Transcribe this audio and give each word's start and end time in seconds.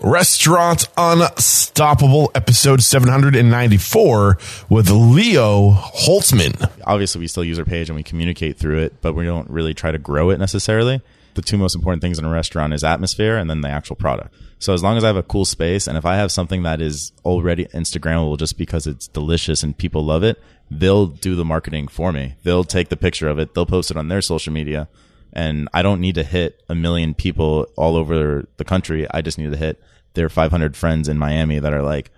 Restaurant 0.00 0.86
Unstoppable, 0.96 2.30
episode 2.32 2.82
794 2.82 4.38
with 4.68 4.90
Leo 4.90 5.72
Holtzman. 5.72 6.70
Obviously, 6.86 7.18
we 7.18 7.26
still 7.26 7.42
use 7.42 7.58
our 7.58 7.64
page 7.64 7.88
and 7.88 7.96
we 7.96 8.04
communicate 8.04 8.56
through 8.56 8.78
it, 8.78 9.00
but 9.00 9.14
we 9.14 9.24
don't 9.24 9.50
really 9.50 9.74
try 9.74 9.90
to 9.90 9.98
grow 9.98 10.30
it 10.30 10.38
necessarily. 10.38 11.02
The 11.34 11.42
two 11.42 11.58
most 11.58 11.74
important 11.74 12.00
things 12.00 12.16
in 12.16 12.24
a 12.24 12.30
restaurant 12.30 12.74
is 12.74 12.84
atmosphere 12.84 13.36
and 13.36 13.50
then 13.50 13.60
the 13.60 13.68
actual 13.68 13.96
product. 13.96 14.32
So 14.60 14.72
as 14.72 14.84
long 14.84 14.96
as 14.96 15.02
I 15.02 15.08
have 15.08 15.16
a 15.16 15.22
cool 15.24 15.44
space 15.44 15.88
and 15.88 15.98
if 15.98 16.06
I 16.06 16.14
have 16.14 16.30
something 16.30 16.62
that 16.62 16.80
is 16.80 17.10
already 17.24 17.64
Instagrammable 17.66 18.38
just 18.38 18.56
because 18.56 18.86
it's 18.86 19.08
delicious 19.08 19.64
and 19.64 19.76
people 19.76 20.04
love 20.04 20.22
it, 20.22 20.40
they'll 20.70 21.06
do 21.06 21.34
the 21.34 21.44
marketing 21.44 21.88
for 21.88 22.12
me. 22.12 22.36
They'll 22.44 22.64
take 22.64 22.88
the 22.88 22.96
picture 22.96 23.28
of 23.28 23.40
it, 23.40 23.54
they'll 23.54 23.66
post 23.66 23.90
it 23.90 23.96
on 23.96 24.06
their 24.06 24.22
social 24.22 24.52
media 24.52 24.88
and 25.32 25.68
I 25.72 25.82
don't 25.82 26.00
need 26.00 26.14
to 26.16 26.22
hit 26.22 26.62
a 26.68 26.74
million 26.74 27.14
people 27.14 27.66
all 27.76 27.96
over 27.96 28.46
the 28.56 28.64
country. 28.64 29.06
I 29.10 29.22
just 29.22 29.38
need 29.38 29.50
to 29.50 29.56
hit 29.56 29.80
their 30.14 30.28
500 30.28 30.76
friends 30.76 31.08
in 31.08 31.18
Miami 31.18 31.58
that 31.58 31.72
are 31.72 31.82
like, 31.82 32.10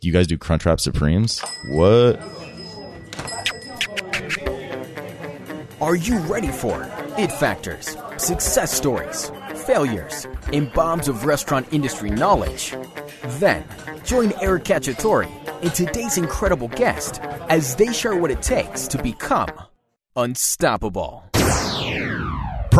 "You 0.00 0.12
guys 0.12 0.26
do 0.26 0.38
Crunchwrap 0.38 0.80
Supremes? 0.80 1.40
What?" 1.70 2.20
Are 5.80 5.96
you 5.96 6.18
ready 6.20 6.48
for 6.48 6.86
it 7.16 7.32
factors, 7.32 7.96
success 8.18 8.72
stories, 8.72 9.32
failures, 9.66 10.26
and 10.52 10.70
bombs 10.74 11.08
of 11.08 11.24
restaurant 11.24 11.66
industry 11.72 12.10
knowledge? 12.10 12.74
Then 13.38 13.64
join 14.04 14.32
Eric 14.40 14.64
Cacciatore 14.64 15.26
and 15.62 15.74
today's 15.74 16.18
incredible 16.18 16.68
guest 16.68 17.20
as 17.48 17.76
they 17.76 17.92
share 17.92 18.16
what 18.16 18.30
it 18.30 18.42
takes 18.42 18.86
to 18.88 19.02
become 19.02 19.48
unstoppable. 20.16 21.24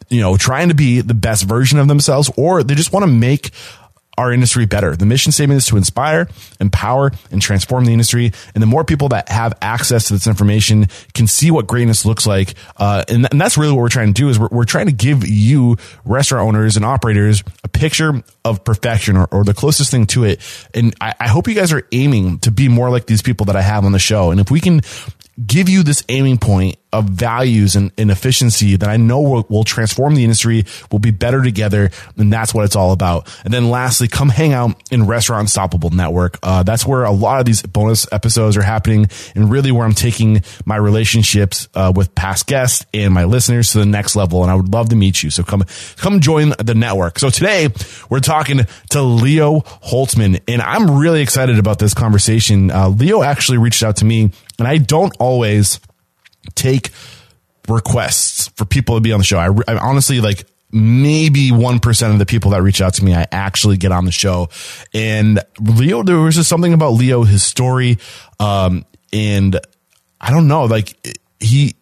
you 0.09 0.21
know, 0.21 0.37
trying 0.37 0.69
to 0.69 0.75
be 0.75 1.01
the 1.01 1.15
best 1.15 1.45
version 1.45 1.79
of 1.79 1.89
themselves 1.89 2.31
or 2.37 2.63
they 2.63 2.75
just 2.75 2.93
want 2.93 3.05
to 3.05 3.11
make 3.11 3.51
our 4.19 4.33
industry 4.33 4.67
better. 4.67 4.97
The 4.97 5.07
mission 5.07 5.33
statement 5.33 5.59
is 5.59 5.67
to 5.67 5.77
inspire, 5.77 6.29
empower, 6.61 7.13
and 7.31 7.41
transform 7.41 7.85
the 7.85 7.93
industry. 7.93 8.33
And 8.55 8.63
the 8.63 8.67
more 8.67 8.85
people 8.85 9.09
that 9.11 9.29
have 9.29 9.55
access 9.61 10.09
to 10.09 10.15
this 10.15 10.27
information 10.27 10.87
can 11.15 11.27
see 11.27 11.51
what 11.51 11.67
greatness 11.67 12.05
looks 12.05 12.27
like. 12.27 12.55
Uh, 12.77 13.05
and, 13.09 13.29
and, 13.31 13.41
that's 13.41 13.59
really 13.59 13.73
what 13.73 13.83
we're 13.83 13.89
trying 13.89 14.13
to 14.15 14.21
do 14.21 14.29
is 14.29 14.39
we're, 14.39 14.49
we're, 14.51 14.65
trying 14.65 14.87
to 14.87 14.93
give 14.93 15.27
you 15.27 15.77
restaurant 16.05 16.49
owners 16.49 16.77
and 16.77 16.85
operators 16.85 17.45
a 17.63 17.69
picture 17.69 18.23
of 18.45 18.65
perfection 18.65 19.17
or, 19.17 19.29
or 19.31 19.45
the 19.45 19.55
closest 19.55 19.91
thing 19.91 20.07
to 20.07 20.25
it. 20.25 20.41
And 20.75 20.95
I, 21.01 21.15
I 21.21 21.29
hope 21.29 21.47
you 21.47 21.55
guys 21.55 21.73
are 21.73 21.87
aiming 21.93 22.41
to 22.41 22.51
be 22.51 22.69
more 22.69 22.91
like 22.91 23.07
these 23.07 23.23
people 23.23 23.47
that 23.47 23.57
I 23.57 23.63
have 23.63 23.85
on 23.85 23.93
the 23.93 23.99
show. 23.99 24.31
And 24.31 24.41
if 24.41 24.51
we 24.51 24.61
can 24.61 24.81
give 25.45 25.69
you 25.69 25.83
this 25.83 26.03
aiming 26.09 26.39
point 26.39 26.77
of 26.99 27.07
values 27.07 27.77
and, 27.77 27.93
and 27.99 28.11
efficiency 28.11 28.77
that 28.77 28.89
I 28.89 28.97
know 28.97 29.21
will, 29.21 29.47
will, 29.49 29.65
transform 29.65 30.15
the 30.15 30.25
industry, 30.25 30.65
We'll 30.91 30.99
be 30.99 31.11
better 31.11 31.43
together. 31.43 31.91
And 32.17 32.33
that's 32.33 32.55
what 32.55 32.65
it's 32.65 32.77
all 32.77 32.93
about. 32.93 33.29
And 33.45 33.53
then 33.53 33.71
lastly, 33.71 34.09
come 34.09 34.29
hang 34.29 34.53
out 34.53 34.81
in 34.91 35.07
Restaurant 35.07 35.43
Unstoppable 35.43 35.91
Network. 35.91 36.39
Uh, 36.43 36.63
that's 36.63 36.87
where 36.87 37.05
a 37.05 37.11
lot 37.11 37.41
of 37.41 37.47
these 37.47 37.63
bonus 37.63 38.07
episodes 38.13 38.57
are 38.57 38.63
happening 38.63 39.09
and 39.35 39.51
really 39.51 39.73
where 39.73 39.85
I'm 39.85 39.95
taking 39.95 40.43
my 40.65 40.77
relationships, 40.77 41.69
uh, 41.75 41.93
with 41.95 42.15
past 42.15 42.47
guests 42.47 42.87
and 42.95 43.13
my 43.13 43.25
listeners 43.25 43.73
to 43.73 43.79
the 43.79 43.87
next 43.87 44.17
level. 44.17 44.43
And 44.43 44.51
I 44.51 44.55
would 44.55 44.73
love 44.73 44.91
to 44.91 44.97
meet 44.97 45.23
you. 45.23 45.31
So 45.31 45.43
come, 45.43 45.65
come 45.97 46.21
join 46.21 46.53
the 46.59 46.75
network. 46.75 47.19
So 47.19 47.31
today 47.31 47.69
we're 48.09 48.21
talking 48.21 48.61
to 48.91 49.03
Leo 49.03 49.61
Holtzman 49.61 50.41
and 50.49 50.63
I'm 50.63 50.99
really 50.99 51.23
excited 51.23 51.59
about 51.59 51.79
this 51.79 51.95
conversation. 51.95 52.71
Uh, 52.71 52.89
Leo 52.89 53.23
actually 53.23 53.59
reached 53.59 53.83
out 53.83 53.97
to 53.97 54.05
me 54.05 54.31
and 54.59 54.67
I 54.67 54.79
don't 54.79 55.15
always 55.19 55.81
take 56.55 56.91
requests 57.69 58.49
for 58.49 58.65
people 58.65 58.95
to 58.95 59.01
be 59.01 59.13
on 59.13 59.19
the 59.19 59.25
show. 59.25 59.39
I, 59.39 59.49
I 59.69 59.79
honestly 59.79 60.21
like 60.21 60.47
maybe 60.73 61.51
1% 61.51 62.13
of 62.13 62.19
the 62.19 62.27
people 62.27 62.51
that 62.51 62.63
reach 62.63 62.81
out 62.81 62.95
to 62.95 63.05
me, 63.05 63.15
I 63.15 63.27
actually 63.31 63.77
get 63.77 63.93
on 63.93 64.05
the 64.05 64.13
show. 64.13 64.49
And 64.93 65.41
Leo, 65.61 66.03
there 66.03 66.19
was 66.19 66.35
just 66.35 66.49
something 66.49 66.73
about 66.73 66.91
Leo, 66.91 67.23
his 67.23 67.43
story. 67.43 67.99
Um, 68.41 68.85
and 69.13 69.59
I 70.21 70.31
don't 70.31 70.49
know, 70.49 70.65
like 70.65 71.19
he, 71.39 71.77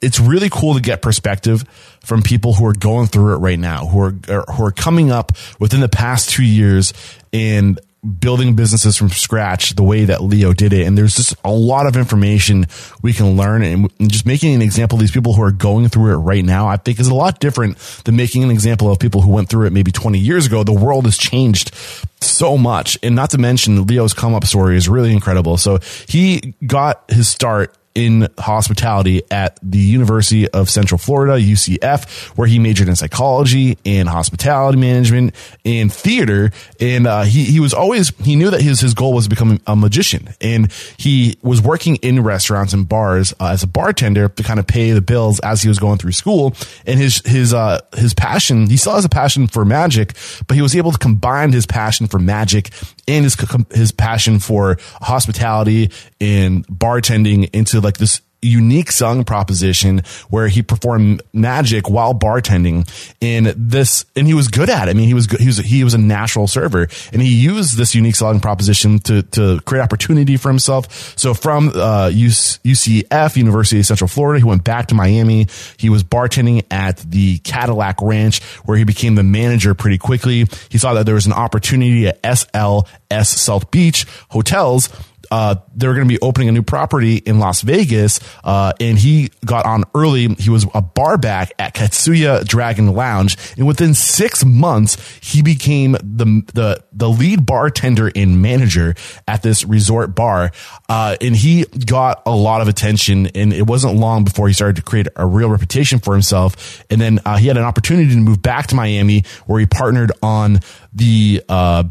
it's 0.00 0.18
really 0.18 0.50
cool 0.50 0.74
to 0.74 0.80
get 0.80 1.00
perspective 1.00 1.62
from 2.04 2.22
people 2.22 2.54
who 2.54 2.66
are 2.66 2.74
going 2.74 3.06
through 3.06 3.34
it 3.34 3.38
right 3.38 3.58
now, 3.58 3.86
who 3.86 4.00
are, 4.00 4.10
who 4.10 4.64
are 4.64 4.72
coming 4.72 5.12
up 5.12 5.32
within 5.60 5.80
the 5.80 5.88
past 5.88 6.30
two 6.30 6.44
years 6.44 6.92
and 7.32 7.80
building 8.02 8.56
businesses 8.56 8.96
from 8.96 9.10
scratch 9.10 9.76
the 9.76 9.82
way 9.82 10.04
that 10.06 10.22
Leo 10.22 10.52
did 10.52 10.72
it. 10.72 10.86
And 10.86 10.98
there's 10.98 11.14
just 11.14 11.36
a 11.44 11.52
lot 11.52 11.86
of 11.86 11.96
information 11.96 12.66
we 13.00 13.12
can 13.12 13.36
learn 13.36 13.62
and 13.62 13.88
just 14.10 14.26
making 14.26 14.54
an 14.54 14.62
example 14.62 14.96
of 14.96 15.00
these 15.00 15.12
people 15.12 15.34
who 15.34 15.42
are 15.42 15.52
going 15.52 15.88
through 15.88 16.12
it 16.12 16.16
right 16.16 16.44
now, 16.44 16.66
I 16.66 16.76
think 16.76 16.98
is 16.98 17.06
a 17.06 17.14
lot 17.14 17.38
different 17.38 17.78
than 18.04 18.16
making 18.16 18.42
an 18.42 18.50
example 18.50 18.90
of 18.90 18.98
people 18.98 19.20
who 19.20 19.30
went 19.30 19.48
through 19.48 19.66
it 19.66 19.72
maybe 19.72 19.92
20 19.92 20.18
years 20.18 20.46
ago. 20.46 20.64
The 20.64 20.72
world 20.72 21.04
has 21.04 21.16
changed 21.16 21.72
so 22.20 22.58
much. 22.58 22.98
And 23.04 23.14
not 23.14 23.30
to 23.30 23.38
mention 23.38 23.86
Leo's 23.86 24.14
come 24.14 24.34
up 24.34 24.44
story 24.46 24.76
is 24.76 24.88
really 24.88 25.12
incredible. 25.12 25.56
So 25.56 25.78
he 26.08 26.54
got 26.66 27.04
his 27.08 27.28
start 27.28 27.76
in 27.94 28.28
hospitality 28.38 29.22
at 29.30 29.58
the 29.62 29.78
University 29.78 30.48
of 30.48 30.70
Central 30.70 30.98
Florida, 30.98 31.34
UCF, 31.34 32.36
where 32.36 32.48
he 32.48 32.58
majored 32.58 32.88
in 32.88 32.96
psychology 32.96 33.78
and 33.84 34.08
hospitality 34.08 34.78
management 34.78 35.34
and 35.64 35.92
theater. 35.92 36.50
And 36.80 37.06
uh, 37.06 37.22
he 37.22 37.44
he 37.44 37.60
was 37.60 37.74
always 37.74 38.10
he 38.18 38.36
knew 38.36 38.50
that 38.50 38.62
his 38.62 38.80
his 38.80 38.94
goal 38.94 39.12
was 39.12 39.24
to 39.24 39.30
become 39.30 39.60
a 39.66 39.76
magician, 39.76 40.28
and 40.40 40.72
he 40.96 41.38
was 41.42 41.60
working 41.60 41.96
in 41.96 42.22
restaurants 42.22 42.72
and 42.72 42.88
bars 42.88 43.34
uh, 43.40 43.48
as 43.48 43.62
a 43.62 43.66
bartender 43.66 44.28
to 44.28 44.42
kind 44.42 44.58
of 44.58 44.66
pay 44.66 44.92
the 44.92 45.02
bills 45.02 45.40
as 45.40 45.62
he 45.62 45.68
was 45.68 45.78
going 45.78 45.98
through 45.98 46.12
school. 46.12 46.54
And 46.86 46.98
his 46.98 47.20
his 47.26 47.52
uh, 47.52 47.80
his 47.94 48.14
passion 48.14 48.66
he 48.66 48.76
still 48.76 48.94
has 48.94 49.04
a 49.04 49.10
passion 49.10 49.46
for 49.46 49.64
magic, 49.64 50.14
but 50.46 50.54
he 50.54 50.62
was 50.62 50.74
able 50.74 50.92
to 50.92 50.98
combine 50.98 51.52
his 51.52 51.66
passion 51.66 52.06
for 52.06 52.18
magic 52.18 52.70
and 53.06 53.24
his 53.24 53.36
his 53.72 53.92
passion 53.92 54.38
for 54.38 54.78
hospitality 55.00 55.90
and 56.20 56.66
bartending 56.68 57.50
into 57.52 57.81
like 57.82 57.98
this 57.98 58.20
unique 58.42 58.90
song 58.90 59.22
proposition 59.22 60.02
where 60.28 60.48
he 60.48 60.62
performed 60.62 61.22
magic 61.32 61.88
while 61.88 62.12
bartending 62.12 62.88
in 63.20 63.54
this 63.56 64.04
and 64.16 64.26
he 64.26 64.34
was 64.34 64.48
good 64.48 64.68
at 64.68 64.88
it. 64.88 64.90
I 64.90 64.94
mean 64.94 65.06
he 65.06 65.14
was 65.14 65.28
good, 65.28 65.40
he 65.40 65.46
was 65.46 65.58
he 65.58 65.84
was 65.84 65.94
a 65.94 65.98
natural 65.98 66.48
server 66.48 66.88
and 67.12 67.22
he 67.22 67.32
used 67.32 67.76
this 67.76 67.94
unique 67.94 68.16
selling 68.16 68.40
proposition 68.40 68.98
to 69.00 69.22
to 69.22 69.60
create 69.60 69.82
opportunity 69.82 70.36
for 70.36 70.48
himself. 70.48 71.16
So 71.16 71.34
from 71.34 71.68
uh, 71.68 72.10
UCF 72.12 73.36
University 73.36 73.78
of 73.78 73.86
Central 73.86 74.08
Florida 74.08 74.40
he 74.40 74.44
went 74.44 74.64
back 74.64 74.88
to 74.88 74.96
Miami. 74.96 75.46
He 75.76 75.88
was 75.88 76.02
bartending 76.02 76.64
at 76.70 76.96
the 76.98 77.38
Cadillac 77.38 78.02
Ranch 78.02 78.42
where 78.64 78.76
he 78.76 78.82
became 78.82 79.14
the 79.14 79.22
manager 79.22 79.74
pretty 79.74 79.98
quickly. 79.98 80.46
He 80.68 80.78
saw 80.78 80.94
that 80.94 81.06
there 81.06 81.14
was 81.14 81.26
an 81.26 81.32
opportunity 81.32 82.08
at 82.08 82.20
SLS 82.22 83.26
South 83.26 83.70
Beach 83.70 84.04
Hotels 84.30 84.88
uh, 85.32 85.54
they're 85.74 85.94
going 85.94 86.06
to 86.06 86.12
be 86.12 86.20
opening 86.20 86.50
a 86.50 86.52
new 86.52 86.62
property 86.62 87.16
in 87.16 87.38
Las 87.38 87.62
Vegas, 87.62 88.20
uh, 88.44 88.74
and 88.78 88.98
he 88.98 89.30
got 89.46 89.64
on 89.64 89.82
early. 89.94 90.28
He 90.34 90.50
was 90.50 90.66
a 90.74 90.82
bar 90.82 91.16
back 91.16 91.54
at 91.58 91.72
Katsuya 91.72 92.46
Dragon 92.46 92.88
Lounge, 92.88 93.38
and 93.56 93.66
within 93.66 93.94
six 93.94 94.44
months, 94.44 94.98
he 95.22 95.40
became 95.40 95.92
the 95.92 96.42
the 96.52 96.84
the 96.92 97.08
lead 97.08 97.46
bartender 97.46 98.12
and 98.14 98.42
manager 98.42 98.94
at 99.26 99.42
this 99.42 99.64
resort 99.64 100.14
bar. 100.14 100.50
Uh, 100.90 101.16
and 101.22 101.34
he 101.34 101.64
got 101.86 102.22
a 102.26 102.36
lot 102.36 102.60
of 102.60 102.68
attention, 102.68 103.28
and 103.28 103.54
it 103.54 103.66
wasn't 103.66 103.94
long 103.94 104.24
before 104.24 104.48
he 104.48 104.52
started 104.52 104.76
to 104.76 104.82
create 104.82 105.08
a 105.16 105.24
real 105.24 105.48
reputation 105.48 105.98
for 105.98 106.12
himself. 106.12 106.84
And 106.90 107.00
then 107.00 107.20
uh, 107.24 107.38
he 107.38 107.46
had 107.46 107.56
an 107.56 107.64
opportunity 107.64 108.10
to 108.10 108.16
move 108.16 108.42
back 108.42 108.66
to 108.66 108.74
Miami, 108.74 109.24
where 109.46 109.60
he 109.60 109.64
partnered 109.64 110.12
on 110.22 110.60
the 110.92 111.42
uh, 111.48 111.84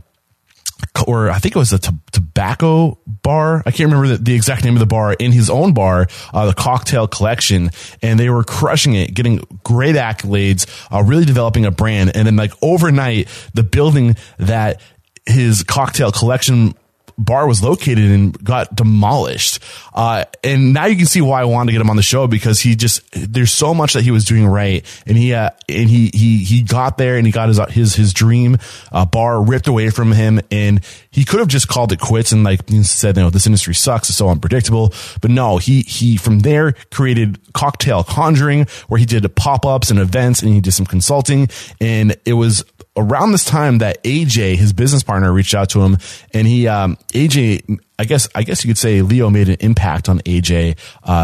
or 1.08 1.30
I 1.30 1.40
think 1.40 1.56
it 1.56 1.60
was 1.60 1.74
a 1.74 1.80
t- 1.80 1.92
tobacco 2.12 3.00
bar. 3.24 3.64
I 3.66 3.72
can't 3.72 3.92
remember 3.92 4.18
the, 4.18 4.24
the, 4.24 4.36
exact 4.36 4.64
name 4.64 4.76
of 4.76 4.80
the 4.80 4.86
bar 4.86 5.14
in 5.14 5.32
his 5.32 5.50
own 5.50 5.74
bar, 5.74 6.08
uh, 6.34 6.46
the 6.48 6.54
cocktail 6.54 7.08
collection. 7.08 7.70
And 8.02 8.20
they 8.20 8.30
were 8.30 8.44
crushing 8.44 8.96
it, 8.96 9.14
getting 9.14 9.38
great 9.64 9.96
accolades, 9.96 10.68
uh, 10.92 11.04
really 11.04 11.26
developing 11.26 11.66
a 11.66 11.72
brand. 11.72 12.16
And 12.16 12.28
then 12.28 12.36
like 12.36 12.54
overnight, 12.62 13.28
the 13.54 13.64
building 13.64 14.16
that 14.38 14.82
his 15.26 15.64
cocktail 15.64 16.12
collection 16.12 16.74
bar 17.18 17.48
was 17.48 17.64
located 17.64 18.10
and 18.12 18.44
got 18.44 18.76
demolished. 18.76 19.62
Uh, 19.94 20.26
and 20.44 20.74
now 20.74 20.86
you 20.86 20.96
can 20.96 21.06
see 21.06 21.22
why 21.22 21.42
I 21.42 21.46
wanted 21.46 21.68
to 21.68 21.72
get 21.74 21.82
him 21.82 21.90
on 21.90 21.96
the 21.96 22.04
show 22.04 22.28
because 22.28 22.60
he 22.60 22.76
just 22.76 23.02
there's 23.12 23.52
so 23.52 23.74
much 23.74 23.94
that 23.94 24.04
he 24.04 24.12
was 24.12 24.26
doing 24.26 24.46
right, 24.46 24.86
and 25.06 25.18
he 25.18 25.34
uh, 25.34 25.50
and 25.68 25.90
he 25.90 26.12
he 26.14 26.44
he 26.44 26.62
got 26.62 26.98
there 26.98 27.18
and 27.18 27.26
he 27.26 27.32
got 27.32 27.50
his 27.50 27.60
his 27.70 27.96
his 27.96 28.14
dream 28.14 28.58
uh, 28.92 29.06
bar 29.06 29.42
ripped 29.44 29.68
away 29.68 29.90
from 29.90 30.12
him, 30.12 30.40
and 30.52 30.84
he 31.10 31.26
could 31.26 31.40
have 31.40 31.50
just 31.50 31.68
called 31.68 31.92
it 31.92 32.00
quits 32.00 32.32
and 32.32 32.44
like 32.44 32.62
said, 32.84 33.18
you 33.18 33.24
know, 33.24 33.30
this 33.30 33.46
industry 33.46 33.76
sucks, 33.76 34.10
it's 34.10 34.18
so 34.18 34.30
unpredictable. 34.30 34.94
But 35.22 35.32
no, 35.32 35.58
he 35.58 35.82
he 35.82 36.18
from 36.18 36.40
there 36.40 36.74
created 36.92 37.40
Cocktail 37.54 38.04
Conjuring, 38.04 38.68
where 38.88 39.00
he 39.00 39.06
did 39.06 39.24
pop 39.36 39.66
ups 39.66 39.90
and 39.90 40.00
events, 40.00 40.42
and 40.42 40.54
he 40.54 40.62
did 40.62 40.74
some 40.74 40.86
consulting, 40.86 41.50
and 41.80 42.16
it 42.26 42.34
was 42.34 42.64
around 42.98 43.32
this 43.32 43.46
time 43.46 43.80
that 43.80 44.04
AJ, 44.04 44.56
his 44.56 44.74
business 44.74 45.04
partner, 45.04 45.32
reached 45.32 45.54
out 45.54 45.70
to 45.70 45.82
him, 45.82 45.98
and 46.34 46.48
he 46.48 46.68
um, 46.68 46.98
AJ, 47.14 47.80
I 47.98 48.06
guess 48.06 48.28
I 48.36 48.44
guess 48.44 48.64
you 48.64 48.70
could 48.70 48.78
say 48.78 49.02
Leo 49.02 49.30
made 49.30 49.50
an 49.50 49.58
impact 49.60 50.10
on 50.10 50.20
AJ 50.20 50.78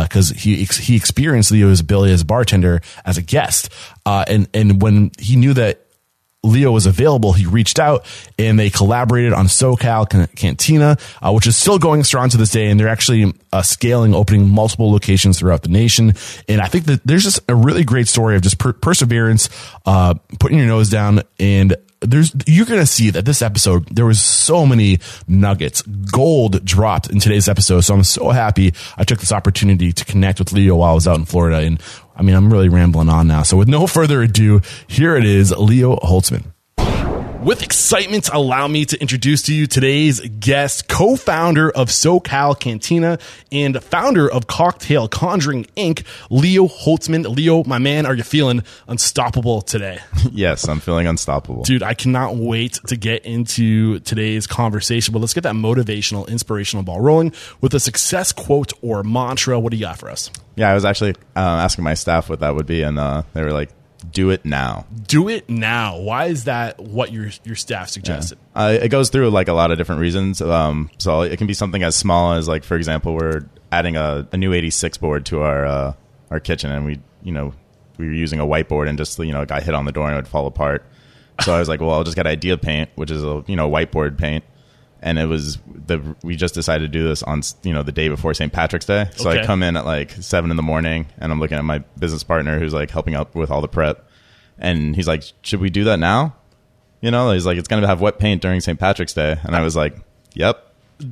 because 0.03 0.31
uh, 0.31 0.35
he 0.35 0.63
he 0.63 0.95
experienced 0.95 1.51
Leo's 1.51 1.79
ability 1.79 2.13
as 2.13 2.23
bartender 2.23 2.81
as 3.05 3.17
a 3.17 3.21
guest, 3.21 3.69
uh, 4.05 4.25
and 4.27 4.47
and 4.53 4.81
when 4.81 5.11
he 5.19 5.35
knew 5.35 5.53
that 5.53 5.86
Leo 6.47 6.71
was 6.71 6.85
available, 6.85 7.33
he 7.33 7.45
reached 7.45 7.79
out 7.79 8.05
and 8.39 8.57
they 8.57 8.69
collaborated 8.69 9.33
on 9.33 9.47
SoCal 9.47 10.35
Cantina, 10.35 10.97
uh, 11.21 11.31
which 11.31 11.47
is 11.47 11.57
still 11.57 11.79
going 11.79 12.03
strong 12.03 12.29
to 12.29 12.37
this 12.37 12.51
day. 12.51 12.69
And 12.69 12.79
they're 12.79 12.87
actually 12.87 13.33
uh, 13.51 13.61
scaling, 13.61 14.13
opening 14.13 14.49
multiple 14.49 14.91
locations 14.91 15.39
throughout 15.39 15.63
the 15.63 15.69
nation. 15.69 16.13
And 16.47 16.61
I 16.61 16.67
think 16.67 16.85
that 16.85 17.01
there's 17.05 17.23
just 17.23 17.39
a 17.47 17.55
really 17.55 17.83
great 17.83 18.07
story 18.07 18.35
of 18.35 18.41
just 18.41 18.57
per- 18.57 18.73
perseverance, 18.73 19.49
uh, 19.85 20.15
putting 20.39 20.57
your 20.57 20.67
nose 20.67 20.89
down 20.89 21.21
and 21.39 21.75
there's 22.01 22.35
you're 22.45 22.65
gonna 22.65 22.85
see 22.85 23.09
that 23.09 23.25
this 23.25 23.41
episode 23.41 23.87
there 23.87 24.05
was 24.05 24.21
so 24.21 24.65
many 24.65 24.99
nuggets 25.27 25.81
gold 25.81 26.63
dropped 26.63 27.09
in 27.09 27.19
today's 27.19 27.49
episode 27.49 27.81
so 27.81 27.93
i'm 27.95 28.03
so 28.03 28.29
happy 28.29 28.73
i 28.97 29.03
took 29.03 29.19
this 29.19 29.31
opportunity 29.31 29.91
to 29.91 30.05
connect 30.05 30.37
with 30.37 30.51
leo 30.51 30.75
while 30.75 30.91
i 30.91 30.93
was 30.93 31.07
out 31.07 31.17
in 31.17 31.25
florida 31.25 31.57
and 31.57 31.81
I 32.17 32.23
mean, 32.23 32.35
I'm 32.35 32.51
really 32.51 32.67
rambling 32.67 33.09
on 33.09 33.27
now. 33.27 33.43
So 33.43 33.57
with 33.57 33.67
no 33.67 33.85
further 33.85 34.23
ado, 34.23 34.61
here 34.87 35.15
it 35.15 35.23
is, 35.23 35.51
Leo 35.51 35.97
Holtzman. 35.97 36.45
With 37.47 37.63
excitement, 37.63 38.27
allow 38.33 38.67
me 38.67 38.83
to 38.83 38.99
introduce 38.99 39.43
to 39.43 39.55
you 39.55 39.67
today's 39.67 40.19
guest, 40.19 40.89
co-founder 40.89 41.71
of 41.71 41.87
SoCal 41.87 42.59
Cantina 42.59 43.19
and 43.53 43.81
founder 43.81 44.29
of 44.29 44.47
Cocktail 44.47 45.07
Conjuring 45.07 45.63
Inc., 45.77 46.05
Leo 46.29 46.67
Holtzman. 46.67 47.33
Leo, 47.33 47.63
my 47.63 47.77
man, 47.77 48.05
are 48.05 48.13
you 48.13 48.23
feeling 48.23 48.63
unstoppable 48.89 49.61
today? 49.61 49.99
yes, 50.33 50.67
I'm 50.67 50.81
feeling 50.81 51.07
unstoppable. 51.07 51.63
Dude, 51.63 51.83
I 51.83 51.93
cannot 51.93 52.35
wait 52.35 52.81
to 52.87 52.97
get 52.97 53.25
into 53.25 53.99
today's 53.99 54.45
conversation, 54.45 55.13
but 55.13 55.19
let's 55.19 55.33
get 55.33 55.43
that 55.43 55.55
motivational, 55.55 56.27
inspirational 56.27 56.83
ball 56.83 56.99
rolling 56.99 57.31
with 57.61 57.73
a 57.73 57.79
success 57.79 58.33
quote 58.33 58.73
or 58.81 59.03
mantra. 59.03 59.57
What 59.57 59.71
do 59.71 59.77
you 59.77 59.85
got 59.85 59.99
for 59.99 60.09
us? 60.09 60.29
Yeah, 60.57 60.69
I 60.69 60.73
was 60.73 60.83
actually 60.83 61.11
uh, 61.33 61.39
asking 61.39 61.85
my 61.85 61.93
staff 61.93 62.29
what 62.29 62.41
that 62.41 62.55
would 62.55 62.65
be, 62.65 62.81
and 62.81 62.99
uh, 62.99 63.23
they 63.33 63.41
were 63.41 63.53
like, 63.53 63.69
do 64.11 64.29
it 64.29 64.45
now. 64.45 64.85
Do 65.07 65.29
it 65.29 65.49
now. 65.49 65.99
Why 65.99 66.25
is 66.25 66.45
that 66.45 66.79
what 66.79 67.11
your 67.11 67.29
your 67.43 67.55
staff 67.55 67.89
suggested? 67.89 68.37
Yeah. 68.55 68.63
Uh, 68.63 68.69
it 68.71 68.89
goes 68.89 69.09
through 69.09 69.29
like 69.29 69.47
a 69.47 69.53
lot 69.53 69.71
of 69.71 69.77
different 69.77 70.01
reasons. 70.01 70.41
Um, 70.41 70.89
so 70.97 71.21
it 71.21 71.37
can 71.37 71.47
be 71.47 71.53
something 71.53 71.83
as 71.83 71.95
small 71.95 72.33
as 72.33 72.47
like, 72.47 72.63
for 72.63 72.75
example, 72.75 73.13
we're 73.13 73.41
adding 73.71 73.95
a, 73.95 74.27
a 74.31 74.37
new 74.37 74.53
86 74.53 74.97
board 74.97 75.25
to 75.27 75.41
our 75.41 75.65
uh, 75.65 75.93
our 76.31 76.39
kitchen, 76.39 76.71
and 76.71 76.85
we 76.85 76.99
you 77.23 77.31
know 77.31 77.53
we 77.97 78.05
were 78.07 78.13
using 78.13 78.39
a 78.39 78.45
whiteboard, 78.45 78.89
and 78.89 78.97
just 78.97 79.17
you 79.19 79.31
know 79.31 79.41
it 79.41 79.49
got 79.49 79.63
hit 79.63 79.73
on 79.73 79.85
the 79.85 79.91
door 79.91 80.07
and 80.07 80.13
it 80.13 80.17
would 80.17 80.27
fall 80.27 80.47
apart. 80.47 80.85
So 81.41 81.53
I 81.53 81.59
was 81.59 81.69
like, 81.69 81.79
well, 81.79 81.91
I'll 81.91 82.03
just 82.03 82.15
get 82.15 82.25
IdeaPaint, 82.25 82.87
which 82.95 83.11
is 83.11 83.23
a 83.23 83.43
you 83.47 83.55
know 83.55 83.69
whiteboard 83.69 84.17
paint 84.17 84.43
and 85.01 85.19
it 85.19 85.25
was 85.25 85.57
the 85.67 86.15
we 86.23 86.35
just 86.35 86.53
decided 86.53 86.91
to 86.91 86.99
do 86.99 87.07
this 87.07 87.23
on 87.23 87.41
you 87.63 87.73
know 87.73 87.83
the 87.83 87.91
day 87.91 88.09
before 88.09 88.33
St. 88.33 88.51
Patrick's 88.51 88.85
Day. 88.85 89.09
So 89.15 89.29
okay. 89.29 89.41
I 89.41 89.45
come 89.45 89.63
in 89.63 89.77
at 89.77 89.85
like 89.85 90.11
seven 90.11 90.51
in 90.51 90.57
the 90.57 90.63
morning, 90.63 91.07
and 91.19 91.31
I'm 91.31 91.39
looking 91.39 91.57
at 91.57 91.65
my 91.65 91.79
business 91.99 92.23
partner 92.23 92.59
who's 92.59 92.73
like 92.73 92.91
helping 92.91 93.15
out 93.15 93.33
with 93.35 93.51
all 93.51 93.61
the 93.61 93.67
prep, 93.67 94.07
and 94.57 94.95
he's 94.95 95.07
like, 95.07 95.23
"Should 95.41 95.61
we 95.61 95.69
do 95.69 95.85
that 95.85 95.99
now?" 95.99 96.35
You 97.01 97.11
know, 97.11 97.31
he's 97.31 97.45
like, 97.45 97.57
"It's 97.57 97.67
gonna 97.67 97.87
have 97.87 98.01
wet 98.01 98.19
paint 98.19 98.41
during 98.41 98.59
St. 98.59 98.79
Patrick's 98.79 99.13
Day," 99.13 99.37
and 99.43 99.55
I 99.55 99.61
was 99.61 99.75
like, 99.75 99.95
"Yep." 100.33 100.66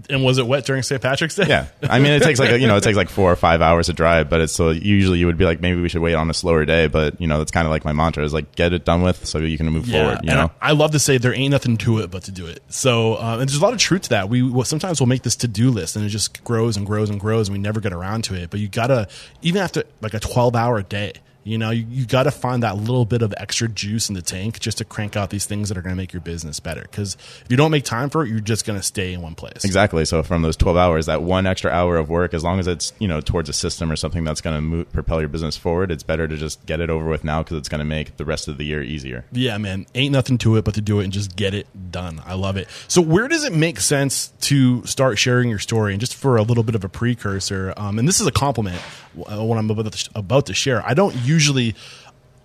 And 0.10 0.24
was 0.24 0.38
it 0.38 0.48
wet 0.48 0.65
during 0.65 0.82
St. 0.84 1.01
Patrick's 1.01 1.36
Day? 1.36 1.46
Yeah, 1.48 1.68
I 1.84 2.00
mean, 2.00 2.12
it 2.13 2.24
takes 2.24 2.39
like 2.39 2.51
a, 2.51 2.60
you 2.60 2.68
know, 2.68 2.77
it 2.77 2.84
takes 2.84 2.98
like 2.98 3.10
four 3.10 3.32
or 3.32 3.36
five 3.36 3.62
hours 3.62 3.86
to 3.88 3.94
drive, 3.94 4.30
but 4.30 4.42
it's 4.42 4.54
so 4.54 4.72
usually 4.72 5.20
you 5.20 5.27
would 5.27 5.38
be 5.38 5.46
like, 5.46 5.62
maybe 5.62 5.80
we 5.82 5.89
should 5.89 6.01
wait 6.01 6.15
on 6.15 6.30
a 6.30 6.34
slower 6.34 6.65
day, 6.65 6.88
but 6.88 7.20
you 7.22 7.27
know, 7.27 7.38
that's 7.38 7.51
kind 7.51 7.68
of 7.68 7.72
like 7.72 7.86
my 7.86 7.94
mantra 7.94 8.24
is 8.24 8.34
like 8.34 8.56
get 8.56 8.74
it 8.74 8.86
done 8.86 9.04
with 9.04 9.25
so 9.25 9.39
you 9.39 9.58
can 9.58 9.68
move 9.70 9.88
yeah, 9.88 10.04
forward. 10.04 10.20
You 10.24 10.32
know, 10.32 10.51
I, 10.62 10.70
I, 10.70 10.72
love 10.72 10.92
to 10.92 11.00
say 11.00 11.18
there 11.18 11.34
ain't 11.34 11.51
nothing 11.51 11.77
to 11.77 12.00
it 12.00 12.10
but 12.10 12.24
to 12.24 12.32
do 12.32 12.48
it. 12.48 12.63
So, 12.70 13.15
uh, 13.15 13.38
and 13.39 13.42
there's 13.42 13.56
a 13.56 13.63
lot 13.63 13.74
of 13.74 13.80
truth 13.80 14.04
to 14.04 14.10
that. 14.10 14.30
We 14.30 14.42
well, 14.42 14.65
sometimes 14.65 15.00
we'll 15.00 15.08
make 15.08 15.24
this 15.24 15.36
to 15.38 15.48
do 15.48 15.70
list 15.70 15.96
and 15.96 16.04
it 16.04 16.10
just 16.10 16.44
grows 16.44 16.77
and 16.77 16.86
grows 16.86 17.10
and 17.10 17.20
grows, 17.20 17.48
and 17.48 17.56
we 17.56 17.62
never 17.62 17.80
get 17.80 17.94
around 17.94 18.24
to 18.25 18.36
it. 18.36 18.50
But 18.50 18.60
you 18.60 18.68
gotta 18.68 19.08
even 19.42 19.62
after 19.62 19.84
like 20.01 20.13
a 20.13 20.20
12 20.20 20.56
hour 20.56 20.82
day 20.82 21.13
you 21.46 21.60
know, 21.60 21.70
you, 21.70 21.86
you 21.88 22.06
got 22.08 22.24
to 22.24 22.32
find 22.32 22.64
that 22.64 22.75
little 22.75 23.06
bit 23.06 23.22
of 23.22 23.32
extra 23.38 23.68
juice 23.68 24.10
in 24.10 24.16
the 24.16 24.22
tank 24.24 24.60
just 24.60 24.80
to 24.80 24.86
crank 24.86 25.16
out 25.16 25.30
these 25.30 25.46
things 25.46 25.70
that 25.70 25.78
are 25.78 25.84
going 25.84 25.94
to 25.94 25.98
make 25.98 26.12
your 26.12 26.22
business 26.22 26.60
better. 26.60 26.82
Because 26.82 27.14
if 27.14 27.46
you 27.50 27.56
don't 27.56 27.70
make 27.70 27.84
time 27.84 28.10
for 28.10 28.24
it, 28.25 28.30
you're 28.30 28.40
just 28.40 28.66
going 28.66 28.80
to 28.80 28.84
stay 28.84 29.14
in 29.14 29.22
one 29.22 29.36
place. 29.36 29.64
Exactly. 29.64 30.06
So 30.06 30.24
from 30.24 30.42
those 30.42 30.58
12 30.58 30.75
hours, 30.75 31.06
that 31.06 31.22
one 31.22 31.46
extra 31.46 31.70
hour 31.70 31.98
of 31.98 32.10
work, 32.10 32.34
as 32.34 32.44
long 32.44 32.60
as 32.60 32.66
it's, 32.66 32.94
you 32.98 33.08
know, 33.08 33.22
towards 33.22 33.48
a 33.48 33.54
system 33.54 33.92
or 33.92 33.96
something 33.96 34.24
that's 34.24 34.42
going 34.42 34.72
to 34.72 34.86
propel 34.86 35.20
your 35.20 35.30
business 35.30 35.56
forward, 35.56 35.92
it's 35.92 36.02
better 36.02 36.28
to 36.28 36.36
just 36.36 36.66
get 36.66 36.82
it 36.82 36.90
over 36.90 37.08
with 37.08 37.24
now 37.24 37.44
because 37.44 37.58
it's 37.58 37.70
going 37.70 37.80
to 37.80 37.86
make 37.86 38.18
the 38.18 38.25
rest 38.25 38.48
of 38.48 38.58
the 38.58 38.66
year 38.66 38.82
easier. 38.82 39.24
Yeah, 39.32 39.60
man. 39.60 39.86
Ain't 39.94 40.14
nothing 40.14 40.40
to 40.40 40.56
it 40.56 40.66
but 40.66 40.74
to 40.74 40.82
do 40.82 41.00
it 41.00 41.04
and 41.04 41.14
just 41.14 41.36
get 41.36 41.54
it 41.54 41.68
done. 41.92 42.24
I 42.25 42.34
love 42.34 42.58
it. 42.58 42.68
So 42.88 43.04
where 43.04 43.28
does 43.28 43.44
it 43.44 43.54
make 43.54 43.80
sense 43.80 44.30
to 44.42 44.84
start 44.88 45.20
sharing 45.20 45.50
your 45.50 45.60
story? 45.60 45.94
And 45.94 46.00
just 46.00 46.16
for 46.16 46.38
a 46.38 46.42
little 46.42 46.64
bit 46.64 46.74
of 46.74 46.84
a 46.84 46.90
precursor, 46.90 47.72
um, 47.78 48.00
and 48.00 48.08
this 48.08 48.20
is 48.20 48.25
a 48.25 48.32
compliment, 48.32 48.82
what 49.15 49.57
I'm 49.57 49.69
about 49.69 50.45
to, 50.48 50.53
share, 50.53 50.86
I 50.86 50.93
don't 50.93 51.15
usually 51.15 51.75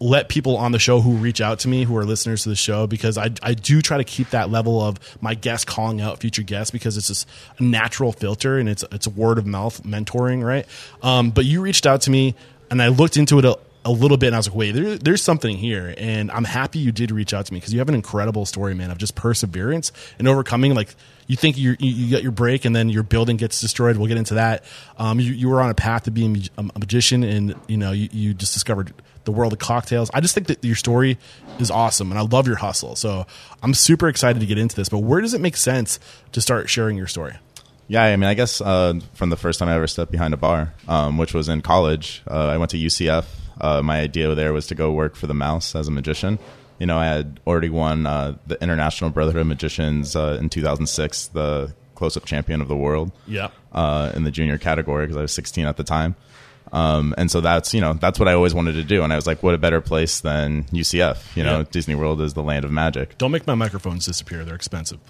let 0.02 0.30
people 0.30 0.56
on 0.56 0.72
the 0.72 0.78
show 0.78 1.02
who 1.02 1.12
reach 1.16 1.42
out 1.42 1.58
to 1.58 1.68
me 1.68 1.84
who 1.84 1.94
are 1.94 2.04
listeners 2.04 2.44
to 2.44 2.48
the 2.48 2.56
show 2.56 2.86
because 2.86 3.18
I, 3.18 3.30
I 3.42 3.52
do 3.52 3.82
try 3.82 3.98
to 3.98 4.04
keep 4.04 4.30
that 4.30 4.50
level 4.50 4.80
of 4.80 4.98
my 5.20 5.34
guests 5.34 5.66
calling 5.66 6.00
out 6.00 6.20
future 6.20 6.42
guests 6.42 6.70
because 6.70 6.96
it's 6.96 7.08
just 7.08 7.28
a 7.58 7.62
natural 7.62 8.10
filter 8.12 8.58
and 8.58 8.66
it's 8.66 8.82
it's 8.92 9.06
word 9.06 9.36
of 9.36 9.46
mouth 9.46 9.82
mentoring 9.82 10.42
right? 10.42 10.66
Um, 11.02 11.30
but 11.30 11.44
you 11.44 11.60
reached 11.60 11.86
out 11.86 12.00
to 12.02 12.10
me 12.10 12.34
and 12.70 12.80
I 12.80 12.88
looked 12.88 13.18
into 13.18 13.38
it 13.40 13.44
a, 13.44 13.58
a 13.84 13.90
little 13.90 14.16
bit 14.16 14.28
and 14.28 14.36
I 14.36 14.38
was 14.38 14.48
like 14.48 14.56
wait 14.56 14.72
there, 14.72 14.96
there's 14.96 15.22
something 15.22 15.58
here. 15.58 15.94
And 15.98 16.30
I'm 16.30 16.44
happy 16.44 16.78
you 16.78 16.92
did 16.92 17.10
reach 17.10 17.34
out 17.34 17.44
to 17.46 17.52
me 17.52 17.60
because 17.60 17.74
you 17.74 17.80
have 17.80 17.90
an 17.90 17.94
incredible 17.94 18.46
story 18.46 18.74
man 18.74 18.90
of 18.90 18.96
just 18.96 19.14
perseverance 19.14 19.92
and 20.18 20.26
overcoming 20.26 20.74
like 20.74 20.94
you 21.30 21.36
think 21.36 21.56
you 21.56 21.76
you 21.78 22.10
got 22.10 22.24
your 22.24 22.32
break 22.32 22.64
and 22.64 22.74
then 22.74 22.88
your 22.88 23.04
building 23.04 23.36
gets 23.36 23.60
destroyed. 23.60 23.96
We'll 23.96 24.08
get 24.08 24.16
into 24.16 24.34
that. 24.34 24.64
Um, 24.98 25.20
you, 25.20 25.32
you 25.32 25.48
were 25.48 25.62
on 25.62 25.70
a 25.70 25.74
path 25.74 26.02
to 26.04 26.10
being 26.10 26.42
a 26.58 26.64
magician, 26.64 27.22
and 27.22 27.54
you 27.68 27.76
know 27.76 27.92
you, 27.92 28.08
you 28.10 28.34
just 28.34 28.52
discovered 28.52 28.92
the 29.24 29.30
world 29.30 29.52
of 29.52 29.60
cocktails. 29.60 30.10
I 30.12 30.20
just 30.20 30.34
think 30.34 30.48
that 30.48 30.64
your 30.64 30.74
story 30.74 31.18
is 31.60 31.70
awesome, 31.70 32.10
and 32.10 32.18
I 32.18 32.22
love 32.22 32.48
your 32.48 32.56
hustle. 32.56 32.96
So 32.96 33.28
I'm 33.62 33.74
super 33.74 34.08
excited 34.08 34.40
to 34.40 34.46
get 34.46 34.58
into 34.58 34.74
this. 34.74 34.88
But 34.88 34.98
where 34.98 35.20
does 35.20 35.32
it 35.32 35.40
make 35.40 35.56
sense 35.56 36.00
to 36.32 36.40
start 36.40 36.68
sharing 36.68 36.96
your 36.96 37.06
story? 37.06 37.36
Yeah, 37.86 38.02
I 38.02 38.16
mean, 38.16 38.28
I 38.28 38.34
guess 38.34 38.60
uh, 38.60 38.98
from 39.14 39.30
the 39.30 39.36
first 39.36 39.60
time 39.60 39.68
I 39.68 39.74
ever 39.74 39.86
stepped 39.86 40.10
behind 40.10 40.34
a 40.34 40.36
bar, 40.36 40.74
um, 40.88 41.16
which 41.16 41.32
was 41.32 41.48
in 41.48 41.60
college, 41.60 42.22
uh, 42.28 42.48
I 42.48 42.56
went 42.56 42.72
to 42.72 42.76
UCF. 42.76 43.26
Uh, 43.60 43.82
my 43.82 44.00
idea 44.00 44.34
there 44.34 44.52
was 44.52 44.66
to 44.68 44.74
go 44.74 44.90
work 44.90 45.14
for 45.14 45.28
the 45.28 45.34
Mouse 45.34 45.76
as 45.76 45.86
a 45.86 45.92
magician 45.92 46.40
you 46.80 46.86
know, 46.86 46.98
I 46.98 47.06
had 47.06 47.38
already 47.46 47.68
won 47.68 48.06
uh, 48.06 48.36
the 48.46 48.60
International 48.60 49.10
Brotherhood 49.10 49.42
of 49.42 49.46
Magicians 49.46 50.16
uh, 50.16 50.38
in 50.40 50.48
2006, 50.48 51.28
the 51.28 51.72
close-up 51.94 52.24
champion 52.24 52.60
of 52.62 52.68
the 52.68 52.76
world. 52.76 53.12
Yeah. 53.28 53.50
Uh, 53.70 54.10
in 54.16 54.24
the 54.24 54.32
junior 54.32 54.58
category 54.58 55.06
because 55.06 55.16
I 55.16 55.22
was 55.22 55.32
16 55.32 55.66
at 55.66 55.76
the 55.76 55.84
time. 55.84 56.16
Um, 56.72 57.14
and 57.18 57.30
so 57.30 57.40
that's 57.40 57.74
you 57.74 57.80
know 57.80 57.94
that's 57.94 58.18
what 58.18 58.28
I 58.28 58.32
always 58.34 58.54
wanted 58.54 58.74
to 58.74 58.84
do, 58.84 59.02
and 59.02 59.12
I 59.12 59.16
was 59.16 59.26
like, 59.26 59.42
what 59.42 59.54
a 59.54 59.58
better 59.58 59.80
place 59.80 60.20
than 60.20 60.64
UCF? 60.64 61.36
You 61.36 61.42
know, 61.42 61.58
yeah. 61.58 61.64
Disney 61.70 61.96
World 61.96 62.20
is 62.20 62.34
the 62.34 62.44
land 62.44 62.64
of 62.64 62.70
magic. 62.70 63.18
Don't 63.18 63.32
make 63.32 63.46
my 63.46 63.56
microphones 63.56 64.06
disappear; 64.06 64.44
they're 64.44 64.54
expensive. 64.54 65.00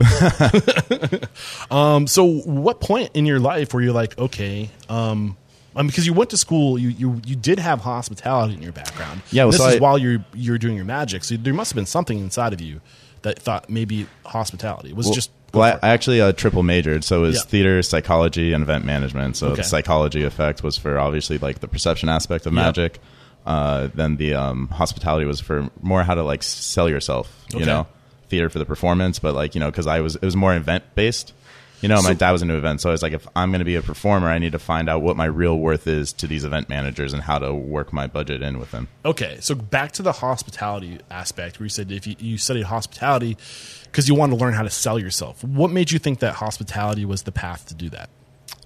um, 1.71 2.07
so, 2.07 2.25
what 2.25 2.81
point 2.81 3.11
in 3.13 3.27
your 3.27 3.41
life 3.41 3.75
were 3.75 3.83
you 3.83 3.93
like, 3.93 4.17
okay, 4.19 4.71
um, 4.89 5.37
um, 5.77 5.87
because 5.87 6.07
you 6.07 6.13
went 6.13 6.31
to 6.31 6.37
school, 6.37 6.79
you, 6.79 6.89
you 6.89 7.21
you 7.27 7.37
did 7.37 7.59
have 7.59 7.81
hospitality 7.81 8.55
in 8.55 8.63
your 8.63 8.73
background. 8.73 9.23
Yeah, 9.31 9.45
well, 9.45 9.53
this 9.53 9.61
so 9.61 9.69
is 9.69 9.77
I, 9.77 9.79
while 9.79 9.99
you're 9.99 10.25
you're 10.35 10.59
doing 10.59 10.77
your 10.77 10.85
magic. 10.85 11.25
So 11.25 11.37
there 11.37 11.55
must 11.55 11.71
have 11.73 11.77
been 11.77 11.87
something 11.87 12.19
inside 12.19 12.53
of 12.53 12.61
you 12.61 12.81
that 13.23 13.39
thought 13.39 13.69
maybe 13.71 14.07
hospitality 14.27 14.93
was 14.93 15.07
well, 15.07 15.15
just. 15.15 15.31
Well, 15.53 15.79
I, 15.83 15.89
I, 15.89 15.91
actually 15.93 16.21
uh, 16.21 16.31
triple 16.33 16.63
majored, 16.63 17.03
so 17.03 17.25
it 17.25 17.27
was 17.29 17.37
Yeah. 17.37 17.43
theater, 17.43 17.83
psychology, 17.83 18.53
and 18.53 18.63
event 18.63 18.85
management. 18.85 19.37
So 19.37 19.49
Okay. 19.49 19.57
the 19.63 19.65
psychology 19.65 20.23
effect 20.23 20.63
was 20.63 20.77
for 20.77 20.97
obviously 20.99 21.39
like 21.39 21.59
the 21.59 21.67
perception 21.69 22.09
aspect 22.09 22.47
of 22.47 22.53
Yeah. 22.53 22.63
magic. 22.63 23.01
Uh, 23.45 23.89
then 23.95 24.17
the 24.17 24.35
um, 24.35 24.69
hospitality 24.69 25.27
was 25.27 25.41
for 25.41 25.69
more 25.83 26.05
how 26.05 26.15
to 26.15 26.23
like 26.23 26.43
sell 26.43 26.89
yourself. 26.89 27.45
You 27.51 27.57
Okay. 27.57 27.65
know, 27.67 27.87
theater 28.29 28.49
for 28.49 28.59
the 28.61 28.65
performance, 28.65 29.19
but 29.19 29.35
like 29.35 29.55
you 29.57 29.61
know, 29.61 29.71
because 29.71 29.87
I 29.89 30.01
was 30.01 30.15
it 30.17 30.23
was 30.23 30.37
more 30.37 30.55
event 30.55 30.85
based. 30.95 31.33
You 31.81 31.89
know, 31.89 32.03
my 32.03 32.13
dad 32.13 32.33
was 32.33 32.43
into 32.43 32.57
events, 32.57 32.83
so 32.83 32.91
I 32.91 32.93
was 32.93 33.03
like, 33.03 33.15
if 33.15 33.27
I'm 33.35 33.51
going 33.51 33.61
to 33.61 33.65
be 33.65 33.77
a 33.77 33.83
performer, 33.83 34.29
I 34.29 34.39
need 34.39 34.53
to 34.53 34.59
find 34.59 34.89
out 34.89 35.01
what 35.01 35.17
my 35.17 35.25
real 35.25 35.59
worth 35.59 35.87
is 35.87 36.13
to 36.15 36.27
these 36.27 36.45
event 36.45 36.69
managers 36.69 37.15
and 37.15 37.23
how 37.23 37.39
to 37.39 37.55
work 37.55 37.93
my 37.93 38.07
budget 38.07 38.43
in 38.43 38.59
with 38.59 38.71
them. 38.71 38.89
Okay, 39.05 39.39
so 39.41 39.55
back 39.55 39.93
to 39.93 40.03
the 40.03 40.13
hospitality 40.13 40.99
aspect, 41.11 41.59
where 41.59 41.65
you 41.65 41.71
said 41.71 41.91
if 41.91 42.07
you, 42.07 42.17
you 42.19 42.37
studied 42.37 42.65
hospitality 42.65 43.37
because 43.85 44.09
you 44.09 44.15
wanted 44.15 44.37
to 44.37 44.45
learn 44.45 44.53
how 44.53 44.63
to 44.63 44.71
sell 44.71 44.99
yourself. 44.99 45.43
What 45.43 45.71
made 45.71 45.91
you 45.91 45.99
think 45.99 46.21
that 46.21 46.35
hospitality 46.35 47.05
was 47.05 47.23
the 47.23 47.33
path 47.33 47.67
to 47.69 47.75
do 47.75 47.89
that? 47.91 48.11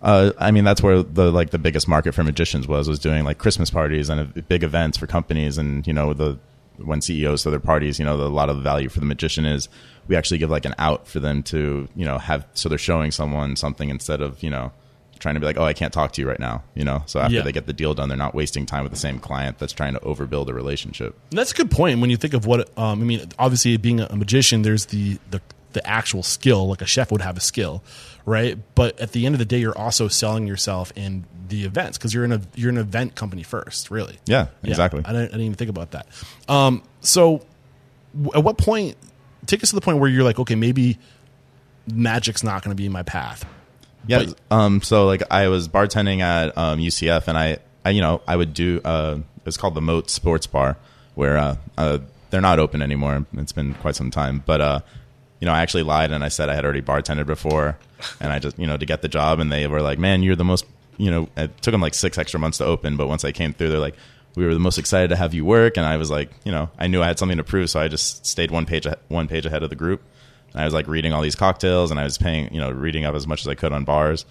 Uh, 0.03 0.33
I 0.39 0.51
mean, 0.51 0.65
that's 0.65 0.83
where 0.83 1.03
the 1.03 1.31
like 1.31 1.51
the 1.51 1.59
biggest 1.59 1.89
market 1.89 2.13
for 2.13 2.23
magicians 2.25 2.69
was 2.69 2.89
was 2.89 2.99
doing 2.99 3.25
like 3.25 3.39
Christmas 3.39 3.71
parties 3.71 4.11
and 4.11 4.21
uh, 4.21 4.41
big 4.49 4.63
events 4.63 4.99
for 4.99 5.07
companies, 5.07 5.57
and 5.57 5.87
you 5.87 5.93
know 5.93 6.13
the 6.13 6.39
when 6.77 7.01
CEOs 7.01 7.43
throw 7.43 7.51
their 7.51 7.61
parties, 7.61 7.99
you 7.99 8.05
know 8.05 8.17
the, 8.17 8.25
a 8.25 8.29
lot 8.29 8.51
of 8.51 8.57
the 8.57 8.63
value 8.63 8.89
for 8.89 9.01
the 9.01 9.07
magician 9.07 9.47
is 9.47 9.69
we 10.09 10.17
actually 10.17 10.39
give 10.39 10.51
like 10.51 10.65
an 10.65 10.75
out 10.79 11.07
for 11.09 11.21
them 11.21 11.43
to 11.45 11.89
you 11.97 12.05
know 12.05 12.19
have 12.19 12.47
so 12.55 12.69
they're 12.69 12.79
showing 12.79 13.11
someone 13.11 13.57
something 13.57 13.89
instead 13.91 14.21
of 14.21 14.43
you 14.43 14.51
know 14.51 14.73
trying 15.21 15.35
to 15.35 15.41
be 15.41 15.47
like 15.47 15.57
oh 15.57 15.65
I 15.65 15.73
can't 15.73 15.93
talk 15.93 16.13
to 16.13 16.21
you 16.21 16.29
right 16.29 16.41
now 16.41 16.63
you 16.75 16.85
know 16.85 17.03
so 17.07 17.21
after 17.21 17.37
Yeah. 17.37 17.43
they 17.43 17.53
get 17.53 17.67
the 17.67 17.73
deal 17.73 17.95
done 17.95 18.09
they're 18.09 18.19
not 18.19 18.35
wasting 18.35 18.67
time 18.67 18.83
with 18.83 18.93
the 18.93 18.99
same 18.99 19.19
client 19.19 19.59
that's 19.59 19.73
trying 19.73 19.95
to 19.95 20.01
overbuild 20.01 20.49
a 20.49 20.53
relationship. 20.55 21.19
And 21.31 21.39
that's 21.39 21.53
a 21.53 21.55
good 21.55 21.71
point 21.71 22.01
when 22.01 22.11
you 22.11 22.17
think 22.17 22.35
of 22.35 22.45
what 22.47 22.69
um, 22.79 23.01
I 23.01 23.05
mean. 23.05 23.29
Obviously, 23.39 23.77
being 23.79 24.01
a 24.01 24.15
magician, 24.17 24.63
there's 24.63 24.87
the, 24.87 25.19
the 25.31 25.41
the 25.73 25.85
actual 25.89 26.23
skill, 26.23 26.69
like 26.69 26.83
a 26.83 26.87
chef 26.87 27.11
would 27.11 27.21
have 27.23 27.37
a 27.37 27.41
skill, 27.41 27.83
right? 28.27 28.59
But 28.77 29.01
at 29.01 29.11
the 29.13 29.25
end 29.27 29.35
of 29.35 29.39
the 29.41 29.45
day, 29.45 29.59
you're 29.59 29.77
also 29.77 30.07
selling 30.09 30.47
yourself 30.47 30.93
in 30.95 31.25
the 31.49 31.65
events 31.65 31.97
because 31.99 32.13
you're 32.15 32.25
in 32.25 32.33
a 32.33 32.41
you're 32.55 32.71
an 32.71 32.79
event 32.79 33.15
company 33.17 33.43
first, 33.43 33.91
really. 33.91 34.19
Yeah, 34.27 34.49
exactly. 34.63 35.03
I 35.05 35.13
didn't, 35.13 35.29
I 35.29 35.33
didn't 35.33 35.41
even 35.43 35.55
think 35.55 35.71
about 35.71 35.91
that. 35.93 36.07
Um, 36.49 36.83
so, 37.01 37.45
w- 38.15 38.33
at 38.39 38.45
what 38.45 38.57
point? 38.59 38.97
Take 39.47 39.63
us 39.63 39.71
to 39.71 39.75
the 39.75 39.81
point 39.81 39.99
where 39.99 40.09
you're 40.11 40.25
like, 40.25 40.39
okay, 40.39 40.55
maybe 40.55 40.99
magic's 41.93 42.43
not 42.43 42.63
going 42.63 42.75
to 42.77 42.81
be 42.81 42.89
my 42.89 43.03
path. 43.03 43.45
Yeah. 44.07 44.25
But- 44.25 44.41
um. 44.51 44.83
So 44.83 45.07
like 45.07 45.23
I 45.31 45.49
was 45.49 45.69
bartending 45.69 46.21
at 46.21 46.57
um, 46.57 46.79
UCF, 46.79 47.29
and 47.29 47.39
I, 47.39 47.59
I, 47.85 47.91
you 47.91 48.01
know, 48.01 48.23
I 48.27 48.37
would 48.37 48.55
do. 48.55 48.81
Uh, 48.85 49.19
it's 49.47 49.57
called 49.57 49.75
the 49.75 49.81
Moat 49.81 50.11
Sports 50.11 50.47
Bar, 50.47 50.77
where 51.15 51.37
uh, 51.37 51.57
uh, 51.77 51.99
they're 52.31 52.41
not 52.41 52.59
open 52.59 52.83
anymore. 52.83 53.27
It's 53.35 53.53
been 53.53 53.75
quite 53.75 53.95
some 53.97 54.11
time, 54.11 54.43
but 54.45 54.61
uh, 54.61 54.81
you 55.41 55.47
know, 55.47 55.53
I 55.53 55.61
actually 55.63 55.83
lied 55.83 56.11
and 56.11 56.25
I 56.25 56.29
said 56.29 56.49
I 56.49 56.55
had 56.55 56.65
already 56.65 56.83
bartended 56.83 57.27
before, 57.27 57.79
and 58.21 58.33
I 58.33 58.39
just, 58.39 58.59
you 58.59 58.67
know, 58.67 58.77
to 58.77 58.87
get 58.87 59.03
the 59.03 59.09
job, 59.09 59.41
and 59.41 59.51
they 59.53 59.67
were 59.67 59.83
like, 59.83 59.99
"Man, 59.99 60.23
you're 60.23 60.37
the 60.37 60.45
most." 60.45 60.67
You 60.97 61.11
know, 61.11 61.29
it 61.37 61.61
took 61.61 61.73
them 61.73 61.81
like 61.81 61.93
six 61.95 62.19
extra 62.19 62.39
months 62.39 62.59
to 62.59 62.65
open, 62.65 62.97
but 62.97 63.09
once 63.09 63.25
I 63.25 63.33
came 63.33 63.53
through, 63.53 63.71
they're 63.71 63.81
like, 63.81 63.97
"We 64.37 64.45
were 64.45 64.55
the 64.55 64.61
most 64.61 64.79
excited 64.79 65.09
to 65.09 65.17
have 65.17 65.35
you 65.35 65.45
work," 65.45 65.77
and 65.77 65.87
I 65.87 65.97
was 65.97 66.11
like, 66.11 66.31
you 66.45 66.53
know, 66.53 66.71
I 66.79 66.87
knew 66.87 67.03
I 67.03 67.07
had 67.07 67.19
something 67.19 67.39
to 67.39 67.45
prove, 67.45 67.71
so 67.71 67.81
I 67.81 67.89
just 67.89 68.27
stayed 68.27 68.51
one 68.51 68.67
page 68.67 68.87
one 69.09 69.29
page 69.29 69.47
ahead 69.47 69.63
of 69.63 69.71
the 69.71 69.77
group. 69.77 70.03
And 70.53 70.63
I 70.63 70.65
was 70.65 70.75
like 70.75 70.87
reading 70.87 71.13
all 71.13 71.23
these 71.23 71.37
cocktails, 71.37 71.91
and 71.91 71.99
I 71.99 72.05
was 72.05 72.19
paying, 72.19 72.53
you 72.53 72.61
know, 72.61 72.71
reading 72.71 73.05
up 73.05 73.15
as 73.15 73.27
much 73.27 73.41
as 73.41 73.49
I 73.49 73.55
could 73.55 73.73
on 73.73 73.85
bars 73.85 74.25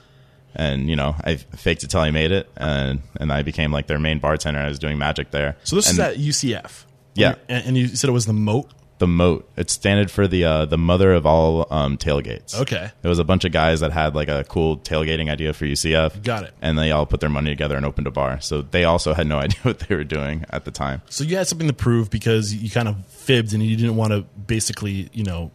and 0.55 0.89
you 0.89 0.95
know 0.95 1.15
I 1.23 1.37
faked 1.37 1.83
it 1.83 1.89
till 1.89 2.01
I 2.01 2.11
made 2.11 2.31
it, 2.31 2.49
and 2.55 3.01
and 3.19 3.31
I 3.31 3.41
became 3.41 3.71
like 3.71 3.87
their 3.87 3.99
main 3.99 4.19
bartender. 4.19 4.59
I 4.59 4.67
was 4.67 4.79
doing 4.79 4.97
magic 4.97 5.31
there. 5.31 5.57
So 5.63 5.75
this 5.75 5.89
and 5.89 5.95
is 5.95 5.99
at 5.99 6.17
UCF. 6.17 6.85
Yeah. 7.15 7.35
and, 7.47 7.67
and 7.67 7.77
you 7.77 7.87
said 7.89 8.09
it 8.09 8.13
was 8.13 8.25
the 8.25 8.33
moat. 8.33 8.71
The 8.99 9.07
moat. 9.07 9.49
It's 9.57 9.73
standard 9.73 10.09
for 10.11 10.27
the 10.27 10.43
uh, 10.45 10.65
the 10.65 10.77
mother 10.77 11.13
of 11.13 11.25
all 11.25 11.67
um, 11.71 11.97
tailgates. 11.97 12.59
Okay. 12.61 12.91
It 13.01 13.07
was 13.07 13.19
a 13.19 13.23
bunch 13.23 13.43
of 13.45 13.51
guys 13.51 13.79
that 13.81 13.91
had 13.91 14.15
like 14.15 14.27
a 14.27 14.43
cool 14.45 14.77
tailgating 14.77 15.29
idea 15.29 15.53
for 15.53 15.65
UCF. 15.65 16.23
Got 16.23 16.43
it. 16.43 16.53
And 16.61 16.77
they 16.77 16.91
all 16.91 17.05
put 17.05 17.19
their 17.19 17.29
money 17.29 17.49
together 17.49 17.75
and 17.75 17.85
opened 17.85 18.07
a 18.07 18.11
bar. 18.11 18.39
So 18.39 18.61
they 18.61 18.83
also 18.83 19.13
had 19.13 19.27
no 19.27 19.39
idea 19.45 19.59
what 19.63 19.79
they 19.79 19.95
were 19.95 20.03
doing 20.03 20.45
at 20.49 20.65
the 20.65 20.71
time. 20.71 21.01
So 21.09 21.23
you 21.23 21.35
had 21.37 21.47
something 21.47 21.67
to 21.67 21.73
prove 21.73 22.09
because 22.09 22.53
you 22.53 22.69
kind 22.69 22.87
of 22.87 23.05
fibbed 23.07 23.53
and 23.53 23.63
you 23.63 23.75
didn't 23.75 23.95
want 23.95 24.11
to 24.13 24.21
basically, 24.21 25.09
you 25.11 25.23
know, 25.23 25.51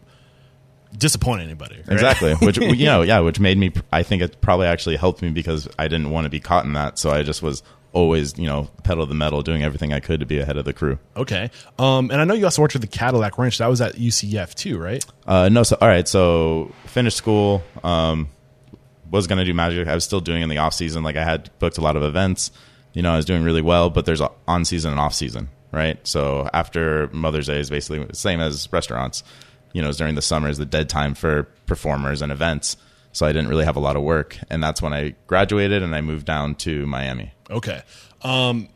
disappoint 0.97 1.41
anybody. 1.41 1.77
right? 1.77 1.91
Exactly. 1.91 2.33
Which 2.35 2.57
you 2.59 2.85
know, 2.85 3.01
yeah, 3.01 3.19
which 3.19 3.39
made 3.39 3.57
me. 3.57 3.71
I 3.91 4.03
think 4.03 4.21
it 4.21 4.41
probably 4.41 4.67
actually 4.67 4.97
helped 4.97 5.21
me 5.21 5.29
because 5.29 5.67
I 5.77 5.87
didn't 5.87 6.09
want 6.09 6.25
to 6.25 6.29
be 6.29 6.39
caught 6.39 6.65
in 6.65 6.73
that. 6.73 6.99
So 6.99 7.09
I 7.11 7.23
just 7.23 7.41
was 7.41 7.63
always, 7.93 8.37
you 8.37 8.45
know, 8.45 8.69
pedal 8.83 9.05
to 9.05 9.09
the 9.09 9.15
metal, 9.15 9.41
doing 9.41 9.63
everything 9.63 9.93
I 9.93 9.99
could 9.99 10.19
to 10.19 10.25
be 10.25 10.39
ahead 10.39 10.57
of 10.57 10.65
the 10.65 10.73
crew. 10.73 10.99
Okay. 11.15 11.49
Um, 11.77 12.11
and 12.11 12.21
I 12.21 12.23
know 12.23 12.33
you 12.33 12.45
also 12.45 12.61
worked 12.61 12.73
with 12.73 12.81
the 12.81 12.87
Cadillac 12.87 13.37
Ranch. 13.37 13.57
That 13.57 13.67
was 13.67 13.81
at 13.81 13.95
UCF 13.95 14.53
too, 14.53 14.77
right? 14.77 15.03
Uh, 15.25 15.49
no, 15.49 15.63
so 15.63 15.77
all 15.81 15.87
right, 15.87 16.07
so 16.07 16.73
finished 16.85 17.17
school. 17.17 17.63
Um, 17.83 18.29
was 19.09 19.27
gonna 19.27 19.45
do 19.45 19.53
magic. 19.53 19.87
I 19.87 19.95
was 19.95 20.03
still 20.03 20.19
doing 20.19 20.43
in 20.43 20.49
the 20.49 20.59
off 20.59 20.73
season. 20.73 21.03
Like 21.03 21.15
I 21.15 21.23
had 21.23 21.49
booked 21.59 21.77
a 21.77 21.81
lot 21.81 21.95
of 21.95 22.03
events. 22.03 22.51
You 22.93 23.01
know, 23.01 23.11
I 23.11 23.17
was 23.17 23.25
doing 23.25 23.43
really 23.43 23.61
well. 23.61 23.89
But 23.89 24.05
there's 24.05 24.21
on 24.47 24.65
season 24.65 24.91
and 24.91 24.99
off 24.99 25.13
season, 25.13 25.49
right? 25.71 25.97
So 26.07 26.49
after 26.53 27.07
Mother's 27.11 27.47
Day 27.47 27.59
is 27.59 27.69
basically 27.69 28.03
the 28.03 28.15
same 28.15 28.39
as 28.39 28.71
restaurants. 28.71 29.23
You 29.73 29.81
know, 29.83 29.89
it's 29.89 29.97
during 29.99 30.15
the 30.15 30.21
summer 30.21 30.49
is 30.49 30.57
the 30.57 30.65
dead 30.65 30.89
time 30.89 31.13
for 31.13 31.43
performers 31.67 32.23
and 32.23 32.31
events. 32.31 32.77
So 33.11 33.25
I 33.25 33.33
didn't 33.33 33.49
really 33.49 33.65
have 33.65 33.75
a 33.75 33.79
lot 33.79 33.95
of 33.95 34.03
work, 34.03 34.37
and 34.49 34.63
that's 34.63 34.81
when 34.81 34.93
I 34.93 35.15
graduated 35.25 35.81
and 35.81 35.95
I 35.95 36.01
moved 36.01 36.25
down 36.25 36.55
to 36.55 36.85
Miami. 36.85 37.33
Okay. 37.49 37.81
Um, 38.21 38.67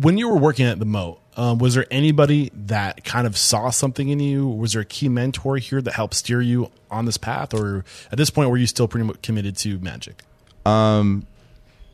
when 0.00 0.16
you 0.16 0.28
were 0.28 0.36
working 0.38 0.66
at 0.66 0.78
the 0.78 0.84
moat, 0.86 1.20
um, 1.36 1.58
was 1.58 1.74
there 1.74 1.86
anybody 1.90 2.50
that 2.54 3.04
kind 3.04 3.26
of 3.26 3.36
saw 3.36 3.70
something 3.70 4.08
in 4.08 4.20
you? 4.20 4.46
Was 4.48 4.72
there 4.72 4.82
a 4.82 4.86
key 4.86 5.08
mentor 5.08 5.56
here 5.58 5.82
that 5.82 5.92
helped 5.94 6.14
steer 6.14 6.40
you 6.40 6.70
on 6.90 7.04
this 7.04 7.18
path, 7.18 7.52
or 7.52 7.84
at 8.10 8.16
this 8.16 8.30
point 8.30 8.48
were 8.48 8.56
you 8.56 8.66
still 8.66 8.88
pretty 8.88 9.06
much 9.06 9.20
committed 9.22 9.56
to 9.58 9.78
magic? 9.80 10.22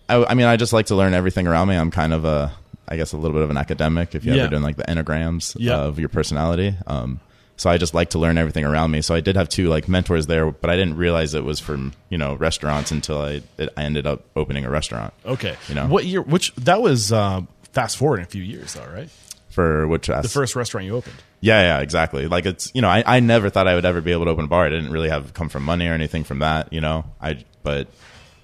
I, 0.08 0.24
I 0.24 0.34
mean, 0.34 0.46
I 0.46 0.56
just 0.56 0.72
like 0.72 0.86
to 0.86 0.94
learn 0.96 1.14
everything 1.14 1.46
around 1.46 1.68
me. 1.68 1.76
I'm 1.76 1.90
kind 1.90 2.12
of 2.12 2.24
a, 2.24 2.52
I 2.88 2.96
guess, 2.96 3.12
a 3.12 3.16
little 3.16 3.32
bit 3.32 3.42
of 3.42 3.50
an 3.50 3.56
academic. 3.56 4.14
If 4.14 4.24
you 4.24 4.34
Yeah. 4.34 4.42
ever 4.42 4.50
doing 4.50 4.62
like 4.62 4.76
the 4.76 4.84
enneagrams 4.84 5.56
Yeah. 5.58 5.76
of 5.78 5.98
your 5.98 6.08
personality, 6.08 6.74
um, 6.86 7.20
so 7.56 7.70
I 7.70 7.78
just 7.78 7.94
like 7.94 8.10
to 8.10 8.18
learn 8.18 8.38
everything 8.38 8.64
around 8.64 8.90
me. 8.90 9.02
So 9.02 9.14
I 9.14 9.20
did 9.20 9.36
have 9.36 9.48
two 9.48 9.68
like 9.68 9.88
mentors 9.88 10.26
there, 10.26 10.50
but 10.50 10.70
I 10.70 10.76
didn't 10.76 10.96
realize 10.96 11.34
it 11.34 11.44
was 11.44 11.60
from 11.60 11.92
you 12.08 12.18
know 12.18 12.34
restaurants 12.34 12.90
until 12.90 13.20
I 13.20 13.42
it, 13.58 13.68
I 13.76 13.84
ended 13.84 14.06
up 14.06 14.24
opening 14.36 14.64
a 14.64 14.70
restaurant 14.70 15.14
Okay. 15.24 15.56
You 15.68 15.74
know. 15.74 15.86
what 15.86 16.04
year? 16.04 16.22
Which 16.22 16.54
that 16.56 16.82
was 16.82 17.12
uh, 17.12 17.42
fast 17.72 17.96
forward 17.96 18.18
in 18.18 18.24
a 18.24 18.28
few 18.28 18.42
years, 18.42 18.74
though, 18.74 18.86
right? 18.86 19.08
for 19.52 19.86
which 19.86 20.06
The 20.06 20.22
first 20.22 20.56
restaurant 20.56 20.86
you 20.86 20.96
opened. 20.96 21.16
Yeah, 21.40 21.60
yeah, 21.60 21.80
exactly. 21.80 22.26
Like 22.26 22.46
it's 22.46 22.70
you 22.74 22.80
know 22.80 22.88
I, 22.88 23.04
I 23.06 23.20
never 23.20 23.50
thought 23.50 23.68
I 23.68 23.74
would 23.74 23.84
ever 23.84 24.00
be 24.00 24.12
able 24.12 24.24
to 24.24 24.30
open 24.30 24.46
a 24.46 24.48
bar. 24.48 24.64
I 24.64 24.70
didn't 24.70 24.90
really 24.90 25.10
have 25.10 25.34
come 25.34 25.48
from 25.48 25.62
money 25.62 25.86
or 25.86 25.92
anything 25.92 26.24
from 26.24 26.40
that. 26.40 26.72
You 26.72 26.80
know 26.80 27.04
I 27.20 27.44
but 27.62 27.88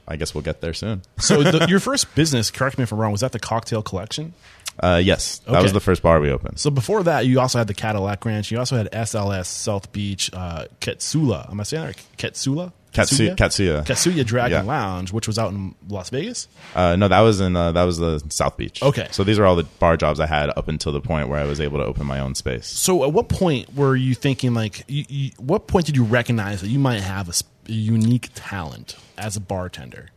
I 0.06 0.16
guess 0.16 0.34
we'll 0.34 0.42
get 0.42 0.60
there 0.60 0.74
soon. 0.74 1.02
So 1.18 1.42
the, 1.42 1.66
your 1.68 1.80
first 1.80 2.14
business, 2.14 2.50
correct 2.50 2.78
me 2.78 2.84
if 2.84 2.92
I'm 2.92 2.98
wrong, 2.98 3.12
was 3.12 3.20
that 3.20 3.32
the 3.32 3.38
cocktail 3.38 3.82
collection? 3.82 4.32
Uh, 4.80 5.00
yes, 5.02 5.38
that 5.40 5.62
was 5.62 5.72
the 5.72 5.80
first 5.80 6.02
bar 6.02 6.20
we 6.20 6.30
opened. 6.30 6.58
So 6.58 6.70
before 6.70 7.02
that, 7.02 7.26
you 7.26 7.40
also 7.40 7.58
had 7.58 7.66
the 7.66 7.74
Cadillac 7.74 8.24
Ranch. 8.24 8.50
You 8.50 8.58
also 8.58 8.76
had 8.76 8.90
SLS 8.92 9.46
South 9.46 9.90
Beach, 9.92 10.30
uh, 10.32 10.66
Ketsula. 10.80 11.50
Am 11.50 11.58
I 11.60 11.62
saying 11.64 11.82
that 11.82 11.86
right? 11.88 12.06
Ketsula? 12.16 12.72
Katsuya. 12.92 13.36
Katsuya. 13.36 13.84
Katsuya 13.84 14.24
Dragon 14.24 14.64
Yeah. 14.64 14.72
Lounge, 14.72 15.12
which 15.12 15.26
was 15.26 15.38
out 15.38 15.52
in 15.52 15.74
Las 15.88 16.08
Vegas. 16.08 16.48
Uh, 16.74 16.96
no, 16.96 17.06
that 17.06 17.20
was 17.20 17.38
in 17.38 17.54
uh, 17.54 17.70
that 17.72 17.82
was 17.84 17.98
the 17.98 18.18
South 18.30 18.56
Beach. 18.56 18.82
Okay. 18.82 19.08
So 19.10 19.24
these 19.24 19.38
are 19.38 19.44
all 19.44 19.56
the 19.56 19.64
bar 19.64 19.96
jobs 19.98 20.20
I 20.20 20.26
had 20.26 20.48
up 20.56 20.68
until 20.68 20.92
the 20.92 21.00
point 21.00 21.28
where 21.28 21.38
I 21.38 21.44
was 21.44 21.60
able 21.60 21.78
to 21.80 21.84
open 21.84 22.06
my 22.06 22.18
own 22.20 22.34
space. 22.34 22.66
So 22.66 23.04
at 23.04 23.12
what 23.12 23.28
point 23.28 23.74
were 23.74 23.94
you 23.94 24.14
thinking 24.14 24.54
like? 24.54 24.84
You, 24.88 25.04
you, 25.08 25.30
what 25.38 25.66
point 25.66 25.84
did 25.86 25.96
you 25.96 26.04
recognize 26.04 26.62
that 26.62 26.68
you 26.68 26.78
might 26.78 27.00
have 27.00 27.28
a, 27.28 27.32
sp- 27.36 27.52
a 27.68 27.72
unique 27.72 28.30
talent 28.34 28.96
as 29.18 29.36
a 29.36 29.40
bartender? 29.40 30.08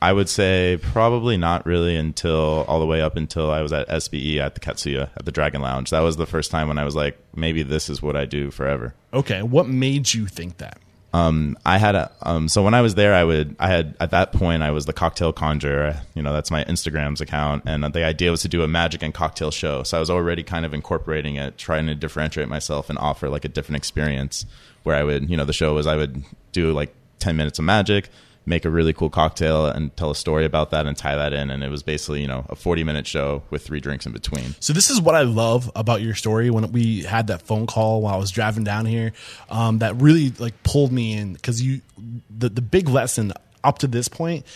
I 0.00 0.12
would 0.12 0.28
say 0.28 0.78
probably 0.80 1.36
not 1.36 1.66
really 1.66 1.96
until 1.96 2.64
all 2.68 2.78
the 2.78 2.86
way 2.86 3.02
up 3.02 3.16
until 3.16 3.50
I 3.50 3.62
was 3.62 3.72
at 3.72 3.88
SBE 3.88 4.38
at 4.38 4.54
the 4.54 4.60
Katsuya 4.60 5.10
at 5.16 5.24
the 5.24 5.32
Dragon 5.32 5.60
Lounge. 5.60 5.90
That 5.90 6.00
was 6.00 6.16
the 6.16 6.26
first 6.26 6.50
time 6.50 6.68
when 6.68 6.78
I 6.78 6.84
was 6.84 6.94
like, 6.94 7.18
maybe 7.34 7.62
this 7.62 7.88
is 7.88 8.00
what 8.00 8.16
I 8.16 8.24
do 8.24 8.50
forever. 8.50 8.94
Okay, 9.12 9.42
what 9.42 9.68
made 9.68 10.14
you 10.14 10.26
think 10.26 10.58
that? 10.58 10.78
Um, 11.12 11.56
I 11.64 11.78
had 11.78 11.94
a 11.94 12.12
um, 12.22 12.48
so 12.48 12.62
when 12.62 12.74
I 12.74 12.82
was 12.82 12.94
there, 12.94 13.14
I 13.14 13.24
would 13.24 13.56
I 13.58 13.68
had 13.68 13.96
at 13.98 14.10
that 14.10 14.32
point 14.32 14.62
I 14.62 14.70
was 14.72 14.84
the 14.84 14.92
cocktail 14.92 15.32
conjurer. 15.32 16.02
You 16.14 16.22
know, 16.22 16.34
that's 16.34 16.50
my 16.50 16.64
Instagram's 16.64 17.22
account, 17.22 17.62
and 17.66 17.82
the 17.82 18.04
idea 18.04 18.30
was 18.30 18.42
to 18.42 18.48
do 18.48 18.62
a 18.62 18.68
magic 18.68 19.02
and 19.02 19.14
cocktail 19.14 19.50
show. 19.50 19.82
So 19.84 19.96
I 19.96 20.00
was 20.00 20.10
already 20.10 20.42
kind 20.42 20.66
of 20.66 20.74
incorporating 20.74 21.36
it, 21.36 21.56
trying 21.56 21.86
to 21.86 21.94
differentiate 21.94 22.48
myself 22.48 22.90
and 22.90 22.98
offer 22.98 23.30
like 23.30 23.46
a 23.46 23.48
different 23.48 23.78
experience. 23.78 24.44
Where 24.82 24.96
I 24.96 25.02
would, 25.02 25.28
you 25.28 25.36
know, 25.36 25.44
the 25.44 25.52
show 25.52 25.74
was 25.74 25.86
I 25.86 25.96
would 25.96 26.22
do 26.52 26.72
like 26.72 26.94
ten 27.18 27.36
minutes 27.36 27.58
of 27.58 27.64
magic, 27.64 28.10
make 28.48 28.64
a 28.64 28.70
really 28.70 28.92
cool 28.92 29.10
cocktail, 29.10 29.66
and 29.66 29.94
tell 29.96 30.10
a 30.10 30.14
story 30.14 30.44
about 30.44 30.70
that 30.70 30.86
and 30.86 30.96
tie 30.96 31.14
that 31.14 31.32
in. 31.32 31.50
And 31.50 31.62
it 31.62 31.68
was 31.68 31.82
basically 31.82 32.22
you 32.22 32.26
know 32.26 32.44
a 32.48 32.56
forty 32.56 32.84
minute 32.84 33.06
show 33.06 33.42
with 33.50 33.64
three 33.64 33.80
drinks 33.80 34.06
in 34.06 34.12
between. 34.12 34.54
So 34.60 34.72
this 34.72 34.90
is 34.90 35.00
what 35.00 35.14
I 35.14 35.22
love 35.22 35.70
about 35.76 36.02
your 36.02 36.14
story. 36.14 36.50
When 36.50 36.72
we 36.72 37.02
had 37.02 37.28
that 37.28 37.42
phone 37.42 37.66
call 37.66 38.02
while 38.02 38.14
I 38.14 38.18
was 38.18 38.30
driving 38.30 38.64
down 38.64 38.86
here, 38.86 39.12
um, 39.50 39.78
that 39.78 39.96
really 39.96 40.30
like 40.38 40.62
pulled 40.62 40.92
me 40.92 41.12
in 41.12 41.34
because 41.34 41.62
you, 41.62 41.82
the 42.30 42.48
the 42.48 42.62
big 42.62 42.88
lesson 42.88 43.32
up 43.62 43.78
to 43.78 43.86
this 43.86 44.08
point, 44.08 44.46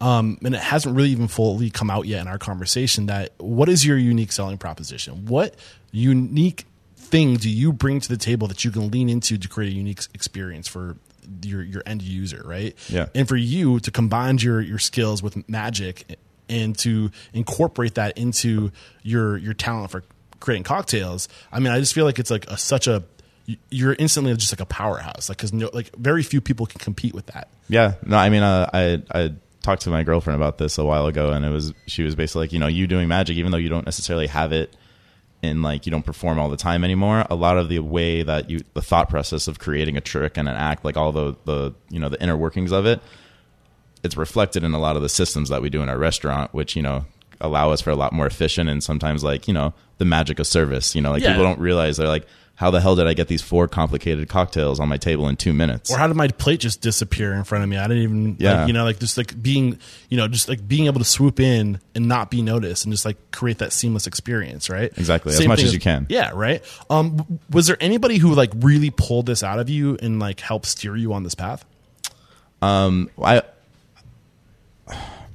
um, 0.00 0.38
and 0.44 0.54
it 0.54 0.60
hasn't 0.60 0.96
really 0.96 1.10
even 1.10 1.28
fully 1.28 1.70
come 1.70 1.90
out 1.90 2.06
yet 2.06 2.22
in 2.22 2.28
our 2.28 2.38
conversation. 2.38 3.06
That 3.06 3.32
what 3.38 3.68
is 3.68 3.84
your 3.84 3.98
unique 3.98 4.32
selling 4.32 4.58
proposition? 4.58 5.26
What 5.26 5.54
unique 5.90 6.64
thing 6.96 7.36
do 7.36 7.50
you 7.50 7.72
bring 7.72 8.00
to 8.00 8.08
the 8.08 8.16
table 8.16 8.48
that 8.48 8.64
you 8.64 8.70
can 8.70 8.90
lean 8.90 9.08
into 9.10 9.36
to 9.36 9.48
create 9.48 9.72
a 9.72 9.76
unique 9.76 10.00
experience 10.14 10.66
for 10.66 10.96
your 11.42 11.62
your 11.62 11.82
end 11.86 12.02
user, 12.02 12.42
right? 12.44 12.76
Yeah. 12.88 13.06
And 13.14 13.28
for 13.28 13.36
you 13.36 13.80
to 13.80 13.90
combine 13.90 14.38
your 14.38 14.60
your 14.60 14.78
skills 14.78 15.22
with 15.22 15.48
magic 15.48 16.18
and 16.48 16.76
to 16.78 17.10
incorporate 17.32 17.94
that 17.94 18.18
into 18.18 18.72
your 19.02 19.36
your 19.36 19.54
talent 19.54 19.90
for 19.90 20.04
creating 20.40 20.64
cocktails. 20.64 21.28
I 21.50 21.60
mean, 21.60 21.72
I 21.72 21.78
just 21.78 21.94
feel 21.94 22.04
like 22.04 22.18
it's 22.18 22.30
like 22.30 22.46
a, 22.48 22.56
such 22.56 22.86
a 22.86 23.04
you're 23.70 23.94
instantly 23.94 24.34
just 24.36 24.52
like 24.52 24.60
a 24.60 24.66
powerhouse, 24.66 25.28
like 25.28 25.38
because 25.38 25.52
no, 25.52 25.70
like 25.72 25.94
very 25.96 26.22
few 26.22 26.40
people 26.40 26.66
can 26.66 26.78
compete 26.78 27.14
with 27.14 27.26
that. 27.26 27.48
Yeah, 27.68 27.94
no, 28.04 28.16
I 28.16 28.28
mean, 28.28 28.42
uh, 28.42 28.68
I 28.72 29.02
I 29.12 29.34
talked 29.62 29.82
to 29.82 29.90
my 29.90 30.02
girlfriend 30.02 30.36
about 30.36 30.58
this 30.58 30.78
a 30.78 30.84
while 30.84 31.06
ago, 31.06 31.32
and 31.32 31.44
it 31.44 31.50
was 31.50 31.72
she 31.86 32.02
was 32.02 32.14
basically 32.14 32.42
like, 32.42 32.52
you 32.52 32.58
know, 32.58 32.66
you 32.66 32.86
doing 32.86 33.08
magic, 33.08 33.36
even 33.36 33.50
though 33.50 33.58
you 33.58 33.68
don't 33.68 33.86
necessarily 33.86 34.26
have 34.26 34.52
it 34.52 34.74
in 35.42 35.60
like 35.60 35.84
you 35.86 35.90
don't 35.92 36.04
perform 36.04 36.38
all 36.38 36.48
the 36.48 36.56
time 36.56 36.84
anymore. 36.84 37.26
A 37.28 37.34
lot 37.34 37.58
of 37.58 37.68
the 37.68 37.80
way 37.80 38.22
that 38.22 38.48
you 38.48 38.60
the 38.74 38.82
thought 38.82 39.08
process 39.08 39.48
of 39.48 39.58
creating 39.58 39.96
a 39.96 40.00
trick 40.00 40.36
and 40.36 40.48
an 40.48 40.54
act, 40.54 40.84
like 40.84 40.96
all 40.96 41.12
the 41.12 41.36
the 41.44 41.74
you 41.90 41.98
know 41.98 42.08
the 42.08 42.22
inner 42.22 42.36
workings 42.36 42.72
of 42.72 42.86
it, 42.86 43.00
it's 44.02 44.16
reflected 44.16 44.64
in 44.64 44.72
a 44.72 44.78
lot 44.78 44.96
of 44.96 45.02
the 45.02 45.08
systems 45.08 45.48
that 45.48 45.62
we 45.62 45.68
do 45.70 45.82
in 45.82 45.88
our 45.88 45.98
restaurant, 45.98 46.52
which 46.54 46.76
you 46.76 46.82
know 46.82 47.04
allow 47.40 47.72
us 47.72 47.80
for 47.80 47.90
a 47.90 47.96
lot 47.96 48.12
more 48.12 48.26
efficient 48.26 48.70
and 48.70 48.82
sometimes 48.84 49.24
like 49.24 49.48
you 49.48 49.54
know 49.54 49.74
the 49.98 50.04
magic 50.04 50.38
of 50.38 50.46
service. 50.46 50.94
You 50.94 51.00
know, 51.02 51.10
like 51.10 51.22
Yeah. 51.22 51.30
people 51.32 51.44
don't 51.44 51.58
realize 51.60 51.96
they're 51.96 52.08
like. 52.08 52.26
How 52.54 52.70
the 52.70 52.80
hell 52.80 52.94
did 52.94 53.06
I 53.08 53.14
get 53.14 53.26
these 53.28 53.42
four 53.42 53.66
complicated 53.66 54.28
cocktails 54.28 54.78
on 54.78 54.88
my 54.88 54.96
table 54.96 55.26
in 55.28 55.36
two 55.36 55.52
minutes? 55.52 55.90
Or 55.90 55.96
how 55.98 56.06
did 56.06 56.16
my 56.16 56.28
plate 56.28 56.60
just 56.60 56.80
disappear 56.80 57.32
in 57.32 57.42
front 57.44 57.64
of 57.64 57.70
me? 57.70 57.76
I 57.76 57.88
didn't 57.88 58.02
even, 58.04 58.36
Yeah. 58.38 58.58
like, 58.60 58.66
you 58.68 58.72
know, 58.72 58.84
like 58.84 59.00
just 59.00 59.16
like 59.16 59.42
being, 59.42 59.78
you 60.10 60.16
know, 60.16 60.28
just 60.28 60.48
like 60.48 60.68
being 60.68 60.86
able 60.86 60.98
to 61.00 61.04
swoop 61.04 61.40
in 61.40 61.80
and 61.94 62.06
not 62.06 62.30
be 62.30 62.40
noticed 62.42 62.84
and 62.84 62.92
just 62.92 63.04
like 63.04 63.16
create 63.32 63.58
that 63.58 63.72
seamless 63.72 64.06
experience, 64.06 64.70
right? 64.70 64.92
Exactly, 64.96 65.32
as 65.34 65.44
much 65.48 65.62
as 65.62 65.74
you 65.74 65.80
can. 65.80 66.06
Yeah, 66.08 66.30
right. 66.34 66.62
Um, 66.88 67.40
was 67.50 67.66
there 67.66 67.78
anybody 67.80 68.18
who 68.18 68.32
like 68.34 68.50
really 68.56 68.90
pulled 68.90 69.26
this 69.26 69.42
out 69.42 69.58
of 69.58 69.68
you 69.68 69.96
and 70.00 70.20
like 70.20 70.38
helped 70.38 70.66
steer 70.66 70.94
you 70.94 71.12
on 71.14 71.24
this 71.24 71.34
path? 71.34 71.64
I 72.62 73.42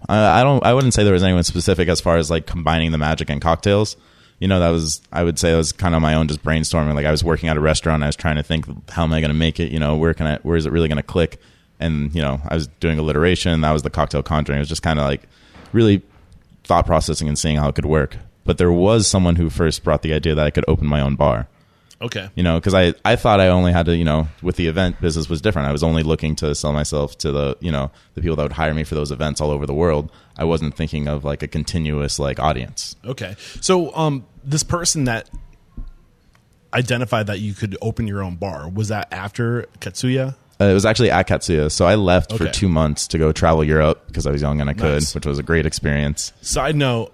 I 0.08 0.40
I 0.40 0.44
don't 0.44 0.64
I 0.66 0.74
wouldn't 0.74 0.94
say 0.94 1.04
there 1.04 1.14
was 1.14 1.24
anyone 1.24 1.44
specific 1.44 1.90
as 1.90 2.00
far 2.00 2.18
as 2.18 2.30
like 2.32 2.46
combining 2.46 2.92
the 2.92 2.98
magic 2.98 3.30
and 3.30 3.42
cocktails. 3.42 3.98
You 4.40 4.48
know, 4.48 4.60
that 4.60 4.70
was 4.70 5.02
I 5.12 5.24
would 5.24 5.40
say 5.40 5.52
it 5.52 5.58
was 5.58 5.72
kind 5.72 5.96
of 5.96 6.02
my 6.02 6.14
own 6.14 6.28
just 6.28 6.44
brainstorming. 6.44 6.94
Like 6.94 7.06
I 7.06 7.12
was 7.12 7.24
working 7.24 7.50
at 7.50 7.58
a 7.58 7.60
restaurant, 7.60 8.04
I 8.04 8.08
was 8.08 8.16
trying 8.16 8.36
to 8.36 8.44
think 8.44 8.66
how 8.90 9.04
am 9.04 9.14
I 9.14 9.20
going 9.22 9.30
to 9.30 9.38
make 9.38 9.60
it. 9.60 9.72
You 9.72 9.80
know, 9.80 9.96
where 9.96 10.14
can 10.14 10.28
I 10.28 10.38
where 10.38 10.58
is 10.58 10.66
it 10.66 10.72
really 10.72 10.88
going 10.88 10.98
to 10.98 11.04
click? 11.04 11.40
And 11.80 12.14
you 12.14 12.22
know, 12.22 12.42
I 12.48 12.56
was 12.56 12.68
doing 12.80 13.00
alliteration. 13.00 13.62
That 13.62 13.72
was 13.72 13.84
the 13.84 13.90
cocktail 13.90 14.24
conjuring. 14.24 14.58
It 14.58 14.62
was 14.62 14.70
just 14.70 14.84
kind 14.84 15.00
of 15.00 15.06
like 15.06 15.24
really 15.74 16.02
thought 16.64 16.86
processing 16.86 17.28
and 17.28 17.38
seeing 17.38 17.58
how 17.58 17.70
it 17.70 17.76
could 17.76 17.86
work. 17.86 18.18
But 18.44 18.58
there 18.58 18.72
was 18.72 19.08
someone 19.08 19.36
who 19.36 19.50
first 19.50 19.84
brought 19.84 20.04
the 20.04 20.14
idea 20.14 20.36
that 20.36 20.46
I 20.46 20.52
could 20.52 20.66
open 20.68 20.88
my 20.88 21.02
own 21.02 21.16
bar 21.16 21.48
Okay. 22.00 22.30
you 22.36 22.44
know 22.44 22.60
because 22.60 22.76
i 22.76 22.94
i 23.04 23.16
thought 23.16 23.40
i 23.40 23.48
only 23.48 23.72
had 23.72 23.88
to 23.88 23.96
you 23.98 24.04
know 24.06 24.28
with 24.44 24.56
the 24.56 24.68
event 24.68 25.02
business 25.02 25.28
was 25.30 25.42
different 25.42 25.68
i 25.68 25.72
was 25.72 25.82
only 25.82 26.04
looking 26.04 26.36
to 26.36 26.54
sell 26.54 26.72
myself 26.72 27.18
to 27.18 27.32
the 27.32 27.58
you 27.60 27.72
know 27.72 27.90
the 28.14 28.22
people 28.22 28.36
that 28.36 28.44
would 28.44 28.52
hire 28.52 28.74
me 28.76 28.84
for 28.84 28.94
those 28.94 29.10
events 29.12 29.42
all 29.42 29.50
over 29.50 29.66
the 29.66 29.74
world 29.74 30.12
i 30.38 30.44
wasn't 30.44 30.76
thinking 30.76 31.08
of 31.08 31.24
like 31.26 31.42
a 31.42 31.48
continuous 31.48 32.20
like 32.20 32.40
audience 32.40 32.96
Okay. 33.04 33.36
So, 33.62 33.96
um, 33.96 34.26
this 34.44 34.62
person 34.64 35.06
that 35.06 35.30
identified 36.74 37.28
that 37.28 37.40
you 37.40 37.54
could 37.54 37.78
open 37.82 38.08
your 38.08 38.22
own 38.22 38.36
bar 38.36 38.70
was 38.70 38.90
that 38.90 39.08
after 39.12 39.64
Katsuya? 39.80 40.36
uh, 40.60 40.66
it 40.66 40.74
was 40.74 40.86
actually 40.86 41.10
at 41.12 41.28
katsuya 41.28 41.72
so 41.72 41.86
i 41.86 41.96
left 41.96 42.36
for 42.36 42.48
two 42.50 42.68
months 42.68 43.08
to 43.08 43.18
go 43.18 43.32
travel 43.32 43.64
europe 43.64 44.06
because 44.08 44.26
i 44.28 44.32
was 44.32 44.42
young 44.42 44.60
and 44.62 44.70
i 44.70 44.74
could 44.74 44.94
Nice. 45.02 45.16
which 45.16 45.26
was 45.26 45.40
a 45.40 45.44
great 45.44 45.66
experience 45.66 46.34
Side 46.42 46.76
note: 46.76 47.14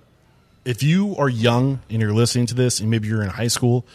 If 0.66 0.82
you 0.82 1.16
are 1.18 1.30
young 1.30 1.82
and 1.90 2.02
you're 2.02 2.14
listening 2.14 2.46
to 2.48 2.56
this, 2.56 2.80
and 2.80 2.90
maybe 2.90 3.08
you're 3.10 3.22
in 3.24 3.30
high 3.30 3.48
school 3.50 3.86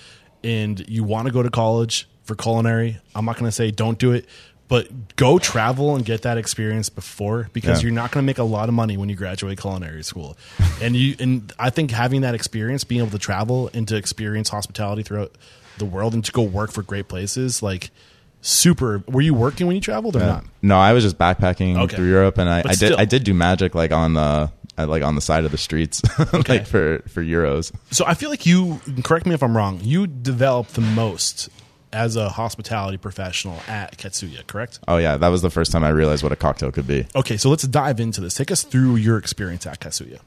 and 0.49 0.89
you 0.89 1.05
want 1.05 1.27
to 1.27 1.33
go 1.33 1.43
to 1.43 1.51
college 1.51 2.09
for 2.25 2.35
culinary, 2.35 2.99
I'm 3.15 3.25
not 3.25 3.37
going 3.37 3.45
to 3.49 3.53
say 3.53 3.71
don't 3.71 3.99
do 3.99 4.13
it, 4.13 4.27
but 4.69 5.17
go 5.17 5.39
travel 5.39 5.95
and 5.97 6.05
get 6.05 6.23
that 6.23 6.39
experience 6.39 6.89
before 6.89 7.49
because 7.53 7.79
Yeah. 7.83 7.87
you're 7.89 7.95
not 7.95 8.11
going 8.13 8.23
to 8.23 8.27
make 8.27 8.39
a 8.39 8.43
lot 8.45 8.69
of 8.69 8.75
money 8.75 8.97
when 8.97 9.09
you 9.09 9.15
graduate 9.17 9.59
culinary 9.61 10.03
school. 10.03 10.37
and 10.83 10.95
you 10.97 11.17
and 11.21 11.53
I 11.59 11.71
think 11.71 11.91
having 11.91 12.23
that 12.23 12.35
experience, 12.35 12.85
being 12.85 13.01
able 13.01 13.11
to 13.13 13.19
travel 13.19 13.71
and 13.75 13.87
to 13.89 13.97
experience 13.97 14.49
hospitality 14.49 15.03
throughout 15.03 15.33
the 15.79 15.85
world 15.85 16.13
and 16.15 16.25
to 16.25 16.33
go 16.33 16.43
work 16.43 16.71
for 16.73 16.83
great 16.83 17.09
places, 17.09 17.63
like 17.63 17.91
super. 18.41 19.03
Were 19.09 19.21
you 19.21 19.35
working 19.35 19.67
when 19.67 19.77
you 19.77 19.83
traveled 19.83 20.17
or 20.17 20.21
not? 20.21 20.45
no 20.63 20.77
i 20.79 20.93
was 20.93 21.05
just 21.05 21.19
backpacking 21.19 21.79
Okay. 21.79 21.97
through 21.97 22.09
europe 22.09 22.39
and 22.39 22.49
i, 22.49 22.63
I 22.65 22.75
did 22.75 22.93
i 22.95 23.05
did 23.05 23.25
do 23.25 23.33
magic 23.35 23.75
like 23.75 23.93
on 23.93 24.15
the 24.15 24.51
uh, 24.79 24.87
like 24.87 25.03
on 25.03 25.15
the 25.17 25.21
side 25.21 25.45
of 25.45 25.51
the 25.51 25.59
streets 25.59 26.03
Okay. 26.35 26.59
like 26.59 26.67
for 26.67 27.01
for 27.09 27.23
euros 27.23 27.73
So 27.91 28.05
I 28.07 28.15
feel 28.15 28.31
like 28.31 28.47
you 28.47 28.81
correct 29.03 29.27
me 29.27 29.35
if 29.35 29.43
I'm 29.43 29.57
wrong. 29.57 29.81
You 29.83 30.07
developed 30.07 30.75
the 30.75 30.81
most 30.83 31.49
as 31.93 32.15
a 32.17 32.29
hospitality 32.29 32.97
professional 32.99 33.59
at 33.67 33.97
Katsuya, 33.99 34.47
correct? 34.47 34.79
oh 34.87 34.99
yeah 34.99 35.17
that 35.17 35.29
was 35.29 35.43
the 35.43 35.51
first 35.51 35.73
time 35.73 35.83
i 35.85 35.89
realized 35.89 36.23
what 36.23 36.33
a 36.33 36.37
cocktail 36.37 36.71
could 36.71 36.87
be 36.87 37.07
Okay, 37.17 37.37
so 37.37 37.49
let's 37.51 37.65
dive 37.67 37.99
into 37.99 38.21
this. 38.21 38.35
Take 38.35 38.51
us 38.53 38.63
through 38.63 38.97
your 38.97 39.17
experience 39.19 39.67
at 39.67 39.81
Katsuya. 39.81 40.21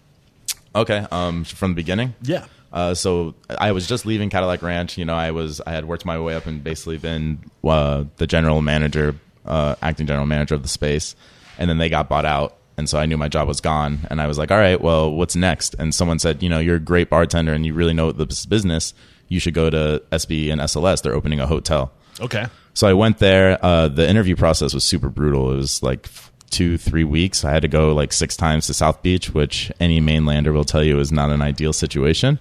okay 0.76 1.06
um 1.12 1.43
from 1.45 1.71
the 1.71 1.76
beginning 1.76 2.13
Yeah. 2.21 2.45
Uh, 2.72 2.94
so 2.94 3.36
I 3.50 3.72
was 3.74 3.88
just 3.88 4.06
leaving 4.06 4.30
Cadillac 4.30 4.62
Ranch. 4.62 4.98
You 4.98 5.06
know, 5.06 5.16
I 5.16 5.32
was 5.32 5.62
I 5.62 5.72
had 5.72 5.86
worked 5.86 6.06
my 6.06 6.20
way 6.20 6.36
up 6.36 6.46
and 6.46 6.64
basically 6.64 6.98
been 6.98 7.40
uh, 7.64 8.06
the 8.18 8.28
general 8.28 8.62
manager, 8.62 9.16
uh, 9.46 9.76
acting 9.82 10.08
general 10.08 10.26
manager 10.26 10.56
of 10.56 10.64
the 10.64 10.70
space, 10.70 11.16
and 11.58 11.70
then 11.70 11.78
they 11.78 11.90
got 11.90 12.08
bought 12.08 12.26
out, 12.26 12.58
and 12.78 12.90
so 12.90 12.98
I 12.98 13.06
knew 13.06 13.18
my 13.18 13.28
job 13.28 13.48
was 13.48 13.62
gone. 13.62 14.00
And 14.10 14.22
I 14.22 14.28
was 14.28 14.38
like, 14.38 14.52
all 14.52 14.58
right, 14.58 14.80
well, 14.80 15.12
what's 15.12 15.36
next? 15.36 15.76
And 15.78 15.94
someone 15.94 16.20
said, 16.20 16.42
you 16.42 16.50
know, 16.50 16.60
you're 16.60 16.78
a 16.78 16.80
great 16.80 17.10
bartender 17.10 17.54
and 17.54 17.66
you 17.66 17.74
really 17.74 17.94
know 17.94 18.12
the 18.12 18.26
business. 18.50 18.94
You 19.28 19.40
should 19.40 19.54
go 19.54 19.70
to 19.70 20.02
SB 20.12 20.52
and 20.52 20.60
SLS. 20.62 21.04
They're 21.04 21.14
opening 21.14 21.40
a 21.40 21.48
hotel. 21.48 21.92
Okay. 22.20 22.48
So 22.74 22.88
I 22.88 22.94
went 22.94 23.20
there. 23.20 23.64
Uh, 23.64 23.88
the 23.88 24.10
interview 24.10 24.36
process 24.36 24.74
was 24.74 24.84
super 24.84 25.10
brutal. 25.10 25.52
It 25.54 25.58
was 25.58 25.84
like 25.84 26.10
two, 26.50 26.78
three 26.78 27.04
weeks. 27.04 27.46
I 27.46 27.52
had 27.52 27.62
to 27.62 27.68
go 27.68 27.94
like 27.94 28.14
six 28.14 28.36
times 28.36 28.68
to 28.68 28.74
South 28.74 29.02
Beach, 29.04 29.34
which 29.34 29.72
any 29.80 30.02
mainlander 30.02 30.54
will 30.54 30.66
tell 30.66 30.84
you 30.84 31.00
is 31.00 31.12
not 31.12 31.30
an 31.30 31.42
ideal 31.42 31.74
situation, 31.74 32.40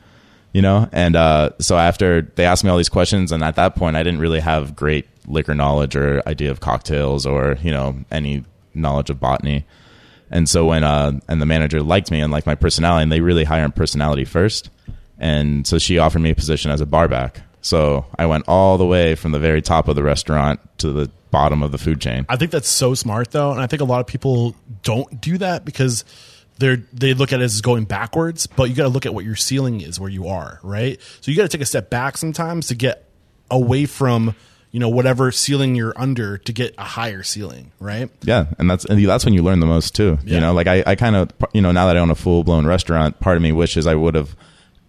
you 0.53 0.63
know? 0.63 0.89
And 0.93 1.17
uh, 1.17 1.51
so 1.59 1.77
after 1.77 2.23
they 2.23 2.45
asked 2.45 2.65
me 2.65 2.71
all 2.71 2.77
these 2.77 2.89
questions, 2.89 3.33
and 3.33 3.43
at 3.43 3.57
that 3.57 3.77
point, 3.77 3.97
I 3.97 4.03
didn't 4.03 4.21
really 4.21 4.41
have 4.41 4.77
great 4.77 5.07
liquor 5.27 5.55
knowledge 5.55 5.97
or 5.97 6.23
idea 6.27 6.51
of 6.51 6.61
cocktails 6.61 7.27
or, 7.27 7.57
you 7.63 7.71
know, 7.71 7.97
any 8.11 8.45
knowledge 8.75 9.11
of 9.11 9.21
botany. 9.21 9.65
And 10.31 10.49
so 10.49 10.67
when 10.67 10.85
uh, 10.85 11.19
and 11.29 11.43
the 11.43 11.47
manager 11.47 11.83
liked 11.83 12.11
me 12.11 12.21
and 12.21 12.33
liked 12.33 12.47
my 12.47 12.55
personality, 12.55 13.03
and 13.03 13.13
they 13.13 13.21
really 13.21 13.45
hire 13.45 13.65
on 13.65 13.73
personality 13.73 14.25
first. 14.25 14.71
And 15.19 15.67
so 15.67 15.79
she 15.79 15.99
offered 15.99 16.21
me 16.21 16.31
a 16.31 16.35
position 16.35 16.71
as 16.71 16.81
a 16.81 16.87
barback. 16.87 17.43
So 17.63 18.07
I 18.19 18.27
went 18.27 18.45
all 18.49 18.79
the 18.79 18.87
way 18.87 19.15
from 19.15 19.33
the 19.33 19.39
very 19.39 19.61
top 19.61 19.89
of 19.89 19.97
the 19.97 20.03
restaurant 20.03 20.61
to 20.79 20.93
the 20.93 21.11
bottom 21.31 21.63
of 21.63 21.73
the 21.73 21.79
food 21.79 22.01
chain. 22.01 22.25
I 22.29 22.37
think 22.37 22.51
that's 22.53 22.69
so 22.69 22.95
smart 22.95 23.33
though, 23.33 23.53
and 23.53 23.61
I 23.61 23.67
think 23.67 23.83
a 23.83 23.85
lot 23.85 24.01
of 24.01 24.07
people 24.07 24.55
don't 24.83 25.21
do 25.21 25.37
that 25.39 25.65
because 25.65 26.05
they 26.61 26.77
they 26.93 27.15
look 27.15 27.33
at 27.33 27.41
it 27.41 27.45
as 27.45 27.61
going 27.61 27.85
backwards, 27.85 28.47
but 28.47 28.69
you 28.69 28.77
got 28.77 28.85
to 28.85 28.91
look 28.91 29.07
at 29.07 29.15
what 29.15 29.25
your 29.25 29.37
ceiling 29.37 29.81
is 29.81 29.99
where 29.99 30.11
you 30.11 30.29
are, 30.29 30.61
right? 30.63 31.01
So 31.21 31.31
you 31.31 31.37
got 31.37 31.43
to 31.43 31.49
take 31.49 31.63
a 31.63 31.67
step 31.67 31.91
back 31.91 32.17
sometimes 32.17 32.69
to 32.69 32.75
get 32.75 33.09
away 33.51 33.87
from 33.87 34.35
you 34.71 34.79
know 34.79 34.89
whatever 34.89 35.33
ceiling 35.33 35.75
you're 35.75 35.95
under 35.97 36.39
to 36.39 36.53
get 36.53 36.75
a 36.79 36.85
higher 36.85 37.23
ceiling, 37.23 37.73
right? 37.81 38.11
Yeah, 38.23 38.47
and 38.59 38.71
that's 38.71 38.85
and 38.85 39.05
that's 39.05 39.25
when 39.25 39.35
you 39.35 39.43
learn 39.43 39.61
the 39.61 39.67
most 39.67 39.95
too. 39.95 40.19
Yeah. 40.25 40.35
You 40.35 40.41
know, 40.41 40.53
like 40.53 40.67
I, 40.67 40.85
I 40.87 40.95
kind 40.95 41.17
of 41.17 41.31
you 41.53 41.63
know 41.63 41.73
now 41.73 41.87
that 41.87 41.97
I 41.97 42.01
own 42.01 42.11
a 42.11 42.15
full 42.15 42.45
blown 42.45 42.67
restaurant, 42.67 43.19
part 43.21 43.37
of 43.37 43.43
me 43.43 43.53
wishes 43.53 43.87
I 43.87 43.95
would 43.95 44.15
have 44.15 44.37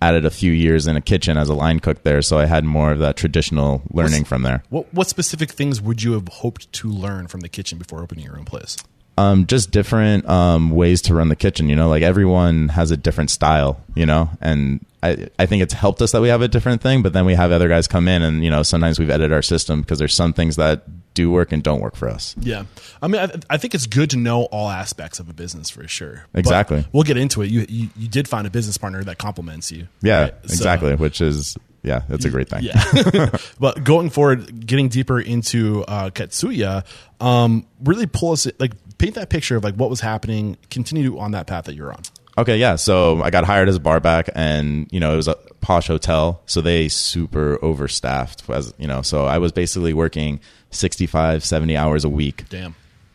added 0.01 0.25
a 0.25 0.31
few 0.31 0.51
years 0.51 0.88
in 0.88 0.97
a 0.97 1.01
kitchen 1.01 1.38
as 1.38 1.47
a 1.47 1.53
line 1.53 1.79
cook 1.79 2.03
there, 2.03 2.21
so 2.21 2.38
I 2.38 2.45
had 2.45 2.65
more 2.65 2.91
of 2.91 2.99
that 2.99 3.15
traditional 3.15 3.84
learning 3.91 4.25
from 4.25 4.43
there. 4.43 4.63
What 4.69 4.93
what 4.93 5.07
specific 5.07 5.51
things 5.51 5.81
would 5.81 6.03
you 6.03 6.13
have 6.13 6.27
hoped 6.27 6.71
to 6.73 6.89
learn 6.89 7.27
from 7.27 7.39
the 7.39 7.49
kitchen 7.49 7.77
before 7.77 8.01
opening 8.01 8.25
your 8.25 8.38
own 8.38 8.45
place? 8.45 8.77
Um, 9.21 9.45
just 9.47 9.71
different 9.71 10.27
um, 10.27 10.71
ways 10.71 11.01
to 11.03 11.13
run 11.13 11.29
the 11.29 11.36
kitchen. 11.36 11.69
You 11.69 11.75
know, 11.75 11.89
like 11.89 12.03
everyone 12.03 12.69
has 12.69 12.91
a 12.91 12.97
different 12.97 13.29
style. 13.29 13.81
You 13.95 14.05
know, 14.05 14.29
and 14.41 14.86
I 15.03 15.27
I 15.38 15.45
think 15.45 15.63
it's 15.63 15.73
helped 15.73 16.01
us 16.01 16.12
that 16.13 16.21
we 16.21 16.29
have 16.29 16.41
a 16.41 16.47
different 16.47 16.81
thing. 16.81 17.01
But 17.01 17.13
then 17.13 17.25
we 17.25 17.34
have 17.36 17.51
other 17.51 17.67
guys 17.69 17.88
come 17.88 18.07
in, 18.07 18.21
and 18.21 18.43
you 18.43 18.49
know, 18.49 18.63
sometimes 18.63 18.99
we've 18.99 19.10
edited 19.10 19.34
our 19.34 19.41
system 19.41 19.81
because 19.81 19.99
there's 19.99 20.13
some 20.13 20.34
things 20.34 20.55
that 20.55 20.84
do 21.13 21.29
work 21.29 21.51
and 21.51 21.62
don't 21.62 21.81
work 21.81 21.95
for 21.95 22.07
us. 22.07 22.36
Yeah, 22.39 22.63
I 23.01 23.07
mean, 23.07 23.21
I, 23.21 23.29
I 23.49 23.57
think 23.57 23.75
it's 23.75 23.86
good 23.86 24.12
to 24.12 24.17
know 24.17 24.43
all 24.43 24.69
aspects 24.69 25.19
of 25.19 25.29
a 25.29 25.34
business 25.34 25.69
for 25.69 25.88
sure. 25.88 26.25
But 26.31 26.39
Exactly. 26.39 26.86
we'll 26.93 27.03
get 27.03 27.17
into 27.17 27.41
it. 27.41 27.49
You, 27.49 27.65
you 27.67 27.89
you 27.97 28.07
did 28.07 28.27
find 28.27 28.47
a 28.47 28.49
business 28.49 28.77
partner 28.77 29.03
that 29.03 29.17
complements 29.17 29.71
you. 29.71 29.88
Yeah, 30.01 30.21
right? 30.21 30.34
So- 30.45 30.53
exactly. 30.53 30.95
Which 30.95 31.19
is 31.21 31.57
yeah, 31.84 32.03
that's 32.07 32.25
a 32.25 32.29
great 32.29 32.47
thing. 32.49 32.63
Yeah. 32.63 33.36
but 33.60 33.84
going 33.84 34.10
forward, 34.10 34.65
getting 34.65 34.88
deeper 34.88 35.19
into 35.19 35.84
uh, 35.84 36.12
Katsuya, 36.12 36.86
um, 37.19 37.65
really 37.84 38.05
pull 38.05 38.31
us 38.34 38.47
like 38.60 38.73
paint 39.01 39.15
that 39.15 39.29
picture 39.29 39.55
of 39.55 39.63
like 39.63 39.75
what 39.75 39.89
was 39.89 39.99
happening. 40.01 40.57
Continue 40.69 41.17
on 41.19 41.31
that 41.31 41.47
path 41.47 41.65
that 41.65 41.75
you're 41.75 41.91
on. 41.91 42.01
Okay, 42.37 42.57
yeah. 42.57 42.75
So 42.77 43.21
I 43.21 43.29
got 43.29 43.43
hired 43.43 43.67
as 43.67 43.75
a 43.75 43.79
bar 43.79 43.99
back, 43.99 44.29
and 44.35 44.87
you 44.91 44.99
know 44.99 45.13
it 45.13 45.17
was 45.17 45.27
a 45.27 45.35
posh 45.59 45.87
hotel, 45.87 46.41
so 46.45 46.61
they 46.61 46.87
super 46.87 47.57
overstaffed. 47.61 48.49
As 48.49 48.73
you 48.77 48.87
know, 48.87 49.01
so 49.01 49.25
I 49.25 49.37
was 49.39 49.51
basically 49.51 49.93
working 49.93 50.39
65, 50.69 51.43
70 51.43 51.75
hours 51.75 52.05
a 52.05 52.09
week, 52.09 52.45
Damn. 52.49 52.73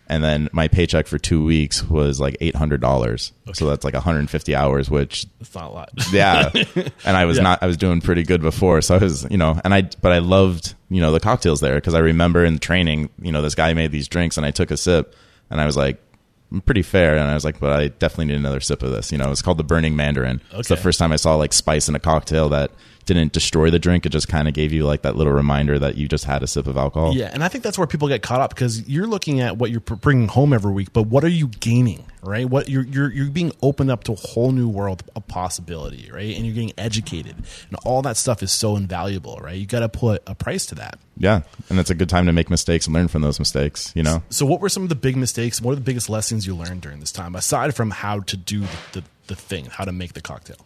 and 0.09 0.23
then 0.23 0.49
my 0.53 0.69
paycheck 0.69 1.07
for 1.07 1.19
two 1.19 1.43
weeks 1.45 1.83
was 1.89 2.21
like 2.21 2.37
eight 2.43 2.55
hundred 2.55 2.83
dollars. 2.83 3.33
So 3.55 3.67
that's 3.67 3.85
like 3.85 3.95
150 3.95 4.55
hours, 4.55 4.91
which 4.91 5.25
That's 5.39 5.55
not 5.55 5.71
a 5.71 5.73
lot. 5.73 5.91
yeah. 6.13 6.51
And 7.07 7.17
I 7.17 7.25
was 7.25 7.39
Yeah. 7.39 7.45
not. 7.45 7.63
I 7.63 7.67
was 7.67 7.79
doing 7.79 8.03
pretty 8.03 8.23
good 8.23 8.43
before, 8.43 8.83
so 8.83 8.97
I 8.97 8.99
was 8.99 9.27
you 9.31 9.39
know, 9.39 9.59
and 9.65 9.73
I 9.73 9.89
but 10.03 10.13
I 10.13 10.19
loved 10.19 10.75
you 10.91 11.01
know 11.01 11.11
the 11.13 11.21
cocktails 11.21 11.61
there 11.61 11.77
because 11.77 11.95
I 11.95 12.01
remember 12.01 12.45
in 12.45 12.59
training, 12.59 13.09
you 13.23 13.33
know, 13.33 13.41
this 13.41 13.55
guy 13.55 13.73
made 13.73 13.93
these 13.93 14.09
drinks, 14.09 14.37
and 14.37 14.45
I 14.45 14.51
took 14.51 14.71
a 14.71 14.77
sip, 14.77 15.15
and 15.51 15.61
I 15.61 15.67
was 15.67 15.77
like. 15.77 16.01
I'm 16.53 16.61
pretty 16.61 16.83
fair, 16.83 17.17
and 17.17 17.29
I 17.29 17.35
was 17.35 17.45
like, 17.45 17.59
but 17.59 17.73
I 17.73 17.89
definitely 17.89 18.27
need 18.27 18.37
another 18.37 18.61
sip 18.61 18.85
of 18.85 18.93
this. 18.93 19.11
You 19.11 19.19
know, 19.19 19.33
it's 19.33 19.43
called 19.43 19.59
the 19.59 19.65
Burning 19.65 19.97
Mandarin. 19.97 20.41
It's 20.53 20.69
the 20.69 20.77
first 20.77 20.97
time 20.97 21.11
I 21.11 21.17
saw 21.17 21.35
like 21.35 21.53
spice 21.53 21.89
in 21.89 21.97
a 21.97 21.99
cocktail 21.99 22.49
that 22.51 22.71
didn't 23.07 23.33
destroy 23.33 23.71
the 23.71 23.79
drink. 23.79 24.05
It 24.05 24.11
just 24.11 24.29
kind 24.29 24.49
of 24.49 24.55
gave 24.55 24.73
you 24.73 24.85
like 24.85 25.03
that 25.03 25.17
little 25.17 25.33
reminder 25.33 25.79
that 25.79 25.97
you 25.97 26.09
just 26.09 26.25
had 26.25 26.43
a 26.43 26.47
sip 26.47 26.67
of 26.67 26.77
alcohol. 26.77 27.15
Yeah, 27.15 27.31
and 27.33 27.43
I 27.43 27.49
think 27.49 27.65
that's 27.65 27.79
where 27.79 27.87
people 27.87 28.09
get 28.09 28.23
caught 28.23 28.41
up 28.41 28.51
because 28.51 28.87
you're 28.89 29.07
looking 29.07 29.41
at 29.41 29.57
what 29.57 29.71
you're 29.71 29.81
bringing 29.81 30.29
home 30.29 30.53
every 30.53 30.73
week, 30.73 30.93
but 30.93 31.05
what 31.05 31.25
are 31.25 31.29
you 31.29 31.49
gaining, 31.49 32.05
right? 32.23 32.49
What 32.49 32.69
you're 32.69 32.85
you're 32.85 33.11
you're 33.13 33.31
being 33.31 33.53
opened 33.63 33.91
up 33.91 34.05
to 34.05 34.13
a 34.13 34.17
whole 34.17 34.53
new 34.53 34.69
world 34.69 35.05
of 35.15 35.27
possibility, 35.29 36.11
right? 36.13 36.35
And 36.37 36.45
you're 36.45 36.55
getting 36.55 36.73
educated, 36.77 37.37
and 37.37 37.79
all 37.85 38.03
that 38.03 38.17
stuff 38.17 38.43
is 38.43 38.53
so 38.53 38.77
invaluable, 38.77 39.39
right? 39.43 39.57
You 39.57 39.67
got 39.67 39.81
to 39.81 39.89
put 39.89 40.23
a 40.27 40.35
price 40.35 40.67
to 40.67 40.75
that. 40.77 40.99
Yeah, 41.17 41.43
and 41.71 41.79
it's 41.79 41.91
a 41.91 41.95
good 41.95 42.11
time 42.11 42.27
to 42.27 42.33
make 42.33 42.51
mistakes 42.51 42.87
and 42.87 42.95
learn 42.95 43.09
from 43.09 43.23
those 43.23 43.39
mistakes. 43.39 43.93
You 43.95 44.03
know, 44.03 44.23
So, 44.29 44.45
what 44.45 44.61
were 44.61 44.69
some 44.69 44.83
of 44.83 44.89
the 44.91 44.95
big 44.97 45.17
mistakes? 45.17 45.63
What 45.63 45.73
are 45.73 45.77
the 45.77 45.81
biggest 45.81 46.11
lessons 46.11 46.47
you 46.47 46.55
learned 46.55 46.83
during 46.83 47.01
this 47.01 47.13
time, 47.13 47.35
aside 47.35 47.75
from 47.75 47.91
how 47.91 48.21
to 48.21 48.37
do 48.37 48.61
the, 48.61 48.69
the, 48.93 49.05
the 49.29 49.37
thing, 49.37 49.67
how 49.67 49.85
to 49.85 49.93
make 49.93 50.13
the 50.13 50.21
cocktail? 50.21 50.57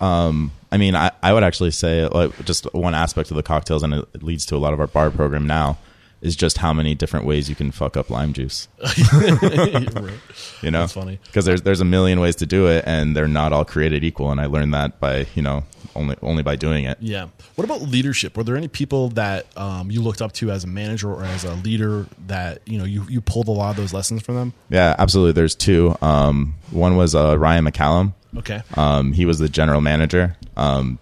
I 0.00 0.76
mean, 0.76 0.96
I, 0.96 1.10
I 1.22 1.32
would 1.32 1.44
actually 1.44 1.70
say 1.70 2.06
like, 2.06 2.44
just 2.44 2.72
one 2.74 2.94
aspect 2.94 3.30
of 3.30 3.36
the 3.36 3.42
cocktails, 3.42 3.82
and 3.82 3.94
it 3.94 4.22
leads 4.22 4.44
to 4.46 4.56
a 4.56 4.58
lot 4.58 4.72
of 4.72 4.80
our 4.80 4.86
bar 4.86 5.10
program 5.10 5.46
now, 5.46 5.78
is 6.20 6.34
just 6.36 6.58
how 6.58 6.72
many 6.72 6.94
different 6.94 7.26
ways 7.26 7.48
you 7.48 7.54
can 7.54 7.70
fuck 7.70 7.96
up 7.96 8.08
lime 8.10 8.32
juice. 8.32 8.66
Right. 8.80 10.10
You 10.62 10.70
know, 10.70 10.80
That's 10.80 10.94
funny. 10.94 11.18
because 11.26 11.44
there's 11.44 11.60
there's 11.62 11.82
a 11.82 11.84
million 11.84 12.20
ways 12.20 12.36
to 12.36 12.46
do 12.46 12.68
it, 12.68 12.84
and 12.86 13.14
they're 13.14 13.28
not 13.28 13.52
all 13.52 13.64
created 13.66 14.02
equal. 14.02 14.30
And 14.30 14.40
I 14.40 14.46
learned 14.46 14.72
that 14.72 14.98
by 14.98 15.26
you 15.34 15.42
know 15.42 15.64
only 15.94 16.16
only 16.22 16.42
by 16.42 16.56
doing 16.56 16.86
it. 16.86 16.96
Yeah. 17.00 17.28
What 17.56 17.64
about 17.66 17.82
leadership? 17.82 18.34
Were 18.36 18.44
there 18.44 18.56
any 18.56 18.68
people 18.68 19.10
that 19.10 19.46
um, 19.58 19.90
you 19.90 20.00
looked 20.00 20.22
up 20.22 20.32
to 20.32 20.50
as 20.50 20.64
a 20.64 20.66
manager 20.66 21.12
or 21.12 21.22
as 21.22 21.44
a 21.44 21.52
leader 21.56 22.06
that 22.28 22.62
you 22.66 22.78
know 22.78 22.84
you, 22.84 23.04
you 23.10 23.20
pulled 23.20 23.48
a 23.48 23.52
lot 23.52 23.70
of 23.70 23.76
those 23.76 23.92
lessons 23.92 24.22
from 24.22 24.36
them? 24.36 24.52
Yeah, 24.70 24.94
absolutely. 24.98 25.32
There's 25.32 25.54
two. 25.54 25.94
Um, 26.00 26.54
one 26.70 26.96
was 26.96 27.14
uh, 27.14 27.38
Ryan 27.38 27.66
McCallum. 27.66 28.14
Okay. 28.38 28.62
Um, 28.76 29.12
he 29.12 29.26
was 29.26 29.38
the 29.38 29.48
general 29.48 29.80
manager. 29.80 30.36
Um, 30.56 30.98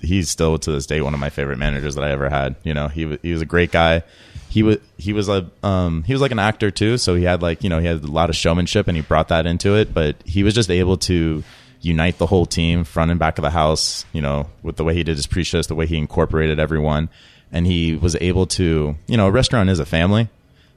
he's 0.00 0.28
still 0.30 0.58
to 0.58 0.72
this 0.72 0.86
day 0.86 1.00
one 1.00 1.14
of 1.14 1.20
my 1.20 1.30
favorite 1.30 1.58
managers 1.58 1.94
that 1.94 2.04
I 2.04 2.10
ever 2.10 2.28
had. 2.28 2.56
You 2.64 2.74
know, 2.74 2.88
he 2.88 3.18
he 3.22 3.32
was 3.32 3.42
a 3.42 3.46
great 3.46 3.70
guy. 3.70 4.02
He 4.48 4.62
was 4.62 4.78
he 4.98 5.12
was 5.12 5.28
a 5.28 5.50
um, 5.62 6.02
he 6.02 6.12
was 6.12 6.20
like 6.20 6.32
an 6.32 6.38
actor 6.38 6.70
too, 6.70 6.98
so 6.98 7.14
he 7.14 7.24
had 7.24 7.42
like 7.42 7.62
you 7.62 7.70
know 7.70 7.78
he 7.78 7.86
had 7.86 8.02
a 8.02 8.06
lot 8.06 8.30
of 8.30 8.36
showmanship 8.36 8.88
and 8.88 8.96
he 8.96 9.02
brought 9.02 9.28
that 9.28 9.46
into 9.46 9.76
it. 9.76 9.94
But 9.94 10.16
he 10.24 10.42
was 10.42 10.54
just 10.54 10.70
able 10.70 10.96
to 10.98 11.42
unite 11.80 12.18
the 12.18 12.26
whole 12.26 12.46
team, 12.46 12.84
front 12.84 13.10
and 13.10 13.18
back 13.18 13.38
of 13.38 13.42
the 13.42 13.50
house. 13.50 14.04
You 14.12 14.22
know, 14.22 14.50
with 14.62 14.76
the 14.76 14.84
way 14.84 14.94
he 14.94 15.04
did 15.04 15.16
his 15.16 15.26
pre-shows, 15.26 15.68
the 15.68 15.74
way 15.74 15.86
he 15.86 15.96
incorporated 15.96 16.58
everyone, 16.58 17.08
and 17.50 17.66
he 17.66 17.96
was 17.96 18.16
able 18.16 18.46
to 18.46 18.96
you 19.06 19.16
know 19.16 19.28
a 19.28 19.30
restaurant 19.30 19.70
is 19.70 19.78
a 19.78 19.86
family. 19.86 20.28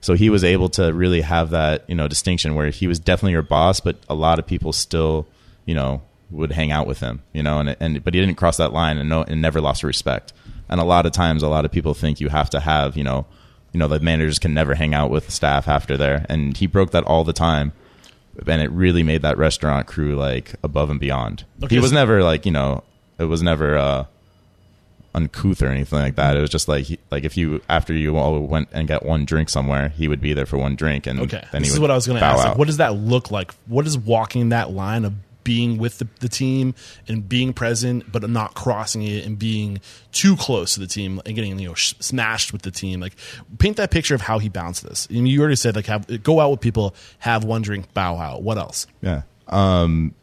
So 0.02 0.14
he 0.14 0.30
was 0.30 0.44
able 0.44 0.70
to 0.70 0.94
really 0.94 1.22
have 1.22 1.50
that, 1.50 1.84
you 1.88 1.96
know, 1.96 2.08
distinction 2.08 2.54
where 2.54 2.70
he 2.70 2.86
was 2.86 3.00
definitely 3.00 3.32
your 3.32 3.42
boss, 3.42 3.80
but 3.80 3.96
a 4.08 4.14
lot 4.14 4.38
of 4.38 4.46
people 4.46 4.72
still, 4.72 5.26
you 5.66 5.76
know, 5.76 6.02
would 6.32 6.52
hang 6.52 6.72
out 6.72 6.88
with 6.88 7.00
him, 7.00 7.22
you 7.34 7.44
know, 7.44 7.60
and 7.60 7.76
and 7.80 8.04
but 8.04 8.14
he 8.14 8.20
didn't 8.20 8.36
cross 8.36 8.58
that 8.58 8.74
line 8.74 8.98
and 8.98 9.10
no 9.10 9.24
and 9.24 9.42
never 9.42 9.62
lost 9.62 9.84
respect. 9.84 10.34
And 10.70 10.80
a 10.82 10.84
lot 10.84 11.06
of 11.06 11.12
times, 11.12 11.44
a 11.44 11.48
lot 11.48 11.66
of 11.66 11.72
people 11.72 11.94
think 11.94 12.20
you 12.20 12.30
have 12.30 12.50
to 12.52 12.60
have, 12.60 12.98
you 12.98 13.04
know, 13.04 13.26
you 13.72 13.80
know, 13.80 13.88
the 13.88 14.00
managers 14.00 14.40
can 14.40 14.54
never 14.54 14.74
hang 14.76 14.94
out 14.96 15.12
with 15.12 15.26
the 15.28 15.32
staff 15.32 15.68
after 15.68 15.96
there, 15.98 16.26
and 16.30 16.58
he 16.58 16.66
broke 16.68 16.92
that 16.92 17.04
all 17.04 17.24
the 17.24 17.34
time. 17.34 17.72
And 18.48 18.62
it 18.62 18.70
really 18.72 19.02
made 19.04 19.22
that 19.22 19.38
restaurant 19.38 19.88
crew 19.88 20.16
like 20.16 20.56
above 20.64 20.90
and 20.90 21.00
beyond. 21.00 21.46
Okay, 21.64 21.76
he 21.76 21.80
was 21.80 21.92
so- 21.92 21.96
never 21.96 22.22
like, 22.24 22.46
you 22.46 22.52
know, 22.52 22.84
it 23.18 23.26
was 23.26 23.42
never 23.44 23.78
uh 23.78 24.06
uncouth 25.14 25.62
or 25.62 25.68
anything 25.68 26.00
like 26.00 26.16
that. 26.16 26.36
It 26.36 26.42
was 26.42 26.50
just 26.50 26.68
like 26.68 26.88
like 27.12 27.24
if 27.24 27.38
you 27.38 27.62
after 27.70 27.94
you 27.94 28.18
all 28.18 28.40
went 28.42 28.68
and 28.74 28.88
got 28.88 29.06
one 29.06 29.24
drink 29.26 29.50
somewhere, 29.50 29.90
he 29.90 30.08
would 30.08 30.20
be 30.22 30.34
there 30.34 30.46
for 30.46 30.58
one 30.58 30.76
drink, 30.76 31.08
and 31.08 31.20
Okay. 31.22 31.44
then 31.52 31.62
this 31.62 31.72
he 31.72 31.76
is 31.76 31.80
what 31.80 31.92
I 31.92 31.96
was 31.96 32.08
going 32.08 32.20
to 32.20 32.26
ask. 32.26 32.44
Like, 32.46 32.58
what 32.58 32.68
does 32.68 32.78
that 32.78 32.96
look 32.96 33.32
like? 33.32 33.54
What 33.68 33.88
is 33.88 33.98
walking 33.98 34.50
that 34.50 34.72
line 34.72 35.06
of 35.06 35.14
being 35.46 35.78
with 35.78 36.00
the, 36.00 36.10
the 36.20 36.28
team 36.28 36.76
and 37.08 37.30
being 37.30 37.54
present, 37.54 38.12
but 38.12 38.30
not 38.30 38.54
crossing 38.54 39.04
it 39.04 39.26
and 39.26 39.40
being 39.40 39.80
too 40.12 40.36
close 40.36 40.74
to 40.74 40.82
the 40.82 40.88
team 40.88 41.22
and 41.26 41.36
getting 41.36 41.58
you 41.58 41.70
know 41.70 41.74
sh- 41.74 41.94
smashed 42.02 42.52
with 42.52 42.64
the 42.64 42.72
team? 42.72 43.00
Like, 43.00 43.16
paint 43.58 43.78
that 43.78 43.92
picture 43.92 44.14
of 44.14 44.22
how 44.22 44.40
he 44.40 44.50
bounced 44.50 44.84
this. 44.84 45.08
I 45.10 45.14
mean, 45.14 45.28
you 45.28 45.40
already 45.40 45.56
said 45.56 45.78
like 45.78 45.86
have 45.86 46.22
go 46.22 46.42
out 46.42 46.52
with 46.52 46.60
people, 46.60 46.94
have 47.20 47.46
one 47.46 47.62
drink, 47.62 47.94
bow 47.94 48.18
out. 48.18 48.44
What 48.44 48.58
else? 48.58 48.88
yeah. 49.02 49.22
Um, 49.48 50.16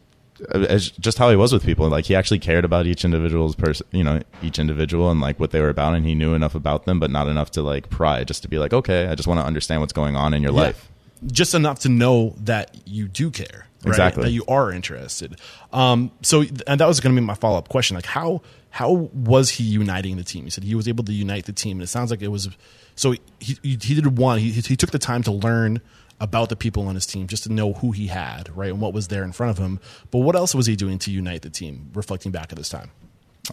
as 0.51 0.91
just 0.91 1.17
how 1.17 1.29
he 1.29 1.35
was 1.35 1.53
with 1.53 1.63
people, 1.63 1.87
like 1.87 2.05
he 2.05 2.15
actually 2.15 2.39
cared 2.39 2.65
about 2.65 2.85
each 2.85 3.05
individual's 3.05 3.55
person, 3.55 3.87
you 3.91 4.03
know, 4.03 4.21
each 4.41 4.59
individual 4.59 5.09
and 5.09 5.21
like 5.21 5.39
what 5.39 5.51
they 5.51 5.61
were 5.61 5.69
about, 5.69 5.93
and 5.93 6.05
he 6.05 6.15
knew 6.15 6.33
enough 6.33 6.55
about 6.55 6.85
them, 6.85 6.99
but 6.99 7.09
not 7.09 7.27
enough 7.27 7.51
to 7.51 7.61
like 7.61 7.89
pry, 7.89 8.23
just 8.23 8.43
to 8.43 8.49
be 8.49 8.57
like, 8.57 8.73
okay, 8.73 9.07
I 9.07 9.15
just 9.15 9.27
want 9.27 9.39
to 9.39 9.45
understand 9.45 9.81
what's 9.81 9.93
going 9.93 10.15
on 10.15 10.33
in 10.33 10.41
your 10.41 10.51
life. 10.51 10.91
Just 11.27 11.53
enough 11.53 11.79
to 11.79 11.89
know 11.89 12.35
that 12.39 12.75
you 12.85 13.07
do 13.07 13.31
care, 13.31 13.67
right? 13.83 13.89
Exactly. 13.89 14.23
That 14.23 14.31
you 14.31 14.43
are 14.47 14.71
interested. 14.71 15.39
Um, 15.71 16.11
so, 16.21 16.43
and 16.67 16.79
that 16.79 16.87
was 16.87 16.99
going 16.99 17.15
to 17.15 17.21
be 17.21 17.25
my 17.25 17.35
follow 17.35 17.57
up 17.57 17.69
question. 17.69 17.95
Like, 17.95 18.05
how 18.05 18.41
how 18.69 18.91
was 19.13 19.49
he 19.51 19.63
uniting 19.63 20.17
the 20.17 20.23
team? 20.23 20.45
He 20.45 20.49
said 20.49 20.63
he 20.63 20.75
was 20.75 20.87
able 20.87 21.03
to 21.03 21.13
unite 21.13 21.45
the 21.45 21.53
team, 21.53 21.77
and 21.77 21.83
it 21.83 21.87
sounds 21.87 22.11
like 22.11 22.21
it 22.21 22.29
was. 22.29 22.49
So 22.95 23.11
he 23.11 23.19
he, 23.39 23.57
he 23.63 23.95
did 23.95 24.17
one. 24.17 24.39
He 24.39 24.51
he 24.51 24.75
took 24.75 24.91
the 24.91 24.99
time 24.99 25.23
to 25.23 25.31
learn 25.31 25.81
about 26.19 26.49
the 26.49 26.55
people 26.55 26.87
on 26.87 26.95
his 26.95 27.05
team, 27.05 27.27
just 27.27 27.43
to 27.43 27.51
know 27.51 27.73
who 27.73 27.91
he 27.91 28.07
had, 28.07 28.55
right, 28.55 28.69
and 28.69 28.79
what 28.79 28.93
was 28.93 29.09
there 29.09 29.23
in 29.23 29.31
front 29.31 29.49
of 29.51 29.57
him. 29.57 29.79
But 30.11 30.19
what 30.19 30.35
else 30.35 30.55
was 30.55 30.65
he 30.67 30.75
doing 30.75 30.97
to 30.99 31.11
unite 31.11 31.41
the 31.41 31.49
team? 31.49 31.89
Reflecting 31.93 32.31
back 32.31 32.51
at 32.51 32.57
this 32.57 32.69
time. 32.69 32.91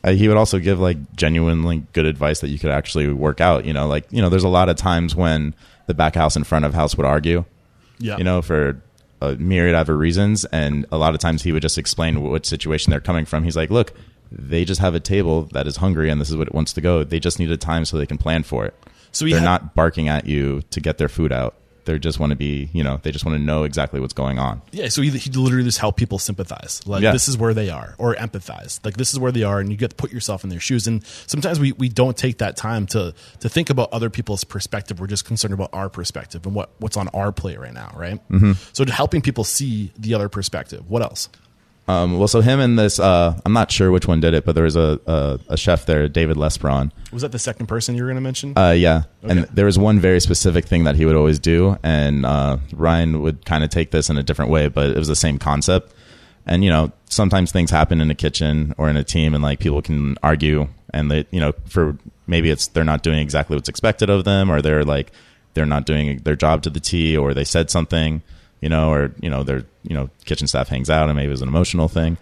uh, 0.04 0.12
he 0.12 0.28
would 0.28 0.36
also 0.36 0.58
give 0.58 0.78
like 0.78 0.96
genuinely 1.16 1.84
good 1.92 2.06
advice 2.06 2.40
that 2.40 2.48
you 2.48 2.58
could 2.58 2.70
actually 2.70 3.08
work 3.12 3.40
out. 3.40 3.64
You 3.64 3.72
know, 3.72 3.88
like 3.88 4.06
you 4.10 4.22
know, 4.22 4.28
there's 4.28 4.44
a 4.44 4.48
lot 4.48 4.68
of 4.68 4.76
times 4.76 5.16
when 5.16 5.54
the 5.86 5.94
back 5.94 6.14
house 6.14 6.36
and 6.36 6.46
front 6.46 6.64
of 6.64 6.74
house 6.74 6.96
would 6.96 7.06
argue. 7.06 7.44
Yeah, 8.00 8.16
You 8.18 8.24
know, 8.24 8.42
for 8.42 8.80
a 9.20 9.34
myriad 9.36 9.74
of 9.76 9.88
reasons, 9.90 10.44
and 10.46 10.86
a 10.90 10.96
lot 10.98 11.14
of 11.14 11.20
times 11.20 11.42
he 11.42 11.52
would 11.52 11.62
just 11.62 11.76
explain 11.78 12.22
what 12.22 12.46
situation 12.46 12.90
they're 12.90 13.00
coming 13.00 13.26
from. 13.26 13.44
He's 13.44 13.56
like, 13.56 13.70
"Look, 13.70 13.92
they 14.32 14.64
just 14.64 14.80
have 14.80 14.94
a 14.94 15.00
table 15.00 15.42
that 15.52 15.66
is 15.66 15.76
hungry, 15.76 16.08
and 16.10 16.20
this 16.20 16.30
is 16.30 16.36
what 16.36 16.46
it 16.48 16.54
wants 16.54 16.72
to 16.72 16.80
go. 16.80 17.04
They 17.04 17.20
just 17.20 17.38
need 17.38 17.50
a 17.50 17.56
time 17.58 17.84
so 17.84 17.98
they 17.98 18.06
can 18.06 18.16
plan 18.18 18.42
for 18.42 18.64
it. 18.64 18.74
So 19.12 19.26
he 19.26 19.32
they're 19.32 19.40
had- 19.40 19.44
not 19.44 19.74
barking 19.74 20.08
at 20.08 20.26
you 20.26 20.62
to 20.70 20.80
get 20.80 20.98
their 20.98 21.08
food 21.08 21.32
out." 21.32 21.54
They 21.84 21.98
just 21.98 22.18
want 22.20 22.30
to 22.30 22.36
be, 22.36 22.68
you 22.72 22.82
know, 22.84 22.98
they 23.02 23.10
just 23.12 23.24
want 23.24 23.36
to 23.38 23.42
know 23.42 23.64
exactly 23.64 24.00
what's 24.00 24.12
going 24.12 24.38
on. 24.38 24.62
Yeah, 24.72 24.88
so 24.88 25.02
he, 25.02 25.10
he 25.10 25.30
literally 25.30 25.64
just 25.64 25.78
help 25.78 25.96
people 25.96 26.18
sympathize. 26.18 26.80
Like 26.86 27.02
Yeah. 27.02 27.12
this 27.12 27.28
is 27.28 27.36
where 27.38 27.54
they 27.54 27.70
are, 27.70 27.94
or 27.98 28.14
empathize. 28.14 28.84
Like 28.84 28.96
this 28.96 29.12
is 29.12 29.18
where 29.18 29.32
they 29.32 29.42
are, 29.42 29.60
and 29.60 29.70
you 29.70 29.76
get 29.76 29.90
to 29.90 29.96
put 29.96 30.12
yourself 30.12 30.44
in 30.44 30.50
their 30.50 30.60
shoes. 30.60 30.86
And 30.86 31.04
sometimes 31.26 31.58
we, 31.60 31.72
we 31.72 31.88
don't 31.88 32.16
take 32.16 32.38
that 32.38 32.56
time 32.56 32.86
to 32.88 33.14
to 33.40 33.48
think 33.48 33.70
about 33.70 33.92
other 33.92 34.10
people's 34.10 34.44
perspective. 34.44 35.00
We're 35.00 35.06
just 35.06 35.24
concerned 35.24 35.54
about 35.54 35.70
our 35.72 35.88
perspective 35.88 36.44
and 36.46 36.54
what 36.54 36.70
what's 36.78 36.96
on 36.96 37.08
our 37.08 37.32
plate 37.32 37.58
right 37.58 37.74
now, 37.74 37.92
right? 37.96 38.20
Mm-hmm. 38.28 38.52
So 38.72 38.84
helping 38.86 39.22
people 39.22 39.44
see 39.44 39.92
the 39.98 40.14
other 40.14 40.28
perspective. 40.28 40.88
What 40.88 41.02
else? 41.02 41.28
Um, 41.90 42.18
well, 42.18 42.28
so 42.28 42.40
him 42.40 42.60
and 42.60 42.78
this, 42.78 43.00
uh, 43.00 43.38
I'm 43.44 43.52
not 43.52 43.72
sure 43.72 43.90
which 43.90 44.06
one 44.06 44.20
did 44.20 44.32
it, 44.34 44.44
but 44.44 44.54
there 44.54 44.64
was 44.64 44.76
a, 44.76 45.00
a, 45.06 45.40
a 45.48 45.56
chef 45.56 45.86
there, 45.86 46.08
David 46.08 46.36
Lesperon. 46.36 46.92
Was 47.12 47.22
that 47.22 47.32
the 47.32 47.38
second 47.38 47.66
person 47.66 47.96
you 47.96 48.02
were 48.02 48.08
going 48.08 48.16
to 48.16 48.20
mention? 48.20 48.56
Uh, 48.56 48.70
yeah. 48.70 49.02
And 49.22 49.40
there 49.46 49.66
was 49.66 49.78
one 49.78 49.98
very 49.98 50.20
specific 50.20 50.66
thing 50.66 50.84
that 50.84 50.94
he 50.94 51.04
would 51.04 51.16
always 51.16 51.38
do. 51.38 51.76
And 51.82 52.24
uh, 52.24 52.58
Ryan 52.72 53.22
would 53.22 53.44
kind 53.44 53.64
of 53.64 53.70
take 53.70 53.90
this 53.90 54.08
in 54.08 54.16
a 54.16 54.22
different 54.22 54.50
way, 54.52 54.68
but 54.68 54.90
it 54.90 54.96
was 54.96 55.08
the 55.08 55.16
same 55.16 55.38
concept. 55.38 55.92
And, 56.46 56.64
you 56.64 56.70
know, 56.70 56.92
sometimes 57.06 57.50
things 57.50 57.70
happen 57.70 58.00
in 58.00 58.10
a 58.10 58.14
kitchen 58.14 58.72
or 58.78 58.88
in 58.88 58.96
a 58.96 59.04
team 59.04 59.34
and 59.34 59.42
like 59.42 59.58
people 59.58 59.82
can 59.82 60.16
argue 60.22 60.68
and 60.94 61.10
they, 61.10 61.26
you 61.30 61.40
know, 61.40 61.52
for 61.66 61.98
maybe 62.26 62.50
it's 62.50 62.68
they're 62.68 62.84
not 62.84 63.02
doing 63.02 63.18
exactly 63.18 63.56
what's 63.56 63.68
expected 63.68 64.10
of 64.10 64.24
them 64.24 64.50
or 64.50 64.62
they're 64.62 64.84
like, 64.84 65.12
they're 65.54 65.66
not 65.66 65.86
doing 65.86 66.18
their 66.18 66.36
job 66.36 66.62
to 66.62 66.70
the 66.70 66.80
T 66.80 67.16
or 67.16 67.34
they 67.34 67.44
said 67.44 67.70
something, 67.70 68.22
you 68.60 68.68
know, 68.68 68.90
or, 68.92 69.12
you 69.20 69.30
know, 69.30 69.42
their, 69.42 69.64
you 69.82 69.94
know, 69.94 70.10
kitchen 70.24 70.46
staff 70.46 70.68
hangs 70.68 70.90
out 70.90 71.08
and 71.08 71.16
maybe 71.16 71.28
it 71.28 71.30
was 71.30 71.42
an 71.42 71.48
emotional 71.48 71.88
thing. 71.88 72.18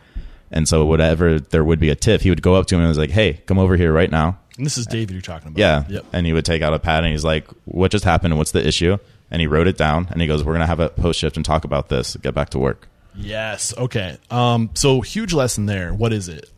And 0.51 0.66
so 0.68 0.85
whatever 0.87 1.38
there 1.38 1.62
would 1.64 1.79
be 1.79 1.90
a 1.90 1.94
tiff, 1.94 2.22
he 2.22 2.31
would 2.31 2.42
go 2.42 2.55
up 2.55 2.66
to 2.68 2.74
him 2.74 2.81
and 2.81 2.88
was 2.88 2.96
like, 2.98 3.11
Hey, 3.11 3.42
come 3.46 3.59
over 3.59 3.77
here 3.77 3.92
right 3.92 4.11
now. 4.11 4.38
and 4.57 4.64
this 4.64 4.79
is 4.79 4.87
David 4.87 5.12
you're 5.12 5.20
talking 5.20 5.48
about. 5.48 5.59
Yeah. 5.59 5.85
Yep. 5.88 6.07
And 6.12 6.27
he 6.27 6.33
would 6.33 6.44
take 6.44 6.62
out 6.62 6.72
a 6.72 6.79
pad 6.79 7.05
and 7.05 7.12
he's 7.12 7.24
like, 7.24 7.46
What 7.66 7.90
just 7.90 8.05
happened 8.05 8.33
and 8.33 8.38
what's 8.38 8.53
the 8.53 8.66
issue? 8.66 8.96
And 9.31 9.40
he 9.40 9.46
wrote 9.46 9.66
it 9.66 9.77
down 9.77 10.09
and 10.11 10.20
he 10.22 10.27
goes, 10.27 10.42
We're 10.42 10.55
gonna 10.55 10.66
have 10.66 10.81
a 10.81 10.88
post 10.88 11.20
shift 11.20 11.37
and 11.37 11.44
talk 11.44 11.64
about 11.64 11.88
this. 11.90 12.16
Get 12.16 12.35
back 12.35 12.48
to 12.51 12.59
work. 12.59 12.88
Yes. 13.14 13.74
Okay. 13.77 14.16
Um. 14.31 14.70
So 14.74 15.01
huge 15.03 15.35
lesson 15.35 15.66
there. 15.66 15.92
What 15.92 16.12
is 16.14 16.29
it? 16.29 16.48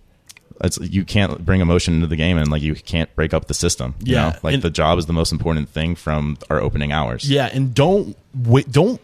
It's 0.63 0.79
you 0.79 1.05
can't 1.07 1.45
bring 1.45 1.63
emotion 1.63 1.95
into 1.95 2.07
the 2.07 2.17
game 2.17 2.37
and 2.37 2.49
like 2.51 2.61
you 2.63 2.75
can't 2.75 3.13
break 3.17 3.33
up 3.33 3.47
the 3.47 3.55
system. 3.55 3.95
You 4.05 4.15
Yeah, 4.15 4.29
know? 4.31 4.37
Like 4.43 4.55
and- 4.55 4.63
the 4.63 4.69
job 4.71 4.99
is 4.99 5.07
the 5.07 5.13
most 5.15 5.33
important 5.33 5.69
thing 5.71 5.95
from 5.97 6.37
our 6.51 6.61
opening 6.61 6.93
hours. 6.93 7.29
Yeah, 7.29 7.49
and 7.53 7.75
don't 7.75 8.15
wait, 8.35 8.71
don't 8.71 9.01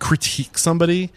critique 0.00 0.58
somebody. 0.58 1.10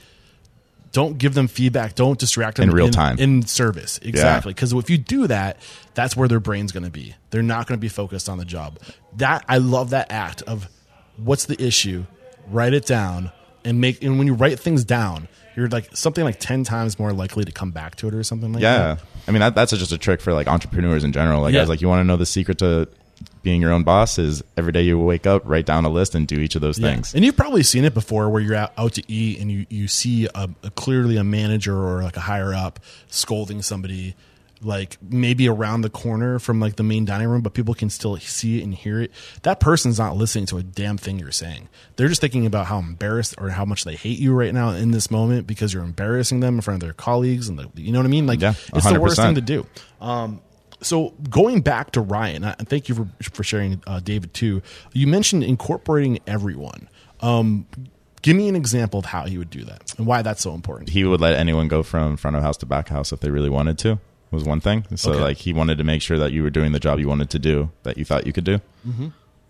Don't 0.92 1.18
give 1.18 1.34
them 1.34 1.48
feedback. 1.48 1.96
Don't 1.96 2.20
distract 2.20 2.58
them 2.58 2.70
In 2.70 2.76
real 2.76 2.90
time. 2.90 3.18
in 3.18 3.42
service. 3.48 4.00
Exactly, 4.04 4.54
because 4.54 4.74
if 4.74 4.92
you 4.92 5.00
do 5.00 5.26
that, 5.26 5.58
that's 5.96 6.16
where 6.16 6.28
their 6.28 6.40
brain's 6.40 6.72
going 6.72 6.84
to 6.84 6.92
be. 6.92 7.16
They're 7.32 7.42
not 7.42 7.66
going 7.66 7.80
to 7.80 7.82
be 7.82 7.88
focused 7.90 8.30
on 8.30 8.38
the 8.38 8.46
job. 8.46 8.78
That 9.18 9.44
I 9.50 9.58
love 9.58 9.90
that 9.90 10.12
act 10.12 10.44
of 10.44 10.70
what's 11.18 11.46
the 11.46 11.60
issue. 11.60 12.06
Write 12.48 12.76
it 12.76 12.86
down 12.86 13.32
and 13.66 13.82
make. 13.82 14.04
And 14.04 14.20
when 14.20 14.28
you 14.28 14.36
write 14.36 14.60
things 14.60 14.84
down, 14.84 15.28
you're 15.56 15.68
like 15.70 15.90
something 15.98 16.24
like 16.24 16.40
ten 16.40 16.64
times 16.64 17.00
more 17.00 17.12
likely 17.12 17.44
to 17.44 17.52
come 17.52 17.72
back 17.72 17.96
to 17.96 18.08
it 18.08 18.14
or 18.14 18.22
something 18.22 18.54
like 18.54 18.62
Yeah. 18.62 18.78
that. 18.78 18.98
Yeah. 19.00 19.06
I 19.28 19.32
mean 19.32 19.40
that, 19.40 19.56
that's 19.56 19.72
just 19.72 19.92
a 19.92 19.98
trick 19.98 20.22
for 20.22 20.32
like 20.34 20.48
entrepreneurs 20.48 21.04
in 21.04 21.12
general. 21.12 21.42
Like 21.42 21.54
Yeah. 21.56 21.62
guys 21.62 21.70
like 21.70 21.82
you 21.82 21.88
want 21.88 22.02
to 22.02 22.04
know 22.04 22.18
the 22.18 22.26
secret 22.28 22.60
to 22.60 22.88
being 23.42 23.62
your 23.62 23.72
own 23.72 23.84
boss 23.84 24.18
is 24.18 24.44
every 24.58 24.72
day 24.72 24.82
you 24.84 24.98
wake 25.00 25.28
up, 25.28 25.42
write 25.46 25.66
down 25.66 25.86
a 25.86 25.90
list 25.90 26.16
and 26.16 26.28
do 26.28 26.40
each 26.40 26.56
of 26.56 26.62
those 26.62 26.80
Yeah. 26.80 26.90
things. 26.94 27.14
And 27.14 27.24
you've 27.26 27.36
probably 27.38 27.64
seen 27.64 27.84
it 27.86 27.94
before 27.94 28.30
where 28.30 28.42
you're 28.42 28.56
out, 28.56 28.72
out 28.78 28.94
to 28.94 29.04
eat 29.12 29.40
and 29.40 29.52
you, 29.52 29.66
you 29.70 29.88
see 29.88 30.28
a, 30.34 30.50
a 30.64 30.70
clearly 30.72 31.18
a 31.18 31.24
manager 31.24 31.76
or 31.78 32.04
like 32.04 32.18
a 32.18 32.22
higher 32.22 32.54
up 32.54 32.80
scolding 33.08 33.62
somebody 33.62 34.16
like 34.62 34.96
maybe 35.02 35.50
around 35.50 35.82
the 35.82 35.90
corner 35.90 36.40
from 36.40 36.62
like 36.62 36.78
the 36.78 36.84
main 36.84 37.04
dining 37.04 37.28
room, 37.28 37.42
but 37.42 37.54
people 37.54 37.74
can 37.74 37.90
still 37.90 38.16
see 38.16 38.62
it 38.62 38.64
and 38.64 38.74
hear 38.74 39.02
it. 39.02 39.12
That 39.42 39.60
person's 39.60 40.00
not 40.00 40.16
listening 40.16 40.46
to 40.48 40.58
a 40.58 40.64
damn 40.64 40.96
thing 40.98 41.20
you're 41.20 41.32
saying. 41.34 41.68
They're 41.98 42.08
just 42.08 42.22
thinking 42.22 42.46
about 42.46 42.68
how 42.68 42.80
embarrassed 42.80 43.36
or 43.40 43.50
how 43.50 43.66
much 43.66 43.84
they 43.84 43.96
hate 43.98 44.20
you 44.20 44.34
right 44.34 44.54
now 44.54 44.70
in 44.70 44.92
this 44.92 45.12
moment 45.12 45.48
because 45.48 45.74
you're 45.74 45.84
embarrassing 45.84 46.40
them 46.40 46.56
in 46.56 46.62
front 46.62 46.82
of 46.82 46.88
their 46.88 46.94
colleagues 46.94 47.50
and 47.50 47.60
the, 47.60 47.70
you 47.76 47.92
know 47.92 48.00
what 48.00 48.06
I 48.06 48.10
mean? 48.10 48.26
Like 48.26 48.40
Yeah, 48.40 48.54
it's 48.74 48.90
the 48.90 49.02
worst 49.02 49.18
thing 49.18 49.36
to 49.36 49.42
do. 49.42 49.66
Um, 50.00 50.40
so 50.84 51.14
going 51.30 51.62
back 51.62 51.92
to 51.92 52.02
Ryan, 52.02 52.44
and 52.44 52.68
thank 52.70 52.88
you 52.90 52.96
for 52.96 53.08
for 53.32 53.44
sharing, 53.44 53.82
uh, 53.88 54.00
David. 54.00 54.34
Too, 54.34 54.62
you 54.94 55.08
mentioned 55.08 55.44
incorporating 55.44 56.20
everyone. 56.28 56.90
Um, 57.22 57.66
give 58.22 58.36
me 58.38 58.48
an 58.50 58.56
example 58.56 59.00
of 59.00 59.06
how 59.06 59.26
he 59.26 59.38
would 59.38 59.50
do 59.50 59.64
that 59.66 59.94
and 59.98 60.06
why 60.06 60.22
that's 60.22 60.42
so 60.42 60.54
important. 60.54 60.90
he 60.90 61.04
would 61.04 61.20
let 61.22 61.36
anyone 61.36 61.68
go 61.68 61.84
from 61.84 62.16
front 62.18 62.36
of 62.38 62.44
house 62.44 62.58
to 62.58 62.66
back 62.66 62.88
house 62.90 63.12
if 63.12 63.20
they 63.22 63.30
really 63.30 63.50
wanted 63.50 63.78
to 63.80 64.00
was 64.32 64.44
one 64.46 64.60
thing 64.62 64.86
so 64.96 65.12
Okay. 65.12 65.20
like 65.22 65.38
he 65.38 65.52
wanted 65.54 65.78
to 65.78 65.84
make 65.84 66.02
sure 66.02 66.18
that 66.18 66.32
you 66.32 66.42
were 66.42 66.50
doing 66.50 66.72
the 66.72 66.80
job 66.80 67.00
you 67.00 67.08
wanted 67.08 67.30
to 67.30 67.38
do 67.40 67.70
that 67.84 67.98
you 67.98 68.04
thought 68.06 68.26
you 68.26 68.34
could 68.34 68.44
do 68.46 68.60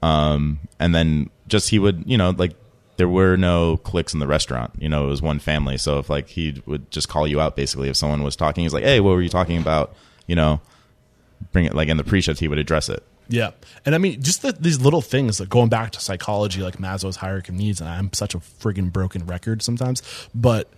um, 0.02 0.60
and 0.80 0.94
then 0.94 1.30
just 1.48 1.70
he 1.70 1.80
would 1.80 2.04
you 2.06 2.18
know 2.18 2.32
like 2.32 2.54
there 2.98 3.08
were 3.08 3.36
no 3.38 3.78
cliques 3.78 4.14
in 4.14 4.20
the 4.20 4.28
restaurant 4.28 4.72
you 4.78 4.90
know 4.90 5.06
it 5.06 5.10
was 5.10 5.22
one 5.22 5.40
family 5.40 5.78
so 5.78 6.00
if 6.00 6.10
like 6.10 6.28
he 6.30 6.62
would 6.66 6.90
just 6.92 7.10
call 7.10 7.28
you 7.28 7.40
out 7.40 7.56
basically 7.56 7.90
if 7.90 7.96
someone 7.96 8.24
was 8.24 8.36
talking 8.36 8.64
he's 8.64 8.74
like 8.74 8.84
hey 8.84 9.00
what 9.00 9.12
were 9.12 9.22
you 9.22 9.30
talking 9.30 9.58
about 9.58 9.96
you 10.28 10.36
know 10.36 10.60
bring 11.52 11.66
it 11.66 11.74
like 11.74 11.90
in 11.90 11.98
the 11.98 12.04
pre-shift 12.04 12.40
he 12.40 12.48
would 12.48 12.60
address 12.60 12.90
it 12.90 13.04
Yeah, 13.30 13.52
and 13.86 13.96
I 13.96 13.98
mean 13.98 14.22
just 14.22 14.42
the, 14.42 14.52
these 14.52 14.82
little 14.82 15.02
things, 15.02 15.40
like 15.40 15.50
going 15.50 15.70
back 15.70 15.92
to 15.92 16.00
psychology, 16.00 16.62
like 16.62 16.78
Maslow's 16.78 17.16
hierarchy 17.16 17.52
of 17.52 17.56
needs. 17.56 17.80
And 17.80 17.90
I'm 17.90 18.12
such 18.14 18.36
a 18.36 18.40
friggin' 18.40 18.92
broken 18.92 19.26
record 19.26 19.62
sometimes, 19.62 20.02
but 20.36 20.70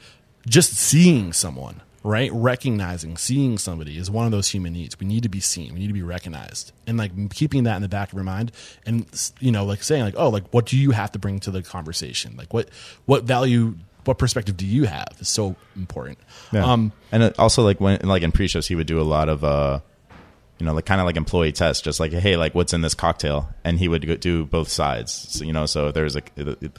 just 0.47 0.73
seeing 0.73 1.34
someone, 1.34 1.82
right, 2.04 2.32
recognizing, 2.32 3.17
seeing 3.17 3.58
somebody 3.58 3.97
is 3.97 4.12
one 4.12 4.25
of 4.25 4.32
those 4.32 4.49
human 4.49 4.73
needs. 4.73 4.99
We 4.99 5.08
need 5.08 5.23
to 5.23 5.30
be 5.30 5.39
seen. 5.39 5.73
We 5.73 5.80
need 5.80 5.88
to 5.88 5.93
be 5.93 6.04
recognized, 6.04 6.71
and 6.86 6.97
like 6.97 7.32
keeping 7.34 7.63
that 7.63 7.75
in 7.78 7.82
the 7.82 7.89
back 7.89 8.10
of 8.10 8.13
your 8.13 8.23
mind, 8.23 8.51
and 8.86 9.06
you 9.39 9.51
know, 9.51 9.65
like 9.65 9.84
saying 9.84 10.04
like, 10.04 10.15
oh, 10.17 10.30
like 10.30 10.47
what 10.54 10.67
do 10.67 10.78
you 10.78 10.91
have 10.91 11.12
to 11.13 11.19
bring 11.19 11.39
to 11.41 11.51
the 11.51 11.63
conversation? 11.63 12.36
Like 12.38 12.54
what 12.54 12.69
what 13.06 13.23
value, 13.23 13.75
what 14.06 14.19
perspective 14.19 14.56
do 14.56 14.67
you 14.67 14.84
have 14.84 15.15
is 15.19 15.30
so 15.30 15.56
important. 15.75 16.19
Um, 16.71 16.91
and 17.12 17.34
also 17.39 17.63
like 17.63 17.82
when 17.82 17.99
like 18.04 18.21
in 18.21 18.32
pre-shows 18.32 18.67
he 18.67 18.75
would 18.75 18.88
do 18.88 19.01
a 19.01 19.04
lot 19.04 19.30
of 19.30 19.43
uh 19.43 19.80
you 20.57 20.65
know 20.65 20.73
like 20.73 20.85
kind 20.85 21.01
of 21.01 21.05
like 21.05 21.17
employee 21.17 21.51
tests 21.51 21.81
just 21.81 21.99
like 21.99 22.11
hey 22.13 22.37
like 22.37 22.55
what's 22.55 22.73
in 22.73 22.81
this 22.81 22.93
cocktail? 22.93 23.49
And 23.63 23.79
he 23.79 23.87
would 23.87 24.19
do 24.19 24.45
both 24.45 24.69
sides. 24.69 25.11
So, 25.11 25.43
you 25.43 25.53
know 25.53 25.65
so 25.65 25.91
there 25.91 26.03
was 26.03 26.15
like 26.15 26.31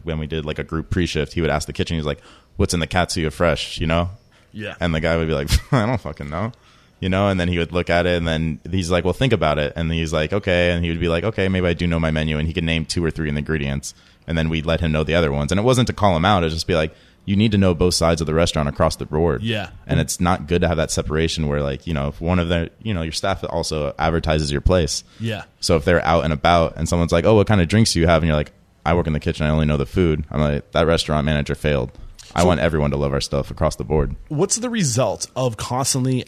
when 0.02 0.18
we 0.18 0.26
did 0.26 0.44
like 0.44 0.58
a 0.58 0.64
group 0.64 0.90
pre-shift 0.90 1.32
he 1.32 1.40
would 1.40 1.50
ask 1.50 1.66
the 1.66 1.72
kitchen 1.72 1.96
he's 1.96 2.06
like 2.06 2.20
what's 2.56 2.74
in 2.74 2.80
the 2.80 2.86
katsuya 2.86 3.32
fresh 3.32 3.78
you 3.78 3.86
know? 3.86 4.10
Yeah. 4.52 4.74
and 4.80 4.94
the 4.94 5.00
guy 5.00 5.16
would 5.16 5.28
be 5.28 5.34
like 5.34 5.50
i 5.72 5.84
don't 5.84 6.00
fucking 6.00 6.30
know 6.30 6.52
you 6.98 7.10
know? 7.10 7.28
And 7.28 7.38
then 7.38 7.48
he 7.48 7.58
would 7.58 7.72
look 7.72 7.90
at 7.90 8.06
it 8.06 8.16
and 8.16 8.26
then 8.26 8.58
he's 8.70 8.90
like 8.90 9.04
well 9.04 9.12
think 9.12 9.32
about 9.34 9.58
it. 9.58 9.74
And 9.76 9.92
he's 9.92 10.12
like 10.12 10.32
okay. 10.32 10.70
And 10.70 10.82
he 10.84 10.90
would 10.90 11.00
be 11.00 11.08
like 11.08 11.24
okay 11.24 11.48
maybe 11.48 11.66
i 11.66 11.74
do 11.74 11.86
know 11.86 12.00
my 12.00 12.10
menu. 12.10 12.38
And 12.38 12.48
he 12.48 12.54
could 12.54 12.64
name 12.64 12.86
two 12.86 13.04
or 13.04 13.10
three 13.10 13.28
ingredients. 13.28 13.94
And 14.26 14.36
then 14.36 14.48
we'd 14.48 14.66
let 14.66 14.80
him 14.80 14.92
know 14.92 15.04
the 15.04 15.14
other 15.14 15.30
ones. 15.30 15.52
And 15.52 15.58
it 15.60 15.62
wasn't 15.62 15.86
to 15.88 15.92
call 15.92 16.16
him 16.16 16.24
out. 16.24 16.42
It 16.42 16.46
was 16.46 16.54
just 16.54 16.66
be 16.66 16.74
like 16.74 16.94
you 17.26 17.36
need 17.36 17.52
to 17.52 17.58
know 17.58 17.74
both 17.74 17.92
sides 17.92 18.20
of 18.22 18.26
the 18.26 18.32
restaurant 18.34 18.68
across 18.68 18.96
the 18.96 19.04
board 19.04 19.42
Yeah. 19.42 19.68
and 19.86 20.00
it's 20.00 20.20
not 20.20 20.46
good 20.46 20.62
to 20.62 20.68
have 20.68 20.78
that 20.78 20.90
separation 20.90 21.48
where 21.48 21.60
like 21.60 21.86
you 21.86 21.92
know 21.92 22.08
if 22.08 22.20
one 22.20 22.38
of 22.38 22.48
the 22.48 22.70
you 22.82 22.94
know 22.94 23.02
your 23.02 23.12
staff 23.12 23.44
also 23.50 23.94
advertises 23.98 24.50
your 24.50 24.60
place 24.62 25.04
Yeah. 25.20 25.44
so 25.60 25.76
if 25.76 25.84
they're 25.84 26.04
out 26.04 26.24
and 26.24 26.32
about 26.32 26.76
and 26.76 26.88
someone's 26.88 27.12
like 27.12 27.24
oh 27.24 27.34
what 27.34 27.46
kind 27.46 27.60
of 27.60 27.68
drinks 27.68 27.92
do 27.92 28.00
you 28.00 28.06
have 28.06 28.22
and 28.22 28.28
you're 28.28 28.36
like 28.36 28.52
i 28.86 28.94
work 28.94 29.06
in 29.06 29.12
the 29.12 29.20
kitchen 29.20 29.44
i 29.44 29.50
only 29.50 29.66
know 29.66 29.76
the 29.76 29.84
food 29.86 30.24
i'm 30.30 30.40
like 30.40 30.70
that 30.72 30.86
restaurant 30.86 31.26
manager 31.26 31.54
failed 31.54 31.90
i 32.34 32.44
want 32.44 32.60
everyone 32.60 32.90
to 32.92 32.96
love 32.96 33.12
our 33.12 33.20
stuff 33.20 33.50
across 33.50 33.76
the 33.76 33.84
board 33.84 34.14
what's 34.28 34.56
the 34.56 34.70
result 34.70 35.28
of 35.36 35.56
constantly 35.56 36.24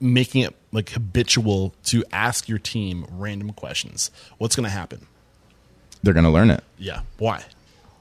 making 0.00 0.42
it 0.42 0.54
like 0.72 0.88
habitual 0.90 1.74
to 1.84 2.02
ask 2.12 2.48
your 2.48 2.58
team 2.58 3.04
random 3.10 3.50
questions? 3.52 4.10
What's 4.38 4.56
going 4.56 4.64
to 4.64 4.70
happen? 4.70 5.06
they're 6.02 6.14
going 6.14 6.24
to 6.24 6.30
learn 6.30 6.50
it 6.50 6.64
Yeah. 6.78 7.02
Why? 7.18 7.44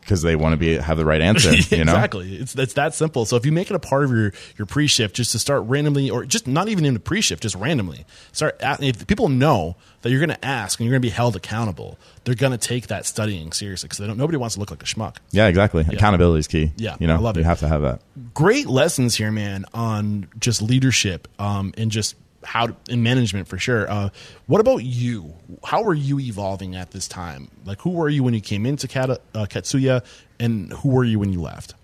Because 0.09 0.23
they 0.23 0.35
want 0.35 0.53
to 0.53 0.57
be 0.57 0.75
have 0.75 0.97
the 0.97 1.05
right 1.05 1.21
answer 1.21 1.53
you 1.75 1.85
know 1.85 1.93
exactly. 1.93 2.35
It's 2.37 2.55
it's 2.55 2.73
that 2.73 2.95
simple. 2.95 3.25
So 3.25 3.35
if 3.35 3.45
you 3.45 3.51
make 3.51 3.69
it 3.69 3.75
a 3.75 3.79
part 3.79 4.03
of 4.03 4.11
your 4.11 4.33
your 4.57 4.65
pre 4.65 4.87
shift, 4.87 5.15
just 5.15 5.31
to 5.33 5.39
start 5.39 5.63
randomly, 5.67 6.09
or 6.09 6.25
just 6.25 6.47
not 6.47 6.67
even 6.67 6.83
in 6.83 6.95
the 6.95 6.99
pre 6.99 7.21
shift, 7.21 7.43
just 7.43 7.55
randomly 7.55 8.05
start. 8.31 8.57
If 8.61 9.05
people 9.05 9.29
know 9.29 9.75
that 10.01 10.09
you're 10.09 10.19
going 10.25 10.35
to 10.35 10.45
ask 10.45 10.79
and 10.79 10.85
you're 10.87 10.93
going 10.93 11.01
to 11.01 11.05
be 11.07 11.13
held 11.13 11.35
accountable, 11.35 11.99
they're 12.23 12.33
going 12.33 12.53
to 12.53 12.57
take 12.57 12.87
that 12.87 13.05
studying 13.05 13.51
seriously 13.51 13.85
because 13.87 13.99
they 13.99 14.07
don't. 14.07 14.17
Nobody 14.17 14.37
wants 14.37 14.55
to 14.55 14.59
look 14.59 14.71
like 14.71 14.81
a 14.81 14.85
schmuck. 14.85 15.17
yeah 15.31 15.45
exactly 15.47 15.85
accountability 15.87 16.39
is 16.39 16.47
key 16.47 16.71
Yeah, 16.77 16.95
you 16.99 17.05
know 17.07 17.15
I 17.15 17.19
love 17.19 17.35
you 17.37 17.41
it. 17.41 17.45
have 17.45 17.59
to 17.59 17.67
have 17.67 17.81
that 17.83 18.01
great 18.33 18.65
lessons 18.67 19.15
here, 19.15 19.31
man, 19.31 19.65
on 19.73 20.27
just 20.39 20.61
leadership 20.61 21.27
um, 21.37 21.73
and 21.77 21.91
just 21.91 22.15
how 22.43 22.67
to, 22.67 22.75
in 22.89 23.03
management 23.03 23.47
for 23.47 23.57
sure. 23.57 23.89
Uh, 23.89 24.09
what 24.47 24.61
about 24.61 24.83
you? 24.83 25.33
How 25.63 25.83
are 25.83 25.93
you 25.93 26.19
evolving 26.19 26.75
at 26.75 26.91
this 26.91 27.07
time? 27.07 27.49
Like, 27.65 27.81
who 27.81 27.91
were 27.91 28.09
you 28.09 28.23
when 28.23 28.33
you 28.33 28.41
came 28.41 28.65
into 28.65 28.87
Kata, 28.87 29.19
uh, 29.33 29.45
Katsuya, 29.45 30.03
and 30.39 30.71
who 30.71 30.89
were 30.89 31.03
you 31.03 31.19
when 31.19 31.33
you 31.33 31.41
left? 31.41 31.75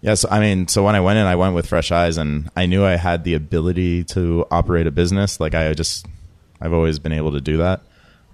Yes, 0.00 0.24
I 0.30 0.38
mean, 0.40 0.68
so 0.68 0.84
when 0.84 0.94
I 0.94 1.00
went 1.00 1.18
in, 1.18 1.26
I 1.26 1.36
went 1.36 1.54
with 1.54 1.66
fresh 1.66 1.90
eyes, 1.90 2.18
and 2.18 2.50
I 2.54 2.66
knew 2.66 2.84
I 2.84 2.96
had 2.96 3.24
the 3.24 3.34
ability 3.34 4.04
to 4.04 4.46
operate 4.50 4.86
a 4.86 4.90
business. 4.90 5.40
Like 5.40 5.54
I 5.54 5.72
just, 5.72 6.06
I've 6.60 6.74
always 6.74 6.98
been 6.98 7.12
able 7.12 7.32
to 7.32 7.40
do 7.40 7.58
that. 7.58 7.80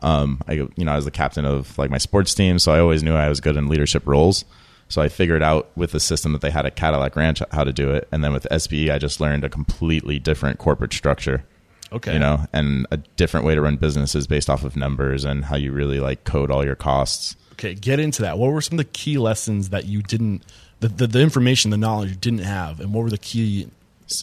Um, 0.03 0.41
I, 0.49 0.53
you 0.55 0.71
know, 0.79 0.93
I 0.93 0.97
was 0.97 1.05
the 1.05 1.11
captain 1.11 1.45
of 1.45 1.77
like 1.79 1.91
my 1.91 1.99
sports 1.99 2.35
team, 2.35 2.59
so 2.59 2.73
I 2.73 2.81
always 2.81 3.03
knew 3.03 3.15
I 3.15 3.29
was 3.29 3.41
good 3.41 3.57
in 3.57 3.69
leadership 3.69 4.07
roles. 4.07 4.45
So 4.91 5.01
I 5.01 5.09
figured 5.09 5.43
out 5.43 5.71
with 5.77 5.93
the 5.93 6.01
system 6.01 6.33
that 6.33 6.43
they 6.43 6.51
had 6.51 6.67
at 6.67 6.77
Cadillac 6.77 7.17
Ranch 7.17 7.41
how 7.53 7.65
to 7.65 7.73
do 7.73 7.93
it, 7.93 8.09
and 8.13 8.23
then 8.23 8.33
with 8.33 8.47
SBE, 8.51 8.93
I 8.93 8.99
just 8.99 9.21
learned 9.21 9.45
a 9.45 9.49
completely 9.49 10.19
different 10.19 10.59
corporate 10.59 10.93
structure. 10.93 11.45
Okay. 11.93 12.13
You 12.13 12.19
know, 12.19 12.47
and 12.53 12.87
a 12.91 12.99
different 12.99 13.47
way 13.47 13.55
to 13.55 13.61
run 13.61 13.77
businesses 13.77 14.27
based 14.27 14.51
off 14.51 14.63
of 14.63 14.77
numbers 14.77 15.25
and 15.25 15.45
how 15.45 15.57
you 15.57 15.73
really 15.73 15.99
like 15.99 16.25
code 16.25 16.51
all 16.51 16.65
your 16.65 16.77
costs. 16.77 17.37
Okay, 17.53 17.75
get 17.75 17.99
into 17.99 18.23
that. 18.23 18.39
What 18.39 18.53
were 18.53 18.61
some 18.61 18.79
of 18.79 18.85
the 18.85 18.93
key 18.93 19.19
lessons 19.19 19.71
that 19.71 19.87
you 19.87 20.03
didn't, 20.03 20.45
the, 20.81 20.89
the, 20.89 21.07
the 21.07 21.21
information, 21.21 21.71
the 21.71 21.77
knowledge 21.77 22.11
you 22.11 22.17
didn't 22.17 22.41
have, 22.41 22.81
and 22.81 22.95
what 22.95 23.03
were 23.03 23.11
the 23.11 23.19
key 23.19 23.69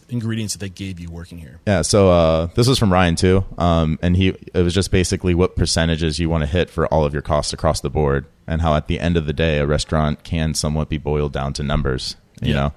ingredients 0.10 0.54
that 0.54 0.60
they 0.60 0.69
gave 0.69 1.00
you 1.00 1.10
working 1.10 1.38
here? 1.38 1.60
Yeah, 1.67 1.82
so 1.82 2.10
uh, 2.12 2.45
this 2.56 2.67
was 2.67 2.78
from 2.80 2.91
Ryan 2.93 3.15
too, 3.15 3.45
um, 3.58 3.97
and 4.02 4.15
he 4.15 4.30
it 4.54 4.62
was 4.63 4.73
just 4.73 4.91
basically 4.91 5.34
what 5.36 5.56
percentages 5.56 6.19
you 6.19 6.30
want 6.30 6.41
to 6.43 6.47
hit 6.47 6.69
for 6.69 6.88
all 6.88 7.06
of 7.06 7.13
your 7.13 7.21
costs 7.21 7.54
across 7.54 7.82
the 7.82 7.89
board, 7.89 8.26
and 8.47 8.62
how 8.62 8.76
at 8.76 8.88
the 8.88 9.00
end 9.00 9.17
of 9.17 9.26
the 9.26 9.34
day, 9.34 9.60
a 9.60 9.65
restaurant 9.65 10.23
can 10.23 10.54
somewhat 10.54 10.89
be 10.89 10.97
boiled 10.97 11.34
down 11.34 11.54
to 11.54 11.63
numbers. 11.63 12.15
You 12.41 12.50
Yeah. 12.50 12.56
know, 12.56 12.73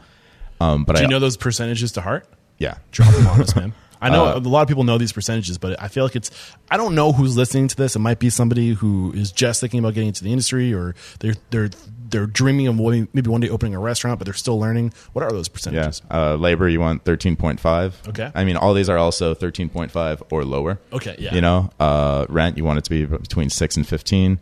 um, 0.67 0.85
but 0.85 0.97
Do 0.97 1.01
I 1.01 1.03
you 1.03 1.09
know 1.09 1.19
those 1.19 1.37
percentages 1.37 1.93
to 1.93 2.01
heart? 2.01 2.27
yeah, 2.59 2.77
Drop 2.93 3.13
them 3.15 3.27
on 3.27 3.41
us, 3.43 3.55
man. 3.57 3.73
I 4.01 4.11
know 4.11 4.25
Uh, 4.27 4.39
a 4.39 4.41
lot 4.41 4.63
of 4.63 4.69
people 4.69 4.85
know 4.85 4.99
these 4.99 5.13
percentages, 5.13 5.59
but 5.59 5.81
I 5.81 5.89
feel 5.89 6.05
like 6.05 6.17
it's. 6.17 6.31
I 6.71 6.77
don't 6.77 6.95
know 6.95 7.13
who's 7.13 7.37
listening 7.37 7.69
to 7.69 7.77
this. 7.77 7.97
It 7.97 7.99
might 7.99 8.19
be 8.19 8.31
somebody 8.31 8.73
who 8.73 9.13
is 9.15 9.31
just 9.33 9.61
thinking 9.61 9.79
about 9.81 9.95
getting 9.95 10.09
into 10.09 10.25
the 10.25 10.31
industry, 10.31 10.73
or 10.73 10.95
they're 11.21 11.35
they're 11.51 11.71
they're 12.09 12.27
dreaming 12.27 12.67
of 12.67 12.77
maybe 12.77 13.31
one 13.31 13.41
day 13.41 13.49
opening 13.49 13.75
a 13.75 13.79
restaurant, 13.79 14.19
but 14.19 14.25
they're 14.25 14.35
still 14.35 14.59
learning. 14.59 14.93
What 15.13 15.23
are 15.23 15.31
those 15.31 15.49
yeah. 15.49 15.53
percentages? 15.53 16.03
Uh, 16.11 16.35
labor, 16.37 16.69
you 16.69 16.81
want 16.81 17.05
thirteen 17.05 17.37
point 17.37 17.61
five. 17.61 18.01
Okay. 18.09 18.31
I 18.35 18.45
mean, 18.45 18.57
all 18.57 18.75
these 18.75 18.89
are 18.89 18.99
also 18.99 19.35
thirteen 19.35 19.69
point 19.69 19.91
five 19.91 20.23
or 20.31 20.45
lower. 20.45 20.79
Okay, 20.93 21.17
yeah. 21.19 21.35
You 21.35 21.41
know, 21.41 21.71
uh, 21.79 22.27
rent, 22.29 22.57
you 22.57 22.65
want 22.65 22.79
it 22.79 22.85
to 22.85 22.91
be 22.91 23.05
between 23.05 23.51
six 23.51 23.77
and 23.77 23.87
fifteen. 23.87 24.39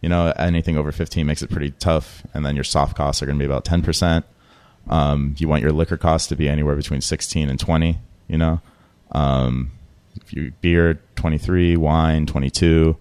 You 0.00 0.08
know, 0.08 0.32
anything 0.36 0.76
over 0.76 0.92
fifteen 0.92 1.26
makes 1.26 1.42
it 1.42 1.50
pretty 1.50 1.70
tough, 1.72 2.22
and 2.34 2.44
then 2.46 2.54
your 2.54 2.64
soft 2.64 2.96
costs 2.96 3.22
are 3.22 3.26
going 3.26 3.38
to 3.38 3.42
be 3.42 3.46
about 3.46 3.64
ten 3.64 3.82
percent. 3.82 4.24
Um, 4.88 5.34
you 5.38 5.48
want 5.48 5.62
your 5.62 5.72
liquor 5.72 5.96
costs 5.96 6.28
to 6.28 6.36
be 6.36 6.48
anywhere 6.48 6.74
between 6.74 7.02
16 7.02 7.50
and 7.50 7.60
20, 7.60 7.98
you 8.26 8.38
know. 8.38 8.60
Um, 9.12 9.72
if 10.16 10.32
you 10.32 10.52
beer 10.60 11.00
23, 11.16 11.76
wine 11.76 12.26
22, 12.26 12.96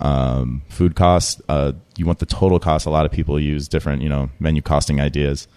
um, 0.00 0.62
food 0.68 0.96
costs, 0.96 1.40
uh, 1.48 1.72
you 1.96 2.06
want 2.06 2.18
the 2.18 2.26
total 2.26 2.58
cost. 2.58 2.86
A 2.86 2.90
lot 2.90 3.06
of 3.06 3.12
people 3.12 3.38
use 3.38 3.68
different, 3.68 4.02
you 4.02 4.08
know, 4.08 4.30
menu 4.38 4.62
costing 4.62 5.00
ideas, 5.00 5.48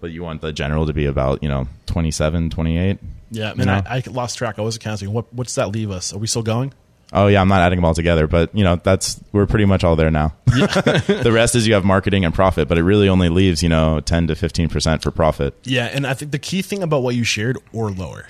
but 0.00 0.10
you 0.10 0.22
want 0.22 0.40
the 0.40 0.52
general 0.52 0.86
to 0.86 0.92
be 0.92 1.06
about, 1.06 1.42
you 1.42 1.48
know, 1.48 1.68
27, 1.86 2.50
28. 2.50 2.98
Yeah, 3.30 3.50
you 3.50 3.56
man, 3.56 3.66
know? 3.66 3.82
I, 3.86 3.96
I 3.96 4.02
lost 4.10 4.38
track. 4.38 4.58
I 4.58 4.62
was 4.62 4.78
counting. 4.78 5.12
What 5.12 5.32
what's 5.34 5.54
that 5.56 5.68
leave 5.68 5.90
us? 5.90 6.12
Are 6.14 6.18
we 6.18 6.26
still 6.26 6.42
going? 6.42 6.72
Oh 7.12 7.26
yeah, 7.26 7.40
I'm 7.40 7.48
not 7.48 7.62
adding 7.62 7.78
them 7.78 7.84
all 7.84 7.94
together, 7.94 8.26
but 8.26 8.54
you 8.54 8.64
know 8.64 8.76
that's 8.76 9.20
we're 9.32 9.46
pretty 9.46 9.64
much 9.64 9.82
all 9.82 9.96
there 9.96 10.10
now. 10.10 10.34
the 10.46 11.30
rest 11.32 11.54
is 11.54 11.66
you 11.66 11.74
have 11.74 11.84
marketing 11.84 12.24
and 12.24 12.34
profit, 12.34 12.68
but 12.68 12.76
it 12.76 12.82
really 12.82 13.08
only 13.08 13.28
leaves 13.28 13.62
you 13.62 13.68
know 13.68 14.00
10 14.00 14.28
to 14.28 14.34
15 14.34 14.68
percent 14.68 15.02
for 15.02 15.10
profit. 15.10 15.54
Yeah, 15.64 15.86
and 15.86 16.06
I 16.06 16.14
think 16.14 16.32
the 16.32 16.38
key 16.38 16.60
thing 16.60 16.82
about 16.82 17.02
what 17.02 17.14
you 17.14 17.24
shared 17.24 17.58
or 17.72 17.90
lower, 17.90 18.26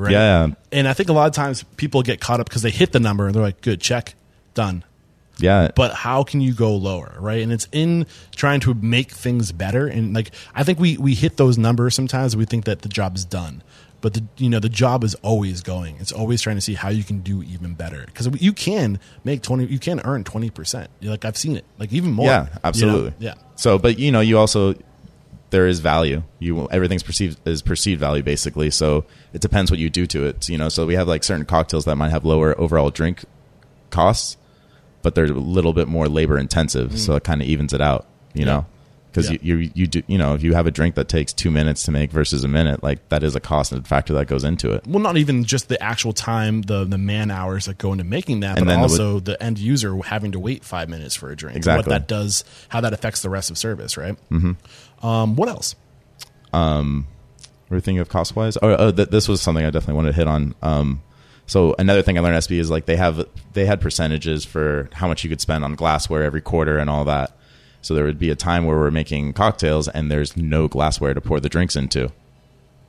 right? 0.00 0.12
Yeah. 0.12 0.48
and 0.72 0.88
I 0.88 0.92
think 0.92 1.08
a 1.08 1.12
lot 1.12 1.26
of 1.26 1.34
times 1.34 1.62
people 1.76 2.02
get 2.02 2.20
caught 2.20 2.40
up 2.40 2.48
because 2.48 2.62
they 2.62 2.70
hit 2.70 2.92
the 2.92 3.00
number 3.00 3.26
and 3.26 3.34
they're 3.34 3.42
like, 3.42 3.60
"Good, 3.60 3.80
check, 3.80 4.14
done." 4.54 4.84
Yeah, 5.38 5.70
But 5.74 5.94
how 5.94 6.22
can 6.22 6.40
you 6.40 6.52
go 6.52 6.76
lower, 6.76 7.14
right? 7.18 7.42
And 7.42 7.52
it's 7.52 7.66
in 7.72 8.06
trying 8.36 8.60
to 8.60 8.74
make 8.74 9.10
things 9.10 9.52
better. 9.52 9.86
And 9.86 10.14
like, 10.14 10.32
I 10.54 10.64
think 10.64 10.78
we 10.78 10.98
we 10.98 11.14
hit 11.14 11.36
those 11.38 11.56
numbers 11.56 11.94
sometimes. 11.94 12.36
We 12.36 12.44
think 12.44 12.66
that 12.66 12.82
the 12.82 12.88
job 12.88 13.16
is 13.16 13.24
done, 13.24 13.62
but 14.00 14.14
the 14.14 14.24
you 14.36 14.50
know 14.50 14.60
the 14.60 14.68
job 14.68 15.04
is 15.04 15.14
always 15.16 15.62
going. 15.62 15.96
It's 15.98 16.12
always 16.12 16.42
trying 16.42 16.56
to 16.56 16.60
see 16.60 16.74
how 16.74 16.90
you 16.90 17.04
can 17.04 17.20
do 17.20 17.42
even 17.42 17.74
better 17.74 18.04
because 18.06 18.28
you 18.40 18.52
can 18.52 19.00
make 19.24 19.42
twenty, 19.42 19.66
you 19.66 19.78
can 19.78 20.00
earn 20.04 20.24
twenty 20.24 20.50
percent. 20.50 20.90
Like 21.00 21.24
I've 21.24 21.38
seen 21.38 21.56
it, 21.56 21.64
like 21.78 21.92
even 21.92 22.12
more. 22.12 22.26
Yeah, 22.26 22.44
you 22.44 22.50
know? 22.50 22.60
absolutely. 22.64 23.14
Yeah. 23.18 23.34
So, 23.56 23.78
but 23.78 23.98
you 23.98 24.12
know, 24.12 24.20
you 24.20 24.38
also 24.38 24.74
there 25.50 25.66
is 25.66 25.80
value. 25.80 26.22
You 26.38 26.68
everything's 26.70 27.02
perceived 27.02 27.40
is 27.46 27.62
perceived 27.62 28.00
value 28.00 28.22
basically. 28.22 28.70
So 28.70 29.04
it 29.32 29.40
depends 29.40 29.70
what 29.70 29.78
you 29.80 29.90
do 29.90 30.06
to 30.06 30.26
it. 30.26 30.48
You 30.48 30.58
know, 30.58 30.68
so 30.68 30.86
we 30.86 30.94
have 30.94 31.08
like 31.08 31.24
certain 31.24 31.44
cocktails 31.44 31.84
that 31.86 31.96
might 31.96 32.10
have 32.10 32.24
lower 32.24 32.58
overall 32.60 32.90
drink 32.90 33.24
costs, 33.90 34.36
but 35.02 35.14
they're 35.14 35.24
a 35.24 35.28
little 35.28 35.72
bit 35.72 35.88
more 35.88 36.08
labor 36.08 36.38
intensive. 36.38 36.98
So 36.98 37.14
it 37.16 37.24
kind 37.24 37.42
of 37.42 37.48
evens 37.48 37.72
it 37.72 37.80
out. 37.80 38.06
You 38.34 38.42
Mm. 38.44 38.46
Yeah. 38.46 38.52
know. 38.52 38.66
Because 39.10 39.28
Yeah. 39.30 39.38
you, 39.42 39.56
you 39.56 39.70
you 39.74 39.86
do 39.86 40.02
you 40.06 40.16
know 40.18 40.34
if 40.34 40.42
you 40.42 40.52
have 40.54 40.66
a 40.66 40.70
drink 40.70 40.94
that 40.94 41.08
takes 41.08 41.32
two 41.32 41.50
minutes 41.50 41.82
to 41.84 41.90
make 41.90 42.12
versus 42.12 42.44
a 42.44 42.48
minute 42.48 42.82
like 42.82 43.08
that 43.08 43.22
is 43.24 43.34
a 43.34 43.40
cost 43.40 43.72
and 43.72 43.86
factor 43.86 44.12
that 44.12 44.26
goes 44.28 44.44
into 44.44 44.70
it 44.72 44.86
well, 44.86 45.00
not 45.00 45.16
even 45.16 45.42
just 45.44 45.68
the 45.68 45.82
actual 45.82 46.12
time, 46.12 46.62
the 46.62 46.84
the 46.84 46.96
man 46.98 47.30
hours 47.30 47.64
that 47.66 47.76
go 47.78 47.90
into 47.92 48.04
making 48.04 48.40
that, 48.40 48.56
And 48.56 48.66
but 48.66 48.70
then 48.72 48.78
the- 48.78 48.82
also 48.84 49.18
the, 49.20 49.42
end 49.42 49.58
user 49.58 49.96
having 50.02 50.32
to 50.32 50.38
wait 50.38 50.64
five 50.64 50.88
minutes 50.88 51.14
for 51.16 51.30
a 51.30 51.36
drink. 51.36 51.56
and 51.66 51.76
What 51.76 51.86
that 51.86 52.06
does, 52.08 52.44
how 52.68 52.80
that 52.82 52.92
affects 52.92 53.22
the 53.22 53.30
rest 53.30 53.50
of 53.50 53.58
service, 53.58 53.96
right? 53.96 54.16
Mm-hmm. 54.30 55.06
Um, 55.06 55.34
what 55.36 55.48
else? 55.48 55.74
We're 56.52 57.78
thinking 57.80 58.00
of 58.00 58.08
cost 58.08 58.34
wise. 58.34 58.56
Oh, 58.60 58.70
oh 58.76 58.90
th- 58.90 59.08
this 59.10 59.28
was 59.28 59.40
something 59.40 59.64
I 59.64 59.70
definitely 59.70 59.94
wanted 59.94 60.10
to 60.10 60.16
hit 60.16 60.26
on. 60.26 60.54
Um, 60.62 61.02
so 61.46 61.74
another 61.78 62.02
thing 62.02 62.18
I 62.18 62.20
learned 62.20 62.36
at 62.36 62.42
SB 62.44 62.58
is 62.58 62.70
like 62.70 62.86
they 62.86 62.96
have 62.96 63.24
they 63.52 63.64
had 63.66 63.80
percentages 63.80 64.44
for 64.44 64.88
how 64.92 65.06
much 65.08 65.22
you 65.24 65.30
could 65.30 65.40
spend 65.40 65.64
on 65.64 65.74
glassware 65.74 66.22
every 66.22 66.40
quarter 66.40 66.78
and 66.78 66.90
all 66.90 67.04
that. 67.06 67.36
So 67.82 67.94
there 67.94 68.04
would 68.04 68.18
be 68.18 68.30
a 68.30 68.36
time 68.36 68.66
where 68.66 68.76
we're 68.76 68.90
making 68.90 69.32
cocktails 69.32 69.88
and 69.88 70.10
there's 70.10 70.36
no 70.36 70.68
glassware 70.68 71.14
to 71.14 71.20
pour 71.20 71.40
the 71.40 71.48
drinks 71.48 71.76
into. 71.76 72.10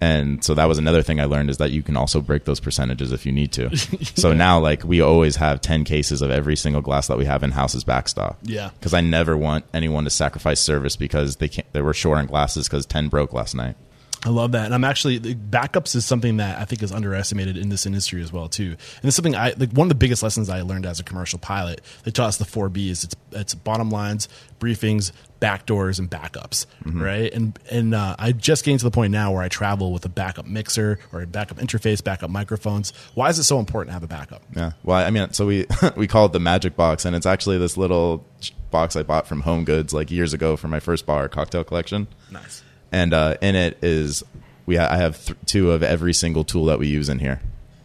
And 0.04 0.43
so 0.43 0.56
that 0.56 0.65
was 0.65 0.80
another 0.80 1.04
thing 1.04 1.19
I 1.19 1.25
learned 1.25 1.51
is 1.51 1.58
that 1.58 1.69
you 1.69 1.84
can 1.84 1.95
also 1.95 2.21
break 2.21 2.45
those 2.45 2.60
percentages 2.60 3.12
if 3.12 3.23
you 3.25 3.32
need 3.32 3.51
to. 3.54 3.69
So 4.15 4.34
now 4.34 4.60
like 4.60 4.84
we 4.84 4.99
always 4.99 5.36
have 5.36 5.62
10 5.62 5.84
cases 5.84 6.21
of 6.21 6.32
every 6.32 6.56
single 6.56 6.82
glass 6.82 7.08
that 7.08 7.17
we 7.17 7.25
have 7.25 7.43
in 7.43 7.51
house 7.51 7.75
as 7.75 7.84
backstop. 7.84 8.39
Yeah. 8.41 8.71
Cuz 8.82 8.93
I 8.93 9.01
never 9.01 9.38
want 9.38 9.65
anyone 9.73 10.04
to 10.06 10.10
sacrifice 10.10 10.60
service 10.60 10.95
because 10.95 11.36
they 11.38 11.47
can't 11.47 11.71
they 11.71 11.82
were 11.82 11.93
short 11.93 12.17
on 12.17 12.25
glasses 12.25 12.67
cuz 12.67 12.86
10 12.88 13.10
broke 13.10 13.32
last 13.32 13.54
night. 13.56 13.75
I 14.24 14.30
love 14.30 14.52
that, 14.52 14.66
and 14.66 14.76
I'm 14.76 14.84
actually 14.84 15.18
the 15.18 15.34
backups 15.34 15.96
is 15.96 16.06
something 16.06 16.38
that 16.38 16.60
I 16.60 16.66
think 16.66 16.84
is 16.84 16.92
underestimated 16.92 17.58
in 17.58 17.70
this 17.70 17.88
industry 17.88 18.22
as 18.22 18.32
well 18.32 18.48
too. 18.48 18.70
And 18.72 19.06
it's 19.06 19.16
something 19.16 19.36
I 19.36 19.54
like. 19.58 19.72
One 19.72 19.86
of 19.86 19.90
the 19.90 19.96
biggest 19.96 20.22
lessons 20.22 20.48
I 20.48 20.62
learned 20.62 20.86
as 20.86 21.00
a 21.00 21.04
commercial 21.04 21.40
pilot. 21.40 21.82
They 22.04 22.12
taught 22.12 22.28
us 22.28 22.38
the 22.38 22.46
four 22.46 22.70
B's. 22.70 23.04
It's 23.04 23.16
it's 23.32 23.56
bottom 23.56 23.90
lines, 23.90 24.30
briefings, 24.60 25.12
backdoors, 25.42 25.98
and 25.98 26.10
backups. 26.10 26.68
Right, 26.86 27.34
and 27.34 27.58
and 27.72 27.96
uh, 27.96 28.16
I 28.20 28.32
just 28.32 28.64
getting 28.64 28.78
to 28.78 28.84
the 28.84 28.92
point 28.92 29.12
now 29.12 29.32
where 29.32 29.42
I 29.42 29.48
travel 29.48 29.92
with 29.92 30.06
a 30.06 30.10
backup 30.10 30.46
mixer 30.46 31.00
or 31.12 31.24
a 31.24 31.28
backup 31.28 31.58
interface, 31.58 32.04
backup 32.04 32.30
microphones. 32.30 32.94
Why 33.16 33.30
is 33.30 33.40
it 33.40 33.44
so 33.46 33.58
important 33.58 33.90
to 33.90 33.94
have 33.94 34.04
a 34.04 34.08
backup? 34.08 34.44
Yeah. 34.56 34.74
Well, 34.84 35.04
I 35.04 35.10
mean, 35.10 35.34
so 35.34 35.48
we 35.48 35.66
we 35.96 36.06
call 36.06 36.28
it 36.28 36.34
the 36.34 36.40
magic 36.40 36.76
box, 36.76 37.06
and 37.06 37.16
it's 37.16 37.26
actually 37.26 37.58
this 37.58 37.76
little 37.76 38.24
box 38.70 38.96
I 38.96 39.02
bought 39.02 39.26
from 39.26 39.42
Home 39.42 39.66
Goods 39.66 39.94
like 39.94 40.12
years 40.12 40.34
ago 40.34 40.56
for 40.58 40.68
my 40.68 40.80
first 40.80 41.08
bar 41.08 41.28
cocktail 41.28 41.64
collection. 41.64 42.08
Nice. 42.30 42.62
And 42.91 43.13
uh, 43.13 43.38
in 43.41 43.56
it 43.56 43.77
is 43.82 44.23
we 44.65 44.75
ha- 44.75 44.89
I 44.91 44.97
have 44.97 45.23
th- 45.25 45.38
two 45.45 45.71
of 45.71 45.82
every 45.84 46.13
single 46.13 46.43
tool 46.43 46.65
that 46.65 46.80
we 46.80 46.88
use 46.88 47.10
in 47.10 47.19
here 47.19 47.41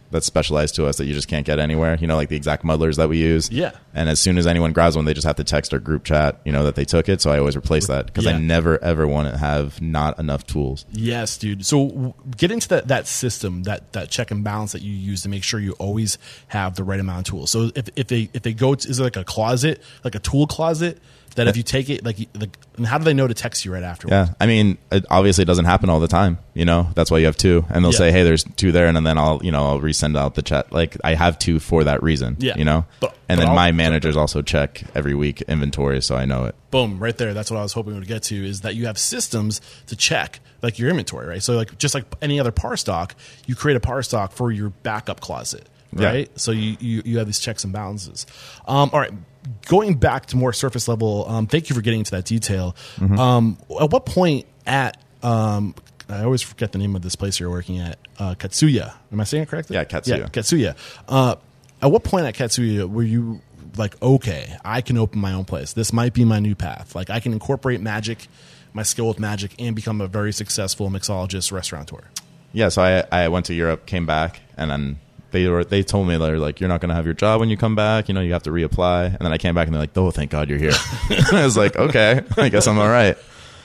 that's 0.09 0.25
specialized 0.25 0.73
to 0.75 0.85
us 0.85 0.95
that 0.97 1.05
you 1.05 1.13
just 1.13 1.27
can't 1.27 1.45
get 1.45 1.59
anywhere. 1.59 1.97
You 1.99 2.07
know, 2.07 2.15
like 2.15 2.29
the 2.29 2.37
exact 2.37 2.63
muddlers 2.63 2.95
that 2.95 3.09
we 3.09 3.17
use. 3.17 3.51
Yeah. 3.51 3.71
And 3.93 4.07
as 4.07 4.21
soon 4.21 4.37
as 4.37 4.47
anyone 4.47 4.71
grabs 4.71 4.95
one, 4.95 5.03
they 5.03 5.13
just 5.13 5.27
have 5.27 5.35
to 5.35 5.43
text 5.43 5.73
our 5.73 5.79
group 5.79 6.05
chat. 6.05 6.39
You 6.45 6.53
know 6.53 6.63
that 6.63 6.75
they 6.75 6.85
took 6.85 7.09
it. 7.09 7.19
So 7.21 7.29
I 7.29 7.39
always 7.39 7.57
replace 7.57 7.87
that 7.87 8.05
because 8.05 8.23
Yeah. 8.25 8.31
I 8.35 8.37
never 8.39 8.81
ever 8.83 9.05
want 9.05 9.29
to 9.29 9.37
have 9.37 9.81
not 9.81 10.17
enough 10.17 10.45
tools. 10.47 10.85
Yes, 10.91 11.37
dude. 11.37 11.65
So 11.65 11.87
w- 11.89 12.13
get 12.37 12.51
into 12.51 12.69
that 12.69 12.87
that 12.87 13.05
system, 13.07 13.63
that 13.63 13.91
that 13.93 14.09
check 14.09 14.31
and 14.31 14.43
balance 14.45 14.71
that 14.71 14.81
you 14.81 14.93
use 14.93 15.23
to 15.23 15.29
make 15.29 15.43
sure 15.43 15.59
you 15.59 15.73
always 15.73 16.17
have 16.47 16.75
the 16.75 16.85
right 16.85 16.99
amount 17.01 17.27
of 17.27 17.31
tools. 17.31 17.49
So 17.49 17.69
if, 17.75 17.89
if 17.97 18.07
they 18.07 18.29
if 18.33 18.43
they 18.43 18.53
go 18.53 18.75
to, 18.75 18.89
is 18.89 18.99
it 18.99 19.03
like 19.03 19.17
a 19.17 19.25
closet, 19.25 19.81
like 20.05 20.15
a 20.15 20.19
tool 20.19 20.47
closet 20.47 20.99
that 21.37 21.47
if 21.47 21.55
you 21.57 21.63
take 21.63 21.89
it 21.89 22.03
like, 22.05 22.17
like 22.35 22.55
and 22.75 22.85
how 22.85 22.97
do 22.99 23.03
they 23.05 23.13
know 23.13 23.25
to 23.27 23.33
text 23.33 23.63
you 23.65 23.73
right 23.73 23.81
afterwards? 23.83 24.11
Yeah, 24.11 24.35
I 24.39 24.45
mean, 24.45 24.77
it 24.91 25.05
obviously 25.09 25.41
it 25.43 25.45
doesn't 25.45 25.65
happen 25.65 25.89
all 25.89 25.99
the 25.99 26.07
time. 26.07 26.37
You 26.53 26.65
know, 26.65 26.89
that's 26.93 27.09
why 27.09 27.19
you 27.19 27.25
have 27.25 27.37
two, 27.37 27.65
and 27.69 27.83
they'll 27.83 27.91
Yeah. 27.93 27.97
say, 27.97 28.11
"Hey, 28.11 28.23
there's 28.23 28.43
two 28.43 28.71
there," 28.71 28.87
and 28.87 29.05
then 29.07 29.17
I'll, 29.17 29.39
you 29.43 29.51
know, 29.51 29.65
I'll 29.65 29.79
resend 29.79 30.17
out 30.17 30.35
the 30.35 30.41
chat. 30.41 30.71
Like 30.73 30.97
I 31.03 31.13
have 31.15 31.39
two 31.39 31.59
for 31.59 31.83
that 31.85 32.03
reason. 32.03 32.35
Yeah. 32.39 32.55
you 32.57 32.65
know, 32.65 32.85
But- 32.99 33.15
and 33.29 33.37
but 33.37 33.43
then 33.43 33.47
I'll- 33.49 33.55
my 33.55 33.71
managers 33.71 34.17
also 34.17 34.41
check 34.41 34.83
every 34.93 35.15
week 35.15 35.41
inventory, 35.43 36.01
so 36.01 36.15
I 36.15 36.25
know 36.25 36.45
it. 36.45 36.55
Boom, 36.71 36.99
right 36.99 37.17
there. 37.17 37.33
That's 37.33 37.49
what 37.49 37.57
I 37.57 37.63
was 37.63 37.73
hoping 37.73 37.99
to 37.99 38.05
get 38.05 38.23
to 38.23 38.35
is 38.45 38.61
that 38.61 38.75
you 38.75 38.87
have 38.87 38.97
systems 38.97 39.61
to 39.87 39.95
check 39.95 40.39
like 40.61 40.79
your 40.79 40.89
inventory, 40.89 41.27
right? 41.27 41.41
So 41.43 41.55
like 41.55 41.77
just 41.77 41.93
like 41.95 42.05
any 42.21 42.39
other 42.39 42.51
par 42.51 42.75
stock, 42.77 43.15
you 43.45 43.53
create 43.55 43.75
a 43.77 43.79
par 43.79 44.01
stock 44.03 44.31
for 44.31 44.51
your 44.51 44.69
backup 44.81 45.19
closet, 45.19 45.67
Yeah. 45.95 46.07
right? 46.07 46.31
So 46.39 46.51
you, 46.51 46.75
you 46.79 47.01
you 47.05 47.17
have 47.19 47.27
these 47.27 47.39
checks 47.39 47.63
and 47.63 47.71
balances. 47.71 48.25
Um, 48.67 48.89
all 48.91 48.99
right, 48.99 49.11
going 49.67 49.95
back 49.95 50.27
to 50.27 50.37
more 50.37 50.53
surface 50.53 50.87
level. 50.87 51.27
Um, 51.27 51.47
thank 51.47 51.69
you 51.69 51.75
for 51.75 51.81
getting 51.81 51.99
into 51.99 52.11
that 52.11 52.25
detail. 52.25 52.75
Mm-hmm. 52.97 53.19
Um, 53.19 53.57
at 53.81 53.91
what 53.91 54.05
point 54.05 54.45
at 54.65 55.01
um, 55.23 55.75
I 56.09 56.23
always 56.23 56.41
forget 56.41 56.71
the 56.71 56.77
name 56.77 56.95
of 56.95 57.01
this 57.01 57.15
place 57.15 57.39
you're 57.39 57.49
working 57.49 57.79
at, 57.79 57.97
uh, 58.17 58.35
Katsuya. 58.35 58.93
Am 59.11 59.19
I 59.19 59.23
saying 59.23 59.43
it 59.43 59.49
correctly? 59.49 59.75
Yeah, 59.75 59.83
Katsuya. 59.83 60.17
Yeah, 60.19 60.27
Katsuya. 60.27 60.75
Uh, 61.07 61.35
at 61.81 61.91
what 61.91 62.03
point 62.03 62.25
at 62.25 62.35
Katsuya 62.35 62.89
were 62.89 63.03
you 63.03 63.41
like, 63.75 64.01
okay, 64.01 64.55
I 64.63 64.81
can 64.81 64.97
open 64.97 65.19
my 65.19 65.33
own 65.33 65.45
place. 65.45 65.73
This 65.73 65.91
might 65.91 66.13
be 66.13 66.25
my 66.25 66.39
new 66.39 66.55
path. 66.55 66.95
Like, 66.95 67.09
I 67.09 67.19
can 67.19 67.33
incorporate 67.33 67.81
magic, 67.81 68.27
my 68.73 68.83
skill 68.83 69.07
with 69.07 69.19
magic, 69.19 69.53
and 69.59 69.75
become 69.75 70.01
a 70.01 70.07
very 70.07 70.31
successful 70.31 70.89
mixologist 70.89 71.51
restaurateur. 71.51 72.03
Yeah, 72.53 72.69
so 72.69 72.81
I 72.81 73.03
I 73.11 73.27
went 73.27 73.47
to 73.47 73.53
Europe, 73.53 73.85
came 73.85 74.05
back, 74.05 74.39
and 74.55 74.71
then 74.71 74.99
they 75.43 75.49
were 75.49 75.63
they 75.63 75.83
told 75.83 76.07
me 76.07 76.17
they 76.17 76.31
were 76.31 76.37
like, 76.37 76.59
"You're 76.59 76.69
not 76.69 76.81
going 76.81 76.89
to 76.89 76.95
have 76.95 77.05
your 77.05 77.13
job 77.13 77.39
when 77.39 77.49
you 77.49 77.57
come 77.57 77.75
back. 77.75 78.07
You 78.07 78.13
know, 78.13 78.21
you 78.21 78.33
have 78.33 78.43
to 78.43 78.49
reapply." 78.49 79.07
And 79.07 79.19
then 79.19 79.31
I 79.31 79.37
came 79.37 79.55
back, 79.55 79.67
and 79.67 79.73
they're 79.73 79.81
like, 79.81 79.97
"Oh, 79.97 80.11
thank 80.11 80.31
God 80.31 80.49
you're 80.49 80.59
here." 80.59 80.71
I 81.31 81.43
was 81.43 81.57
like, 81.57 81.75
"Okay, 81.75 82.21
I 82.37 82.49
guess 82.49 82.67
I'm 82.67 82.79
all 82.79 82.89
right." 82.89 83.17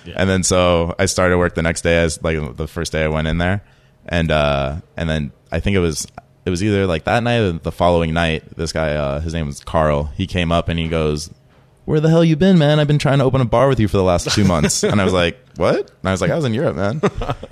Yeah. 0.05 0.15
And 0.17 0.29
then 0.29 0.43
so 0.43 0.95
I 0.99 1.07
started 1.07 1.39
work 1.39 1.55
the 1.55 1.63
next 1.63 1.83
day 1.83 1.99
as 1.99 2.23
like 2.23 2.57
the 2.57 2.69
first 2.69 2.93
day 2.93 3.05
I 3.05 3.09
went 3.09 3.29
in 3.29 3.39
there, 3.39 3.63
and 4.07 4.31
uh 4.31 4.81
and 4.97 5.09
then 5.09 5.33
I 5.51 5.61
think 5.61 5.77
it 5.77 5.81
was 5.81 6.07
it 6.45 6.51
was 6.51 6.63
either 6.63 6.87
like 6.87 7.05
that 7.05 7.23
night 7.23 7.39
or 7.39 7.53
the 7.53 7.73
following 7.73 8.13
night. 8.13 8.45
This 8.57 8.73
guy, 8.73 8.97
uh, 8.97 9.21
his 9.21 9.33
name 9.33 9.47
was 9.47 9.61
Carl. 9.61 10.05
He 10.17 10.27
came 10.27 10.51
up 10.51 10.69
and 10.69 10.79
he 10.79 10.89
goes, 10.89 11.31
"Where 11.85 12.01
the 12.01 12.09
hell 12.09 12.25
you 12.25 12.37
been, 12.37 12.59
man? 12.59 12.79
I've 12.81 12.87
been 12.87 12.99
trying 12.99 13.19
to 13.19 13.25
open 13.25 13.41
a 13.41 13.45
bar 13.45 13.69
with 13.69 13.81
you 13.81 13.89
for 13.89 13.97
the 13.97 14.03
last 14.03 14.31
two 14.31 14.45
months." 14.45 14.83
and 14.85 15.01
I 15.01 15.05
was 15.05 15.13
like, 15.13 15.39
"What?" 15.57 15.77
And 15.79 16.09
I 16.09 16.11
was 16.11 16.21
like, 16.21 16.31
"I 16.31 16.37
was 16.37 16.45
in 16.45 16.55
Europe, 16.55 16.77
man." 16.77 17.01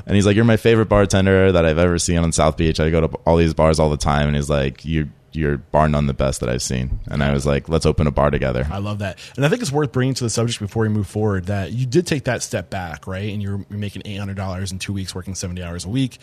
and 0.07 0.14
he's 0.16 0.27
like, 0.27 0.37
"You're 0.37 0.45
my 0.45 0.57
favorite 0.57 0.88
bartender 0.88 1.53
that 1.53 1.64
I've 1.64 1.79
ever 1.79 1.99
seen 1.99 2.18
on 2.18 2.33
South 2.33 2.57
Beach. 2.57 2.81
I 2.81 2.91
go 2.91 3.01
to 3.01 3.07
all 3.26 3.37
these 3.37 3.55
bars 3.55 3.78
all 3.78 3.91
the 3.91 3.97
time." 3.97 4.26
And 4.28 4.37
he's 4.37 4.51
like, 4.51 4.85
"You." 4.85 5.09
You're 5.33 5.59
bar 5.59 5.89
none 5.89 6.09
the 6.09 6.12
best 6.12 6.41
that 6.41 6.49
I've 6.49 6.61
seen, 6.61 6.99
and 7.07 7.22
I 7.22 7.33
was 7.33 7.47
like, 7.47 7.68
"Let's 7.68 7.87
open 7.87 8.09
a 8.09 8.11
bar 8.11 8.33
together." 8.33 8.66
I 8.68 8.78
love 8.78 8.99
that, 8.99 9.16
and 9.37 9.47
I 9.47 9.49
think 9.49 9.62
it's 9.62 9.70
worth 9.70 9.93
bringing 9.93 10.14
to 10.14 10.24
the 10.24 10.28
subject 10.28 10.59
before 10.59 10.83
we 10.83 10.89
move 10.89 11.07
forward 11.07 11.47
that 11.47 11.70
you 11.70 11.87
did 11.87 12.05
take 12.05 12.24
that 12.24 12.43
step 12.43 12.68
back, 12.68 13.07
right? 13.07 13.33
And 13.33 13.41
you're, 13.41 13.64
you're 13.70 13.78
making 13.78 14.03
eight 14.07 14.16
hundred 14.16 14.37
dollars 14.37 14.72
in 14.72 14.81
two 14.81 14.93
weeks, 14.93 15.14
working 15.14 15.37
seventy 15.37 15.62
hours 15.62 15.85
a 15.85 15.89
week. 15.89 16.18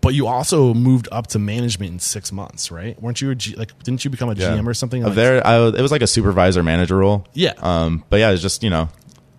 But 0.00 0.14
you 0.14 0.26
also 0.26 0.72
moved 0.72 1.08
up 1.12 1.26
to 1.28 1.38
management 1.38 1.92
in 1.92 1.98
six 1.98 2.32
months, 2.32 2.70
right? 2.70 3.00
Weren't 3.00 3.20
you 3.20 3.30
a 3.30 3.34
G, 3.34 3.54
like? 3.56 3.76
Didn't 3.82 4.04
you 4.04 4.10
become 4.10 4.30
a 4.30 4.34
GM 4.34 4.66
or 4.66 4.72
something? 4.72 5.02
Like, 5.02 5.14
there, 5.14 5.46
I, 5.46 5.66
it 5.68 5.80
was 5.80 5.92
like 5.92 6.02
a 6.02 6.06
supervisor 6.06 6.62
manager 6.62 6.96
role. 6.96 7.26
Yeah. 7.34 7.52
Um, 7.58 8.04
but 8.08 8.20
yeah, 8.20 8.30
it's 8.30 8.40
just 8.40 8.62
you 8.62 8.70
know, 8.70 8.88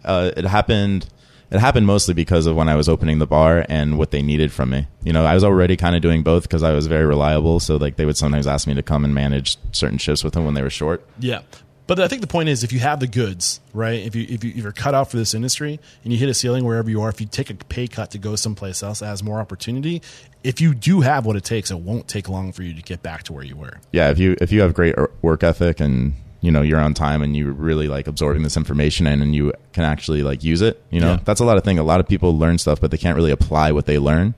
uh, 0.04 0.32
it 0.36 0.46
happened. 0.46 1.08
It 1.50 1.60
happened 1.60 1.86
mostly 1.86 2.14
because 2.14 2.46
of 2.46 2.56
when 2.56 2.70
I 2.70 2.76
was 2.76 2.88
opening 2.88 3.20
the 3.20 3.28
bar 3.28 3.66
and 3.68 3.98
what 3.98 4.12
they 4.12 4.22
needed 4.22 4.54
from 4.54 4.70
me. 4.70 4.88
You 5.04 5.12
know, 5.12 5.26
I 5.26 5.34
was 5.34 5.44
already 5.44 5.76
kind 5.76 5.98
of 5.98 6.02
doing 6.02 6.24
both 6.24 6.44
because 6.44 6.64
I 6.64 6.72
was 6.72 6.88
very 6.88 7.06
reliable. 7.06 7.60
So 7.60 7.76
like 7.76 7.98
they 7.98 8.06
would 8.06 8.16
sometimes 8.16 8.48
ask 8.48 8.68
me 8.68 8.74
to 8.76 8.84
come 8.84 9.04
and 9.04 9.14
manage 9.14 9.58
certain 9.74 9.98
shifts 9.98 10.24
with 10.24 10.34
them 10.34 10.46
when 10.46 10.54
they 10.54 10.62
were 10.62 10.70
short. 10.70 11.06
Yeah. 11.20 11.42
But 11.88 12.00
I 12.00 12.08
think 12.08 12.22
the 12.22 12.28
point 12.28 12.48
is, 12.48 12.64
if 12.64 12.72
you 12.72 12.80
have 12.80 13.00
the 13.02 13.08
goods, 13.08 13.60
right? 13.74 14.00
If 14.00 14.16
you 14.16 14.26
if, 14.30 14.44
you, 14.44 14.52
if 14.52 14.58
you're 14.58 14.72
cut 14.72 14.94
out 14.94 15.12
for 15.12 15.18
this 15.18 15.34
industry 15.34 15.80
and 16.04 16.14
you 16.14 16.20
hit 16.20 16.30
a 16.30 16.34
ceiling 16.34 16.64
wherever 16.64 16.90
you 16.90 17.02
are, 17.02 17.10
if 17.10 17.20
you 17.20 17.28
take 17.28 17.50
a 17.50 17.56
pay 17.56 17.88
cut 17.88 18.12
to 18.12 18.18
go 18.18 18.36
someplace 18.38 18.82
else 18.82 19.00
that 19.00 19.08
has 19.08 19.22
more 19.24 19.40
opportunity, 19.40 20.02
if 20.44 20.62
you 20.62 20.74
do 20.74 21.02
have 21.02 21.26
what 21.26 21.36
it 21.36 21.44
takes, 21.44 21.70
it 21.70 21.80
won't 21.80 22.08
take 22.08 22.30
long 22.30 22.52
for 22.54 22.64
you 22.64 22.74
to 22.74 22.82
get 22.82 23.04
back 23.04 23.24
to 23.24 23.34
where 23.34 23.44
you 23.44 23.56
were. 23.58 23.80
Yeah, 23.92 24.10
if 24.10 24.20
you 24.20 24.38
if 24.40 24.52
you 24.54 24.62
have 24.62 24.74
great 24.74 24.96
work 25.22 25.44
ethic 25.44 25.80
and 25.82 26.14
you 26.40 26.50
know 26.52 26.62
you're 26.62 26.80
on 26.80 26.94
time 26.94 27.22
and 27.22 27.36
you 27.36 27.52
really 27.52 27.88
like 27.90 28.08
absorbing 28.08 28.44
this 28.44 28.56
information 28.56 29.06
and, 29.06 29.22
and 29.22 29.36
you 29.36 29.52
can 29.74 29.84
actually 29.84 30.24
like 30.24 30.44
use 30.46 30.62
it, 30.62 30.82
you 30.92 31.02
know 31.02 31.14
Yeah. 31.14 31.20
that's 31.26 31.42
a 31.42 31.46
lot 31.46 31.58
of 31.58 31.64
thing. 31.66 31.78
A 31.78 31.84
lot 31.84 32.00
of 32.00 32.08
people 32.08 32.38
learn 32.38 32.58
stuff, 32.58 32.80
but 32.80 32.92
they 32.92 32.98
can't 32.98 33.18
really 33.18 33.32
apply 33.32 33.74
what 33.74 33.86
they 33.86 34.00
learn. 34.00 34.34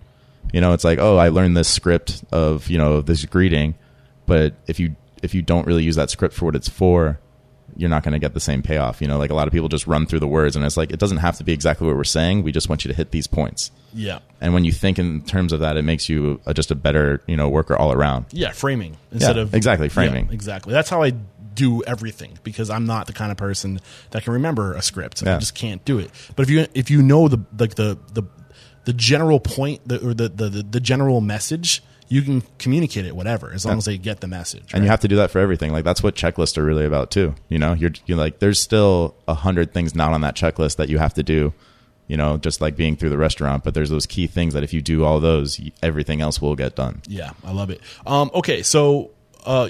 You 0.52 0.60
know, 0.62 0.74
it's 0.74 0.84
like 0.84 0.98
oh, 0.98 1.18
I 1.18 1.28
learned 1.30 1.56
this 1.56 1.68
script 1.70 2.24
of 2.32 2.68
you 2.70 2.78
know 2.80 3.02
this 3.02 3.24
greeting, 3.26 3.76
but 4.26 4.56
if 4.66 4.80
you 4.80 4.96
if 5.22 5.36
you 5.36 5.42
don't 5.42 5.68
really 5.68 5.84
use 5.84 5.96
that 5.98 6.10
script 6.10 6.34
for 6.34 6.46
what 6.46 6.56
it's 6.56 6.68
for, 6.68 7.20
you're 7.78 7.90
not 7.90 8.04
going 8.04 8.14
to 8.14 8.20
get 8.20 8.34
the 8.34 8.40
same 8.40 8.62
payoff. 8.62 9.02
You 9.02 9.08
know, 9.08 9.18
like 9.18 9.30
a 9.30 9.36
lot 9.36 9.48
of 9.48 9.54
people 9.54 9.70
just 9.70 9.88
run 9.88 10.06
through 10.06 10.20
the 10.20 10.28
words, 10.28 10.56
and 10.56 10.66
it's 10.66 10.78
like 10.78 10.92
it 10.92 11.00
doesn't 11.00 11.18
have 11.18 11.38
to 11.38 11.44
be 11.44 11.54
exactly 11.54 11.88
what 11.88 11.96
we're 11.96 12.04
saying. 12.04 12.44
We 12.44 12.52
just 12.52 12.70
want 12.70 12.84
you 12.86 12.90
to 12.90 12.96
hit 12.96 13.12
these 13.12 13.28
points. 13.28 13.72
Yeah. 13.94 14.20
And 14.42 14.54
when 14.54 14.66
you 14.66 14.72
think 14.72 15.00
in 15.00 15.22
terms 15.22 15.54
of 15.54 15.60
that, 15.62 15.78
it 15.78 15.84
makes 15.84 16.10
you 16.10 16.42
a, 16.46 16.54
just 16.54 16.72
a 16.72 16.76
better 16.76 17.22
you 17.28 17.38
know 17.38 17.50
worker 17.50 17.76
all 17.76 17.92
around. 17.94 18.26
Yeah, 18.32 18.52
framing 18.52 18.98
instead 19.12 19.36
Yeah, 19.36 19.44
of 19.44 19.54
exactly, 19.54 19.90
framing. 19.90 20.28
Yeah, 20.28 20.34
exactly. 20.34 20.74
That's 20.74 20.90
how 20.90 21.02
I 21.04 21.12
do 21.54 21.84
everything 21.84 22.40
because 22.44 22.70
I'm 22.72 22.86
not 22.86 23.06
the 23.06 23.14
kind 23.14 23.32
of 23.32 23.38
person 23.38 23.80
that 24.10 24.24
can 24.24 24.34
remember 24.34 24.74
a 24.74 24.82
script. 24.82 25.22
I 25.22 25.38
just 25.38 25.54
can't 25.54 25.84
do 25.86 26.00
it. 26.00 26.10
But 26.36 26.44
if 26.44 26.50
you 26.50 26.66
if 26.74 26.90
you 26.90 27.02
know 27.02 27.28
the 27.28 27.40
like 27.60 27.76
the 27.76 27.98
the 28.14 28.24
the 28.86 28.94
general 28.94 29.40
point 29.40 29.88
the, 29.88 29.98
or 30.10 30.14
the 30.14 30.30
the 30.30 30.50
the 30.50 30.80
general 30.80 31.22
message, 31.22 31.84
you 32.10 32.22
can 32.22 32.42
communicate 32.60 33.06
it 33.06 33.16
whatever 33.16 33.52
as 33.54 33.66
long 33.66 33.78
as 33.78 33.86
they 33.86 33.98
get 33.98 34.20
the 34.22 34.28
message. 34.28 34.74
and 34.74 34.84
you 34.84 34.90
have 34.90 35.00
to 35.00 35.08
do 35.08 35.16
that 35.16 35.32
for 35.32 35.40
everything 35.40 35.72
like 35.72 35.84
that's 35.84 36.04
what 36.04 36.16
checklists 36.16 36.58
are 36.58 36.64
really 36.64 36.86
about 36.86 37.10
too 37.12 37.34
you 37.50 37.58
know 37.58 37.74
you're, 37.74 37.92
you're 38.06 38.18
like 38.18 38.40
there's 38.40 38.60
still 38.60 39.16
a 39.28 39.34
hundred 39.34 39.74
things 39.74 39.96
not 39.96 40.14
on 40.14 40.22
that 40.22 40.36
checklist 40.36 40.76
that 40.78 40.90
you 40.90 40.98
have 40.98 41.14
to 41.14 41.24
do 41.24 41.54
you 42.08 42.18
know 42.18 42.38
just 42.38 42.60
like 42.62 42.76
being 42.76 42.96
through 42.96 43.10
the 43.10 43.18
restaurant 43.18 43.64
but 43.64 43.74
there's 43.74 43.90
those 43.90 44.06
key 44.06 44.28
things 44.28 44.54
that 44.54 44.64
if 44.64 44.74
you 44.74 44.82
do 44.82 45.04
all 45.06 45.20
those 45.20 45.60
everything 45.82 46.20
else 46.22 46.42
will 46.42 46.56
get 46.56 46.76
done 46.76 47.02
Yeah, 47.08 47.32
I 47.44 47.52
love 47.54 47.70
it. 47.70 47.80
Um, 48.06 48.30
okay, 48.34 48.62
so 48.64 49.12
uh, 49.46 49.70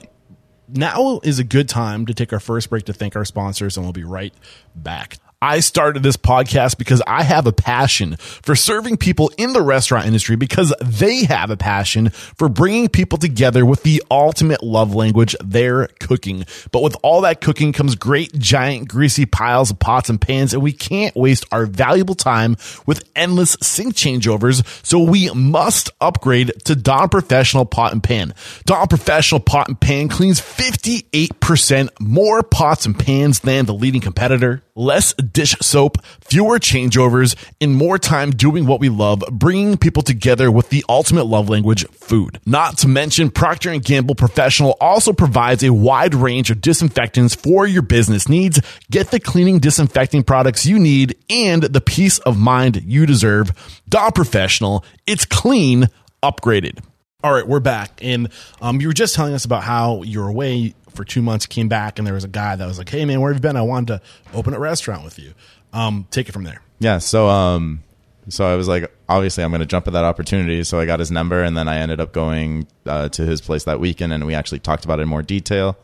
now 0.67 1.19
is 1.23 1.39
a 1.39 1.43
good 1.43 1.69
time 1.69 2.05
to 2.07 2.13
take 2.13 2.33
our 2.33 2.39
first 2.39 2.69
break 2.69 2.85
to 2.85 2.93
thank 2.93 3.15
our 3.15 3.25
sponsors, 3.25 3.77
and 3.77 3.85
we'll 3.85 3.93
be 3.93 4.03
right 4.03 4.33
back. 4.75 5.17
I 5.43 5.59
started 5.59 6.03
this 6.03 6.15
podcast 6.15 6.77
because 6.77 7.01
I 7.05 7.21
have 7.21 7.47
a 7.47 7.51
passion 7.51 8.15
for 8.15 8.55
serving 8.55 8.95
people 8.95 9.29
in 9.37 9.51
the 9.51 9.61
restaurant 9.61 10.05
industry 10.05 10.37
because 10.37 10.73
they 10.81 11.25
have 11.25 11.49
a 11.49 11.57
passion 11.57 12.11
for 12.11 12.47
bringing 12.47 12.87
people 12.87 13.17
together 13.17 13.65
with 13.65 13.83
the 13.83 14.01
ultimate 14.09 14.63
love 14.63 14.95
language, 14.95 15.35
their 15.43 15.87
cooking. 15.99 16.45
But 16.71 16.81
with 16.81 16.95
all 17.03 17.19
that 17.21 17.41
cooking 17.41 17.73
comes 17.73 17.95
great, 17.95 18.33
giant, 18.39 18.87
greasy 18.87 19.25
piles 19.25 19.69
of 19.69 19.79
pots 19.79 20.09
and 20.09 20.21
pans, 20.21 20.53
and 20.53 20.63
we 20.63 20.71
can't 20.71 21.13
waste 21.13 21.43
our 21.51 21.65
valuable 21.65 22.15
time 22.15 22.55
with 22.85 23.03
endless 23.13 23.57
sink 23.61 23.95
changeovers. 23.95 24.65
So 24.85 24.99
we 24.99 25.29
must 25.31 25.89
upgrade 25.99 26.53
to 26.63 26.73
Dawn 26.73 27.09
Professional 27.09 27.65
Pot 27.65 27.91
and 27.91 28.01
Pan. 28.01 28.33
Dawn 28.65 28.87
Professional 28.87 29.41
Pot 29.41 29.67
and 29.67 29.77
Pan 29.77 30.07
cleans 30.07 30.39
58% 30.39 31.89
more 31.99 32.43
pots 32.43 32.85
and 32.85 32.97
pans 32.97 33.41
than 33.41 33.65
the 33.65 33.73
leading 33.73 33.99
competitor. 33.99 34.63
Less 34.75 35.13
dish 35.13 35.55
soap, 35.61 36.03
fewer 36.21 36.57
changeovers, 36.57 37.35
and 37.61 37.75
more 37.75 37.99
time 37.99 38.31
doing 38.31 38.65
what 38.65 38.79
we 38.79 38.89
love, 38.89 39.23
bringing 39.31 39.77
people 39.77 40.01
together 40.01 40.49
with 40.49 40.69
the 40.69 40.83
ultimate 40.89 41.25
love 41.25 41.47
language, 41.47 41.87
food. 41.89 42.39
Not 42.47 42.79
to 42.79 42.87
mention 42.87 43.29
Procter 43.29 43.77
& 43.77 43.79
Gamble 43.79 44.15
Professional 44.15 44.75
also 44.81 45.13
provides 45.13 45.63
a 45.63 45.71
wide 45.71 46.15
range 46.15 46.49
of 46.49 46.59
disinfectants 46.59 47.35
for 47.35 47.67
your 47.67 47.83
business 47.83 48.27
needs. 48.27 48.59
Get 48.89 49.11
the 49.11 49.19
cleaning 49.19 49.59
disinfecting 49.59 50.23
products 50.23 50.65
you 50.65 50.79
need 50.79 51.17
and 51.29 51.61
the 51.61 51.81
peace 51.81 52.17
of 52.17 52.39
mind 52.39 52.81
you 52.83 53.05
deserve. 53.05 53.51
Dawn 53.87 54.11
Professional, 54.11 54.83
it's 55.05 55.25
clean, 55.25 55.87
upgraded. 56.23 56.79
All 57.23 57.31
right, 57.31 57.47
we're 57.47 57.59
back, 57.59 57.99
and 58.01 58.27
um, 58.59 58.81
you 58.81 58.87
were 58.87 58.93
just 58.93 59.13
telling 59.13 59.35
us 59.35 59.45
about 59.45 59.63
how 59.63 60.01
you 60.01 60.19
were 60.19 60.27
away 60.27 60.73
for 60.95 61.03
two 61.05 61.21
months, 61.21 61.45
came 61.45 61.67
back, 61.67 61.97
and 61.99 62.05
there 62.07 62.13
was 62.13 62.23
a 62.23 62.27
guy 62.29 62.55
that 62.55 62.65
was 62.65 62.77
like, 62.77 62.89
"Hey, 62.89 63.05
man, 63.05 63.21
where 63.21 63.31
have 63.31 63.37
you 63.37 63.41
been? 63.41 63.55
I 63.57 63.61
wanted 63.61 63.87
to 63.87 64.01
open 64.37 64.53
a 64.53 64.59
restaurant 64.59 65.03
with 65.03 65.17
you." 65.19 65.33
Um, 65.73 66.05
take 66.11 66.29
it 66.29 66.33
from 66.33 66.43
there. 66.43 66.61
yeah 66.79 66.99
so 66.99 67.27
um 67.29 67.81
so 68.29 68.45
i 68.45 68.55
was 68.55 68.67
like 68.67 68.93
obviously 69.09 69.43
i'm 69.43 69.49
going 69.49 69.59
to 69.59 69.65
jump 69.65 69.87
at 69.87 69.93
that 69.93 70.03
opportunity 70.05 70.63
so 70.63 70.79
i 70.79 70.85
got 70.85 70.99
his 70.99 71.09
number 71.09 71.41
and 71.41 71.57
then 71.57 71.67
i 71.67 71.77
ended 71.77 71.99
up 71.99 72.13
going 72.13 72.67
uh, 72.85 73.09
to 73.09 73.25
his 73.25 73.41
place 73.41 73.63
that 73.63 73.79
weekend 73.79 74.13
and 74.13 74.23
we 74.27 74.35
actually 74.35 74.59
talked 74.59 74.85
about 74.85 74.99
it 74.99 75.01
in 75.03 75.07
more 75.07 75.23
detail 75.23 75.75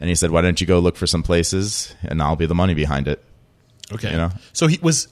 and 0.00 0.08
he 0.08 0.14
said 0.16 0.32
why 0.32 0.40
don't 0.40 0.60
you 0.60 0.66
go 0.66 0.80
look 0.80 0.96
for 0.96 1.06
some 1.06 1.22
places 1.22 1.94
and 2.02 2.20
i'll 2.20 2.34
be 2.34 2.46
the 2.46 2.54
money 2.54 2.74
behind 2.74 3.06
it 3.06 3.22
Okay, 3.92 4.10
You 4.10 4.16
know? 4.16 4.30
so 4.52 4.66
he 4.66 4.78
was, 4.82 5.06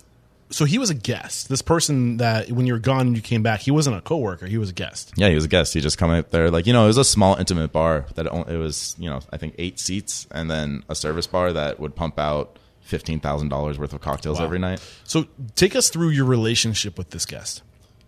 so 0.50 0.64
he 0.64 0.78
was 0.78 0.90
a 0.90 0.94
guest. 0.94 1.48
This 1.48 1.62
person 1.62 2.16
that 2.18 2.50
when 2.50 2.66
you 2.66 2.72
were 2.72 2.78
gone 2.78 3.06
and 3.08 3.16
you 3.16 3.22
came 3.22 3.42
back, 3.42 3.60
he 3.60 3.70
wasn't 3.70 3.96
a 3.96 4.00
coworker. 4.00 4.46
He 4.46 4.58
was 4.58 4.70
a 4.70 4.72
guest. 4.72 5.12
Yeah, 5.16 5.28
he 5.28 5.34
was 5.34 5.44
a 5.44 5.48
guest. 5.48 5.74
He 5.74 5.80
just 5.80 5.96
come 5.98 6.10
up 6.10 6.30
there, 6.30 6.50
like 6.50 6.66
you 6.66 6.72
know, 6.72 6.84
it 6.84 6.88
was 6.88 6.96
a 6.98 7.04
small, 7.04 7.36
intimate 7.36 7.72
bar 7.72 8.06
that 8.16 8.26
it, 8.26 8.28
only, 8.32 8.54
it 8.54 8.58
was, 8.58 8.94
you 8.98 9.08
know, 9.08 9.20
I 9.32 9.36
think 9.36 9.54
eight 9.58 9.78
seats, 9.78 10.26
and 10.30 10.50
then 10.50 10.82
a 10.88 10.94
service 10.94 11.26
bar 11.26 11.52
that 11.52 11.78
would 11.80 11.94
pump 11.94 12.18
out 12.18 12.58
fifteen 12.80 13.20
thousand 13.20 13.48
dollars 13.48 13.78
worth 13.78 13.92
of 13.92 14.00
cocktails 14.00 14.38
Wow. 14.40 14.46
every 14.46 14.58
night. 14.58 14.80
So 15.04 15.26
take 15.54 15.76
us 15.76 15.88
through 15.90 16.08
your 16.10 16.24
relationship 16.24 16.98
with 16.98 17.10
this 17.10 17.26
guest. 17.26 17.62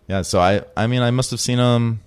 Yeah, 0.07 0.21
so 0.23 0.39
I, 0.41 0.63
I 0.75 0.87
mean, 0.87 1.01
I 1.01 1.11
must 1.11 1.31
have 1.31 1.39
seen 1.39 1.59
him 1.59 2.01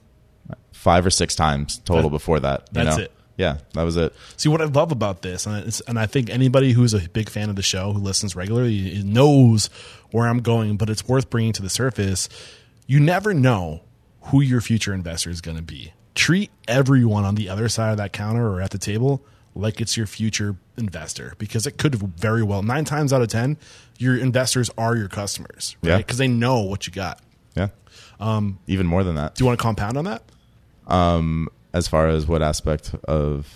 five 0.72 1.06
or 1.06 1.10
six 1.10 1.34
times 1.34 1.78
total 1.78 2.04
That- 2.04 2.10
before 2.10 2.40
that. 2.40 2.68
you 2.72 2.84
that's 2.84 2.96
know? 2.98 3.04
it. 3.04 3.12
Yeah, 3.36 3.58
that 3.74 3.82
was 3.82 3.96
it. 3.96 4.14
See 4.36 4.48
what 4.48 4.62
I 4.62 4.64
love 4.64 4.92
about 4.92 5.22
this, 5.22 5.46
and, 5.46 5.66
it's, 5.66 5.80
and 5.82 5.98
I 5.98 6.06
think 6.06 6.30
anybody 6.30 6.72
who's 6.72 6.94
a 6.94 7.08
big 7.10 7.28
fan 7.28 7.50
of 7.50 7.56
the 7.56 7.62
show 7.62 7.92
who 7.92 8.00
listens 8.00 8.34
regularly 8.34 9.02
knows 9.04 9.66
where 10.10 10.26
I'm 10.26 10.40
going. 10.40 10.76
But 10.76 10.88
it's 10.88 11.06
worth 11.06 11.28
bringing 11.28 11.52
to 11.54 11.62
the 11.62 11.70
surface. 11.70 12.28
You 12.86 13.00
never 13.00 13.34
know 13.34 13.82
who 14.22 14.40
your 14.40 14.60
future 14.60 14.94
investor 14.94 15.30
is 15.30 15.40
going 15.40 15.56
to 15.56 15.62
be. 15.62 15.92
Treat 16.14 16.50
everyone 16.66 17.24
on 17.24 17.34
the 17.34 17.48
other 17.48 17.68
side 17.68 17.90
of 17.90 17.98
that 17.98 18.12
counter 18.12 18.48
or 18.48 18.62
at 18.62 18.70
the 18.70 18.78
table 18.78 19.22
like 19.54 19.80
it's 19.80 19.96
your 19.96 20.06
future 20.06 20.56
investor 20.76 21.34
because 21.38 21.66
it 21.66 21.78
could 21.78 21.94
very 21.94 22.42
well 22.42 22.62
nine 22.62 22.84
times 22.84 23.12
out 23.12 23.22
of 23.22 23.28
ten 23.28 23.56
your 23.98 24.16
investors 24.16 24.70
are 24.76 24.96
your 24.96 25.08
customers, 25.08 25.76
right? 25.82 25.90
Yeah. 25.90 25.96
Because 25.98 26.18
they 26.18 26.28
know 26.28 26.60
what 26.60 26.86
you 26.86 26.92
got. 26.92 27.20
Yeah, 27.56 27.68
um, 28.20 28.58
even 28.66 28.86
more 28.86 29.02
than 29.02 29.14
that. 29.14 29.34
Do 29.34 29.42
you 29.42 29.46
want 29.46 29.58
to 29.58 29.62
compound 29.62 29.96
on 29.96 30.04
that? 30.04 30.22
As 31.76 31.86
far 31.88 32.08
as 32.08 32.26
what 32.26 32.42
aspect 32.42 32.94
of 33.04 33.46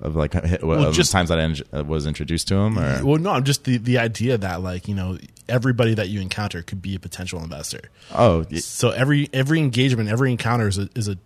of 0.00 0.16
like 0.16 0.34
of 0.62 0.94
just- 0.94 1.12
times 1.12 1.28
that 1.30 1.38
I 1.38 1.44
in- 1.44 1.56
uh, 1.72 1.84
was 1.84 2.06
introduced 2.06 2.48
to 2.48 2.54
him, 2.56 2.78
or 2.78 3.04
Well, 3.04 3.18
no, 3.18 3.30
I'm 3.30 3.44
just 3.44 3.64
the 3.64 3.76
the 3.78 3.98
idea 3.98 4.38
that 4.38 4.62
like 4.62 4.88
you 4.88 4.94
know 4.94 5.18
everybody 5.48 5.94
that 5.94 6.08
you 6.08 6.20
encounter 6.20 6.62
could 6.62 6.80
be 6.80 6.94
a 6.94 7.00
potential 7.00 7.42
investor. 7.42 7.80
oh, 8.14 8.44
So 8.58 8.90
every 8.90 9.28
every 9.32 9.58
engagement, 9.58 10.08
every 10.08 10.30
encounter 10.30 10.68
is 10.68 10.78
a 10.78 10.88
is 10.94 11.08
a, 11.08 11.16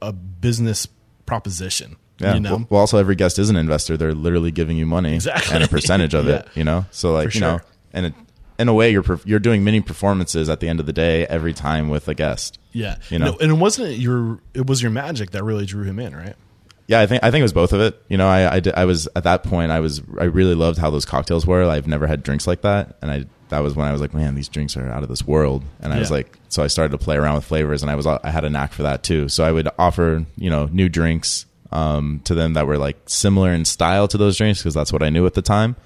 a 0.00 0.12
business 0.12 0.86
proposition. 1.26 1.96
Yeah. 2.18 2.34
You 2.34 2.40
know? 2.40 2.50
Well, 2.56 2.66
well, 2.70 2.80
also 2.80 2.98
every 2.98 3.16
guest 3.16 3.38
is 3.40 3.50
an 3.50 3.56
investor. 3.56 3.96
They're 3.96 4.14
literally 4.14 4.52
giving 4.52 4.76
you 4.76 4.86
money 4.86 5.14
Exactly. 5.16 5.54
and 5.54 5.64
a 5.64 5.68
percentage 5.68 6.14
of 6.14 6.28
it. 6.34 6.46
You 6.54 6.62
know, 6.64 6.86
so 6.92 7.12
like 7.12 7.34
you 7.34 7.40
know, 7.40 7.60
and 7.92 8.06
it, 8.06 8.14
in 8.58 8.68
a 8.68 8.74
way, 8.74 8.90
you're 8.90 9.04
you're 9.24 9.38
doing 9.38 9.64
mini 9.64 9.80
performances 9.80 10.48
at 10.48 10.60
the 10.60 10.68
end 10.68 10.80
of 10.80 10.86
the 10.86 10.92
day 10.92 11.26
every 11.26 11.52
time 11.52 11.88
with 11.88 12.08
a 12.08 12.14
guest. 12.14 12.58
yeah. 12.72 12.96
You 13.10 13.18
know? 13.18 13.32
No, 13.32 13.38
and 13.38 13.50
it 13.50 13.54
wasn't 13.54 13.96
your 13.96 14.40
it 14.54 14.66
was 14.66 14.82
your 14.82 14.90
magic 14.90 15.30
that 15.32 15.42
really 15.44 15.66
drew 15.66 15.84
him 15.84 15.98
in, 15.98 16.14
right? 16.14 16.36
Yeah, 16.86 17.00
I 17.00 17.06
think 17.06 17.24
I 17.24 17.30
think 17.30 17.40
it 17.40 17.44
was 17.44 17.52
both 17.52 17.72
of 17.72 17.80
it. 17.80 18.00
You 18.08 18.18
know, 18.18 18.28
I 18.28 18.56
I, 18.56 18.60
did, 18.60 18.74
I 18.74 18.84
was 18.84 19.08
at 19.16 19.24
that 19.24 19.42
point. 19.42 19.72
I 19.72 19.80
was 19.80 20.02
I 20.18 20.24
really 20.24 20.54
loved 20.54 20.78
how 20.78 20.90
those 20.90 21.04
cocktails 21.04 21.46
were. 21.46 21.64
I've 21.64 21.86
never 21.86 22.06
had 22.06 22.22
drinks 22.22 22.46
like 22.46 22.60
that, 22.62 22.96
and 23.00 23.10
I 23.10 23.24
that 23.48 23.60
was 23.60 23.74
when 23.74 23.86
I 23.86 23.92
was 23.92 24.00
like, 24.00 24.14
man, 24.14 24.34
these 24.34 24.48
drinks 24.48 24.76
are 24.76 24.90
out 24.90 25.02
of 25.02 25.08
this 25.08 25.26
world. 25.26 25.64
And 25.80 25.92
I 25.92 25.98
was 25.98 26.10
like, 26.10 26.38
so 26.48 26.62
I 26.62 26.66
started 26.66 26.90
to 26.90 27.02
play 27.02 27.16
around 27.16 27.36
with 27.36 27.44
flavors, 27.44 27.82
and 27.82 27.90
I 27.90 27.94
was 27.94 28.06
I 28.06 28.30
had 28.30 28.44
a 28.44 28.50
knack 28.50 28.72
for 28.72 28.82
that 28.82 29.02
too. 29.02 29.28
So 29.28 29.44
I 29.44 29.52
would 29.52 29.68
offer 29.78 30.26
you 30.36 30.50
know 30.50 30.66
new 30.66 30.88
drinks 30.88 31.46
um, 31.72 32.20
to 32.24 32.34
them 32.34 32.54
that 32.54 32.66
were 32.66 32.78
like 32.78 32.98
similar 33.06 33.52
in 33.52 33.64
style 33.64 34.06
to 34.08 34.18
those 34.18 34.36
drinks 34.36 34.60
because 34.60 34.74
that's 34.74 34.92
what 34.92 35.02
I 35.02 35.08
knew 35.10 35.24
at 35.26 35.34
the 35.34 35.42
time. 35.42 35.76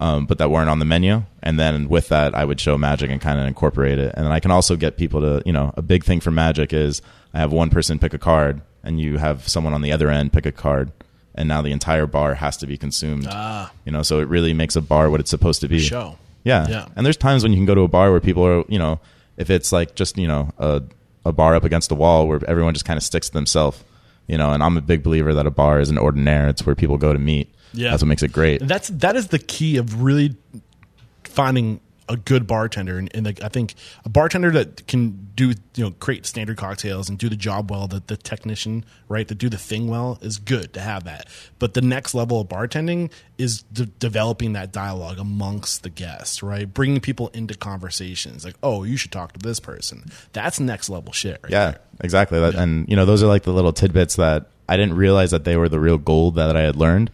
Um, 0.00 0.26
but 0.26 0.38
that 0.38 0.48
weren't 0.48 0.70
on 0.70 0.78
the 0.78 0.84
menu, 0.84 1.24
and 1.42 1.58
then 1.58 1.88
with 1.88 2.08
that, 2.10 2.32
I 2.32 2.44
would 2.44 2.60
show 2.60 2.78
magic 2.78 3.10
and 3.10 3.20
kind 3.20 3.40
of 3.40 3.48
incorporate 3.48 3.98
it. 3.98 4.14
And 4.16 4.24
then 4.24 4.30
I 4.32 4.38
can 4.38 4.52
also 4.52 4.76
get 4.76 4.96
people 4.96 5.20
to, 5.22 5.42
you 5.44 5.52
know, 5.52 5.74
a 5.76 5.82
big 5.82 6.04
thing 6.04 6.20
for 6.20 6.30
magic 6.30 6.72
is 6.72 7.02
I 7.34 7.40
have 7.40 7.52
one 7.52 7.68
person 7.68 7.98
pick 7.98 8.14
a 8.14 8.18
card, 8.18 8.60
and 8.84 9.00
you 9.00 9.18
have 9.18 9.48
someone 9.48 9.74
on 9.74 9.82
the 9.82 9.90
other 9.90 10.08
end 10.08 10.32
pick 10.32 10.46
a 10.46 10.52
card, 10.52 10.92
and 11.34 11.48
now 11.48 11.62
the 11.62 11.72
entire 11.72 12.06
bar 12.06 12.34
has 12.34 12.56
to 12.58 12.66
be 12.68 12.76
consumed. 12.76 13.26
Ah. 13.28 13.72
You 13.84 13.90
know, 13.90 14.02
so 14.02 14.20
it 14.20 14.28
really 14.28 14.52
makes 14.52 14.76
a 14.76 14.80
bar 14.80 15.10
what 15.10 15.18
it's 15.18 15.30
supposed 15.30 15.62
to 15.62 15.68
be. 15.68 15.80
Show. 15.80 16.16
Yeah. 16.44 16.68
Yeah. 16.68 16.86
And 16.94 17.04
there's 17.04 17.16
times 17.16 17.42
when 17.42 17.50
you 17.50 17.58
can 17.58 17.66
go 17.66 17.74
to 17.74 17.80
a 17.80 17.88
bar 17.88 18.12
where 18.12 18.20
people 18.20 18.46
are, 18.46 18.64
you 18.68 18.78
know, 18.78 19.00
if 19.36 19.50
it's 19.50 19.72
like 19.72 19.96
just, 19.96 20.16
you 20.16 20.28
know, 20.28 20.52
a, 20.58 20.82
a 21.24 21.32
bar 21.32 21.56
up 21.56 21.64
against 21.64 21.88
the 21.88 21.96
wall 21.96 22.28
where 22.28 22.40
everyone 22.46 22.72
just 22.72 22.86
kind 22.86 22.96
of 22.96 23.02
sticks 23.02 23.28
to 23.28 23.34
themselves, 23.34 23.82
you 24.28 24.38
know, 24.38 24.52
and 24.52 24.62
I'm 24.62 24.76
a 24.76 24.80
big 24.80 25.02
believer 25.02 25.34
that 25.34 25.46
a 25.46 25.50
bar 25.50 25.80
is 25.80 25.90
an 25.90 25.98
ordinaire. 25.98 26.48
It's 26.48 26.64
where 26.64 26.76
people 26.76 26.98
go 26.98 27.12
to 27.12 27.18
meet. 27.18 27.52
Yeah. 27.72 27.90
That's 27.90 28.02
what 28.02 28.08
makes 28.08 28.22
it 28.22 28.32
great. 28.32 28.66
That's 28.66 28.88
that 28.88 29.16
is 29.16 29.28
the 29.28 29.38
key 29.38 29.76
of 29.76 30.02
really 30.02 30.36
finding 31.24 31.80
a 32.10 32.16
good 32.16 32.46
bartender, 32.46 32.96
and, 32.96 33.10
and 33.14 33.26
like 33.26 33.42
I 33.44 33.48
think 33.48 33.74
a 34.02 34.08
bartender 34.08 34.50
that 34.52 34.86
can 34.86 35.28
do 35.34 35.52
you 35.74 35.84
know 35.84 35.90
create 35.90 36.24
standard 36.24 36.56
cocktails 36.56 37.10
and 37.10 37.18
do 37.18 37.28
the 37.28 37.36
job 37.36 37.70
well, 37.70 37.86
the 37.86 38.02
the 38.06 38.16
technician 38.16 38.86
right, 39.10 39.28
that 39.28 39.34
do 39.36 39.50
the 39.50 39.58
thing 39.58 39.88
well 39.88 40.18
is 40.22 40.38
good 40.38 40.72
to 40.72 40.80
have 40.80 41.04
that. 41.04 41.28
But 41.58 41.74
the 41.74 41.82
next 41.82 42.14
level 42.14 42.40
of 42.40 42.48
bartending 42.48 43.12
is 43.36 43.60
de- 43.64 43.84
developing 43.84 44.54
that 44.54 44.72
dialogue 44.72 45.18
amongst 45.18 45.82
the 45.82 45.90
guests, 45.90 46.42
right, 46.42 46.72
bringing 46.72 47.00
people 47.02 47.28
into 47.34 47.54
conversations. 47.54 48.42
Like, 48.42 48.56
oh, 48.62 48.84
you 48.84 48.96
should 48.96 49.12
talk 49.12 49.34
to 49.34 49.38
this 49.38 49.60
person. 49.60 50.04
That's 50.32 50.58
next 50.58 50.88
level 50.88 51.12
shit. 51.12 51.40
Right 51.42 51.52
Yeah, 51.52 51.70
there. 51.72 51.80
exactly. 52.00 52.40
That, 52.40 52.54
And 52.54 52.88
you 52.88 52.96
know, 52.96 53.04
those 53.04 53.22
are 53.22 53.26
like 53.26 53.42
the 53.42 53.52
little 53.52 53.74
tidbits 53.74 54.16
that 54.16 54.46
I 54.66 54.78
didn't 54.78 54.96
realize 54.96 55.30
that 55.32 55.44
they 55.44 55.58
were 55.58 55.68
the 55.68 55.78
real 55.80 55.98
gold 55.98 56.36
that 56.36 56.56
I 56.56 56.62
had 56.62 56.74
learned. 56.76 57.10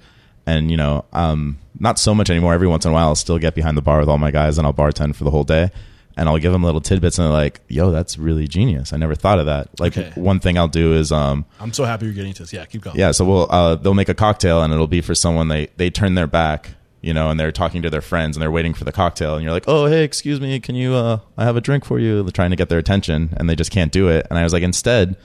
And 0.47 0.71
you 0.71 0.77
know, 0.77 1.05
um, 1.13 1.59
not 1.79 1.99
so 1.99 2.15
much 2.15 2.31
anymore. 2.31 2.53
Every 2.55 2.67
once 2.69 2.85
in 2.85 2.91
a 2.91 2.95
while, 2.95 3.09
I'll 3.09 3.15
still 3.15 3.39
get 3.39 3.55
behind 3.55 3.77
the 3.77 3.83
bar 3.83 3.99
with 4.01 4.09
all 4.09 4.19
my 4.19 4.31
guys, 4.31 4.59
and 4.59 4.67
I'll 4.67 4.75
bartend 4.75 5.15
for 5.17 5.25
the 5.25 5.31
whole 5.31 5.45
day. 5.45 5.71
And 6.17 6.29
I'll 6.29 6.39
give 6.39 6.53
them 6.53 6.63
little 6.63 6.81
tidbits, 6.81 7.19
and 7.19 7.27
they're 7.27 7.33
like, 7.33 7.61
"Yo, 7.67 7.91
that's 7.91 8.17
really 8.19 8.47
genius. 8.47 8.93
I 8.93 8.99
never 8.99 9.17
thought 9.17 9.41
of 9.41 9.47
that." 9.47 9.69
Like 9.81 9.99
Okay. 9.99 10.13
one 10.15 10.39
thing 10.39 10.57
I'll 10.57 10.69
do 10.69 10.93
is, 10.95 11.11
um, 11.11 11.45
I'm 11.59 11.73
so 11.73 11.85
happy 11.85 12.05
you're 12.07 12.15
getting 12.15 12.33
to 12.35 12.43
this. 12.45 12.53
Yeah, 12.53 12.65
keep 12.67 12.83
going. 12.83 12.97
yeah, 12.97 13.11
so 13.11 13.25
we'll 13.25 13.49
uh, 13.51 13.75
they'll 13.75 13.95
make 13.95 14.09
a 14.09 14.15
cocktail, 14.15 14.63
and 14.63 14.73
it'll 14.73 14.87
be 14.87 15.01
for 15.01 15.15
someone 15.17 15.49
they 15.49 15.69
they 15.77 15.91
turn 15.91 16.15
their 16.15 16.29
back, 16.29 16.71
you 17.03 17.13
know, 17.13 17.31
and 17.31 17.41
they're 17.41 17.51
talking 17.51 17.83
to 17.83 17.91
their 17.91 18.01
friends, 18.01 18.37
and 18.37 18.43
they're 18.43 18.51
waiting 18.53 18.75
for 18.75 18.85
the 18.85 18.93
cocktail, 18.93 19.35
and 19.35 19.43
you're 19.43 19.53
like, 19.53 19.65
"Oh, 19.67 19.87
hey, 19.87 20.05
excuse 20.05 20.41
me, 20.41 20.61
can 20.61 20.77
you? 20.77 20.95
Uh, 20.95 21.19
I 21.37 21.43
have 21.45 21.57
a 21.57 21.61
drink 21.61 21.85
for 21.85 21.99
you." 21.99 22.23
They're 22.23 22.31
trying 22.31 22.51
to 22.51 22.57
get 22.57 22.69
their 22.69 22.79
attention, 22.79 23.31
and 23.37 23.51
they 23.51 23.57
just 23.57 23.73
can't 23.73 23.91
do 23.91 24.07
it. 24.09 24.25
And 24.31 24.39
I 24.39 24.45
was 24.45 24.53
like, 24.53 24.63
instead, 24.63 25.17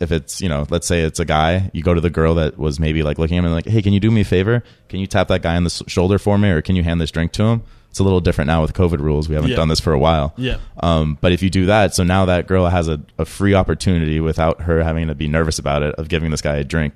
if 0.00 0.12
it's 0.12 0.40
you 0.40 0.48
know, 0.48 0.66
let's 0.70 0.86
say 0.86 1.02
it's 1.02 1.20
a 1.20 1.24
guy, 1.24 1.70
you 1.72 1.82
go 1.82 1.94
to 1.94 2.00
the 2.00 2.10
girl 2.10 2.34
that 2.36 2.58
was 2.58 2.78
maybe 2.78 3.02
like 3.02 3.18
looking 3.18 3.36
at 3.36 3.40
him 3.40 3.46
and 3.46 3.54
like, 3.54 3.66
"Hey, 3.66 3.82
can 3.82 3.92
you 3.92 4.00
do 4.00 4.10
me 4.10 4.20
a 4.22 4.24
favor? 4.24 4.62
Can 4.88 5.00
you 5.00 5.06
tap 5.06 5.28
that 5.28 5.42
guy 5.42 5.56
on 5.56 5.64
the 5.64 5.70
shoulder 5.88 6.18
for 6.18 6.38
me, 6.38 6.50
or 6.50 6.62
can 6.62 6.76
you 6.76 6.82
hand 6.82 7.00
this 7.00 7.10
drink 7.10 7.32
to 7.32 7.44
him?" 7.44 7.62
It's 7.90 7.98
a 8.00 8.04
little 8.04 8.20
different 8.20 8.48
now 8.48 8.60
with 8.60 8.74
COVID 8.74 8.98
rules. 9.00 9.28
We 9.30 9.34
haven't 9.34 9.50
Yeah. 9.50 9.56
done 9.56 9.68
this 9.68 9.80
for 9.80 9.92
a 9.94 9.98
while. 9.98 10.34
Yeah. 10.36 10.56
Um, 10.80 11.16
but 11.22 11.32
if 11.32 11.42
you 11.42 11.48
do 11.48 11.66
that, 11.66 11.94
so 11.94 12.04
now 12.04 12.26
that 12.26 12.46
girl 12.46 12.66
has 12.68 12.86
a, 12.86 13.00
a 13.18 13.24
free 13.24 13.54
opportunity 13.54 14.20
without 14.20 14.60
her 14.62 14.82
having 14.84 15.08
to 15.08 15.14
be 15.14 15.26
nervous 15.26 15.58
about 15.58 15.82
it 15.82 15.94
of 15.94 16.08
giving 16.08 16.30
this 16.30 16.42
guy 16.42 16.56
a 16.56 16.64
drink, 16.64 16.92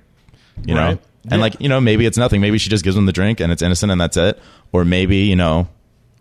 you 0.66 0.74
know? 0.74 0.80
Right. 0.88 0.98
And 1.24 1.32
Yeah. 1.32 1.36
like, 1.38 1.57
you 1.61 1.68
know, 1.70 1.80
maybe 1.80 2.05
it's 2.05 2.18
nothing. 2.18 2.42
Maybe 2.42 2.59
she 2.59 2.68
just 2.68 2.84
gives 2.84 2.94
him 2.94 3.07
the 3.07 3.12
drink 3.12 3.40
and 3.40 3.50
it's 3.50 3.62
innocent 3.62 3.90
and 3.90 3.98
that's 3.98 4.18
it. 4.18 4.38
Or 4.72 4.84
maybe, 4.84 5.16
you 5.18 5.34
know, 5.34 5.66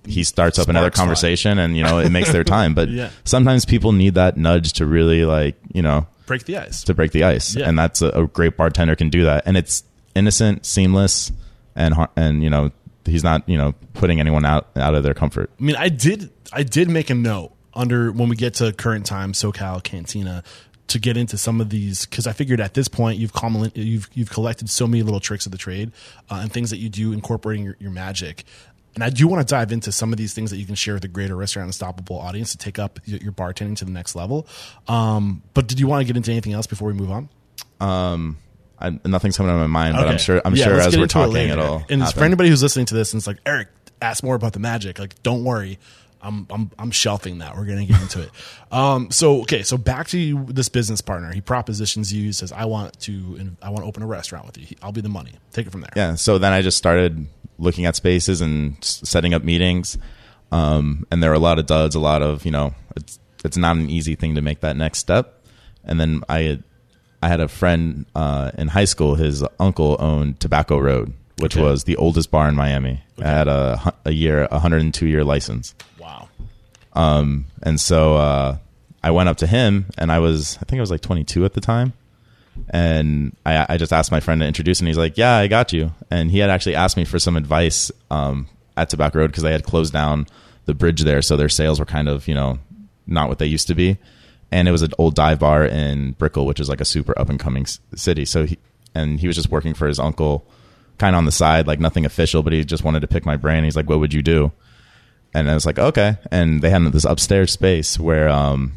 he 0.07 0.23
starts 0.23 0.57
up 0.57 0.69
another 0.69 0.89
fly. 0.89 1.01
conversation 1.01 1.59
and, 1.59 1.75
you 1.75 1.83
know, 1.83 1.99
it 1.99 2.09
makes 2.09 2.31
their 2.31 2.43
time. 2.57 2.73
But 2.73 2.87
Yeah. 2.89 3.09
sometimes 3.25 3.65
people 3.65 3.91
need 3.91 4.13
that 4.13 4.37
nudge 4.37 4.71
to 4.73 4.85
really 4.85 5.25
like, 5.25 5.55
you 5.73 5.81
know, 5.81 6.07
break 6.31 6.45
the 6.45 6.57
ice. 6.57 6.83
to 6.85 6.93
break 6.93 7.11
the 7.11 7.23
ice. 7.23 7.55
Yeah. 7.55 7.67
And 7.67 7.77
that's 7.77 8.01
a, 8.01 8.09
a 8.09 8.27
great 8.27 8.55
bartender 8.55 8.95
can 8.95 9.09
do 9.09 9.25
that. 9.25 9.43
And 9.45 9.57
it's 9.57 9.83
innocent, 10.15 10.65
seamless, 10.65 11.31
and, 11.75 11.93
and, 12.15 12.41
you 12.41 12.49
know, 12.49 12.71
he's 13.05 13.23
not, 13.23 13.47
you 13.49 13.57
know, 13.57 13.73
putting 13.93 14.19
anyone 14.19 14.45
out, 14.45 14.69
out 14.75 14.95
of 14.95 15.03
their 15.03 15.13
comfort. 15.13 15.49
I 15.59 15.63
mean, 15.63 15.75
I 15.75 15.89
did 15.89 16.29
I 16.53 16.63
did 16.63 16.89
make 16.89 17.09
a 17.09 17.15
note 17.15 17.51
under 17.73 18.11
when 18.11 18.29
we 18.29 18.35
get 18.35 18.55
to 18.55 18.71
current 18.73 19.05
time 19.05 19.33
SoCal 19.33 19.81
Cantina 19.83 20.43
to 20.87 20.99
get 20.99 21.15
into 21.15 21.37
some 21.37 21.61
of 21.61 21.69
these 21.69 22.05
because 22.05 22.27
I 22.27 22.33
figured 22.33 22.59
at 22.59 22.73
this 22.73 22.89
point 22.89 23.17
you've 23.17 23.31
common, 23.31 23.71
you've 23.75 24.09
you've 24.13 24.29
collected 24.29 24.69
so 24.69 24.87
many 24.87 25.03
little 25.03 25.21
tricks 25.21 25.45
of 25.45 25.51
the 25.51 25.57
trade 25.57 25.91
uh, 26.29 26.39
and 26.41 26.51
things 26.51 26.69
that 26.71 26.77
you 26.77 26.89
do 26.89 27.13
incorporating 27.13 27.63
your, 27.63 27.77
your 27.79 27.91
magic. 27.91 28.43
And 28.95 29.03
I 29.03 29.09
do 29.09 29.27
want 29.27 29.47
to 29.47 29.49
dive 29.49 29.71
into 29.71 29.91
some 29.91 30.11
of 30.11 30.17
these 30.17 30.33
things 30.33 30.51
that 30.51 30.57
you 30.57 30.65
can 30.65 30.75
share 30.75 30.93
with 30.95 31.01
the 31.03 31.07
greater 31.07 31.35
restaurant 31.35 31.67
unstoppable 31.67 32.19
audience 32.19 32.51
to 32.51 32.57
take 32.57 32.77
up 32.77 32.99
your, 33.05 33.31
bartending 33.31 33.77
to 33.77 33.85
the 33.85 33.91
next 33.91 34.15
level. 34.15 34.47
Um, 34.87 35.43
but 35.53 35.67
did 35.67 35.79
you 35.79 35.87
want 35.87 36.01
to 36.01 36.05
get 36.05 36.17
into 36.17 36.31
anything 36.31 36.51
else 36.53 36.67
before 36.67 36.89
we 36.89 36.93
move 36.93 37.09
on? 37.11 37.29
I, 37.79 38.99
nothing's 39.05 39.37
coming 39.37 39.53
to 39.53 39.59
my 39.59 39.67
mind, 39.67 39.95
but 39.95 40.07
I'm 40.07 40.17
sure. 40.17 40.41
I'm 40.43 40.55
Yeah, 40.55 40.65
sure 40.65 40.79
as 40.81 40.97
we're 40.97 41.05
it 41.05 41.09
talking, 41.09 41.33
later. 41.33 41.53
it'll. 41.53 41.83
And 41.89 42.01
happen. 42.01 42.19
for 42.19 42.25
anybody 42.25 42.49
who's 42.49 42.63
listening 42.63 42.87
to 42.87 42.95
this 42.95 43.13
and 43.13 43.19
it's 43.19 43.27
like 43.27 43.37
Eric, 43.45 43.67
ask 44.01 44.23
more 44.23 44.35
about 44.35 44.53
the 44.53 44.59
magic. 44.59 44.97
Like, 44.97 45.21
don't 45.23 45.43
worry, 45.43 45.77
I'm 46.21 46.47
I'm 46.49 46.71
I'm 46.79 46.91
shelving 46.91 47.39
that. 47.39 47.55
We're 47.55 47.65
gonna 47.65 47.85
get 47.85 48.01
into 48.01 48.21
it. 48.21 48.29
Um, 48.71 49.11
so 49.11 49.41
okay, 49.41 49.63
so 49.63 49.77
back 49.77 50.07
to 50.07 50.17
you, 50.17 50.45
this 50.45 50.69
business 50.69 51.01
partner. 51.01 51.33
He 51.33 51.41
propositions 51.41 52.13
you. 52.13 52.23
He 52.23 52.31
says, 52.31 52.53
"I 52.53 52.63
want 52.63 52.97
to 53.01 53.51
I 53.61 53.69
want 53.69 53.83
to 53.83 53.87
open 53.87 54.01
a 54.01 54.07
restaurant 54.07 54.45
with 54.45 54.57
you. 54.57 54.77
I'll 54.81 54.93
be 54.93 55.01
the 55.01 55.09
money. 55.09 55.33
Take 55.51 55.67
it 55.67 55.71
from 55.71 55.81
there." 55.81 55.89
yeah. 55.93 56.15
So 56.15 56.37
then 56.37 56.53
I 56.53 56.61
just 56.61 56.77
started 56.77 57.27
looking 57.57 57.85
at 57.85 57.95
spaces 57.95 58.41
and 58.41 58.75
setting 58.83 59.33
up 59.33 59.43
meetings. 59.43 59.97
Um, 60.51 61.05
and 61.11 61.21
there 61.23 61.31
are 61.31 61.35
a 61.35 61.39
lot 61.39 61.59
of 61.59 61.65
duds, 61.65 61.95
a 61.95 61.99
lot 61.99 62.21
of 62.21 62.45
you 62.45 62.51
know, 62.51 62.73
it's 62.95 63.19
it's 63.45 63.57
not 63.57 63.75
an 63.77 63.89
easy 63.89 64.15
thing 64.15 64.35
to 64.35 64.41
make 64.41 64.59
that 64.61 64.75
next 64.75 64.99
step. 64.99 65.43
And 65.83 65.99
then 65.99 66.23
I 66.29 66.41
had 66.41 66.63
I 67.23 67.27
had 67.27 67.39
a 67.39 67.47
friend 67.47 68.05
uh, 68.15 68.51
in 68.57 68.67
high 68.67 68.85
school. 68.85 69.15
His 69.15 69.43
uncle 69.59 69.95
owned 69.99 70.39
Tobacco 70.39 70.77
Road, 70.79 71.13
which 71.39 71.55
Okay. 71.55 71.63
was 71.63 71.83
the 71.85 71.95
oldest 71.97 72.31
bar 72.31 72.49
in 72.49 72.55
Miami. 72.55 73.01
I 73.19 73.27
had 73.27 73.47
a 73.47 73.93
a 74.05 74.11
year, 74.11 74.47
a 74.51 74.59
hundred 74.59 74.81
and 74.81 74.93
two 74.93 75.07
year 75.07 75.23
license. 75.23 75.73
Wow. 75.99 76.27
And 77.63 77.79
so 77.79 78.15
uh, 78.15 78.57
I 79.03 79.11
went 79.11 79.29
up 79.29 79.37
to 79.37 79.47
him, 79.47 79.85
and 79.97 80.11
I 80.11 80.19
was, 80.19 80.57
I 80.61 80.65
think 80.65 80.79
I 80.79 80.81
was 80.81 80.91
like 80.91 81.01
22 81.01 81.45
at 81.45 81.53
the 81.53 81.61
time. 81.61 81.93
And 82.69 83.35
I, 83.45 83.65
I 83.69 83.77
just 83.77 83.93
asked 83.93 84.11
my 84.11 84.19
friend 84.19 84.41
to 84.41 84.47
introduce, 84.47 84.79
and 84.79 84.87
he's 84.87 84.97
like, 84.97 85.17
"Yeah, 85.17 85.35
I 85.37 85.47
got 85.47 85.73
you." 85.73 85.91
And 86.09 86.31
he 86.31 86.39
had 86.39 86.49
actually 86.49 86.75
asked 86.75 86.97
me 86.97 87.05
for 87.05 87.19
some 87.19 87.37
advice 87.37 87.91
um, 88.09 88.47
at 88.77 88.89
Tobacco 88.89 89.19
Road 89.19 89.27
because 89.27 89.43
they 89.43 89.51
had 89.51 89.63
closed 89.63 89.93
down 89.93 90.27
the 90.65 90.73
bridge 90.73 91.01
there, 91.01 91.21
so 91.21 91.37
their 91.37 91.49
sales 91.49 91.79
were 91.79 91.85
kind 91.85 92.07
of, 92.07 92.27
you 92.27 92.35
know, 92.35 92.59
not 93.07 93.29
what 93.29 93.39
they 93.39 93.45
used 93.45 93.67
to 93.67 93.75
be. 93.75 93.97
And 94.51 94.67
it 94.67 94.71
was 94.71 94.81
an 94.81 94.91
old 94.97 95.15
dive 95.15 95.39
bar 95.39 95.65
in 95.65 96.11
Brickell, 96.13 96.45
which 96.45 96.59
is 96.59 96.69
like 96.69 96.81
a 96.81 96.85
super 96.85 97.17
up 97.17 97.29
and 97.29 97.39
coming 97.39 97.65
city. 97.95 98.25
So 98.25 98.45
he 98.45 98.57
and 98.93 99.19
he 99.19 99.27
was 99.27 99.35
just 99.35 99.49
working 99.49 99.73
for 99.73 99.87
his 99.87 99.99
uncle, 99.99 100.45
kind 100.97 101.15
of 101.15 101.17
on 101.17 101.25
the 101.25 101.31
side, 101.31 101.67
like 101.67 101.79
nothing 101.79 102.05
official, 102.05 102.43
but 102.43 102.53
he 102.53 102.63
just 102.65 102.83
wanted 102.83 102.99
to 102.99 103.07
pick 103.07 103.25
my 103.25 103.37
brain. 103.37 103.63
He's 103.63 103.75
like, 103.75 103.89
"What 103.89 103.99
would 103.99 104.13
you 104.13 104.21
do?" 104.21 104.51
and 105.33 105.49
I 105.49 105.53
was 105.53 105.65
like, 105.65 105.79
okay. 105.79 106.17
And 106.29 106.61
they 106.61 106.69
had 106.69 106.83
this 106.91 107.05
upstairs 107.05 107.51
space 107.51 107.99
where 107.99 108.29
um, 108.29 108.73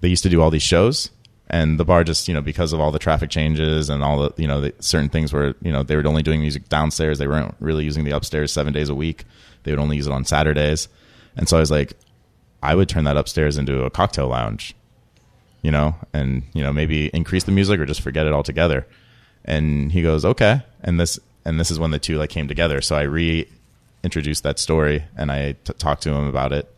they 0.00 0.08
used 0.08 0.22
to 0.22 0.28
do 0.28 0.40
all 0.40 0.50
these 0.50 0.62
shows, 0.62 1.10
and 1.50 1.80
the 1.80 1.84
bar 1.84 2.04
just, 2.04 2.28
you 2.28 2.34
know, 2.34 2.42
because 2.42 2.72
of 2.72 2.80
all 2.80 2.90
the 2.90 2.98
traffic 2.98 3.30
changes 3.30 3.88
and 3.88 4.02
all 4.02 4.18
the, 4.18 4.42
you 4.42 4.46
know, 4.46 4.60
the, 4.60 4.74
certain 4.80 5.08
things 5.08 5.32
where, 5.32 5.54
you 5.62 5.72
know, 5.72 5.82
they 5.82 5.96
were 5.96 6.06
only 6.06 6.22
doing 6.22 6.40
music 6.40 6.68
downstairs. 6.68 7.18
They 7.18 7.26
weren't 7.26 7.54
really 7.58 7.84
using 7.84 8.04
the 8.04 8.10
upstairs 8.10 8.52
seven 8.52 8.72
days 8.72 8.90
a 8.90 8.94
week. 8.94 9.24
They 9.62 9.72
would 9.72 9.80
only 9.80 9.96
use 9.96 10.06
it 10.06 10.12
on 10.12 10.24
Saturdays. 10.24 10.88
And 11.36 11.48
so 11.48 11.56
I 11.56 11.60
was 11.60 11.70
like, 11.70 11.94
I 12.62 12.74
would 12.74 12.88
turn 12.88 13.04
that 13.04 13.16
upstairs 13.16 13.56
into 13.56 13.84
a 13.84 13.90
cocktail 13.90 14.28
lounge, 14.28 14.74
you 15.62 15.70
know, 15.70 15.94
and, 16.12 16.42
you 16.52 16.62
know, 16.62 16.72
maybe 16.72 17.06
increase 17.08 17.44
the 17.44 17.52
music 17.52 17.80
or 17.80 17.86
just 17.86 18.02
forget 18.02 18.26
it 18.26 18.32
altogether. 18.32 18.86
And 19.44 19.90
he 19.90 20.02
goes, 20.02 20.24
okay. 20.24 20.62
And 20.82 21.00
this, 21.00 21.18
and 21.46 21.58
this 21.58 21.70
is 21.70 21.78
when 21.78 21.92
the 21.92 21.98
two 21.98 22.18
like 22.18 22.30
came 22.30 22.48
together. 22.48 22.82
So 22.82 22.94
I 22.94 23.02
reintroduced 23.02 24.42
that 24.42 24.58
story 24.58 25.04
and 25.16 25.32
I 25.32 25.52
t- 25.52 25.72
talked 25.78 26.02
to 26.02 26.10
him 26.10 26.26
about 26.26 26.52
it. 26.52 26.74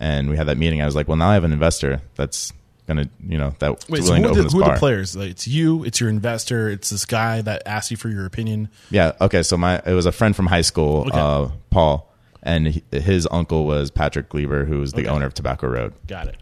And 0.00 0.30
we 0.30 0.36
had 0.36 0.46
that 0.46 0.56
meeting. 0.56 0.80
I 0.80 0.86
was 0.86 0.94
like, 0.94 1.08
well, 1.08 1.16
now 1.16 1.30
I 1.30 1.34
have 1.34 1.44
an 1.44 1.52
investor 1.52 2.00
that's 2.14 2.52
going 2.88 3.04
to, 3.04 3.08
you 3.24 3.38
know, 3.38 3.54
that 3.60 3.88
Wait, 3.88 4.02
so 4.02 4.14
who, 4.14 4.22
the, 4.34 4.42
who 4.50 4.62
are 4.64 4.74
the 4.74 4.78
players? 4.80 5.14
Like, 5.14 5.30
it's 5.30 5.46
you. 5.46 5.84
It's 5.84 6.00
your 6.00 6.08
investor. 6.08 6.68
It's 6.68 6.90
this 6.90 7.04
guy 7.04 7.40
that 7.42 7.62
asked 7.66 7.92
you 7.92 7.96
for 7.96 8.08
your 8.08 8.26
opinion. 8.26 8.68
Yeah. 8.90 9.12
Okay. 9.20 9.44
So 9.44 9.56
my 9.56 9.80
it 9.86 9.92
was 9.92 10.06
a 10.06 10.12
friend 10.12 10.34
from 10.34 10.46
high 10.46 10.62
school, 10.62 11.02
Okay. 11.06 11.18
uh, 11.18 11.48
Paul, 11.70 12.12
and 12.42 12.66
he, 12.68 12.82
his 12.90 13.28
uncle 13.30 13.64
was 13.66 13.92
Patrick 13.92 14.28
Gleber, 14.30 14.66
who's 14.66 14.92
the 14.94 15.02
Okay. 15.02 15.08
owner 15.08 15.26
of 15.26 15.34
Tobacco 15.34 15.68
Road. 15.68 15.92
Got 16.08 16.28
it. 16.28 16.36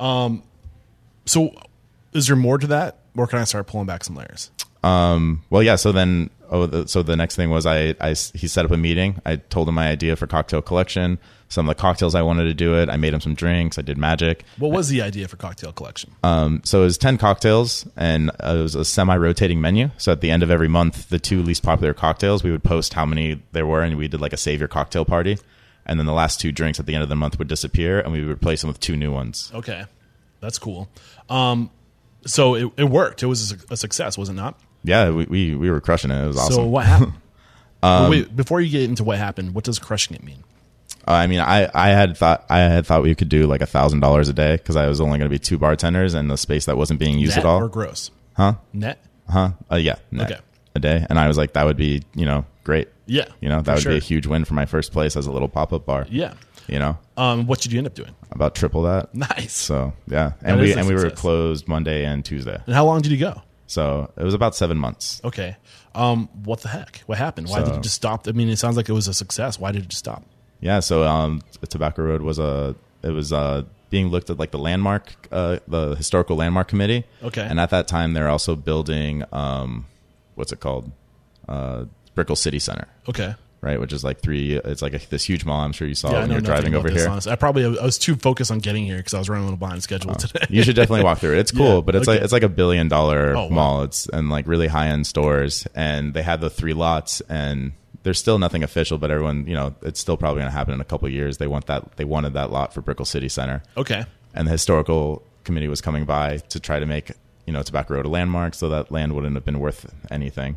Um, 0.00 0.42
so 1.26 1.50
is 2.12 2.26
there 2.26 2.36
more 2.36 2.58
to 2.58 2.66
that, 2.68 2.98
or 3.16 3.26
can 3.26 3.38
I 3.38 3.44
start 3.44 3.66
pulling 3.66 3.86
back 3.86 4.02
some 4.04 4.16
layers? 4.16 4.50
Um, 4.82 5.42
well, 5.50 5.62
yeah. 5.62 5.76
So 5.76 5.92
then 5.92 6.30
oh, 6.50 6.66
the, 6.66 6.88
so 6.88 7.02
the 7.02 7.16
next 7.16 7.36
thing 7.36 7.50
was 7.50 7.66
I, 7.66 7.94
I 8.00 8.10
he 8.10 8.46
set 8.46 8.64
up 8.64 8.70
a 8.70 8.76
meeting. 8.76 9.20
I 9.24 9.36
told 9.36 9.68
him 9.68 9.74
my 9.74 9.88
idea 9.88 10.16
for 10.16 10.26
cocktail 10.26 10.62
collection, 10.62 11.18
some 11.48 11.68
of 11.68 11.76
the 11.76 11.80
cocktails 11.80 12.14
I 12.14 12.22
wanted 12.22 12.44
to 12.44 12.54
do 12.54 12.74
it. 12.74 12.88
I 12.90 12.96
made 12.96 13.14
him 13.14 13.20
some 13.20 13.34
drinks. 13.34 13.78
I 13.78 13.82
did 13.82 13.96
magic. 13.96 14.44
What 14.58 14.72
was 14.72 14.88
the 14.88 15.02
idea 15.02 15.28
for 15.28 15.36
cocktail 15.36 15.72
collection? 15.72 16.12
Um, 16.22 16.60
so 16.64 16.82
it 16.82 16.84
was 16.84 16.98
10 16.98 17.16
cocktails 17.18 17.86
and 17.96 18.30
uh, 18.40 18.56
it 18.58 18.62
was 18.62 18.74
a 18.74 18.84
semi 18.84 19.16
rotating 19.16 19.60
menu. 19.60 19.90
So 19.96 20.12
at 20.12 20.20
the 20.20 20.30
end 20.30 20.42
of 20.42 20.50
every 20.50 20.68
month, 20.68 21.08
the 21.08 21.18
two 21.18 21.42
least 21.42 21.62
popular 21.62 21.94
cocktails, 21.94 22.42
we 22.42 22.50
would 22.50 22.64
post 22.64 22.94
how 22.94 23.06
many 23.06 23.40
there 23.52 23.66
were 23.66 23.82
and 23.82 23.96
we 23.96 24.08
did 24.08 24.20
like 24.20 24.32
a 24.32 24.38
savior 24.38 24.68
cocktail 24.68 25.04
party. 25.04 25.38
And 25.86 25.98
then 25.98 26.06
the 26.06 26.12
last 26.12 26.40
two 26.40 26.50
drinks 26.50 26.80
at 26.80 26.86
the 26.86 26.94
end 26.94 27.02
of 27.02 27.08
the 27.08 27.16
month 27.16 27.38
would 27.38 27.48
disappear 27.48 28.00
and 28.00 28.12
we 28.12 28.24
would 28.24 28.32
replace 28.32 28.62
them 28.62 28.68
with 28.68 28.80
two 28.80 28.96
new 28.96 29.12
ones. 29.12 29.52
Okay, 29.54 29.84
that's 30.40 30.58
cool. 30.58 30.88
Um, 31.28 31.70
so 32.26 32.54
it, 32.54 32.72
it 32.76 32.84
worked. 32.84 33.22
It 33.22 33.26
was 33.26 33.52
a, 33.52 33.74
a 33.74 33.76
success, 33.76 34.16
was 34.16 34.28
it 34.28 34.34
not? 34.34 34.58
Yeah, 34.84 35.10
we, 35.10 35.24
we, 35.24 35.54
we 35.54 35.70
were 35.70 35.80
crushing 35.80 36.10
it. 36.10 36.22
It 36.22 36.26
was 36.26 36.36
awesome. 36.38 36.54
So 36.54 36.66
what 36.66 36.86
happened? 36.86 37.14
But 37.82 38.08
wait, 38.08 38.34
before 38.34 38.62
you 38.62 38.70
get 38.70 38.84
into 38.84 39.04
what 39.04 39.18
happened, 39.18 39.54
what 39.54 39.64
does 39.64 39.78
crushing 39.78 40.16
it 40.16 40.22
mean? 40.22 40.42
Uh, 41.06 41.10
I 41.12 41.26
mean, 41.26 41.40
I, 41.40 41.68
I 41.74 41.88
had 41.90 42.16
thought 42.16 42.46
I 42.48 42.60
had 42.60 42.86
thought 42.86 43.02
we 43.02 43.14
could 43.14 43.28
do 43.28 43.46
like 43.46 43.60
a 43.60 43.66
thousand 43.66 44.00
dollars 44.00 44.28
a 44.28 44.32
day 44.32 44.56
because 44.56 44.74
I 44.74 44.86
was 44.86 45.02
only 45.02 45.18
going 45.18 45.28
to 45.30 45.34
be 45.34 45.38
two 45.38 45.58
bartenders 45.58 46.14
and 46.14 46.30
the 46.30 46.38
space 46.38 46.64
that 46.64 46.78
wasn't 46.78 46.98
being 46.98 47.18
used 47.18 47.36
Net 47.36 47.40
at 47.40 47.44
all. 47.44 47.60
or 47.62 47.68
gross? 47.68 48.10
huh? 48.38 48.54
Net. 48.72 49.04
Huh? 49.28 49.50
Uh, 49.70 49.76
yeah. 49.76 49.96
net 50.10 50.30
Okay. 50.32 50.40
A 50.76 50.78
day, 50.80 51.06
and 51.10 51.18
I 51.18 51.28
was 51.28 51.36
like, 51.36 51.52
that 51.52 51.66
would 51.66 51.76
be 51.76 52.02
you 52.14 52.24
know 52.24 52.46
great. 52.64 52.88
Yeah, 53.04 53.26
You 53.42 53.50
know, 53.50 53.60
that 53.60 53.74
would 53.74 53.82
sure. 53.82 53.92
be 53.92 53.98
a 53.98 54.00
huge 54.00 54.26
win 54.26 54.46
for 54.46 54.54
my 54.54 54.64
first 54.64 54.90
place 54.90 55.14
as 55.14 55.26
a 55.26 55.30
little 55.30 55.48
pop 55.48 55.74
up 55.74 55.84
bar. 55.84 56.06
Yeah. 56.08 56.32
You 56.66 56.78
know, 56.78 56.96
Um, 57.18 57.46
what 57.46 57.60
did 57.60 57.70
you 57.70 57.76
end 57.76 57.86
up 57.86 57.94
doing? 57.94 58.14
about 58.32 58.54
triple 58.54 58.84
that. 58.84 59.14
Nice. 59.14 59.52
So 59.52 59.92
yeah, 60.08 60.32
and 60.40 60.58
That 60.58 60.62
we 60.62 60.72
and 60.72 60.88
we 60.88 60.94
were 60.94 61.10
closed 61.10 61.68
Monday 61.68 62.06
and 62.06 62.24
Tuesday. 62.24 62.58
And 62.64 62.74
how 62.74 62.86
long 62.86 63.02
did 63.02 63.12
you 63.12 63.18
go? 63.18 63.42
So 63.74 64.10
it 64.16 64.22
was 64.24 64.34
about 64.34 64.54
seven 64.54 64.76
months. 64.78 65.20
Okay. 65.24 65.56
Um, 65.94 66.28
what 66.44 66.60
the 66.60 66.68
heck? 66.68 67.02
What 67.06 67.18
happened? 67.18 67.48
Why 67.48 67.58
did 67.60 67.68
So- 67.68 67.74
it 67.76 67.82
just 67.82 67.94
stop? 67.96 68.26
I 68.28 68.32
mean, 68.32 68.48
it 68.48 68.58
sounds 68.58 68.76
like 68.76 68.88
it 68.88 68.92
was 68.92 69.08
a 69.08 69.14
success. 69.14 69.58
Why 69.58 69.72
did 69.72 69.82
it 69.82 69.88
just 69.88 69.98
stop? 70.06 70.22
Yeah, 70.60 70.80
so 70.80 71.02
um, 71.04 71.42
Tobacco 71.68 72.02
Road 72.02 72.22
was 72.22 72.38
a 72.38 72.74
it 73.02 73.10
was 73.10 73.32
uh, 73.32 73.62
being 73.90 74.08
looked 74.08 74.30
at 74.30 74.38
like 74.38 74.50
the 74.50 74.58
landmark, 74.58 75.12
uh, 75.32 75.58
the 75.68 75.94
historical 75.96 76.36
landmark 76.36 76.68
committee. 76.68 77.04
Okay. 77.22 77.42
and 77.50 77.58
at 77.60 77.70
that 77.70 77.86
time 77.88 78.14
they're 78.14 78.30
also 78.30 78.54
building 78.56 79.24
um, 79.32 79.86
what's 80.36 80.52
it 80.52 80.60
called, 80.60 80.90
uh, 81.48 81.84
Brickell 82.14 82.36
City 82.36 82.58
Center, 82.60 82.86
Okay. 83.08 83.34
Right? 83.64 83.80
Which 83.80 83.92
is 83.92 84.04
like 84.04 84.20
three. 84.20 84.54
It's 84.56 84.82
like 84.82 84.94
a, 84.94 84.98
this 85.10 85.24
huge 85.24 85.44
mall. 85.44 85.60
I'm 85.62 85.72
sure 85.72 85.88
you 85.88 85.94
saw 85.94 86.12
Yeah, 86.12 86.20
when 86.20 86.30
you're 86.30 86.40
driving 86.40 86.74
over 86.74 86.88
this, 86.90 87.02
here. 87.02 87.10
honestly. 87.10 87.32
I 87.32 87.36
probably 87.36 87.64
I 87.64 87.84
was 87.84 87.98
too 87.98 88.14
focused 88.14 88.50
on 88.50 88.58
getting 88.58 88.84
here 88.84 88.98
because 88.98 89.14
I 89.14 89.18
was 89.18 89.28
running 89.28 89.44
a 89.44 89.46
little 89.46 89.58
behind 89.58 89.82
schedule 89.82 90.10
oh. 90.12 90.14
today. 90.14 90.44
you 90.50 90.62
should 90.62 90.76
definitely 90.76 91.04
walk 91.04 91.18
through 91.18 91.32
it. 91.32 91.38
It's 91.38 91.50
cool, 91.56 91.76
Yeah, 91.76 91.80
but 91.80 91.94
it's 91.96 92.06
okay. 92.08 92.18
like 92.18 92.24
it's 92.24 92.32
like 92.32 92.42
a 92.42 92.48
billion 92.48 92.88
dollar 92.88 93.34
Oh, 93.34 93.44
wow. 93.44 93.48
mall. 93.48 93.82
It's 93.82 94.06
and 94.08 94.28
like 94.30 94.46
really 94.46 94.66
high 94.68 94.88
end 94.88 95.06
stores, 95.06 95.66
and 95.74 96.14
they 96.14 96.22
had 96.22 96.40
the 96.40 96.50
three 96.50 96.74
lots, 96.74 97.20
and 97.22 97.72
there's 98.02 98.18
still 98.18 98.38
nothing 98.38 98.62
official, 98.62 98.98
but 98.98 99.10
everyone, 99.10 99.46
you 99.46 99.54
know, 99.54 99.74
it's 99.80 99.98
still 99.98 100.18
probably 100.18 100.40
going 100.42 100.50
to 100.50 100.56
happen 100.56 100.74
in 100.74 100.80
a 100.80 100.84
couple 100.84 101.06
of 101.06 101.12
years. 101.14 101.38
They 101.38 101.46
want 101.46 101.66
that. 101.66 101.96
They 101.96 102.04
wanted 102.04 102.34
that 102.34 102.50
lot 102.50 102.74
for 102.74 102.82
Brickell 102.82 103.06
City 103.06 103.28
Center, 103.30 103.62
okay. 103.78 104.04
and 104.34 104.46
the 104.46 104.52
historical 104.52 105.22
committee 105.44 105.68
was 105.68 105.80
coming 105.80 106.04
by 106.04 106.36
to 106.38 106.60
try 106.60 106.78
to 106.78 106.86
make 106.86 107.12
you 107.46 107.52
know 107.54 107.62
Tobacco 107.62 107.94
Road 107.94 108.04
a 108.06 108.08
landmark, 108.10 108.54
so 108.54 108.68
that 108.68 108.90
land 108.92 109.14
wouldn't 109.14 109.34
have 109.34 109.44
been 109.44 109.58
worth 109.60 109.90
anything. 110.10 110.56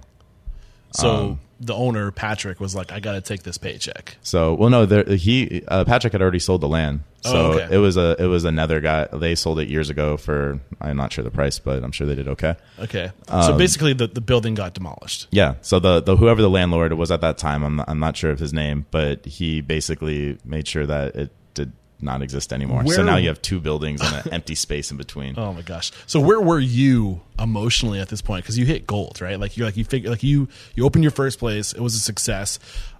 So 0.91 1.09
Um, 1.09 1.39
the 1.59 1.73
owner 1.73 2.11
Patrick 2.11 2.59
was 2.59 2.75
like, 2.75 2.91
"I 2.91 2.99
got 2.99 3.13
to 3.13 3.21
take 3.21 3.41
this 3.43 3.57
paycheck." 3.57 4.17
So, 4.21 4.53
well, 4.53 4.69
no, 4.69 4.85
there, 4.85 5.03
he 5.03 5.63
uh, 5.67 5.85
Patrick 5.85 6.13
had 6.13 6.21
already 6.21 6.37
sold 6.39 6.61
the 6.61 6.67
land, 6.67 6.99
so 7.21 7.35
Oh, 7.35 7.51
okay. 7.53 7.75
it 7.75 7.79
was 7.79 7.97
a 7.97 8.15
it 8.19 8.27
was 8.27 8.45
another 8.45 8.79
guy. 8.79 9.07
They 9.11 9.33
sold 9.33 9.59
it 9.59 9.67
years 9.67 9.89
ago 9.89 10.17
for 10.17 10.59
I'm 10.79 10.95
not 10.97 11.11
sure 11.11 11.23
the 11.23 11.31
price, 11.31 11.57
but 11.57 11.83
I'm 11.83 11.91
sure 11.91 12.05
they 12.05 12.13
did 12.15 12.27
okay. 12.27 12.55
Okay. 12.79 13.11
Um, 13.27 13.41
so 13.43 13.57
basically, 13.57 13.93
the, 13.93 14.05
the 14.07 14.21
building 14.21 14.53
got 14.53 14.75
demolished. 14.75 15.27
Yeah. 15.31 15.55
So 15.61 15.79
the, 15.79 15.99
the 15.99 16.15
whoever 16.15 16.41
the 16.43 16.49
landlord 16.49 16.93
was 16.93 17.09
at 17.11 17.21
that 17.21 17.39
time, 17.39 17.63
I'm 17.63 17.77
not, 17.77 17.89
I'm 17.89 17.99
not 17.99 18.15
sure 18.15 18.29
of 18.29 18.37
his 18.39 18.53
name, 18.53 18.85
but 18.91 19.25
he 19.25 19.61
basically 19.61 20.37
made 20.45 20.67
sure 20.67 20.85
that 20.85 21.15
it 21.15 21.31
not 22.01 22.21
exist 22.21 22.53
anymore. 22.53 22.85
so 22.87 23.03
now 23.03 23.17
you 23.17 23.27
have 23.29 23.41
two 23.41 23.59
buildings 23.59 24.01
and 24.01 24.25
an 24.25 24.31
empty 24.33 24.55
space 24.55 24.91
in 24.91 24.97
between. 24.97 25.35
Oh 25.37 25.53
my 25.53 25.61
gosh! 25.61 25.91
So 26.05 26.19
where 26.19 26.39
were 26.39 26.59
you 26.59 27.21
emotionally 27.39 27.99
at 27.99 28.09
this 28.09 28.21
point? 28.21 28.43
Because 28.43 28.57
you 28.57 28.65
hit 28.65 28.87
gold, 28.87 29.21
right? 29.21 29.39
Like 29.39 29.57
you're 29.57 29.67
like 29.67 29.77
you 29.77 29.85
figure 29.85 30.09
like 30.09 30.23
you 30.23 30.47
you 30.75 30.85
opened 30.85 31.03
your 31.03 31.11
first 31.11 31.39
place. 31.39 31.73
It 31.73 31.81
was 31.81 31.95
a 31.95 31.99
success. 31.99 32.59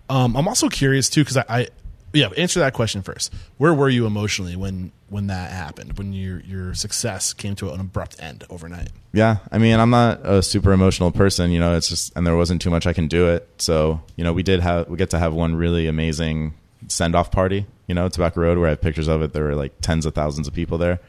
Um, 0.09 0.35
I'm 0.35 0.47
also 0.47 0.69
curious 0.69 1.09
too 1.09 1.21
because 1.21 1.37
I, 1.37 1.45
I 1.49 1.67
yeah 2.13 2.29
answer 2.37 2.59
that 2.61 2.73
question 2.73 3.01
first. 3.01 3.33
Where 3.57 3.73
were 3.73 3.89
you 3.89 4.05
emotionally 4.05 4.55
when 4.55 4.91
when 5.09 5.27
that 5.27 5.51
happened? 5.51 5.97
When 5.97 6.13
your 6.13 6.39
your 6.41 6.73
success 6.73 7.33
came 7.33 7.55
to 7.55 7.71
an 7.71 7.79
abrupt 7.79 8.21
end 8.21 8.45
overnight? 8.49 8.89
Yeah. 9.17 9.37
I 9.51 9.57
mean, 9.57 9.79
I'm 9.79 9.89
not 9.89 10.19
a 10.23 10.43
super 10.43 10.71
emotional 10.73 11.11
person, 11.11 11.49
you 11.49 11.59
know, 11.59 11.75
it's 11.75 11.89
just, 11.89 12.15
and 12.15 12.25
there 12.27 12.35
wasn't 12.35 12.61
too 12.61 12.69
much 12.69 12.85
I 12.85 12.93
can 12.93 13.07
do 13.07 13.29
it. 13.29 13.49
So, 13.57 13.99
you 14.15 14.23
know, 14.23 14.31
we 14.31 14.43
did 14.43 14.59
have, 14.59 14.87
we 14.89 14.95
get 14.95 15.09
to 15.09 15.17
have 15.17 15.33
one 15.33 15.55
really 15.55 15.87
amazing 15.87 16.53
send 16.88 17.15
off 17.15 17.32
party, 17.32 17.65
you 17.88 17.95
know, 17.95 18.09
Tobacco 18.09 18.41
Road 18.41 18.57
where 18.57 18.67
I 18.67 18.71
have 18.71 18.82
pictures 18.82 19.07
of 19.07 19.21
it. 19.21 19.34
There 19.34 19.43
were 19.45 19.55
like 19.55 19.73
tens 19.82 20.05
of 20.05 20.13
thousands 20.13 20.47
of 20.47 20.53
people 20.53 20.78
there. 20.78 20.99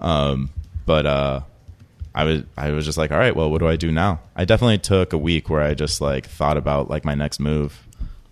Um, 0.00 0.50
but, 0.84 1.06
uh, 1.06 1.40
I 2.14 2.24
was 2.24 2.42
I 2.56 2.70
was 2.70 2.86
just 2.86 2.96
like, 2.96 3.10
all 3.12 3.18
right, 3.18 3.36
well, 3.36 3.50
what 3.50 3.58
do 3.58 3.68
I 3.68 3.76
do 3.76 3.92
now? 3.92 4.20
I 4.34 4.46
definitely 4.46 4.78
took 4.78 5.12
a 5.12 5.18
week 5.18 5.50
where 5.50 5.60
I 5.60 5.74
just 5.74 6.00
like 6.00 6.26
thought 6.26 6.56
about 6.56 6.88
like 6.88 7.04
my 7.04 7.14
next 7.14 7.38
move, 7.40 7.86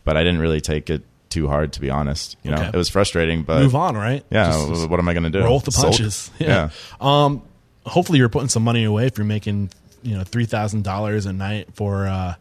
but 0.05 0.17
I 0.17 0.25
didn't 0.25 0.41
really 0.41 0.63
take 0.63 0.89
it 0.89 1.03
too 1.29 1.49
hard 1.49 1.75
to 1.75 1.83
be 1.83 1.91
honest. 1.91 2.39
You 2.43 2.53
know, 2.53 2.57
Okay. 2.57 2.69
it 2.69 2.77
was 2.77 2.89
frustrating, 2.89 3.43
but 3.43 3.61
Move 3.61 3.75
on, 3.75 3.95
right? 3.95 4.25
Yeah, 4.31 4.47
Just- 4.69 4.89
what 4.89 4.99
am 4.99 5.07
I 5.09 5.13
going 5.13 5.25
to 5.25 5.31
do? 5.31 5.41
roll 5.45 5.57
with 5.57 5.67
the 5.67 5.73
punches. 5.73 6.31
Yeah. 6.39 6.71
Um, 6.99 7.43
hopefully 7.85 8.19
you're 8.19 8.31
putting 8.31 8.49
some 8.49 8.65
money 8.65 8.85
away 8.85 9.05
if 9.07 9.19
you're 9.19 9.27
making 9.27 9.69
you 10.03 10.17
know 10.17 10.25
three 10.25 10.47
thousand 10.47 10.85
dollars 10.85 11.27
a 11.27 11.35
night 11.35 11.69
for 11.75 12.07
uh, 12.07 12.37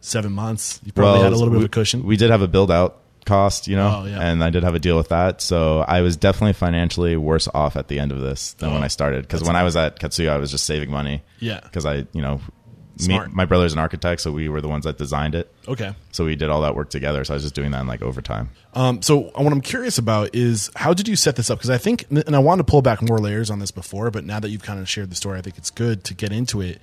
seven 0.00 0.32
months. 0.32 0.80
You 0.82 0.92
probably 0.92 1.24
had 1.24 1.32
a 1.32 1.36
little 1.36 1.50
bit 1.50 1.58
we, 1.58 1.64
of 1.64 1.66
a 1.66 1.68
cushion. 1.68 2.04
We 2.04 2.16
did 2.16 2.30
have 2.30 2.40
a 2.40 2.48
build 2.48 2.70
out 2.70 3.00
cost, 3.28 3.68
you 3.68 3.76
know, 3.76 4.00
Oh, 4.02 4.06
yeah. 4.06 4.20
and 4.20 4.42
I 4.42 4.50
did 4.50 4.64
have 4.64 4.74
a 4.74 4.78
deal 4.80 4.96
with 4.96 5.10
that. 5.10 5.40
So 5.40 5.80
I 5.80 6.00
was 6.00 6.16
definitely 6.16 6.54
financially 6.54 7.16
worse 7.16 7.46
off 7.54 7.76
at 7.76 7.86
the 7.88 8.00
end 8.00 8.10
of 8.10 8.20
this 8.20 8.54
than 8.54 8.72
when 8.72 8.82
Oh, 8.82 8.84
I 8.84 8.88
started. 8.88 9.22
Because 9.22 9.44
when 9.44 9.54
I 9.56 9.62
was 9.62 9.76
at 9.76 10.00
Katsuya, 10.00 10.30
I 10.30 10.38
was 10.38 10.50
just 10.50 10.64
saving 10.66 10.90
money. 10.90 11.22
Yeah. 11.38 11.60
Because 11.62 11.86
I, 11.86 12.06
you 12.12 12.22
know, 12.22 12.40
me, 13.06 13.20
my 13.30 13.44
brother's 13.44 13.72
an 13.72 13.78
architect, 13.78 14.20
so 14.20 14.32
we 14.32 14.48
were 14.48 14.60
the 14.60 14.66
ones 14.66 14.82
that 14.84 14.98
designed 14.98 15.36
it. 15.36 15.54
okay. 15.68 15.94
So 16.10 16.24
we 16.24 16.34
did 16.34 16.50
all 16.50 16.62
that 16.62 16.74
work 16.74 16.90
together. 16.90 17.22
So 17.24 17.32
I 17.32 17.36
was 17.36 17.44
just 17.44 17.54
doing 17.54 17.70
that 17.70 17.80
in 17.82 17.86
like 17.86 18.02
overtime. 18.02 18.50
Um, 18.74 19.02
so 19.02 19.30
what 19.36 19.52
I'm 19.52 19.60
curious 19.60 19.98
about 19.98 20.34
is 20.34 20.68
how 20.74 20.94
did 20.94 21.06
you 21.06 21.14
set 21.14 21.36
this 21.36 21.48
up? 21.48 21.58
Because 21.58 21.70
I 21.70 21.78
think, 21.78 22.06
and 22.10 22.34
I 22.34 22.40
wanted 22.40 22.66
to 22.66 22.70
pull 22.72 22.82
back 22.82 23.00
more 23.00 23.20
layers 23.20 23.50
on 23.50 23.60
this 23.60 23.70
before, 23.70 24.10
but 24.10 24.24
now 24.24 24.40
that 24.40 24.48
you've 24.48 24.64
kind 24.64 24.80
of 24.80 24.88
shared 24.88 25.10
the 25.10 25.14
story, 25.14 25.38
I 25.38 25.42
think 25.42 25.58
it's 25.58 25.70
good 25.70 26.02
to 26.04 26.14
get 26.14 26.32
into 26.32 26.60
it. 26.60 26.80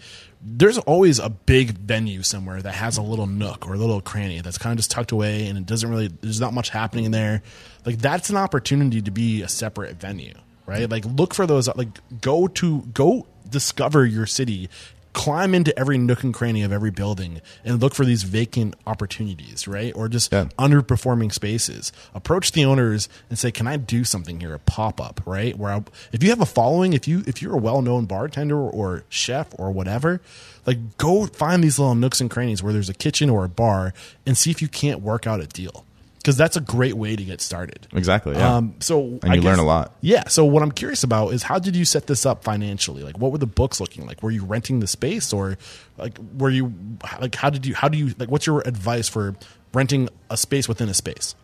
There's 0.48 0.78
always 0.78 1.18
a 1.18 1.30
big 1.30 1.72
venue 1.72 2.22
somewhere 2.22 2.62
that 2.62 2.74
has 2.76 2.98
a 2.98 3.02
little 3.02 3.26
nook 3.26 3.68
or 3.68 3.74
a 3.74 3.78
little 3.78 4.00
cranny 4.00 4.42
that's 4.42 4.60
kind 4.60 4.72
of 4.72 4.78
just 4.78 4.92
tucked 4.92 5.12
away, 5.12 5.48
and 5.48 5.58
it 5.58 5.66
doesn't 5.66 5.90
really. 5.90 6.08
There's 6.08 6.40
not 6.40 6.54
much 6.54 6.70
happening 6.70 7.06
in 7.06 7.12
there. 7.12 7.42
Like 7.84 7.98
that's 7.98 8.30
an 8.30 8.38
opportunity 8.38 9.02
to 9.02 9.12
be 9.12 9.42
a 9.42 9.48
separate 9.48 9.96
venue, 10.00 10.36
right? 10.68 10.90
Like 10.90 11.04
look 11.06 11.34
for 11.34 11.48
those. 11.48 11.68
Like 11.76 11.90
go 12.22 12.48
to 12.48 12.82
go 12.94 13.26
discover 13.50 14.06
your 14.06 14.26
city 14.26 14.70
climb 15.16 15.56
into 15.56 15.78
every 15.80 15.98
nook 15.98 16.24
and 16.24 16.34
cranny 16.34 16.62
of 16.62 16.74
every 16.74 16.92
building 16.92 17.40
and 17.64 17.82
look 17.82 17.96
for 17.96 18.04
these 18.04 18.24
vacant 18.24 18.76
opportunities, 18.86 19.66
right? 19.66 19.94
Or 19.96 20.10
just 20.10 20.32
Yeah. 20.32 20.50
underperforming 20.60 21.32
spaces. 21.32 21.94
Approach 22.14 22.52
the 22.52 22.66
owners 22.66 23.08
and 23.30 23.40
say, 23.40 23.50
"Can 23.50 23.66
I 23.66 23.78
do 23.78 24.04
something 24.04 24.42
here? 24.42 24.54
A 24.54 24.60
pop 24.60 25.00
up, 25.00 25.22
right? 25.26 25.58
Where 25.58 25.72
I, 25.72 25.84
if 26.12 26.22
you 26.22 26.30
have 26.32 26.42
a 26.42 26.46
following, 26.46 26.92
if 26.94 27.08
you 27.08 27.24
if 27.26 27.42
you're 27.42 27.54
a 27.56 27.58
well 27.58 27.82
known 27.82 28.06
bartender 28.06 28.60
or 28.60 29.06
chef 29.08 29.48
or 29.58 29.72
whatever, 29.72 30.20
like 30.66 30.98
go 30.98 31.26
find 31.28 31.64
these 31.64 31.80
little 31.80 31.96
nooks 31.96 32.20
and 32.20 32.30
crannies 32.30 32.62
where 32.62 32.74
there's 32.74 32.90
a 32.90 32.94
kitchen 32.94 33.30
or 33.30 33.46
a 33.46 33.50
bar 33.50 33.94
and 34.26 34.38
see 34.38 34.52
if 34.52 34.62
you 34.62 34.68
can't 34.68 35.02
work 35.02 35.26
out 35.26 35.40
a 35.40 35.48
deal." 35.48 35.86
Because 36.26 36.38
that's 36.38 36.58
a 36.58 36.62
great 36.62 36.96
way 36.96 37.16
to 37.16 37.24
get 37.24 37.40
started. 37.40 37.88
Exactly. 37.94 38.34
Yeah. 38.36 38.56
Um, 38.56 38.74
so 38.80 39.20
And 39.22 39.36
you 39.36 39.42
learn 39.42 39.60
a 39.60 39.64
lot. 39.64 39.94
Yeah. 40.02 40.28
So 40.28 40.44
what 40.44 40.64
I'm 40.64 40.72
curious 40.72 41.04
about 41.04 41.34
is 41.34 41.44
how 41.44 41.60
did 41.60 41.76
you 41.76 41.86
set 41.86 42.08
this 42.08 42.26
up 42.26 42.44
financially? 42.44 43.04
Like, 43.04 43.20
what 43.20 43.32
were 43.32 43.38
the 43.38 43.46
books 43.46 43.80
looking 43.80 44.08
like? 44.08 44.24
Were 44.24 44.32
you 44.32 44.44
renting 44.44 44.80
the 44.80 44.88
space, 44.88 45.32
or 45.32 45.60
like 46.00 46.18
were 46.36 46.50
you 46.50 46.74
like 47.22 47.36
how 47.36 47.52
did 47.52 47.68
you 47.68 47.76
how 47.76 47.90
do 47.90 48.00
you 48.00 48.16
like 48.18 48.32
what's 48.32 48.48
your 48.48 48.62
advice 48.62 49.08
for 49.08 49.36
renting 49.72 50.10
a 50.32 50.38
space 50.38 50.68
within 50.68 50.90
a 50.90 50.96
space? 50.96 51.36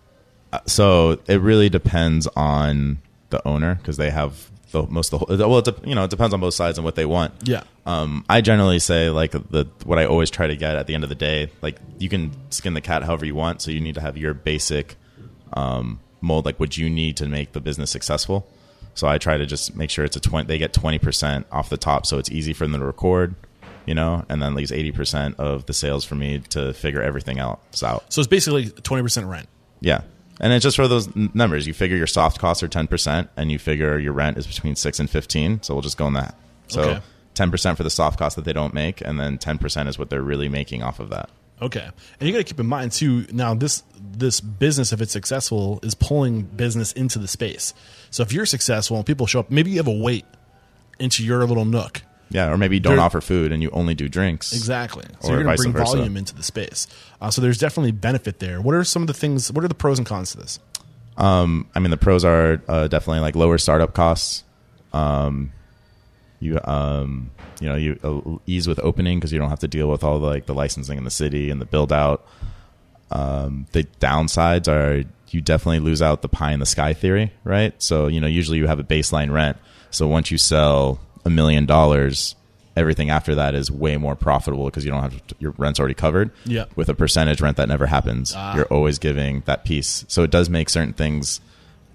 so 0.66 1.18
it 1.28 1.40
really 1.40 1.70
depends 1.70 2.28
on 2.36 2.98
the 3.30 3.46
owner 3.48 3.76
because 3.76 3.98
they 3.98 4.10
have 4.10 4.52
the 4.72 4.84
most 4.88 5.14
of 5.14 5.20
the 5.20 5.26
whole, 5.26 5.50
well, 5.50 5.60
it, 5.60 5.88
you 5.88 5.96
know, 5.96 6.04
it 6.04 6.10
depends 6.10 6.34
on 6.34 6.40
both 6.40 6.54
sides 6.54 6.78
and 6.78 6.86
what 6.86 6.96
they 6.96 7.06
want. 7.06 7.34
Yeah. 7.44 7.64
Um, 7.86 8.26
I 8.30 8.42
generally 8.42 8.80
say 8.80 9.10
like 9.10 9.32
the 9.32 9.68
what 9.84 10.00
I 10.00 10.06
always 10.06 10.30
try 10.30 10.48
to 10.48 10.56
get 10.56 10.76
at 10.76 10.88
the 10.88 10.96
end 10.96 11.04
of 11.04 11.10
the 11.10 11.16
day, 11.16 11.52
like 11.62 11.78
you 12.00 12.10
can 12.10 12.32
skin 12.52 12.74
the 12.74 12.82
cat 12.82 13.04
however 13.04 13.26
you 13.26 13.36
want. 13.36 13.62
So 13.62 13.72
you 13.72 13.82
need 13.82 13.96
to 13.96 14.02
have 14.02 14.18
your 14.18 14.34
basic 14.34 14.96
um, 15.54 16.00
mold, 16.22 16.46
like 16.46 16.60
what 16.60 16.78
you 16.78 16.90
need 16.90 17.18
to 17.18 17.28
make 17.28 17.54
the 17.54 17.62
business 17.62 17.92
successful. 17.92 18.48
So 18.94 19.08
I 19.08 19.18
try 19.18 19.38
to 19.38 19.46
just 19.46 19.76
make 19.76 19.90
sure 19.90 20.04
it's 20.04 20.18
a 20.18 20.20
twenty. 20.20 20.48
They 20.48 20.58
get 20.58 20.74
twenty 20.74 21.00
percent 21.00 21.48
off 21.52 21.70
the 21.70 21.78
top, 21.78 22.06
so 22.06 22.18
it's 22.18 22.30
easy 22.30 22.54
for 22.54 22.68
them 22.68 22.80
to 22.80 22.86
record, 22.86 23.36
you 23.86 23.96
know, 23.96 24.26
and 24.28 24.42
then 24.42 24.54
leaves 24.54 24.72
eighty 24.72 24.92
percent 24.92 25.40
of 25.40 25.66
the 25.66 25.74
sales 25.74 26.04
for 26.04 26.16
me 26.16 26.40
to 26.50 26.74
figure 26.74 27.02
everything 27.02 27.40
else 27.40 27.84
out. 27.84 28.04
So 28.14 28.20
it's 28.20 28.28
basically 28.28 28.70
twenty 28.70 29.02
percent 29.02 29.28
rent. 29.28 29.48
Yeah. 29.80 30.02
And 30.42 30.52
it's 30.52 30.64
just 30.64 30.76
for 30.76 30.88
those 30.90 31.08
n- 31.16 31.30
numbers. 31.34 31.66
You 31.68 31.74
figure 31.74 31.96
your 31.96 32.08
soft 32.08 32.40
costs 32.40 32.62
are 32.64 32.68
10% 32.68 33.30
and 33.38 33.50
you 33.52 33.58
figure 33.60 33.98
your 34.00 34.12
rent 34.12 34.38
is 34.38 34.46
between 34.48 34.76
6 34.76 35.00
and 35.00 35.10
15. 35.10 35.62
So 35.64 35.74
we'll 35.74 35.82
just 35.84 35.98
go 35.98 36.06
on 36.06 36.14
that. 36.14 36.36
So 36.68 36.82
Okay. 36.82 37.02
10% 37.36 37.78
for 37.78 37.84
the 37.84 37.90
soft 37.90 38.20
cost 38.20 38.36
that 38.36 38.44
they 38.44 38.52
don't 38.54 38.74
make, 38.74 39.00
and 39.02 39.18
then 39.20 39.38
10% 39.38 39.88
is 39.88 39.98
what 39.98 40.10
they're 40.10 40.22
really 40.22 40.50
making 40.50 40.84
off 40.84 41.00
of 41.00 41.10
that. 41.12 41.30
Okay, 41.62 41.88
and 42.20 42.28
you 42.28 42.32
got 42.34 42.40
to 42.40 42.44
keep 42.44 42.60
in 42.60 42.66
mind 42.66 42.92
too. 42.92 43.26
Now, 43.32 43.54
this 43.54 43.84
this 44.18 44.42
business, 44.42 44.92
if 44.92 45.00
it's 45.00 45.12
successful, 45.12 45.80
is 45.84 45.94
pulling 45.94 46.42
business 46.42 46.92
into 46.94 47.20
the 47.20 47.28
space. 47.28 47.76
So 48.10 48.24
if 48.24 48.34
you're 48.34 48.48
successful 48.48 48.98
and 48.98 49.06
people 49.06 49.28
show 49.28 49.42
up, 49.42 49.52
maybe 49.52 49.70
you 49.70 49.78
have 49.78 49.88
a 49.88 49.92
wait 49.92 50.26
into 51.00 51.24
your 51.24 51.46
little 51.46 51.66
nook. 51.66 52.02
Yeah, 52.32 52.52
or 52.52 52.58
maybe 52.58 52.78
you 52.78 52.80
don't 52.80 53.00
offer 53.00 53.22
food 53.22 53.52
and 53.52 53.62
you 53.62 53.70
only 53.72 53.94
do 53.94 54.08
drinks. 54.10 54.54
Exactly. 54.54 55.06
So 55.20 55.30
Or 55.30 55.34
you're 55.36 55.44
going 55.44 55.58
to 55.58 55.62
bring 55.64 55.74
versa. 55.74 55.98
volume 55.98 56.18
into 56.18 56.34
the 56.34 56.44
space. 56.44 56.88
Uh, 57.20 57.30
so 57.30 57.42
there's 57.42 57.58
definitely 57.58 57.92
benefit 57.92 58.40
there. 58.40 58.62
What 58.62 58.74
are 58.74 58.84
some 58.84 59.04
of 59.04 59.08
the 59.08 59.14
things? 59.14 59.52
What 59.52 59.64
are 59.64 59.68
the 59.68 59.76
pros 59.76 59.98
and 59.98 60.08
cons 60.08 60.32
to 60.32 60.38
this? 60.38 60.60
Um, 61.18 61.68
I 61.76 61.80
mean, 61.80 61.92
the 61.92 61.98
pros 61.98 62.24
are 62.26 62.62
uh, 62.68 62.88
definitely 62.88 63.20
like 63.20 63.36
lower 63.36 63.58
startup 63.58 63.94
costs. 63.94 64.44
Um, 64.94 65.52
you 66.40 66.60
um, 66.64 67.32
you 67.60 67.70
know, 67.70 67.76
you 67.76 68.00
uh, 68.04 68.38
ease 68.48 68.68
with 68.68 68.80
opening 68.80 69.20
because 69.20 69.32
you 69.32 69.38
don't 69.40 69.50
have 69.50 69.60
to 69.60 69.68
deal 69.68 69.90
with 69.90 70.04
all 70.04 70.20
the, 70.20 70.26
like 70.28 70.46
the 70.48 70.54
licensing 70.54 70.98
in 70.98 71.04
the 71.04 71.12
city 71.12 71.50
and 71.50 71.62
the 71.62 71.66
build 71.66 71.94
out. 71.94 72.26
Um, 73.12 73.68
the 73.74 73.84
downsides 74.00 74.68
are 74.68 75.04
you 75.30 75.42
definitely 75.42 75.80
lose 75.80 76.02
out 76.02 76.22
the 76.22 76.30
pie 76.30 76.54
in 76.54 76.60
the 76.60 76.66
sky 76.66 76.94
theory, 76.94 77.32
right? 77.44 77.74
So 77.82 78.08
you 78.08 78.20
know, 78.20 78.28
usually 78.28 78.58
you 78.58 78.68
have 78.68 78.80
a 78.80 78.84
baseline 78.84 79.32
rent. 79.32 79.58
So 79.92 80.08
once 80.08 80.32
you 80.32 80.38
sell 80.38 81.00
a 81.26 81.30
million 81.30 81.66
dollars, 81.66 82.36
everything 82.76 83.10
after 83.10 83.36
that 83.36 83.54
is 83.56 83.70
way 83.70 83.98
more 83.98 84.16
profitable 84.16 84.66
because 84.66 84.86
you 84.86 84.92
don't 84.92 85.02
have 85.04 85.28
to, 85.28 85.36
your 85.40 85.52
rent's 85.58 85.80
already 85.80 85.94
covered. 85.94 86.32
Yeah. 86.46 86.66
With 86.76 86.90
a 86.90 86.94
percentage 86.96 87.42
rent 87.42 87.58
that 87.58 87.68
never 87.68 87.86
happens, 87.86 88.34
you're 88.56 88.66
always 88.66 88.98
giving 89.00 89.42
that 89.46 89.64
piece. 89.66 90.06
So 90.08 90.24
it 90.24 90.32
does 90.32 90.50
make 90.50 90.70
certain 90.70 90.94
things 90.94 91.42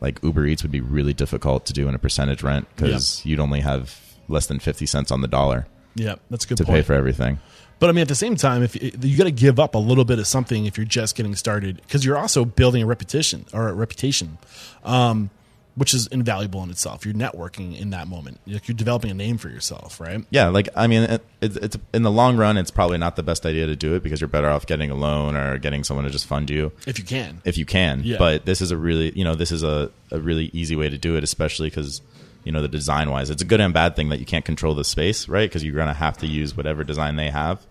like 0.00 0.22
Uber 0.22 0.46
Eats 0.46 0.62
would 0.62 0.72
be 0.72 0.80
really 0.82 1.14
difficult 1.14 1.64
to 1.66 1.72
do 1.72 1.88
in 1.88 1.94
a 1.94 1.98
percentage 1.98 2.42
rent 2.42 2.68
because 2.76 3.24
you'd 3.24 3.40
only 3.40 3.60
have 3.60 3.98
less 4.28 4.46
than 4.46 4.58
fifty 4.58 4.84
cents 4.86 5.10
on 5.10 5.20
the 5.22 5.28
dollar 5.28 5.66
Yeah, 5.94 6.16
that's 6.30 6.44
a 6.44 6.48
good 6.48 6.58
to 6.58 6.64
point. 6.64 6.76
pay 6.76 6.82
for 6.82 6.92
everything. 6.92 7.38
But 7.78 7.90
I 7.90 7.92
mean, 7.92 8.02
at 8.02 8.08
the 8.08 8.14
same 8.14 8.36
time, 8.36 8.62
if 8.62 8.74
you, 8.74 8.90
you 9.00 9.16
got 9.18 9.24
to 9.24 9.30
give 9.30 9.58
up 9.60 9.74
a 9.74 9.78
little 9.78 10.04
bit 10.04 10.18
of 10.18 10.26
something 10.26 10.64
if 10.66 10.76
you're 10.78 10.86
just 10.86 11.14
getting 11.14 11.34
started, 11.34 11.76
because 11.82 12.04
you're 12.04 12.16
also 12.18 12.44
building 12.44 12.82
a 12.82 12.86
repetition 12.86 13.44
or 13.52 13.68
a 13.68 13.72
reputation, 13.74 14.38
um, 14.84 15.30
which 15.76 15.92
is 15.92 16.06
invaluable 16.08 16.62
in 16.62 16.70
itself. 16.70 17.04
You're 17.04 17.14
networking 17.14 17.78
in 17.78 17.90
that 17.90 18.08
moment. 18.08 18.40
Like 18.46 18.66
you're 18.66 18.74
developing 18.74 19.10
a 19.10 19.14
name 19.14 19.36
for 19.36 19.50
yourself, 19.50 20.00
right? 20.00 20.24
Yeah, 20.30 20.48
like 20.48 20.68
I 20.74 20.86
mean, 20.86 21.02
it, 21.02 21.24
it's 21.40 21.56
it's 21.56 21.76
in 21.92 22.02
the 22.02 22.10
long 22.10 22.36
run, 22.36 22.56
it's 22.56 22.70
probably 22.70 22.98
not 22.98 23.16
the 23.16 23.22
best 23.22 23.44
idea 23.46 23.66
to 23.66 23.76
do 23.76 23.94
it 23.94 24.02
because 24.02 24.20
you're 24.20 24.28
better 24.28 24.48
off 24.48 24.66
getting 24.66 24.90
a 24.90 24.94
loan 24.94 25.36
or 25.36 25.58
getting 25.58 25.84
someone 25.84 26.04
to 26.04 26.10
just 26.10 26.26
fund 26.26 26.48
you 26.50 26.72
If 26.86 26.98
you 26.98 27.04
can. 27.04 27.42
if 27.44 27.58
you 27.58 27.66
can. 27.66 28.00
Yeah. 28.04 28.16
But 28.18 28.46
this 28.46 28.60
is 28.60 28.70
a 28.70 28.76
really, 28.76 29.12
you 29.16 29.22
know, 29.24 29.34
this 29.34 29.52
is 29.52 29.62
a, 29.62 29.90
a 30.10 30.18
really 30.18 30.50
easy 30.54 30.76
way 30.76 30.88
to 30.88 30.98
do 30.98 31.16
it, 31.16 31.22
especially 31.22 31.68
because 31.68 32.00
you 32.44 32.52
know 32.52 32.62
the 32.62 32.68
design 32.68 33.10
wise, 33.10 33.28
it's 33.28 33.42
a 33.42 33.46
good 33.46 33.60
and 33.60 33.74
bad 33.74 33.96
thing 33.96 34.08
that 34.08 34.18
you 34.18 34.26
can't 34.26 34.44
control 34.44 34.74
the 34.74 34.84
space, 34.84 35.28
right? 35.28 35.48
Because 35.48 35.62
you're 35.62 35.76
gonna 35.76 35.92
have 35.92 36.16
to 36.18 36.26
use 36.26 36.56
whatever 36.56 36.84
design 36.84 37.16
they 37.16 37.30
have, 37.30 37.64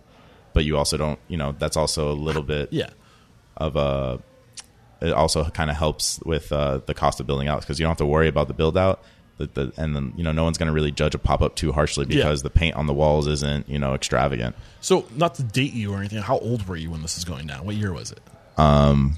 but 0.52 0.64
you 0.64 0.76
also 0.76 0.96
don't, 0.96 1.18
you 1.26 1.36
know, 1.36 1.56
that's 1.58 1.76
also 1.76 2.12
a 2.12 2.14
little 2.14 2.42
bit 2.42 2.72
yeah. 2.72 2.90
of 3.56 3.74
a. 3.74 4.20
It 5.00 5.12
also 5.12 5.44
kind 5.50 5.70
of 5.70 5.76
helps 5.76 6.20
with 6.24 6.50
uh, 6.52 6.80
the 6.86 6.94
cost 6.94 7.20
of 7.20 7.26
building 7.26 7.48
out 7.48 7.60
because 7.60 7.78
you 7.78 7.84
don't 7.84 7.90
have 7.90 7.98
to 7.98 8.06
worry 8.06 8.28
about 8.28 8.48
the 8.48 8.54
build 8.54 8.76
out. 8.78 9.02
The, 9.38 9.46
the, 9.46 9.72
and 9.76 9.94
then 9.94 10.14
you 10.16 10.24
know 10.24 10.32
no 10.32 10.44
one's 10.44 10.56
going 10.56 10.68
to 10.68 10.72
really 10.72 10.90
judge 10.92 11.14
a 11.14 11.18
pop 11.18 11.42
up 11.42 11.56
too 11.56 11.70
harshly 11.72 12.06
Yeah. 12.08 12.16
because 12.24 12.42
the 12.42 12.48
paint 12.48 12.74
on 12.76 12.86
the 12.86 12.94
walls 12.94 13.26
isn't 13.26 13.68
you 13.68 13.78
know 13.78 13.94
extravagant. 13.94 14.56
So, 14.80 15.04
not 15.14 15.34
to 15.34 15.42
date 15.42 15.74
you 15.74 15.92
or 15.92 15.98
anything, 15.98 16.22
how 16.22 16.38
old 16.38 16.66
were 16.66 16.76
you 16.76 16.90
when 16.90 17.02
this 17.02 17.16
was 17.16 17.24
going 17.26 17.46
down? 17.46 17.66
What 17.66 17.74
year 17.74 17.92
was 17.92 18.12
it? 18.12 18.20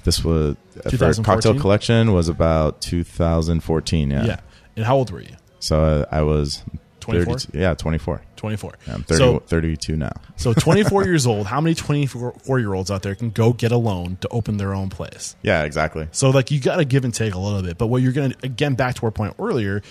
This 0.03 0.21
was 0.23 0.57
for 0.73 0.89
2014? 0.89 1.23
cocktail 1.23 1.59
collection 1.61 2.11
was 2.11 2.27
about 2.27 2.81
2014. 2.81 4.09
Yeah. 4.11 4.25
Yeah. 4.25 4.39
And 4.75 4.85
how 4.85 4.97
old 4.97 5.11
were 5.11 5.21
you? 5.21 5.35
So 5.59 5.81
uh, 5.83 6.05
I 6.11 6.21
was 6.23 6.63
24? 6.99 7.39
32 7.39 7.57
Yeah, 7.57 7.73
24. 7.73 8.21
24. 8.39 8.73
I'm 8.87 9.03
30, 9.03 9.17
So, 9.17 9.39
32 9.39 9.95
now. 9.95 10.11
so 10.35 10.53
24 10.53 11.05
years 11.05 11.27
old. 11.27 11.45
How 11.45 11.61
many 11.61 11.75
24 11.87 12.59
year 12.59 12.73
olds 12.73 12.89
out 12.89 13.03
there 13.03 13.13
can 13.13 13.29
go 13.29 13.53
get 13.53 13.71
a 13.71 13.77
loan 13.77 14.17
to 14.21 14.27
open 14.29 14.57
their 14.57 14.73
own 14.73 14.89
place? 14.89 15.35
Yeah, 15.43 15.63
exactly. 15.63 16.07
So 16.11 16.31
like 16.31 16.49
you 16.49 16.59
got 16.59 16.77
to 16.77 16.85
give 16.85 17.03
and 17.05 17.13
take 17.13 17.35
a 17.35 17.39
little 17.39 17.61
bit. 17.61 17.77
But 17.77 17.87
what 17.87 18.01
you're 18.01 18.13
going 18.13 18.31
to 18.31 18.37
again 18.43 18.73
back 18.75 18.95
to 18.95 19.05
our 19.05 19.11
point 19.11 19.35
earlier, 19.37 19.81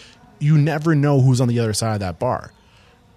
you 0.41 0.59
never 0.59 0.95
know 0.95 1.21
who's 1.21 1.41
on 1.41 1.49
the 1.49 1.61
other 1.61 1.73
side 1.73 1.95
of 1.95 2.01
that 2.01 2.19
bar. 2.19 2.53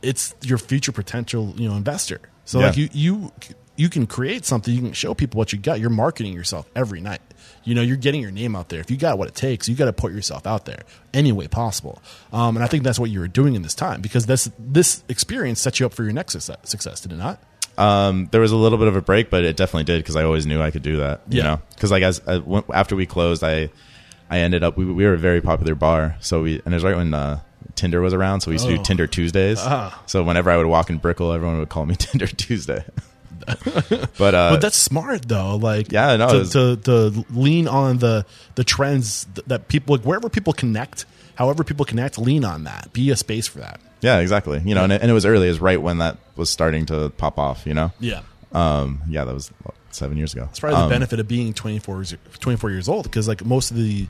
It's 0.02 0.36
your 0.42 0.58
future 0.58 0.92
potential, 0.92 1.54
you 1.58 1.70
know, 1.70 1.76
investor. 1.76 2.20
So 2.46 2.60
like 2.60 2.78
you 2.78 2.90
you 2.92 3.32
you 3.78 3.90
can 3.90 4.06
create 4.06 4.46
something, 4.46 4.74
you 4.74 4.82
can 4.82 4.94
show 4.94 5.14
people 5.14 5.38
what 5.38 5.54
you 5.54 5.60
got. 5.60 5.80
You're 5.80 5.90
marketing 5.90 6.34
yourself 6.34 6.70
every 6.76 7.02
night. 7.02 7.22
You 7.64 7.76
know, 7.76 7.82
you're 7.82 7.98
getting 7.98 8.22
your 8.22 8.32
name 8.32 8.56
out 8.56 8.70
there. 8.70 8.80
If 8.80 8.90
you 8.90 8.98
got 8.98 9.18
what 9.20 9.28
it 9.28 9.36
takes, 9.36 9.70
you 9.70 9.76
got 9.76 9.86
to 9.86 9.94
put 9.94 10.12
yourself 10.14 10.48
out 10.48 10.66
there 10.66 10.82
any 11.14 11.32
way 11.32 11.48
possible. 11.48 12.02
Um, 12.34 12.56
and 12.58 12.64
I 12.64 12.68
think 12.68 12.84
that's 12.84 12.98
what 13.00 13.10
you 13.12 13.20
were 13.20 13.28
doing 13.28 13.54
in 13.56 13.62
this 13.62 13.76
time 13.76 14.02
because 14.02 14.26
this 14.26 14.50
this 14.58 15.04
experience 15.10 15.60
set 15.62 15.80
you 15.80 15.86
up 15.86 15.94
for 15.94 16.04
your 16.04 16.12
next 16.14 16.34
success, 16.34 16.58
success 16.64 17.02
did 17.02 17.12
it 17.12 17.18
not? 17.18 17.40
Um, 17.78 18.28
there 18.32 18.42
was 18.42 18.52
a 18.52 18.56
little 18.58 18.78
bit 18.78 18.88
of 18.88 18.96
a 18.96 19.02
break, 19.02 19.30
but 19.30 19.44
it 19.44 19.56
definitely 19.58 19.84
did 19.86 20.00
because 20.00 20.16
I 20.16 20.24
always 20.24 20.46
knew 20.46 20.62
I 20.62 20.72
could 20.72 20.82
do 20.84 20.98
that. 20.98 21.22
You 21.30 21.38
Yeah. 21.38 21.44
know, 21.44 21.62
because 21.76 21.92
like 21.92 22.04
as 22.04 22.20
I 22.28 22.38
went, 22.40 22.66
after 22.74 22.96
we 22.96 23.06
closed, 23.06 23.44
I 23.44 23.70
I 24.30 24.40
ended 24.40 24.64
up 24.64 24.76
we, 24.76 24.86
we 24.86 25.06
were 25.06 25.14
a 25.14 25.18
very 25.18 25.42
popular 25.42 25.76
bar. 25.76 26.16
So 26.20 26.42
we 26.42 26.62
and 26.66 26.74
it 26.74 26.78
was 26.78 26.84
right 26.84 26.96
when 26.96 27.14
uh, 27.14 27.40
Tinder 27.76 28.02
was 28.02 28.14
around, 28.14 28.42
so 28.42 28.50
we 28.50 28.56
used 28.56 28.66
to 28.66 28.74
Oh. 28.74 28.78
do 28.78 28.84
Tinder 28.84 29.06
Tuesdays. 29.08 29.60
Ah. 29.62 30.02
So 30.08 30.24
whenever 30.24 30.50
I 30.50 30.58
would 30.58 30.66
walk 30.68 30.90
in 30.90 30.98
Brickell, 30.98 31.32
everyone 31.32 31.60
would 31.60 31.70
call 31.70 31.86
me 31.86 31.96
Tinder 32.00 32.28
Tuesday. 32.28 32.84
but 34.18 34.36
uh, 34.36 34.52
but 34.52 34.62
that's 34.62 34.78
smart 34.78 35.28
though 35.28 35.56
like 35.56 35.92
Yeah, 35.92 36.16
no, 36.18 36.28
to, 36.30 36.38
was- 36.40 36.52
to, 36.54 36.76
to 36.78 37.26
lean 37.32 37.68
on 37.68 37.98
the 38.00 38.26
the 38.56 38.64
trends 38.64 39.26
that 39.48 39.68
people 39.68 39.96
like 39.96 40.06
wherever 40.06 40.30
people 40.30 40.54
connect 40.54 41.06
however 41.36 41.64
people 41.64 41.86
connect 41.86 42.18
lean 42.18 42.44
on 42.46 42.64
that 42.66 42.92
be 42.94 43.10
a 43.12 43.16
space 43.16 43.48
for 43.48 43.60
that 43.60 43.80
yeah, 44.02 44.18
exactly. 44.18 44.60
You 44.66 44.74
know, 44.74 44.84
and, 44.84 44.94
it, 44.94 45.02
and 45.04 45.12
it 45.12 45.14
was 45.14 45.28
early. 45.28 45.46
It 45.46 45.52
was 45.52 45.60
right 45.62 45.80
when 45.80 46.00
that 46.00 46.18
was 46.36 46.50
starting 46.50 46.88
to 46.88 47.12
pop 47.18 47.38
off. 47.38 47.68
You 47.68 47.76
know. 47.76 47.92
yeah 48.00 48.22
Um, 48.52 49.04
yeah, 49.08 49.26
that 49.26 49.34
was 49.36 49.52
seven 49.92 50.18
years 50.18 50.34
ago. 50.34 50.48
it's 50.50 50.60
probably 50.60 50.78
Um, 50.80 50.90
the 50.90 50.96
benefit 50.96 51.20
of 51.20 51.28
being 51.28 51.54
24 51.54 51.96
years, 51.98 52.16
24 52.40 52.72
years 52.72 52.90
old 52.90 53.04
because 53.04 53.28
like 53.28 53.46
most 53.46 53.70
of 53.70 53.78
the 53.78 54.08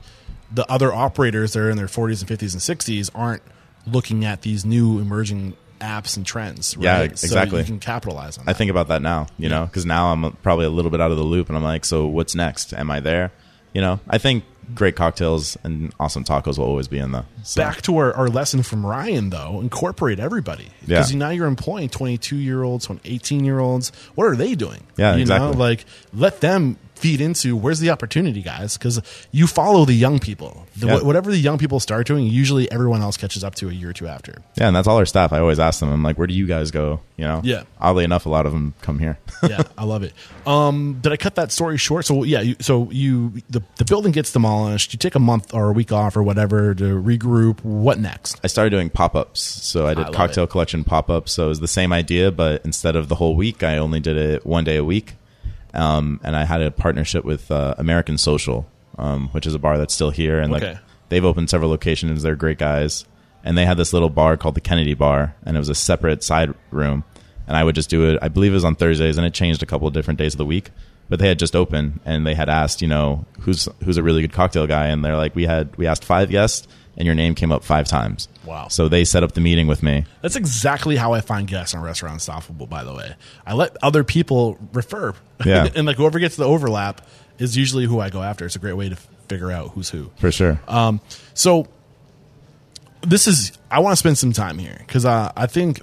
the 0.50 0.64
other 0.72 0.94
operators 0.94 1.52
that 1.52 1.60
are 1.60 1.68
in 1.68 1.76
their 1.76 1.88
40s 1.88 2.26
and 2.26 2.30
50s 2.40 2.52
and 2.54 2.62
60s 2.80 3.10
aren't 3.14 3.42
looking 3.86 4.24
at 4.24 4.40
these 4.42 4.64
new 4.64 4.98
emerging 4.98 5.54
apps 5.82 6.16
and 6.16 6.24
trends 6.24 6.76
right? 6.76 7.10
Yeah, 7.10 7.14
so 7.14 7.26
exactly. 7.26 7.58
you 7.58 7.64
can 7.64 7.78
capitalize 7.80 8.38
on 8.38 8.48
I 8.48 8.52
think 8.52 8.70
about 8.70 8.88
that 8.88 9.02
now, 9.02 9.26
you 9.36 9.48
know, 9.48 9.66
because 9.66 9.84
now 9.84 10.12
I'm 10.12 10.32
probably 10.36 10.66
a 10.66 10.70
little 10.70 10.90
bit 10.90 11.00
out 11.00 11.10
of 11.10 11.16
the 11.16 11.22
loop, 11.22 11.48
and 11.48 11.56
I'm 11.56 11.64
like, 11.64 11.84
so 11.84 12.06
what's 12.06 12.34
next? 12.34 12.72
Am 12.72 12.90
I 12.90 13.00
there? 13.00 13.32
You 13.74 13.80
know, 13.80 14.00
I 14.08 14.18
think 14.18 14.44
great 14.74 14.96
cocktails 14.96 15.56
and 15.64 15.92
awesome 15.98 16.24
tacos 16.24 16.58
will 16.58 16.66
always 16.66 16.88
be 16.88 16.98
in 16.98 17.12
the 17.12 17.24
so, 17.42 17.60
back 17.60 17.82
to 17.82 17.96
our, 17.98 18.12
our 18.14 18.28
lesson 18.28 18.62
from 18.62 18.86
Ryan, 18.86 19.30
though, 19.30 19.60
incorporate 19.60 20.20
everybody. 20.20 20.68
Yeah. 20.86 20.98
Because 20.98 21.14
now 21.14 21.30
you're 21.30 21.46
employing 21.46 21.88
22 21.88 22.36
year 22.36 22.62
olds, 22.62 22.88
18 23.04 23.44
year 23.44 23.58
olds. 23.58 23.90
What 24.14 24.26
are 24.26 24.36
they 24.36 24.54
doing? 24.54 24.86
Yeah, 24.96 25.14
you 25.16 25.22
exactly. 25.22 25.52
Know? 25.52 25.58
Like, 25.58 25.84
let 26.12 26.40
them 26.40 26.78
feed 27.02 27.20
into 27.20 27.56
where's 27.56 27.80
the 27.80 27.90
opportunity, 27.90 28.42
guys? 28.42 28.78
Because 28.78 29.02
you 29.32 29.48
follow 29.48 29.84
the 29.84 29.92
young 29.92 30.20
people. 30.20 30.66
The, 30.76 30.86
Yeah. 30.86 30.98
Whatever 31.02 31.32
the 31.32 31.36
young 31.38 31.58
people 31.58 31.80
start 31.80 32.06
doing, 32.06 32.24
usually 32.26 32.70
everyone 32.70 33.02
else 33.02 33.16
catches 33.16 33.42
up 33.42 33.56
to 33.56 33.68
a 33.68 33.72
year 33.72 33.90
or 33.90 33.92
two 33.92 34.06
after. 34.06 34.40
Yeah, 34.56 34.68
and 34.68 34.76
that's 34.76 34.86
all 34.86 34.96
our 34.98 35.04
staff. 35.06 35.32
I 35.32 35.40
always 35.40 35.58
ask 35.58 35.80
them, 35.80 35.90
I'm 35.92 36.02
like, 36.04 36.16
where 36.16 36.28
do 36.28 36.34
you 36.34 36.46
guys 36.46 36.70
go? 36.70 37.00
You 37.16 37.24
know, 37.24 37.40
Yeah. 37.42 37.64
Oddly 37.80 38.04
enough, 38.04 38.24
a 38.26 38.28
lot 38.28 38.46
of 38.46 38.52
them 38.52 38.74
come 38.82 39.00
here. 39.00 39.18
yeah, 39.48 39.62
I 39.76 39.84
love 39.84 40.04
it. 40.04 40.12
Um, 40.46 40.98
did 41.00 41.12
I 41.12 41.16
cut 41.16 41.34
that 41.34 41.50
story 41.50 41.76
short? 41.76 42.04
So 42.06 42.22
yeah, 42.22 42.40
you, 42.40 42.56
so 42.60 42.88
you 42.92 43.32
the 43.50 43.62
the 43.76 43.84
building 43.84 44.12
gets 44.12 44.32
demolished. 44.32 44.92
You 44.92 44.98
take 44.98 45.16
a 45.16 45.20
month 45.20 45.52
or 45.52 45.70
a 45.70 45.72
week 45.72 45.90
off 45.92 46.16
or 46.16 46.22
whatever 46.22 46.74
to 46.74 46.84
regroup. 46.84 47.62
What 47.64 47.98
next? 47.98 48.40
I 48.44 48.46
started 48.46 48.70
doing 48.70 48.90
pop 48.90 49.14
ups. 49.16 49.40
So 49.40 49.86
I 49.86 49.94
did 49.94 50.06
I 50.06 50.10
cocktail 50.12 50.44
it. 50.44 50.50
collection 50.50 50.84
pop 50.84 51.10
ups. 51.10 51.32
So 51.32 51.46
it 51.46 51.48
was 51.48 51.60
the 51.60 51.68
same 51.68 51.92
idea, 51.92 52.30
but 52.30 52.64
instead 52.64 52.94
of 52.96 53.08
the 53.08 53.16
whole 53.16 53.34
week, 53.34 53.62
I 53.62 53.78
only 53.78 53.98
did 54.00 54.16
it 54.16 54.46
one 54.46 54.62
day 54.64 54.76
a 54.76 54.84
week. 54.84 55.14
Um, 55.74 56.20
and 56.22 56.36
I 56.36 56.44
had 56.44 56.62
a 56.62 56.70
partnership 56.70 57.24
with 57.24 57.50
uh, 57.50 57.74
American 57.78 58.18
Social, 58.18 58.66
um, 58.98 59.28
which 59.30 59.46
is 59.46 59.54
a 59.54 59.58
bar 59.58 59.78
that's 59.78 59.94
still 59.94 60.10
here. 60.10 60.38
And 60.40 60.52
Okay. 60.54 60.72
like 60.72 60.78
they've 61.08 61.24
opened 61.24 61.50
several 61.50 61.70
locations. 61.70 62.22
They're 62.22 62.36
great 62.36 62.58
guys. 62.58 63.04
And 63.44 63.58
they 63.58 63.64
had 63.66 63.76
this 63.76 63.92
little 63.92 64.10
bar 64.10 64.36
called 64.36 64.54
the 64.54 64.60
Kennedy 64.60 64.94
Bar, 64.94 65.34
and 65.44 65.56
it 65.56 65.58
was 65.58 65.68
a 65.68 65.74
separate 65.74 66.22
side 66.22 66.54
room. 66.70 67.02
And 67.48 67.56
I 67.56 67.64
would 67.64 67.74
just 67.74 67.90
do 67.90 68.08
it. 68.08 68.18
I 68.22 68.28
believe 68.28 68.52
it 68.52 68.54
was 68.54 68.64
on 68.64 68.76
Thursdays, 68.76 69.16
and 69.18 69.26
it 69.26 69.34
changed 69.34 69.62
a 69.64 69.66
couple 69.66 69.88
of 69.88 69.94
different 69.94 70.18
days 70.18 70.34
of 70.34 70.38
the 70.38 70.44
week. 70.46 70.70
But 71.08 71.18
they 71.18 71.26
had 71.26 71.40
just 71.40 71.56
opened, 71.56 71.98
and 72.04 72.24
they 72.24 72.34
had 72.34 72.48
asked, 72.48 72.80
you 72.82 72.86
know, 72.88 73.26
who's 73.40 73.68
who's 73.84 73.96
a 73.96 74.02
really 74.02 74.20
good 74.22 74.32
cocktail 74.32 74.68
guy, 74.68 74.86
and 74.86 75.04
they're 75.04 75.16
like, 75.16 75.34
we 75.34 75.44
had 75.44 75.76
we 75.76 75.88
asked 75.88 76.04
five 76.04 76.30
guests, 76.30 76.68
and 76.96 77.06
your 77.06 77.14
name 77.14 77.34
came 77.34 77.52
up 77.52 77.64
five 77.64 77.86
times. 77.86 78.28
Wow. 78.44 78.68
So 78.68 78.88
they 78.88 79.04
set 79.04 79.22
up 79.22 79.32
the 79.32 79.40
meeting 79.40 79.66
with 79.66 79.82
me. 79.82 80.04
That's 80.20 80.36
exactly 80.36 80.96
how 80.96 81.12
I 81.12 81.20
find 81.20 81.48
guests 81.48 81.74
on 81.74 81.82
Restaurant 81.82 82.14
Unstoppable, 82.14 82.66
by 82.66 82.84
the 82.84 82.94
way. 82.94 83.14
I 83.46 83.54
let 83.54 83.76
other 83.82 84.04
people 84.04 84.58
refer. 84.72 85.14
Yeah. 85.44 85.68
and 85.74 85.86
like 85.86 85.96
whoever 85.96 86.18
gets 86.18 86.36
the 86.36 86.44
overlap 86.44 87.06
is 87.38 87.56
usually 87.56 87.86
who 87.86 87.98
I 88.00 88.10
go 88.10 88.22
after. 88.22 88.44
It's 88.44 88.56
a 88.56 88.58
great 88.58 88.74
way 88.74 88.88
to 88.88 88.96
figure 89.28 89.50
out 89.50 89.70
who's 89.70 89.88
who. 89.88 90.10
For 90.16 90.30
sure. 90.30 90.60
Um, 90.68 91.00
so 91.34 91.66
this 93.02 93.26
is 93.26 93.52
I 93.70 93.80
want 93.80 93.92
to 93.92 93.96
spend 93.96 94.18
some 94.18 94.32
time 94.32 94.58
here 94.58 94.76
because 94.78 95.04
uh, 95.04 95.32
I 95.36 95.46
think 95.46 95.80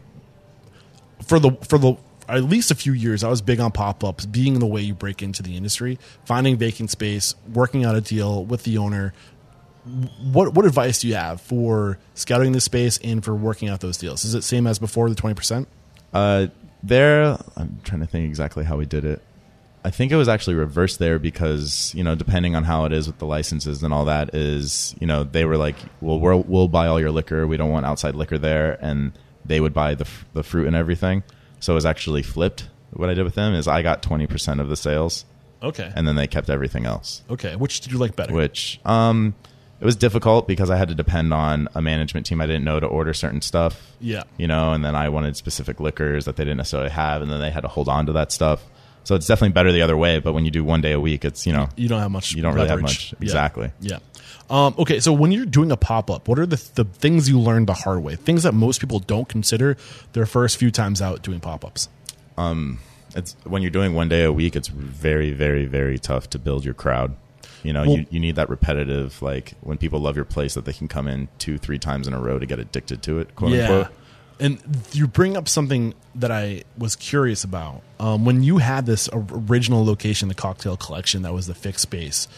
for 1.25 1.39
the 1.39 1.51
for 1.67 1.77
the 1.77 1.95
at 2.27 2.43
least 2.43 2.69
a 2.71 2.75
few 2.75 2.93
years 2.93 3.23
I 3.23 3.29
was 3.29 3.41
big 3.41 3.59
on 3.59 3.71
pop 3.71 4.03
ups 4.03 4.25
being 4.25 4.59
the 4.59 4.67
way 4.67 4.81
you 4.81 4.93
break 4.93 5.21
into 5.21 5.43
the 5.43 5.57
industry, 5.57 5.99
finding 6.25 6.57
vacant 6.57 6.91
space, 6.91 7.35
working 7.51 7.83
out 7.85 7.95
a 7.95 8.01
deal 8.01 8.45
with 8.45 8.63
the 8.63 8.77
owner, 8.77 9.13
what 10.31 10.53
what 10.53 10.65
advice 10.65 10.99
do 11.01 11.07
you 11.07 11.15
have 11.15 11.41
for 11.41 11.97
scouting 12.13 12.51
this 12.51 12.63
space 12.65 12.97
and 13.03 13.23
for 13.23 13.33
working 13.35 13.69
out 13.69 13.79
those 13.81 13.97
deals? 13.97 14.25
Is 14.25 14.33
it 14.35 14.43
same 14.43 14.67
as 14.67 14.79
before 14.79 15.09
the 15.09 15.15
twenty 15.15 15.35
percent? 15.35 15.67
Uh, 16.13 16.47
there, 16.83 17.37
I'm 17.55 17.79
trying 17.83 18.01
to 18.01 18.07
think 18.07 18.27
exactly 18.27 18.63
how 18.63 18.77
we 18.77 18.85
did 18.85 19.05
it. 19.05 19.21
I 19.83 19.91
think 19.91 20.11
it 20.11 20.17
was 20.17 20.27
actually 20.27 20.55
reversed 20.55 20.99
there 20.99 21.19
because 21.19 21.93
you 21.95 22.03
know, 22.03 22.15
depending 22.15 22.55
on 22.55 22.63
how 22.65 22.85
it 22.85 22.91
is 22.93 23.07
with 23.07 23.17
the 23.19 23.25
licenses 23.25 23.81
and 23.83 23.93
all 23.93 24.05
that, 24.05 24.35
is 24.35 24.93
you 24.99 25.07
know 25.07 25.23
they 25.23 25.45
were 25.45 25.57
like, 25.57 25.75
well, 26.01 26.19
we'll, 26.19 26.43
we'll 26.43 26.67
buy 26.67 26.87
all 26.87 26.99
your 26.99 27.11
liquor. 27.11 27.47
We 27.47 27.57
don't 27.57 27.69
want 27.69 27.85
outside 27.85 28.15
liquor 28.15 28.37
there, 28.37 28.77
and 28.81 29.13
they 29.45 29.59
would 29.61 29.73
buy 29.73 29.95
the 29.95 30.05
f- 30.05 30.25
the 30.33 30.43
fruit 30.43 30.67
and 30.67 30.75
everything. 30.75 31.23
So 31.61 31.73
it 31.73 31.75
was 31.75 31.85
actually 31.85 32.23
flipped. 32.23 32.67
What 32.91 33.09
I 33.09 33.13
did 33.13 33.23
with 33.23 33.35
them 33.35 33.53
is 33.53 33.67
I 33.67 33.81
got 33.81 34.01
twenty 34.01 34.27
percent 34.27 34.59
of 34.59 34.67
the 34.67 34.75
sales, 34.75 35.23
Okay. 35.63 35.91
and 35.95 36.05
then 36.07 36.15
they 36.15 36.27
kept 36.27 36.49
everything 36.49 36.85
else. 36.85 37.21
okay. 37.29 37.55
Which 37.55 37.79
did 37.81 37.91
you 37.93 37.99
like 37.99 38.15
better? 38.15 38.33
Which 38.33 38.79
um, 38.83 39.33
it 39.79 39.85
was 39.85 39.95
difficult 39.95 40.47
because 40.47 40.69
I 40.69 40.75
had 40.75 40.89
to 40.89 40.95
depend 40.95 41.33
on 41.33 41.69
a 41.73 41.81
management 41.81 42.25
team. 42.25 42.41
I 42.41 42.45
didn't 42.45 42.63
know 42.65 42.79
to 42.79 42.85
order 42.87 43.13
certain 43.13 43.41
stuff. 43.41 43.95
Yeah. 44.01 44.23
you 44.37 44.47
know, 44.47 44.73
and 44.73 44.83
then 44.83 44.95
I 44.95 45.09
wanted 45.09 45.37
specific 45.37 45.79
liquors 45.79 46.25
that 46.25 46.35
they 46.35 46.43
didn't 46.43 46.57
necessarily 46.57 46.89
have, 46.89 47.21
and 47.21 47.31
then 47.31 47.39
they 47.39 47.51
had 47.51 47.61
to 47.61 47.67
hold 47.69 47.87
on 47.87 48.05
to 48.07 48.13
that 48.13 48.31
stuff. 48.31 48.63
So 49.05 49.15
it's 49.15 49.25
definitely 49.25 49.53
better 49.53 49.71
the 49.71 49.81
other 49.81 49.97
way. 49.97 50.19
But 50.19 50.33
when 50.33 50.45
you 50.45 50.51
do 50.51 50.63
one 50.63 50.81
day 50.81 50.91
a 50.91 50.99
week, 50.99 51.23
it's 51.25 51.47
you 51.47 51.53
know 51.53 51.69
You 51.75 51.87
don't 51.87 51.99
have 51.99 52.11
much. 52.11 52.33
You 52.33 52.41
don't 52.41 52.53
really 52.53 52.67
have 52.67 52.77
leverage. 52.81 53.13
much. 53.13 53.21
Exactly. 53.21 53.71
Yeah. 53.79 53.99
Um, 54.49 54.73
okay, 54.79 54.99
so 54.99 55.13
when 55.13 55.31
you're 55.31 55.45
doing 55.45 55.71
a 55.71 55.77
pop 55.77 56.09
up, 56.09 56.27
what 56.27 56.39
are 56.39 56.45
the 56.45 56.61
the 56.75 56.83
things 56.83 57.29
you 57.29 57.39
learned 57.39 57.67
the 57.67 57.73
hard 57.73 58.03
way? 58.03 58.15
Things 58.15 58.43
that 58.43 58.53
most 58.53 58.81
people 58.81 58.99
don't 58.99 59.29
consider 59.29 59.77
their 60.13 60.25
first 60.25 60.57
few 60.57 60.71
times 60.71 61.01
out 61.01 61.21
doing 61.21 61.39
pop 61.39 61.63
ups. 61.63 61.87
it's 63.15 63.35
when 63.43 63.61
you're 63.61 63.71
doing 63.71 63.93
one 63.93 64.09
day 64.09 64.23
a 64.23 64.33
week, 64.33 64.55
it's 64.55 64.67
very 64.67 65.31
very 65.31 65.65
very 65.65 65.97
tough 65.99 66.29
to 66.31 66.39
build 66.39 66.65
your 66.65 66.73
crowd. 66.73 67.15
You 67.63 67.73
know, 67.73 67.81
Well- 67.81 67.97
you, 67.97 68.05
you 68.09 68.19
need 68.19 68.35
that 68.35 68.49
repetitive, 68.49 69.21
like 69.21 69.53
when 69.61 69.77
people 69.77 69.99
love 69.99 70.15
your 70.15 70.25
place, 70.25 70.53
that 70.53 70.65
they 70.65 70.73
can 70.73 70.87
come 70.87 71.07
in 71.07 71.27
two, 71.39 71.57
three 71.57 71.79
times 71.79 72.07
in 72.07 72.13
a 72.13 72.19
row 72.19 72.39
to 72.39 72.45
get 72.45 72.59
addicted 72.59 73.01
to 73.03 73.19
it, 73.19 73.35
quote 73.35 73.53
unquote. 73.53 73.87
And 74.41 74.57
you 74.93 75.05
bring 75.05 75.35
up 75.35 75.49
something 75.49 75.93
that 76.15 76.31
I 76.31 76.63
was 76.77 76.95
curious 76.95 77.43
about. 77.43 77.81
Um, 77.99 78.23
when 78.23 78.41
you 78.41 78.59
had 78.59 78.85
this 78.85 79.09
original 79.11 79.83
location, 79.85 80.29
the 80.29 80.33
cocktail 80.35 80.77
collection, 80.77 81.23
that 81.23 81.33
was 81.33 81.47
the 81.47 81.53
fixed 81.53 81.81
space. 81.81 82.29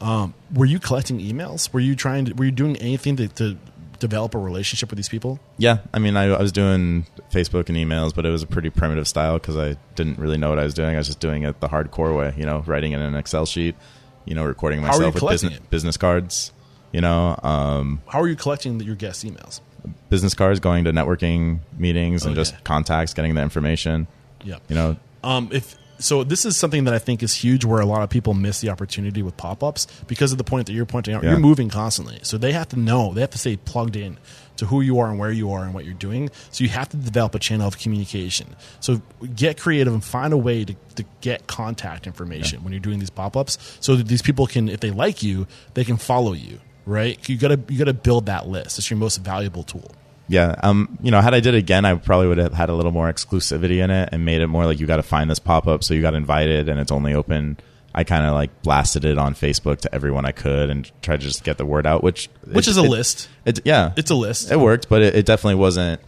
Um, 0.00 0.32
were 0.54 0.64
you 0.64 0.78
collecting 0.78 1.20
emails? 1.20 1.70
Were 1.70 1.80
you 1.80 1.94
trying 1.94 2.24
to? 2.24 2.32
Were 2.32 2.46
you 2.46 2.50
doing 2.50 2.76
anything 2.78 3.16
to, 3.16 3.28
to 3.28 3.58
develop 3.98 4.34
a 4.34 4.38
relationship 4.38 4.88
with 4.88 4.96
these 4.96 5.10
people? 5.10 5.38
Yeah, 5.58 5.80
I 5.92 5.98
mean, 5.98 6.16
I, 6.16 6.30
I 6.30 6.40
was 6.40 6.52
doing 6.52 7.04
Facebook 7.30 7.68
and 7.68 7.76
emails, 7.76 8.14
but 8.14 8.24
it 8.24 8.30
was 8.30 8.42
a 8.42 8.46
pretty 8.46 8.70
primitive 8.70 9.06
style 9.06 9.34
because 9.34 9.58
I 9.58 9.76
didn't 9.96 10.18
really 10.18 10.38
know 10.38 10.48
what 10.48 10.58
I 10.58 10.64
was 10.64 10.72
doing. 10.72 10.94
I 10.94 10.98
was 10.98 11.08
just 11.08 11.20
doing 11.20 11.42
it 11.42 11.60
the 11.60 11.68
hardcore 11.68 12.16
way, 12.16 12.32
you 12.38 12.46
know, 12.46 12.64
writing 12.66 12.92
in 12.92 13.00
an 13.02 13.14
Excel 13.14 13.44
sheet, 13.44 13.76
you 14.24 14.34
know, 14.34 14.44
recording 14.44 14.80
How 14.82 14.88
are 14.88 14.94
you 14.94 14.98
myself 15.06 15.14
with 15.22 15.30
business, 15.30 15.54
it? 15.56 15.70
business 15.70 15.96
cards, 15.96 16.52
you 16.92 17.00
know, 17.00 17.38
um, 17.42 18.02
How 18.08 18.20
are 18.20 18.28
you 18.28 18.36
collecting 18.36 18.78
the, 18.78 18.84
your 18.84 18.96
guest 18.96 19.24
emails? 19.24 19.60
business 20.10 20.34
cards, 20.34 20.60
going 20.60 20.84
to 20.84 20.92
networking 20.92 21.60
meetings 21.78 22.24
and 22.24 22.32
Okay. 22.32 22.40
just 22.40 22.62
contacts, 22.64 23.14
getting 23.14 23.34
the 23.34 23.40
information, 23.42 24.06
Yeah. 24.44 24.56
you 24.68 24.74
know. 24.74 24.96
Um, 25.24 25.48
if 25.52 25.74
so, 25.98 26.24
this 26.24 26.44
is 26.46 26.56
something 26.56 26.84
that 26.84 26.94
I 26.94 26.98
think 26.98 27.22
is 27.22 27.34
huge, 27.34 27.64
where 27.64 27.80
a 27.80 27.86
lot 27.86 28.02
of 28.02 28.08
people 28.10 28.32
miss 28.34 28.60
the 28.60 28.70
opportunity 28.70 29.22
with 29.22 29.36
pop 29.36 29.62
ups 29.62 29.86
because 30.06 30.32
of 30.32 30.38
the 30.38 30.44
point 30.44 30.66
that 30.66 30.72
you're 30.72 30.86
pointing 30.86 31.14
out. 31.14 31.22
Yeah. 31.22 31.30
You're 31.32 31.38
moving 31.40 31.68
constantly, 31.68 32.18
so 32.22 32.38
they 32.38 32.52
have 32.52 32.68
to 32.70 32.78
know, 32.78 33.12
they 33.14 33.20
have 33.22 33.30
to 33.30 33.38
stay 33.38 33.56
plugged 33.56 33.96
in 33.96 34.16
to 34.60 34.66
who 34.66 34.80
you 34.80 34.98
are 35.00 35.10
and 35.10 35.18
where 35.18 35.32
you 35.32 35.50
are 35.52 35.64
and 35.64 35.74
what 35.74 35.84
you're 35.84 35.94
doing. 35.94 36.30
So 36.50 36.64
you 36.64 36.70
have 36.70 36.88
to 36.90 36.96
develop 36.96 37.34
a 37.34 37.38
channel 37.38 37.66
of 37.66 37.78
communication. 37.78 38.54
So 38.78 39.02
get 39.34 39.58
creative 39.58 39.92
and 39.92 40.04
find 40.04 40.32
a 40.32 40.36
way 40.36 40.64
to, 40.64 40.74
to 40.96 41.04
get 41.20 41.46
contact 41.46 42.06
information 42.06 42.62
when 42.62 42.72
you're 42.72 42.80
doing 42.80 42.98
these 42.98 43.10
pop 43.10 43.36
ups, 43.36 43.58
so 43.80 43.96
that 43.96 44.06
these 44.06 44.22
people 44.22 44.46
can, 44.46 44.68
if 44.68 44.80
they 44.80 44.90
like 44.90 45.22
you, 45.22 45.46
they 45.74 45.84
can 45.84 45.96
follow 45.96 46.32
you. 46.32 46.60
Right? 46.86 47.28
You 47.28 47.36
gotta 47.36 47.60
you 47.68 47.78
gotta 47.78 47.92
build 47.92 48.26
that 48.26 48.48
list. 48.48 48.78
It's 48.78 48.90
your 48.90 48.98
most 48.98 49.18
valuable 49.18 49.62
tool. 49.62 49.92
Yeah, 50.28 50.54
um, 50.62 50.98
you 51.02 51.10
know, 51.10 51.20
had 51.20 51.34
I 51.34 51.40
did 51.40 51.54
it 51.54 51.58
again, 51.58 51.84
I 51.84 51.94
probably 51.94 52.28
would 52.28 52.38
have 52.38 52.54
had 52.54 52.68
a 52.68 52.74
little 52.74 52.92
more 52.92 53.12
exclusivity 53.12 53.82
in 53.82 53.90
it 53.90 54.10
and 54.12 54.24
made 54.24 54.40
it 54.42 54.46
more 54.46 54.64
like 54.64 54.78
you 54.78 54.86
got 54.86 54.96
to 54.96 55.02
find 55.02 55.28
this 55.28 55.38
pop 55.40 55.66
up, 55.66 55.82
so 55.82 55.92
you 55.92 56.02
got 56.02 56.14
invited 56.14 56.68
and 56.68 56.78
it's 56.78 56.92
only 56.92 57.14
open. 57.14 57.58
I 57.94 58.04
kind 58.04 58.24
of 58.24 58.34
like 58.34 58.62
blasted 58.62 59.04
it 59.04 59.18
on 59.18 59.34
Facebook 59.34 59.80
to 59.80 59.94
everyone 59.94 60.24
I 60.24 60.32
could 60.32 60.70
and 60.70 60.90
tried 61.02 61.20
to 61.20 61.26
just 61.26 61.42
get 61.44 61.58
the 61.58 61.66
word 61.66 61.86
out, 61.86 62.04
which 62.04 62.28
Which 62.44 62.68
it- 62.68 62.70
is 62.70 62.78
a 62.78 62.84
it- 62.84 62.88
list. 62.90 63.28
It, 63.44 63.60
yeah, 63.64 63.92
It's 63.96 64.10
a 64.10 64.14
list. 64.14 64.50
it 64.52 64.58
worked, 64.60 64.88
but 64.88 65.02
it, 65.02 65.16
it 65.16 65.26
definitely 65.26 65.56
wasn't 65.56 66.00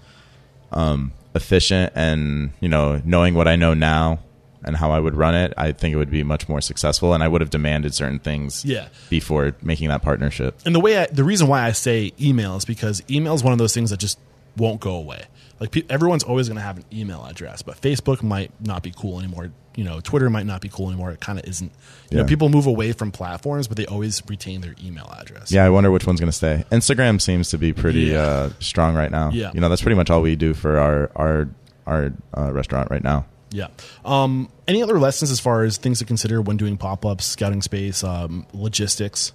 um, 0.70 1.12
efficient. 1.34 1.92
And 1.96 2.52
you 2.60 2.68
know, 2.68 3.00
knowing 3.04 3.34
what 3.34 3.48
I 3.48 3.56
know 3.56 3.74
now 3.74 4.20
and 4.64 4.76
how 4.76 4.92
I 4.92 5.00
would 5.00 5.16
run 5.16 5.34
it, 5.34 5.52
I 5.56 5.72
think 5.72 5.92
it 5.92 5.96
would 5.96 6.10
be 6.10 6.22
much 6.22 6.48
more 6.48 6.60
successful. 6.60 7.14
And 7.14 7.22
I 7.22 7.26
would 7.28 7.40
have 7.40 7.50
demanded 7.50 7.94
certain 7.94 8.20
things 8.20 8.64
Yeah. 8.64 8.86
before 9.10 9.56
making 9.60 9.88
that 9.88 10.02
partnership. 10.02 10.60
and 10.64 10.74
the 10.74 10.80
way 10.80 10.98
I, 10.98 11.06
the 11.06 11.24
reason 11.24 11.48
why 11.48 11.62
I 11.64 11.72
say 11.72 12.12
email 12.20 12.56
is 12.56 12.64
because 12.64 13.02
email 13.10 13.34
is 13.34 13.42
one 13.42 13.52
of 13.52 13.58
those 13.58 13.74
things 13.74 13.90
that 13.90 13.98
just 13.98 14.18
won't 14.56 14.80
go 14.80 14.94
away. 14.94 15.22
Like 15.62 15.70
pe- 15.70 15.84
everyone's 15.88 16.24
always 16.24 16.48
going 16.48 16.56
to 16.56 16.62
have 16.62 16.76
an 16.76 16.84
email 16.92 17.24
address, 17.24 17.62
but 17.62 17.80
Facebook 17.80 18.20
might 18.20 18.50
not 18.60 18.82
be 18.82 18.90
cool 18.90 19.20
anymore. 19.20 19.52
You 19.76 19.84
know, 19.84 20.00
Twitter 20.00 20.28
might 20.28 20.44
not 20.44 20.60
be 20.60 20.68
cool 20.68 20.88
anymore. 20.88 21.12
It 21.12 21.20
kind 21.20 21.38
of 21.38 21.44
isn't. 21.46 21.70
You 22.10 22.18
know, 22.18 22.24
people 22.24 22.48
move 22.48 22.66
away 22.66 22.90
from 22.90 23.12
platforms, 23.12 23.68
but 23.68 23.76
they 23.76 23.86
always 23.86 24.22
retain 24.28 24.60
their 24.60 24.74
email 24.84 25.08
address. 25.18 25.52
Yeah, 25.52 25.64
I 25.64 25.70
wonder 25.70 25.90
which 25.92 26.04
one's 26.04 26.18
going 26.18 26.30
to 26.32 26.36
stay. 26.36 26.64
Instagram 26.72 27.20
seems 27.20 27.50
to 27.50 27.58
be 27.58 27.72
pretty 27.72 28.06
Yeah. 28.06 28.22
uh, 28.22 28.50
strong 28.58 28.96
right 28.96 29.10
now. 29.10 29.30
Yeah. 29.30 29.52
you 29.54 29.60
know, 29.60 29.68
that's 29.68 29.80
pretty 29.82 29.94
much 29.94 30.10
all 30.10 30.20
we 30.20 30.34
do 30.34 30.52
for 30.52 30.78
our 30.78 31.10
our 31.14 31.48
our 31.86 32.12
uh, 32.36 32.52
restaurant 32.52 32.90
right 32.90 33.04
now. 33.04 33.26
Yeah. 33.52 33.68
Um, 34.04 34.48
any 34.66 34.82
other 34.82 34.98
lessons 34.98 35.30
as 35.30 35.38
far 35.38 35.62
as 35.62 35.76
things 35.76 36.00
to 36.00 36.04
consider 36.04 36.42
when 36.42 36.56
doing 36.56 36.76
pop 36.76 37.06
ups, 37.06 37.24
scouting 37.24 37.62
space, 37.62 38.02
um, 38.02 38.46
logistics? 38.52 39.32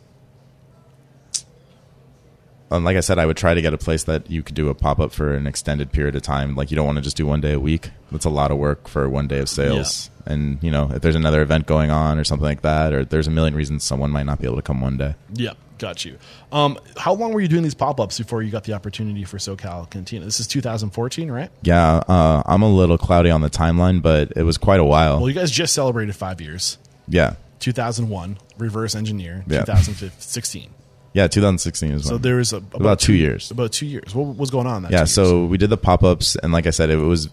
Um, 2.69 2.83
like 2.83 2.97
I 2.97 2.99
said, 2.99 3.17
I 3.17 3.25
would 3.25 3.37
try 3.37 3.53
to 3.53 3.61
get 3.61 3.73
a 3.73 3.77
place 3.77 4.03
that 4.03 4.29
you 4.29 4.43
could 4.43 4.55
do 4.55 4.67
a 4.69 4.73
pop 4.75 4.99
up 4.99 5.13
for 5.13 5.33
an 5.33 5.47
extended 5.47 5.91
period 5.93 6.15
of 6.15 6.21
time. 6.21 6.55
Like 6.55 6.69
you 6.69 6.75
don't 6.75 6.85
want 6.85 6.97
to 6.97 7.01
just 7.01 7.15
do 7.17 7.25
one 7.25 7.39
day 7.39 7.53
a 7.53 7.59
week. 7.59 7.91
That's 8.11 8.25
a 8.25 8.29
lot 8.29 8.51
of 8.51 8.57
work 8.57 8.87
for 8.89 9.07
one 9.09 9.27
day 9.27 9.39
of 9.39 9.47
sales. 9.49 10.09
And 10.25 10.61
you 10.61 10.69
know, 10.71 10.89
if 10.93 11.01
there's 11.01 11.15
another 11.15 11.41
event 11.41 11.65
going 11.67 11.89
on 11.91 12.19
or 12.19 12.25
something 12.25 12.43
like 12.45 12.61
that, 12.63 12.91
or 12.93 13.05
there's 13.05 13.27
a 13.27 13.31
million 13.31 13.55
reasons 13.55 13.83
someone 13.85 14.11
might 14.11 14.25
not 14.25 14.39
be 14.39 14.45
able 14.47 14.57
to 14.57 14.61
come 14.61 14.81
one 14.81 14.97
day. 14.97 15.15
Yeah, 15.33 15.53
got 15.77 16.03
you. 16.03 16.17
Um, 16.51 16.77
how 16.97 17.13
long 17.13 17.31
were 17.31 17.39
you 17.39 17.47
doing 17.47 17.63
these 17.63 17.73
pop 17.75 18.01
ups 18.01 18.17
before 18.17 18.43
you 18.43 18.51
got 18.51 18.65
the 18.65 18.73
opportunity 18.73 19.23
for 19.23 19.37
SoCal 19.37 19.89
Cantina? 19.89 20.25
This 20.25 20.41
is 20.41 20.47
2014, 20.47 21.31
right? 21.31 21.49
Yeah, 21.61 22.03
uh, 22.09 22.43
I'm 22.45 22.61
a 22.63 22.69
little 22.69 22.97
cloudy 22.97 23.29
on 23.29 23.39
the 23.39 23.49
timeline, 23.49 24.01
but 24.01 24.33
it 24.35 24.43
was 24.43 24.57
quite 24.57 24.81
a 24.81 24.85
while. 24.85 25.19
Well, 25.19 25.29
you 25.29 25.35
guys 25.35 25.51
just 25.51 25.73
celebrated 25.73 26.13
five 26.17 26.41
years. 26.41 26.77
yeah, 27.07 27.35
2001, 27.59 28.37
reverse 28.57 28.95
engineer, 28.95 29.45
Yeah. 29.47 29.59
2016. 29.63 30.71
Yeah, 31.13 31.27
2016 31.27 31.91
is 31.91 32.03
So 32.05 32.13
when. 32.13 32.21
there 32.21 32.35
was 32.35 32.53
a, 32.53 32.57
about 32.73 32.99
two 32.99 33.13
years. 33.13 33.49
About 33.51 33.71
two 33.71 33.85
years. 33.87 34.13
What 34.13 34.35
was 34.37 34.49
going 34.51 34.67
on? 34.67 34.83
That 34.83 34.91
yeah 34.91 35.05
so 35.05 35.45
we 35.45 35.57
did 35.57 35.69
the 35.69 35.77
pop-ups 35.77 36.35
and 36.35 36.51
like 36.53 36.67
i 36.67 36.69
said 36.71 36.89
it 36.89 36.97
was 36.97 37.29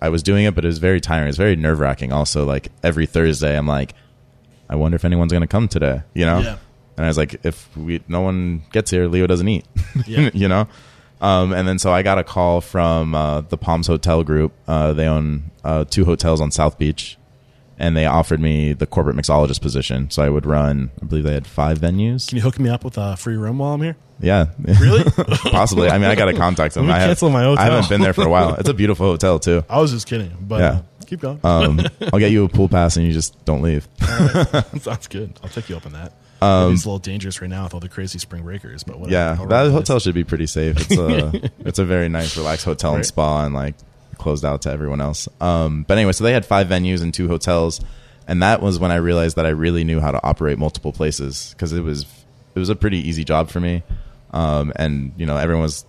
i 0.00 0.08
was 0.08 0.22
doing 0.22 0.44
it 0.44 0.54
but 0.54 0.64
it 0.64 0.68
was 0.68 0.78
very 0.78 1.00
tiring 1.00 1.28
it's 1.28 1.38
very 1.38 1.56
nerve-wracking 1.56 2.12
also 2.12 2.44
like 2.44 2.68
every 2.82 3.06
thursday 3.06 3.56
i'm 3.56 3.66
like 3.66 3.94
i 4.68 4.76
wonder 4.76 4.94
if 4.96 5.04
anyone's 5.04 5.32
going 5.32 5.40
to 5.40 5.46
come 5.48 5.68
today 5.68 6.02
you 6.14 6.24
know 6.26 6.38
Yeah. 6.40 6.56
and 6.96 7.04
i 7.06 7.08
was 7.08 7.16
like 7.16 7.44
if 7.44 7.74
we 7.76 8.02
no 8.06 8.20
one 8.20 8.62
gets 8.72 8.90
here 8.90 9.08
leo 9.08 9.26
doesn't 9.26 9.48
eat 9.48 9.64
Yeah. 10.06 10.30
you 10.34 10.48
know 10.48 10.68
um, 11.20 11.52
and 11.54 11.66
then 11.66 11.78
so 11.78 11.92
i 11.92 12.02
got 12.02 12.18
a 12.18 12.24
call 12.24 12.60
from 12.60 13.14
uh, 13.14 13.40
the 13.40 13.56
palms 13.56 13.86
hotel 13.86 14.22
group 14.22 14.52
uh, 14.68 14.92
they 14.92 15.06
own 15.08 15.50
uh, 15.64 15.84
two 15.88 16.04
hotels 16.04 16.40
on 16.42 16.50
south 16.50 16.78
beach 16.78 17.16
and 17.78 17.96
they 17.96 18.06
offered 18.06 18.40
me 18.40 18.72
the 18.72 18.86
corporate 18.86 19.16
mixologist 19.16 19.60
position 19.60 20.10
so 20.10 20.22
i 20.22 20.28
would 20.28 20.46
run 20.46 20.90
i 21.02 21.04
believe 21.06 21.24
they 21.24 21.32
had 21.34 21.46
five 21.46 21.78
venues 21.78 22.28
Can 22.28 22.36
you 22.38 22.42
hook 22.42 22.58
me 22.58 22.68
up 22.70 22.84
with 22.84 22.96
a 22.98 23.16
free 23.16 23.36
room 23.36 23.58
while 23.58 23.74
I'm 23.74 23.82
here? 23.82 23.96
yeah, 24.20 24.46
Really? 24.80 25.04
possibly. 25.50 25.90
I 25.90 25.98
mean, 25.98 26.08
I 26.10 26.14
got 26.14 26.24
to 26.26 26.32
contact 26.46 26.74
them. 26.74 26.90
I 26.90 26.98
have, 27.00 27.20
my 27.20 27.42
hotel. 27.42 27.58
I 27.58 27.64
haven't 27.66 27.88
been 27.90 28.00
there 28.00 28.14
for 28.14 28.22
a 28.24 28.30
while. 28.30 28.54
It's 28.54 28.68
a 28.70 28.72
beautiful 28.72 29.04
hotel 29.06 29.38
too. 29.38 29.62
I 29.68 29.78
was 29.78 29.90
just 29.92 30.06
kidding, 30.06 30.34
but 30.40 30.60
Yeah. 30.60 30.70
uh, 30.70 30.82
keep 31.06 31.20
going. 31.20 31.38
Um, 31.44 31.80
I'll 32.14 32.18
get 32.18 32.30
you 32.32 32.44
a 32.44 32.48
pool 32.48 32.66
pass 32.70 32.96
and 32.96 33.04
you 33.06 33.12
just 33.12 33.44
don't 33.44 33.60
leave. 33.60 33.86
Sounds 34.80 35.06
good. 35.08 35.38
I'll 35.42 35.50
take 35.50 35.68
you 35.68 35.76
up 35.76 35.84
on 35.86 35.92
that. 35.92 36.12
Maybe 36.40 36.74
it's 36.74 36.84
a 36.84 36.88
little 36.88 36.98
dangerous 36.98 37.40
right 37.40 37.50
now 37.50 37.64
with 37.64 37.74
all 37.74 37.80
the 37.80 37.88
crazy 37.90 38.18
spring 38.18 38.42
breakers, 38.42 38.84
but 38.84 38.98
whatever. 38.98 39.12
Yeah, 39.40 39.46
that 39.48 39.70
hotel 39.70 39.98
should 40.00 40.14
be 40.14 40.24
pretty 40.24 40.46
safe. 40.46 40.76
It's 40.78 40.96
a 40.98 41.50
it's 41.66 41.78
a 41.78 41.84
very 41.84 42.08
nice, 42.08 42.36
relaxed 42.36 42.64
hotel 42.64 42.94
and 42.94 43.04
spa, 43.06 43.44
and 43.44 43.54
like 43.54 43.74
closed 44.18 44.44
out 44.44 44.62
to 44.62 44.70
everyone 44.70 45.00
else. 45.00 45.28
Um, 45.40 45.84
but 45.88 45.96
anyway, 45.98 46.12
so 46.12 46.24
they 46.24 46.32
had 46.32 46.44
five 46.46 46.66
venues 46.68 47.02
and 47.02 47.12
two 47.12 47.28
hotels, 47.28 47.80
and 48.28 48.42
that 48.42 48.60
was 48.62 48.78
when 48.78 48.90
I 48.90 48.96
realized 48.96 49.36
that 49.36 49.46
I 49.46 49.50
really 49.50 49.84
knew 49.84 50.00
how 50.00 50.10
to 50.10 50.20
operate 50.26 50.58
multiple 50.58 50.92
places 50.92 51.50
because 51.52 51.72
it 51.72 51.82
was 51.82 52.06
it 52.54 52.58
was 52.58 52.68
a 52.68 52.76
pretty 52.76 52.98
easy 53.08 53.24
job 53.24 53.50
for 53.50 53.60
me. 53.60 53.82
Um, 54.32 54.72
and 54.76 55.12
you 55.16 55.26
know, 55.26 55.36
everyone 55.36 55.62
was. 55.62 55.84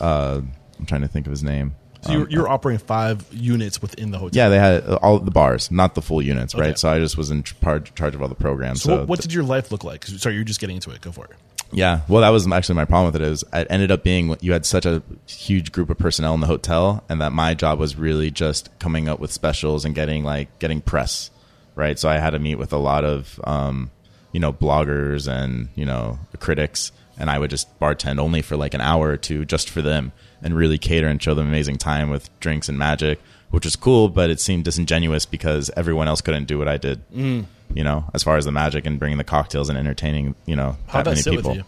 Uh, 0.00 0.40
I'm 0.78 0.86
trying 0.86 1.00
to 1.02 1.08
think 1.08 1.26
of 1.26 1.30
his 1.32 1.42
name. 1.42 1.74
So 2.02 2.12
you're, 2.12 2.22
Um, 2.22 2.26
you're 2.30 2.48
operating 2.48 2.84
five 2.86 3.26
units 3.32 3.82
within 3.82 4.12
the 4.12 4.18
hotel. 4.18 4.30
Yeah, 4.36 4.48
they 4.48 4.58
had 4.58 4.84
all 5.02 5.18
the 5.18 5.32
bars, 5.32 5.72
not 5.72 5.96
the 5.96 6.02
full 6.02 6.22
units, 6.22 6.54
Okay. 6.54 6.62
right? 6.68 6.78
So 6.78 6.88
I 6.88 7.00
just 7.00 7.18
was 7.18 7.32
in 7.32 7.42
char- 7.42 7.80
charge 7.80 8.14
of 8.14 8.22
all 8.22 8.28
the 8.28 8.36
programs. 8.36 8.82
So, 8.82 8.90
So, 8.90 8.96
what, 8.98 9.08
what 9.08 9.20
did 9.20 9.32
your 9.32 9.42
life 9.42 9.72
look 9.72 9.82
like? 9.82 10.04
Sorry, 10.06 10.36
you're 10.36 10.44
just 10.44 10.60
getting 10.60 10.76
into 10.76 10.90
it. 10.92 11.00
Go 11.00 11.10
for 11.10 11.24
it. 11.24 11.32
Yeah, 11.72 12.00
well, 12.08 12.22
that 12.22 12.30
was 12.30 12.50
actually 12.50 12.76
my 12.76 12.84
problem 12.84 13.12
with 13.12 13.20
it. 13.20 13.26
Is 13.26 13.44
it 13.52 13.66
ended 13.70 13.90
up 13.90 14.02
being 14.02 14.36
you 14.40 14.52
had 14.52 14.64
such 14.64 14.86
a 14.86 15.02
huge 15.26 15.72
group 15.72 15.90
of 15.90 15.98
personnel 15.98 16.34
in 16.34 16.40
the 16.40 16.46
hotel, 16.46 17.04
and 17.08 17.20
that 17.20 17.32
my 17.32 17.54
job 17.54 17.78
was 17.78 17.96
really 17.96 18.30
just 18.30 18.70
coming 18.78 19.08
up 19.08 19.20
with 19.20 19.32
specials 19.32 19.84
and 19.84 19.94
getting 19.94 20.24
like 20.24 20.58
getting 20.58 20.80
press, 20.80 21.30
right? 21.74 21.98
So 21.98 22.08
I 22.08 22.18
had 22.18 22.30
to 22.30 22.38
meet 22.38 22.56
with 22.56 22.72
a 22.72 22.78
lot 22.78 23.04
of 23.04 23.40
um, 23.44 23.90
you 24.32 24.40
know 24.40 24.52
bloggers 24.52 25.26
and 25.30 25.68
you 25.74 25.84
know 25.84 26.18
critics 26.38 26.92
and 27.18 27.28
I 27.28 27.38
would 27.38 27.50
just 27.50 27.78
bartend 27.80 28.18
only 28.18 28.42
for 28.42 28.56
like 28.56 28.74
an 28.74 28.80
hour 28.80 29.08
or 29.08 29.16
two 29.16 29.44
just 29.44 29.68
for 29.68 29.82
them 29.82 30.12
and 30.40 30.54
really 30.54 30.78
cater 30.78 31.08
and 31.08 31.20
show 31.20 31.34
them 31.34 31.48
amazing 31.48 31.76
time 31.76 32.10
with 32.10 32.30
drinks 32.38 32.68
and 32.68 32.78
magic, 32.78 33.20
which 33.50 33.64
was 33.64 33.76
cool, 33.76 34.08
but 34.08 34.30
it 34.30 34.40
seemed 34.40 34.64
disingenuous 34.64 35.26
because 35.26 35.70
everyone 35.76 36.06
else 36.06 36.20
couldn't 36.20 36.44
do 36.44 36.58
what 36.58 36.68
I 36.68 36.76
did. 36.76 37.00
Mm. 37.10 37.46
You 37.74 37.84
know, 37.84 38.04
as 38.14 38.22
far 38.22 38.36
as 38.36 38.44
the 38.46 38.52
magic 38.52 38.86
and 38.86 38.98
bringing 38.98 39.18
the 39.18 39.24
cocktails 39.24 39.68
and 39.68 39.76
entertaining, 39.78 40.34
you 40.46 40.56
know, 40.56 40.76
How'd 40.86 41.00
that 41.00 41.04
that 41.04 41.10
many 41.10 41.20
sit 41.22 41.30
people. 41.34 41.50
with 41.50 41.58
you? 41.58 41.64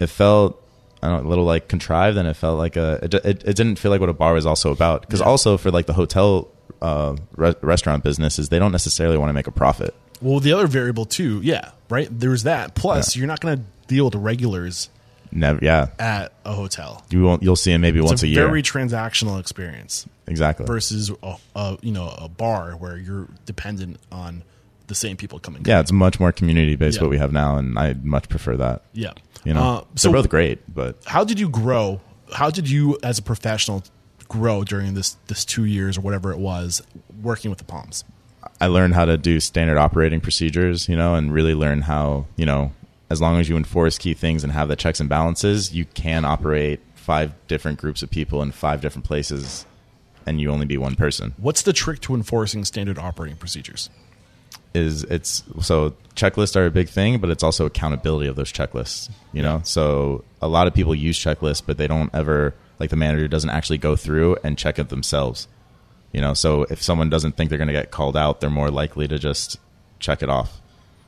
It 0.00 0.06
felt 0.08 0.60
I 1.02 1.08
don't 1.08 1.22
know, 1.22 1.28
a 1.28 1.30
little 1.30 1.44
like 1.44 1.68
contrived, 1.68 2.16
and 2.16 2.26
it 2.26 2.34
felt 2.34 2.58
like 2.58 2.76
a. 2.76 2.98
It, 3.02 3.14
it, 3.14 3.26
it 3.44 3.56
didn't 3.56 3.76
feel 3.78 3.90
like 3.90 4.00
what 4.00 4.08
a 4.08 4.14
bar 4.14 4.32
was 4.34 4.46
also 4.46 4.72
about. 4.72 5.02
Because 5.02 5.20
Yeah. 5.20 5.26
also 5.26 5.56
for 5.58 5.70
like 5.70 5.84
the 5.86 5.92
hotel 5.92 6.48
uh, 6.80 7.16
re- 7.36 7.54
restaurant 7.60 8.02
businesses, 8.02 8.48
they 8.48 8.58
don't 8.58 8.72
necessarily 8.72 9.18
want 9.18 9.28
to 9.28 9.34
make 9.34 9.46
a 9.46 9.50
profit. 9.52 9.94
Well, 10.22 10.40
the 10.40 10.52
other 10.54 10.66
variable 10.66 11.04
too, 11.04 11.40
yeah, 11.42 11.72
right. 11.90 12.08
There's 12.10 12.44
that. 12.44 12.74
Plus, 12.74 13.16
you're 13.16 13.26
not 13.26 13.40
going 13.40 13.58
to 13.58 13.64
deal 13.86 14.06
with 14.06 14.14
regulars 14.14 14.88
Never, 15.34 15.58
yeah. 15.62 15.88
at 15.98 16.32
a 16.44 16.52
hotel. 16.54 17.04
You 17.10 17.22
won't. 17.24 17.42
You'll 17.42 17.56
see 17.56 17.72
him 17.72 17.80
maybe 17.80 17.98
It's 17.98 18.08
once 18.08 18.22
a 18.22 18.26
a 18.26 18.28
year. 18.28 18.46
very 18.46 18.62
transactional 18.62 19.38
experience 19.40 20.06
exactly. 20.26 20.64
versus 20.66 21.10
a, 21.22 21.36
a 21.56 21.76
you 21.82 21.92
know 21.92 22.08
a 22.16 22.28
bar 22.28 22.72
where 22.72 22.96
you're 22.96 23.28
dependent 23.44 23.98
on 24.12 24.42
the 24.86 24.94
same 24.94 25.16
people 25.16 25.38
coming. 25.38 25.62
yeah, 25.66 25.80
it's 25.80 25.90
much 25.92 26.20
more 26.20 26.30
community 26.30 26.76
based 26.76 26.98
Yeah. 26.98 27.02
what 27.04 27.10
we 27.10 27.18
have 27.18 27.32
now, 27.32 27.56
and 27.56 27.78
I 27.78 27.94
much 28.02 28.28
prefer 28.28 28.56
that. 28.58 28.82
yeah. 28.92 29.12
You 29.44 29.52
know, 29.54 29.60
Uh, 29.62 29.84
so 29.96 30.08
they're 30.08 30.22
both 30.22 30.30
great, 30.30 30.60
but 30.72 30.96
how 31.04 31.24
did 31.24 31.38
you 31.40 31.48
grow? 31.50 32.00
How 32.32 32.48
did 32.50 32.70
you, 32.70 32.96
as 33.02 33.18
a 33.18 33.22
professional, 33.22 33.82
grow 34.28 34.64
during 34.64 34.94
this 34.94 35.16
this 35.26 35.44
two 35.44 35.64
years 35.64 35.98
or 35.98 36.00
whatever 36.02 36.32
it 36.32 36.38
was 36.38 36.82
working 37.22 37.50
with 37.50 37.58
the 37.58 37.64
Palms? 37.64 38.04
I 38.60 38.66
learned 38.68 38.94
how 38.94 39.04
to 39.04 39.16
do 39.18 39.40
standard 39.40 39.76
operating 39.78 40.20
procedures, 40.20 40.88
you 40.88 40.96
know, 40.96 41.14
and 41.14 41.32
really 41.32 41.54
learn 41.54 41.82
how, 41.82 42.26
you 42.36 42.46
know, 42.46 42.72
as 43.10 43.20
long 43.20 43.38
as 43.38 43.48
you 43.48 43.56
enforce 43.56 43.98
key 43.98 44.14
things 44.14 44.44
and 44.44 44.52
have 44.52 44.68
the 44.68 44.76
checks 44.76 45.00
and 45.00 45.08
balances, 45.08 45.74
you 45.74 45.84
can 45.84 46.24
operate 46.24 46.80
five 46.94 47.34
different 47.48 47.78
groups 47.78 48.02
of 48.02 48.10
people 48.10 48.42
in 48.42 48.50
five 48.50 48.80
different 48.80 49.04
places 49.04 49.66
and 50.26 50.40
you 50.40 50.50
only 50.50 50.66
be 50.66 50.78
one 50.78 50.94
person. 50.94 51.34
What's 51.36 51.62
the 51.62 51.72
trick 51.72 52.00
to 52.02 52.14
enforcing 52.14 52.64
standard 52.64 52.98
operating 52.98 53.36
procedures? 53.36 53.90
Is 54.72 55.04
it's 55.04 55.44
so 55.60 55.94
checklists 56.16 56.56
are 56.56 56.66
a 56.66 56.70
big 56.70 56.88
thing, 56.88 57.18
but 57.20 57.30
it's 57.30 57.42
also 57.42 57.66
accountability 57.66 58.26
of 58.26 58.36
those 58.36 58.52
checklists, 58.52 59.10
you 59.32 59.42
know? 59.42 59.60
So 59.64 60.24
a 60.42 60.48
lot 60.48 60.66
of 60.66 60.74
people 60.74 60.94
use 60.94 61.18
checklists, 61.18 61.62
but 61.64 61.78
they 61.78 61.86
don't 61.86 62.12
ever 62.14 62.54
like 62.78 62.90
the 62.90 62.96
manager 62.96 63.28
doesn't 63.28 63.50
actually 63.50 63.78
go 63.78 63.94
through 63.94 64.36
and 64.42 64.58
check 64.58 64.78
it 64.78 64.88
themselves. 64.88 65.46
You 66.12 66.20
know, 66.20 66.34
so 66.34 66.62
if 66.70 66.82
someone 66.82 67.10
doesn't 67.10 67.36
think 67.36 67.50
they're 67.50 67.58
going 67.58 67.68
to 67.68 67.74
get 67.74 67.90
called 67.90 68.16
out, 68.16 68.40
they're 68.40 68.50
more 68.50 68.70
likely 68.70 69.08
to 69.08 69.18
just 69.18 69.58
check 69.98 70.22
it 70.22 70.30
off. 70.30 70.60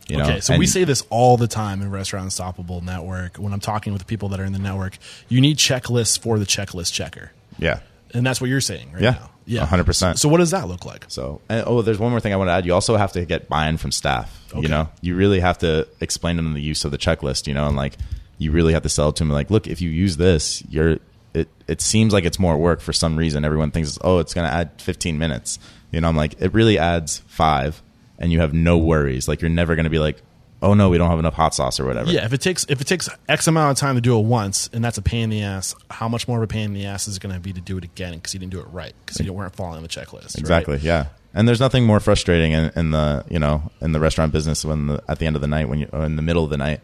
You 0.09 0.19
know, 0.19 0.25
okay, 0.25 0.41
so 0.41 0.57
we 0.57 0.67
say 0.67 0.85
this 0.85 1.05
all 1.11 1.37
the 1.37 1.49
time 1.49 1.83
in 1.83 1.91
Restaurant 1.91 2.25
Unstoppable 2.25 2.81
Network 2.81 3.39
when 3.39 3.53
I'm 3.53 3.61
talking 3.61 3.93
with 3.93 4.07
people 4.07 4.29
that 4.29 4.41
are 4.41 4.45
in 4.45 4.53
the 4.53 4.59
network. 4.59 4.99
You 5.29 5.41
need 5.41 5.57
checklists 5.57 6.19
for 6.19 6.39
the 6.39 6.45
checklist 6.45 6.93
checker, 6.93 7.33
yeah. 7.59 7.81
and 8.15 8.25
that's 8.25 8.41
what 8.41 8.49
you're 8.49 8.61
saying 8.61 8.93
right 8.93 9.03
Yeah, 9.03 9.11
now. 9.11 9.31
Yeah, 9.47 9.67
100%. 9.67 10.19
So 10.19 10.29
what 10.29 10.39
does 10.39 10.53
that 10.53 10.69
look 10.69 10.85
like? 10.85 11.07
So, 11.09 11.41
and, 11.49 11.65
oh, 11.67 11.83
there's 11.83 11.99
one 11.99 12.11
more 12.11 12.21
thing 12.21 12.33
I 12.33 12.37
want 12.37 12.49
to 12.49 12.53
add. 12.53 12.67
You 12.67 12.75
also 12.75 12.97
have 12.97 13.13
to 13.13 13.25
get 13.25 13.49
buy-in 13.49 13.79
from 13.79 13.93
staff. 13.93 14.45
Okay. 14.53 14.61
You 14.61 14.69
know, 14.69 14.89
you 15.01 15.17
really 15.17 15.41
have 15.41 15.59
to 15.59 15.89
explain 16.01 16.37
to 16.37 16.43
them 16.43 16.55
the 16.55 16.61
use 16.61 16.85
of 16.85 16.91
the 16.93 16.99
checklist. 16.99 17.47
You 17.47 17.55
know, 17.55 17.67
and 17.67 17.77
like 17.77 17.95
you 18.39 18.53
really 18.53 18.75
have 18.75 18.83
to 18.83 18.89
sell 18.89 19.09
it 19.09 19.17
to 19.17 19.25
them. 19.25 19.31
Like, 19.31 19.51
look, 19.51 19.67
if 19.67 19.81
you 19.81 19.91
use 19.91 20.17
this, 20.17 20.63
you're. 20.69 20.99
It 21.35 21.49
it 21.67 21.81
seems 21.83 22.15
like 22.15 22.25
it's 22.25 22.39
more 22.39 22.57
work 22.57 22.81
for 22.81 22.95
some 22.95 23.17
reason. 23.17 23.45
Everyone 23.45 23.71
thinks, 23.71 23.99
oh, 24.01 24.21
it's 24.21 24.33
going 24.33 24.49
to 24.49 24.55
add 24.55 24.81
15 24.81 25.19
minutes. 25.19 25.59
You 25.93 26.01
know, 26.01 26.09
I'm 26.09 26.17
like, 26.17 26.41
it 26.41 26.55
really 26.55 26.79
adds 26.79 27.19
five, 27.27 27.83
and 28.19 28.33
you 28.33 28.41
have 28.41 28.53
no 28.53 28.79
worries. 28.79 29.29
Like, 29.29 29.41
you're 29.41 29.51
never 29.51 29.75
going 29.75 29.85
to 29.85 29.91
be 29.91 29.99
like, 29.99 30.23
oh 30.63 30.75
no, 30.75 30.89
we 30.89 30.99
don't 30.99 31.11
have 31.11 31.19
enough 31.19 31.35
hot 31.35 31.55
sauce 31.55 31.79
or 31.81 31.85
whatever. 31.87 32.11
Yeah, 32.11 32.25
if 32.25 32.33
it 32.33 32.41
takes 32.41 32.65
if 32.69 32.81
it 32.81 32.87
takes 32.87 33.09
X 33.29 33.47
amount 33.47 33.73
of 33.73 33.79
time 33.79 33.95
to 33.95 34.01
do 34.01 34.19
it 34.19 34.23
once, 34.23 34.69
and 34.73 34.85
that's 34.85 34.99
a 34.99 35.03
pain 35.03 35.25
in 35.25 35.31
the 35.31 35.43
ass, 35.43 35.75
how 35.91 36.09
much 36.09 36.29
more 36.29 36.39
of 36.39 36.43
a 36.43 36.47
pain 36.47 36.67
in 36.67 36.75
the 36.75 36.87
ass 36.87 37.09
is 37.09 37.17
it 37.17 37.23
going 37.23 37.35
to 37.35 37.41
be 37.41 37.53
to 37.53 37.61
do 37.61 37.79
it 37.79 37.85
again 37.85 38.15
because 38.15 38.35
you 38.35 38.41
didn't 38.41 38.53
do 38.53 38.61
it 38.61 38.67
right 38.71 38.95
because 39.05 39.25
you 39.25 39.33
weren't 39.33 39.55
following 39.55 39.83
the 39.83 39.89
checklist? 39.89 40.35
right? 40.35 40.39
Exactly. 40.39 40.79
Yeah. 40.79 41.07
And 41.35 41.47
there's 41.47 41.61
nothing 41.61 41.85
more 41.85 42.01
frustrating 42.01 42.53
in, 42.53 42.71
in 42.77 42.91
the 42.91 43.25
you 43.29 43.39
know 43.39 43.71
in 43.81 43.93
the 43.93 44.01
restaurant 44.01 44.33
business 44.33 44.65
when 44.65 44.87
the, 44.87 45.05
at 45.09 45.19
the 45.19 45.27
end 45.27 45.37
of 45.37 45.43
the 45.43 45.49
night 45.49 45.69
when 45.69 45.81
you 45.81 45.89
or 45.93 46.05
in 46.05 46.17
the 46.17 46.23
middle 46.23 46.45
of 46.45 46.51
the 46.51 46.57
night 46.57 46.81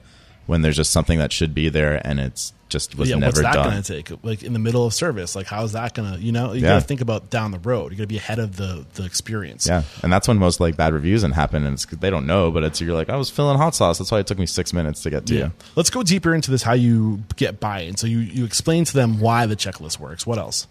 when 0.47 0.63
there's 0.63 0.77
just 0.77 0.93
something 0.93 1.19
that 1.19 1.33
should 1.33 1.55
be 1.55 1.69
there 1.69 2.05
and 2.07 2.21
it's 2.21 2.53
just 2.73 2.97
was 2.97 3.09
yeah, 3.09 3.17
never 3.17 3.27
what's 3.29 3.41
that 3.43 3.53
done. 3.55 3.71
going 3.71 3.83
to 3.83 3.93
take? 4.03 4.25
Like 4.25 4.43
in 4.43 4.53
the 4.55 4.59
middle 4.59 4.85
of 4.87 4.93
service, 4.95 5.37
like 5.37 5.47
how's 5.47 5.73
that 5.73 5.95
going 5.95 6.15
to? 6.15 6.19
You 6.21 6.33
know, 6.33 6.53
you 6.53 6.63
Yeah. 6.63 6.71
got 6.71 6.75
to 6.81 6.87
think 6.87 7.01
about 7.01 7.31
down 7.31 7.51
the 7.53 7.59
road. 7.61 7.93
You 7.93 7.99
got 7.99 8.05
to 8.05 8.09
be 8.09 8.17
ahead 8.17 8.39
of 8.39 8.57
the 8.57 8.85
the 8.95 9.05
experience. 9.05 9.67
Yeah, 9.67 9.83
and 10.03 10.13
that's 10.13 10.27
when 10.27 10.39
most 10.39 10.59
like 10.59 10.77
bad 10.77 10.93
reviews 10.93 11.23
and 11.23 11.33
happen, 11.35 11.65
and 11.65 11.75
it's 11.75 11.85
'cause 11.85 11.99
they 12.01 12.11
don't 12.11 12.27
know, 12.27 12.51
but 12.51 12.65
it's 12.65 12.81
you're 12.81 12.95
like 12.95 13.09
I 13.11 13.17
was 13.17 13.31
filling 13.31 13.59
hot 13.59 13.75
sauce. 13.75 13.99
That's 13.99 14.11
why 14.11 14.19
it 14.19 14.27
took 14.27 14.39
me 14.39 14.47
six 14.47 14.73
minutes 14.73 15.03
to 15.03 15.11
get 15.11 15.27
to 15.27 15.35
Yeah. 15.35 15.41
you. 15.45 15.53
Let's 15.77 15.91
go 15.91 16.03
deeper 16.03 16.35
into 16.35 16.51
this. 16.51 16.63
How 16.63 16.73
you 16.73 17.23
get 17.37 17.61
buy-in? 17.61 17.97
So 17.97 18.07
you 18.07 18.19
you 18.19 18.45
explain 18.45 18.85
to 18.87 18.93
them 18.95 19.21
why 19.21 19.47
the 19.47 19.57
checklist 19.57 20.01
works. 20.01 20.27
What 20.27 20.39
else? 20.39 20.67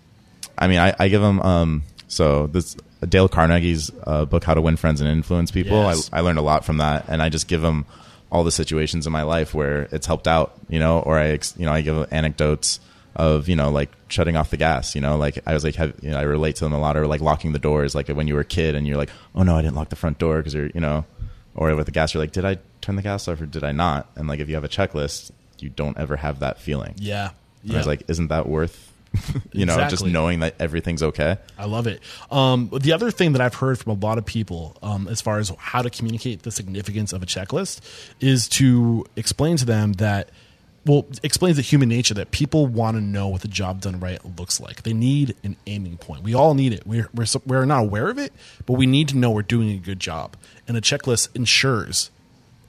I 0.58 0.68
mean, 0.68 0.80
I, 0.80 0.94
I 1.00 1.08
give 1.08 1.22
them 1.22 1.40
um 1.42 1.84
so 2.08 2.48
this 2.48 2.76
Dale 3.08 3.28
Carnegie's 3.30 3.90
uh, 4.06 4.26
book 4.26 4.44
How 4.44 4.54
to 4.54 4.62
Win 4.62 4.76
Friends 4.78 5.02
and 5.02 5.10
Influence 5.10 5.50
People. 5.50 5.82
Yes. 5.84 6.10
I, 6.14 6.18
I 6.18 6.22
learned 6.22 6.38
a 6.38 6.44
lot 6.44 6.66
from 6.66 6.78
that, 6.78 7.06
and 7.08 7.20
I 7.22 7.30
just 7.30 7.48
give 7.48 7.62
them 7.62 7.86
all 8.32 8.44
the 8.44 8.52
situations 8.52 9.06
in 9.06 9.12
my 9.12 9.24
life 9.24 9.54
where 9.54 9.84
it's 9.92 10.08
helped 10.08 10.28
out, 10.28 10.54
you 10.70 10.80
know, 10.80 11.00
or 11.00 11.20
I 11.20 11.40
you 11.58 11.66
know 11.66 11.74
I 11.74 11.82
give 11.82 12.12
anecdotes 12.12 12.80
of 13.16 13.50
you 13.50 13.56
know 13.56 13.70
like 13.70 13.92
shutting 14.08 14.38
off 14.38 14.50
the 14.50 14.58
gas, 14.58 14.96
you 14.96 15.02
know, 15.02 15.18
like 15.18 15.40
I 15.46 15.54
was 15.54 15.64
like 15.64 15.76
have, 15.76 15.94
you 16.02 16.12
know 16.12 16.18
I 16.18 16.24
relate 16.24 16.56
to 16.58 16.64
them 16.64 16.74
a 16.74 16.80
lot, 16.80 16.96
or 16.98 17.08
like 17.08 17.22
locking 17.22 17.52
the 17.52 17.60
doors, 17.60 17.94
like 17.94 18.08
when 18.08 18.28
you 18.28 18.36
were 18.36 18.42
a 18.42 18.46
kid 18.46 18.76
and 18.76 18.88
you're 18.88 18.98
like, 18.98 19.10
oh 19.36 19.44
no, 19.44 19.56
I 19.58 19.62
didn't 19.62 19.76
lock 19.76 19.90
the 19.90 19.96
front 19.96 20.18
door 20.18 20.38
because 20.38 20.54
you're 20.54 20.70
you 20.74 20.80
know, 20.80 21.06
or 21.56 21.76
with 21.76 21.86
the 21.86 21.92
gas 21.92 22.14
you're 22.14 22.24
like, 22.24 22.32
did 22.32 22.46
I 22.46 22.58
turn 22.80 22.96
the 22.96 23.02
gas 23.02 23.28
off 23.28 23.42
or 23.42 23.46
did 23.46 23.64
I 23.64 23.74
not? 23.74 24.10
And 24.16 24.28
like 24.28 24.40
if 24.40 24.48
you 24.48 24.56
have 24.56 24.64
a 24.64 24.70
checklist, 24.70 25.32
you 25.60 25.70
don't 25.70 25.98
ever 25.98 26.16
have 26.16 26.40
that 26.40 26.60
feeling. 26.60 26.96
Yeah, 26.98 27.32
And 27.64 27.74
I 27.74 27.78
was 27.78 27.88
like, 27.88 28.04
isn't 28.08 28.30
that 28.30 28.48
worth, 28.48 28.91
you 29.52 29.66
know, 29.66 29.76
just 29.90 30.06
knowing 30.06 30.40
that 30.40 30.56
everything's 30.60 31.04
okay? 31.04 31.38
I 31.58 31.66
love 31.66 31.88
it. 31.88 32.02
Um, 32.30 32.70
the 32.82 32.94
other 32.94 33.12
thing 33.12 33.34
that 33.34 33.42
I've 33.42 33.56
heard 33.56 33.78
from 33.78 33.92
a 33.92 34.06
lot 34.06 34.18
of 34.18 34.26
people, 34.26 34.78
um, 34.82 35.08
as 35.08 35.22
far 35.22 35.40
as 35.40 35.52
how 35.58 35.82
to 35.82 35.90
communicate 35.90 36.44
the 36.44 36.52
significance 36.52 37.12
of 37.14 37.22
a 37.22 37.26
checklist, 37.26 37.82
is 38.20 38.48
to 38.50 39.06
explain 39.16 39.58
to 39.58 39.66
them 39.66 39.94
that, 39.94 40.30
well, 40.86 41.06
explains 41.24 41.58
the 41.58 41.62
human 41.62 41.90
nature 41.90 42.14
that 42.14 42.32
people 42.32 42.68
want 42.68 42.96
to 42.98 43.02
know 43.02 43.28
what 43.28 43.42
the 43.42 43.48
job 43.48 43.82
done 43.82 44.00
right 44.00 44.24
looks 44.40 44.60
like. 44.60 44.84
They 44.84 44.94
need 44.94 45.36
an 45.44 45.58
aiming 45.68 45.98
point. 45.98 46.24
We 46.24 46.34
all 46.34 46.54
need 46.54 46.74
it. 46.74 46.88
We're, 46.88 47.10
we're, 47.14 47.26
we're 47.46 47.66
not 47.66 47.82
aware 47.82 48.10
of 48.10 48.18
it, 48.18 48.32
but 48.66 48.74
we 48.74 48.86
need 48.86 49.10
to 49.10 49.18
know 49.18 49.32
we're 49.32 49.42
doing 49.42 49.72
a 49.72 49.78
good 49.78 50.00
job. 50.00 50.38
And 50.68 50.78
a 50.78 50.82
checklist 50.82 51.36
ensures 51.36 52.12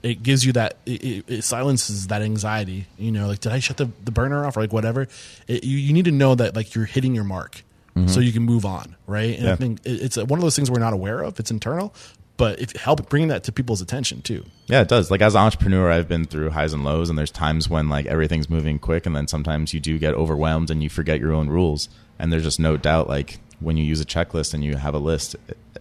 it 0.03 0.21
gives 0.21 0.45
you 0.45 0.51
that 0.53 0.77
it, 0.85 1.03
it, 1.03 1.25
it 1.27 1.41
silences 1.43 2.07
that 2.07 2.21
anxiety 2.21 2.85
you 2.97 3.11
know 3.11 3.27
like 3.27 3.39
did 3.39 3.51
i 3.51 3.59
shut 3.59 3.77
the, 3.77 3.89
the 4.03 4.11
burner 4.11 4.45
off? 4.45 4.57
Or 4.57 4.61
like 4.61 4.73
whatever. 4.73 5.07
It, 5.47 5.63
you, 5.63 5.77
you 5.77 5.93
need 5.93 6.05
to 6.05 6.11
know 6.11 6.35
that 6.35 6.55
like 6.55 6.75
you're 6.75 6.85
hitting 6.85 7.15
your 7.15 7.23
mark 7.23 7.63
mm-hmm. 7.95 8.07
so 8.07 8.19
you 8.19 8.31
can 8.31 8.43
move 8.43 8.65
on 8.65 8.95
right? 9.07 9.37
And 9.39 9.49
i 9.49 9.55
think 9.55 9.79
it, 9.85 10.01
it's 10.01 10.17
one 10.17 10.39
of 10.39 10.41
those 10.41 10.55
things 10.55 10.69
we're 10.69 10.79
not 10.79 10.93
aware 10.93 11.21
of. 11.21 11.39
It's 11.39 11.51
internal 11.51 11.93
but 12.37 12.59
if 12.59 12.71
help 12.73 13.09
bringing 13.09 13.29
that 13.29 13.43
to 13.43 13.51
people's 13.51 13.81
attention 13.81 14.21
too. 14.21 14.45
Yeah, 14.67 14.81
it 14.81 14.87
does. 14.87 15.11
Like 15.11 15.21
as 15.21 15.35
an 15.35 15.41
entrepreneur, 15.41 15.91
I've 15.91 16.07
been 16.07 16.25
through 16.25 16.49
highs 16.49 16.73
and 16.73 16.83
lows, 16.83 17.09
and 17.09 17.17
there's 17.17 17.31
times 17.31 17.69
when 17.69 17.89
like 17.89 18.05
everything's 18.05 18.49
moving 18.49 18.79
quick, 18.79 19.05
and 19.05 19.15
then 19.15 19.27
sometimes 19.27 19.73
you 19.73 19.79
do 19.79 19.99
get 19.99 20.13
overwhelmed 20.13 20.71
and 20.71 20.81
you 20.81 20.89
forget 20.89 21.19
your 21.19 21.33
own 21.33 21.49
rules. 21.49 21.89
And 22.19 22.31
there's 22.31 22.43
just 22.43 22.59
no 22.59 22.77
doubt, 22.77 23.07
like 23.07 23.39
when 23.63 23.77
you 23.77 23.83
use 23.83 24.01
a 24.01 24.05
checklist 24.05 24.53
and 24.53 24.63
you 24.63 24.75
have 24.75 24.93
a 24.93 24.99
list, 24.99 25.35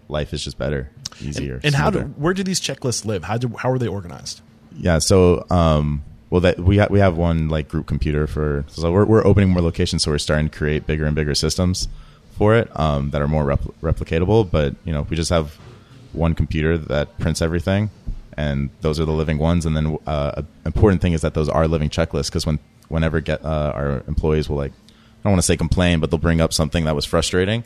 life 0.09 0.33
is 0.33 0.43
just 0.45 0.59
better, 0.59 0.91
easier. 1.21 1.61
and 1.63 1.75
how 1.75 1.91
do 1.91 2.01
where 2.17 2.35
do 2.35 2.43
these 2.43 2.61
checklists 2.61 3.05
live 3.05 3.25
how 3.25 3.37
do 3.37 3.49
how 3.59 3.71
are 3.71 3.79
they 3.79 3.87
organized 3.89 4.41
Yeah. 4.79 4.99
So, 5.01 5.45
um, 5.51 6.03
well, 6.31 6.41
that 6.41 6.59
we 6.59 6.79
ha- 6.79 6.89
we 6.89 6.99
have 7.01 7.17
one 7.19 7.49
like 7.51 7.69
group 7.69 7.87
computer 7.87 8.27
for. 8.27 8.65
So 8.69 8.91
we're 8.91 9.05
we're 9.05 9.27
opening 9.27 9.51
more 9.51 9.61
locations, 9.63 10.03
so 10.03 10.11
we're 10.11 10.19
starting 10.19 10.49
to 10.49 10.57
create 10.57 10.87
bigger 10.87 11.05
and 11.05 11.15
bigger 11.15 11.35
systems 11.35 11.89
for 12.39 12.55
it 12.57 12.69
um, 12.81 13.11
that 13.11 13.21
are 13.21 13.29
more 13.29 13.45
repl- 13.45 13.75
replicatable. 13.83 14.51
But 14.51 14.75
you 14.87 14.93
know, 14.95 15.03
we 15.11 15.15
just 15.17 15.29
have 15.29 15.59
one 16.15 16.35
computer 16.35 16.79
that 16.79 17.19
prints 17.19 17.43
everything, 17.43 17.91
and 18.37 18.71
those 18.81 18.99
are 18.99 19.05
the 19.05 19.13
living 19.13 19.37
ones. 19.39 19.67
And 19.67 19.77
then 19.77 19.99
uh, 20.07 20.33
an 20.37 20.47
important 20.65 21.03
thing 21.03 21.13
is 21.13 21.21
that 21.21 21.35
those 21.35 21.51
are 21.51 21.69
living 21.69 21.91
checklists 21.91 22.29
because 22.29 22.47
when 22.47 22.59
whenever 22.89 23.21
get 23.21 23.45
uh, 23.45 23.73
our 23.75 24.03
employees 24.09 24.49
will 24.49 24.57
like, 24.57 24.73
don't 25.23 25.33
want 25.33 25.39
to 25.39 25.47
say 25.47 25.57
complain, 25.57 26.01
but 26.01 26.11
they'll 26.11 26.19
bring 26.19 26.41
up 26.41 26.53
something 26.53 26.85
that 26.85 26.95
was 26.95 27.05
frustrating. 27.05 27.65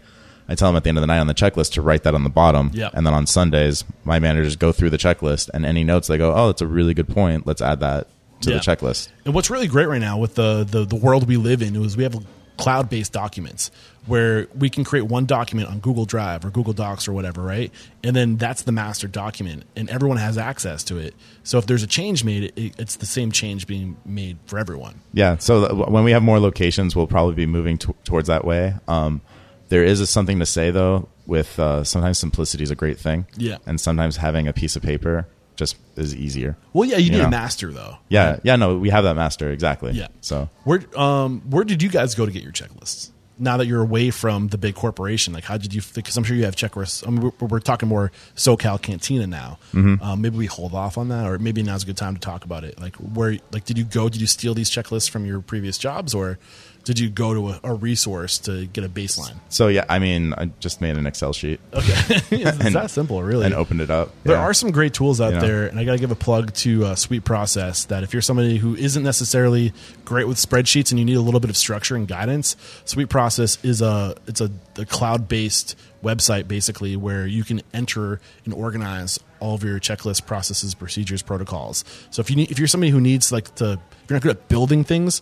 I 0.49 0.55
tell 0.55 0.69
them 0.69 0.77
at 0.77 0.85
the 0.85 0.91
end 0.91 0.99
of 0.99 1.03
the 1.03 1.09
night 1.09 1.19
on 1.19 1.27
the 1.27 1.35
checklist 1.35 1.73
to 1.73 1.83
write 1.83 2.05
that 2.05 2.15
on 2.15 2.23
the 2.23 2.31
bottom. 2.31 2.71
Yeah. 2.73 2.91
And 2.93 3.05
then 3.07 3.13
on 3.15 3.27
Sundays, 3.27 3.85
my 4.05 4.21
managers 4.21 4.55
go 4.55 4.71
through 4.71 4.91
the 4.91 4.97
checklist 4.97 5.51
and 5.53 5.67
any 5.67 5.83
notes 5.83 6.07
they 6.07 6.19
go, 6.19 6.33
oh, 6.35 6.47
that's 6.47 6.63
a 6.63 6.67
really 6.69 6.95
good 6.95 7.09
point. 7.09 7.47
Let's 7.47 7.61
add 7.61 7.81
that 7.81 8.07
to 8.43 8.51
Yeah. 8.51 8.57
the 8.59 8.61
checklist. 8.63 9.09
And 9.25 9.35
what's 9.35 9.51
really 9.51 9.67
great 9.67 9.87
right 9.89 10.01
now 10.01 10.19
with 10.19 10.37
the, 10.37 10.63
the, 10.63 10.85
the 10.85 10.95
world 10.95 11.27
we 11.27 11.37
live 11.37 11.63
in 11.63 11.75
is 11.85 11.97
we 11.97 12.05
have 12.05 12.15
cloud 12.57 12.89
based 12.89 13.13
documents 13.13 13.71
where 14.07 14.47
we 14.55 14.71
can 14.71 14.85
create 14.85 15.03
one 15.03 15.27
document 15.27 15.69
on 15.69 15.81
Google 15.81 16.05
Drive 16.05 16.45
or 16.45 16.51
Google 16.51 16.73
Docs 16.73 17.09
or 17.09 17.13
whatever, 17.13 17.43
right? 17.43 17.73
And 18.05 18.15
then 18.15 18.37
that's 18.37 18.63
the 18.63 18.73
master 18.73 19.09
document, 19.09 19.65
and 19.75 19.91
everyone 19.91 20.19
has 20.19 20.39
access 20.39 20.85
to 20.85 20.99
it. 20.99 21.15
So 21.43 21.59
if 21.59 21.67
there's 21.67 21.83
a 21.83 21.89
change 21.89 22.25
made, 22.25 22.53
it, 22.57 22.75
it's 22.79 22.97
the 22.97 23.07
same 23.07 23.33
change 23.33 23.67
being 23.67 23.97
made 24.05 24.39
for 24.47 24.59
everyone. 24.59 25.01
Yeah. 25.13 25.39
So 25.39 25.75
when 25.75 26.05
we 26.05 26.13
have 26.13 26.23
more 26.23 26.39
locations, 26.39 26.95
we'll 26.95 27.09
probably 27.09 27.35
be 27.35 27.47
moving 27.47 27.79
t- 27.79 27.93
towards 28.05 28.29
that 28.29 28.45
way. 28.45 28.75
Um, 28.87 29.21
there 29.69 29.83
is 29.85 30.01
a, 30.01 30.07
something 30.07 30.39
to 30.39 30.47
say 30.47 30.71
though. 30.71 31.09
With 31.27 31.59
uh, 31.59 31.83
sometimes 31.83 32.21
simplicity 32.21 32.63
is 32.63 32.71
a 32.71 32.77
great 32.77 33.01
thing. 33.01 33.27
Yeah. 33.37 33.57
And 33.67 33.81
sometimes 33.81 34.17
having 34.17 34.47
a 34.47 34.53
piece 34.53 34.77
of 34.77 34.83
paper 34.83 35.27
just 35.57 35.77
is 35.97 36.15
easier. 36.15 36.57
Well, 36.73 36.89
yeah, 36.89 36.99
you, 36.99 37.11
need 37.11 37.19
know? 37.19 37.27
a 37.27 37.31
master 37.31 37.73
though. 37.73 37.99
Yeah, 38.09 38.39
yeah, 38.43 38.57
no, 38.57 38.79
we 38.79 38.91
have 38.91 39.05
that 39.05 39.17
master 39.17 39.51
exactly. 39.51 39.93
Yeah. 39.93 40.09
So 40.21 40.49
Where 40.65 40.83
um 40.99 41.43
where 41.51 41.65
did 41.65 41.83
you 41.83 41.89
guys 41.89 42.15
go 42.15 42.27
to 42.27 42.33
get 42.33 42.43
your 42.43 42.53
checklists? 42.53 43.11
Now 43.39 43.59
that 43.59 43.67
you're 43.67 43.83
away 43.83 44.11
from 44.11 44.49
the 44.49 44.57
big 44.57 44.75
corporation, 44.75 45.35
like 45.35 45.45
how 45.45 45.59
did 45.59 45.75
you? 45.75 45.83
Because 45.95 46.17
I'm 46.17 46.25
sure 46.25 46.35
you 46.35 46.47
have 46.47 46.57
checklists. 46.57 47.07
I 47.07 47.11
mean, 47.11 47.33
we're, 47.39 47.47
we're 47.47 47.61
talking 47.61 47.87
more 47.87 48.11
SoCal 48.35 48.81
Cantina 48.81 49.27
now. 49.27 49.59
Mm-hmm. 49.75 50.03
Um, 50.03 50.23
maybe 50.23 50.39
we 50.39 50.47
hold 50.47 50.73
off 50.73 50.97
on 50.97 51.09
that, 51.09 51.27
or 51.27 51.39
maybe 51.39 51.63
now's 51.63 51.83
a 51.83 51.87
good 51.87 51.99
time 51.99 52.15
to 52.15 52.21
talk 52.21 52.47
about 52.47 52.65
it. 52.65 52.81
Like 52.81 52.97
where, 52.97 53.37
like, 53.53 53.67
did 53.67 53.77
you 53.77 53.85
go? 53.85 54.09
Did 54.09 54.23
you 54.23 54.27
steal 54.27 54.55
these 54.55 54.71
checklists 54.71 55.11
from 55.11 55.27
your 55.27 55.43
previous 55.43 55.77
jobs, 55.77 56.15
or 56.15 56.39
did 56.87 56.99
you 57.01 57.11
go 57.11 57.34
to 57.34 57.49
a, 57.49 57.61
a 57.64 57.74
resource 57.74 58.39
to 58.39 58.64
get 58.66 58.84
a 58.84 58.89
baseline? 58.89 59.34
so 59.49 59.66
yeah, 59.68 59.84
I 59.89 59.99
mean, 59.99 60.32
I 60.32 60.47
just 60.61 60.80
made 60.80 60.97
an 60.97 61.07
Excel 61.07 61.32
sheet 61.34 61.59
Okay, 61.74 61.93
it's 62.30 62.59
And- 62.64 62.74
that 62.76 62.91
simple, 62.91 63.22
really. 63.22 63.45
and 63.45 63.55
opened 63.55 63.80
it 63.80 63.91
up. 63.91 64.11
There 64.22 64.37
Yeah. 64.37 64.43
are 64.43 64.55
some 64.55 64.70
great 64.70 64.95
tools 64.95 65.20
out 65.20 65.34
You 65.34 65.41
know? 65.41 65.47
there, 65.47 65.66
and 65.66 65.78
I 65.80 65.84
got 65.84 65.93
to 65.93 65.99
give 65.99 66.12
a 66.12 66.14
plug 66.16 66.55
to 66.55 66.84
uh, 66.87 66.95
SweetProcess. 66.95 67.89
That 67.89 68.03
if 68.05 68.12
you're 68.12 68.22
somebody 68.22 68.57
who 68.57 68.74
isn't 68.76 69.03
necessarily 69.03 69.72
great 70.05 70.28
with 70.28 70.39
spreadsheets 70.39 70.91
and 70.93 70.99
you 70.99 71.05
need 71.05 71.16
a 71.16 71.20
little 71.20 71.41
bit 71.41 71.51
of 71.51 71.57
structure 71.57 71.97
and 71.97 72.07
guidance, 72.07 72.55
SweetProcess 72.84 73.64
is 73.64 73.82
a 73.82 74.14
it's 74.26 74.41
a, 74.41 74.51
a 74.78 74.84
cloud 74.87 75.28
based 75.28 75.76
website 76.05 76.47
basically 76.47 76.95
where 76.97 77.26
you 77.26 77.43
can 77.43 77.61
enter 77.74 78.20
and 78.45 78.55
organize 78.55 79.18
all 79.41 79.55
of 79.57 79.64
your 79.64 79.80
checklist 79.80 80.24
processes, 80.24 80.74
procedures, 80.74 81.20
protocols. 81.22 81.84
So 82.11 82.20
if 82.20 82.30
you 82.30 82.37
need, 82.37 82.51
if 82.51 82.59
you're 82.59 82.68
somebody 82.68 82.91
who 82.91 83.01
needs 83.01 83.32
like 83.32 83.53
to 83.57 83.72
if 83.72 84.11
you're 84.11 84.16
not 84.16 84.22
good 84.22 84.37
at 84.37 84.49
building 84.49 84.84
things 84.84 85.20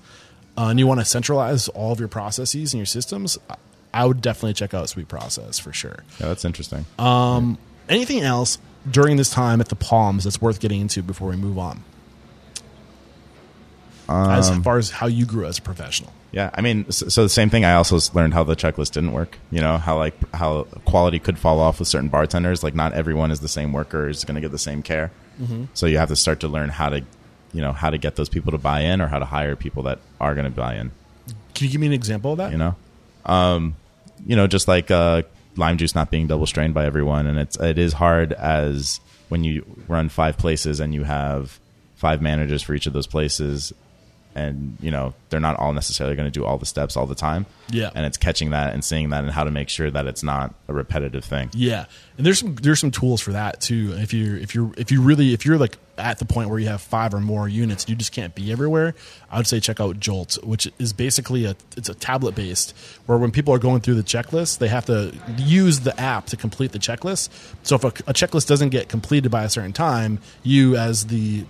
uh, 0.56 0.68
and 0.68 0.78
you 0.78 0.86
want 0.86 1.00
to 1.00 1.06
centralize 1.06 1.68
all 1.68 1.92
of 1.92 1.98
your 1.98 2.08
processes 2.08 2.72
and 2.72 2.78
your 2.78 2.86
systems, 2.86 3.38
I- 3.92 4.06
would 4.06 4.20
definitely 4.20 4.54
check 4.54 4.74
out 4.74 4.86
SweetProcess 4.86 5.60
for 5.60 5.72
sure. 5.72 6.02
Yeah, 6.18 6.28
that's 6.28 6.44
interesting. 6.44 6.84
Um, 6.98 7.58
anything 7.88 8.20
else 8.20 8.58
during 8.90 9.16
this 9.16 9.30
time 9.30 9.60
at 9.60 9.68
the 9.68 9.76
Palms 9.76 10.24
that's 10.24 10.40
worth 10.40 10.60
getting 10.60 10.80
into 10.80 11.02
before 11.02 11.28
we 11.28 11.36
move 11.36 11.58
on? 11.58 11.84
as 14.08 14.50
um, 14.50 14.62
far 14.62 14.78
as 14.78 14.90
how 14.90 15.06
you 15.06 15.24
grew 15.24 15.46
as 15.46 15.58
a 15.58 15.62
professional. 15.62 16.12
Yeah, 16.32 16.50
I 16.52 16.60
mean, 16.60 16.90
so, 16.90 17.08
so 17.08 17.22
the 17.22 17.28
same 17.28 17.48
thing. 17.48 17.64
I 17.64 17.74
also 17.74 17.98
learned 18.12 18.34
how 18.34 18.42
the 18.42 18.56
checklist 18.56 18.92
didn't 18.92 19.12
work. 19.12 19.38
You 19.50 19.60
know, 19.60 19.78
how 19.78 19.98
like 19.98 20.14
how 20.34 20.64
quality 20.84 21.18
could 21.18 21.38
fall 21.38 21.60
off 21.60 21.78
with 21.78 21.88
certain 21.88 22.08
bartenders. 22.08 22.62
Like, 22.62 22.74
not 22.74 22.92
everyone 22.92 23.30
is 23.30 23.40
the 23.40 23.48
same 23.48 23.72
worker 23.72 24.08
is 24.08 24.24
going 24.24 24.34
to 24.34 24.40
get 24.40 24.50
the 24.50 24.58
same 24.58 24.82
care. 24.82 25.12
Mm-hmm. 25.40 25.64
So 25.74 25.86
you 25.86 25.98
have 25.98 26.08
to 26.08 26.16
start 26.16 26.40
to 26.40 26.48
learn 26.48 26.70
how 26.70 26.90
to, 26.90 27.04
you 27.54 27.62
know, 27.62 27.72
how 27.72 27.88
to 27.88 27.96
get 27.96 28.16
those 28.16 28.28
people 28.28 28.52
to 28.52 28.58
buy 28.58 28.80
in, 28.80 29.00
or 29.00 29.06
how 29.06 29.18
to 29.18 29.24
hire 29.24 29.56
people 29.56 29.84
that 29.84 30.00
are 30.20 30.34
going 30.34 30.44
to 30.44 30.50
buy 30.50 30.74
in. 30.74 30.90
Can 31.54 31.66
you 31.66 31.72
give 31.72 31.80
me 31.80 31.86
an 31.86 31.92
example 31.92 32.32
of 32.32 32.38
that? 32.38 32.52
You 32.52 32.58
know, 32.58 32.76
um, 33.24 33.76
you 34.26 34.36
know, 34.36 34.46
just 34.46 34.68
like 34.68 34.90
uh, 34.90 35.22
lime 35.56 35.78
juice 35.78 35.94
not 35.94 36.10
being 36.10 36.26
double 36.26 36.46
strained 36.46 36.74
by 36.74 36.84
everyone, 36.84 37.26
and 37.26 37.38
it's 37.38 37.58
it 37.58 37.78
is 37.78 37.94
hard 37.94 38.32
as 38.32 39.00
when 39.28 39.44
you 39.44 39.64
run 39.88 40.08
five 40.08 40.36
places 40.36 40.80
and 40.80 40.92
you 40.92 41.04
have 41.04 41.58
five 41.96 42.20
managers 42.20 42.62
for 42.62 42.74
each 42.74 42.86
of 42.86 42.92
those 42.92 43.06
places 43.06 43.72
and 44.34 44.76
you 44.80 44.90
know 44.90 45.14
they're 45.30 45.40
not 45.40 45.56
all 45.56 45.72
necessarily 45.72 46.16
going 46.16 46.26
to 46.26 46.30
do 46.30 46.44
all 46.44 46.58
the 46.58 46.66
steps 46.66 46.96
all 46.96 47.06
the 47.06 47.14
time 47.14 47.46
Yeah. 47.70 47.90
and 47.94 48.04
it's 48.06 48.16
catching 48.16 48.50
that 48.50 48.74
and 48.74 48.84
seeing 48.84 49.10
that 49.10 49.22
and 49.24 49.32
how 49.32 49.44
to 49.44 49.50
make 49.50 49.68
sure 49.68 49.90
that 49.90 50.06
it's 50.06 50.22
not 50.22 50.54
a 50.68 50.72
repetitive 50.72 51.24
thing 51.24 51.50
Yeah, 51.54 51.84
and 52.18 52.26
there's 52.26 52.38
some 52.40 52.54
there's 52.56 52.80
some 52.80 52.90
tools 52.90 53.20
for 53.20 53.32
that 53.32 53.60
too. 53.60 53.94
If 53.96 54.12
you 54.12 54.36
if 54.36 54.54
you're 54.54 54.72
if 54.76 54.90
you 54.90 55.00
really 55.02 55.32
if 55.34 55.44
you're 55.46 55.58
like 55.58 55.78
at 55.96 56.18
the 56.18 56.24
point 56.24 56.50
where 56.50 56.58
you 56.58 56.66
have 56.66 56.80
five 56.80 57.14
or 57.14 57.20
more 57.20 57.48
units, 57.48 57.88
you 57.88 57.94
just 57.94 58.10
can't 58.10 58.34
be 58.34 58.50
everywhere. 58.50 58.96
I 59.30 59.36
would 59.36 59.46
say 59.46 59.60
check 59.60 59.78
out 59.78 60.00
Jolt, 60.00 60.36
which 60.42 60.68
is 60.80 60.92
basically 60.92 61.44
a 61.44 61.54
it's 61.76 61.88
a 61.88 61.94
tablet 61.94 62.34
based 62.34 62.76
where 63.06 63.16
when 63.16 63.30
people 63.30 63.54
are 63.54 63.60
going 63.60 63.80
through 63.80 63.94
the 63.94 64.02
checklist, 64.02 64.58
they 64.58 64.66
have 64.68 64.86
to 64.86 65.14
use 65.38 65.80
the 65.80 65.98
app 66.00 66.26
to 66.26 66.36
complete 66.36 66.72
the 66.72 66.80
checklist. 66.80 67.28
So 67.62 67.76
if 67.76 67.84
a, 67.84 67.88
a 67.88 68.12
checklist 68.12 68.48
doesn't 68.48 68.70
get 68.70 68.88
completed 68.88 69.30
by 69.30 69.44
a 69.44 69.48
certain 69.48 69.72
time, 69.72 70.18
you 70.42 70.76
as 70.76 71.06
the 71.06 71.44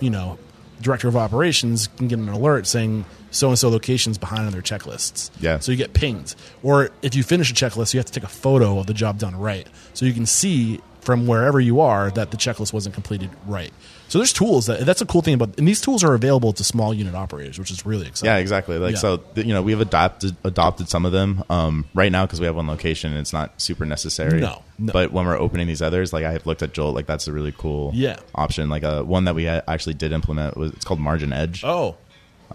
you 0.00 0.10
know 0.10 0.38
director 0.80 1.08
of 1.08 1.16
operations 1.16 1.88
can 1.96 2.08
get 2.08 2.18
an 2.18 2.28
alert 2.28 2.66
saying 2.66 3.04
so 3.30 3.48
and 3.48 3.58
so 3.58 3.68
locations 3.68 4.18
behind 4.18 4.46
on 4.46 4.52
their 4.52 4.62
checklists. 4.62 5.30
Yeah. 5.40 5.58
So 5.58 5.72
you 5.72 5.78
get 5.78 5.92
pinged. 5.92 6.34
Or 6.62 6.90
if 7.02 7.14
you 7.14 7.22
finish 7.22 7.50
a 7.50 7.54
checklist, 7.54 7.94
you 7.94 7.98
have 7.98 8.06
to 8.06 8.12
take 8.12 8.24
a 8.24 8.28
photo 8.28 8.78
of 8.78 8.86
the 8.86 8.94
job 8.94 9.18
done 9.18 9.36
right, 9.36 9.66
so 9.94 10.06
you 10.06 10.12
can 10.12 10.26
see 10.26 10.80
from 11.00 11.26
wherever 11.26 11.60
you 11.60 11.80
are 11.80 12.10
that 12.10 12.30
the 12.30 12.36
checklist 12.36 12.72
wasn't 12.72 12.94
completed 12.94 13.30
right. 13.46 13.72
So 14.10 14.18
there's 14.18 14.32
tools 14.32 14.66
that 14.66 14.80
that's 14.84 15.00
a 15.00 15.06
cool 15.06 15.22
thing 15.22 15.34
about, 15.34 15.56
and 15.56 15.66
these 15.68 15.80
tools 15.80 16.02
are 16.04 16.14
available 16.14 16.52
to 16.54 16.64
small 16.64 16.92
unit 16.92 17.14
operators, 17.14 17.58
which 17.60 17.70
is 17.70 17.86
really 17.86 18.08
exciting. 18.08 18.26
yeah 18.34 18.38
exactly 18.38 18.76
like 18.76 18.94
Yeah. 18.94 18.98
so 18.98 19.22
you 19.36 19.54
know 19.54 19.62
we've 19.62 19.80
adopted 19.80 20.36
adopted 20.44 20.88
some 20.88 21.06
of 21.06 21.12
them 21.12 21.44
um, 21.48 21.86
right 21.94 22.10
now 22.10 22.26
because 22.26 22.40
we 22.40 22.46
have 22.46 22.56
one 22.56 22.66
location 22.66 23.12
and 23.12 23.20
it's 23.20 23.32
not 23.32 23.60
super 23.62 23.86
necessary 23.86 24.40
No, 24.40 24.62
no. 24.78 24.92
but 24.92 25.12
when 25.12 25.26
we're 25.26 25.38
opening 25.38 25.66
these 25.68 25.80
others 25.80 26.12
like 26.12 26.24
i 26.24 26.32
have 26.32 26.44
looked 26.44 26.62
at 26.62 26.72
jolt 26.72 26.94
like 26.96 27.06
that's 27.06 27.28
a 27.28 27.32
really 27.32 27.54
cool 27.56 27.92
Yeah. 27.94 28.16
option 28.34 28.68
like 28.68 28.82
a 28.82 29.04
one 29.04 29.24
that 29.26 29.34
we 29.36 29.46
actually 29.46 29.94
did 29.94 30.10
implement 30.12 30.56
was 30.56 30.72
it's 30.72 30.84
called 30.84 30.98
MarginEdge 31.00 31.62
Oh, 31.64 31.96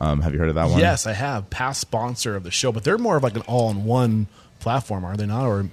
um, 0.01 0.21
have 0.23 0.33
you 0.33 0.39
heard 0.39 0.49
of 0.49 0.55
that 0.55 0.69
one 0.69 0.79
yes, 0.79 1.07
I 1.07 1.13
have 1.13 1.49
past 1.49 1.79
sponsor 1.79 2.35
of 2.35 2.43
the 2.43 2.51
show, 2.51 2.73
but 2.73 2.83
they're 2.83 2.97
more 2.97 3.15
of 3.15 3.23
like 3.23 3.35
an 3.37 3.43
all-in-one 3.43 4.27
platform, 4.59 5.05
are 5.05 5.15
they 5.15 5.25
not? 5.25 5.45
Or 5.45 5.65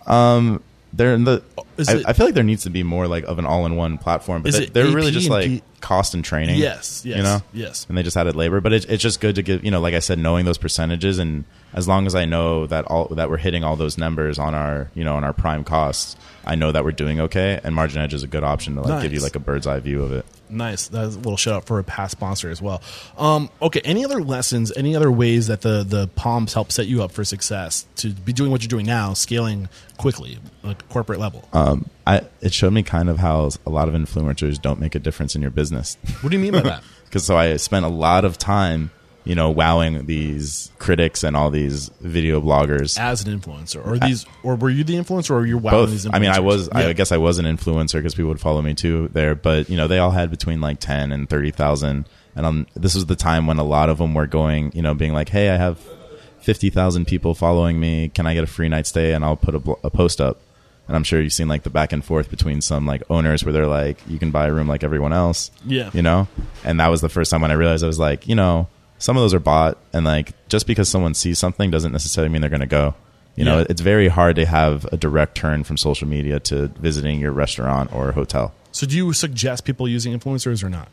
they're 0.93 1.15
in 1.15 1.25
the. 1.25 1.43
I, 1.89 1.95
it- 1.97 2.05
I 2.07 2.13
feel 2.13 2.27
like 2.27 2.35
there 2.35 2.45
needs 2.45 2.65
to 2.65 2.71
be 2.71 2.83
more 2.83 3.07
like 3.09 3.25
of 3.25 3.39
an 3.39 3.47
all-in-one 3.47 3.99
platform, 3.99 4.43
but 4.43 4.53
they, 4.53 4.67
they're 4.67 4.95
really 4.95 5.11
just 5.11 5.31
like 5.31 5.47
P- 5.47 5.63
cost 5.81 6.15
and 6.15 6.25
training. 6.25 6.57
Yes, 6.59 7.03
yes, 7.05 7.17
you 7.17 7.23
know, 7.23 7.41
yes. 7.53 7.87
And 7.89 7.97
they 7.97 8.03
just 8.03 8.17
added 8.17 8.37
labor, 8.37 8.61
but 8.61 8.73
it, 8.73 8.85
it's 8.91 9.03
just 9.03 9.21
good 9.21 9.35
to 9.37 9.43
give 9.43 9.65
you 9.65 9.71
know, 9.71 9.81
like 9.81 9.95
I 9.95 9.99
said, 10.01 10.19
knowing 10.19 10.45
those 10.45 10.59
percentages, 10.59 11.19
and 11.19 11.45
as 11.73 11.89
long 11.89 12.07
as 12.07 12.15
I 12.15 12.25
know 12.27 12.67
that 12.67 12.85
all 12.87 13.07
that 13.09 13.31
we're 13.31 13.39
hitting 13.39 13.65
all 13.65 13.77
those 13.77 13.97
numbers 13.97 14.39
on 14.39 14.55
our 14.55 14.91
you 14.95 15.03
know 15.05 15.17
on 15.17 15.25
our 15.25 15.33
prime 15.33 15.65
costs, 15.65 16.17
I 16.45 16.55
know 16.55 16.73
that 16.73 16.85
we're 16.85 16.93
doing 16.93 17.21
okay. 17.21 17.61
And 17.63 17.75
MarginEdge 17.75 18.13
is 18.13 18.23
a 18.23 18.27
good 18.27 18.45
option 18.45 18.75
to 18.77 18.83
like 18.83 19.03
give 19.03 19.13
you 19.13 19.21
like 19.21 19.37
a 19.37 19.41
bird's 19.41 19.67
eye 19.67 19.81
view 19.81 20.03
of 20.03 20.13
it. 20.13 20.25
Nice. 20.49 20.89
That's 20.89 21.15
a 21.15 21.19
little 21.19 21.37
shout 21.37 21.55
out 21.55 21.65
for 21.65 21.79
a 21.79 21.85
past 21.85 22.13
sponsor 22.13 22.51
as 22.51 22.61
well. 22.61 22.83
Um, 23.17 23.49
okay. 23.61 23.81
Any 23.85 24.05
other 24.05 24.23
lessons? 24.23 24.73
Any 24.77 24.95
other 24.95 25.11
ways 25.11 25.47
that 25.47 25.63
the 25.63 25.83
the 25.83 26.09
Palms 26.09 26.55
help 26.55 26.73
set 26.73 26.87
you 26.87 27.03
up 27.03 27.13
for 27.13 27.25
success 27.25 27.87
to 27.97 28.11
be 28.11 28.33
doing 28.33 28.51
what 28.51 28.63
you're 28.63 28.69
doing 28.69 28.87
now, 28.87 29.15
scaling 29.15 29.69
quickly, 29.97 30.39
like 30.63 30.89
corporate 30.89 31.21
level? 31.21 31.49
Um, 31.53 31.89
I 32.07 32.23
it 32.41 32.53
showed 32.53 32.73
me 32.73 32.83
kind 32.83 33.09
of 33.09 33.19
how 33.19 33.51
a 33.67 33.71
lot 33.71 33.89
of 33.89 33.95
influencers 33.95 34.61
don't 34.61 34.81
make 34.81 34.95
a 34.95 34.99
difference 34.99 35.35
in 35.35 35.43
your 35.43 35.51
business. 35.51 35.97
what 36.21 36.31
do 36.31 36.37
you 36.37 36.43
mean 36.43 36.53
by 36.53 36.61
that? 36.63 36.85
because 37.05 37.25
so 37.25 37.37
I 37.37 37.57
spent 37.57 37.85
a 37.85 37.91
lot 37.91 38.25
of 38.25 38.39
time, 38.39 38.91
you 39.25 39.35
know, 39.35 39.51
wowing 39.51 40.07
these 40.07 40.71
critics 40.79 41.23
and 41.23 41.37
all 41.37 41.51
these 41.51 41.91
video 42.01 42.41
bloggers. 42.41 42.99
As 42.99 43.27
an 43.27 43.39
influencer, 43.39 43.87
or 43.87 43.99
these, 43.99 44.27
or 44.43 44.57
were 44.57 44.71
you 44.71 44.85
the 44.85 44.95
influencer, 44.95 45.31
or 45.31 45.47
you're 45.47 45.59
wowing 45.59 45.91
these? 45.91 46.07
Influencers? 46.07 46.15
I 46.15 46.19
mean, 46.19 46.31
I 46.31 46.41
was. 46.41 46.69
Yeah. 46.69 46.89
I 46.89 46.93
guess 46.93 47.13
I 47.13 47.19
was 47.19 47.39
an 47.39 47.45
influencer 47.45 47.95
because 47.95 48.15
people 48.15 48.29
would 48.31 48.41
follow 48.41 48.63
me 48.63 48.75
too 48.75 49.09
there. 49.13 49.35
But 49.35 49.71
you 49.71 49.77
know, 49.77 49.87
they 49.87 49.99
all 49.99 50.11
had 50.11 50.31
between 50.31 50.61
like 50.61 50.81
ten 50.81 51.13
and 51.13 51.29
thirty 51.29 51.51
thousand. 51.51 52.07
And 52.35 52.47
um, 52.47 52.67
this 52.75 52.95
was 52.95 53.07
the 53.07 53.17
time 53.17 53.47
when 53.47 53.59
a 53.59 53.65
lot 53.65 53.91
of 53.91 53.99
them 53.99 54.15
were 54.15 54.27
going, 54.27 54.73
you 54.75 54.83
know, 54.83 54.95
being 54.95 55.13
like, 55.13 55.29
"Hey, 55.29 55.51
I 55.51 55.57
have 55.57 55.79
fifty 56.41 56.71
thousand 56.71 57.07
people 57.07 57.35
following 57.35 57.79
me. 57.79 58.09
Can 58.09 58.27
I 58.27 58.35
get 58.35 58.43
a 58.43 58.49
free 58.49 58.69
night 58.69 58.87
stay?" 58.87 59.13
And 59.13 59.25
I'll 59.25 59.37
put 59.37 59.55
a, 59.55 59.59
blo- 59.59 59.79
a 59.85 59.91
post 59.91 60.21
up. 60.21 60.41
And 60.89 60.97
I'm 60.97 61.05
sure 61.05 61.21
you've 61.21 61.33
seen 61.33 61.47
like 61.47 61.63
the 61.63 61.71
back 61.71 61.93
and 61.93 62.05
forth 62.05 62.29
between 62.29 62.61
some 62.61 62.87
like 62.87 63.03
owners 63.09 63.45
where 63.45 63.53
they're 63.53 63.67
like, 63.69 63.99
"You 64.09 64.19
can 64.19 64.31
buy 64.31 64.47
a 64.49 64.53
room 64.53 64.67
like 64.67 64.83
everyone 64.83 65.13
else." 65.13 65.51
Yeah. 65.65 65.91
you 65.93 66.03
know. 66.03 66.27
And 66.65 66.81
that 66.81 66.89
was 66.89 67.01
the 67.03 67.09
first 67.09 67.31
time 67.31 67.41
when 67.41 67.51
I 67.51 67.55
realized 67.55 67.85
I 67.85 67.87
was 67.87 67.99
like, 68.01 68.27
you 68.27 68.35
know, 68.35 68.67
some 69.03 69.17
of 69.17 69.23
those 69.23 69.35
are 69.35 69.41
bought, 69.41 69.77
and 69.93 70.05
like 70.05 70.33
just 70.49 70.67
because 70.67 70.89
someone 70.89 71.15
sees 71.15 71.39
something 71.39 71.71
doesn't 71.71 71.93
necessarily 71.93 72.31
mean 72.33 72.41
they're 72.41 72.51
going 72.51 72.61
to 72.61 72.67
go. 72.67 72.95
You 73.35 73.45
know, 73.45 73.59
Yeah. 73.59 73.67
it's 73.71 73.81
very 73.81 74.09
hard 74.09 74.37
to 74.37 74.45
have 74.47 74.85
a 74.93 74.97
direct 74.97 75.35
turn 75.37 75.65
from 75.65 75.77
social 75.77 76.07
media 76.07 76.39
to 76.41 76.69
visiting 76.69 77.19
your 77.19 77.33
restaurant 77.33 77.93
or 77.93 78.13
hotel. 78.13 78.53
So, 78.73 78.87
do 78.87 78.95
you 78.97 79.13
suggest 79.13 79.65
people 79.65 79.89
using 79.89 80.19
influencers 80.19 80.63
or 80.63 80.69
not? 80.69 80.89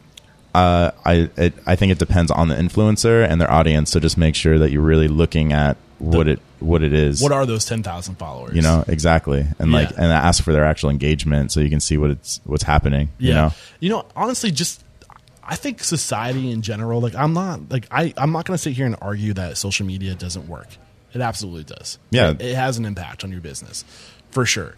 Uh, 0.56 0.92
I 1.06 1.30
it, 1.38 1.54
I 1.68 1.76
think 1.76 1.92
it 1.92 2.00
depends 2.00 2.32
on 2.32 2.48
the 2.48 2.56
influencer 2.56 3.28
and 3.30 3.40
their 3.40 3.52
audience. 3.52 3.92
So 3.92 4.00
just 4.00 4.18
make 4.18 4.36
sure 4.36 4.58
that 4.58 4.72
you're 4.72 4.82
really 4.82 5.08
looking 5.08 5.54
at 5.54 5.78
what 6.00 6.28
it 6.28 6.40
what 6.60 6.82
it 6.82 6.92
is. 6.94 7.22
What 7.22 7.32
are 7.32 7.46
those 7.46 7.66
ten 7.66 7.84
thousand 7.84 8.16
followers? 8.16 8.56
you 8.56 8.62
know 8.64 8.84
exactly, 8.88 9.46
and 9.60 9.72
like 9.72 9.90
and 9.92 10.12
ask 10.12 10.42
for 10.44 10.52
their 10.52 10.66
actual 10.66 10.90
engagement 10.90 11.52
so 11.52 11.60
you 11.60 11.70
can 11.70 11.80
see 11.80 11.98
what 11.98 12.10
it's 12.10 12.42
what's 12.46 12.64
happening. 12.64 13.10
Yeah. 13.20 13.28
You 13.28 13.34
know, 13.36 13.52
You 13.82 13.90
know, 13.90 14.06
honestly, 14.16 14.50
just 14.52 14.84
I 15.50 15.56
think 15.56 15.84
society 15.84 16.52
in 16.52 16.62
general, 16.62 17.02
like 17.02 17.16
I'm 17.16 17.34
not 17.34 17.72
like 17.72 17.88
I 17.90 18.14
I'm 18.16 18.32
not 18.32 18.46
going 18.46 18.54
to 18.54 18.62
sit 18.62 18.74
here 18.74 18.86
and 18.86 18.96
argue 19.02 19.34
that 19.34 19.58
social 19.58 19.86
media 19.86 20.14
doesn't 20.14 20.48
work. 20.48 20.68
It 21.12 21.22
absolutely 21.22 21.64
does. 21.64 21.98
Yeah. 22.12 22.32
it, 22.32 22.42
it 22.42 22.56
has 22.56 22.78
an 22.78 22.86
impact 22.86 23.24
on 23.24 23.32
your 23.32 23.42
business 23.42 23.84
for 24.30 24.46
sure. 24.46 24.76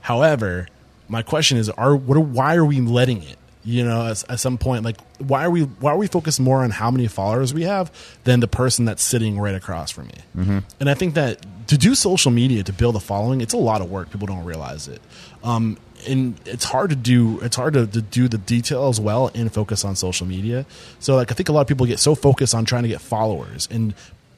However, 0.00 0.66
my 1.08 1.20
question 1.20 1.58
is, 1.58 1.68
are 1.68 1.94
what? 1.94 2.16
Are, 2.16 2.20
why 2.20 2.56
are 2.56 2.64
we 2.64 2.80
letting 2.80 3.22
it? 3.22 3.36
You 3.64 3.84
know, 3.84 4.06
at, 4.06 4.30
at 4.30 4.40
some 4.40 4.56
point, 4.56 4.82
like 4.82 4.96
why 5.18 5.44
are 5.44 5.50
we 5.50 5.62
why 5.62 5.92
are 5.92 5.98
we 5.98 6.06
focused 6.06 6.40
more 6.40 6.64
on 6.64 6.70
how 6.70 6.90
many 6.90 7.06
followers 7.06 7.52
we 7.52 7.64
have 7.64 7.92
than 8.24 8.40
the 8.40 8.48
person 8.48 8.86
that's 8.86 9.02
sitting 9.02 9.38
right 9.38 9.54
across 9.54 9.90
from 9.90 10.06
me? 10.06 10.14
Mm-hmm. 10.38 10.58
And 10.80 10.88
I 10.88 10.94
think 10.94 11.14
that 11.14 11.44
to 11.68 11.76
do 11.76 11.94
social 11.94 12.30
media 12.30 12.62
to 12.62 12.72
build 12.72 12.96
a 12.96 13.00
following, 13.00 13.42
it's 13.42 13.54
a 13.54 13.58
lot 13.58 13.82
of 13.82 13.90
work. 13.90 14.10
People 14.10 14.26
don't 14.26 14.44
realize 14.44 14.88
it. 14.88 15.02
Um, 15.42 15.76
and 16.06 16.38
it's 16.46 16.64
hard 16.64 16.90
to 16.90 16.96
do 16.96 17.40
it's 17.40 17.56
hard 17.56 17.74
to, 17.74 17.86
to 17.86 18.00
do 18.02 18.28
the 18.28 18.38
details 18.38 19.00
well 19.00 19.30
and 19.34 19.52
focus 19.52 19.84
on 19.84 19.96
social 19.96 20.26
media 20.26 20.66
so 21.00 21.14
like 21.16 21.30
i 21.30 21.34
think 21.34 21.48
a 21.48 21.52
lot 21.52 21.60
of 21.60 21.66
people 21.66 21.86
get 21.86 21.98
so 21.98 22.14
focused 22.14 22.54
on 22.54 22.64
trying 22.64 22.82
to 22.82 22.88
get 22.88 23.00
followers 23.00 23.68
and 23.70 23.94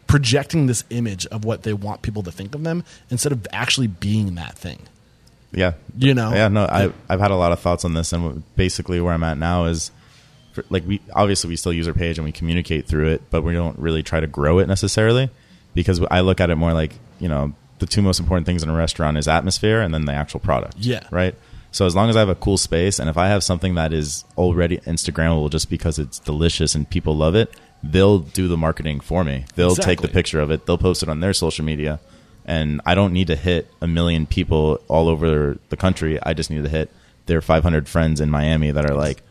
projecting 0.07 0.67
this 0.67 0.85
image 0.91 1.27
of 1.27 1.45
what 1.45 1.63
they 1.65 1.73
want 1.73 2.03
people 2.03 2.23
to 2.23 2.31
think 2.31 2.55
of 2.55 2.63
them 2.63 2.85
instead 3.11 3.33
of 3.33 3.47
actually 3.53 3.87
being 3.87 4.35
that 4.37 4.57
thing 4.57 4.81
yeah, 5.53 5.73
You 5.97 6.13
know? 6.15 6.33
yeah. 6.33 6.49
No, 6.49 6.65
I 6.65 6.93
I've 7.09 7.21
had 7.21 7.31
a 7.31 7.37
lot 7.37 7.53
of 7.53 7.61
thoughts 7.61 7.85
on 7.85 7.95
this, 7.95 8.13
and 8.13 8.43
basically 8.57 9.01
where 9.01 9.15
I'm 9.15 9.23
at 9.25 9.39
now 9.39 9.65
is. 9.65 9.91
For, 10.53 10.65
like 10.71 10.87
we 10.87 11.01
obviously 11.15 11.49
we 11.49 11.57
still 11.57 11.73
use 11.73 11.87
our 11.87 11.95
page 11.95 12.19
and 12.19 12.25
we 12.25 12.33
communicate 12.33 12.87
through 12.87 13.09
it, 13.09 13.23
but 13.31 13.43
we 13.43 13.53
don't 13.53 13.79
really 13.79 14.03
try 14.03 14.21
to 14.21 14.27
grow 14.27 14.59
it 14.59 14.69
necessarily 14.69 15.29
because 15.75 16.01
I 16.11 16.21
look 16.21 16.41
at 16.41 16.51
it 16.51 16.57
more 16.57 16.73
like 16.73 16.95
you 17.21 17.29
know 17.29 17.53
the 17.79 17.87
two 17.87 18.03
most 18.03 18.21
important 18.21 18.47
things 18.47 18.63
in 18.63 18.69
a 18.69 18.75
restaurant 18.75 19.19
is 19.19 19.29
atmosphere 19.29 19.81
and 19.81 19.93
then 19.93 20.05
the 20.07 20.13
actual 20.13 20.41
product. 20.41 20.77
Yeah. 20.79 21.07
Right. 21.11 21.35
So 21.77 21.85
as 21.85 21.95
long 21.95 22.09
as 22.09 22.17
I 22.17 22.21
have 22.21 22.31
a 22.31 22.35
cool 22.35 22.57
space 22.57 22.99
and 22.99 23.11
if 23.11 23.19
I 23.19 23.29
have 23.29 23.45
something 23.45 23.75
that 23.75 23.93
is 23.93 24.25
already 24.39 24.79
Instagrammable 24.79 25.51
just 25.51 25.69
because 25.69 25.99
it's 25.99 26.19
delicious 26.19 26.75
and 26.75 26.89
people 26.89 27.15
love 27.15 27.35
it, 27.35 27.53
they'll 27.83 28.21
do 28.21 28.49
the 28.49 28.57
marketing 28.57 29.01
for 29.01 29.25
me. 29.25 29.45
They'll 29.57 29.75
take 29.77 30.01
the 30.01 30.09
picture 30.09 30.41
of 30.41 30.51
it. 30.51 30.65
They'll 30.65 30.79
post 30.79 31.03
it 31.03 31.11
on 31.11 31.21
their 31.21 31.35
social 31.35 31.67
media. 31.67 32.01
And 32.47 32.81
I 32.87 32.95
don't 32.95 33.13
need 33.13 33.27
to 33.27 33.37
hit 33.37 33.71
a 33.83 33.87
million 33.87 34.27
people 34.27 34.81
all 34.89 35.07
over 35.11 35.59
the 35.69 35.77
country. 35.77 36.19
I 36.23 36.33
just 36.33 36.49
need 36.51 36.63
to 36.63 36.71
hit 36.71 36.91
their 37.27 37.43
500 37.43 37.87
friends 37.91 38.23
in 38.23 38.31
Miami 38.31 38.71
that 38.71 38.91
are 38.91 38.95
like, 38.97 39.23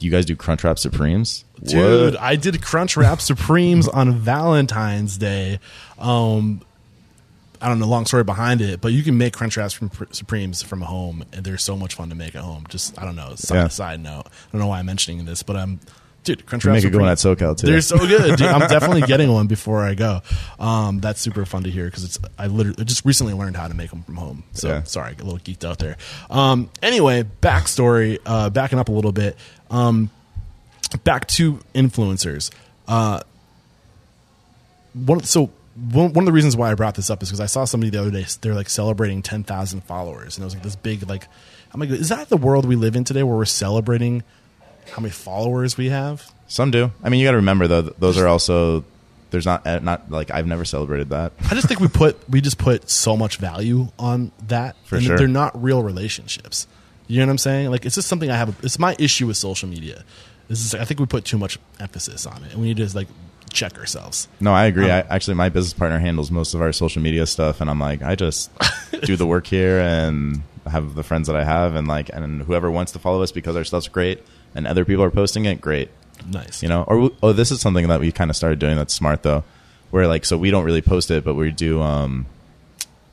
you 0.00 0.10
guys 0.10 0.26
do 0.26 0.34
Crunchwrap 0.34 0.80
Supremes? 0.80 1.44
Dude, 1.62 2.14
What? 2.14 2.20
I 2.20 2.34
did 2.34 2.54
Crunchwrap 2.54 3.20
Supremes 3.20 3.86
on 3.86 4.14
Valentine's 4.14 5.16
Day. 5.16 5.60
Um, 6.00 6.60
I 7.64 7.68
don't 7.68 7.78
know, 7.78 7.86
long 7.88 8.04
story 8.06 8.24
behind 8.24 8.60
it, 8.60 8.80
but 8.82 8.92
you 8.92 9.02
can 9.02 9.16
make 9.16 9.34
Crunchwrap 9.34 9.72
Sup- 9.72 10.14
Supremes 10.14 10.62
from 10.62 10.82
home, 10.82 11.24
and 11.32 11.44
they're 11.44 11.56
so 11.58 11.76
much 11.76 11.94
fun 11.94 12.10
to 12.10 12.14
make 12.14 12.34
at 12.36 12.42
home. 12.42 12.64
Just 12.68 12.96
I 13.00 13.04
don't 13.06 13.16
know, 13.16 13.34
side, 13.36 13.54
Yeah. 13.56 13.68
side 13.68 14.00
note. 14.00 14.24
I 14.26 14.30
don't 14.52 14.60
know 14.60 14.66
why 14.66 14.78
I'm 14.80 14.86
mentioning 14.86 15.24
this, 15.24 15.42
but 15.42 15.56
I'm, 15.56 15.80
dude, 16.24 16.44
Crunchwrap 16.46 16.72
make 16.72 16.84
a 16.84 16.90
good 16.90 17.00
one 17.00 17.10
at 17.10 17.18
SoCal 17.18 17.56
too. 17.56 17.66
They're 17.66 17.80
so 17.80 17.98
good. 17.98 18.36
Dude. 18.36 18.46
I'm 18.46 18.60
definitely 18.68 19.02
getting 19.02 19.32
one 19.32 19.46
before 19.46 19.82
I 19.82 19.94
go. 19.94 20.20
Um, 20.60 21.00
that's 21.00 21.20
super 21.20 21.44
fun 21.46 21.62
to 21.64 21.70
hear 21.70 21.86
because 21.86 22.04
it's 22.04 22.18
I 22.38 22.46
literally 22.48 22.76
I 22.80 22.84
just 22.84 23.04
recently 23.06 23.32
learned 23.32 23.56
how 23.56 23.66
to 23.68 23.74
make 23.74 23.88
them 23.90 24.02
from 24.02 24.16
home. 24.16 24.44
So 24.52 24.68
Yeah. 24.68 24.82
sorry, 24.84 25.10
I 25.10 25.14
got 25.14 25.22
a 25.22 25.30
little 25.30 25.38
geeked 25.38 25.64
out 25.64 25.78
there. 25.78 25.96
Um, 26.30 26.68
anyway, 26.82 27.24
backstory, 27.40 28.18
uh, 28.26 28.50
backing 28.50 28.78
up 28.78 28.88
a 28.88 28.92
little 28.92 29.12
bit. 29.12 29.36
Um, 29.70 30.10
back 31.02 31.26
to 31.28 31.60
influencers. 31.74 32.50
Uh, 32.86 33.20
one 34.92 35.22
so 35.22 35.50
one, 35.74 36.12
one 36.12 36.22
of 36.22 36.26
the 36.26 36.32
reasons 36.32 36.56
why 36.56 36.70
I 36.70 36.74
brought 36.74 36.94
this 36.94 37.10
up 37.10 37.22
is 37.22 37.28
because 37.28 37.40
I 37.40 37.46
saw 37.46 37.64
somebody 37.64 37.90
the 37.90 38.00
other 38.00 38.10
day. 38.10 38.24
They're 38.40 38.54
like 38.54 38.68
celebrating 38.68 39.22
ten 39.22 39.44
thousand 39.44 39.82
followers, 39.84 40.36
and 40.36 40.42
it 40.42 40.46
was 40.46 40.54
like 40.54 40.62
this 40.62 40.76
big 40.76 41.08
like. 41.08 41.28
I'm 41.72 41.80
like, 41.80 41.90
is 41.90 42.10
that 42.10 42.28
the 42.28 42.36
world 42.36 42.64
we 42.64 42.76
live 42.76 42.94
in 42.94 43.02
today, 43.02 43.24
where 43.24 43.36
we're 43.36 43.44
celebrating 43.44 44.22
how 44.92 45.00
many 45.00 45.10
followers 45.10 45.76
we 45.76 45.88
have? 45.88 46.32
Some 46.46 46.70
do. 46.70 46.92
I 47.02 47.08
mean, 47.08 47.18
you 47.18 47.26
got 47.26 47.32
to 47.32 47.38
remember 47.38 47.66
though, 47.66 47.82
those 47.82 48.16
are 48.16 48.28
also 48.28 48.84
there's 49.30 49.46
not 49.46 49.66
uh, 49.66 49.80
not 49.80 50.10
like 50.10 50.30
I've 50.30 50.46
never 50.46 50.64
celebrated 50.64 51.10
that. 51.10 51.32
I 51.50 51.54
just 51.54 51.66
think 51.66 51.80
we 51.80 51.88
put 51.88 52.28
we 52.30 52.40
just 52.40 52.58
put 52.58 52.88
so 52.88 53.16
much 53.16 53.38
value 53.38 53.88
on 53.98 54.30
that. 54.46 54.76
For 54.84 54.96
and 54.96 55.04
sure. 55.04 55.18
they're 55.18 55.26
not 55.26 55.60
real 55.60 55.82
relationships. 55.82 56.68
You 57.08 57.18
know 57.18 57.26
what 57.26 57.32
I'm 57.32 57.38
saying? 57.38 57.70
Like 57.70 57.84
it's 57.84 57.96
just 57.96 58.08
something 58.08 58.30
I 58.30 58.36
have. 58.36 58.56
It's 58.62 58.78
my 58.78 58.94
issue 58.98 59.26
with 59.26 59.36
social 59.36 59.68
media. 59.68 60.04
This 60.48 60.64
is 60.64 60.74
I 60.74 60.84
think 60.84 61.00
we 61.00 61.06
put 61.06 61.24
too 61.24 61.38
much 61.38 61.58
emphasis 61.80 62.26
on 62.26 62.44
it, 62.44 62.52
and 62.52 62.60
we 62.60 62.72
need 62.72 62.76
to 62.76 62.96
like 62.96 63.08
check 63.54 63.78
ourselves. 63.78 64.28
No, 64.40 64.52
I 64.52 64.66
agree. 64.66 64.90
Um, 64.90 65.04
I, 65.08 65.14
actually, 65.14 65.34
my 65.34 65.48
business 65.48 65.72
partner 65.72 65.98
handles 65.98 66.30
most 66.30 66.52
of 66.54 66.60
our 66.60 66.72
social 66.72 67.00
media 67.00 67.24
stuff, 67.26 67.60
and 67.60 67.70
I'm 67.70 67.80
like, 67.80 68.02
I 68.02 68.14
just 68.16 68.50
do 69.04 69.16
the 69.16 69.26
work 69.26 69.46
here 69.46 69.80
and 69.80 70.42
have 70.66 70.94
the 70.94 71.02
friends 71.02 71.28
that 71.28 71.36
I 71.36 71.44
have, 71.44 71.74
and 71.74 71.88
like, 71.88 72.10
and 72.12 72.42
whoever 72.42 72.70
wants 72.70 72.92
to 72.92 72.98
follow 72.98 73.22
us 73.22 73.32
because 73.32 73.56
our 73.56 73.64
stuff's 73.64 73.88
great, 73.88 74.22
and 74.54 74.66
other 74.66 74.84
people 74.84 75.04
are 75.04 75.10
posting 75.10 75.44
it, 75.46 75.60
great. 75.60 75.90
Nice. 76.30 76.62
You 76.62 76.68
know, 76.68 76.84
or 76.86 76.98
we- 77.00 77.16
oh, 77.22 77.32
this 77.32 77.50
is 77.50 77.60
something 77.60 77.88
that 77.88 78.00
we 78.00 78.12
kind 78.12 78.30
of 78.30 78.36
started 78.36 78.58
doing 78.58 78.76
that's 78.76 78.92
smart 78.94 79.22
though, 79.22 79.44
where 79.90 80.06
like, 80.08 80.24
so 80.24 80.36
we 80.38 80.50
don't 80.50 80.64
really 80.64 80.82
post 80.82 81.10
it, 81.10 81.24
but 81.24 81.34
we 81.34 81.50
do. 81.50 81.80
um 81.82 82.26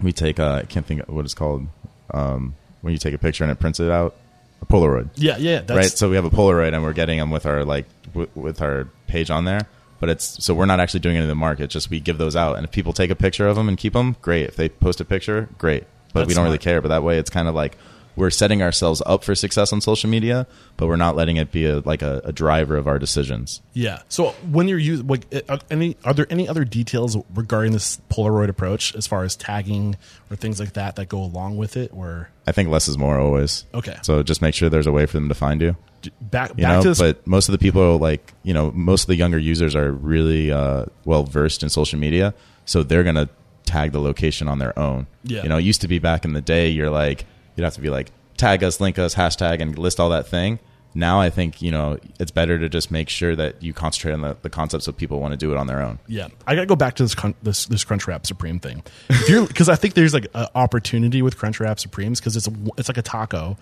We 0.01 0.11
take 0.13 0.39
uh, 0.39 0.61
I 0.63 0.65
can't 0.65 0.85
think 0.85 1.01
of 1.01 1.09
what 1.09 1.26
it's 1.26 1.34
called 1.35 1.68
um 2.13 2.55
when 2.81 2.93
you 2.93 2.97
take 2.99 3.13
a 3.13 3.18
picture 3.19 3.43
and 3.43 3.51
it 3.51 3.59
prints 3.59 3.80
it 3.80 3.91
out, 3.91 4.15
a 4.61 4.65
Polaroid 4.65 5.09
Yeah, 5.15 5.38
yeah. 5.38 5.59
That's, 5.61 5.77
right? 5.77 5.85
So 5.97 6.09
we 6.09 6.15
have 6.15 6.26
a 6.26 6.30
Polaroid, 6.31 6.73
and 6.73 6.81
we're 6.84 6.93
getting 6.93 7.19
them 7.19 7.30
with 7.31 7.45
our 7.45 7.63
like 7.65 7.85
w- 8.13 8.30
with 8.35 8.61
our 8.61 8.88
page 9.07 9.30
on 9.30 9.45
there. 9.45 9.68
But 10.02 10.10
it's 10.10 10.44
so 10.44 10.53
we're 10.53 10.65
not 10.65 10.82
actually 10.82 10.99
doing 10.99 11.15
it 11.15 11.22
in 11.22 11.28
the 11.30 11.36
market. 11.36 11.69
Just 11.69 11.90
we 11.90 12.02
give 12.02 12.18
those 12.18 12.36
out, 12.36 12.57
and 12.57 12.65
if 12.65 12.72
people 12.72 12.91
take 12.91 13.11
a 13.11 13.15
picture 13.15 13.48
of 13.48 13.56
them 13.56 13.69
and 13.69 13.78
keep 13.78 13.94
them, 13.94 14.18
great. 14.22 14.48
If 14.48 14.57
they 14.57 14.68
post 14.68 14.99
a 14.99 15.06
picture, 15.06 15.48
great. 15.57 15.86
But 16.11 16.22
That's 16.22 16.28
we 16.30 16.34
don't 16.34 16.44
really 16.44 16.57
care. 16.57 16.82
But 16.82 16.90
that 16.90 17.03
way, 17.03 17.19
it's 17.19 17.30
kind 17.30 17.48
of 17.48 17.56
like 17.56 17.78
we're 18.16 18.30
setting 18.30 18.62
ourselves 18.62 19.02
up 19.06 19.24
for 19.24 19.36
success 19.36 19.72
on 19.72 19.80
social 19.82 20.10
media, 20.10 20.46
but 20.78 20.88
we're 20.88 20.96
not 20.98 21.16
letting 21.16 21.38
it 21.38 21.52
be 21.52 21.66
a, 21.66 21.80
like 21.80 22.02
a, 22.02 22.22
a 22.26 22.32
driver 22.34 22.76
of 22.78 22.88
our 22.88 23.00
decisions. 23.00 23.62
Yeah. 23.74 24.02
So 24.10 24.30
when 24.52 24.68
you're 24.68 24.78
using, 24.78 25.08
like, 25.08 25.26
any 25.70 25.96
are 26.04 26.14
there 26.14 26.28
any 26.30 26.48
other 26.48 26.66
details 26.66 27.18
regarding 27.34 27.72
this 27.72 28.00
Polaroid 28.10 28.50
approach 28.50 28.94
as 28.96 29.08
far 29.08 29.24
as 29.24 29.36
tagging 29.36 29.96
or 30.30 30.36
things 30.36 30.60
like 30.60 30.74
that 30.74 30.98
that 30.98 31.08
go 31.10 31.20
along 31.24 31.58
with 31.58 31.78
it? 31.78 31.92
Or 31.94 32.30
I 32.46 32.52
think 32.52 32.70
less 32.70 32.88
is 32.88 32.98
more 32.98 33.18
always. 33.20 33.66
Okay. 33.74 33.98
So 34.02 34.24
just 34.24 34.42
make 34.42 34.54
sure 34.56 34.70
there's 34.70 34.88
a 34.88 34.92
way 34.92 35.06
for 35.06 35.14
them 35.18 35.30
to 35.30 35.36
find 35.36 35.62
you. 35.62 35.76
back 36.20 36.50
you 36.58 36.64
back 36.64 36.78
know 36.78 36.82
to 36.84 36.90
this, 36.90 37.00
but 37.00 37.26
most 37.26 37.48
of 37.48 37.54
the 37.54 37.60
people 37.60 37.82
are 37.82 37.98
like 37.98 38.34
you 38.44 38.54
know 38.54 38.72
most 38.72 39.04
of 39.04 39.08
the 39.08 39.16
younger 39.16 39.38
users 39.38 39.76
are 39.76 39.92
really 39.92 40.52
uh, 40.52 40.86
well 41.06 41.24
versed 41.24 41.62
in 41.64 41.70
social 41.70 42.00
media 42.00 42.34
so 42.66 42.82
they're 42.84 43.04
gonna 43.04 43.30
tag 43.66 43.92
the 43.92 44.02
location 44.02 44.48
on 44.48 44.58
their 44.58 44.78
own 44.80 45.06
Yeah. 45.24 45.44
you 45.44 45.50
know 45.50 45.58
it 45.58 45.64
used 45.64 45.82
to 45.82 45.88
be 45.88 46.00
back 46.00 46.26
in 46.26 46.34
the 46.34 46.42
day 46.42 46.70
you're 46.70 46.90
like 46.90 47.26
you'd 47.56 47.64
have 47.64 47.73
to 47.73 47.82
be 47.82 47.90
like 47.90 48.11
tag 48.38 48.64
us 48.64 48.80
link 48.80 48.98
us 48.98 49.15
hashtag 49.15 49.61
and 49.61 49.78
list 49.78 49.99
all 49.99 50.10
that 50.10 50.28
thing 50.28 50.60
now 50.94 51.22
i 51.22 51.30
think 51.30 51.61
you 51.61 51.72
know 51.72 51.98
it's 52.19 52.32
better 52.32 52.57
to 52.60 52.68
just 52.68 52.91
make 52.91 53.07
sure 53.07 53.36
that 53.36 53.61
you 53.64 53.73
concentrate 53.73 54.14
on 54.14 54.22
the, 54.22 54.36
the 54.41 54.49
concept 54.49 54.84
so 54.84 54.91
people 54.91 55.19
want 55.19 55.32
to 55.32 55.38
do 55.38 55.52
it 55.52 55.57
on 55.57 55.68
their 55.68 55.82
own 55.82 55.99
Yeah, 56.07 56.28
I 56.48 56.56
gotta 56.56 56.68
go 56.68 56.76
back 56.76 56.95
to 56.95 57.03
this 57.03 57.15
crunch, 57.15 57.36
this 57.44 57.65
this 57.68 57.86
Crunchwrap 57.86 58.26
Supreme 58.26 58.60
thing. 58.60 58.84
Because 59.28 59.69
I 59.69 59.76
think 59.76 59.94
there's 59.94 60.14
like 60.14 60.28
an 60.34 60.48
opportunity 60.56 61.22
with 61.22 61.38
Crunchwrap 61.38 61.80
Supremes 61.80 62.19
because 62.19 62.36
it's 62.36 62.48
a, 62.48 62.53
it's 62.78 62.90
like 62.90 62.98
a 62.98 63.02
taco, 63.02 63.57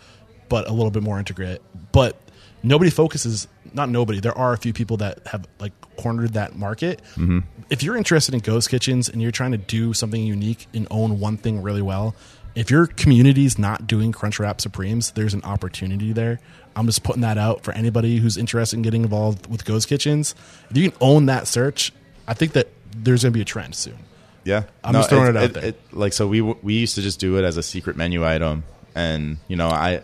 but 0.49 0.67
a 0.67 0.73
little 0.73 0.91
bit 0.91 1.03
more 1.03 1.19
intricate. 1.19 1.61
But 1.91 2.15
nobody 2.63 2.89
focuses. 2.89 3.47
Not 3.73 3.89
nobody. 3.89 4.19
There 4.19 4.35
are 4.37 4.53
a 4.53 4.57
few 4.57 4.73
people 4.73 4.97
that 4.97 5.19
have 5.27 5.47
like 5.59 5.73
cornered 5.97 6.33
that 6.33 6.55
market. 6.55 7.01
Mm-hmm. 7.15 7.39
If 7.69 7.83
you're 7.83 7.95
interested 7.95 8.33
in 8.33 8.39
ghost 8.39 8.69
kitchens 8.69 9.09
and 9.09 9.21
you're 9.21 9.31
trying 9.31 9.51
to 9.51 9.57
do 9.59 9.93
something 9.93 10.25
unique 10.25 10.65
and 10.73 10.87
own 10.89 11.19
one 11.19 11.37
thing 11.37 11.61
really 11.61 11.83
well, 11.83 12.15
if 12.55 12.71
your 12.71 12.87
community's 12.87 13.57
not 13.57 13.87
doing 13.87 14.11
Crunchwrap 14.11 14.61
Supremes, 14.61 15.11
there's 15.11 15.33
an 15.33 15.43
opportunity 15.43 16.13
there. 16.13 16.39
I'm 16.75 16.85
just 16.85 17.03
putting 17.03 17.21
that 17.21 17.37
out 17.37 17.63
for 17.63 17.71
anybody 17.73 18.17
who's 18.17 18.37
interested 18.37 18.77
in 18.77 18.83
getting 18.83 19.03
involved 19.03 19.47
with 19.47 19.65
ghost 19.65 19.87
kitchens. 19.87 20.35
If 20.69 20.77
you 20.77 20.89
can 20.89 20.97
own 21.01 21.25
that 21.27 21.47
search, 21.47 21.91
I 22.27 22.33
think 22.33 22.53
that 22.53 22.67
there's 22.95 23.23
going 23.23 23.33
to 23.33 23.37
be 23.37 23.41
a 23.41 23.45
trend 23.45 23.75
soon. 23.75 23.97
Yeah, 24.43 24.63
I'm 24.83 24.93
just 24.93 25.09
throwing 25.09 25.35
it 25.35 25.37
out 25.37 25.53
there. 25.53 25.73
like 25.91 26.13
so, 26.13 26.27
we 26.27 26.41
we 26.41 26.75
used 26.75 26.95
to 26.95 27.01
just 27.01 27.19
do 27.19 27.37
it 27.37 27.43
as 27.43 27.57
a 27.57 27.63
secret 27.63 27.97
menu 27.97 28.25
item, 28.25 28.63
and 28.95 29.37
you 29.47 29.57
know, 29.57 29.67
I 29.67 30.01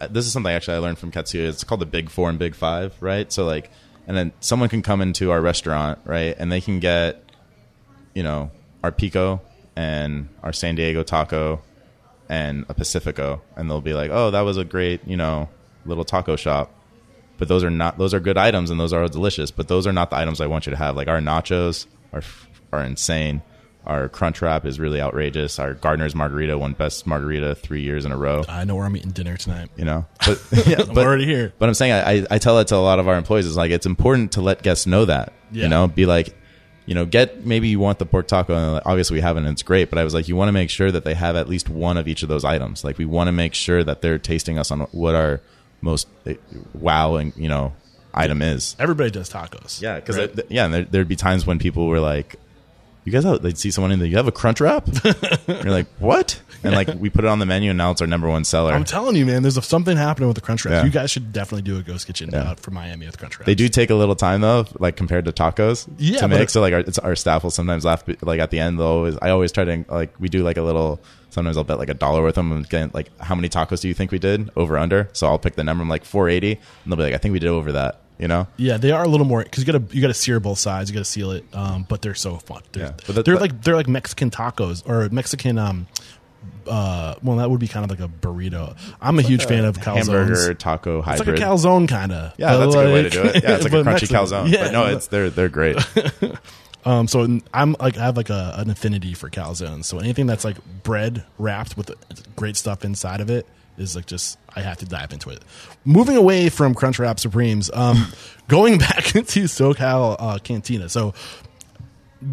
uh, 0.00 0.08
this 0.08 0.26
is 0.26 0.32
something 0.32 0.52
actually 0.52 0.78
I 0.78 0.80
learned 0.80 0.98
from 0.98 1.12
Katsuya. 1.12 1.48
It's 1.48 1.62
called 1.62 1.80
the 1.80 1.86
Big 1.86 2.08
Four 2.08 2.30
and 2.30 2.38
Big 2.38 2.54
Five, 2.54 2.94
right? 3.00 3.30
So 3.30 3.44
like, 3.44 3.70
and 4.06 4.16
then 4.16 4.32
someone 4.40 4.70
can 4.70 4.82
come 4.82 5.02
into 5.02 5.30
our 5.30 5.40
restaurant, 5.40 6.00
right, 6.04 6.34
and 6.38 6.50
they 6.50 6.60
can 6.60 6.80
get, 6.80 7.22
you 8.14 8.22
know, 8.22 8.50
our 8.82 8.90
pico 8.90 9.42
and 9.76 10.28
our 10.42 10.52
San 10.52 10.74
Diego 10.74 11.02
taco 11.02 11.62
and 12.28 12.64
a 12.68 12.74
Pacifico, 12.74 13.42
and 13.56 13.68
they'll 13.68 13.80
be 13.80 13.94
like, 13.94 14.10
oh, 14.12 14.30
that 14.30 14.42
was 14.42 14.56
a 14.56 14.64
great, 14.64 15.06
you 15.06 15.16
know, 15.16 15.48
little 15.84 16.04
taco 16.04 16.36
shop. 16.36 16.72
But 17.38 17.48
those 17.48 17.64
are 17.64 17.70
not; 17.70 17.96
those 17.96 18.12
are 18.12 18.20
good 18.20 18.36
items, 18.36 18.70
and 18.70 18.78
those 18.78 18.92
are 18.92 19.06
delicious. 19.08 19.50
But 19.50 19.68
those 19.68 19.86
are 19.86 19.92
not 19.92 20.10
the 20.10 20.16
items 20.16 20.40
I 20.40 20.46
want 20.46 20.66
you 20.66 20.70
to 20.70 20.76
have. 20.76 20.94
Like 20.94 21.08
our 21.08 21.20
nachos 21.20 21.86
are 22.12 22.22
are 22.72 22.84
insane. 22.84 23.42
Our 23.86 24.10
crunch 24.10 24.42
wrap 24.42 24.66
is 24.66 24.78
really 24.78 25.00
outrageous. 25.00 25.58
Our 25.58 25.72
Gardner's 25.72 26.14
margarita 26.14 26.58
won 26.58 26.74
best 26.74 27.06
margarita 27.06 27.54
three 27.54 27.80
years 27.80 28.04
in 28.04 28.12
a 28.12 28.16
row. 28.16 28.44
I 28.46 28.64
know 28.64 28.76
where 28.76 28.84
I'm 28.84 28.94
eating 28.94 29.10
dinner 29.10 29.38
tonight. 29.38 29.70
You 29.76 29.86
know, 29.86 30.06
but 30.26 30.42
yeah, 30.66 30.82
I'm 30.86 30.98
already 30.98 31.24
here. 31.24 31.54
But 31.58 31.70
I'm 31.70 31.74
saying 31.74 31.92
I, 31.92 32.10
I, 32.12 32.26
I 32.32 32.38
tell 32.38 32.58
that 32.58 32.68
to 32.68 32.76
a 32.76 32.78
lot 32.78 32.98
of 32.98 33.08
our 33.08 33.16
employees. 33.16 33.46
Is 33.46 33.56
like 33.56 33.70
it's 33.70 33.86
important 33.86 34.32
to 34.32 34.42
let 34.42 34.62
guests 34.62 34.86
know 34.86 35.06
that. 35.06 35.32
Yeah. 35.50 35.64
You 35.64 35.68
know, 35.70 35.88
be 35.88 36.04
like, 36.04 36.36
you 36.90 36.94
know, 36.94 37.06
get 37.06 37.46
maybe 37.46 37.68
you 37.68 37.78
want 37.78 38.00
the 38.00 38.04
pork 38.04 38.26
taco. 38.26 38.52
And 38.52 38.72
like, 38.72 38.82
obviously, 38.84 39.14
we 39.14 39.20
haven't. 39.20 39.44
and 39.46 39.52
It's 39.52 39.62
great, 39.62 39.90
but 39.90 39.98
I 40.00 40.02
was 40.02 40.12
like, 40.12 40.26
you 40.26 40.34
want 40.34 40.48
to 40.48 40.52
make 40.52 40.70
sure 40.70 40.90
that 40.90 41.04
they 41.04 41.14
have 41.14 41.36
at 41.36 41.48
least 41.48 41.68
one 41.68 41.96
of 41.96 42.08
each 42.08 42.24
of 42.24 42.28
those 42.28 42.44
items. 42.44 42.82
Like 42.82 42.98
we 42.98 43.04
want 43.04 43.28
to 43.28 43.32
make 43.32 43.54
sure 43.54 43.84
that 43.84 44.02
they're 44.02 44.18
tasting 44.18 44.58
us 44.58 44.72
on 44.72 44.80
what 44.90 45.14
our 45.14 45.40
most 45.82 46.08
eh, 46.26 46.34
wowing, 46.74 47.32
you 47.36 47.48
know, 47.48 47.74
item 48.12 48.42
is. 48.42 48.74
Everybody 48.76 49.12
does 49.12 49.30
tacos. 49.30 49.80
Yeah, 49.80 50.00
because 50.00 50.18
right? 50.18 50.40
yeah, 50.48 50.64
and 50.64 50.88
there'd 50.90 51.06
be 51.06 51.14
times 51.14 51.46
when 51.46 51.60
people 51.60 51.86
were 51.86 52.00
like, 52.00 52.34
"You 53.04 53.12
guys, 53.12 53.24
have, 53.24 53.42
they'd 53.42 53.58
see 53.58 53.70
someone 53.70 53.92
in 53.92 53.98
there. 53.98 54.08
You 54.08 54.16
have 54.16 54.26
a 54.28 54.32
crunch 54.32 54.60
wrap?" 54.60 54.88
You're 55.48 55.64
like, 55.70 55.86
"What?" 55.98 56.40
And 56.62 56.74
like 56.74 56.88
we 56.94 57.08
put 57.08 57.24
it 57.24 57.28
on 57.28 57.38
the 57.38 57.46
menu, 57.46 57.70
and 57.70 57.78
now 57.78 57.90
it's 57.90 58.00
our 58.02 58.06
number 58.06 58.28
one 58.28 58.44
seller. 58.44 58.72
I'm 58.74 58.84
telling 58.84 59.16
you, 59.16 59.24
man, 59.24 59.42
there's 59.42 59.56
a, 59.56 59.62
something 59.62 59.96
happening 59.96 60.28
with 60.28 60.34
the 60.34 60.42
Crunch 60.42 60.64
wrap. 60.66 60.72
Yeah. 60.72 60.84
You 60.84 60.90
guys 60.90 61.10
should 61.10 61.32
definitely 61.32 61.62
do 61.62 61.78
a 61.78 61.82
ghost 61.82 62.06
kitchen 62.06 62.28
Yeah. 62.32 62.50
out 62.50 62.60
for 62.60 62.70
Miami 62.70 63.06
with 63.06 63.16
Crunch 63.18 63.38
wrap. 63.38 63.46
they 63.46 63.54
do 63.54 63.68
take 63.68 63.88
a 63.88 63.94
little 63.94 64.14
time 64.16 64.42
though, 64.42 64.66
like 64.78 64.96
compared 64.96 65.24
to 65.24 65.32
tacos 65.32 65.88
Yeah, 65.98 66.20
to 66.20 66.28
make. 66.28 66.50
So 66.50 66.60
like 66.60 66.74
our, 66.74 66.80
it's, 66.80 66.98
our 66.98 67.16
staff 67.16 67.42
will 67.44 67.50
sometimes 67.50 67.84
laugh, 67.86 68.04
like 68.22 68.40
at 68.40 68.50
the 68.50 68.58
end 68.58 68.78
always. 68.80 69.16
I 69.22 69.30
always 69.30 69.52
try 69.52 69.64
to 69.64 69.84
like 69.88 70.14
we 70.20 70.28
do 70.28 70.42
like 70.42 70.58
a 70.58 70.62
little. 70.62 71.00
Sometimes 71.30 71.56
I'll 71.56 71.64
bet 71.64 71.78
like 71.78 71.88
a 71.88 71.94
dollar 71.94 72.22
with 72.24 72.34
them 72.34 72.50
and 72.52 72.68
get 72.68 72.92
like 72.94 73.08
how 73.20 73.34
many 73.34 73.48
tacos 73.48 73.80
do 73.80 73.88
you 73.88 73.94
think 73.94 74.10
we 74.10 74.18
did 74.18 74.50
over 74.56 74.76
under? 74.76 75.08
So 75.14 75.28
I'll 75.28 75.38
pick 75.38 75.54
the 75.54 75.64
number. 75.64 75.80
I'm 75.82 75.88
like 75.88 76.04
480, 76.04 76.60
and 76.84 76.92
they'll 76.92 76.96
be 76.98 77.04
like, 77.04 77.14
I 77.14 77.18
think 77.18 77.32
we 77.32 77.38
did 77.38 77.48
over 77.48 77.72
that. 77.72 78.00
You 78.20 78.28
know? 78.28 78.46
Yeah, 78.58 78.76
they 78.76 78.90
are 78.92 79.02
a 79.02 79.08
little 79.08 79.26
more 79.26 79.42
because 79.42 79.66
you 79.66 79.72
got 79.72 79.88
to 79.88 79.96
you 79.96 80.02
got 80.02 80.08
to 80.08 80.14
sear 80.14 80.38
both 80.40 80.58
sides. 80.58 80.90
You 80.90 80.94
got 80.94 81.00
to 81.00 81.10
seal 81.10 81.30
it, 81.32 81.44
um, 81.54 81.86
but 81.88 82.02
they're 82.02 82.14
so 82.14 82.36
fun. 82.36 82.62
They're, 82.72 82.84
Yeah, 82.86 82.92
but 83.06 83.14
that- 83.14 83.24
they're 83.24 83.34
but- 83.34 83.40
like 83.40 83.62
they're 83.62 83.76
like 83.76 83.88
Mexican 83.88 84.30
tacos 84.30 84.86
or 84.88 85.08
Mexican 85.08 85.56
um, 85.58 85.86
uh, 86.66 87.14
well, 87.22 87.36
that 87.38 87.50
would 87.50 87.60
be 87.60 87.68
kind 87.68 87.84
of 87.84 87.90
like 87.90 88.00
a 88.06 88.10
burrito. 88.12 88.76
I'm 89.00 89.18
a 89.18 89.22
huge 89.22 89.44
fan 89.46 89.64
of 89.64 89.76
calzones. 89.78 90.06
hamburger 90.06 90.54
taco 90.54 91.02
hybrid. 91.02 91.28
It's 91.28 91.40
like 91.40 91.48
a 91.48 91.52
calzone 91.52 91.88
kind 91.88 92.12
of. 92.12 92.32
yeah, 92.38 92.56
that's 92.56 92.74
a 92.74 92.78
good 92.78 92.92
way 92.94 93.02
to 93.04 93.10
do 93.10 93.22
it. 93.22 93.42
Yeah, 93.42 93.54
it's 93.56 93.64
like 93.70 93.72
a 93.72 93.76
crunchy 93.82 94.08
calzone. 94.08 94.50
Yeah, 94.50 94.64
but 94.64 94.72
no, 94.72 94.86
it's 94.86 95.06
they're 95.08 95.30
they're 95.30 95.48
great. 95.48 95.76
Um, 96.82 97.08
so 97.08 97.40
I'm 97.52 97.76
like 97.78 97.98
I 97.98 98.04
have 98.06 98.16
like 98.16 98.30
a, 98.30 98.54
an 98.56 98.70
affinity 98.70 99.12
for 99.12 99.28
calzones. 99.28 99.84
So 99.84 99.98
anything 99.98 100.26
that's 100.26 100.46
like 100.46 100.56
bread 100.82 101.24
wrapped 101.36 101.76
with 101.76 101.90
great 102.36 102.56
stuff 102.56 102.86
inside 102.86 103.20
of 103.20 103.28
it 103.28 103.46
is 103.80 103.96
like 103.96 104.06
just 104.06 104.38
I 104.54 104.60
have 104.60 104.78
to 104.78 104.86
dive 104.86 105.12
into 105.12 105.30
it. 105.30 105.42
Moving 105.84 106.16
away 106.16 106.48
from 106.48 106.74
Crunchwrap 106.74 107.18
Supremes, 107.18 107.70
um, 107.72 108.12
going 108.48 108.78
back 108.78 109.14
into 109.16 109.44
SoCal 109.44 110.16
uh, 110.18 110.38
Cantina. 110.38 110.88
So 110.88 111.14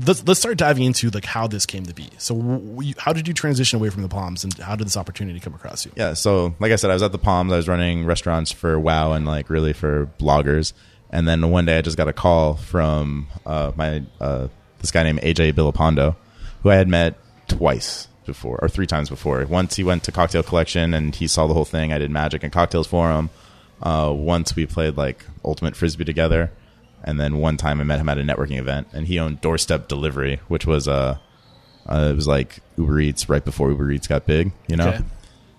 let's 0.05 0.25
let's 0.27 0.39
start 0.39 0.57
diving 0.57 0.83
into 0.83 1.09
like 1.09 1.25
how 1.25 1.47
this 1.47 1.65
came 1.65 1.85
to 1.85 1.93
be. 1.93 2.09
So 2.17 2.35
w- 2.35 2.93
how 2.97 3.13
did 3.13 3.27
you 3.27 3.33
transition 3.33 3.79
away 3.79 3.89
from 3.89 4.03
the 4.03 4.09
Palms, 4.09 4.43
and 4.43 4.53
how 4.55 4.75
did 4.75 4.85
this 4.85 4.97
opportunity 4.97 5.39
come 5.39 5.53
across 5.53 5.85
you? 5.85 5.91
Yeah, 5.95 6.13
so 6.13 6.55
like 6.59 6.71
I 6.71 6.75
said, 6.75 6.91
I 6.91 6.93
was 6.93 7.03
at 7.03 7.11
the 7.11 7.17
Palms. 7.17 7.51
I 7.51 7.57
was 7.57 7.67
running 7.67 8.05
restaurants 8.05 8.51
for 8.51 8.79
Wow 8.79 9.13
and 9.13 9.25
like 9.25 9.49
really 9.49 9.73
for 9.73 10.09
bloggers. 10.19 10.73
And 11.09 11.25
then 11.25 11.49
one 11.51 11.65
day 11.65 11.77
I 11.77 11.81
just 11.81 11.95
got 11.95 12.09
a 12.09 12.13
call 12.13 12.55
from 12.55 13.27
uh, 13.45 13.71
my 13.77 14.03
uh, 14.19 14.49
this 14.79 14.91
guy 14.91 15.03
named 15.03 15.21
AJ 15.21 15.53
Billapondo, 15.53 16.17
who 16.63 16.69
I 16.69 16.75
had 16.75 16.89
met 16.89 17.15
twice 17.47 18.09
before 18.27 18.59
or 18.61 18.69
three 18.69 18.85
times 18.85 19.09
before. 19.09 19.43
Once 19.45 19.75
he 19.75 19.83
went 19.83 20.03
to 20.03 20.11
Cocktail 20.11 20.43
Collection 20.43 20.93
and 20.93 21.15
he 21.15 21.25
saw 21.25 21.47
the 21.47 21.55
whole 21.55 21.65
thing. 21.65 21.91
I 21.91 21.97
did 21.97 22.11
magic 22.11 22.43
and 22.43 22.53
cocktails 22.53 22.85
for 22.85 23.11
him. 23.11 23.31
Uh, 23.81 24.13
once 24.15 24.55
we 24.55 24.65
played 24.67 24.97
like 24.97 25.25
Ultimate 25.43 25.75
Frisbee 25.75 26.05
together, 26.05 26.51
and 27.03 27.19
then 27.19 27.37
one 27.37 27.57
time 27.57 27.79
I 27.79 27.83
met 27.83 27.99
him 27.99 28.09
at 28.09 28.17
a 28.17 28.21
networking 28.21 28.59
event, 28.59 28.87
and 28.93 29.07
he 29.07 29.19
owned 29.19 29.41
Doorstep 29.41 29.87
Delivery, 29.87 30.39
which 30.47 30.65
was 30.65 30.87
uh, 30.87 31.17
uh, 31.87 32.09
it 32.11 32.15
was 32.15 32.27
like 32.27 32.59
Uber 32.77 32.99
Eats 32.99 33.29
right 33.29 33.43
before 33.43 33.69
Uber 33.69 33.91
Eats 33.91 34.07
got 34.07 34.25
big, 34.25 34.51
you 34.67 34.75
know. 34.75 34.89
Okay. 34.89 35.03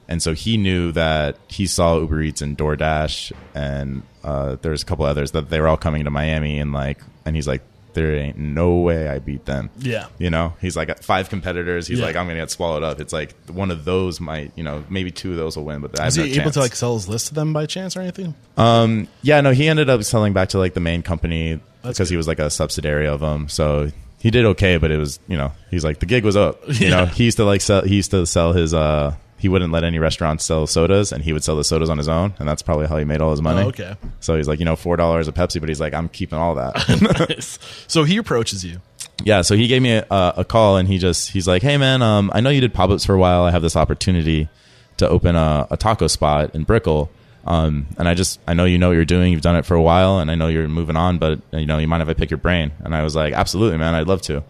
And 0.08 0.22
so 0.22 0.32
he 0.32 0.56
knew 0.56 0.90
that 0.92 1.36
he 1.48 1.66
saw 1.66 1.98
Uber 1.98 2.22
Eats 2.22 2.40
and 2.40 2.56
DoorDash, 2.56 3.32
and 3.54 4.02
uh, 4.24 4.56
there's 4.62 4.82
a 4.82 4.86
couple 4.86 5.04
others 5.04 5.32
that 5.32 5.50
they 5.50 5.60
were 5.60 5.68
all 5.68 5.76
coming 5.76 6.04
to 6.04 6.10
Miami, 6.10 6.58
and 6.58 6.72
like, 6.72 6.98
and 7.24 7.36
he's 7.36 7.46
like, 7.46 7.62
there 7.98 8.14
ain't 8.16 8.38
no 8.38 8.76
way 8.76 9.08
I 9.08 9.18
beat 9.18 9.44
them. 9.44 9.70
Yeah. 9.78 10.06
you 10.18 10.30
know, 10.30 10.54
he's 10.60 10.76
like 10.76 11.02
five 11.02 11.28
competitors. 11.28 11.86
He's 11.86 11.98
Yeah. 11.98 12.06
like, 12.06 12.16
I'm 12.16 12.26
gonna 12.26 12.38
get 12.38 12.50
swallowed 12.50 12.82
up. 12.82 13.00
It's 13.00 13.12
like 13.12 13.34
one 13.48 13.70
of 13.70 13.84
those 13.84 14.20
might, 14.20 14.52
you 14.56 14.62
know, 14.64 14.84
maybe 14.88 15.10
two 15.10 15.32
of 15.32 15.36
those 15.36 15.56
will 15.56 15.64
win, 15.64 15.80
but 15.80 15.98
I 15.98 16.04
have 16.04 16.08
Was 16.08 16.18
no 16.18 16.24
he 16.24 16.38
able 16.40 16.50
to 16.52 16.60
like 16.60 16.74
sell 16.76 16.94
his 16.94 17.08
list 17.08 17.28
to 17.28 17.34
them 17.34 17.52
by 17.52 17.66
chance 17.66 17.96
or 17.96 18.00
anything? 18.00 18.34
Um, 18.56 19.08
yeah, 19.22 19.40
no, 19.40 19.50
he 19.52 19.68
ended 19.68 19.90
up 19.90 20.02
selling 20.04 20.32
back 20.32 20.50
to 20.50 20.58
like 20.58 20.74
the 20.74 20.80
main 20.80 21.02
company 21.02 21.54
That's 21.82 21.98
because 21.98 22.08
good. 22.08 22.14
he 22.14 22.16
was 22.16 22.28
like 22.28 22.38
a 22.38 22.50
subsidiary 22.50 23.06
of 23.08 23.20
them. 23.20 23.48
So 23.48 23.90
he 24.20 24.30
did 24.30 24.44
okay, 24.46 24.78
but 24.78 24.90
it 24.90 24.98
was 24.98 25.20
you 25.28 25.36
know 25.36 25.52
he's 25.70 25.84
like 25.84 25.98
the 26.00 26.06
gig 26.06 26.24
was 26.24 26.36
up. 26.36 26.60
You 26.80 26.90
know, 26.90 27.06
he 27.06 27.24
used 27.24 27.36
to 27.38 27.44
like 27.44 27.60
sell. 27.60 27.82
He 27.82 27.96
used 27.96 28.10
to 28.12 28.26
sell 28.26 28.52
his. 28.52 28.72
uh 28.74 29.14
He 29.38 29.48
wouldn't 29.48 29.72
let 29.72 29.84
any 29.84 29.98
restaurants 29.98 30.44
sell 30.44 30.66
sodas, 30.66 31.12
and 31.12 31.22
he 31.24 31.32
would 31.32 31.44
sell 31.44 31.56
the 31.56 31.62
sodas 31.64 31.88
on 31.88 31.96
his 31.98 32.08
own, 32.08 32.34
and 32.38 32.48
that's 32.48 32.60
probably 32.62 32.86
how 32.88 32.96
he 32.98 33.04
made 33.04 33.22
all 33.22 33.30
his 33.30 33.40
money. 33.40 33.62
Oh, 33.62 33.68
okay. 33.68 33.94
So 34.20 34.36
he's 34.36 34.48
like, 34.48 34.58
you 34.58 34.64
know, 34.64 34.74
four 34.76 34.96
dollars 34.96 35.28
a 35.28 35.32
Pepsi, 35.32 35.60
but 35.60 35.68
he's 35.68 35.80
like, 35.80 35.94
I'm 35.94 36.08
keeping 36.08 36.38
all 36.38 36.54
that. 36.56 36.74
Nice. 37.30 37.58
So 37.86 38.04
he 38.04 38.16
approaches 38.16 38.64
you. 38.64 38.80
yeah 39.24 39.42
so 39.42 39.56
he 39.56 39.66
gave 39.66 39.82
me 39.82 39.92
a, 39.92 40.06
a 40.10 40.44
call 40.44 40.76
and 40.76 40.88
he 40.88 40.98
just 40.98 41.30
he's 41.32 41.46
like 41.48 41.60
hey 41.62 41.76
man 41.76 42.02
um, 42.02 42.30
i 42.34 42.40
know 42.40 42.50
you 42.50 42.60
did 42.60 42.72
pop-ups 42.72 43.04
for 43.04 43.14
a 43.14 43.18
while 43.18 43.42
i 43.42 43.50
have 43.50 43.62
this 43.62 43.74
opportunity 43.74 44.48
to 44.96 45.08
open 45.08 45.34
a, 45.34 45.66
a 45.72 45.76
taco 45.76 46.06
spot 46.06 46.54
in 46.54 46.62
brickell 46.64 47.10
um, 47.44 47.86
and 47.98 48.08
i 48.08 48.14
just 48.14 48.38
i 48.46 48.54
know 48.54 48.64
you 48.64 48.78
know 48.78 48.88
what 48.88 48.94
you're 48.94 49.04
doing 49.04 49.32
you've 49.32 49.42
done 49.42 49.56
it 49.56 49.64
for 49.66 49.74
a 49.74 49.82
while 49.82 50.18
and 50.20 50.30
i 50.30 50.34
know 50.36 50.46
you're 50.46 50.68
moving 50.68 50.94
on 50.96 51.18
but 51.18 51.40
you 51.52 51.66
know 51.66 51.78
you 51.78 51.88
mind 51.88 52.00
if 52.02 52.08
i 52.08 52.14
pick 52.14 52.30
your 52.30 52.38
brain 52.38 52.70
and 52.84 52.94
i 52.94 53.02
was 53.02 53.16
like 53.16 53.32
absolutely 53.34 53.76
man 53.78 53.94
i'd 53.94 54.06
love 54.06 54.22
to 54.22 54.42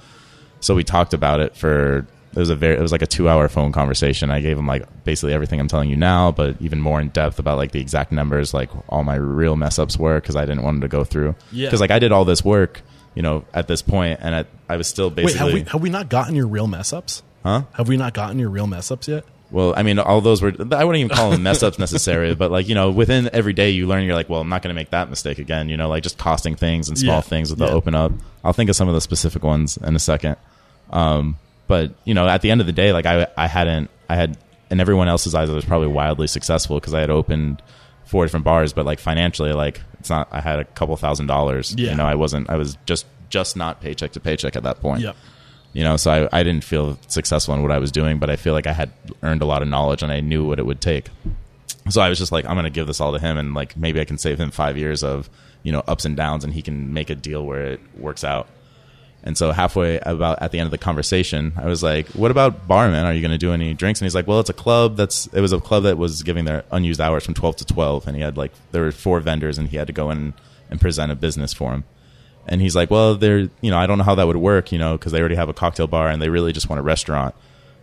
so 0.61 0.75
we 0.75 0.85
talked 0.85 1.15
about 1.15 1.41
it 1.41 1.57
for 1.57 2.07
it 2.39 2.41
was 2.41 2.51
a 2.51 2.57
very 2.57 2.77
it 2.77 2.81
was 2.81 2.93
like 2.93 3.03
a 3.03 3.07
two 3.07 3.29
hour 3.29 3.49
phone 3.49 3.73
conversation 3.73 4.31
i 4.31 4.41
gave 4.41 4.57
him 4.57 4.67
like 4.67 4.85
basically 5.05 5.33
everything 5.33 5.59
i'm 5.61 5.67
telling 5.69 5.91
you 5.91 5.97
now 5.97 6.31
but 6.31 6.57
even 6.61 6.81
more 6.81 7.01
in 7.01 7.09
depth 7.09 7.39
about 7.41 7.57
like 7.57 7.73
the 7.73 7.81
exact 7.81 8.13
numbers 8.13 8.55
like 8.55 8.71
all 8.89 9.03
my 9.03 9.17
real 9.17 9.57
mess 9.57 9.79
ups 9.79 9.99
were 9.99 10.21
because 10.21 10.37
i 10.37 10.43
didn't 10.47 10.63
want 10.63 10.77
him 10.77 10.81
to 10.83 10.89
go 10.89 11.03
through 11.05 11.35
Yeah. 11.51 11.67
because 11.67 11.81
like 11.81 11.91
i 11.91 11.99
did 11.99 12.13
all 12.13 12.25
this 12.25 12.45
work 12.45 12.83
you 13.17 13.23
know 13.23 13.45
at 13.53 13.67
this 13.67 13.83
point 13.83 14.21
and 14.23 14.35
I, 14.35 14.45
I 14.69 14.77
was 14.77 14.87
still 14.87 15.11
basically 15.11 15.33
Wait, 15.33 15.37
have 15.39 15.53
we 15.67 15.71
have 15.73 15.83
we 15.83 15.91
not 15.91 16.09
gotten 16.09 16.35
your 16.37 16.47
real 16.47 16.69
mess 16.69 16.93
ups? 16.93 17.23
Huh? 17.43 17.63
Have 17.73 17.89
we 17.89 17.97
not 17.97 18.15
gotten 18.15 18.39
your 18.39 18.51
real 18.51 18.67
mess 18.69 18.91
ups 18.93 19.09
yet? 19.09 19.25
well 19.51 19.73
i 19.79 19.83
mean 19.83 19.99
all 19.99 20.21
those 20.21 20.43
were 20.43 20.49
i 20.73 20.85
wouldn't 20.85 20.97
even 20.97 21.09
call 21.09 21.31
them 21.31 21.43
mess 21.43 21.63
ups 21.63 21.79
necessarily 21.87 22.35
but 22.35 22.51
like 22.51 22.69
you 22.69 22.75
know 22.75 22.91
within 22.91 23.31
every 23.33 23.55
day 23.55 23.71
you 23.71 23.87
learn 23.87 24.05
you're 24.05 24.15
like 24.15 24.29
well 24.29 24.43
i'm 24.43 24.49
not 24.51 24.61
going 24.63 24.69
to 24.69 24.75
make 24.79 24.91
that 24.91 25.09
mistake 25.09 25.39
again 25.39 25.71
you 25.71 25.77
know 25.79 25.89
like 25.89 26.03
just 26.03 26.19
costing 26.19 26.55
things 26.55 26.89
and 26.91 26.99
small 26.99 27.17
Yeah. 27.17 27.21
things 27.23 27.49
with 27.51 27.59
the 27.59 27.65
Yeah. 27.65 27.73
open 27.73 27.95
up 27.95 28.13
i'll 28.45 28.53
think 28.53 28.69
of 28.69 28.77
some 28.77 28.89
of 28.89 28.95
the 28.95 29.01
specific 29.01 29.43
ones 29.43 29.79
in 29.79 29.97
a 29.97 29.99
second 29.99 30.37
um, 30.91 31.39
but 31.69 31.93
you 32.05 32.15
know 32.15 32.27
at 32.27 32.43
the 32.43 32.51
end 32.51 32.61
of 32.61 32.67
the 32.67 32.73
day 32.73 32.93
like 32.93 33.07
i 33.07 33.27
i 33.37 33.47
hadn't 33.47 33.89
i 34.09 34.17
had 34.17 34.37
in 34.71 34.81
everyone 34.81 35.07
else's 35.09 35.35
eyes 35.35 35.49
i 35.49 35.53
was 35.53 35.65
probably 35.65 35.87
wildly 35.89 36.27
successful 36.27 36.81
because 36.81 36.93
i 36.95 37.01
had 37.01 37.11
opened 37.11 37.63
four 38.05 38.25
different 38.25 38.45
bars 38.45 38.73
but 38.73 38.85
like 38.85 38.99
financially 38.99 39.53
like 39.53 39.81
it's 40.01 40.11
not 40.11 40.27
i 40.33 40.41
had 40.41 40.59
a 40.59 40.65
couple 40.65 40.97
thousand 40.97 41.27
dollars 41.27 41.75
Yeah. 41.79 41.91
you 41.91 41.97
know 41.97 42.07
i 42.07 42.15
wasn't 42.17 42.51
i 42.51 42.57
was 42.57 42.77
just 42.87 43.07
just 43.31 43.57
not 43.57 43.81
paycheck 43.81 44.13
to 44.13 44.21
paycheck 44.21 44.57
at 44.57 44.63
that 44.65 44.81
point 44.81 45.03
Yep. 45.03 45.15
you 45.75 45.85
know 45.85 45.97
so 45.99 46.11
I, 46.33 46.41
I 46.41 46.43
didn't 46.43 46.65
feel 46.65 46.99
successful 47.09 47.55
in 47.55 47.63
what 47.63 47.71
i 47.71 47.79
was 47.79 47.93
doing 47.93 48.19
but 48.19 48.31
i 48.31 48.37
feel 48.37 48.55
like 48.55 48.67
i 48.67 48.73
had 48.73 48.91
earned 49.23 49.43
a 49.43 49.47
lot 49.47 49.61
of 49.63 49.69
knowledge 49.69 50.03
and 50.03 50.11
i 50.11 50.21
knew 50.21 50.45
what 50.47 50.59
it 50.59 50.65
would 50.67 50.81
take 50.81 51.09
so 51.91 52.01
i 52.01 52.09
was 52.09 52.19
just 52.19 52.33
like 52.33 52.47
i'm 52.47 52.55
going 52.55 52.65
to 52.65 52.71
give 52.71 52.87
this 52.87 53.01
all 53.01 53.13
to 53.13 53.19
him 53.19 53.37
and 53.37 53.53
like 53.55 53.77
maybe 53.77 54.01
i 54.01 54.05
can 54.05 54.17
save 54.19 54.41
him 54.41 54.51
five 54.51 54.77
years 54.79 55.03
of 55.05 55.29
you 55.63 55.73
know 55.73 55.83
ups 55.87 56.05
and 56.07 56.17
downs 56.17 56.45
and 56.45 56.55
he 56.55 56.63
can 56.63 56.95
make 56.95 57.11
a 57.11 57.15
deal 57.15 57.45
where 57.45 57.67
it 57.73 57.81
works 57.99 58.25
out 58.25 58.49
and 59.29 59.39
so 59.39 59.53
halfway 59.53 60.01
about 60.01 60.43
at 60.43 60.51
the 60.51 60.59
end 60.59 60.67
of 60.67 60.73
the 60.73 60.79
conversation 60.79 61.53
i 61.57 61.67
was 61.67 61.83
like 61.83 62.09
what 62.09 62.33
about 62.33 62.67
barman 62.67 63.05
are 63.05 63.13
you 63.13 63.21
going 63.21 63.31
to 63.31 63.39
do 63.39 63.53
any 63.53 63.75
drinks 63.75 64.01
and 64.01 64.07
he's 64.07 64.15
like 64.15 64.27
well 64.27 64.41
it's 64.41 64.51
a 64.51 64.55
club 64.55 64.97
that's 64.97 65.27
it 65.29 65.41
was 65.41 65.53
a 65.53 65.61
club 65.61 65.85
that 65.85 65.97
was 65.97 66.25
giving 66.25 66.45
their 66.45 66.65
unused 66.73 67.01
hours 67.01 67.25
from 67.25 67.35
12 67.35 67.57
to 67.57 67.65
12 67.65 68.09
and 68.09 68.17
he 68.17 68.23
had 68.23 68.37
like 68.37 68.51
there 68.73 68.83
were 68.83 68.91
four 68.91 69.21
vendors 69.21 69.59
and 69.59 69.69
he 69.69 69.77
had 69.77 69.87
to 69.87 69.93
go 69.93 70.11
in 70.11 70.35
and 70.71 70.81
present 70.81 71.13
a 71.13 71.15
business 71.15 71.53
for 71.53 71.73
him 71.73 71.85
and 72.49 72.63
he's 72.63 72.75
like, 72.75 72.91
well, 72.91 73.15
they're, 73.15 73.51
you 73.61 73.71
know, 73.71 73.77
I 73.77 73.87
don't 73.87 73.99
know 73.99 74.05
how 74.05 74.15
that 74.15 74.27
would 74.27 74.37
work, 74.37 74.73
you 74.73 74.79
know, 74.79 74.97
because 74.97 75.13
they 75.13 75.21
already 75.21 75.35
have 75.35 75.51
a 75.51 75.55
cocktail 75.55 75.87
bar 75.87 76.09
and 76.09 76.21
they 76.21 76.31
really 76.31 76.53
just 76.53 76.69
want 76.69 76.81
a 76.81 76.83
restaurant. 76.83 77.35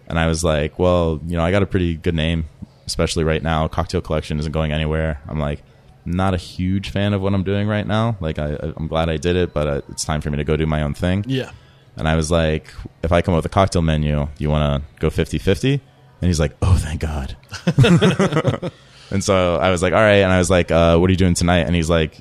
And 0.08 0.18
I 0.18 0.28
was 0.28 0.44
like, 0.44 0.80
well, 0.80 1.22
you 1.26 1.38
know, 1.38 1.44
I 1.44 1.52
got 1.52 1.62
a 1.62 1.68
pretty 1.68 1.94
good 1.96 2.16
name, 2.16 2.46
especially 2.88 3.24
right 3.24 3.42
now. 3.42 3.68
Cocktail 3.68 4.02
Collection 4.02 4.40
isn't 4.40 4.52
going 4.52 4.72
anywhere. 4.72 5.22
I'm 5.28 5.40
like, 5.40 5.62
not 6.06 6.34
a 6.34 6.38
huge 6.38 6.90
fan 6.92 7.14
of 7.14 7.22
what 7.22 7.34
I'm 7.34 7.44
doing 7.44 7.68
right 7.68 7.86
now. 7.86 8.18
Like, 8.20 8.40
I, 8.40 8.58
I'm 8.78 8.88
glad 8.88 9.10
I 9.10 9.18
did 9.18 9.36
it, 9.36 9.54
but 9.54 9.68
uh, 9.68 9.82
it's 9.90 10.06
time 10.06 10.22
for 10.22 10.30
me 10.30 10.38
to 10.38 10.44
go 10.44 10.56
do 10.56 10.66
my 10.66 10.82
own 10.84 10.94
thing. 10.94 11.26
Yeah. 11.28 11.52
And 11.98 12.08
I 12.08 12.16
was 12.16 12.30
like, 12.30 12.74
if 13.04 13.12
I 13.12 13.22
come 13.22 13.34
up 13.34 13.40
with 13.40 13.46
a 13.46 13.50
cocktail 13.50 13.82
menu, 13.82 14.28
you 14.38 14.50
want 14.50 14.84
to 14.84 15.00
go 15.00 15.10
50 15.10 15.38
50? 15.38 15.74
And 15.74 15.82
he's 16.28 16.40
like, 16.40 16.56
oh, 16.62 16.78
thank 16.78 17.02
God. 17.02 17.36
and 19.12 19.24
so 19.24 19.56
I 19.58 19.70
was 19.70 19.82
like, 19.82 19.94
all 19.94 20.00
right. 20.00 20.24
And 20.24 20.32
I 20.32 20.38
was 20.38 20.50
like, 20.50 20.72
uh, 20.72 20.98
what 20.98 21.10
are 21.10 21.12
you 21.12 21.18
doing 21.18 21.34
tonight? 21.34 21.62
And 21.68 21.76
he's 21.76 21.90
like, 21.90 22.20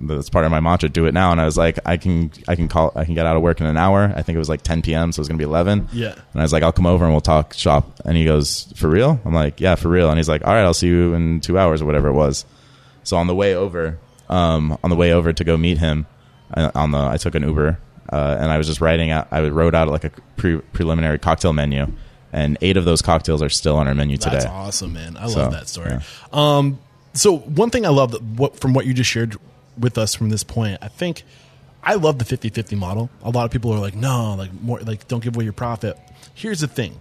that's 0.00 0.30
part 0.30 0.44
of 0.44 0.50
my 0.50 0.60
mantra, 0.60 0.88
do 0.88 1.06
it 1.06 1.14
now. 1.14 1.32
And 1.32 1.40
I 1.40 1.44
was 1.44 1.56
like, 1.58 1.78
I 1.84 1.96
can, 1.96 2.30
I 2.46 2.54
can 2.54 2.68
call, 2.68 2.92
I 2.94 3.04
can 3.04 3.14
get 3.14 3.26
out 3.26 3.36
of 3.36 3.42
work 3.42 3.60
in 3.60 3.66
an 3.66 3.76
hour. 3.76 4.12
I 4.14 4.22
think 4.22 4.36
it 4.36 4.38
was 4.38 4.48
like 4.48 4.62
10 4.62 4.82
p.m. 4.82 5.10
So 5.12 5.18
it 5.18 5.22
was 5.22 5.28
going 5.28 5.38
to 5.38 5.44
be 5.44 5.48
11. 5.48 5.88
Yeah. 5.92 6.12
And 6.12 6.40
I 6.40 6.42
was 6.42 6.52
like, 6.52 6.62
I'll 6.62 6.72
come 6.72 6.86
over 6.86 7.04
and 7.04 7.12
we'll 7.12 7.20
talk 7.20 7.54
shop. 7.54 8.00
And 8.04 8.16
he 8.16 8.24
goes, 8.24 8.72
for 8.76 8.88
real? 8.88 9.20
I'm 9.24 9.34
like, 9.34 9.60
yeah, 9.60 9.74
for 9.74 9.88
real. 9.88 10.08
And 10.10 10.18
he's 10.18 10.28
like, 10.28 10.46
all 10.46 10.52
right, 10.52 10.62
I'll 10.62 10.74
see 10.74 10.86
you 10.86 11.14
in 11.14 11.40
two 11.40 11.58
hours 11.58 11.82
or 11.82 11.86
whatever 11.86 12.08
it 12.08 12.12
was. 12.14 12.44
So 13.08 13.16
on 13.16 13.26
the 13.26 13.34
way 13.34 13.54
over, 13.54 13.98
um, 14.28 14.76
on 14.84 14.90
the 14.90 14.96
way 14.96 15.12
over 15.14 15.32
to 15.32 15.44
go 15.44 15.56
meet 15.56 15.78
him, 15.78 16.06
uh, 16.54 16.70
on 16.74 16.90
the 16.90 16.98
I 16.98 17.16
took 17.16 17.34
an 17.34 17.42
Uber, 17.42 17.78
uh, 18.12 18.36
and 18.38 18.50
I 18.52 18.58
was 18.58 18.66
just 18.66 18.82
writing 18.82 19.10
out. 19.10 19.28
I 19.30 19.48
wrote 19.48 19.74
out 19.74 19.88
like 19.88 20.04
a 20.04 20.10
pre- 20.36 20.60
preliminary 20.60 21.18
cocktail 21.18 21.54
menu, 21.54 21.86
and 22.34 22.58
eight 22.60 22.76
of 22.76 22.84
those 22.84 23.00
cocktails 23.00 23.40
are 23.40 23.48
still 23.48 23.76
on 23.76 23.88
our 23.88 23.94
menu 23.94 24.18
That's 24.18 24.44
today. 24.44 24.54
awesome, 24.54 24.92
man. 24.92 25.16
I 25.16 25.26
So, 25.28 25.38
love 25.40 25.52
that 25.52 25.68
story. 25.70 25.96
Um, 26.34 26.78
so 27.14 27.38
one 27.38 27.70
thing 27.70 27.86
I 27.86 27.88
love 27.88 28.10
that 28.12 28.22
what 28.22 28.60
from 28.60 28.74
what 28.74 28.84
you 28.84 28.92
just 28.92 29.08
shared 29.08 29.36
with 29.78 29.96
us 29.96 30.14
from 30.14 30.28
this 30.28 30.44
point, 30.44 30.78
I 30.82 30.88
think 30.88 31.22
I 31.82 31.94
love 31.94 32.18
the 32.18 32.26
50-50 32.26 32.76
model. 32.76 33.08
A 33.22 33.30
lot 33.30 33.46
of 33.46 33.50
people 33.50 33.72
are 33.72 33.78
like, 33.78 33.94
no, 33.94 34.34
like 34.34 34.52
more 34.60 34.80
like 34.80 35.08
don't 35.08 35.24
give 35.24 35.34
away 35.34 35.44
your 35.44 35.54
profit. 35.54 35.96
Here's 36.34 36.60
the 36.60 36.68
thing. 36.68 37.00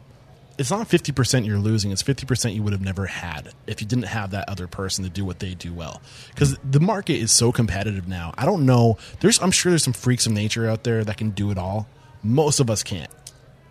It's 0.57 0.71
not 0.71 0.89
50% 0.89 1.45
you're 1.45 1.59
losing. 1.59 1.91
It's 1.91 2.01
50% 2.01 2.55
you 2.55 2.63
would 2.63 2.73
have 2.73 2.81
never 2.81 3.05
had 3.05 3.53
if 3.67 3.79
you 3.79 3.87
didn't 3.87 4.05
have 4.05 4.31
that 4.31 4.49
other 4.49 4.65
person 4.67 5.03
to 5.03 5.09
do 5.09 5.23
what 5.23 5.39
they 5.39 5.53
do 5.53 5.71
well. 5.71 6.01
Because 6.29 6.57
the 6.63 6.79
market 6.79 7.15
is 7.17 7.31
so 7.31 7.51
competitive 7.51 8.07
now. 8.07 8.33
I 8.37 8.45
don't 8.45 8.65
know. 8.65 8.97
There's, 9.19 9.39
I'm 9.41 9.51
sure 9.51 9.71
there's 9.71 9.83
some 9.83 9.93
freaks 9.93 10.25
of 10.25 10.31
nature 10.31 10.67
out 10.67 10.83
there 10.83 11.03
that 11.03 11.17
can 11.17 11.29
do 11.29 11.51
it 11.51 11.57
all. 11.59 11.87
Most 12.23 12.59
of 12.59 12.69
us 12.71 12.81
can't. 12.81 13.11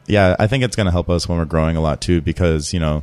yeah, 0.07 0.37
I 0.39 0.47
think 0.47 0.63
it's 0.63 0.77
going 0.77 0.85
to 0.87 0.93
help 0.93 1.11
us 1.11 1.29
when 1.29 1.39
we're 1.39 1.45
growing 1.45 1.77
a 1.77 1.81
lot 1.81 2.01
too, 2.01 2.21
because 2.21 2.73
you 2.73 2.79
know, 2.79 3.03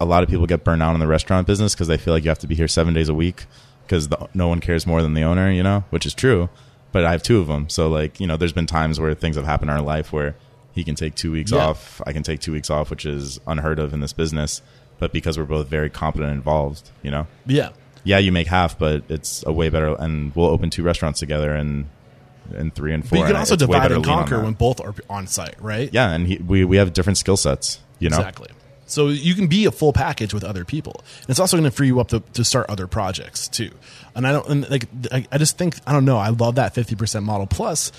a 0.00 0.04
lot 0.06 0.22
of 0.22 0.28
people 0.28 0.46
get 0.46 0.64
burned 0.64 0.82
out 0.82 0.94
in 0.94 1.00
the 1.00 1.06
restaurant 1.06 1.46
business 1.46 1.74
because 1.74 1.88
they 1.88 1.96
feel 1.98 2.14
like 2.14 2.24
you 2.24 2.30
have 2.30 2.38
to 2.38 2.46
be 2.46 2.54
here 2.54 2.68
seven 2.68 2.94
days 2.94 3.08
a 3.08 3.14
week 3.14 3.44
because 3.82 4.08
no 4.34 4.48
one 4.48 4.60
cares 4.60 4.86
more 4.86 5.02
than 5.02 5.14
the 5.14 5.22
owner, 5.22 5.50
you 5.50 5.62
know, 5.62 5.84
which 5.90 6.06
is 6.06 6.14
true. 6.14 6.48
But 6.92 7.04
I 7.04 7.12
have 7.12 7.22
two 7.22 7.38
of 7.40 7.46
them, 7.46 7.68
so 7.68 7.88
like 7.88 8.18
you 8.18 8.26
know, 8.26 8.38
there's 8.38 8.54
been 8.54 8.66
times 8.66 8.98
where 8.98 9.12
things 9.14 9.36
have 9.36 9.44
happened 9.44 9.70
in 9.70 9.76
our 9.76 9.82
life 9.82 10.12
where 10.12 10.34
he 10.76 10.84
can 10.84 10.94
take 10.94 11.16
two 11.16 11.32
weeks 11.32 11.50
Yeah. 11.50 11.66
off, 11.66 12.00
I 12.06 12.12
can 12.12 12.22
take 12.22 12.38
two 12.40 12.52
weeks 12.52 12.70
off, 12.70 12.90
which 12.90 13.04
is 13.04 13.40
unheard 13.46 13.80
of 13.80 13.92
in 13.92 13.98
this 14.00 14.12
business. 14.12 14.62
But 14.98 15.12
because 15.12 15.36
we're 15.36 15.44
both 15.44 15.66
very 15.68 15.90
competent 15.90 16.30
and 16.30 16.36
involved, 16.38 16.90
you 17.02 17.10
know, 17.10 17.26
Yeah. 17.46 17.70
yeah, 18.04 18.18
you 18.18 18.30
make 18.32 18.46
half, 18.46 18.78
but 18.78 19.02
it's 19.08 19.42
a 19.44 19.52
way 19.52 19.68
better. 19.68 19.94
And 19.98 20.34
we'll 20.36 20.46
open 20.46 20.70
two 20.70 20.82
restaurants 20.84 21.18
together, 21.18 21.52
and 21.54 21.86
in 22.56 22.70
three 22.70 22.94
and 22.94 23.02
four. 23.06 23.16
But 23.18 23.20
you 23.22 23.26
can 23.26 23.36
also 23.36 23.54
way 23.54 23.58
divide 23.58 23.92
and 23.92 24.04
conquer 24.04 24.40
when 24.40 24.52
both 24.52 24.80
are 24.80 24.94
on 25.10 25.26
site, 25.26 25.60
right? 25.60 25.90
yeah, 25.92 26.10
and 26.12 26.26
he, 26.28 26.36
we 26.38 26.64
we 26.64 26.76
have 26.76 26.92
different 26.92 27.18
skill 27.18 27.36
sets. 27.36 27.80
You 27.98 28.08
know, 28.10 28.18
Exactly. 28.18 28.48
So 28.88 29.08
you 29.08 29.34
can 29.34 29.48
be 29.48 29.64
a 29.64 29.72
full 29.72 29.92
package 29.92 30.32
with 30.32 30.44
other 30.44 30.64
people. 30.64 31.00
And 31.22 31.30
it's 31.30 31.40
also 31.40 31.56
going 31.56 31.68
to 31.68 31.72
free 31.74 31.88
you 31.88 31.98
up 31.98 32.06
to, 32.08 32.20
to 32.34 32.44
start 32.44 32.66
other 32.70 32.86
projects 32.86 33.48
too. 33.48 33.72
And 34.14 34.24
I 34.24 34.30
don't 34.32 34.48
and 34.48 34.70
like 34.70 34.84
I, 35.10 35.26
I 35.32 35.38
just 35.38 35.58
think 35.58 35.74
I 35.88 35.92
don't 35.92 36.04
know. 36.04 36.18
I 36.18 36.28
love 36.28 36.54
that 36.54 36.72
fifty 36.74 36.94
percent 36.94 37.24
model. 37.24 37.46
Plus, 37.48 37.90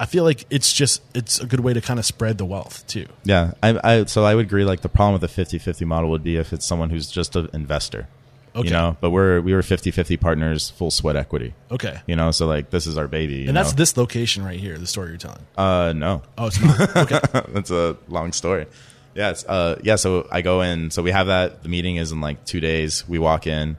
I 0.00 0.06
feel 0.06 0.24
like 0.24 0.46
it's 0.50 0.72
just 0.72 1.02
it's 1.14 1.40
a 1.40 1.46
good 1.46 1.60
way 1.60 1.72
to 1.72 1.80
kind 1.80 1.98
of 1.98 2.06
spread 2.06 2.38
the 2.38 2.44
wealth 2.44 2.86
too. 2.86 3.06
Yeah, 3.24 3.52
I, 3.62 3.80
I 3.82 4.04
so 4.04 4.24
I 4.24 4.34
would 4.34 4.46
agree. 4.46 4.64
Like 4.64 4.80
the 4.80 4.88
problem 4.88 5.20
with 5.20 5.34
the 5.34 5.44
50-50 5.44 5.86
model 5.86 6.10
would 6.10 6.22
be 6.22 6.36
if 6.36 6.52
it's 6.52 6.64
someone 6.64 6.90
who's 6.90 7.10
just 7.10 7.34
an 7.36 7.50
investor. 7.52 8.08
Okay. 8.54 8.68
You 8.68 8.72
know, 8.72 8.96
but 9.00 9.10
we're 9.10 9.40
we 9.40 9.54
were 9.54 9.62
50-50 9.62 10.20
partners, 10.20 10.70
full 10.70 10.90
sweat 10.90 11.16
equity. 11.16 11.54
Okay. 11.70 12.00
You 12.06 12.16
know, 12.16 12.30
so 12.30 12.46
like 12.46 12.70
this 12.70 12.86
is 12.86 12.96
our 12.96 13.08
baby. 13.08 13.46
And 13.46 13.56
that's 13.56 13.72
know? 13.72 13.76
this 13.76 13.96
location 13.96 14.44
right 14.44 14.58
here. 14.58 14.78
The 14.78 14.86
story 14.86 15.10
you're 15.10 15.18
telling. 15.18 15.46
Uh, 15.56 15.92
no, 15.94 16.22
Oh, 16.36 16.46
it's 16.46 16.60
not. 16.60 16.96
Okay. 16.96 17.20
that's 17.52 17.70
a 17.70 17.96
long 18.08 18.32
story. 18.32 18.66
Yeah, 19.14 19.30
it's, 19.30 19.44
uh, 19.44 19.80
yeah. 19.82 19.96
So 19.96 20.28
I 20.30 20.42
go 20.42 20.60
in. 20.62 20.90
So 20.90 21.02
we 21.02 21.10
have 21.10 21.26
that. 21.26 21.62
The 21.62 21.68
meeting 21.68 21.96
is 21.96 22.12
in 22.12 22.20
like 22.20 22.44
two 22.44 22.60
days. 22.60 23.08
We 23.08 23.18
walk 23.18 23.46
in. 23.46 23.76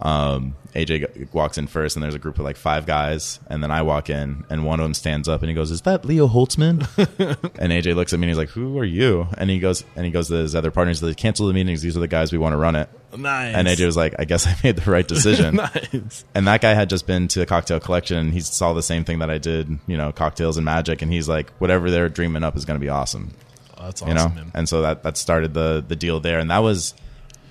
Um, 0.00 0.54
AJ 0.74 1.32
walks 1.34 1.58
in 1.58 1.66
first, 1.66 1.96
and 1.96 2.02
there's 2.02 2.14
a 2.14 2.18
group 2.18 2.38
of 2.38 2.44
like 2.44 2.56
five 2.56 2.86
guys, 2.86 3.38
and 3.48 3.62
then 3.62 3.70
I 3.70 3.82
walk 3.82 4.08
in, 4.08 4.44
and 4.48 4.64
one 4.64 4.78
of 4.80 4.84
them 4.84 4.94
stands 4.94 5.28
up 5.28 5.42
and 5.42 5.48
he 5.50 5.54
goes, 5.54 5.70
"Is 5.70 5.82
that 5.82 6.04
Leo 6.04 6.26
Holtzman?" 6.28 6.78
and 7.58 7.72
AJ 7.72 7.94
looks 7.96 8.12
at 8.12 8.20
me 8.20 8.24
and 8.26 8.30
he's 8.30 8.38
like, 8.38 8.50
"Who 8.50 8.78
are 8.78 8.84
you?" 8.84 9.26
And 9.36 9.50
he 9.50 9.58
goes, 9.58 9.84
and 9.96 10.06
he 10.06 10.10
goes 10.12 10.28
to 10.28 10.34
his 10.34 10.54
other 10.54 10.70
partners, 10.70 11.00
"They 11.00 11.12
cancel 11.14 11.48
the 11.48 11.52
meetings. 11.54 11.82
These 11.82 11.96
are 11.96 12.00
the 12.00 12.08
guys 12.08 12.32
we 12.32 12.38
want 12.38 12.52
to 12.52 12.56
run 12.56 12.76
it." 12.76 12.88
nice. 13.16 13.54
And 13.54 13.66
AJ 13.66 13.84
was 13.84 13.96
like, 13.96 14.14
"I 14.18 14.24
guess 14.24 14.46
I 14.46 14.54
made 14.62 14.76
the 14.76 14.90
right 14.90 15.06
decision." 15.06 15.56
nice. 15.56 16.24
And 16.34 16.46
that 16.46 16.60
guy 16.60 16.72
had 16.74 16.88
just 16.88 17.06
been 17.06 17.26
to 17.28 17.40
the 17.40 17.46
cocktail 17.46 17.80
collection 17.80 18.16
and 18.16 18.32
he 18.32 18.40
saw 18.40 18.72
the 18.72 18.82
same 18.82 19.04
thing 19.04 19.18
that 19.18 19.30
I 19.30 19.38
did, 19.38 19.80
you 19.88 19.96
know, 19.96 20.12
cocktails 20.12 20.56
and 20.56 20.64
magic. 20.64 21.02
And 21.02 21.12
he's 21.12 21.28
like, 21.28 21.50
whatever 21.58 21.90
they're 21.90 22.08
dreaming 22.08 22.44
up 22.44 22.56
is 22.56 22.64
going 22.64 22.78
to 22.78 22.84
be 22.84 22.88
awesome, 22.88 23.32
Oh, 23.76 23.84
that's 23.86 24.00
you 24.02 24.06
awesome, 24.12 24.34
know? 24.34 24.40
man. 24.42 24.52
And 24.54 24.68
so 24.68 24.82
that, 24.82 25.02
that 25.02 25.16
started 25.16 25.52
the, 25.54 25.84
the 25.86 25.96
deal 25.96 26.20
there. 26.20 26.38
And 26.38 26.50
that 26.50 26.58
was, 26.60 26.94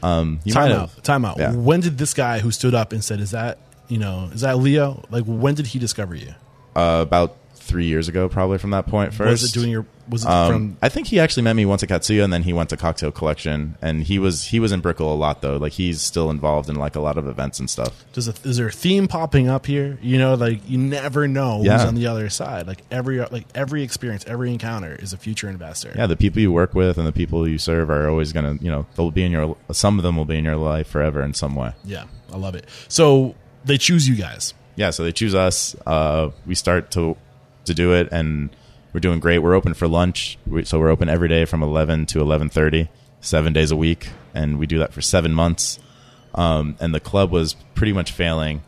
um, 0.03 0.39
you 0.43 0.53
Time 0.53 0.71
out. 0.71 1.03
Time 1.03 1.26
out. 1.26 1.38
Yeah. 1.38 1.53
When 1.53 1.80
did 1.81 1.97
this 1.97 2.13
guy 2.13 2.39
who 2.39 2.51
stood 2.51 2.73
up 2.73 2.93
and 2.93 3.03
said, 3.03 3.19
"Is 3.19 3.31
that 3.31 3.57
you 3.88 3.97
know, 3.97 4.30
is 4.34 4.41
that 4.41 4.57
Leo?" 4.59 5.03
Like, 5.09 5.26
when 5.26 5.55
did 5.55 5.67
he 5.67 5.80
discover 5.80 6.15
you? 6.15 6.34
uh, 6.76 6.99
about 7.01 7.35
three 7.55 7.85
years 7.85 8.07
ago, 8.07 8.30
probably 8.30 8.57
from 8.57 8.69
that 8.71 8.85
point. 8.85 9.11
point 9.11 9.13
first. 9.13 9.43
Was 9.43 9.51
it 9.51 9.53
doing 9.59 9.71
your? 9.71 9.85
Was 10.10 10.23
it 10.23 10.30
Um, 10.30 10.52
from? 10.52 10.77
I 10.81 10.90
think 10.90 11.07
he 11.07 11.19
actually 11.19 11.44
met 11.44 11.56
me 11.56 11.65
once 11.65 11.84
at 11.84 11.90
Katsuya, 11.90 12.23
and 12.23 12.34
then 12.34 12.44
he 12.44 12.52
went 12.53 12.69
to 12.72 12.77
Cocktail 12.77 13.11
Collection, 13.11 13.76
and 13.81 14.03
he 14.03 14.18
was 14.19 14.45
he 14.45 14.60
was 14.60 14.72
in 14.72 14.80
Brickell 14.81 15.14
a 15.14 15.15
lot 15.15 15.41
though. 15.41 15.57
Like 15.57 15.73
he's 15.73 16.02
still 16.02 16.30
involved 16.30 16.69
in 16.69 16.76
like 16.77 16.95
a 16.95 16.99
lot 16.99 17.18
of 17.18 17.27
events 17.27 17.60
and 17.60 17.69
stuff. 17.69 18.03
Does 18.14 18.27
a, 18.27 18.34
is 18.48 18.57
there 18.57 18.68
a 18.68 18.72
theme 18.72 19.07
popping 19.07 19.48
up 19.48 19.65
here? 19.65 19.98
You 20.02 20.18
know, 20.18 20.34
like 20.34 20.68
you 20.68 20.77
never 20.77 21.27
know 21.27 21.60
who's 21.60 21.69
on 21.69 21.95
the 21.95 22.07
other 22.07 22.30
side. 22.30 22.65
Like 22.68 22.81
every 22.90 23.19
like 23.19 23.45
every 23.53 23.84
experience, 23.84 24.26
every 24.27 24.52
encounter 24.52 24.95
is 24.95 25.14
a 25.14 25.18
future 25.18 25.49
investor. 25.49 25.94
Yeah, 25.95 26.07
the 26.07 26.18
people 26.18 26.41
you 26.41 26.52
work 26.52 26.73
with 26.73 26.98
and 26.98 27.06
the 27.06 27.11
people 27.11 27.48
you 27.48 27.57
serve 27.60 27.90
are 27.90 28.10
always 28.10 28.34
gonna, 28.34 28.57
you 28.61 28.72
know, 28.72 28.86
they'll 28.95 29.11
be 29.11 29.23
in 29.23 29.31
your. 29.31 29.56
Some 29.72 29.99
of 29.99 30.03
them 30.03 30.18
will 30.18 30.26
be 30.26 30.38
in 30.38 30.44
your 30.45 30.57
life 30.57 30.88
forever 30.88 31.22
in 31.22 31.34
some 31.34 31.56
way. 31.56 31.73
Yeah, 31.86 32.06
I 32.34 32.38
love 32.38 32.56
it. 32.56 32.65
So 32.88 33.36
they 33.65 33.77
choose 33.77 34.07
you 34.07 34.15
guys. 34.15 34.53
yeah, 34.76 34.90
so 34.90 35.03
they 35.03 35.11
choose 35.11 35.36
us. 35.36 35.76
Uh, 35.86 36.30
we 36.48 36.56
start 36.56 36.90
to 36.91 37.15
to 37.65 37.73
do 37.73 37.94
it, 37.94 38.07
and 38.11 38.49
we're 38.94 38.99
doing 38.99 39.20
great. 39.20 39.40
We're 39.40 39.56
open 39.56 39.74
for 39.74 39.88
lunch, 39.88 40.38
so 40.64 40.80
we're 40.80 40.90
open 40.90 41.10
every 41.10 41.28
day 41.28 41.45
from 41.45 41.64
eleven 41.64 42.06
to 42.07 42.22
eleven 42.22 42.49
thirty, 42.49 42.90
seven 43.22 43.53
days 43.53 43.72
a 43.72 43.76
week, 43.76 44.10
and 44.34 44.60
we 44.60 44.68
do 44.68 44.80
that 44.80 44.94
for 44.94 45.02
seven 45.02 45.34
months. 45.34 45.80
Um, 46.36 46.76
and 46.80 46.94
the 46.94 46.99
club 46.99 47.32
was 47.32 47.56
pretty 47.74 47.94
much 47.94 48.11
failing 48.11 48.64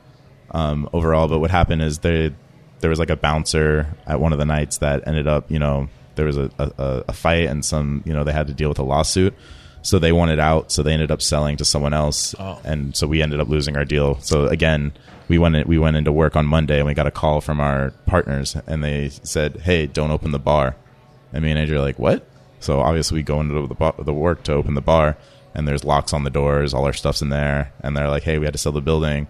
um, 0.52 0.89
overall. 0.93 1.27
But 1.27 1.39
what 1.39 1.52
happened 1.52 1.81
is 1.81 1.99
they 1.99 2.34
there 2.80 2.89
was 2.89 2.99
like 2.99 3.10
a 3.11 3.15
bouncer 3.15 3.95
at 4.07 4.19
one 4.19 4.34
of 4.34 4.39
the 4.39 4.45
nights 4.45 4.80
that 4.80 5.07
ended 5.07 5.27
up, 5.27 5.52
you 5.52 5.60
know, 5.60 5.88
there 6.15 6.26
was 6.26 6.38
a, 6.38 6.49
a, 6.57 7.03
a 7.10 7.14
fight 7.14 7.48
and 7.48 7.64
some, 7.64 8.02
you 8.06 8.14
know, 8.14 8.23
they 8.23 8.34
had 8.34 8.48
to 8.48 8.53
deal 8.53 8.69
with 8.69 8.80
a 8.80 8.84
lawsuit. 8.84 9.35
So 9.83 9.97
they 9.99 10.11
wanted 10.11 10.39
out, 10.39 10.71
so 10.71 10.83
they 10.83 10.93
ended 10.93 11.09
up 11.11 11.21
selling 11.21 11.57
to 11.57 11.65
someone 11.65 11.93
else, 11.93 12.35
Oh. 12.39 12.59
and 12.63 12.95
so 12.95 13.07
we 13.07 13.21
ended 13.21 13.39
up 13.39 13.47
losing 13.49 13.75
our 13.75 13.85
deal. 13.85 14.19
So 14.21 14.45
again, 14.47 14.91
we 15.27 15.37
went 15.39 15.55
in, 15.55 15.67
we 15.67 15.77
went 15.79 15.95
into 15.97 16.11
work 16.11 16.35
on 16.35 16.45
Monday, 16.45 16.77
and 16.77 16.85
we 16.85 16.93
got 16.93 17.07
a 17.07 17.11
call 17.11 17.41
from 17.41 17.59
our 17.59 17.91
partners, 18.05 18.55
and 18.67 18.83
they 18.83 19.09
said, 19.23 19.61
"Hey, 19.63 19.87
don't 19.87 20.11
open 20.11 20.31
the 20.31 20.39
bar." 20.39 20.75
And 21.33 21.43
me 21.43 21.49
and 21.51 21.59
Andrew 21.59 21.77
are 21.77 21.81
like, 21.81 21.97
"What?" 21.97 22.27
So 22.59 22.79
obviously 22.79 23.15
we 23.15 23.23
go 23.23 23.39
into 23.41 23.65
the 23.67 23.73
bar, 23.73 23.95
the 23.97 24.13
work 24.13 24.43
to 24.43 24.53
open 24.53 24.75
the 24.75 24.81
bar, 24.81 25.17
and 25.55 25.67
there's 25.67 25.83
locks 25.83 26.13
on 26.13 26.23
the 26.25 26.29
doors, 26.29 26.73
all 26.73 26.85
our 26.85 26.93
stuff's 26.93 27.21
in 27.23 27.29
there, 27.29 27.71
and 27.81 27.97
they're 27.97 28.09
like, 28.09 28.23
"Hey, 28.23 28.37
we 28.37 28.45
had 28.45 28.53
to 28.53 28.59
sell 28.59 28.71
the 28.71 28.81
building," 28.81 29.27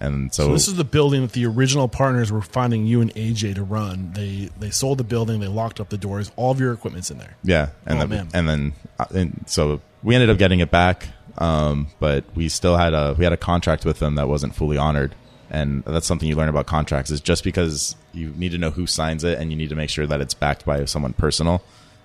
and 0.00 0.32
so, 0.34 0.46
So 0.46 0.52
this 0.52 0.66
is 0.68 0.74
the 0.76 0.84
building 0.84 1.22
that 1.22 1.32
the 1.32 1.44
original 1.46 1.86
partners 1.88 2.32
were 2.32 2.40
finding 2.42 2.86
you 2.86 3.00
and 3.00 3.14
AJ 3.14 3.54
to 3.56 3.62
run. 3.62 4.12
They 4.14 4.48
they 4.58 4.70
sold 4.70 4.98
the 4.98 5.04
building. 5.04 5.40
They 5.40 5.46
locked 5.46 5.78
up 5.80 5.90
the 5.90 5.98
doors. 5.98 6.32
All 6.36 6.50
of 6.50 6.58
your 6.60 6.72
equipment's 6.72 7.10
in 7.10 7.18
there. 7.18 7.36
Yeah, 7.42 7.68
and 7.86 7.98
Oh, 7.98 8.00
then 8.00 8.08
man. 8.08 8.28
and 8.34 8.48
then 8.48 8.72
uh, 8.98 9.04
and 9.14 9.44
so 9.46 9.80
we 10.02 10.14
ended 10.14 10.30
up 10.30 10.38
getting 10.38 10.60
it 10.60 10.70
back, 10.70 11.08
um, 11.38 11.88
but 12.00 12.24
we 12.34 12.48
still 12.48 12.76
had 12.76 12.94
a 12.94 13.14
we 13.18 13.24
had 13.24 13.32
a 13.32 13.36
contract 13.36 13.84
with 13.84 13.98
them 13.98 14.14
that 14.14 14.28
wasn't 14.28 14.54
fully 14.54 14.76
honored, 14.78 15.14
and 15.50 15.84
that's 15.84 16.06
something 16.06 16.28
you 16.28 16.34
learn 16.36 16.48
about 16.48 16.66
contracts 16.66 17.10
is 17.10 17.20
just 17.20 17.44
because 17.44 17.94
you 18.12 18.30
need 18.36 18.52
to 18.52 18.58
know 18.58 18.70
who 18.70 18.86
signs 18.86 19.22
it 19.22 19.38
and 19.38 19.50
you 19.50 19.56
need 19.56 19.68
to 19.68 19.76
make 19.76 19.90
sure 19.90 20.06
that 20.06 20.20
it's 20.20 20.34
backed 20.34 20.64
by 20.64 20.84
someone 20.86 21.12
personal. 21.12 21.62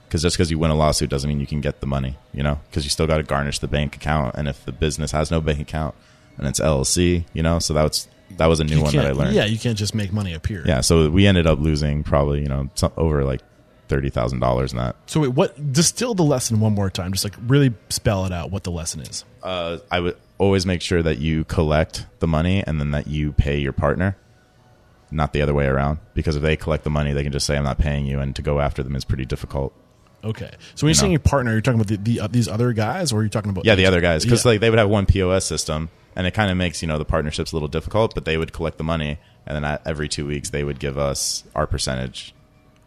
Because 0.07 0.21
just 0.21 0.35
because 0.37 0.51
you 0.51 0.59
win 0.59 0.69
a 0.69 0.75
lawsuit 0.75 1.09
doesn't 1.09 1.27
mean 1.27 1.39
you 1.39 1.47
can 1.47 1.61
get 1.61 1.79
the 1.79 1.87
money, 1.87 2.15
you 2.31 2.43
know. 2.43 2.59
Because 2.69 2.83
you 2.83 2.91
still 2.91 3.07
got 3.07 3.17
to 3.17 3.23
garnish 3.23 3.57
the 3.57 3.67
bank 3.67 3.95
account, 3.95 4.35
and 4.35 4.47
if 4.47 4.63
the 4.63 4.71
business 4.71 5.11
has 5.13 5.31
no 5.31 5.41
bank 5.41 5.59
account 5.59 5.95
and 6.37 6.47
it's 6.47 6.59
LLC, 6.59 7.25
you 7.33 7.43
know, 7.43 7.59
so 7.59 7.73
that's 7.73 8.07
that 8.37 8.47
was 8.47 8.59
a 8.59 8.63
new 8.63 8.77
You 8.77 8.83
one 8.83 8.95
that 8.95 9.05
I 9.05 9.11
learned. 9.11 9.35
Yeah, 9.35 9.45
you 9.45 9.57
can't 9.59 9.77
just 9.77 9.93
make 9.95 10.11
money 10.11 10.33
appear. 10.33 10.63
yeah. 10.65 10.81
So 10.81 11.09
we 11.09 11.27
ended 11.27 11.47
up 11.47 11.59
losing 11.59 12.03
probably 12.03 12.41
you 12.41 12.47
know 12.47 12.69
some, 12.75 12.91
over 12.97 13.23
like 13.23 13.41
thirty 13.87 14.09
thousand 14.09 14.39
dollars 14.39 14.71
in 14.73 14.77
that. 14.79 14.95
So 15.05 15.21
wait, 15.21 15.29
what? 15.29 15.71
Distill 15.73 16.15
the 16.15 16.23
lesson 16.23 16.59
one 16.59 16.73
more 16.73 16.89
time. 16.89 17.11
Just 17.13 17.23
like 17.23 17.35
really 17.47 17.73
spell 17.89 18.25
it 18.25 18.31
out. 18.31 18.51
What 18.51 18.63
the 18.63 18.71
lesson 18.71 19.01
is. 19.01 19.23
uh, 19.43 19.77
I 19.91 19.99
would 19.99 20.17
always 20.37 20.65
make 20.65 20.81
sure 20.81 21.01
that 21.03 21.19
you 21.19 21.43
collect 21.45 22.05
the 22.19 22.27
money 22.27 22.61
and 22.65 22.79
then 22.81 22.91
that 22.91 23.07
you 23.07 23.31
pay 23.31 23.57
your 23.59 23.71
partner, 23.71 24.17
not 25.11 25.31
the 25.31 25.41
other 25.41 25.53
way 25.53 25.65
around. 25.67 25.99
Because 26.13 26.35
if 26.35 26.41
they 26.41 26.57
collect 26.57 26.83
the 26.83 26.89
money, 26.89 27.13
they 27.13 27.23
can 27.23 27.31
just 27.31 27.45
say, 27.45 27.55
"I'm 27.57 27.63
not 27.63 27.77
paying 27.77 28.05
you," 28.05 28.19
and 28.19 28.35
to 28.35 28.41
go 28.41 28.59
after 28.59 28.81
them 28.83 28.95
is 28.95 29.05
pretty 29.05 29.25
difficult. 29.25 29.73
Okay. 30.23 30.49
So 30.75 30.85
when 30.85 30.89
you're 30.89 30.93
saying 30.95 31.11
your 31.11 31.19
partner, 31.19 31.51
you're 31.51 31.61
talking 31.61 31.79
about 31.79 31.87
the, 31.87 31.97
the 31.97 32.19
uh, 32.21 32.27
these 32.27 32.47
other 32.47 32.73
guys, 32.73 33.11
or 33.11 33.19
are 33.19 33.23
you 33.23 33.29
talking 33.29 33.51
about 33.51 33.65
Yeah, 33.65 33.75
the 33.75 33.85
other 33.85 34.01
guys, 34.01 34.23
because 34.23 34.43
Yeah. 34.45 34.51
like 34.51 34.61
they 34.61 34.69
would 34.69 34.79
have 34.79 34.89
one 34.89 35.05
POS 35.05 35.45
system, 35.45 35.89
and 36.15 36.25
it 36.25 36.31
kind 36.33 36.49
of 36.49 36.57
makes 36.57 36.81
you 36.81 36.87
know 36.87 36.97
the 36.97 37.05
partnerships 37.05 37.51
a 37.51 37.55
little 37.55 37.67
difficult. 37.67 38.15
But 38.15 38.25
they 38.25 38.37
would 38.37 38.51
collect 38.53 38.77
the 38.77 38.83
money, 38.83 39.19
and 39.45 39.63
then 39.63 39.79
every 39.85 40.07
two 40.09 40.25
weeks 40.25 40.49
they 40.49 40.63
would 40.63 40.79
give 40.79 40.97
us 40.97 41.43
our 41.53 41.67
percentage. 41.67 42.33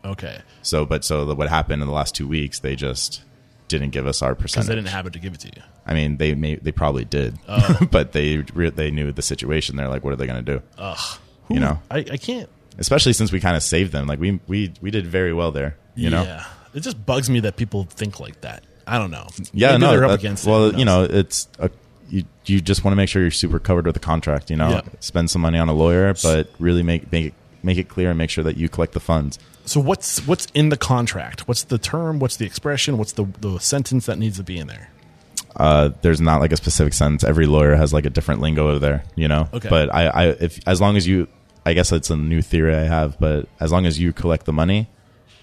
Okay. 0.05 0.39
So, 0.63 0.85
but 0.87 1.05
so 1.05 1.25
the, 1.25 1.35
what 1.35 1.49
happened 1.49 1.83
in 1.83 1.89
the 1.89 1.95
last 1.95 2.15
two 2.15 2.27
weeks, 2.29 2.61
they 2.61 2.75
just 2.77 3.23
didn't 3.69 3.91
give 3.91 4.07
us 4.07 4.23
our 4.23 4.35
Because 4.35 4.53
percentage. 4.53 4.69
they 4.69 4.75
didn't 4.77 4.89
have 4.89 5.07
it 5.07 5.13
to 5.13 5.19
give 5.19 5.35
it 5.35 5.41
to 5.41 5.49
you. 5.49 5.63
I 5.87 5.93
mean, 5.95 6.17
they 6.17 6.35
may, 6.35 6.55
they 6.57 6.73
probably 6.73 7.05
did, 7.05 7.39
but 7.91 8.13
they 8.13 8.39
re- 8.55 8.71
they 8.71 8.91
knew 8.91 9.13
the 9.13 9.23
situation. 9.23 9.77
They're 9.77 9.89
like, 9.89 10.05
what 10.05 10.13
are 10.13 10.17
they 10.17 10.27
going 10.27 10.45
to 10.45 10.53
do? 10.59 10.63
Who- 11.47 11.55
You 11.55 11.61
know. 11.61 11.81
I, 11.91 11.99
I 11.99 12.17
can't. 12.17 12.49
especially 12.79 13.13
since 13.13 13.33
we 13.33 13.41
kind 13.41 13.57
of 13.57 13.63
saved 13.63 13.93
them. 13.93 14.07
Like 14.07 14.19
we 14.21 14.41
we 14.47 14.73
we 14.81 14.91
did 14.91 15.07
very 15.07 15.33
well 15.33 15.51
there. 15.53 15.77
You 15.95 16.11
know. 16.11 16.23
Yeah. 16.23 16.45
It 16.79 16.83
just 16.85 17.05
bugs 17.05 17.29
me 17.29 17.41
that 17.41 17.57
people 17.57 17.85
think 17.85 18.21
like 18.21 18.41
that. 18.41 18.65
I 18.87 18.99
don't 18.99 19.11
know. 19.11 19.27
Yeah. 19.53 19.73
Maybe 19.73 19.81
no. 19.83 19.91
they're 19.91 20.05
up 20.05 20.11
that- 20.13 20.21
against 20.21 20.47
well, 20.47 20.75
you 20.75 20.85
know, 20.85 21.05
it's 21.05 21.49
a, 21.59 21.71
you 22.09 22.25
you 22.47 22.61
just 22.61 22.85
want 22.85 22.93
to 22.93 22.97
make 22.97 23.09
sure 23.11 23.21
you're 23.21 23.31
super 23.31 23.59
covered 23.59 23.85
with 23.85 23.95
the 23.95 24.01
contract. 24.01 24.49
You 24.51 24.57
know, 24.57 24.71
Yeah. 24.71 24.81
spend 25.01 25.31
some 25.31 25.43
money 25.43 25.59
on 25.59 25.69
a 25.69 25.75
lawyer, 25.75 26.15
but 26.23 26.51
really 26.59 26.83
make 26.83 27.13
make 27.13 27.27
it 27.27 27.35
make 27.63 27.77
it 27.77 27.89
clear 27.89 28.09
and 28.11 28.17
make 28.17 28.31
sure 28.31 28.45
that 28.45 28.57
you 28.57 28.69
collect 28.71 28.93
the 28.95 29.01
funds. 29.01 29.39
So 29.67 29.81
what's 29.81 30.27
what's 30.27 30.47
in 30.55 30.71
the 30.71 30.79
contract? 30.79 31.47
What's 31.47 31.65
the 31.65 31.77
term? 31.77 32.19
What's 32.19 32.37
the 32.39 32.47
expression? 32.47 32.97
What's 32.97 33.13
the 33.13 33.25
the 33.41 33.59
sentence 33.59 34.07
that 34.07 34.19
needs 34.19 34.39
to 34.39 34.43
be 34.43 34.57
in 34.59 34.67
there? 34.69 34.89
Uh, 35.57 35.91
there's 36.03 36.21
not 36.21 36.41
like 36.41 36.53
a 36.53 36.57
specific 36.57 36.95
sentence. 36.95 37.25
Every 37.25 37.47
lawyer 37.47 37.75
has 37.75 37.93
like 37.93 38.07
a 38.07 38.11
different 38.11 38.41
lingo 38.41 38.79
there, 38.79 39.03
you 39.17 39.29
know. 39.29 39.49
Okay. 39.53 39.69
But 39.69 39.93
I, 39.93 40.07
I, 40.07 40.25
if 40.29 40.61
as 40.67 40.81
long 40.81 40.97
as 40.97 41.07
you, 41.07 41.27
I 41.67 41.73
guess 41.75 41.91
it's 41.93 42.11
a 42.11 42.17
new 42.17 42.43
theory 42.43 42.75
I 42.75 42.85
have. 42.85 43.19
But 43.19 43.49
as 43.59 43.73
long 43.73 43.85
as 43.85 43.99
you 43.99 44.13
collect 44.13 44.47
the 44.47 44.53
money, 44.53 44.89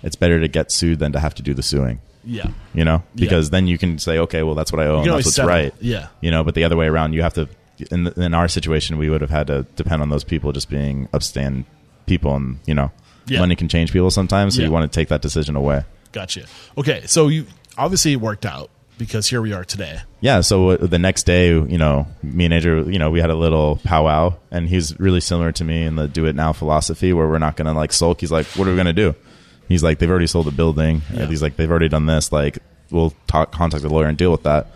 it's 0.06 0.16
better 0.16 0.40
to 0.40 0.48
get 0.48 0.72
sued 0.72 1.00
than 1.00 1.12
to 1.12 1.20
have 1.20 1.36
to 1.36 1.44
do 1.44 1.54
the 1.54 1.64
suing. 1.64 2.00
Yeah. 2.24 2.48
You 2.74 2.86
know, 2.86 3.04
Yeah. 3.16 3.26
because 3.26 3.50
then 3.50 3.68
you 3.68 3.78
can 3.78 4.00
say, 4.00 4.18
okay, 4.20 4.42
well, 4.44 4.56
that's 4.56 4.72
what 4.72 4.82
I 4.82 4.88
owe, 4.88 5.02
and 5.02 5.06
that's 5.12 5.26
what's 5.26 5.36
settle. 5.36 5.50
right. 5.50 5.74
Yeah. 5.82 6.08
You 6.22 6.32
know, 6.32 6.44
but 6.44 6.56
the 6.56 6.64
other 6.64 6.78
way 6.78 6.88
around, 6.88 7.14
you 7.14 7.22
have 7.22 7.34
to. 7.34 7.48
In 7.92 8.08
in 8.16 8.34
our 8.34 8.48
situation, 8.48 8.98
we 8.98 9.10
would 9.10 9.20
have 9.20 9.30
had 9.30 9.48
to 9.48 9.64
depend 9.76 10.02
on 10.02 10.10
those 10.10 10.24
people 10.24 10.54
just 10.54 10.70
being 10.70 11.08
upstand 11.14 11.66
people, 12.06 12.34
and 12.36 12.60
you 12.66 12.74
know, 12.74 12.90
Yeah. 13.28 13.40
money 13.40 13.56
can 13.56 13.68
change 13.68 13.92
people 13.92 14.10
sometimes. 14.12 14.56
So 14.56 14.62
Yeah. 14.62 14.68
you 14.68 14.74
want 14.74 14.90
to 14.90 14.96
take 15.00 15.10
that 15.10 15.22
decision 15.22 15.56
away. 15.58 15.84
Gotcha. 16.14 16.44
Okay. 16.78 17.02
So 17.06 17.28
you 17.28 17.46
obviously 17.78 18.14
it 18.14 18.22
worked 18.22 18.46
out 18.46 18.70
because 18.98 19.28
here 19.28 19.42
we 19.42 19.52
are 19.52 19.66
today. 19.66 20.00
Yeah. 20.22 20.40
So 20.42 20.70
uh, 20.70 20.78
the 20.88 20.98
next 21.00 21.26
day, 21.26 21.50
you 21.50 21.78
know, 21.78 22.08
me 22.24 22.46
and 22.46 22.54
Andrew, 22.54 22.88
you 22.90 22.98
know, 22.98 23.12
we 23.12 23.20
had 23.20 23.30
a 23.30 23.36
little 23.36 23.76
powwow, 23.84 24.36
and 24.52 24.70
he's 24.70 24.98
really 24.98 25.20
similar 25.20 25.52
to 25.52 25.64
me 25.66 25.84
in 25.84 25.98
the 25.98 26.08
do 26.08 26.26
it 26.28 26.36
now 26.36 26.54
philosophy, 26.54 27.12
where 27.12 27.28
we're 27.28 27.40
not 27.40 27.58
going 27.58 27.68
to 27.68 27.74
like 27.74 27.92
sulk. 27.92 28.22
He's 28.22 28.32
like, 28.32 28.46
"What 28.56 28.68
are 28.70 28.72
we 28.72 28.78
going 28.78 28.86
to 28.88 28.94
do?" 28.94 29.16
He's 29.68 29.84
like, 29.84 30.00
"They've 30.00 30.10
already 30.10 30.28
sold 30.28 30.48
the 30.48 30.52
building." 30.52 31.02
Yeah. 31.14 31.26
He's 31.26 31.42
like, 31.42 31.56
"They've 31.56 31.70
already 31.70 31.90
done 31.90 32.06
this. 32.06 32.32
Like, 32.32 32.60
we'll 32.92 33.14
talk, 33.28 33.52
contact 33.52 33.84
the 33.84 33.90
lawyer 33.90 34.08
and 34.08 34.18
deal 34.18 34.32
with 34.32 34.44
that." 34.44 34.68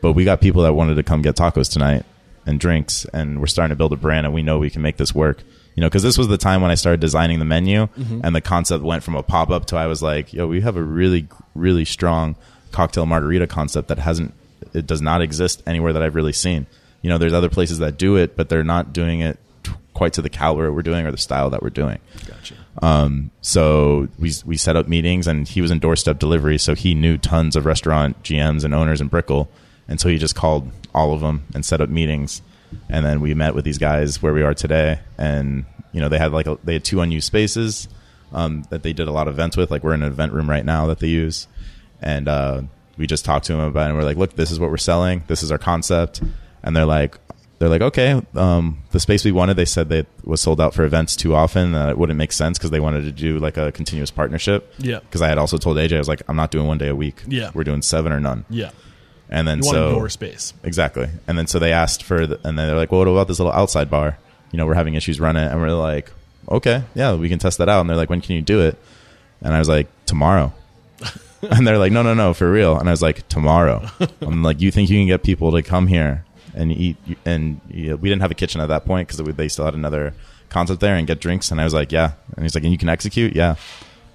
But 0.00 0.12
we 0.12 0.24
got 0.24 0.40
people 0.40 0.62
that 0.62 0.74
wanted 0.74 0.94
to 0.94 1.02
come 1.02 1.22
get 1.22 1.36
tacos 1.36 1.70
tonight, 1.70 2.04
and 2.48 2.58
drinks, 2.58 3.04
and 3.12 3.40
we're 3.40 3.46
starting 3.46 3.70
to 3.70 3.76
build 3.76 3.92
a 3.92 3.96
brand, 3.96 4.26
and 4.26 4.34
we 4.34 4.42
know 4.42 4.58
we 4.58 4.70
can 4.70 4.82
make 4.82 4.96
this 4.96 5.14
work. 5.14 5.42
You 5.74 5.82
know, 5.82 5.88
because 5.88 6.02
this 6.02 6.18
was 6.18 6.26
the 6.26 6.38
time 6.38 6.60
when 6.60 6.72
I 6.72 6.74
started 6.74 6.98
designing 6.98 7.38
the 7.38 7.44
menu, 7.44 7.86
mm-hmm. 7.86 8.20
and 8.24 8.34
the 8.34 8.40
concept 8.40 8.82
went 8.82 9.04
from 9.04 9.14
a 9.14 9.22
pop 9.22 9.50
up 9.50 9.66
to 9.66 9.76
I 9.76 9.86
was 9.86 10.02
like, 10.02 10.32
yo, 10.32 10.46
we 10.48 10.60
have 10.62 10.76
a 10.76 10.82
really, 10.82 11.28
really 11.54 11.84
strong 11.84 12.34
cocktail 12.72 13.06
margarita 13.06 13.46
concept 13.46 13.88
that 13.88 13.98
hasn't, 13.98 14.34
it 14.72 14.86
does 14.86 15.00
not 15.00 15.22
exist 15.22 15.62
anywhere 15.66 15.92
that 15.92 16.02
I've 16.02 16.16
really 16.16 16.32
seen. 16.32 16.66
You 17.02 17.10
know, 17.10 17.18
there's 17.18 17.32
other 17.32 17.48
places 17.48 17.78
that 17.78 17.96
do 17.96 18.16
it, 18.16 18.36
but 18.36 18.48
they're 18.48 18.64
not 18.64 18.92
doing 18.92 19.20
it 19.20 19.38
t- 19.62 19.72
quite 19.94 20.14
to 20.14 20.22
the 20.22 20.30
caliber 20.30 20.72
we're 20.72 20.82
doing 20.82 21.06
or 21.06 21.12
the 21.12 21.18
style 21.18 21.50
that 21.50 21.62
we're 21.62 21.70
doing. 21.70 21.98
Gotcha. 22.26 22.54
Um, 22.82 23.30
so 23.40 24.08
we 24.18 24.32
we 24.44 24.56
set 24.56 24.76
up 24.76 24.88
meetings, 24.88 25.26
and 25.26 25.48
he 25.48 25.60
was 25.60 25.70
in 25.70 25.78
doorstep 25.78 26.18
delivery, 26.18 26.58
so 26.58 26.74
he 26.74 26.94
knew 26.94 27.18
tons 27.18 27.56
of 27.56 27.66
restaurant 27.66 28.22
GMs 28.22 28.64
and 28.64 28.74
owners 28.74 29.00
in 29.00 29.08
Brickell, 29.08 29.48
and 29.88 30.00
so 30.00 30.08
he 30.08 30.18
just 30.18 30.34
called 30.34 30.70
all 30.94 31.12
of 31.12 31.20
them 31.20 31.44
and 31.54 31.64
set 31.64 31.80
up 31.80 31.88
meetings, 31.88 32.42
and 32.88 33.04
then 33.04 33.20
we 33.20 33.34
met 33.34 33.54
with 33.54 33.64
these 33.64 33.78
guys 33.78 34.22
where 34.22 34.32
we 34.32 34.42
are 34.42 34.54
today, 34.54 35.00
and 35.16 35.64
you 35.92 36.00
know 36.00 36.08
they 36.08 36.18
had 36.18 36.32
like 36.32 36.46
a, 36.46 36.58
they 36.62 36.74
had 36.74 36.84
two 36.84 37.00
unused 37.00 37.26
spaces 37.26 37.88
um, 38.32 38.62
that 38.70 38.82
they 38.82 38.92
did 38.92 39.08
a 39.08 39.12
lot 39.12 39.26
of 39.26 39.34
events 39.34 39.56
with, 39.56 39.70
like 39.70 39.82
we're 39.82 39.94
in 39.94 40.02
an 40.02 40.12
event 40.12 40.32
room 40.32 40.48
right 40.48 40.64
now 40.64 40.86
that 40.86 41.00
they 41.00 41.08
use, 41.08 41.48
and 42.00 42.28
uh, 42.28 42.62
we 42.96 43.06
just 43.06 43.24
talked 43.24 43.46
to 43.46 43.52
them 43.52 43.60
about 43.60 43.86
it, 43.86 43.88
and 43.90 43.96
we're 43.96 44.04
like, 44.04 44.16
look, 44.16 44.36
this 44.36 44.50
is 44.52 44.60
what 44.60 44.70
we're 44.70 44.76
selling, 44.76 45.24
this 45.26 45.42
is 45.42 45.50
our 45.50 45.58
concept, 45.58 46.22
and 46.62 46.76
they're 46.76 46.84
like. 46.84 47.18
They're 47.58 47.68
like, 47.68 47.80
okay, 47.82 48.22
um, 48.36 48.82
the 48.92 49.00
space 49.00 49.24
we 49.24 49.32
wanted, 49.32 49.54
they 49.54 49.64
said 49.64 49.88
that 49.88 50.06
was 50.24 50.40
sold 50.40 50.60
out 50.60 50.74
for 50.74 50.84
events 50.84 51.16
too 51.16 51.34
often. 51.34 51.72
That 51.72 51.88
it 51.88 51.98
wouldn't 51.98 52.16
make 52.16 52.30
sense 52.32 52.56
because 52.56 52.70
they 52.70 52.78
wanted 52.78 53.02
to 53.02 53.12
do 53.12 53.38
like 53.40 53.56
a 53.56 53.72
continuous 53.72 54.12
partnership. 54.12 54.72
Yeah. 54.78 55.00
Because 55.00 55.22
I 55.22 55.28
had 55.28 55.38
also 55.38 55.58
told 55.58 55.76
AJ, 55.76 55.96
I 55.96 55.98
was 55.98 56.08
like, 56.08 56.22
I'm 56.28 56.36
not 56.36 56.52
doing 56.52 56.68
one 56.68 56.78
day 56.78 56.88
a 56.88 56.94
week. 56.94 57.22
Yeah. 57.26 57.50
We're 57.54 57.64
doing 57.64 57.82
seven 57.82 58.12
or 58.12 58.20
none. 58.20 58.44
Yeah. 58.48 58.70
And 59.28 59.46
then 59.46 59.58
You 59.58 59.64
so 59.64 59.90
door 59.92 60.08
space. 60.08 60.54
exactly. 60.62 61.08
And 61.26 61.36
then 61.36 61.46
so 61.48 61.58
they 61.58 61.72
asked 61.72 62.02
for, 62.04 62.26
the, 62.28 62.36
and 62.44 62.56
then 62.58 62.68
they're 62.68 62.76
like, 62.76 62.92
well, 62.92 63.00
what 63.00 63.08
about 63.08 63.28
this 63.28 63.38
little 63.40 63.52
outside 63.52 63.90
bar? 63.90 64.18
You 64.52 64.56
know, 64.56 64.64
we're 64.64 64.74
having 64.74 64.94
issues 64.94 65.20
running, 65.20 65.42
and 65.44 65.60
we're 65.60 65.72
like, 65.72 66.10
okay, 66.48 66.84
yeah, 66.94 67.14
we 67.14 67.28
can 67.28 67.38
test 67.38 67.58
that 67.58 67.68
out. 67.68 67.80
And 67.80 67.90
they're 67.90 67.96
like, 67.98 68.08
when 68.08 68.20
can 68.22 68.36
you 68.36 68.42
do 68.42 68.60
it? 68.62 68.78
And 69.42 69.52
I 69.52 69.58
was 69.58 69.68
like, 69.68 69.88
tomorrow. 70.06 70.54
and 71.42 71.66
they're 71.66 71.76
like, 71.76 71.92
no, 71.92 72.02
no, 72.02 72.14
no, 72.14 72.32
for 72.32 72.50
real. 72.50 72.78
And 72.78 72.88
I 72.88 72.92
was 72.92 73.02
like, 73.02 73.28
tomorrow. 73.28 73.86
I'm 74.22 74.42
like, 74.42 74.60
you 74.62 74.70
think 74.70 74.88
you 74.88 74.98
can 74.98 75.06
get 75.06 75.22
people 75.22 75.52
to 75.52 75.62
come 75.62 75.86
here 75.88 76.24
and 76.58 76.70
eat? 76.72 76.96
And 77.24 77.60
you 77.70 77.90
know, 77.90 77.96
we 77.96 78.08
didn't 78.10 78.20
have 78.22 78.30
a 78.30 78.34
kitchen 78.34 78.60
at 78.60 78.66
that 78.68 78.84
point 78.84 79.08
because 79.08 79.34
they 79.36 79.48
still 79.48 79.64
had 79.64 79.74
another 79.74 80.12
concept 80.50 80.80
there 80.80 80.94
and 80.96 81.06
get 81.06 81.20
drinks. 81.20 81.50
And 81.50 81.60
I 81.60 81.64
was 81.64 81.72
like, 81.74 81.92
yeah. 81.92 82.12
And 82.36 82.44
he's 82.44 82.54
like, 82.54 82.64
and 82.64 82.72
you 82.72 82.78
can 82.78 82.88
execute, 82.88 83.34
yeah. 83.36 83.56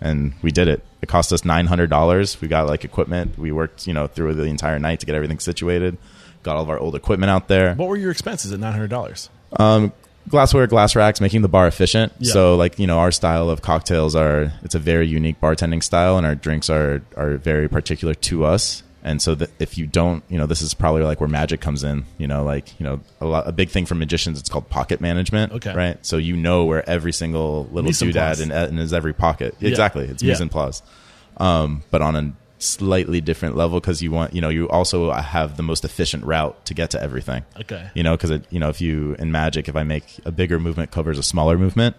And 0.02 0.34
we 0.41 0.52
did 0.52 0.68
it. 0.68 0.84
It 1.02 1.07
cost 1.10 1.32
us 1.32 1.45
nine 1.45 1.65
hundred 1.68 1.90
dollars. 1.90 2.40
We 2.41 2.48
got 2.48 2.68
like 2.68 2.84
equipment. 2.84 3.38
We 3.38 3.52
worked, 3.52 3.88
you 3.88 3.94
know, 3.94 4.07
through 4.07 4.34
the 4.36 4.44
entire 4.44 4.78
night 4.78 4.99
to 4.99 5.06
get 5.06 5.15
everything 5.15 5.40
situated. 5.40 5.98
Got 6.44 6.57
all 6.57 6.64
of 6.64 6.70
our 6.70 6.78
old 6.78 6.94
equipment 6.95 7.30
out 7.30 7.48
there 7.48 7.74
What 7.76 7.88
were 7.88 7.95
your 7.95 8.11
expenses 8.11 8.52
at 8.52 8.60
nine 8.60 8.74
hundred 8.74 8.90
dollars? 8.90 9.30
um, 9.57 9.94
glassware, 10.28 10.68
glass 10.68 10.95
racks, 10.95 11.22
making 11.22 11.41
the 11.41 11.48
bar 11.48 11.68
efficient. 11.68 12.11
Yeah. 12.20 12.34
So, 12.34 12.56
like 12.57 12.80
you 12.80 12.88
know, 12.88 12.99
our 12.99 13.11
style 13.11 13.49
of 13.49 13.61
cocktails 13.61 14.14
are 14.15 14.52
it's 14.64 14.76
a 14.76 14.80
very 14.80 15.07
unique 15.07 15.40
bartending 15.40 15.82
style, 15.82 16.18
and 16.18 16.26
our 16.26 16.36
drinks 16.36 16.70
are 16.70 17.02
are 17.15 17.38
very 17.38 17.70
particular 17.70 18.14
to 18.14 18.44
us. 18.44 18.84
And 19.06 19.22
so, 19.22 19.36
that 19.36 19.50
if 19.60 19.78
you 19.78 19.86
don't, 19.86 20.24
you 20.30 20.38
know, 20.38 20.46
this 20.46 20.62
is 20.62 20.74
probably 20.74 21.04
like 21.04 21.20
where 21.20 21.28
magic 21.30 21.60
comes 21.60 21.84
in. 21.84 22.06
You 22.18 22.28
know, 22.28 22.44
like 22.46 22.80
you 22.80 22.86
know, 22.86 23.02
a, 23.20 23.26
lot, 23.26 23.48
a 23.48 23.52
big 23.52 23.70
thing 23.70 23.86
for 23.86 23.96
magicians, 23.96 24.40
it's 24.40 24.50
called 24.50 24.70
pocket 24.70 25.02
management. 25.02 25.52
Okay. 25.52 25.74
right. 25.76 26.06
So 26.06 26.18
you 26.18 26.38
know 26.38 26.64
where 26.66 26.88
every 26.90 27.12
single 27.12 27.66
little 27.66 27.90
Mise 27.90 28.00
doodad 28.02 28.42
in, 28.42 28.52
in 28.52 28.80
is 28.80 28.94
every 28.94 29.14
pocket. 29.14 29.56
Exactly, 29.62 30.06
it's 30.06 30.24
Yeah. 30.24 30.30
mise 30.32 30.42
en 30.42 30.50
place. 30.50 30.82
Um, 31.38 31.84
but 31.92 32.02
on 32.02 32.16
a 32.16 32.32
slightly 32.60 33.20
different 33.20 33.58
level 33.58 33.82
because 33.82 34.02
you 34.02 34.10
want, 34.10 34.34
you 34.34 34.40
know, 34.40 34.48
you 34.48 34.70
also 34.70 35.12
have 35.12 35.58
the 35.58 35.64
most 35.64 35.84
efficient 35.84 36.24
route 36.24 36.64
to 36.66 36.74
get 36.74 36.92
to 36.92 37.02
everything 37.02 37.44
Okay. 37.60 37.90
you 37.94 38.04
know 38.04 38.16
because 38.16 38.40
you 38.52 38.60
know 38.60 38.70
if 38.70 38.80
you 38.80 39.16
in 39.20 39.34
magic 39.34 39.68
if 39.68 39.76
i 39.76 39.84
make 39.84 40.06
a 40.24 40.32
bigger 40.32 40.58
movement 40.60 40.90
covers 40.90 41.20
a 41.20 41.24
smaller 41.24 41.58
movement 41.58 41.98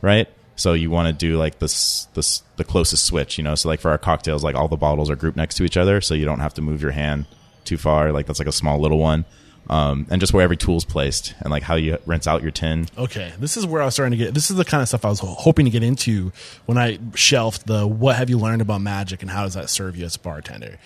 right 0.00 0.26
so 0.56 0.72
you 0.72 0.90
want 0.90 1.06
to 1.06 1.12
do 1.12 1.36
like 1.36 1.58
this 1.58 2.06
this 2.14 2.42
the 2.56 2.64
closest 2.64 3.06
switch 3.06 3.38
you 3.38 3.44
know 3.44 3.54
so 3.54 3.68
like 3.68 3.80
for 3.80 3.90
our 3.90 3.98
cocktails 3.98 4.42
like 4.42 4.54
all 4.54 4.68
the 4.68 4.76
bottles 4.76 5.10
are 5.10 5.16
grouped 5.16 5.36
next 5.36 5.54
to 5.56 5.64
each 5.64 5.76
other 5.76 6.00
so 6.00 6.14
you 6.14 6.24
don't 6.24 6.40
have 6.40 6.54
to 6.54 6.62
move 6.62 6.82
your 6.82 6.90
hand 6.90 7.26
too 7.64 7.76
far 7.76 8.12
like 8.12 8.26
that's 8.26 8.38
like 8.38 8.48
a 8.48 8.52
small 8.52 8.80
little 8.80 8.98
one 8.98 9.24
um, 9.68 10.06
and 10.10 10.20
just 10.20 10.32
where 10.32 10.44
every 10.44 10.56
tool's 10.56 10.84
placed 10.84 11.34
and 11.40 11.50
like 11.50 11.64
how 11.64 11.74
you 11.74 11.98
rinse 12.06 12.28
out 12.28 12.40
your 12.40 12.52
tin 12.52 12.86
Okay, 12.96 13.32
this 13.40 13.56
is 13.56 13.66
where 13.66 13.82
I 13.82 13.84
was 13.84 13.94
starting 13.94 14.16
to 14.16 14.24
get. 14.24 14.32
This 14.32 14.48
is 14.48 14.56
the 14.56 14.64
kind 14.64 14.80
of 14.80 14.86
stuff 14.86 15.04
I 15.04 15.08
was 15.08 15.18
hoping 15.20 15.64
to 15.64 15.72
get 15.72 15.82
into 15.82 16.30
when 16.66 16.78
I 16.78 17.00
shelved 17.16 17.66
the 17.66 17.84
"What 17.84 18.14
have 18.14 18.30
you 18.30 18.38
learned 18.38 18.62
about 18.62 18.80
magic 18.80 19.22
and 19.22 19.30
how 19.32 19.42
does 19.42 19.54
that 19.54 19.68
serve 19.68 19.96
you 19.96 20.04
as 20.04 20.14
a 20.14 20.20
bartender?" 20.20 20.78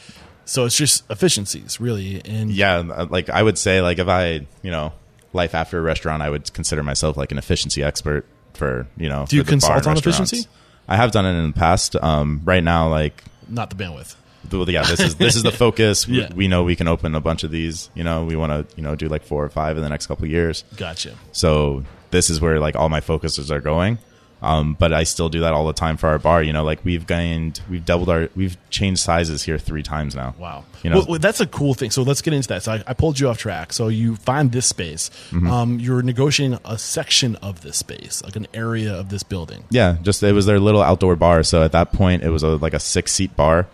So 0.46 0.64
it's 0.64 0.78
just 0.78 1.04
efficiencies, 1.10 1.78
really. 1.78 2.22
And 2.24 2.50
yeah 2.50 2.78
uh, 2.78 3.06
like 3.10 3.28
i 3.28 3.42
would 3.42 3.58
say 3.58 3.82
like 3.82 3.98
if 3.98 4.08
i 4.08 4.46
you 4.62 4.70
know 4.70 4.92
life 5.34 5.54
after 5.54 5.78
a 5.78 5.82
restaurant 5.82 6.22
i 6.22 6.30
would 6.30 6.50
consider 6.54 6.82
myself 6.82 7.16
like 7.16 7.30
an 7.32 7.38
efficiency 7.38 7.82
expert 7.82 8.26
for 8.60 8.86
you 8.96 9.08
know 9.08 9.24
Do 9.28 9.36
you 9.36 9.42
for 9.42 9.50
the 9.50 9.56
bar 9.58 9.74
consult 9.80 9.86
on 9.88 9.96
efficiency? 9.98 10.48
i 10.86 10.96
have 10.96 11.10
done 11.10 11.26
it 11.26 11.34
in 11.38 11.46
the 11.52 11.58
past 11.58 11.96
um, 11.96 12.40
right 12.44 12.62
now 12.62 12.88
like 12.88 13.24
not 13.48 13.70
the 13.70 13.76
bandwidth. 13.76 14.14
Well, 14.52 14.68
yeah, 14.70 14.82
this 14.84 15.00
is 15.00 15.14
this 15.16 15.36
is 15.36 15.42
the 15.42 15.50
focus. 15.64 16.06
We- 16.08 16.20
Yeah. 16.20 16.32
We 16.34 16.46
know 16.48 16.62
we 16.64 16.74
can 16.74 16.88
open 16.88 17.14
a 17.14 17.20
bunch 17.20 17.42
of 17.44 17.50
these. 17.50 17.90
You 17.94 18.04
know, 18.04 18.24
we 18.24 18.36
want 18.36 18.50
to 18.68 18.76
you 18.76 18.82
know 18.82 18.94
do 18.96 19.06
like 19.08 19.22
four 19.24 19.44
or 19.44 19.48
five 19.50 19.76
in 19.76 19.82
the 19.82 19.88
next 19.88 20.06
couple 20.06 20.24
of 20.24 20.30
years. 20.30 20.64
Gotcha. 20.76 21.12
So 21.32 21.84
this 22.10 22.30
is 22.30 22.40
where 22.40 22.58
like 22.60 22.74
all 22.76 22.88
my 22.88 23.00
focuses 23.00 23.50
are 23.50 23.60
going. 23.60 23.98
Um, 24.42 24.74
but 24.78 24.92
I 24.94 25.04
still 25.04 25.28
do 25.28 25.40
that 25.40 25.52
all 25.52 25.66
the 25.66 25.74
time 25.74 25.98
for 25.98 26.08
our 26.08 26.18
bar. 26.18 26.42
You 26.42 26.54
know, 26.54 26.64
like 26.64 26.82
we've 26.82 27.06
gained, 27.06 27.60
we've 27.68 27.84
doubled 27.84 28.08
our, 28.08 28.30
we've 28.34 28.56
changed 28.70 29.02
sizes 29.02 29.42
here 29.42 29.58
three 29.58 29.82
times 29.82 30.14
now. 30.14 30.34
Wow. 30.38 30.64
You 30.82 30.88
know, 30.88 30.96
well, 30.96 31.06
well, 31.10 31.18
that's 31.18 31.40
a 31.40 31.46
cool 31.46 31.74
thing. 31.74 31.90
So 31.90 32.02
let's 32.02 32.22
get 32.22 32.32
into 32.32 32.48
that. 32.48 32.62
So 32.62 32.72
I, 32.72 32.82
I 32.86 32.94
pulled 32.94 33.20
you 33.20 33.28
off 33.28 33.36
track. 33.36 33.72
So 33.74 33.88
you 33.88 34.16
find 34.16 34.50
this 34.50 34.64
space. 34.66 35.10
Mm-hmm. 35.30 35.50
Um, 35.50 35.78
you're 35.78 36.00
negotiating 36.00 36.58
a 36.64 36.78
section 36.78 37.36
of 37.36 37.60
this 37.60 37.76
space, 37.76 38.22
like 38.24 38.36
an 38.36 38.46
area 38.54 38.94
of 38.94 39.10
this 39.10 39.22
building. 39.22 39.64
yeah, 39.68 39.98
just 40.00 40.22
it 40.22 40.32
was 40.32 40.46
their 40.46 40.58
little 40.58 40.80
outdoor 40.80 41.16
bar. 41.16 41.42
So 41.42 41.62
at 41.62 41.72
that 41.72 41.92
point, 41.92 42.22
it 42.22 42.30
was 42.30 42.42
a, 42.42 42.56
like 42.56 42.72
a 42.72 42.80
six 42.80 43.12
seat 43.12 43.36
bar. 43.36 43.66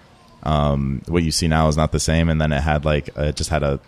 Um, 0.42 1.02
what 1.06 1.22
you 1.22 1.30
see 1.30 1.46
now 1.46 1.68
is 1.68 1.76
not 1.76 1.92
the 1.92 2.00
same. 2.00 2.28
And 2.28 2.40
then 2.40 2.52
it 2.52 2.60
had 2.60 2.84
like, 2.84 3.08
it 3.16 3.36
just 3.36 3.50
had 3.50 3.62
a, 3.62 3.78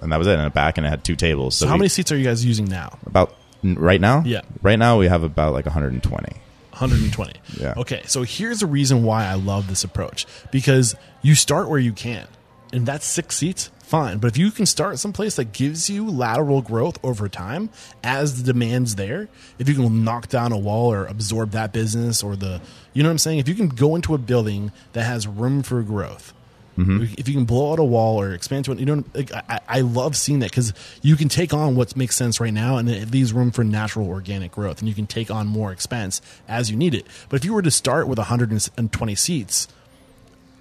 and 0.00 0.12
that 0.12 0.16
was 0.18 0.28
it 0.28 0.38
in 0.38 0.44
the 0.44 0.50
back, 0.50 0.78
and 0.78 0.86
it 0.86 0.90
had 0.90 1.04
two 1.04 1.16
tables. 1.16 1.56
So 1.56 1.66
how 1.66 1.74
we- 1.74 1.80
many 1.80 1.88
seats 1.88 2.10
are 2.12 2.16
you 2.16 2.24
guys 2.24 2.44
using 2.44 2.66
now? 2.66 2.98
About 3.04 3.34
right 3.62 4.00
now? 4.00 4.22
Yeah. 4.24 4.42
Right 4.62 4.78
now 4.78 4.98
we 4.98 5.06
have 5.06 5.22
about 5.22 5.52
like 5.52 5.66
120. 5.66 6.40
120. 6.70 7.32
Yeah. 7.58 7.74
Okay, 7.76 8.02
so 8.06 8.22
here's 8.22 8.60
the 8.60 8.66
reason 8.66 9.02
why 9.02 9.26
I 9.26 9.34
love 9.34 9.68
this 9.68 9.84
approach 9.84 10.26
because 10.50 10.94
you 11.20 11.34
start 11.34 11.68
where 11.68 11.78
you 11.78 11.92
can, 11.92 12.26
and 12.72 12.86
that's 12.86 13.04
six 13.04 13.36
seats, 13.36 13.70
fine. 13.82 14.18
But 14.18 14.28
if 14.28 14.38
you 14.38 14.50
can 14.50 14.64
start 14.66 14.98
someplace 14.98 15.36
that 15.36 15.52
gives 15.52 15.90
you 15.90 16.08
lateral 16.08 16.62
growth 16.62 16.98
over 17.04 17.28
time 17.28 17.68
as 18.02 18.42
the 18.42 18.52
demand's 18.52 18.94
there, 18.94 19.28
if 19.58 19.68
you 19.68 19.74
can 19.74 20.04
knock 20.04 20.28
down 20.28 20.52
a 20.52 20.58
wall 20.58 20.92
or 20.92 21.06
absorb 21.06 21.50
that 21.50 21.72
business 21.72 22.22
or 22.22 22.36
the, 22.36 22.62
you 22.94 23.02
know 23.02 23.08
what 23.08 23.14
I'm 23.14 23.18
saying? 23.18 23.40
If 23.40 23.48
you 23.48 23.54
can 23.54 23.68
go 23.68 23.94
into 23.96 24.14
a 24.14 24.18
building 24.18 24.72
that 24.92 25.02
has 25.02 25.26
room 25.26 25.62
for 25.62 25.82
growth, 25.82 26.32
Mm-hmm. 26.80 27.14
if 27.18 27.28
you 27.28 27.34
can 27.34 27.44
blow 27.44 27.72
out 27.72 27.78
a 27.78 27.84
wall 27.84 28.20
or 28.20 28.32
expand 28.32 28.64
to 28.66 28.72
it, 28.72 28.78
you 28.78 28.86
know, 28.86 29.04
like, 29.14 29.32
I, 29.32 29.60
I 29.68 29.80
love 29.82 30.16
seeing 30.16 30.40
that 30.40 30.50
because 30.50 30.72
you 31.02 31.16
can 31.16 31.28
take 31.28 31.52
on 31.52 31.76
what 31.76 31.96
makes 31.96 32.16
sense 32.16 32.40
right 32.40 32.52
now, 32.52 32.76
and 32.76 32.88
it 32.88 33.10
leaves 33.10 33.32
room 33.32 33.50
for 33.50 33.64
natural 33.64 34.08
organic 34.08 34.52
growth, 34.52 34.80
and 34.80 34.88
you 34.88 34.94
can 34.94 35.06
take 35.06 35.30
on 35.30 35.46
more 35.46 35.72
expense 35.72 36.22
as 36.48 36.70
you 36.70 36.76
need 36.76 36.94
it. 36.94 37.06
But 37.28 37.36
if 37.36 37.44
you 37.44 37.52
were 37.52 37.62
to 37.62 37.70
start 37.70 38.08
with 38.08 38.18
120 38.18 39.14
seats, 39.14 39.68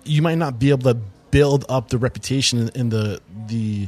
you 0.04 0.22
might 0.22 0.38
not 0.38 0.60
be 0.60 0.70
able 0.70 0.94
to 0.94 1.00
build 1.32 1.66
up 1.70 1.90
the 1.90 1.98
reputation 1.98 2.70
and 2.76 2.91
the 2.91 3.22
the 3.48 3.88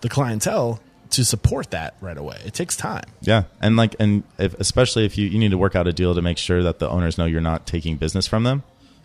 the 0.00 0.08
clientele 0.08 0.80
to 1.10 1.24
support 1.24 1.70
that 1.70 1.94
right 2.00 2.16
away. 2.16 2.40
It 2.44 2.54
takes 2.54 2.76
time. 2.76 3.04
Yeah, 3.20 3.44
and 3.60 3.76
like, 3.76 3.96
and 3.98 4.24
if, 4.38 4.54
especially 4.60 5.04
if 5.04 5.16
you 5.16 5.26
you 5.28 5.38
need 5.38 5.50
to 5.50 5.58
work 5.58 5.74
out 5.76 5.86
a 5.86 5.92
deal 5.92 6.14
to 6.14 6.22
make 6.22 6.38
sure 6.38 6.62
that 6.62 6.78
the 6.78 6.88
owners 6.88 7.18
know 7.18 7.24
you're 7.24 7.40
not 7.40 7.66
taking 7.66 7.96
business 7.96 8.26
from 8.26 8.44
them. 8.44 8.62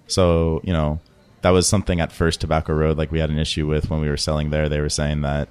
So 0.08 0.62
you 0.64 0.74
know 0.74 1.00
that 1.44 1.52
was 1.52 1.68
something 1.68 2.02
at 2.02 2.12
first 2.12 2.42
Tobacco 2.42 2.74
Road 2.74 2.98
like 2.98 3.12
we 3.12 3.20
had 3.20 3.30
an 3.30 3.38
issue 3.38 3.68
with 3.68 3.90
when 3.90 4.02
we 4.02 4.10
were 4.10 4.18
selling 4.18 4.50
there. 4.50 4.68
They 4.68 4.82
were 4.82 4.90
saying 4.90 5.22
that 5.22 5.50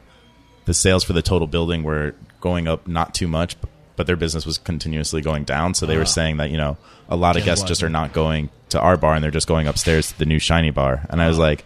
the 0.64 0.74
sales 0.74 1.04
for 1.04 1.12
the 1.12 1.22
total 1.22 1.46
building 1.46 1.82
were 1.84 2.14
going 2.40 2.66
up 2.66 2.88
not 2.88 3.14
too 3.14 3.28
much, 3.28 3.56
but, 3.60 3.70
their 4.06 4.16
business 4.16 4.44
was 4.44 4.58
continuously 4.58 5.20
going 5.20 5.44
down. 5.44 5.74
So 5.74 5.86
they 5.86 5.96
were 5.96 6.04
saying 6.04 6.38
that 6.38 6.50
you 6.50 6.56
know 6.56 6.76
a 7.08 7.14
lot 7.14 7.36
of 7.36 7.44
guests 7.44 7.64
just 7.64 7.84
are 7.84 7.88
not 7.88 8.12
going 8.12 8.50
to 8.70 8.80
our 8.80 8.96
bar 8.96 9.14
and 9.14 9.22
they're 9.22 9.30
just 9.30 9.46
going 9.46 9.68
upstairs 9.68 10.10
to 10.10 10.18
the 10.18 10.26
new 10.26 10.40
shiny 10.40 10.70
bar. 10.70 11.06
And 11.08 11.22
I 11.22 11.28
was 11.28 11.38
like. 11.38 11.64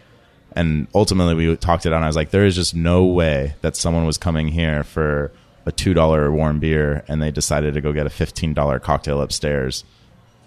And 0.58 0.86
ultimately, 0.94 1.34
we 1.34 1.54
talked 1.56 1.84
it 1.84 1.92
out. 1.92 1.96
And 1.96 2.04
I 2.04 2.08
was 2.08 2.16
like, 2.16 2.30
"There 2.30 2.46
is 2.46 2.54
just 2.54 2.74
no 2.74 3.04
way 3.04 3.56
that 3.60 3.76
someone 3.76 4.06
was 4.06 4.16
coming 4.16 4.48
here 4.48 4.84
for 4.84 5.30
a 5.66 5.72
two 5.72 5.92
dollar 5.92 6.32
warm 6.32 6.60
beer, 6.60 7.04
and 7.08 7.20
they 7.20 7.30
decided 7.30 7.74
to 7.74 7.82
go 7.82 7.92
get 7.92 8.06
a 8.06 8.10
fifteen 8.10 8.54
dollar 8.54 8.78
cocktail 8.78 9.20
upstairs, 9.20 9.84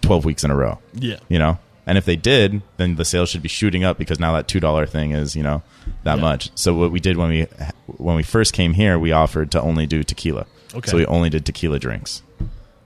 twelve 0.00 0.24
weeks 0.24 0.42
in 0.42 0.50
a 0.50 0.56
row. 0.56 0.80
Yeah. 0.94 1.18
you 1.28 1.38
know. 1.38 1.58
And 1.90 1.98
if 1.98 2.04
they 2.04 2.14
did, 2.14 2.62
then 2.76 2.94
the 2.94 3.04
sales 3.04 3.28
should 3.30 3.42
be 3.42 3.48
shooting 3.48 3.82
up 3.82 3.98
because 3.98 4.20
now 4.20 4.32
that 4.34 4.46
two 4.46 4.60
dollar 4.60 4.86
thing 4.86 5.10
is 5.10 5.34
you 5.34 5.42
know 5.42 5.62
that 6.04 6.16
Yeah. 6.18 6.22
much. 6.22 6.50
So 6.54 6.72
what 6.74 6.92
we 6.92 7.00
did 7.00 7.16
when 7.16 7.28
we 7.28 7.40
when 7.98 8.14
we 8.14 8.22
first 8.22 8.52
came 8.52 8.74
here, 8.74 8.96
we 8.96 9.10
offered 9.10 9.50
to 9.52 9.60
only 9.60 9.86
do 9.86 10.04
tequila. 10.04 10.46
Okay. 10.72 10.88
So 10.90 10.96
we 10.96 11.06
only 11.06 11.30
did 11.30 11.44
tequila 11.44 11.78
drinks. 11.80 12.22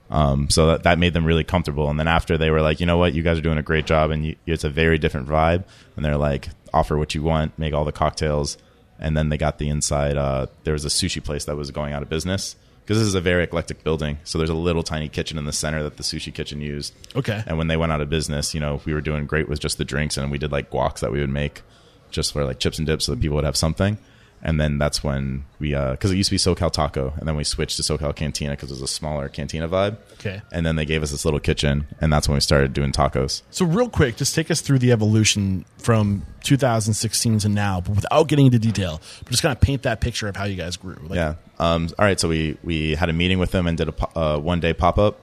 Um, 0.09 0.49
so 0.49 0.67
that, 0.67 0.83
that 0.83 0.97
made 0.99 1.13
them 1.13 1.25
really 1.25 1.43
comfortable. 1.43 1.89
And 1.89 1.99
then 1.99 2.07
after 2.07 2.37
they 2.37 2.49
were 2.51 2.61
like, 2.61 2.79
you 2.79 2.85
know 2.85 2.97
what, 2.97 3.13
you 3.13 3.23
guys 3.23 3.37
are 3.37 3.41
doing 3.41 3.57
a 3.57 3.63
great 3.63 3.85
job, 3.85 4.11
and 4.11 4.25
you, 4.25 4.35
it's 4.45 4.63
a 4.63 4.69
very 4.69 4.97
different 4.97 5.27
vibe. 5.27 5.63
And 5.95 6.05
they're 6.05 6.17
like, 6.17 6.49
offer 6.73 6.97
what 6.97 7.13
you 7.15 7.21
want, 7.23 7.57
make 7.59 7.73
all 7.73 7.85
the 7.85 7.91
cocktails. 7.91 8.57
and 8.99 9.15
then 9.17 9.29
they 9.29 9.37
got 9.37 9.57
the 9.57 9.67
inside. 9.69 10.15
Uh, 10.17 10.45
there 10.63 10.73
was 10.73 10.85
a 10.85 10.89
sushi 10.89 11.21
place 11.23 11.45
that 11.45 11.55
was 11.57 11.69
going 11.71 11.91
out 11.93 12.01
of 12.03 12.09
business 12.09 12.55
because 12.85 12.99
this 12.99 13.07
is 13.07 13.15
a 13.15 13.21
very 13.21 13.43
eclectic 13.43 13.83
building. 13.83 14.19
So 14.25 14.37
there's 14.37 14.51
a 14.51 14.53
little 14.53 14.83
tiny 14.83 15.09
kitchen 15.09 15.39
in 15.39 15.45
the 15.45 15.51
center 15.51 15.81
that 15.81 15.97
the 15.97 16.03
sushi 16.03 16.31
kitchen 16.31 16.61
used. 16.61 16.93
Okay. 17.15 17.43
And 17.47 17.57
when 17.57 17.67
they 17.67 17.77
went 17.77 17.91
out 17.91 17.99
of 17.99 18.11
business, 18.11 18.53
you 18.53 18.59
know, 18.59 18.79
we 18.85 18.93
were 18.93 19.01
doing 19.01 19.25
great 19.25 19.49
with 19.49 19.59
just 19.59 19.79
the 19.79 19.85
drinks, 19.85 20.17
and 20.17 20.29
we 20.29 20.37
did 20.37 20.51
like 20.51 20.69
guacs 20.69 20.99
that 20.99 21.11
we 21.11 21.19
would 21.19 21.31
make 21.31 21.63
just 22.11 22.31
for 22.31 22.45
like 22.45 22.59
chips 22.59 22.77
and 22.77 22.85
dips, 22.85 23.05
so 23.05 23.13
that 23.13 23.21
people 23.21 23.35
would 23.35 23.43
have 23.43 23.57
something. 23.57 23.97
And 24.47 24.59
then 24.61 24.77
that's 24.77 25.03
when 25.03 25.43
we, 25.57 25.71
because 25.71 26.11
it 26.11 26.17
used 26.17 26.29
to 26.29 26.35
be 26.35 26.37
SoCal 26.37 26.71
Taco, 26.71 27.13
and 27.17 27.27
then 27.27 27.35
we 27.35 27.43
switched 27.43 27.77
to 27.77 27.81
SoCal 27.81 28.15
Cantina 28.15 28.51
because 28.51 28.69
it 28.69 28.73
was 28.75 28.81
a 28.83 28.87
smaller 28.87 29.27
cantina 29.27 29.67
vibe. 29.67 29.97
Okay. 30.19 30.39
And 30.51 30.63
then 30.63 30.75
they 30.75 30.85
gave 30.85 31.01
us 31.01 31.09
this 31.09 31.25
little 31.25 31.39
kitchen, 31.39 31.87
and 31.99 32.13
that's 32.13 32.29
when 32.29 32.35
we 32.35 32.41
started 32.41 32.71
doing 32.71 32.91
tacos. 32.91 33.41
So 33.49 33.65
real 33.65 33.89
quick, 33.89 34.17
just 34.17 34.35
take 34.35 34.51
us 34.51 34.61
through 34.61 34.77
the 34.79 34.91
evolution 34.91 35.65
from 35.79 36.27
2016 36.43 37.39
to 37.39 37.49
now, 37.49 37.81
but 37.81 37.95
without 37.95 38.27
getting 38.27 38.45
into 38.45 38.59
detail. 38.59 39.01
But 39.23 39.31
just 39.31 39.41
kind 39.41 39.51
of 39.51 39.59
paint 39.61 39.81
that 39.81 39.99
picture 39.99 40.27
of 40.27 40.35
how 40.35 40.43
you 40.43 40.55
guys 40.55 40.77
grew. 40.77 40.97
Like, 41.01 41.15
Yeah. 41.17 41.33
Um, 41.57 41.89
all 41.97 42.05
right. 42.05 42.19
So 42.19 42.29
we 42.29 42.57
we 42.63 42.93
had 42.93 43.09
a 43.09 43.13
meeting 43.13 43.39
with 43.39 43.49
them 43.51 43.65
and 43.65 43.75
did 43.75 43.89
a 43.89 44.17
uh, 44.19 44.37
one 44.37 44.59
day 44.59 44.73
pop 44.73 44.99
up 44.99 45.19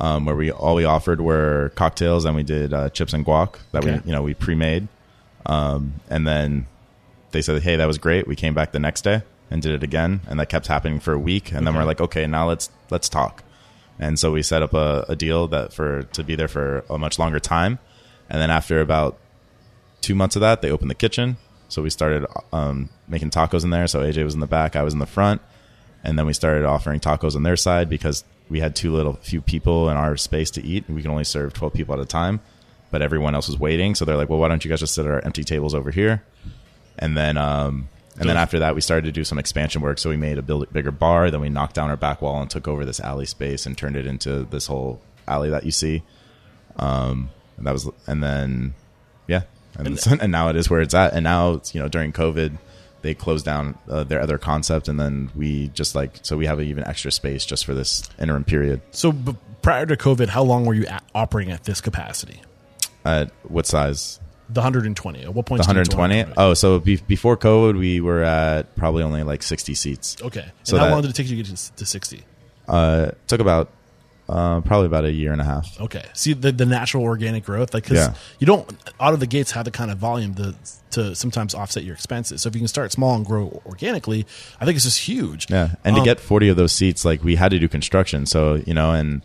um, 0.00 0.24
where 0.24 0.36
we 0.36 0.50
all 0.50 0.74
we 0.74 0.84
offered 0.86 1.20
were 1.20 1.70
cocktails 1.74 2.24
and 2.24 2.34
we 2.34 2.44
did 2.44 2.72
uh, 2.72 2.88
chips 2.88 3.12
and 3.12 3.26
guac 3.26 3.56
that 3.72 3.84
Okay. 3.84 3.96
we 3.96 4.00
you 4.06 4.12
know 4.12 4.22
we 4.22 4.32
pre 4.32 4.54
made. 4.54 4.88
Um, 5.46 6.00
and 6.08 6.26
then 6.26 6.66
they 7.34 7.42
said, 7.42 7.62
"Hey, 7.62 7.76
that 7.76 7.86
was 7.86 7.98
great." 7.98 8.26
We 8.26 8.36
came 8.36 8.54
back 8.54 8.72
the 8.72 8.78
next 8.78 9.02
day 9.02 9.22
and 9.50 9.60
did 9.60 9.72
it 9.72 9.82
again, 9.82 10.22
and 10.26 10.40
that 10.40 10.48
kept 10.48 10.68
happening 10.68 11.00
for 11.00 11.12
a 11.12 11.18
week. 11.18 11.52
And 11.52 11.66
then 11.66 11.74
we're 11.74 11.84
like, 11.84 12.00
"Okay, 12.00 12.26
now 12.26 12.48
let's 12.48 12.70
let's 12.88 13.10
talk." 13.10 13.44
And 13.98 14.18
so 14.18 14.32
we 14.32 14.42
set 14.42 14.62
up 14.62 14.74
a, 14.74 15.04
a 15.08 15.16
deal 15.16 15.46
that 15.48 15.72
for 15.72 16.04
to 16.04 16.24
be 16.24 16.34
there 16.34 16.48
for 16.48 16.84
a 16.88 16.98
much 16.98 17.18
longer 17.18 17.38
time. 17.38 17.78
And 18.30 18.40
then 18.40 18.50
after 18.50 18.80
about 18.80 19.18
two 20.00 20.14
months 20.14 20.36
of 20.36 20.40
that, 20.40 20.62
they 20.62 20.70
opened 20.70 20.90
the 20.90 20.94
kitchen. 20.94 21.36
So 21.68 21.82
we 21.82 21.90
started 21.90 22.26
um, 22.52 22.88
making 23.08 23.30
tacos 23.30 23.64
in 23.64 23.70
there. 23.70 23.86
So 23.86 24.00
AJ 24.00 24.24
was 24.24 24.34
in 24.34 24.40
the 24.40 24.46
back, 24.46 24.76
I 24.76 24.82
was 24.82 24.92
in 24.92 24.98
the 25.00 25.06
front, 25.06 25.42
and 26.02 26.18
then 26.18 26.26
we 26.26 26.32
started 26.32 26.64
offering 26.64 27.00
tacos 27.00 27.36
on 27.36 27.42
their 27.42 27.56
side 27.56 27.88
because 27.88 28.24
we 28.48 28.60
had 28.60 28.76
too 28.76 28.92
little 28.92 29.14
few 29.14 29.40
people 29.40 29.88
in 29.88 29.96
our 29.96 30.16
space 30.16 30.50
to 30.52 30.64
eat. 30.64 30.88
We 30.88 31.02
can 31.02 31.10
only 31.10 31.24
serve 31.24 31.52
twelve 31.52 31.72
people 31.72 31.94
at 31.94 32.00
a 32.00 32.06
time, 32.06 32.40
but 32.90 33.02
everyone 33.02 33.34
else 33.34 33.48
was 33.48 33.58
waiting. 33.58 33.94
So 33.94 34.04
they're 34.04 34.16
like, 34.16 34.28
"Well, 34.28 34.38
why 34.38 34.48
don't 34.48 34.64
you 34.64 34.68
guys 34.68 34.80
just 34.80 34.94
sit 34.94 35.06
at 35.06 35.12
our 35.12 35.24
empty 35.24 35.44
tables 35.44 35.74
over 35.74 35.90
here?" 35.90 36.22
And 36.98 37.16
then, 37.16 37.36
um, 37.36 37.88
and 38.18 38.28
then 38.28 38.36
after 38.36 38.60
that, 38.60 38.74
we 38.74 38.80
started 38.80 39.06
to 39.06 39.12
do 39.12 39.24
some 39.24 39.38
expansion 39.38 39.82
work. 39.82 39.98
So 39.98 40.08
we 40.10 40.16
made 40.16 40.38
a 40.38 40.42
build, 40.42 40.72
bigger 40.72 40.92
bar. 40.92 41.30
Then 41.30 41.40
we 41.40 41.48
knocked 41.48 41.74
down 41.74 41.90
our 41.90 41.96
back 41.96 42.22
wall 42.22 42.40
and 42.40 42.48
took 42.50 42.68
over 42.68 42.84
this 42.84 43.00
alley 43.00 43.26
space 43.26 43.66
and 43.66 43.76
turned 43.76 43.96
it 43.96 44.06
into 44.06 44.44
this 44.44 44.66
whole 44.66 45.00
alley 45.26 45.50
that 45.50 45.64
you 45.64 45.72
see. 45.72 46.02
Um, 46.76 47.30
and 47.56 47.66
that 47.66 47.72
was, 47.72 47.88
and 48.06 48.22
then, 48.22 48.74
yeah, 49.26 49.42
and, 49.76 49.98
and 50.20 50.32
now 50.32 50.48
it 50.48 50.56
is 50.56 50.70
where 50.70 50.80
it's 50.80 50.94
at. 50.94 51.12
And 51.12 51.24
now, 51.24 51.54
it's, 51.54 51.74
you 51.74 51.80
know, 51.80 51.88
during 51.88 52.12
COVID, 52.12 52.58
they 53.04 53.14
closed 53.14 53.44
down 53.44 53.78
uh, 53.88 54.02
their 54.02 54.20
other 54.20 54.38
concept, 54.38 54.88
and 54.88 54.98
then 54.98 55.30
we 55.36 55.68
just 55.68 55.94
like 55.94 56.20
so 56.22 56.38
we 56.38 56.46
have 56.46 56.60
even 56.60 56.86
extra 56.86 57.12
space 57.12 57.44
just 57.44 57.66
for 57.66 57.74
this 57.74 58.08
interim 58.18 58.44
period. 58.44 58.80
So 58.92 59.12
b- 59.12 59.36
prior 59.60 59.84
to 59.84 59.94
COVID, 59.94 60.28
how 60.28 60.42
long 60.42 60.64
were 60.64 60.72
you 60.72 60.86
at, 60.86 61.04
operating 61.14 61.52
at 61.52 61.64
this 61.64 61.82
capacity? 61.82 62.40
At 63.04 63.30
what 63.42 63.66
size? 63.66 64.20
The 64.50 64.60
120. 64.60 65.22
At 65.22 65.34
what 65.34 65.46
point? 65.46 65.62
The 65.62 65.66
120. 65.66 66.24
Oh, 66.36 66.54
so 66.54 66.78
be- 66.78 66.96
before 66.96 67.36
COVID, 67.36 67.78
we 67.78 68.00
were 68.00 68.22
at 68.22 68.74
probably 68.76 69.02
only 69.02 69.22
like 69.22 69.42
60 69.42 69.74
seats. 69.74 70.16
Okay. 70.22 70.40
And 70.42 70.52
So 70.64 70.76
how 70.78 70.84
that- 70.84 70.90
long 70.92 71.02
did 71.02 71.10
it 71.10 71.14
take 71.14 71.28
you 71.28 71.42
to 71.42 71.48
get 71.50 71.56
to, 71.56 71.72
to 71.76 71.86
60? 71.86 72.22
Uh, 72.68 73.10
took 73.26 73.40
about 73.40 73.70
uh, 74.28 74.60
probably 74.62 74.86
about 74.86 75.04
a 75.04 75.12
year 75.12 75.32
and 75.32 75.40
a 75.40 75.44
half. 75.44 75.78
Okay. 75.80 76.02
See 76.14 76.32
the 76.32 76.50
the 76.50 76.64
natural 76.64 77.04
organic 77.04 77.44
growth, 77.44 77.74
like 77.74 77.82
because 77.84 77.98
Yeah. 77.98 78.14
you 78.38 78.46
don't 78.46 78.66
out 78.98 79.12
of 79.12 79.20
the 79.20 79.26
gates 79.26 79.50
have 79.50 79.66
the 79.66 79.70
kind 79.70 79.90
of 79.90 79.98
volume 79.98 80.34
to 80.36 80.54
to 80.92 81.14
sometimes 81.14 81.54
offset 81.54 81.84
your 81.84 81.94
expenses. 81.94 82.40
So 82.40 82.48
if 82.48 82.54
you 82.54 82.60
can 82.62 82.68
start 82.68 82.90
small 82.90 83.14
and 83.16 83.26
grow 83.26 83.60
organically, 83.66 84.24
I 84.60 84.64
think 84.64 84.76
it's 84.76 84.86
just 84.86 85.00
huge. 85.00 85.50
Yeah, 85.50 85.74
and 85.84 85.94
Um, 85.96 86.00
to 86.02 86.04
get 86.06 86.20
forty 86.20 86.48
of 86.48 86.56
those 86.56 86.72
seats, 86.72 87.04
like 87.04 87.22
we 87.22 87.36
had 87.36 87.50
to 87.50 87.58
do 87.58 87.68
construction. 87.68 88.24
So 88.24 88.62
you 88.66 88.72
know, 88.72 88.92
and 88.92 89.20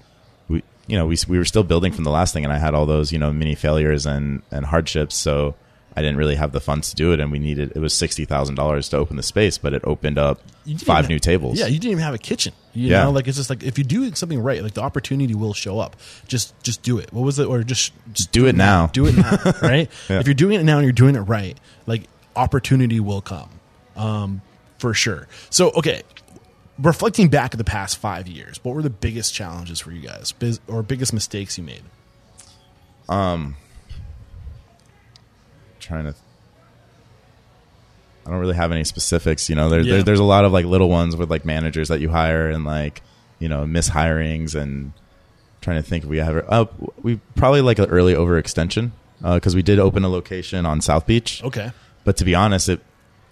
you 0.90 0.98
know, 0.98 1.06
we 1.06 1.18
we 1.28 1.38
were 1.38 1.46
still 1.46 1.64
building 1.64 1.92
from 1.94 2.04
the 2.04 2.12
last 2.12 2.34
thing, 2.34 2.44
and 2.44 2.52
I 2.52 2.58
had 2.58 2.74
all 2.74 2.86
those 2.86 3.12
you 3.14 3.20
know 3.20 3.32
mini 3.32 3.56
failures 3.56 4.06
and 4.06 4.42
and 4.52 4.66
hardships. 4.66 5.16
So 5.16 5.56
I 5.96 6.02
didn't 6.02 6.18
really 6.18 6.36
have 6.36 6.52
the 6.52 6.60
funds 6.60 6.90
to 6.90 6.96
do 6.96 7.14
it, 7.14 7.20
and 7.20 7.32
we 7.32 7.40
needed 7.40 7.74
it 7.76 7.80
was 7.80 7.94
sixty 7.94 8.26
thousand 8.26 8.56
dollars 8.56 8.90
to 8.90 8.98
open 8.98 9.16
the 9.18 9.24
space, 9.24 9.58
but 9.58 9.74
it 9.74 9.82
opened 9.86 10.18
up 10.18 10.42
five 10.86 11.06
even- 11.06 11.14
new 11.16 11.20
tables. 11.20 11.60
Yeah, 11.60 11.68
you 11.68 11.80
didn't 11.80 11.92
even 11.92 12.04
have 12.04 12.14
a 12.14 12.18
kitchen. 12.20 12.54
You 12.74 12.90
Yeah. 12.90 13.04
know, 13.04 13.12
like 13.12 13.28
it's 13.28 13.38
just 13.38 13.50
like 13.50 13.64
if 13.64 13.78
you 13.78 13.84
do 13.84 14.14
something 14.16 14.40
right, 14.42 14.62
like 14.64 14.74
the 14.76 14.82
opportunity 14.82 15.34
will 15.36 15.54
show 15.54 15.80
up. 15.80 15.96
Just 16.28 16.54
just 16.64 16.82
do 16.84 16.98
it. 17.00 17.12
What 17.14 17.22
was 17.24 17.40
it? 17.40 17.48
Or 17.48 17.64
just 17.64 17.94
just 18.14 18.32
do 18.32 18.46
it 18.48 18.56
now. 18.56 18.88
Do 18.88 19.06
it 19.08 19.16
now, 19.16 19.38
right? 19.62 19.90
Yeah. 20.10 20.20
If 20.20 20.28
you're 20.28 20.34
doing 20.36 20.60
it 20.60 20.64
now 20.64 20.78
and 20.78 20.86
you're 20.86 20.92
doing 20.94 21.16
it 21.16 21.22
right, 21.22 21.58
like 21.88 22.04
opportunity 22.36 23.00
will 23.00 23.22
come, 23.22 23.50
um, 23.96 24.42
for 24.78 24.94
sure. 24.94 25.28
So 25.50 25.72
okay, 25.72 26.04
reflecting 26.80 27.28
back 27.30 27.54
at 27.54 27.58
the 27.58 27.64
past 27.64 27.98
five 27.98 28.28
years, 28.28 28.60
what 28.64 28.74
were 28.76 28.82
the 28.82 28.90
biggest 28.90 29.34
challenges 29.34 29.80
for 29.80 29.92
you 29.92 30.02
guys, 30.02 30.32
Biz- 30.32 30.60
or 30.68 30.82
biggest 30.84 31.14
mistakes 31.14 31.58
you 31.58 31.64
made? 31.64 31.84
Um, 33.08 33.56
trying 35.80 36.06
to. 36.06 36.16
I 38.26 38.32
don't 38.32 38.40
really 38.40 38.56
have 38.56 38.72
any 38.72 38.84
specifics. 38.84 39.50
You 39.50 39.56
know, 39.56 39.70
there, 39.70 39.82
Yeah. 39.82 39.94
there, 39.96 40.04
there's 40.04 40.20
a 40.20 40.24
lot 40.24 40.46
of 40.46 40.52
like 40.52 40.66
little 40.66 40.90
ones 40.90 41.16
with 41.16 41.30
like 41.32 41.46
managers 41.46 41.88
that 41.88 42.00
you 42.00 42.10
hire 42.10 42.50
and 42.50 42.64
like 42.64 43.02
you 43.40 43.50
know 43.50 43.66
mishirings 43.66 44.54
and 44.56 44.94
trying 45.62 45.82
to 45.82 45.88
think 45.88 46.04
if 46.04 46.10
we 46.10 46.20
ever. 46.20 46.46
Oh, 46.50 46.70
we 47.02 47.20
probably 47.36 47.62
like 47.62 47.80
an 47.80 47.86
early 47.86 48.14
overextension 48.14 48.92
because 49.22 49.56
we 49.56 49.62
did 49.62 49.80
open 49.80 50.04
a 50.04 50.10
location 50.10 50.66
on 50.66 50.80
South 50.82 51.06
Beach. 51.08 51.44
Okay, 51.44 51.72
But 52.04 52.18
to 52.18 52.26
be 52.26 52.36
honest, 52.36 52.70
it 52.70 52.82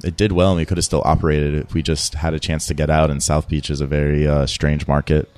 it 0.04 0.16
did 0.18 0.32
well, 0.32 0.50
and 0.52 0.58
we 0.58 0.66
could 0.66 0.78
have 0.78 0.86
still 0.86 1.02
operated 1.06 1.56
if 1.56 1.74
we 1.74 1.82
just 1.82 2.16
had 2.16 2.34
a 2.34 2.40
chance 2.40 2.68
to 2.68 2.74
get 2.74 2.90
out. 2.90 3.10
And 3.10 3.22
South 3.22 3.48
Beach 3.50 3.70
is 3.70 3.82
a 3.82 3.88
very 3.88 4.28
uh, 4.28 4.46
strange 4.46 4.88
market 4.88 5.30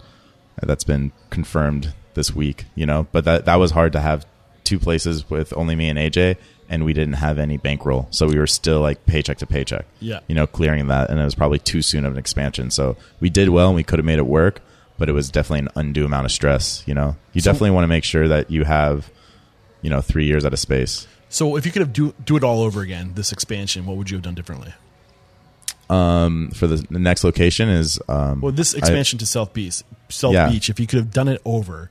that's 0.61 0.84
been 0.84 1.11
confirmed 1.30 1.94
this 2.15 2.36
week. 2.36 2.65
You 2.76 2.86
know, 2.86 3.07
but 3.11 3.26
that 3.26 3.45
that 3.45 3.56
was 3.56 3.72
hard 3.72 3.94
to 3.94 3.99
have 4.02 4.26
two 4.64 4.80
places 4.80 5.30
with 5.30 5.52
only 5.57 5.76
me 5.76 5.90
and 5.90 5.98
AJ, 5.98 6.36
and 6.69 6.86
we 6.86 6.94
didn't 6.94 7.14
have 7.15 7.40
any 7.40 7.57
bankroll, 7.57 8.07
so 8.11 8.27
we 8.27 8.38
were 8.38 8.45
still 8.48 8.81
like 8.81 9.06
paycheck 9.06 9.38
to 9.40 9.48
paycheck. 9.48 9.86
Yeah. 9.99 10.19
you 10.27 10.36
know, 10.36 10.45
clearing 10.45 10.88
that, 10.88 11.10
and 11.10 11.19
it 11.19 11.23
was 11.23 11.34
probably 11.36 11.60
too 11.60 11.81
soon 11.81 12.06
of 12.06 12.11
an 12.14 12.19
expansion. 12.19 12.69
So 12.69 12.95
we 13.19 13.30
did 13.30 13.49
well, 13.49 13.68
and 13.68 13.76
we 13.76 13.84
could 13.84 13.98
have 13.99 14.06
made 14.06 14.19
it 14.19 14.27
work, 14.27 14.61
but 14.99 15.10
it 15.10 15.14
was 15.14 15.30
definitely 15.31 15.60
an 15.68 15.69
undue 15.76 16.06
amount 16.06 16.26
of 16.26 16.31
stress. 16.31 16.84
You 16.86 16.94
know, 16.94 17.15
you 17.34 17.41
So- 17.41 17.52
definitely 17.52 17.72
want 17.72 17.86
to 17.86 17.88
make 17.88 18.03
sure 18.03 18.27
that 18.27 18.52
you 18.52 18.65
have, 18.65 19.10
you 19.81 19.90
know, 19.90 20.02
three 20.02 20.26
years 20.26 20.45
at 20.45 20.53
a 20.53 20.57
space. 20.57 21.07
So 21.30 21.56
if 21.56 21.65
you 21.65 21.72
could 21.72 21.81
have 21.81 21.93
do 21.93 22.14
do 22.26 22.35
it 22.38 22.43
all 22.43 22.61
over 22.61 22.81
again, 22.81 23.14
this 23.15 23.31
expansion, 23.31 23.85
what 23.85 23.95
would 23.97 24.10
you 24.10 24.18
have 24.18 24.23
done 24.23 24.35
differently? 24.35 24.73
Um, 25.89 26.51
for 26.51 26.68
the, 26.68 26.76
the 26.91 26.99
next 26.99 27.23
location 27.23 27.68
is 27.68 27.99
um, 28.07 28.41
Well, 28.41 28.51
this 28.51 28.76
I- 28.76 28.77
expansion 28.77 29.18
to 29.19 29.26
South 29.26 29.53
Beach, 29.53 29.81
South 30.10 30.34
Yeah. 30.34 30.49
Beach, 30.49 30.69
if 30.69 30.80
you 30.80 30.85
could 30.85 30.99
have 30.99 31.11
done 31.11 31.27
it 31.27 31.41
over, 31.45 31.89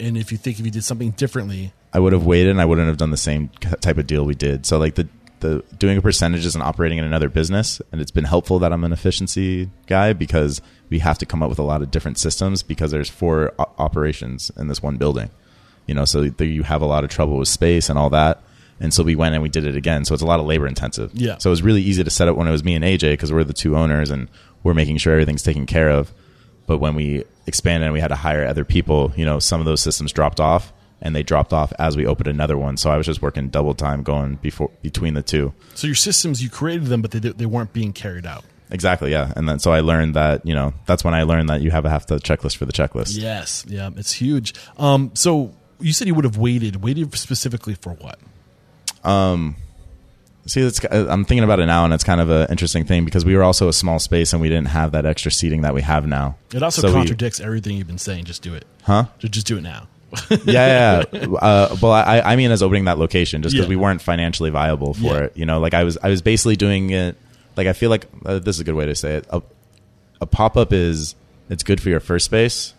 and 0.00 0.16
if 0.16 0.32
you 0.32 0.38
think 0.38 0.58
if 0.58 0.64
you 0.64 0.72
did 0.72 0.82
something 0.84 1.10
differently, 1.12 1.72
I 1.92 2.00
would 2.00 2.12
have 2.12 2.26
waited 2.26 2.50
and 2.50 2.60
I 2.60 2.64
wouldn't 2.64 2.88
have 2.88 2.96
done 2.96 3.10
the 3.10 3.16
same 3.16 3.48
type 3.80 3.96
of 3.98 4.06
deal 4.06 4.24
we 4.24 4.34
did. 4.34 4.66
So 4.66 4.78
like 4.78 4.96
the 4.96 5.08
the 5.40 5.62
doing 5.78 5.96
a 5.96 6.02
percentages 6.02 6.56
and 6.56 6.64
operating 6.64 6.98
in 6.98 7.04
another 7.04 7.28
business, 7.28 7.80
and 7.92 8.00
it's 8.00 8.10
been 8.10 8.24
helpful 8.24 8.58
that 8.58 8.72
I'm 8.72 8.82
an 8.82 8.92
efficiency 8.92 9.70
guy 9.86 10.12
because 10.12 10.60
we 10.90 10.98
have 10.98 11.16
to 11.18 11.26
come 11.26 11.40
up 11.44 11.48
with 11.48 11.60
a 11.60 11.62
lot 11.62 11.80
of 11.80 11.92
different 11.92 12.18
systems 12.18 12.64
because 12.64 12.90
there's 12.90 13.08
four 13.08 13.52
o- 13.56 13.66
operations 13.78 14.50
in 14.56 14.66
this 14.66 14.82
one 14.82 14.96
building. 14.96 15.30
You 15.86 15.94
know, 15.94 16.04
so 16.04 16.22
you 16.40 16.64
have 16.64 16.82
a 16.82 16.86
lot 16.86 17.04
of 17.04 17.10
trouble 17.10 17.38
with 17.38 17.46
space 17.48 17.88
and 17.88 17.96
all 17.98 18.10
that. 18.10 18.42
And 18.80 18.94
so 18.94 19.02
we 19.02 19.16
went 19.16 19.34
and 19.34 19.42
we 19.42 19.48
did 19.48 19.64
it 19.66 19.76
again. 19.76 20.04
So 20.04 20.14
it's 20.14 20.22
a 20.22 20.26
lot 20.26 20.40
of 20.40 20.46
labor 20.46 20.66
intensive. 20.66 21.10
Yeah. 21.14 21.38
So 21.38 21.50
it 21.50 21.52
was 21.52 21.62
really 21.62 21.82
easy 21.82 22.04
to 22.04 22.10
set 22.10 22.28
up 22.28 22.36
when 22.36 22.46
it 22.46 22.52
was 22.52 22.62
me 22.62 22.74
and 22.74 22.84
AJ 22.84 23.12
because 23.12 23.32
we're 23.32 23.44
the 23.44 23.52
two 23.52 23.76
owners 23.76 24.10
and 24.10 24.28
we're 24.62 24.74
making 24.74 24.98
sure 24.98 25.12
everything's 25.12 25.42
taken 25.42 25.66
care 25.66 25.90
of. 25.90 26.12
But 26.66 26.78
when 26.78 26.94
we 26.94 27.24
expanded 27.46 27.86
and 27.86 27.92
we 27.92 28.00
had 28.00 28.08
to 28.08 28.16
hire 28.16 28.44
other 28.46 28.64
people, 28.64 29.12
you 29.16 29.24
know, 29.24 29.38
some 29.38 29.60
of 29.60 29.66
those 29.66 29.80
systems 29.80 30.12
dropped 30.12 30.38
off 30.38 30.72
and 31.00 31.14
they 31.14 31.22
dropped 31.22 31.52
off 31.52 31.72
as 31.78 31.96
we 31.96 32.06
opened 32.06 32.28
another 32.28 32.58
one. 32.58 32.76
So 32.76 32.90
I 32.90 32.96
was 32.96 33.06
just 33.06 33.22
working 33.22 33.48
double 33.48 33.74
time 33.74 34.02
going 34.02 34.36
before 34.36 34.70
between 34.82 35.14
the 35.14 35.22
two. 35.22 35.54
so 35.74 35.86
your 35.86 35.96
systems 35.96 36.42
you 36.42 36.50
created 36.50 36.86
them, 36.86 37.02
but 37.02 37.10
they 37.10 37.18
they 37.18 37.46
weren't 37.46 37.72
being 37.72 37.92
carried 37.92 38.26
out. 38.26 38.44
Exactly, 38.70 39.10
yeah. 39.10 39.32
And 39.34 39.48
then 39.48 39.58
so 39.58 39.72
I 39.72 39.80
learned 39.80 40.14
that, 40.14 40.44
you 40.46 40.54
know, 40.54 40.74
that's 40.86 41.02
when 41.04 41.14
I 41.14 41.22
learned 41.22 41.48
that 41.48 41.62
you 41.62 41.70
have 41.70 41.84
to 41.84 41.90
have 41.90 42.06
the 42.06 42.16
checklist 42.16 42.56
for 42.56 42.66
the 42.66 42.72
checklist. 42.72 43.18
Yes, 43.18 43.64
yeah, 43.66 43.90
it's 43.96 44.12
huge. 44.12 44.54
Um, 44.76 45.10
so 45.14 45.54
you 45.80 45.92
said 45.92 46.06
you 46.06 46.14
would 46.14 46.24
have 46.24 46.36
waited, 46.36 46.82
waited 46.82 47.16
specifically 47.16 47.74
for 47.74 47.94
what? 47.94 48.18
See, 49.04 50.62
it's, 50.62 50.80
I'm 50.90 51.26
thinking 51.26 51.44
about 51.44 51.60
it 51.60 51.66
now, 51.66 51.84
and 51.84 51.92
it's 51.92 52.04
kind 52.04 52.22
of 52.22 52.30
an 52.30 52.46
interesting 52.50 52.84
thing 52.84 53.04
because 53.04 53.22
we 53.24 53.36
were 53.36 53.42
also 53.42 53.68
a 53.68 53.72
small 53.72 53.98
space 53.98 54.32
and 54.32 54.40
we 54.40 54.48
didn't 54.48 54.68
have 54.68 54.92
that 54.92 55.04
extra 55.04 55.30
seating 55.30 55.60
that 55.60 55.74
we 55.74 55.82
have 55.82 56.06
now. 56.06 56.36
It 56.54 56.62
also 56.62 56.80
So 56.80 56.88
we- 56.88 56.94
contradicts 56.94 57.38
everything 57.38 57.76
you've 57.76 57.86
been 57.86 57.98
saying. 57.98 58.24
Just 58.24 58.40
do 58.42 58.54
it, 58.54 58.64
Huh? 58.84 59.04
Just 59.18 59.46
do 59.46 59.58
it 59.58 59.62
now. 59.62 59.88
yeah, 60.30 60.38
yeah. 60.46 61.04
yeah. 61.12 61.26
Uh, 61.42 61.76
well, 61.82 61.92
I, 61.92 62.20
I 62.24 62.36
mean, 62.36 62.50
as 62.50 62.62
opening 62.62 62.86
that 62.86 62.96
location, 62.98 63.42
just 63.42 63.54
because 63.54 63.66
Yeah. 63.66 63.68
we 63.68 63.76
weren't 63.76 64.00
financially 64.00 64.48
viable 64.48 64.94
for 64.94 65.02
Yeah. 65.02 65.18
it. 65.24 65.36
You 65.36 65.44
know, 65.44 65.60
like 65.60 65.74
I 65.74 65.84
was, 65.84 65.98
I 66.02 66.08
was 66.08 66.22
basically 66.22 66.56
doing 66.56 66.88
it. 66.90 67.18
Like 67.58 67.66
I 67.66 67.74
feel 67.74 67.90
like 67.90 68.06
uh, 68.24 68.38
this 68.38 68.56
is 68.56 68.60
a 68.60 68.64
good 68.64 68.74
way 68.74 68.86
to 68.86 68.94
say 68.94 69.16
it. 69.16 69.26
A, 69.28 69.42
a 70.22 70.26
pop 70.26 70.56
up 70.56 70.72
is 70.72 71.14
it's 71.50 71.62
good 71.62 71.78
for 71.82 71.90
your 71.90 72.00
first 72.00 72.24
space. 72.24 72.72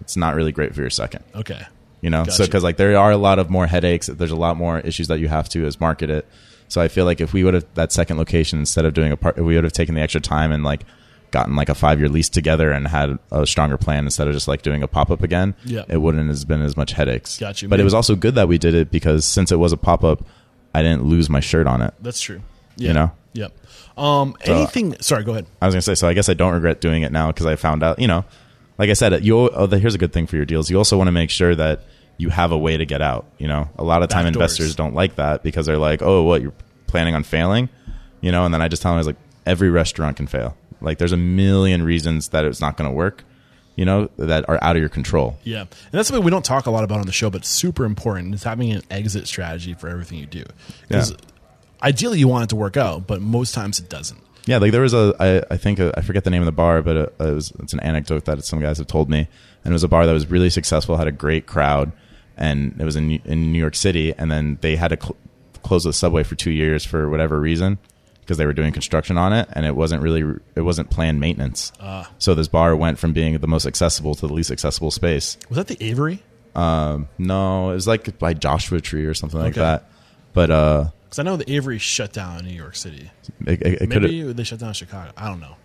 It's 0.00 0.16
not 0.16 0.36
really 0.36 0.52
great 0.52 0.76
for 0.76 0.80
your 0.82 0.90
second. 0.90 1.24
Okay, 1.34 1.62
You 2.02 2.10
know, 2.10 2.24
so 2.24 2.44
because 2.44 2.62
like 2.62 2.76
there 2.76 2.96
are 2.98 3.10
a 3.10 3.16
lot 3.16 3.38
of 3.38 3.50
more 3.50 3.66
headaches. 3.66 4.06
There's 4.06 4.30
a 4.30 4.36
lot 4.36 4.56
more 4.56 4.78
issues 4.80 5.08
that 5.08 5.18
you 5.18 5.28
have 5.28 5.48
to 5.50 5.66
as 5.66 5.80
market 5.80 6.10
it. 6.10 6.26
So 6.68 6.80
I 6.80 6.88
feel 6.88 7.04
like 7.04 7.20
if 7.20 7.32
we 7.32 7.42
would 7.44 7.54
have 7.54 7.64
that 7.74 7.92
second 7.92 8.18
location 8.18 8.58
instead 8.58 8.84
of 8.84 8.92
doing 8.94 9.12
a 9.12 9.16
part, 9.16 9.36
we 9.36 9.54
would 9.54 9.64
have 9.64 9.72
taken 9.72 9.94
the 9.94 10.00
extra 10.02 10.20
time 10.20 10.52
and 10.52 10.62
like 10.64 10.82
gotten 11.30 11.56
like 11.56 11.68
a 11.68 11.74
five 11.74 11.98
year 11.98 12.08
lease 12.08 12.28
together 12.28 12.70
and 12.70 12.86
had 12.86 13.18
a 13.32 13.46
stronger 13.46 13.76
plan 13.76 14.04
instead 14.04 14.28
of 14.28 14.34
just 14.34 14.46
like 14.46 14.62
doing 14.62 14.82
a 14.82 14.88
pop 14.88 15.10
up 15.10 15.22
again, 15.22 15.54
Yeah. 15.64 15.84
it 15.88 15.96
wouldn't 15.98 16.28
have 16.28 16.46
been 16.48 16.62
as 16.62 16.76
much 16.76 16.92
headaches. 16.92 17.38
Got 17.38 17.62
you. 17.62 17.68
But 17.68 17.80
it 17.80 17.84
was 17.84 17.94
also 17.94 18.14
good 18.14 18.34
that 18.36 18.46
we 18.48 18.58
did 18.58 18.74
it 18.74 18.90
because 18.90 19.24
since 19.24 19.50
it 19.50 19.56
was 19.58 19.72
a 19.72 19.76
pop 19.76 20.04
up, 20.04 20.24
I 20.74 20.82
didn't 20.82 21.04
lose 21.04 21.30
my 21.30 21.40
shirt 21.40 21.66
on 21.66 21.82
it. 21.82 21.94
That's 22.00 22.20
true. 22.20 22.42
Yeah. 22.76 22.88
You 22.88 22.94
know? 22.94 23.10
Yep. 23.32 23.52
Um, 23.96 24.36
anything? 24.42 24.94
sorry, 25.00 25.24
go 25.24 25.32
ahead. 25.32 25.46
I 25.62 25.66
was 25.66 25.74
gonna 25.74 25.82
say, 25.82 25.94
so 25.94 26.06
I 26.08 26.12
guess 26.14 26.28
I 26.28 26.34
don't 26.34 26.52
regret 26.52 26.80
doing 26.80 27.02
it 27.02 27.12
now 27.12 27.28
because 27.28 27.46
I 27.46 27.56
found 27.56 27.82
out, 27.82 27.98
you 27.98 28.06
know, 28.06 28.24
like 28.78 28.90
I 28.90 28.94
said, 28.94 29.24
you. 29.24 29.38
Oh, 29.50 29.66
here's 29.66 29.94
a 29.94 29.98
good 29.98 30.12
thing 30.12 30.26
for 30.26 30.36
your 30.36 30.44
deals. 30.44 30.70
You 30.70 30.78
also 30.78 30.96
want 30.96 31.08
to 31.08 31.12
make 31.12 31.30
sure 31.30 31.54
that 31.54 31.82
you 32.18 32.30
have 32.30 32.52
a 32.52 32.58
way 32.58 32.76
to 32.76 32.86
get 32.86 33.02
out. 33.02 33.26
You 33.38 33.48
know, 33.48 33.68
a 33.78 33.84
lot 33.84 34.02
of 34.02 34.08
time 34.08 34.26
investors 34.26 34.74
don't 34.74 34.94
like 34.94 35.16
that 35.16 35.42
because 35.42 35.66
they're 35.66 35.78
like, 35.78 36.02
oh, 36.02 36.22
what 36.22 36.42
you're 36.42 36.54
planning 36.86 37.14
on 37.14 37.22
failing, 37.24 37.68
you 38.20 38.32
know, 38.32 38.44
and 38.44 38.54
then 38.54 38.62
I 38.62 38.68
just 38.68 38.82
tell 38.82 38.92
them, 38.92 38.96
I 38.96 39.00
was 39.00 39.06
like, 39.06 39.16
every 39.44 39.70
restaurant 39.70 40.16
can 40.16 40.26
fail. 40.26 40.56
Like, 40.80 40.98
there's 40.98 41.12
a 41.12 41.16
million 41.16 41.82
reasons 41.82 42.28
that 42.28 42.44
it's 42.44 42.60
not 42.60 42.76
going 42.76 42.88
to 42.88 42.94
work, 42.94 43.24
you 43.76 43.84
know, 43.84 44.08
that 44.18 44.48
are 44.48 44.58
out 44.62 44.76
of 44.76 44.80
your 44.80 44.88
control. 44.88 45.38
Yeah, 45.42 45.60
and 45.62 45.68
that's 45.90 46.08
something 46.08 46.24
we 46.24 46.30
don't 46.30 46.44
talk 46.44 46.66
a 46.66 46.70
lot 46.70 46.84
about 46.84 47.00
on 47.00 47.06
the 47.06 47.12
show, 47.12 47.28
but 47.30 47.44
super 47.44 47.84
important 47.84 48.34
is 48.34 48.42
having 48.44 48.70
an 48.72 48.82
exit 48.90 49.26
strategy 49.26 49.74
for 49.74 49.88
everything 49.88 50.18
you 50.18 50.26
do. 50.26 50.44
Because 50.88 51.10
Yeah. 51.10 51.16
ideally, 51.82 52.18
you 52.18 52.28
want 52.28 52.44
it 52.44 52.48
to 52.50 52.56
work 52.56 52.76
out, 52.76 53.06
but 53.06 53.20
most 53.20 53.54
times 53.54 53.78
it 53.78 53.88
doesn't. 53.88 54.20
Yeah, 54.46 54.58
like 54.58 54.72
there 54.72 54.82
was 54.82 54.94
a, 54.94 55.14
I, 55.18 55.54
I 55.54 55.56
think, 55.56 55.80
I 55.80 55.92
I 55.96 56.00
forget 56.02 56.24
the 56.24 56.30
name 56.30 56.40
of 56.42 56.46
the 56.46 56.52
bar, 56.52 56.80
but 56.82 56.96
it, 56.96 57.14
it 57.20 57.34
was, 57.34 57.52
it's 57.58 57.72
an 57.72 57.80
anecdote 57.80 58.24
that 58.26 58.44
some 58.44 58.60
guys 58.60 58.78
have 58.78 58.86
told 58.86 59.10
me. 59.10 59.28
And 59.64 59.72
it 59.72 59.74
was 59.74 59.82
a 59.84 59.88
bar 59.88 60.06
that 60.06 60.12
was 60.12 60.28
really 60.30 60.50
successful, 60.50 60.96
had 60.96 61.08
a 61.08 61.12
great 61.12 61.46
crowd, 61.46 61.90
and 62.36 62.80
it 62.80 62.84
was 62.84 62.94
in, 62.96 63.08
New- 63.08 63.20
in 63.24 63.50
New 63.52 63.58
York 63.58 63.74
City. 63.74 64.14
And 64.16 64.30
then 64.30 64.58
they 64.60 64.76
had 64.76 64.88
to 64.88 64.98
cl- 65.00 65.16
close 65.64 65.82
the 65.84 65.92
subway 65.92 66.22
for 66.22 66.36
two 66.36 66.52
years 66.52 66.84
for 66.84 67.08
whatever 67.10 67.40
reason 67.40 67.78
because 68.20 68.38
they 68.38 68.46
were 68.46 68.52
doing 68.52 68.72
construction 68.72 69.18
on 69.18 69.32
it, 69.32 69.48
and 69.52 69.66
it 69.66 69.74
wasn't 69.74 70.02
really, 70.02 70.22
it 70.54 70.60
wasn't 70.62 70.90
planned 70.90 71.18
maintenance. 71.20 71.72
so 72.18 72.34
this 72.34 72.48
bar 72.48 72.74
went 72.76 72.98
from 73.00 73.12
being 73.12 73.36
the 73.38 73.46
most 73.48 73.66
accessible 73.66 74.14
to 74.14 74.26
the 74.28 74.32
least 74.32 74.50
accessible 74.52 74.90
space. 74.92 75.36
Was 75.48 75.56
that 75.56 75.66
the 75.68 75.76
Aviary? 75.84 76.22
Um, 76.54 77.08
no, 77.18 77.70
it 77.70 77.74
was 77.74 77.86
like 77.86 78.18
by 78.18 78.32
Joshua 78.34 78.80
Tree 78.80 79.04
or 79.06 79.14
something 79.14 79.38
like 79.40 79.52
Okay. 79.52 79.60
that. 79.60 79.90
But 80.32 80.50
uh, 80.50 80.90
Because 81.06 81.20
I 81.20 81.22
know 81.22 81.36
the 81.36 81.50
Aviary 81.50 81.78
shut 81.78 82.12
down 82.12 82.40
in 82.40 82.46
New 82.46 82.54
York 82.54 82.76
City. 82.76 83.10
it, 83.46 83.62
it, 83.62 83.82
it 83.82 83.88
Maybe 83.88 84.32
they 84.32 84.44
shut 84.44 84.58
down 84.58 84.72
Chicago. 84.74 85.12
I 85.16 85.28
don't 85.28 85.40
know. 85.40 85.56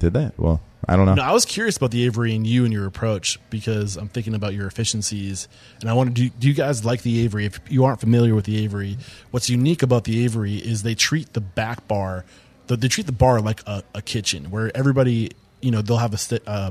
did 0.00 0.12
that. 0.14 0.38
Well, 0.38 0.60
I 0.88 0.96
don't 0.96 1.06
know. 1.06 1.14
No, 1.14 1.22
I 1.22 1.32
was 1.32 1.44
curious 1.44 1.76
about 1.76 1.90
the 1.92 2.04
Aviary 2.04 2.34
and 2.34 2.46
you 2.46 2.64
and 2.64 2.72
your 2.72 2.86
approach 2.86 3.38
because 3.50 3.96
I'm 3.96 4.08
thinking 4.08 4.34
about 4.34 4.52
your 4.52 4.66
efficiencies, 4.66 5.48
and 5.80 5.88
I 5.88 5.94
want 5.94 6.14
to 6.14 6.22
do. 6.22 6.28
Do 6.28 6.48
you 6.48 6.54
guys 6.54 6.84
like 6.84 7.02
the 7.02 7.24
Aviary? 7.24 7.46
If 7.46 7.60
you 7.68 7.84
aren't 7.84 8.00
familiar 8.00 8.34
with 8.34 8.44
the 8.44 8.62
Aviary, 8.64 8.98
what's 9.30 9.48
unique 9.48 9.82
about 9.82 10.04
the 10.04 10.24
Aviary 10.24 10.56
is 10.56 10.82
they 10.82 10.94
treat 10.94 11.32
the 11.32 11.40
back 11.40 11.86
bar, 11.88 12.24
the, 12.66 12.76
they 12.76 12.88
treat 12.88 13.06
the 13.06 13.12
bar 13.12 13.40
like 13.40 13.62
a, 13.66 13.82
a 13.94 14.02
kitchen 14.02 14.50
where 14.50 14.70
everybody, 14.76 15.30
you 15.60 15.70
know, 15.70 15.80
they'll 15.80 15.96
have 15.96 16.12
a 16.14 16.40
uh, 16.46 16.70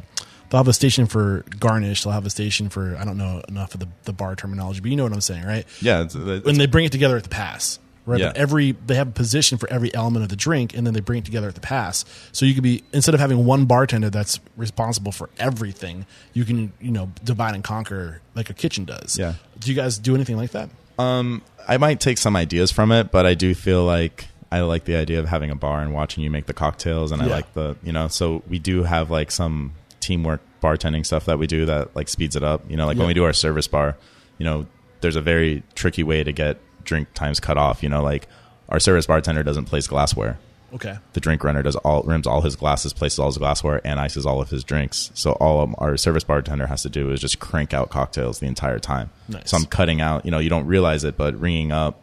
they'll 0.50 0.60
have 0.60 0.68
a 0.68 0.74
station 0.74 1.08
for 1.08 1.44
garnish, 1.60 2.04
they'll 2.04 2.14
have 2.14 2.26
a 2.26 2.30
station 2.30 2.70
for 2.70 2.96
I 2.98 3.06
don't 3.06 3.18
know 3.18 3.42
enough 3.48 3.74
of 3.74 3.80
the, 3.80 3.88
the 4.04 4.14
bar 4.14 4.36
terminology, 4.36 4.82
but 4.82 4.92
you 4.92 4.96
know 4.96 5.04
what 5.04 5.14
I'm 5.14 5.22
saying, 5.22 5.46
right? 5.46 5.66
Yeah, 5.82 6.04
it's, 6.04 6.16
it's, 6.16 6.48
and 6.48 6.58
they 6.58 6.68
bring 6.68 6.86
it 6.86 6.92
together 6.92 7.18
at 7.18 7.24
the 7.24 7.30
pass. 7.30 7.80
Right, 8.06 8.20
Yeah. 8.20 8.28
but 8.28 8.38
every 8.38 8.74
they 8.86 8.96
have 8.96 9.08
a 9.08 9.12
position 9.12 9.58
for 9.58 9.70
every 9.72 9.94
element 9.94 10.24
of 10.24 10.30
the 10.30 10.36
drink, 10.36 10.76
and 10.76 10.86
then 10.86 10.94
they 10.94 11.00
bring 11.00 11.20
it 11.20 11.26
together 11.26 11.48
at 11.48 11.56
the 11.56 11.62
pass. 11.62 12.04
So 12.34 12.46
you 12.46 12.54
could 12.54 12.64
be 12.64 12.84
instead 12.92 13.14
of 13.14 13.22
having 13.22 13.46
one 13.46 13.64
bartender 13.66 14.10
that's 14.10 14.40
responsible 14.58 15.12
for 15.14 15.30
everything, 15.40 16.06
you 16.34 16.44
can 16.44 16.74
you 16.82 16.92
know 16.92 17.10
divide 17.24 17.56
and 17.56 17.64
conquer 17.64 18.20
like 18.36 18.50
a 18.50 18.54
kitchen 18.54 18.84
does. 18.86 19.18
Yeah. 19.18 19.36
Do 19.60 19.70
you 19.72 19.76
guys 19.76 19.98
do 19.98 20.16
anything 20.16 20.36
like 20.36 20.52
that? 20.52 20.70
Um, 21.00 21.42
I 21.68 21.78
might 21.78 22.00
take 22.02 22.18
some 22.18 22.36
ideas 22.36 22.72
from 22.72 22.92
it, 22.92 23.10
but 23.12 23.26
I 23.26 23.36
do 23.36 23.56
feel 23.56 23.84
like 23.86 24.28
I 24.52 24.60
like 24.62 24.84
the 24.84 24.96
idea 24.98 25.20
of 25.20 25.28
having 25.30 25.50
a 25.50 25.56
bar 25.56 25.82
and 25.82 25.94
watching 25.94 26.24
you 26.24 26.30
make 26.30 26.46
the 26.46 26.54
cocktails, 26.54 27.12
and 27.14 27.22
I 27.22 27.28
Yeah. 27.28 27.32
like 27.36 27.54
the 27.54 27.78
you 27.84 27.94
know. 27.94 28.10
So 28.10 28.44
we 28.50 28.60
do 28.60 28.84
have 28.84 29.10
like 29.12 29.32
some 29.32 29.72
teamwork 30.02 30.42
bartending 30.62 31.06
stuff 31.06 31.24
that 31.26 31.40
we 31.40 31.48
do 31.48 31.66
that 31.66 31.96
like 31.96 32.10
speeds 32.10 32.36
it 32.36 32.44
up. 32.44 32.70
You 32.70 32.76
know, 32.76 32.86
like 32.86 32.96
Yeah. 32.98 33.00
when 33.04 33.08
we 33.08 33.14
do 33.14 33.24
our 33.24 33.32
service 33.34 33.68
bar, 33.68 33.96
you 34.38 34.44
know, 34.46 34.66
there's 35.00 35.16
a 35.16 35.22
very 35.22 35.64
tricky 35.74 36.04
way 36.04 36.24
to 36.26 36.32
get 36.34 36.58
drink 36.84 37.14
times 37.14 37.40
cut 37.40 37.58
off. 37.58 37.84
You 37.84 37.90
know, 37.90 38.02
like 38.04 38.28
our 38.70 38.80
service 38.80 39.06
bartender 39.06 39.44
doesn't 39.44 39.66
place 39.66 39.88
glassware. 39.88 40.38
Okay. 40.74 40.98
The 41.14 41.20
drink 41.20 41.44
runner 41.44 41.62
does 41.62 41.76
all 41.76 42.02
rims 42.02 42.26
all 42.26 42.42
his 42.42 42.56
glasses, 42.56 42.94
places 42.94 43.20
all 43.20 43.28
his 43.28 43.38
glassware, 43.38 43.80
and 43.86 44.00
ices 44.00 44.26
all 44.26 44.42
of 44.42 44.50
his 44.50 44.64
drinks. 44.64 45.12
So 45.14 45.34
all 45.34 45.76
our 45.78 45.98
service 45.98 46.24
bartender 46.24 46.66
has 46.66 46.82
to 46.82 46.90
do 46.90 47.12
is 47.12 47.20
just 47.22 47.40
crank 47.40 47.74
out 47.76 47.90
cocktails 47.92 48.40
the 48.40 48.48
entire 48.48 48.80
time. 48.80 49.12
Nice. 49.30 49.52
So 49.52 49.58
I'm 49.58 49.66
cutting 49.66 50.02
out. 50.02 50.26
You 50.26 50.32
know, 50.32 50.40
you 50.40 50.50
don't 50.50 50.66
realize 50.66 51.04
it, 51.04 51.16
but 51.16 51.40
ringing 51.40 51.72
up. 51.72 52.00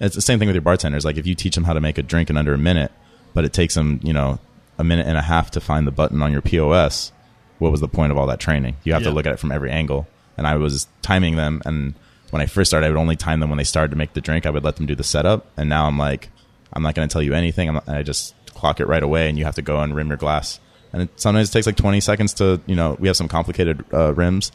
It's 0.00 0.14
the 0.14 0.22
same 0.22 0.38
thing 0.38 0.48
with 0.48 0.54
your 0.56 0.62
bartenders. 0.62 1.04
Like 1.04 1.18
if 1.18 1.26
you 1.26 1.34
teach 1.34 1.54
them 1.54 1.64
how 1.64 1.74
to 1.74 1.80
make 1.80 1.98
a 1.98 2.02
drink 2.02 2.30
in 2.30 2.36
under 2.38 2.54
a 2.54 2.58
minute, 2.58 2.92
but 3.34 3.44
it 3.44 3.52
takes 3.52 3.74
them, 3.74 4.00
you 4.02 4.12
know, 4.14 4.38
a 4.78 4.84
minute 4.84 5.06
and 5.06 5.18
a 5.18 5.22
half 5.22 5.50
to 5.52 5.60
find 5.60 5.86
the 5.86 5.92
button 5.92 6.22
on 6.22 6.32
your 6.32 6.40
POS. 6.42 7.12
What 7.58 7.70
was 7.72 7.80
the 7.80 7.88
point 7.88 8.10
of 8.10 8.16
all 8.18 8.26
that 8.28 8.40
training? 8.40 8.76
You 8.84 8.94
have 8.94 9.02
Yeah. 9.02 9.10
to 9.10 9.14
look 9.14 9.26
at 9.26 9.32
it 9.34 9.38
from 9.38 9.52
every 9.52 9.70
angle. 9.70 10.08
And 10.36 10.46
I 10.46 10.56
was 10.56 10.88
timing 11.02 11.36
them, 11.36 11.62
and 11.64 11.94
when 12.34 12.42
I 12.42 12.46
first 12.46 12.68
started, 12.68 12.86
I 12.86 12.88
would 12.88 12.98
only 12.98 13.14
time 13.14 13.38
them 13.38 13.48
when 13.48 13.58
they 13.58 13.64
started 13.64 13.90
to 13.90 13.96
make 13.96 14.12
the 14.14 14.20
drink. 14.20 14.44
I 14.44 14.50
would 14.50 14.64
let 14.64 14.74
them 14.74 14.86
do 14.86 14.96
the 14.96 15.04
setup, 15.04 15.46
and 15.56 15.68
now 15.68 15.86
I'm 15.86 15.96
like, 15.96 16.30
I'm 16.72 16.82
not 16.82 16.96
going 16.96 17.08
to 17.08 17.12
tell 17.12 17.22
you 17.22 17.32
anything. 17.32 17.72
Not, 17.72 17.88
I 17.88 18.02
just 18.02 18.34
clock 18.54 18.80
it 18.80 18.88
right 18.88 19.04
away, 19.04 19.28
and 19.28 19.38
you 19.38 19.44
have 19.44 19.54
to 19.54 19.62
go 19.62 19.78
and 19.78 19.94
rim 19.94 20.08
your 20.08 20.16
glass. 20.16 20.58
And 20.92 21.02
it, 21.02 21.10
sometimes 21.14 21.48
it 21.48 21.52
takes 21.52 21.64
like 21.64 21.76
20 21.76 22.00
seconds 22.00 22.34
to, 22.34 22.60
you 22.66 22.74
know, 22.74 22.96
we 22.98 23.06
have 23.06 23.16
some 23.16 23.28
complicated 23.28 23.84
uh, 23.94 24.12
rims, 24.14 24.50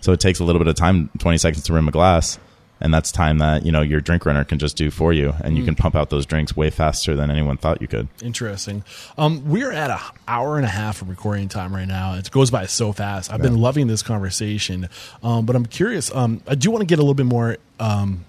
so 0.00 0.12
it 0.12 0.20
takes 0.20 0.38
a 0.38 0.44
little 0.44 0.60
bit 0.60 0.68
of 0.68 0.76
time, 0.76 1.10
20 1.18 1.38
seconds 1.38 1.64
to 1.64 1.72
rim 1.72 1.88
a 1.88 1.90
glass, 1.90 2.38
and 2.84 2.92
that's 2.92 3.10
time 3.10 3.38
that 3.38 3.64
you 3.64 3.72
know 3.72 3.80
your 3.80 4.00
drink 4.02 4.26
runner 4.26 4.44
can 4.44 4.58
just 4.58 4.76
do 4.76 4.90
for 4.90 5.12
you, 5.12 5.32
and 5.42 5.56
you 5.56 5.64
can 5.64 5.74
pump 5.74 5.96
out 5.96 6.10
those 6.10 6.26
drinks 6.26 6.54
way 6.54 6.68
faster 6.68 7.16
than 7.16 7.30
anyone 7.30 7.56
thought 7.56 7.80
you 7.80 7.88
could. 7.88 8.08
Interesting. 8.22 8.84
Um, 9.16 9.48
we're 9.48 9.72
at 9.72 9.90
an 9.90 9.98
hour 10.28 10.58
and 10.58 10.66
a 10.66 10.68
half 10.68 11.00
of 11.00 11.08
recording 11.08 11.48
time 11.48 11.74
right 11.74 11.88
now. 11.88 12.14
It 12.14 12.30
goes 12.30 12.50
by 12.50 12.66
so 12.66 12.92
fast. 12.92 13.32
I've 13.32 13.40
been 13.40 13.58
loving 13.58 13.86
this 13.86 14.02
conversation, 14.02 14.90
um, 15.22 15.46
but 15.46 15.56
I'm 15.56 15.64
curious. 15.64 16.14
Um, 16.14 16.42
I 16.46 16.54
do 16.56 16.70
want 16.70 16.82
to 16.82 16.86
get 16.86 16.98
a 16.98 17.02
little 17.02 17.14
bit 17.14 17.26
more. 17.26 17.56
Um, 17.80 18.26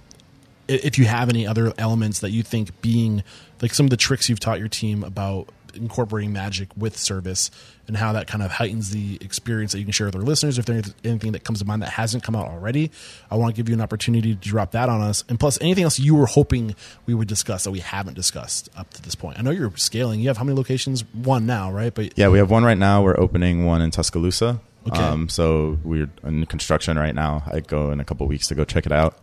if 0.68 0.98
you 0.98 1.06
have 1.06 1.30
any 1.30 1.46
other 1.46 1.74
elements 1.78 2.22
that 2.22 2.32
you 2.32 2.42
think 2.42 2.82
being 2.82 3.24
like 3.62 3.74
some 3.74 3.86
of 3.86 3.90
the 3.90 3.98
tricks 3.98 4.30
you've 4.30 4.40
taught 4.40 4.60
your 4.60 4.68
team 4.68 5.04
about 5.04 5.50
incorporating 5.76 6.34
magic 6.34 6.70
with 6.76 6.98
service 6.98 7.52
and 7.88 7.96
how 7.98 8.14
that 8.14 8.26
kind 8.28 8.42
of 8.42 8.52
heightens 8.52 8.90
the 8.90 9.18
experience 9.22 9.72
that 9.72 9.80
you 9.80 9.86
can 9.86 9.92
share 9.92 10.08
with 10.08 10.16
our 10.16 10.22
listeners 10.22 10.58
if 10.58 10.66
there's 10.66 10.94
anything 11.04 11.34
that 11.34 11.44
comes 11.44 11.60
to 11.60 11.66
mind 11.66 11.82
that 11.82 11.90
hasn't 11.90 12.24
come 12.24 12.36
out 12.36 12.48
already 12.48 12.90
i 13.30 13.36
want 13.36 13.54
to 13.54 13.60
give 13.60 13.70
you 13.70 13.76
an 13.76 13.82
opportunity 13.82 14.34
to 14.36 14.50
drop 14.50 14.72
that 14.72 14.90
on 14.90 15.02
us 15.02 15.24
and 15.30 15.40
plus 15.40 15.60
anything 15.62 15.84
else 15.84 16.00
you 16.00 16.16
were 16.16 16.26
hoping 16.26 16.76
we 17.06 17.14
would 17.14 17.28
discuss 17.28 17.64
that 17.64 17.72
we 17.72 17.80
haven't 17.80 18.16
discussed 18.16 18.70
up 18.76 18.90
to 18.92 19.02
this 19.02 19.14
point 19.16 19.38
i 19.38 19.42
know 19.42 19.52
you're 19.52 19.76
scaling 19.78 20.20
you 20.20 20.28
have 20.28 20.38
how 20.38 20.44
many 20.44 20.58
locations 20.58 21.04
one 21.14 21.46
now 21.46 21.72
right 21.72 21.94
but 21.94 22.18
Yeah, 22.18 22.30
we 22.30 22.38
have 22.40 22.50
one 22.50 22.64
right 22.64 22.78
now. 22.78 23.04
We're 23.04 23.20
opening 23.20 23.66
one 23.66 23.82
in 23.82 23.92
Tuscaloosa. 23.92 24.60
Okay. 24.88 25.00
Um, 25.00 25.30
so 25.30 25.78
we're 25.84 26.10
in 26.24 26.46
construction 26.46 26.98
right 26.98 27.16
now. 27.16 27.44
I 27.52 27.60
go 27.60 27.92
in 27.92 28.00
a 28.00 28.06
couple 28.06 28.28
weeks 28.28 28.48
to 28.50 28.56
go 28.56 28.66
check 28.66 28.86
it 28.86 28.92
out, 28.92 29.18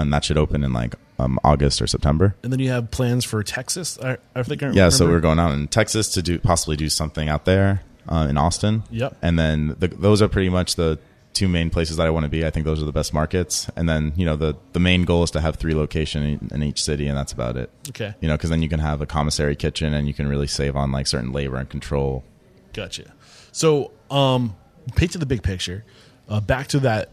and 0.00 0.12
that 0.12 0.24
should 0.24 0.38
open 0.38 0.64
in 0.64 0.72
like 0.72 0.94
um, 1.18 1.38
August 1.44 1.80
or 1.80 1.86
September. 1.86 2.34
and 2.42 2.52
then 2.52 2.60
you 2.60 2.70
have 2.70 2.90
plans 2.90 3.24
for 3.24 3.42
texas 3.42 3.98
i, 4.02 4.16
I 4.34 4.42
think 4.42 4.62
I 4.62 4.70
Yeah, 4.70 4.88
so 4.88 5.06
we're 5.06 5.20
going 5.20 5.38
out 5.38 5.52
in 5.52 5.68
Texas 5.68 6.08
to 6.14 6.22
do 6.22 6.38
possibly 6.38 6.76
do 6.76 6.88
something 6.88 7.28
out 7.28 7.44
there 7.44 7.82
uh, 8.08 8.26
in 8.28 8.36
Austin. 8.36 8.82
Yep. 8.90 9.16
And 9.22 9.38
then 9.38 9.76
the, 9.78 9.88
those 9.88 10.20
are 10.22 10.28
pretty 10.28 10.50
much 10.50 10.74
the 10.76 10.98
two 11.32 11.48
main 11.48 11.70
places 11.70 11.96
that 11.96 12.06
I 12.06 12.10
want 12.10 12.24
to 12.24 12.28
be. 12.30 12.44
I 12.46 12.50
think 12.50 12.64
those 12.64 12.80
are 12.82 12.84
the 12.84 12.92
best 12.92 13.12
markets. 13.14 13.68
And 13.76 13.88
then 13.88 14.12
you 14.16 14.24
know 14.26 14.36
the 14.36 14.56
the 14.72 14.80
main 14.80 15.04
goal 15.04 15.22
is 15.22 15.30
to 15.32 15.40
have 15.40 15.56
three 15.56 15.74
location 15.74 16.22
in, 16.22 16.50
in 16.52 16.62
each 16.62 16.82
city, 16.82 17.06
and 17.08 17.16
that's 17.16 17.32
about 17.32 17.56
it. 17.56 17.70
okay 17.90 18.14
You 18.20 18.28
know, 18.28 18.34
because 18.34 18.50
then 18.50 18.62
you 18.62 18.68
can 18.68 18.80
have 18.80 19.00
a 19.00 19.06
commissary 19.06 19.56
kitchen, 19.56 19.94
and 19.94 20.06
you 20.06 20.14
can 20.14 20.28
really 20.28 20.46
save 20.46 20.76
on 20.76 20.92
like 20.92 21.06
certain 21.06 21.32
labor 21.32 21.56
and 21.56 21.68
control. 21.68 22.24
Gotcha. 22.72 23.12
So, 23.52 23.92
um, 24.10 24.56
paint 24.96 25.12
to 25.12 25.18
the 25.18 25.26
big 25.26 25.42
picture. 25.42 25.84
Uh, 26.28 26.40
back 26.40 26.68
to 26.68 26.80
that. 26.80 27.10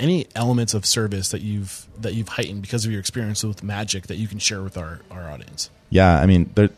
Any 0.00 0.26
elements 0.34 0.74
of 0.74 0.84
service 0.84 1.28
that 1.30 1.42
you've 1.42 1.86
that 2.00 2.14
you've 2.14 2.28
heightened 2.28 2.62
because 2.62 2.84
of 2.84 2.90
your 2.90 2.98
experience 3.00 3.44
with 3.44 3.62
magic 3.62 4.08
that 4.08 4.16
you 4.16 4.26
can 4.26 4.38
share 4.40 4.62
with 4.62 4.76
our 4.76 5.00
our 5.10 5.30
audience? 5.30 5.70
yeah 5.90 6.18
i 6.20 6.24
mean 6.26 6.50
there 6.54 6.70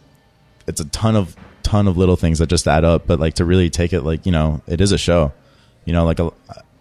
it's 0.67 0.81
a 0.81 0.85
ton 0.87 1.15
of 1.15 1.37
ton 1.63 1.87
of 1.87 1.97
little 1.97 2.17
things 2.17 2.41
that 2.41 2.49
just 2.49 2.67
add 2.67 2.85
up 2.85 3.07
but 3.07 3.21
like 3.21 3.35
to 3.35 3.45
really 3.45 3.71
take 3.71 3.93
it 3.93 4.03
like 4.03 4.27
you 4.27 4.33
know 4.33 4.61
it 4.67 4.81
is 4.81 4.91
a 4.93 4.99
show 4.99 5.33
you 5.85 5.93
know 5.93 6.05
like 6.05 6.19
a, 6.19 6.31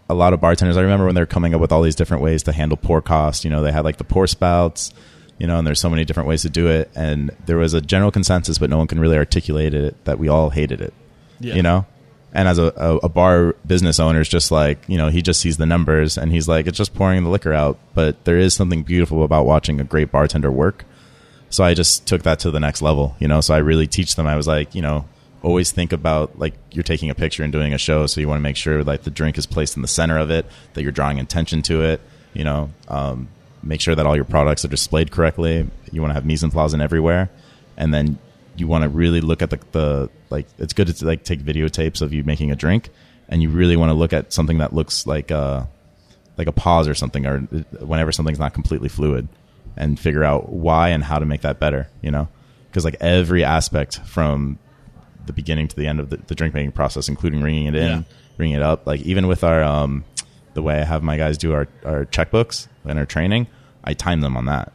a 0.10 0.14
lot 0.16 0.34
of 0.34 0.42
bartenders 0.42 0.76
i 0.76 0.82
remember 0.82 1.06
when 1.06 1.14
they're 1.16 1.28
coming 1.28 1.54
up 1.54 1.62
with 1.62 1.72
all 1.72 1.84
these 1.84 1.94
different 1.96 2.24
ways 2.24 2.42
to 2.44 2.52
handle 2.52 2.76
pour 2.76 3.02
cost 3.04 3.44
you 3.46 3.50
know 3.52 3.62
they 3.62 3.72
had 3.72 3.86
like 3.86 3.98
the 3.98 4.04
pour 4.04 4.26
spouts 4.26 4.92
you 5.38 5.46
know 5.46 5.60
and 5.60 5.68
there's 5.68 5.80
so 5.80 5.90
many 5.92 6.04
different 6.04 6.28
ways 6.28 6.42
to 6.42 6.50
do 6.50 6.68
it 6.68 6.90
and 6.96 7.30
there 7.46 7.58
was 7.58 7.74
a 7.76 7.82
general 7.82 8.10
consensus 8.12 8.58
but 8.58 8.70
no 8.70 8.80
one 8.80 8.88
can 8.88 9.00
really 9.00 9.16
articulate 9.18 9.74
it 9.76 10.04
that 10.06 10.18
we 10.18 10.28
all 10.28 10.50
hated 10.50 10.82
it 10.82 10.94
Yeah. 11.40 11.54
you 11.54 11.62
know 11.62 11.86
and 12.34 12.48
as 12.48 12.58
a, 12.58 12.74
a, 12.76 12.98
a 12.98 13.10
bar 13.10 13.56
business 13.66 14.00
owner 14.00 14.20
is 14.20 14.30
just 14.30 14.52
like 14.52 14.80
you 14.88 14.98
know 14.98 15.10
he 15.10 15.22
just 15.22 15.40
sees 15.40 15.58
the 15.58 15.66
numbers 15.66 16.18
and 16.18 16.32
he's 16.32 16.48
like 16.48 16.68
it's 16.68 16.78
just 16.78 16.94
pouring 16.94 17.24
the 17.24 17.30
liquor 17.30 17.54
out 17.54 17.78
but 17.94 18.24
there 18.26 18.38
is 18.38 18.54
something 18.54 18.84
beautiful 18.84 19.24
about 19.24 19.46
watching 19.46 19.80
a 19.80 19.84
great 19.84 20.12
bartender 20.12 20.52
work 20.52 20.86
so 21.54 21.64
I 21.64 21.76
just 21.76 22.08
took 22.08 22.24
that 22.24 22.40
to 22.40 22.52
the 22.52 22.60
next 22.60 22.82
level, 22.82 23.16
you 23.20 23.28
know. 23.28 23.40
So 23.40 23.54
I 23.54 23.60
really 23.60 23.86
teach 23.86 24.16
them. 24.16 24.26
I 24.26 24.36
was 24.36 24.48
like, 24.48 24.74
you 24.74 24.82
know, 24.82 25.06
always 25.44 25.72
think 25.72 25.94
about 25.94 26.40
like 26.40 26.56
you're 26.72 26.82
taking 26.82 27.12
a 27.12 27.16
picture 27.16 27.44
and 27.44 27.54
doing 27.54 27.76
a 27.76 27.78
show, 27.78 28.08
so 28.08 28.20
you 28.20 28.28
want 28.28 28.40
to 28.40 28.44
make 28.44 28.58
sure 28.58 28.84
like 28.84 29.04
the 29.04 29.12
drink 29.12 29.38
is 29.38 29.46
placed 29.46 29.76
in 29.76 29.84
the 29.84 29.88
center 29.88 30.18
of 30.18 30.32
it, 30.32 30.48
that 30.74 30.82
you're 30.82 30.92
drawing 30.92 31.20
attention 31.20 31.62
to 31.64 31.84
it. 31.84 32.02
You 32.34 32.44
know, 32.44 32.72
um, 32.88 33.28
make 33.62 33.82
sure 33.82 33.94
that 33.94 34.08
all 34.08 34.16
your 34.16 34.26
products 34.26 34.66
are 34.66 34.68
displayed 34.68 35.12
correctly. 35.12 35.70
You 35.92 36.02
want 36.02 36.10
to 36.10 36.16
have 36.16 36.26
mise 36.26 36.44
en 36.44 36.50
place 36.50 36.74
in 36.74 36.82
everywhere, 36.82 37.30
and 37.78 37.94
then 37.94 38.18
you 38.56 38.68
want 38.68 38.84
to 38.84 38.90
really 38.90 39.22
look 39.22 39.42
at 39.42 39.50
the, 39.50 39.60
the 39.72 40.10
like. 40.30 40.48
It's 40.58 40.74
good 40.74 40.88
to 40.96 41.06
like 41.06 41.24
take 41.24 41.42
videotapes 41.42 42.02
of 42.02 42.14
you 42.14 42.24
making 42.24 42.52
a 42.52 42.56
drink, 42.56 42.90
and 43.30 43.42
you 43.42 43.50
really 43.50 43.76
want 43.78 43.90
to 43.90 43.94
look 43.94 44.14
at 44.14 44.34
something 44.34 44.58
that 44.60 44.74
looks 44.74 45.08
like 45.08 45.32
a 45.32 45.68
like 46.38 46.48
a 46.48 46.52
pause 46.52 46.88
or 46.88 46.96
something, 46.96 47.26
or 47.26 47.40
whenever 47.80 48.12
something's 48.12 48.40
not 48.40 48.54
completely 48.54 48.90
fluid, 48.90 49.28
and 49.78 50.00
figure 50.00 50.24
out 50.24 50.50
why 50.50 50.90
and 50.90 51.04
how 51.04 51.20
to 51.20 51.26
make 51.26 51.42
that 51.42 51.60
better. 51.60 51.88
You 52.02 52.12
know, 52.12 52.28
because 52.70 52.84
like 52.86 52.96
every 53.00 53.44
aspect 53.44 54.00
from 54.00 54.60
the 55.26 55.34
beginning 55.34 55.68
to 55.70 55.76
the 55.76 55.88
end 55.88 56.00
of 56.02 56.10
the, 56.10 56.18
the 56.18 56.36
drink 56.36 56.54
making 56.54 56.74
process, 56.74 57.08
including 57.08 57.42
ringing 57.42 57.68
it 57.68 57.76
in, 57.76 57.88
Yeah. 57.88 58.02
ringing 58.38 58.58
it 58.58 58.62
up. 58.62 58.86
Like 58.86 59.00
even 59.04 59.28
with 59.28 59.44
our 59.44 59.64
um, 59.64 60.04
the 60.54 60.62
way 60.62 60.82
I 60.82 60.84
have 60.84 61.02
my 61.02 61.16
guys 61.18 61.38
do 61.38 61.54
our 61.54 61.68
our 61.86 62.06
checkbooks 62.06 62.68
and 62.84 63.00
our 63.00 63.06
training, 63.06 63.48
I 63.86 63.94
time 63.94 64.20
them 64.20 64.36
on 64.36 64.46
that. 64.48 64.73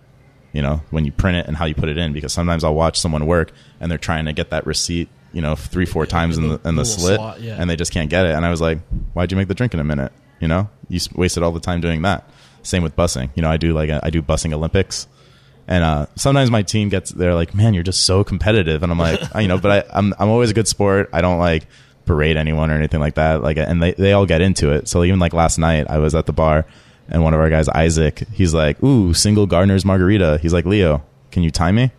You 0.58 0.62
know, 0.62 0.82
when 0.90 1.04
you 1.04 1.12
print 1.12 1.36
it 1.36 1.46
and 1.46 1.56
how 1.56 1.66
you 1.66 1.74
put 1.76 1.88
it 1.88 1.96
in, 1.96 2.12
because 2.12 2.32
sometimes 2.32 2.64
I'll 2.64 2.74
watch 2.74 2.98
someone 2.98 3.26
work 3.26 3.52
and 3.78 3.88
they're 3.88 3.96
trying 3.96 4.24
to 4.24 4.32
get 4.32 4.50
that 4.50 4.66
receipt, 4.66 5.08
you 5.32 5.40
know, 5.40 5.54
three 5.54 5.86
four 5.86 6.04
times 6.04 6.36
in 6.36 6.48
the 6.48 6.60
in 6.64 6.74
the 6.74 6.84
slit, 6.84 7.14
slot, 7.14 7.40
yeah. 7.40 7.54
and 7.60 7.70
they 7.70 7.76
just 7.76 7.92
can't 7.92 8.10
get 8.10 8.26
it. 8.26 8.34
And 8.34 8.44
I 8.44 8.50
was 8.50 8.60
like, 8.60 8.80
why'd 9.12 9.30
you 9.30 9.36
make 9.36 9.46
the 9.46 9.54
drink 9.54 9.72
in 9.72 9.78
a 9.78 9.84
minute? 9.84 10.10
You 10.40 10.48
know, 10.48 10.68
you 10.88 10.98
wasted 11.14 11.44
all 11.44 11.52
the 11.52 11.60
time 11.60 11.80
doing 11.80 12.02
that. 12.02 12.28
Same 12.64 12.82
with 12.82 12.96
busing. 12.96 13.30
You 13.36 13.42
know, 13.42 13.50
I 13.52 13.56
do 13.56 13.72
like 13.72 13.88
a, 13.88 14.00
I 14.02 14.10
do 14.10 14.20
busing 14.20 14.52
Olympics. 14.52 15.06
And 15.68 15.84
uh, 15.84 16.06
sometimes 16.16 16.50
my 16.50 16.62
team 16.62 16.88
gets 16.88 17.12
they're 17.12 17.36
like, 17.36 17.54
"Man, 17.54 17.72
you're 17.72 17.84
just 17.84 18.02
so 18.02 18.24
competitive," 18.24 18.82
and 18.82 18.90
I'm 18.90 18.98
like, 18.98 19.20
you 19.38 19.46
know, 19.46 19.58
but 19.58 19.70
I, 19.70 19.96
I'm 19.96 20.12
I'm 20.18 20.28
always 20.28 20.50
a 20.50 20.54
good 20.54 20.66
sport. 20.66 21.08
I 21.12 21.20
don't 21.20 21.38
like 21.38 21.68
berate 22.04 22.36
anyone 22.36 22.72
or 22.72 22.74
anything 22.74 22.98
like 22.98 23.14
that. 23.14 23.44
Like, 23.44 23.58
and 23.58 23.80
they 23.80 23.92
they 23.92 24.12
all 24.12 24.26
get 24.26 24.40
into 24.40 24.72
it. 24.72 24.88
So 24.88 25.04
even 25.04 25.20
like 25.20 25.32
last 25.32 25.56
night, 25.56 25.86
I 25.88 25.98
was 25.98 26.16
at 26.16 26.26
the 26.26 26.32
bar, 26.32 26.66
and 27.08 27.22
one 27.22 27.34
of 27.34 27.40
our 27.40 27.50
guys, 27.50 27.68
Isaac, 27.68 28.24
he's 28.32 28.54
like, 28.54 28.82
"Ooh, 28.82 29.14
single 29.14 29.46
Gardner's 29.46 29.84
margarita." 29.84 30.38
He's 30.42 30.52
like, 30.52 30.64
"Leo, 30.66 31.02
can 31.30 31.42
you 31.42 31.50
time 31.50 31.76
me?" 31.76 31.90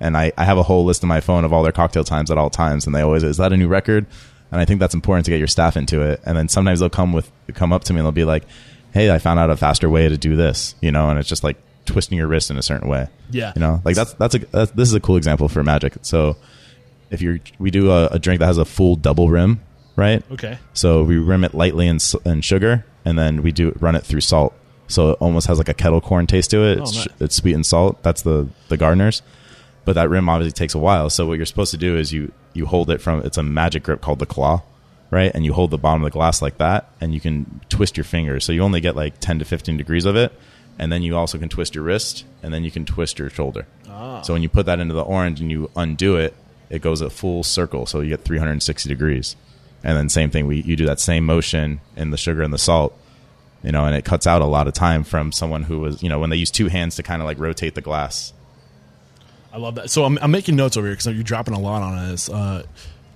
And 0.00 0.16
I 0.16 0.32
I 0.36 0.44
have 0.44 0.58
a 0.58 0.62
whole 0.62 0.84
list 0.84 1.02
in 1.02 1.08
my 1.08 1.20
phone 1.20 1.44
of 1.44 1.52
all 1.52 1.62
their 1.62 1.72
cocktail 1.72 2.04
times 2.04 2.30
at 2.30 2.38
all 2.38 2.50
times, 2.50 2.86
and 2.86 2.94
they 2.94 3.00
always 3.00 3.22
is 3.22 3.38
that 3.38 3.52
a 3.52 3.56
new 3.56 3.68
record? 3.68 4.06
And 4.52 4.60
I 4.60 4.64
think 4.64 4.80
that's 4.80 4.94
important 4.94 5.26
to 5.26 5.30
get 5.30 5.38
your 5.38 5.46
staff 5.46 5.76
into 5.76 6.02
it. 6.02 6.20
And 6.26 6.36
then 6.36 6.48
sometimes 6.48 6.80
they'll 6.80 6.90
come 6.90 7.12
with 7.12 7.30
come 7.54 7.72
up 7.72 7.84
to 7.84 7.92
me 7.92 8.00
and 8.00 8.06
they'll 8.06 8.12
be 8.12 8.24
like, 8.24 8.44
"Hey, 8.92 9.10
I 9.10 9.18
found 9.18 9.38
out 9.38 9.50
a 9.50 9.56
faster 9.56 9.88
way 9.88 10.08
to 10.08 10.16
do 10.16 10.36
this," 10.36 10.74
you 10.80 10.90
know, 10.90 11.10
and 11.10 11.18
it's 11.18 11.28
just 11.28 11.44
like 11.44 11.56
twisting 11.86 12.18
your 12.18 12.26
wrist 12.26 12.50
in 12.50 12.56
a 12.56 12.62
certain 12.62 12.88
way. 12.88 13.08
Yeah. 13.30 13.52
you 13.54 13.60
know, 13.60 13.80
like 13.84 13.96
that's 13.96 14.12
that's 14.14 14.34
a 14.34 14.38
that's, 14.38 14.70
this 14.72 14.88
is 14.88 14.94
a 14.94 15.00
cool 15.00 15.16
example 15.16 15.48
for 15.48 15.62
Magic. 15.62 15.94
So 16.02 16.36
if 17.10 17.22
you're 17.22 17.38
we 17.58 17.70
do 17.70 17.90
a, 17.90 18.06
a 18.08 18.18
drink 18.18 18.40
that 18.40 18.46
has 18.46 18.58
a 18.58 18.64
full 18.64 18.96
double 18.96 19.28
rim, 19.28 19.60
right? 19.96 20.22
Okay. 20.30 20.58
So 20.72 21.04
we 21.04 21.18
rim 21.18 21.44
it 21.44 21.54
lightly 21.54 21.86
in, 21.86 21.98
in 22.24 22.40
sugar, 22.40 22.84
and 23.04 23.18
then 23.18 23.42
we 23.42 23.52
do 23.52 23.76
run 23.80 23.94
it 23.94 24.04
through 24.04 24.20
salt. 24.22 24.54
So 24.88 25.10
it 25.10 25.18
almost 25.20 25.46
has 25.46 25.58
like 25.58 25.68
a 25.68 25.74
kettle 25.74 26.00
corn 26.00 26.26
taste 26.26 26.50
to 26.50 26.64
it. 26.64 26.78
Oh, 26.78 26.82
It's, 26.82 26.96
nice. 26.96 27.06
it's 27.20 27.36
sweet 27.36 27.54
and 27.54 27.64
salt. 27.64 28.02
That's 28.02 28.22
the 28.22 28.48
the 28.68 28.76
gardeners. 28.76 29.22
But 29.84 29.94
that 29.94 30.10
rim 30.10 30.28
obviously 30.28 30.52
takes 30.52 30.74
a 30.74 30.78
while. 30.78 31.08
So 31.10 31.26
what 31.26 31.36
you're 31.38 31.46
supposed 31.46 31.70
to 31.70 31.76
do 31.78 31.96
is 31.96 32.12
you 32.12 32.32
you 32.52 32.66
hold 32.66 32.90
it 32.90 33.00
from 33.00 33.20
it's 33.22 33.38
a 33.38 33.42
magic 33.42 33.82
grip 33.84 34.00
called 34.00 34.18
the 34.18 34.26
claw, 34.26 34.62
right? 35.10 35.30
And 35.34 35.44
you 35.44 35.52
hold 35.52 35.70
the 35.70 35.78
bottom 35.78 36.02
of 36.02 36.06
the 36.10 36.12
glass 36.12 36.42
like 36.42 36.58
that, 36.58 36.90
and 37.00 37.14
you 37.14 37.20
can 37.20 37.60
twist 37.68 37.96
your 37.96 38.04
fingers. 38.04 38.44
So 38.44 38.52
you 38.52 38.62
only 38.62 38.80
get 38.80 38.96
like 38.96 39.18
10 39.20 39.38
to 39.38 39.44
15 39.44 39.76
degrees 39.76 40.04
of 40.06 40.16
it, 40.16 40.32
and 40.78 40.90
then 40.92 41.02
you 41.02 41.16
also 41.16 41.38
can 41.38 41.48
twist 41.48 41.74
your 41.76 41.84
wrist, 41.84 42.24
and 42.42 42.52
then 42.52 42.64
you 42.64 42.70
can 42.70 42.84
twist 42.84 43.18
your 43.18 43.30
shoulder. 43.30 43.66
Ah. 43.88 44.22
So 44.22 44.32
when 44.32 44.42
you 44.42 44.48
put 44.48 44.66
that 44.66 44.80
into 44.80 44.92
the 44.94 45.02
orange 45.02 45.40
and 45.40 45.50
you 45.50 45.70
undo 45.76 46.16
it, 46.16 46.34
it 46.68 46.82
goes 46.82 47.00
a 47.00 47.08
full 47.10 47.42
circle. 47.44 47.86
So 47.86 48.00
you 48.00 48.10
get 48.10 48.24
360 48.24 48.88
degrees. 48.88 49.36
And 49.82 49.96
then 49.96 50.08
same 50.08 50.30
thing, 50.30 50.46
we 50.46 50.60
you 50.60 50.76
do 50.76 50.86
that 50.86 51.00
same 51.00 51.24
motion 51.24 51.80
in 51.96 52.10
the 52.10 52.16
sugar 52.16 52.42
and 52.42 52.52
the 52.52 52.58
salt, 52.58 52.96
you 53.62 53.72
know, 53.72 53.86
and 53.86 53.94
it 53.94 54.04
cuts 54.04 54.26
out 54.26 54.42
a 54.42 54.46
lot 54.46 54.68
of 54.68 54.74
time 54.74 55.04
from 55.04 55.32
someone 55.32 55.62
who 55.62 55.80
was, 55.80 56.02
you 56.02 56.08
know, 56.08 56.18
when 56.18 56.30
they 56.30 56.36
use 56.36 56.50
two 56.50 56.68
hands 56.68 56.96
to 56.96 57.02
kind 57.02 57.22
of 57.22 57.26
like 57.26 57.38
rotate 57.38 57.74
the 57.74 57.80
glass. 57.80 58.32
I 59.52 59.58
love 59.58 59.76
that. 59.76 59.90
So 59.90 60.04
I'm, 60.04 60.18
I'm 60.22 60.30
making 60.30 60.56
notes 60.56 60.76
over 60.76 60.86
here 60.86 60.94
because 60.94 61.14
you're 61.14 61.22
dropping 61.22 61.54
a 61.54 61.58
lot 61.58 61.82
on 61.82 61.94
us. 61.94 62.28
Uh, 62.28 62.64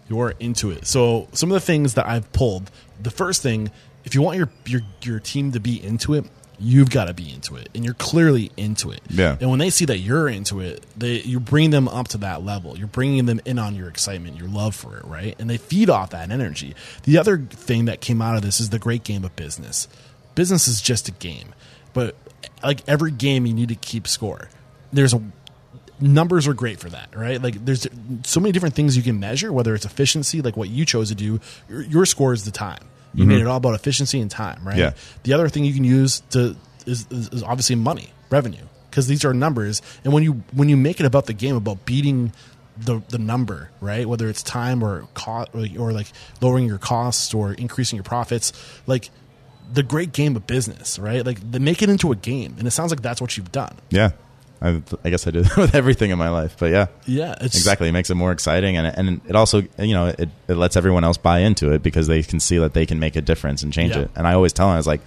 you're 0.08 0.34
into 0.40 0.70
it. 0.70 0.86
So 0.86 1.28
some 1.32 1.50
of 1.50 1.54
the 1.54 1.60
things 1.60 1.94
that 1.94 2.06
I've 2.06 2.30
pulled. 2.32 2.70
The 3.02 3.10
first 3.10 3.42
thing, 3.42 3.70
if 4.04 4.14
you 4.14 4.22
want 4.22 4.38
your 4.38 4.50
your 4.66 4.80
your 5.02 5.20
team 5.20 5.52
to 5.52 5.60
be 5.60 5.82
into 5.82 6.14
it, 6.14 6.24
you've 6.64 6.90
got 6.90 7.04
to 7.04 7.14
be 7.14 7.32
into 7.32 7.56
it, 7.56 7.68
and 7.74 7.84
you're 7.84 7.94
clearly 7.94 8.50
into 8.56 8.90
it. 8.90 9.00
Yeah. 9.08 9.36
And 9.40 9.50
when 9.50 9.58
they 9.58 9.70
see 9.70 9.84
that 9.84 9.98
you're 9.98 10.28
into 10.28 10.60
it, 10.60 10.84
they 10.96 11.20
you 11.20 11.38
bring 11.38 11.70
them 11.70 11.88
up 11.88 12.08
to 12.08 12.18
that 12.18 12.42
level. 12.42 12.76
You're 12.76 12.86
bringing 12.86 13.26
them 13.26 13.40
in 13.44 13.58
on 13.58 13.74
your 13.74 13.88
excitement, 13.88 14.36
your 14.36 14.48
love 14.48 14.74
for 14.74 14.96
it, 14.96 15.04
right? 15.04 15.36
And 15.38 15.48
they 15.48 15.58
feed 15.58 15.90
off 15.90 16.10
that 16.10 16.30
energy. 16.30 16.74
The 17.04 17.18
other 17.18 17.38
thing 17.38 17.84
that 17.84 18.00
came 18.00 18.22
out 18.22 18.36
of 18.36 18.42
this 18.42 18.60
is 18.60 18.70
the 18.70 18.78
great 18.78 19.04
game 19.04 19.24
of 19.24 19.36
business. 19.36 19.88
Business 20.34 20.66
is 20.66 20.80
just 20.80 21.08
a 21.08 21.12
game, 21.12 21.54
but 21.92 22.16
like 22.62 22.80
every 22.88 23.10
game, 23.10 23.46
you 23.46 23.54
need 23.54 23.68
to 23.68 23.76
keep 23.76 24.08
score. 24.08 24.48
There's 24.92 25.14
a 25.14 25.22
numbers 26.00 26.46
are 26.48 26.54
great 26.54 26.80
for 26.80 26.90
that, 26.90 27.14
right? 27.14 27.40
Like 27.40 27.64
there's 27.64 27.86
so 28.24 28.40
many 28.40 28.52
different 28.52 28.74
things 28.74 28.96
you 28.96 29.02
can 29.02 29.20
measure, 29.20 29.52
whether 29.52 29.74
it's 29.74 29.84
efficiency, 29.84 30.42
like 30.42 30.56
what 30.56 30.68
you 30.68 30.84
chose 30.84 31.08
to 31.10 31.14
do. 31.14 31.40
Your, 31.68 31.82
your 31.82 32.06
score 32.06 32.32
is 32.32 32.44
the 32.44 32.50
time. 32.50 32.84
You 33.14 33.26
made 33.26 33.34
mm-hmm. 33.34 33.46
it 33.46 33.50
all 33.50 33.56
about 33.56 33.74
efficiency 33.74 34.20
and 34.20 34.30
time, 34.30 34.66
right? 34.66 34.76
Yeah. 34.76 34.92
The 35.22 35.32
other 35.32 35.48
thing 35.48 35.64
you 35.64 35.72
can 35.72 35.84
use 35.84 36.20
to 36.30 36.56
is, 36.86 37.06
is, 37.10 37.28
is 37.28 37.42
obviously 37.42 37.76
money, 37.76 38.12
revenue, 38.30 38.64
because 38.90 39.06
these 39.06 39.24
are 39.24 39.32
numbers. 39.32 39.82
And 40.02 40.12
when 40.12 40.22
you 40.22 40.42
when 40.52 40.68
you 40.68 40.76
make 40.76 41.00
it 41.00 41.06
about 41.06 41.26
the 41.26 41.32
game, 41.32 41.56
about 41.56 41.84
beating 41.84 42.32
the 42.76 43.02
the 43.08 43.18
number, 43.18 43.70
right? 43.80 44.06
Whether 44.06 44.28
it's 44.28 44.42
time 44.42 44.82
or 44.82 45.06
cost, 45.14 45.50
or, 45.54 45.66
or 45.78 45.92
like 45.92 46.08
lowering 46.40 46.66
your 46.66 46.78
costs 46.78 47.34
or 47.34 47.52
increasing 47.52 47.96
your 47.96 48.04
profits, 48.04 48.52
like 48.86 49.10
the 49.72 49.82
great 49.82 50.12
game 50.12 50.36
of 50.36 50.46
business, 50.46 50.98
right? 50.98 51.24
Like 51.24 51.38
they 51.50 51.58
make 51.58 51.82
it 51.82 51.88
into 51.88 52.12
a 52.12 52.16
game, 52.16 52.56
and 52.58 52.66
it 52.66 52.72
sounds 52.72 52.90
like 52.90 53.02
that's 53.02 53.20
what 53.20 53.36
you've 53.36 53.52
done. 53.52 53.76
Yeah. 53.90 54.10
I, 54.64 54.82
I 55.04 55.10
guess 55.10 55.26
I 55.26 55.30
do 55.30 55.42
that 55.42 55.56
with 55.58 55.74
everything 55.74 56.10
in 56.10 56.18
my 56.18 56.30
life, 56.30 56.56
but 56.58 56.70
yeah. 56.72 56.86
Yeah, 57.06 57.34
it's 57.40 57.54
Exactly. 57.56 57.88
It 57.88 57.92
makes 57.92 58.10
it 58.10 58.14
more 58.14 58.32
exciting 58.32 58.76
and, 58.76 58.86
and 58.96 59.20
it 59.28 59.36
also, 59.36 59.62
you 59.78 59.94
know, 59.94 60.06
it, 60.06 60.28
it 60.48 60.54
lets 60.56 60.76
everyone 60.76 61.04
else 61.04 61.18
buy 61.18 61.40
into 61.40 61.72
it 61.72 61.82
because 61.82 62.06
they 62.06 62.22
can 62.22 62.40
see 62.40 62.58
that 62.58 62.72
they 62.74 62.86
can 62.86 62.98
make 62.98 63.14
a 63.16 63.20
difference 63.20 63.62
and 63.62 63.72
change 63.72 63.94
Yeah. 63.94 64.02
it. 64.02 64.10
And 64.16 64.26
I 64.26 64.32
always 64.34 64.52
tell 64.52 64.66
them, 64.68 64.74
I 64.74 64.78
was 64.78 64.86
like, 64.86 65.00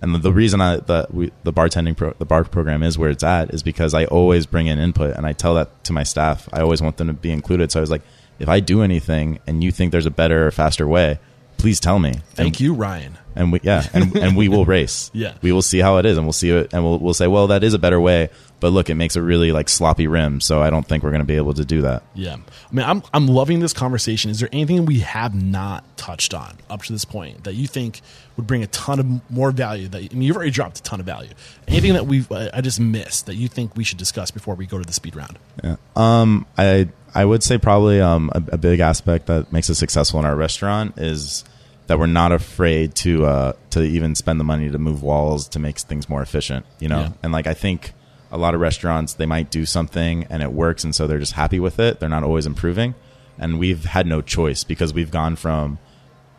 and 0.00 0.14
the, 0.14 0.18
the 0.18 0.32
reason 0.32 0.60
I, 0.60 0.76
the, 0.76 1.06
we, 1.10 1.32
the 1.44 1.52
bartending, 1.52 1.96
pro, 1.96 2.12
the 2.18 2.24
bar 2.26 2.44
program 2.44 2.82
is 2.82 2.98
where 2.98 3.10
it's 3.10 3.24
at 3.24 3.52
is 3.54 3.62
because 3.62 3.94
I 3.94 4.04
always 4.04 4.44
bring 4.46 4.66
in 4.66 4.78
input 4.78 5.16
and 5.16 5.26
I 5.26 5.32
tell 5.32 5.54
that 5.54 5.82
to 5.84 5.92
my 5.92 6.02
staff. 6.02 6.48
I 6.52 6.60
always 6.60 6.82
want 6.82 6.98
them 6.98 7.06
to 7.08 7.14
be 7.14 7.30
included. 7.30 7.72
So 7.72 7.80
I 7.80 7.82
was 7.82 7.90
like, 7.90 8.02
if 8.38 8.48
I 8.48 8.60
do 8.60 8.82
anything 8.82 9.38
and 9.46 9.64
you 9.64 9.70
think 9.72 9.92
there's 9.92 10.06
a 10.06 10.10
better 10.10 10.46
or 10.46 10.50
faster 10.50 10.86
way, 10.86 11.18
please 11.56 11.80
tell 11.80 11.98
me. 11.98 12.14
Thank 12.34 12.60
you, 12.60 12.74
Ryan. 12.74 13.16
And 13.36 13.52
we 13.52 13.60
yeah 13.62 13.84
and, 13.92 14.16
and 14.16 14.36
we 14.36 14.48
will 14.48 14.64
race 14.64 15.10
Yeah. 15.14 15.34
we 15.42 15.52
will 15.52 15.62
see 15.62 15.78
how 15.78 15.98
it 15.98 16.06
is 16.06 16.16
and 16.16 16.26
we'll 16.26 16.32
see 16.32 16.50
it 16.50 16.72
and 16.72 16.82
we'll, 16.84 16.98
we'll 16.98 17.14
say 17.14 17.26
well 17.26 17.46
that 17.48 17.64
is 17.64 17.74
a 17.74 17.78
better 17.78 18.00
way 18.00 18.28
but 18.60 18.68
look 18.70 18.88
it 18.90 18.94
makes 18.94 19.16
a 19.16 19.22
really 19.22 19.52
like 19.52 19.68
sloppy 19.68 20.06
rim 20.06 20.40
so 20.40 20.62
i 20.62 20.70
don't 20.70 20.86
think 20.86 21.02
we're 21.02 21.10
going 21.10 21.20
to 21.20 21.26
be 21.26 21.36
able 21.36 21.52
to 21.54 21.64
do 21.64 21.82
that 21.82 22.02
Yeah. 22.14 22.36
I 22.36 22.74
mean, 22.74 22.86
I'm, 22.86 23.02
I'm 23.12 23.28
loving 23.28 23.60
this 23.60 23.72
conversation. 23.72 24.30
Is 24.32 24.40
there 24.40 24.48
anything 24.50 24.84
we 24.86 25.00
have 25.00 25.32
not 25.34 25.84
touched 25.96 26.34
on 26.34 26.56
up 26.68 26.82
to 26.82 26.92
this 26.92 27.04
point 27.04 27.44
that 27.44 27.54
you 27.54 27.68
think 27.68 28.00
would 28.36 28.46
bring 28.48 28.64
a 28.64 28.66
ton 28.68 28.98
of 28.98 29.30
more 29.30 29.52
value? 29.52 29.86
That 29.86 29.98
I 29.98 30.08
mean, 30.12 30.22
you've 30.22 30.34
already 30.34 30.50
dropped 30.50 30.78
a 30.80 30.82
ton 30.82 30.98
of 30.98 31.06
value. 31.06 31.30
Anything 31.68 31.92
that 31.92 32.06
we've 32.06 32.30
I 32.32 32.50
I 32.54 32.60
just 32.62 32.80
missed 32.80 33.26
that 33.26 33.36
you 33.36 33.46
think 33.46 33.76
we 33.76 33.84
should 33.84 33.98
discuss 33.98 34.32
before 34.32 34.56
we 34.56 34.66
go 34.66 34.78
to 34.78 34.84
the 34.84 34.92
speed 34.92 35.14
round? 35.14 35.38
yeah 35.62 35.76
um 35.94 36.46
i 36.58 36.88
i 37.14 37.24
would 37.24 37.42
say 37.44 37.58
probably 37.58 38.00
um, 38.00 38.28
a, 38.34 38.42
a 38.52 38.58
big 38.58 38.80
aspect 38.80 39.26
that 39.26 39.52
makes 39.52 39.70
us 39.70 39.78
successful 39.78 40.18
in 40.18 40.26
our 40.26 40.34
restaurant 40.34 40.98
is 40.98 41.44
that 41.86 41.98
we're 41.98 42.06
not 42.06 42.32
afraid 42.32 42.94
to 42.94 43.26
uh, 43.26 43.52
to 43.70 43.82
even 43.82 44.14
spend 44.14 44.40
the 44.40 44.44
money 44.44 44.70
to 44.70 44.78
move 44.78 45.02
walls 45.02 45.48
to 45.48 45.58
make 45.58 45.78
things 45.78 46.08
more 46.08 46.22
efficient 46.22 46.64
you 46.78 46.88
know? 46.88 47.00
Yeah. 47.00 47.12
and 47.22 47.32
like 47.32 47.46
i 47.46 47.54
think 47.54 47.92
a 48.34 48.36
lot 48.36 48.52
of 48.54 48.60
restaurants 48.60 49.14
they 49.14 49.26
might 49.26 49.48
do 49.50 49.64
something 49.64 50.24
and 50.28 50.42
it 50.42 50.52
works 50.52 50.82
and 50.82 50.92
so 50.92 51.06
they're 51.06 51.20
just 51.20 51.34
happy 51.34 51.60
with 51.60 51.78
it. 51.78 52.00
They're 52.00 52.08
not 52.08 52.24
always 52.24 52.46
improving. 52.46 52.96
And 53.38 53.60
we've 53.60 53.84
had 53.84 54.08
no 54.08 54.22
choice 54.22 54.64
because 54.64 54.92
we've 54.92 55.10
gone 55.10 55.36
from 55.36 55.78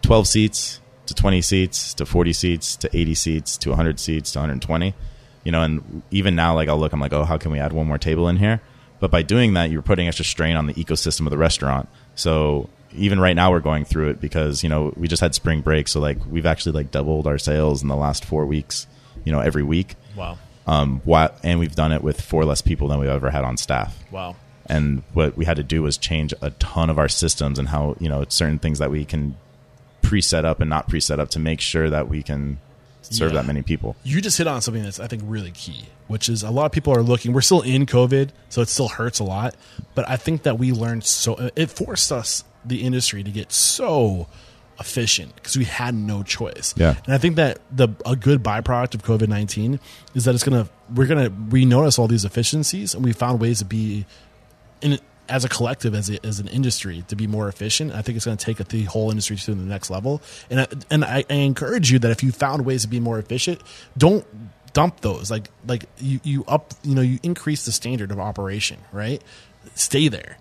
12 0.01 0.27
seats 0.27 0.81
to 1.05 1.13
20 1.13 1.41
seats 1.41 1.93
to 1.93 2.05
40 2.05 2.33
seats 2.33 2.75
to 2.77 2.89
80 2.95 3.15
seats 3.15 3.57
to 3.59 3.69
100 3.69 3.99
seats 3.99 4.31
to 4.33 4.39
120 4.39 4.93
you 5.45 5.51
know? 5.53 5.61
And 5.61 6.01
even 6.11 6.35
now 6.35 6.53
like 6.53 6.67
i'll 6.67 6.77
look 6.77 6.91
i'm 6.91 6.99
like 6.99 7.13
oh 7.13 7.23
how 7.23 7.37
can 7.37 7.51
we 7.51 7.59
add 7.59 7.71
one 7.71 7.87
more 7.87 7.97
table 7.97 8.27
in 8.27 8.35
here? 8.37 8.61
But 8.99 9.09
by 9.09 9.21
doing 9.21 9.53
that 9.53 9.71
you're 9.71 9.81
putting 9.81 10.07
extra 10.09 10.25
strain 10.25 10.57
on 10.57 10.67
the 10.67 10.73
ecosystem 10.73 11.21
of 11.21 11.29
the 11.29 11.37
restaurant. 11.37 11.87
So 12.15 12.69
even 12.97 13.19
right 13.19 13.35
now 13.35 13.51
we're 13.51 13.59
going 13.59 13.85
through 13.85 14.09
it 14.09 14.19
because 14.21 14.63
you 14.63 14.69
know 14.69 14.93
we 14.95 15.07
just 15.07 15.21
had 15.21 15.33
spring 15.35 15.61
break 15.61 15.87
so 15.87 15.99
like 15.99 16.17
we've 16.29 16.45
actually 16.45 16.71
like 16.71 16.91
doubled 16.91 17.27
our 17.27 17.37
sales 17.37 17.81
in 17.81 17.87
the 17.87 17.95
last 17.95 18.23
four 18.25 18.45
weeks 18.45 18.87
you 19.23 19.31
know 19.31 19.39
every 19.39 19.63
week 19.63 19.95
Wow. 20.15 20.37
um 20.67 21.01
why, 21.03 21.29
and 21.43 21.59
we've 21.59 21.75
done 21.75 21.91
it 21.91 22.01
with 22.03 22.21
four 22.21 22.45
less 22.45 22.61
people 22.61 22.87
than 22.87 22.99
we've 22.99 23.09
ever 23.09 23.29
had 23.29 23.43
on 23.43 23.57
staff 23.57 23.97
Wow. 24.11 24.35
and 24.67 25.03
what 25.13 25.35
we 25.37 25.45
had 25.45 25.57
to 25.57 25.63
do 25.63 25.81
was 25.83 25.97
change 25.97 26.33
a 26.41 26.49
ton 26.51 26.89
of 26.89 26.97
our 26.97 27.09
systems 27.09 27.59
and 27.59 27.69
how 27.69 27.95
you 27.99 28.09
know 28.09 28.25
certain 28.29 28.59
things 28.59 28.79
that 28.79 28.91
we 28.91 29.05
can 29.05 29.35
pre-set 30.01 30.45
up 30.45 30.59
and 30.61 30.69
not 30.69 30.87
pre-set 30.87 31.19
up 31.19 31.29
to 31.29 31.39
make 31.39 31.59
sure 31.61 31.89
that 31.89 32.07
we 32.09 32.21
can 32.23 32.59
serve 33.01 33.31
Yeah. 33.33 33.41
that 33.41 33.45
many 33.47 33.61
people 33.61 33.95
You 34.03 34.21
just 34.21 34.37
hit 34.37 34.47
on 34.47 34.61
something 34.61 34.83
that's 34.83 34.99
I 34.99 35.07
think 35.07 35.23
really 35.25 35.51
key, 35.51 35.85
which 36.07 36.27
is 36.29 36.43
a 36.43 36.49
lot 36.51 36.65
of 36.65 36.71
people 36.71 36.93
are 36.93 37.03
looking. 37.03 37.33
We're 37.33 37.41
still 37.41 37.61
in 37.61 37.85
COVID, 37.85 38.29
so 38.49 38.61
it 38.61 38.69
still 38.69 38.87
hurts 38.87 39.19
a 39.19 39.23
lot. 39.23 39.55
But 39.93 40.09
I 40.09 40.15
think 40.17 40.43
that 40.43 40.57
we 40.57 40.71
learned 40.71 41.03
so 41.03 41.49
it 41.55 41.69
forced 41.69 42.11
us 42.11 42.43
the 42.65 42.83
industry 42.83 43.23
to 43.23 43.31
get 43.31 43.51
so 43.51 44.27
efficient 44.79 45.33
because 45.35 45.55
we 45.55 45.63
had 45.65 45.95
no 45.95 46.23
choice. 46.23 46.73
Yeah. 46.77 46.95
And 47.05 47.13
I 47.13 47.17
think 47.17 47.37
that 47.37 47.59
the 47.71 47.89
a 48.05 48.15
good 48.15 48.43
byproduct 48.43 48.95
of 48.95 49.03
COVID 49.03 49.27
nineteen 49.27 49.79
is 50.13 50.25
that 50.25 50.35
it's 50.35 50.43
gonna 50.43 50.67
we're 50.93 51.07
gonna 51.07 51.31
we 51.49 51.65
notice 51.65 51.97
all 51.97 52.07
these 52.07 52.25
efficiencies 52.25 52.93
and 52.93 53.03
we 53.03 53.13
found 53.13 53.39
ways 53.39 53.59
to 53.59 53.65
be 53.65 54.05
in 54.81 54.99
as 55.27 55.43
a 55.43 55.49
collective 55.49 55.95
as 55.95 56.09
a, 56.09 56.23
as 56.25 56.39
an 56.39 56.47
industry 56.47 57.03
to 57.07 57.15
be 57.15 57.27
more 57.27 57.47
efficient. 57.47 57.91
I 57.93 58.01
think 58.01 58.15
it's 58.15 58.25
going 58.25 58.37
to 58.37 58.45
take 58.45 58.57
the 58.67 58.83
whole 58.83 59.09
industry 59.09 59.35
to 59.35 59.55
the 59.55 59.63
next 59.63 59.89
level. 59.89 60.21
And 60.49 60.61
I, 60.61 60.67
and 60.91 61.03
I, 61.03 61.23
I 61.29 61.33
encourage 61.33 61.91
you 61.91 61.99
that 61.99 62.11
if 62.11 62.23
you 62.23 62.31
found 62.31 62.65
ways 62.65 62.83
to 62.83 62.87
be 62.87 62.99
more 62.99 63.17
efficient, 63.17 63.61
don't 63.97 64.25
dump 64.73 65.01
those. 65.01 65.31
Like 65.31 65.49
like 65.67 65.85
you 65.97 66.19
you 66.23 66.45
up 66.47 66.73
you 66.83 66.95
know 66.95 67.01
you 67.01 67.19
increase 67.23 67.65
the 67.65 67.71
standard 67.71 68.11
of 68.11 68.19
operation, 68.19 68.77
right? 68.91 69.21
Stay 69.73 70.07
there. 70.07 70.37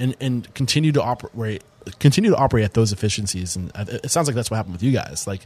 And, 0.00 0.14
and 0.20 0.54
continue 0.54 0.92
to 0.92 1.02
operate 1.02 1.64
continue 1.98 2.30
to 2.30 2.36
operate 2.36 2.64
at 2.64 2.74
those 2.74 2.92
efficiencies 2.92 3.56
and 3.56 3.70
it 3.74 4.10
sounds 4.10 4.28
like 4.28 4.34
that's 4.34 4.50
what 4.50 4.56
happened 4.56 4.74
with 4.74 4.82
you 4.82 4.92
guys 4.92 5.26
like 5.26 5.40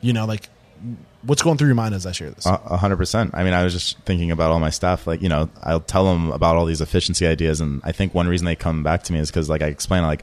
you 0.00 0.12
know 0.12 0.24
like 0.24 0.48
what's 1.22 1.42
going 1.42 1.56
through 1.56 1.68
your 1.68 1.74
mind 1.74 1.94
as 1.94 2.06
I 2.06 2.12
share 2.12 2.30
this? 2.30 2.46
A 2.46 2.76
hundred 2.76 2.96
percent. 2.96 3.30
I 3.34 3.44
mean, 3.44 3.54
I 3.54 3.64
was 3.64 3.72
just 3.72 3.98
thinking 4.00 4.30
about 4.30 4.50
all 4.50 4.60
my 4.60 4.70
staff. 4.70 5.06
Like, 5.06 5.22
you 5.22 5.28
know, 5.28 5.48
I'll 5.62 5.80
tell 5.80 6.04
them 6.04 6.30
about 6.32 6.56
all 6.56 6.66
these 6.66 6.80
efficiency 6.80 7.26
ideas, 7.26 7.60
and 7.60 7.80
I 7.84 7.92
think 7.92 8.14
one 8.14 8.28
reason 8.28 8.44
they 8.44 8.56
come 8.56 8.82
back 8.82 9.02
to 9.04 9.12
me 9.12 9.18
is 9.18 9.30
because, 9.30 9.48
like, 9.48 9.62
I 9.62 9.66
explain, 9.66 10.02
like, 10.02 10.22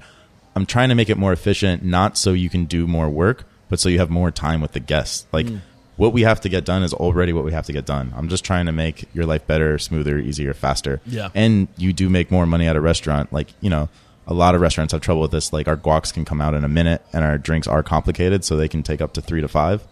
I'm 0.55 0.65
trying 0.65 0.89
to 0.89 0.95
make 0.95 1.09
it 1.09 1.17
more 1.17 1.33
efficient, 1.33 1.83
not 1.83 2.17
so 2.17 2.33
you 2.33 2.49
can 2.49 2.65
do 2.65 2.87
more 2.87 3.09
work, 3.09 3.45
but 3.69 3.79
so 3.79 3.89
you 3.89 3.99
have 3.99 4.09
more 4.09 4.31
time 4.31 4.61
with 4.61 4.73
the 4.73 4.79
guests. 4.79 5.25
Like, 5.31 5.45
mm. 5.45 5.61
what 5.95 6.13
we 6.13 6.21
have 6.21 6.41
to 6.41 6.49
get 6.49 6.65
done 6.65 6.83
is 6.83 6.93
already 6.93 7.33
what 7.33 7.45
we 7.45 7.53
have 7.53 7.65
to 7.67 7.73
get 7.73 7.85
done. 7.85 8.13
I'm 8.15 8.27
just 8.27 8.43
trying 8.43 8.65
to 8.65 8.71
make 8.71 9.05
your 9.13 9.25
life 9.25 9.47
better, 9.47 9.79
smoother, 9.79 10.19
easier, 10.19 10.53
faster. 10.53 11.01
Yeah. 11.05 11.29
And 11.33 11.67
you 11.77 11.93
do 11.93 12.09
make 12.09 12.31
more 12.31 12.45
money 12.45 12.67
at 12.67 12.75
a 12.75 12.81
restaurant. 12.81 13.31
Like, 13.31 13.47
you 13.61 13.69
know, 13.69 13.89
a 14.31 14.33
lot 14.33 14.55
of 14.55 14.61
restaurants 14.61 14.93
have 14.93 15.01
trouble 15.01 15.21
with 15.21 15.31
this. 15.31 15.53
Like, 15.53 15.67
our 15.67 15.77
guacs 15.77 16.13
can 16.13 16.25
come 16.25 16.41
out 16.41 16.53
in 16.53 16.63
a 16.63 16.69
minute, 16.69 17.05
and 17.13 17.23
our 17.23 17.37
drinks 17.37 17.67
are 17.67 17.83
complicated, 17.83 18.43
so 18.43 18.55
they 18.55 18.67
can 18.67 18.83
take 18.83 19.01
up 19.01 19.13
to 19.13 19.21
three 19.21 19.41
to 19.41 19.47
five 19.47 19.85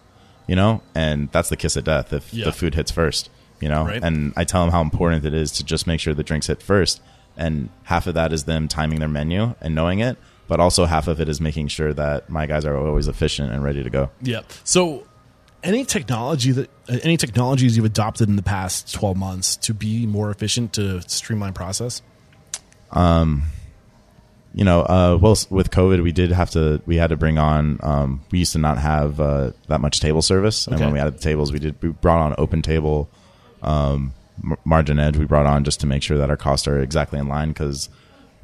you 0.49 0.55
know, 0.55 0.81
and 0.95 1.31
that's 1.31 1.49
the 1.49 1.55
kiss 1.55 1.75
of 1.75 1.83
death 1.83 2.11
if 2.11 2.33
yeah. 2.33 2.45
the 2.45 2.51
food 2.51 2.73
hits 2.73 2.89
first, 2.89 3.29
you 3.61 3.69
know. 3.69 3.85
Right. 3.85 4.03
And 4.03 4.33
I 4.35 4.45
tell 4.45 4.63
them 4.63 4.71
how 4.71 4.81
important 4.81 5.23
it 5.23 5.33
is 5.35 5.51
to 5.53 5.63
just 5.63 5.85
make 5.85 5.99
sure 5.99 6.15
the 6.15 6.23
drinks 6.23 6.47
hit 6.47 6.63
first, 6.63 7.03
and 7.37 7.69
half 7.83 8.07
of 8.07 8.15
that 8.15 8.33
is 8.33 8.45
them 8.45 8.67
timing 8.67 8.99
their 8.99 9.07
menu 9.07 9.53
and 9.61 9.75
knowing 9.75 9.99
it, 9.99 10.17
but 10.47 10.59
also 10.59 10.85
half 10.85 11.07
of 11.07 11.21
it 11.21 11.29
is 11.29 11.39
making 11.39 11.67
sure 11.67 11.93
that 11.93 12.31
my 12.31 12.47
guys 12.47 12.65
are 12.65 12.75
always 12.75 13.07
efficient 13.07 13.51
and 13.51 13.63
ready 13.63 13.83
to 13.83 13.91
go. 13.91 14.09
Yeah. 14.23 14.41
So 14.63 15.05
any 15.61 15.85
technology 15.85 16.51
that 16.53 16.71
any 17.03 17.15
technologies 17.15 17.77
you've 17.77 17.85
adopted 17.85 18.27
in 18.27 18.35
the 18.35 18.41
past 18.41 18.91
12 18.91 19.17
months 19.17 19.55
to 19.57 19.75
be 19.75 20.07
more 20.07 20.31
efficient 20.31 20.73
to 20.73 21.01
streamline 21.01 21.51
process 21.51 22.01
um 22.91 23.43
you 24.53 24.63
know, 24.63 24.81
uh, 24.81 25.17
well, 25.21 25.37
with 25.49 25.69
COVID, 25.69 26.01
we 26.01 26.11
did 26.11 26.31
have 26.31 26.49
to, 26.51 26.81
we 26.85 26.95
had 26.95 27.07
to 27.11 27.17
bring 27.17 27.37
on, 27.37 27.79
um, 27.83 28.21
we 28.31 28.39
used 28.39 28.53
to 28.53 28.59
not 28.59 28.79
have 28.79 29.19
uh, 29.19 29.51
that 29.67 29.79
much 29.79 29.99
table 29.99 30.21
service. 30.21 30.65
And 30.65 30.75
okay. 30.75 30.85
when 30.85 30.93
we 30.93 30.99
added 30.99 31.15
the 31.15 31.21
tables, 31.21 31.51
we 31.51 31.59
did, 31.59 31.75
we 31.81 31.89
brought 31.89 32.19
on 32.19 32.33
OpenTable, 32.35 33.07
um, 33.61 34.13
MarginEdge, 34.65 35.17
we 35.17 35.25
brought 35.25 35.45
on 35.45 35.63
just 35.63 35.81
to 35.81 35.87
make 35.87 36.01
sure 36.01 36.17
that 36.17 36.29
our 36.29 36.37
costs 36.37 36.67
are 36.67 36.79
exactly 36.79 37.19
in 37.19 37.27
line 37.27 37.49
because 37.49 37.89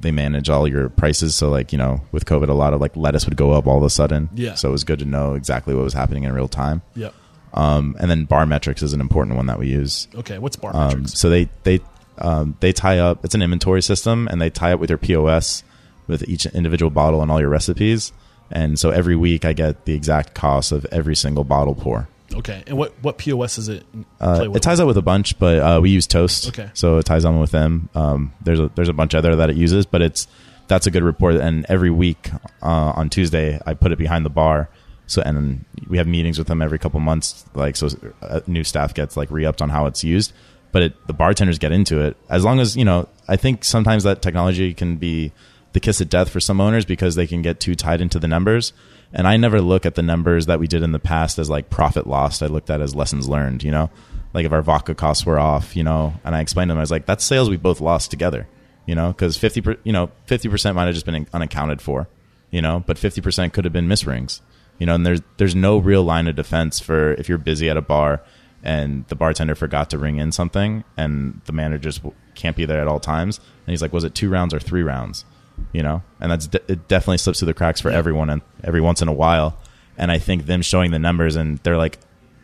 they 0.02 0.12
manage 0.12 0.50
all 0.50 0.68
your 0.68 0.90
prices. 0.90 1.36
So, 1.36 1.50
like, 1.50 1.72
you 1.72 1.78
know, 1.78 2.02
with 2.12 2.26
COVID, 2.26 2.50
a 2.50 2.54
lot 2.54 2.74
of 2.74 2.82
like 2.82 2.96
lettuce 2.96 3.26
would 3.26 3.38
go 3.38 3.52
up 3.52 3.66
all 3.66 3.78
of 3.78 3.84
a 3.84 3.90
sudden. 3.90 4.30
Yeah. 4.34 4.56
So 4.56 4.70
it 4.70 4.72
was 4.72 4.84
good 4.84 5.00
to 5.00 5.06
know 5.06 5.34
exactly 5.34 5.74
what 5.74 5.84
was 5.84 5.94
happening 5.94 6.24
in 6.24 6.34
real 6.34 6.50
time. 6.50 6.82
Yep. 6.96 7.14
Um, 7.54 7.96
and 8.00 8.12
then 8.12 8.28
BarMetrics 8.28 8.84
is 8.84 8.92
an 8.94 9.00
important 9.00 9.38
one 9.38 9.46
that 9.48 9.58
we 9.58 9.68
use. 9.68 10.10
Okay. 10.14 10.38
What's 10.38 10.58
bar 10.58 10.76
um, 10.76 10.88
metrics? 10.88 11.18
So 11.18 11.30
they, 11.30 11.50
they, 11.64 11.80
um, 12.18 12.58
they 12.60 12.74
tie 12.74 13.00
up, 13.00 13.24
it's 13.24 13.34
an 13.34 13.42
inventory 13.42 13.82
system 13.82 14.28
and 14.30 14.42
they 14.42 14.50
tie 14.50 14.74
up 14.74 14.80
with 14.82 14.90
your 14.90 15.00
POS 15.00 15.64
with 16.08 16.28
each 16.28 16.46
individual 16.48 16.90
bottle 16.90 17.22
and 17.22 17.32
all 17.32 17.40
your 17.40 17.50
recipes. 17.50 18.12
And 18.52 18.78
so 18.78 18.92
every 18.92 19.16
week 19.16 19.46
I 19.46 19.54
get 19.54 19.86
the 19.86 19.94
exact 19.94 20.34
cost 20.34 20.72
of 20.72 20.86
every 20.92 21.16
single 21.16 21.44
bottle 21.44 21.76
pour. 21.76 22.08
Okay. 22.34 22.64
And 22.68 22.78
what, 22.78 22.94
what 23.02 23.18
POS 23.18 23.58
is 23.58 23.70
it? 23.70 23.86
Uh, 24.20 24.50
it 24.54 24.62
ties 24.62 24.80
up 24.80 24.88
with 24.88 24.98
a 24.98 25.02
bunch, 25.02 25.38
but 25.40 25.60
uh, 25.60 25.80
we 25.82 25.90
use 25.90 26.08
Toast. 26.08 26.50
Okay. 26.50 26.70
So 26.74 26.98
it 26.98 27.06
ties 27.06 27.26
on 27.26 27.40
with 27.40 27.52
them. 27.52 27.90
Um, 27.96 28.34
there's 28.42 28.60
a, 28.60 28.72
there's 28.76 28.90
a 28.90 28.94
bunch 28.94 29.16
other 29.16 29.36
that 29.36 29.50
it 29.50 29.56
uses, 29.56 29.86
but 29.86 30.02
it's 30.02 30.28
that's 30.68 30.88
a 30.88 30.92
good 30.92 31.04
report. 31.04 31.36
And 31.36 31.66
every 31.70 31.92
week 31.92 32.30
uh, 32.62 32.94
on 32.96 33.10
Tuesday, 33.10 33.60
I 33.66 33.74
put 33.74 33.92
it 33.92 33.98
behind 33.98 34.26
the 34.26 34.30
bar. 34.30 34.70
So 35.08 35.22
and 35.22 35.66
we 35.88 35.98
have 35.98 36.08
meetings 36.08 36.40
with 36.40 36.48
them 36.48 36.62
every 36.62 36.80
couple 36.80 37.00
months. 37.00 37.46
Like 37.54 37.76
so, 37.76 37.90
uh, 38.22 38.42
new 38.48 38.64
staff 38.64 38.94
gets 38.94 39.16
like 39.16 39.30
re-upped 39.30 39.62
on 39.62 39.70
how 39.70 39.86
it's 39.86 40.04
used, 40.04 40.34
but 40.72 40.82
it, 40.82 41.08
the 41.08 41.14
bartenders 41.14 41.60
get 41.60 41.72
into 41.72 42.02
it 42.02 42.18
as 42.28 42.44
long 42.44 42.60
as 42.60 42.76
you 42.76 42.86
know. 42.86 43.08
I 43.28 43.36
think 43.36 43.64
sometimes 43.64 44.04
that 44.04 44.24
technology 44.24 44.74
can 44.74 44.98
be 44.98 45.32
the 45.76 45.80
kiss 45.82 46.00
of 46.00 46.10
death 46.10 46.30
for 46.30 46.40
some 46.40 46.62
owners 46.62 46.86
because 46.86 47.16
they 47.16 47.28
can 47.28 47.42
get 47.42 47.60
too 47.60 47.76
tied 47.76 48.00
into 48.00 48.18
the 48.18 48.30
numbers. 48.30 48.72
And 49.12 49.28
I 49.28 49.36
never 49.36 49.62
look 49.62 49.86
at 49.86 49.96
the 49.96 50.02
numbers 50.02 50.46
that 50.46 50.58
we 50.58 50.68
did 50.68 50.82
in 50.82 50.94
the 50.94 51.00
past 51.00 51.38
as 51.38 51.50
like 51.50 51.70
profit 51.70 52.08
lost. 52.08 52.42
I 52.42 52.48
looked 52.48 52.70
at 52.70 52.80
as 52.80 52.96
lessons 52.96 53.28
learned, 53.28 53.62
you 53.62 53.72
know, 53.72 53.92
like 54.34 54.46
if 54.46 54.54
our 54.54 54.62
vodka 54.62 54.96
costs 54.96 55.26
were 55.26 55.38
off, 55.38 55.76
you 55.76 55.84
know, 55.84 56.14
and 56.24 56.34
I 56.34 56.40
explained 56.40 56.70
to 56.70 56.72
them, 56.72 56.80
I 56.80 56.82
was 56.82 56.92
like, 56.92 57.06
that's 57.06 57.26
sales 57.26 57.50
we 57.50 57.58
both 57.58 57.82
lost 57.82 58.10
together, 58.10 58.48
you 58.86 58.96
know, 58.96 59.10
because 59.10 59.36
50, 59.36 59.62
per, 59.62 59.76
you 59.84 59.92
know, 59.92 60.10
50% 60.28 60.76
might 60.76 60.86
have 60.86 60.94
just 60.94 61.06
been 61.06 61.28
unaccounted 61.34 61.82
for, 61.82 62.08
you 62.52 62.62
know, 62.62 62.82
but 62.88 62.96
50% 62.96 63.52
could 63.52 63.66
have 63.66 63.74
been 63.74 63.90
misrings, 63.90 64.40
you 64.80 64.86
know, 64.86 64.96
and 64.96 65.06
there's, 65.06 65.22
there's 65.36 65.56
no 65.56 65.78
real 65.78 66.04
line 66.04 66.30
of 66.30 66.38
defense 66.38 66.80
for 66.80 67.14
if 67.16 67.28
you're 67.28 67.38
busy 67.38 67.70
at 67.70 67.76
a 67.76 67.82
bar 67.82 68.24
and 68.64 69.06
the 69.08 69.16
bartender 69.16 69.56
forgot 69.56 69.90
to 69.90 69.98
ring 69.98 70.20
in 70.20 70.32
something 70.32 70.86
and 70.96 71.42
the 71.46 71.54
manager 71.54 71.90
just 71.90 72.02
can't 72.34 72.56
be 72.56 72.64
there 72.64 72.80
at 72.80 72.88
all 72.88 73.02
times. 73.02 73.40
And 73.40 73.74
he's 73.74 73.82
like, 73.82 73.92
was 73.92 74.06
it 74.06 74.16
two 74.16 74.30
rounds 74.30 74.54
or 74.54 74.60
three 74.62 74.82
rounds? 74.82 75.26
You 75.72 75.84
know, 75.84 76.02
and 76.20 76.32
that's 76.32 76.48
de- 76.48 76.72
it 76.72 76.88
definitely 76.88 77.18
slips 77.18 77.40
through 77.40 77.48
the 77.48 77.54
cracks 77.54 77.82
for 77.82 77.92
yeah. 77.92 77.98
everyone 77.98 78.30
and 78.30 78.42
every 78.64 78.82
once 78.82 79.02
in 79.02 79.08
a 79.08 79.14
while. 79.14 79.58
And 79.98 80.12
I 80.12 80.20
think 80.20 80.46
them 80.46 80.62
showing 80.62 80.92
the 80.92 81.00
numbers 81.00 81.36
and 81.36 81.60
they're 81.60 81.78
like, 81.78 82.00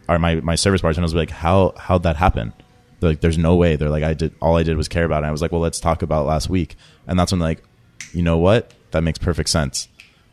are 0.07 0.19
my, 0.19 0.35
my 0.35 0.55
service 0.55 0.81
bartenders 0.81 1.13
like, 1.13 1.29
how, 1.29 1.73
how'd 1.77 2.03
that 2.03 2.15
happen? 2.17 2.53
They're 2.99 3.11
like, 3.11 3.21
there's 3.21 3.37
no 3.37 3.55
way. 3.55 3.75
They're 3.75 3.89
like, 3.89 4.03
I 4.03 4.13
did, 4.13 4.33
all 4.41 4.57
I 4.57 4.63
did 4.63 4.77
was 4.77 4.87
care 4.87 5.05
about 5.05 5.17
it. 5.17 5.19
And 5.19 5.27
I 5.27 5.31
was 5.31 5.41
like, 5.41 5.51
well, 5.51 5.61
let's 5.61 5.79
talk 5.79 6.01
about 6.01 6.25
last 6.25 6.49
week. 6.49 6.75
And 7.07 7.19
that's 7.19 7.31
when 7.31 7.39
like, 7.39 7.63
you 8.13 8.21
know 8.21 8.37
what? 8.37 8.73
That 8.91 9.01
makes 9.01 9.19
perfect 9.19 9.49
sense. 9.49 9.87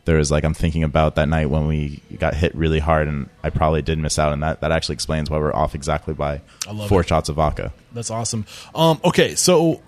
There 0.05 0.17
was 0.17 0.31
like, 0.31 0.43
I'm 0.43 0.53
thinking 0.53 0.83
about 0.83 1.15
that 1.15 1.29
night 1.29 1.49
when 1.49 1.67
we 1.67 2.01
got 2.17 2.33
hit 2.33 2.55
really 2.55 2.79
hard 2.79 3.07
and 3.07 3.29
I 3.43 3.49
probably 3.49 3.81
did 3.81 3.99
miss 3.99 4.17
out. 4.17 4.33
And 4.33 4.41
that, 4.43 4.61
that 4.61 4.71
actually 4.71 4.93
explains 4.93 5.29
why 5.29 5.37
we're 5.37 5.53
off 5.53 5.75
exactly 5.75 6.13
by 6.13 6.41
four 6.87 7.01
it. 7.01 7.07
shots 7.07 7.29
of 7.29 7.35
vodka. 7.35 7.73
That's 7.93 8.11
awesome. 8.11 8.45
Um, 8.73 8.99
okay. 9.03 9.35
So 9.35 9.81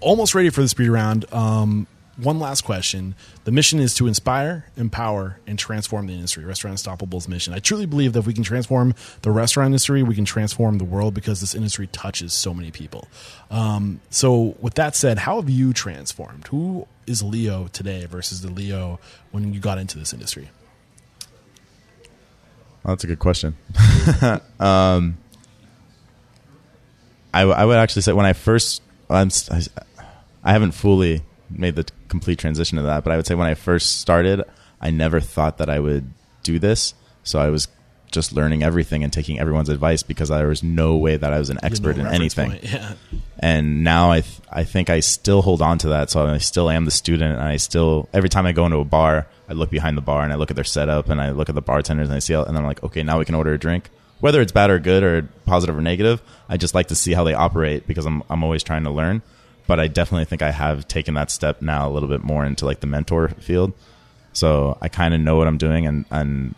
almost 0.00 0.34
ready 0.34 0.50
for 0.50 0.62
the 0.62 0.68
speed 0.68 0.88
round. 0.88 1.32
Um, 1.32 1.86
one 2.18 2.40
last 2.40 2.62
question. 2.62 3.14
The 3.44 3.52
mission 3.52 3.78
is 3.78 3.94
to 3.94 4.08
inspire, 4.08 4.66
empower, 4.76 5.38
and 5.46 5.58
transform 5.58 6.08
the 6.08 6.14
industry. 6.14 6.44
Restaurant 6.44 6.76
Unstoppable's 6.76 7.28
mission. 7.28 7.54
I 7.54 7.60
truly 7.60 7.86
believe 7.86 8.12
that 8.12 8.20
if 8.20 8.26
we 8.26 8.34
can 8.34 8.42
transform 8.42 8.94
the 9.22 9.30
restaurant 9.30 9.66
industry, 9.66 10.02
we 10.02 10.16
can 10.16 10.24
transform 10.24 10.78
the 10.78 10.84
world 10.84 11.14
because 11.14 11.40
this 11.40 11.54
industry 11.54 11.86
touches 11.86 12.32
so 12.32 12.52
many 12.52 12.72
people. 12.72 13.06
Um, 13.50 14.00
so, 14.10 14.56
with 14.60 14.74
that 14.74 14.96
said, 14.96 15.18
how 15.18 15.40
have 15.40 15.48
you 15.48 15.72
transformed? 15.72 16.48
Who 16.48 16.88
is 17.06 17.22
Leo 17.22 17.68
today 17.68 18.04
versus 18.06 18.42
the 18.42 18.50
Leo 18.50 18.98
when 19.30 19.54
you 19.54 19.60
got 19.60 19.78
into 19.78 19.96
this 19.96 20.12
industry? 20.12 20.50
Well, 22.82 22.94
that's 22.94 23.04
a 23.04 23.06
good 23.06 23.20
question. 23.20 23.56
um, 24.58 25.18
I, 27.32 27.42
I 27.42 27.64
would 27.64 27.76
actually 27.76 28.02
say 28.02 28.12
when 28.12 28.26
I 28.26 28.32
first, 28.32 28.82
I'm, 29.08 29.30
I 30.42 30.52
haven't 30.52 30.72
fully 30.72 31.22
made 31.50 31.76
the 31.76 31.86
complete 32.08 32.38
transition 32.38 32.76
to 32.76 32.82
that. 32.84 33.04
But 33.04 33.12
I 33.12 33.16
would 33.16 33.26
say 33.26 33.34
when 33.34 33.46
I 33.46 33.54
first 33.54 34.00
started, 34.00 34.42
I 34.80 34.90
never 34.90 35.20
thought 35.20 35.58
that 35.58 35.70
I 35.70 35.78
would 35.78 36.10
do 36.42 36.58
this. 36.58 36.94
So 37.22 37.38
I 37.38 37.50
was 37.50 37.68
just 38.10 38.32
learning 38.32 38.62
everything 38.62 39.04
and 39.04 39.12
taking 39.12 39.38
everyone's 39.38 39.68
advice 39.68 40.02
because 40.02 40.30
there 40.30 40.48
was 40.48 40.62
no 40.62 40.96
way 40.96 41.16
that 41.16 41.32
I 41.32 41.38
was 41.38 41.50
an 41.50 41.58
expert 41.62 41.96
no 41.96 42.06
in 42.06 42.14
anything. 42.14 42.58
Yeah. 42.62 42.94
And 43.38 43.84
now 43.84 44.10
I 44.10 44.22
th- 44.22 44.40
I 44.50 44.64
think 44.64 44.90
I 44.90 45.00
still 45.00 45.42
hold 45.42 45.62
on 45.62 45.78
to 45.78 45.88
that. 45.88 46.10
So 46.10 46.26
I 46.26 46.38
still 46.38 46.70
am 46.70 46.84
the 46.84 46.90
student, 46.90 47.34
and 47.34 47.42
I 47.42 47.56
still 47.56 48.08
every 48.12 48.28
time 48.28 48.46
I 48.46 48.52
go 48.52 48.64
into 48.64 48.78
a 48.78 48.84
bar, 48.84 49.26
I 49.48 49.52
look 49.52 49.70
behind 49.70 49.96
the 49.96 50.02
bar 50.02 50.22
and 50.24 50.32
I 50.32 50.36
look 50.36 50.50
at 50.50 50.56
their 50.56 50.64
setup 50.64 51.08
and 51.08 51.20
I 51.20 51.30
look 51.30 51.48
at 51.48 51.54
the 51.54 51.62
bartenders 51.62 52.08
and 52.08 52.16
I 52.16 52.18
see, 52.18 52.32
how, 52.34 52.44
and 52.44 52.56
I'm 52.56 52.64
like, 52.64 52.82
okay, 52.82 53.02
now 53.02 53.18
we 53.18 53.24
can 53.24 53.34
order 53.34 53.52
a 53.52 53.58
drink. 53.58 53.90
Whether 54.20 54.40
it's 54.40 54.52
bad 54.52 54.70
or 54.70 54.78
good 54.78 55.02
or 55.02 55.28
positive 55.46 55.76
or 55.76 55.80
negative, 55.80 56.20
I 56.48 56.56
just 56.56 56.74
like 56.74 56.88
to 56.88 56.96
see 56.96 57.12
how 57.12 57.24
they 57.24 57.34
operate 57.34 57.86
because 57.86 58.06
I'm 58.06 58.22
I'm 58.30 58.42
always 58.42 58.62
trying 58.62 58.84
to 58.84 58.90
learn 58.90 59.22
but 59.68 59.78
I 59.78 59.86
definitely 59.86 60.24
think 60.24 60.42
I 60.42 60.50
have 60.50 60.88
taken 60.88 61.14
that 61.14 61.30
step 61.30 61.62
now 61.62 61.88
a 61.88 61.92
little 61.92 62.08
bit 62.08 62.24
more 62.24 62.44
into 62.44 62.64
like 62.64 62.80
the 62.80 62.88
mentor 62.88 63.28
field. 63.28 63.74
So 64.32 64.78
I 64.80 64.88
kind 64.88 65.14
of 65.14 65.20
know 65.20 65.36
what 65.36 65.46
I'm 65.46 65.58
doing 65.58 65.86
and, 65.86 66.06
and 66.10 66.54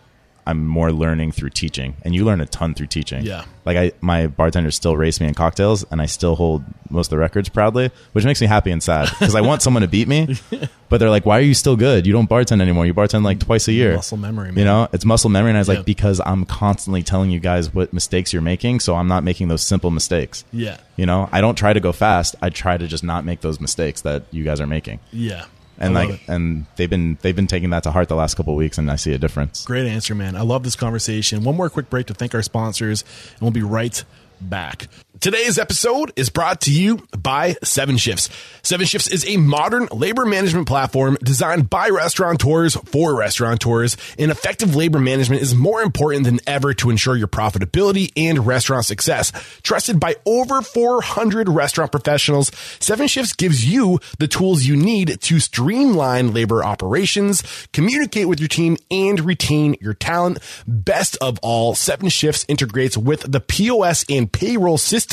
I'm 0.51 0.67
more 0.67 0.93
learning 0.93 1.33
through 1.33 1.51
teaching, 1.51 1.97
and 2.05 2.15
you 2.15 2.25
learn 2.25 2.41
a 2.41 2.47
ton 2.47 2.75
through 2.75 2.89
teaching. 2.89 3.23
Yeah, 3.25 3.45
like 3.65 3.77
I, 3.77 3.93
my 4.01 4.27
bartenders 4.27 4.75
still 4.77 4.97
race 4.97 5.21
me 5.21 5.27
in 5.29 5.35
cocktails, 5.35 5.85
and 5.91 6.03
I 6.03 6.07
still 6.07 6.37
hold 6.37 6.65
most 6.91 7.07
of 7.07 7.11
the 7.11 7.19
records 7.19 7.49
proudly, 7.49 7.91
which 8.13 8.25
makes 8.25 8.41
me 8.41 8.47
happy 8.49 8.71
and 8.73 8.83
sad 8.83 9.09
because 9.19 9.35
I 9.37 9.41
want 9.41 9.63
someone 9.63 9.83
to 9.83 9.89
beat 9.89 10.09
me. 10.09 10.37
But 10.91 10.99
they're 10.99 11.09
like, 11.09 11.25
"Why 11.25 11.39
are 11.39 11.43
you 11.43 11.55
still 11.55 11.77
good? 11.77 12.05
You 12.05 12.13
don't 12.13 12.29
bartend 12.29 12.61
anymore. 12.61 12.85
You 12.85 12.93
bartend 12.95 13.23
like 13.23 13.39
twice 13.39 13.69
a 13.69 13.73
year." 13.73 13.95
Muscle 13.95 14.19
memory, 14.19 14.49
man. 14.49 14.59
you 14.59 14.65
know, 14.65 14.89
it's 14.93 15.05
muscle 15.05 15.31
memory. 15.31 15.51
And 15.51 15.57
I 15.57 15.61
was 15.61 15.69
like, 15.69 15.85
because 15.85 16.21
I'm 16.27 16.45
constantly 16.45 17.05
telling 17.05 17.31
you 17.31 17.39
guys 17.39 17.73
what 17.73 17.93
mistakes 17.93 18.33
you're 18.33 18.43
making, 18.43 18.81
so 18.81 18.97
I'm 18.97 19.07
not 19.07 19.23
making 19.23 19.47
those 19.47 19.63
simple 19.63 19.93
mistakes. 19.93 20.45
Yeah, 20.53 20.79
you 20.97 21.07
know, 21.07 21.29
I 21.31 21.41
don't 21.43 21.55
try 21.55 21.73
to 21.73 21.79
go 21.79 21.93
fast. 21.93 22.35
I 22.43 22.51
try 22.51 22.77
to 22.77 22.89
just 22.89 23.05
not 23.05 23.25
make 23.25 23.41
those 23.41 23.61
mistakes 23.61 24.01
that 24.01 24.25
you 24.33 24.43
guys 24.43 24.61
are 24.61 24.67
making. 24.67 24.99
Yeah, 25.13 25.45
and 25.81 25.95
like 25.95 26.11
it. 26.11 26.21
and 26.29 26.67
they've 26.77 26.91
been 26.91 27.19
they've 27.23 27.37
been 27.37 27.47
taking 27.47 27.71
that 27.71 27.83
to 27.85 27.91
heart 27.91 28.09
the 28.09 28.17
last 28.17 28.37
couple 28.37 28.53
of 28.53 28.59
weeks, 28.59 28.79
and 28.79 28.91
I 28.91 28.97
see 28.97 29.13
a 29.13 29.19
difference. 29.19 29.65
Great 29.65 29.87
answer, 29.87 30.15
man. 30.15 30.37
I 30.37 30.43
love 30.43 30.63
this 30.63 30.77
conversation. 30.77 31.43
One 31.45 31.57
more 31.57 31.71
quick 31.71 31.91
break 31.91 32.07
to 32.07 32.15
thank 32.15 32.35
our 32.35 32.43
sponsors, 32.43 33.03
and 33.33 33.41
we'll 33.41 33.51
be 33.51 33.63
right 33.63 34.03
back. 34.41 34.89
Today's 35.21 35.59
episode 35.59 36.15
is 36.17 36.31
brought 36.31 36.63
to 36.63 36.73
you 36.73 37.07
by 37.15 37.55
Seven 37.63 37.99
Shifts. 37.99 38.31
Seven 38.63 38.87
Shifts 38.87 39.07
is 39.07 39.29
a 39.29 39.37
modern 39.37 39.87
labor 39.93 40.25
management 40.25 40.67
platform 40.67 41.19
designed 41.23 41.69
by 41.69 41.91
restaurateurs 41.91 42.75
for 42.75 43.15
restaurateurs. 43.15 43.99
And 44.19 44.31
effective 44.31 44.75
labor 44.75 44.99
management 44.99 45.43
is 45.43 45.55
more 45.55 45.83
important 45.83 46.25
than 46.25 46.41
ever 46.47 46.73
to 46.73 46.89
ensure 46.89 47.17
your 47.17 47.29
profitability 47.29 48.13
and 48.17 48.47
restaurant 48.47 48.87
success. 48.87 49.31
Trusted 49.63 50.01
by 50.01 50.17
over 50.25 50.63
400 50.63 51.51
restaurant 51.51 51.93
professionals, 51.93 52.51
Seven 52.79 53.07
Shifts 53.07 53.35
gives 53.35 53.71
you 53.71 54.01
the 54.19 54.29
tools 54.29 54.65
you 54.65 54.75
need 54.75 55.21
to 55.21 55.39
streamline 55.39 56.33
labor 56.33 56.65
operations, 56.65 57.43
communicate 57.75 58.27
with 58.27 58.41
your 58.41 58.49
team, 58.49 58.79
and 58.91 59.21
retain 59.21 59.77
your 59.83 59.93
talent. 59.93 60.39
Best 60.67 61.19
of 61.21 61.39
all, 61.43 61.75
Seven 61.75 62.09
Shifts 62.09 62.47
integrates 62.49 62.97
with 62.97 63.31
the 63.31 63.41
POS 63.41 64.07
and 64.09 64.33
payroll 64.33 64.79
system 64.79 65.10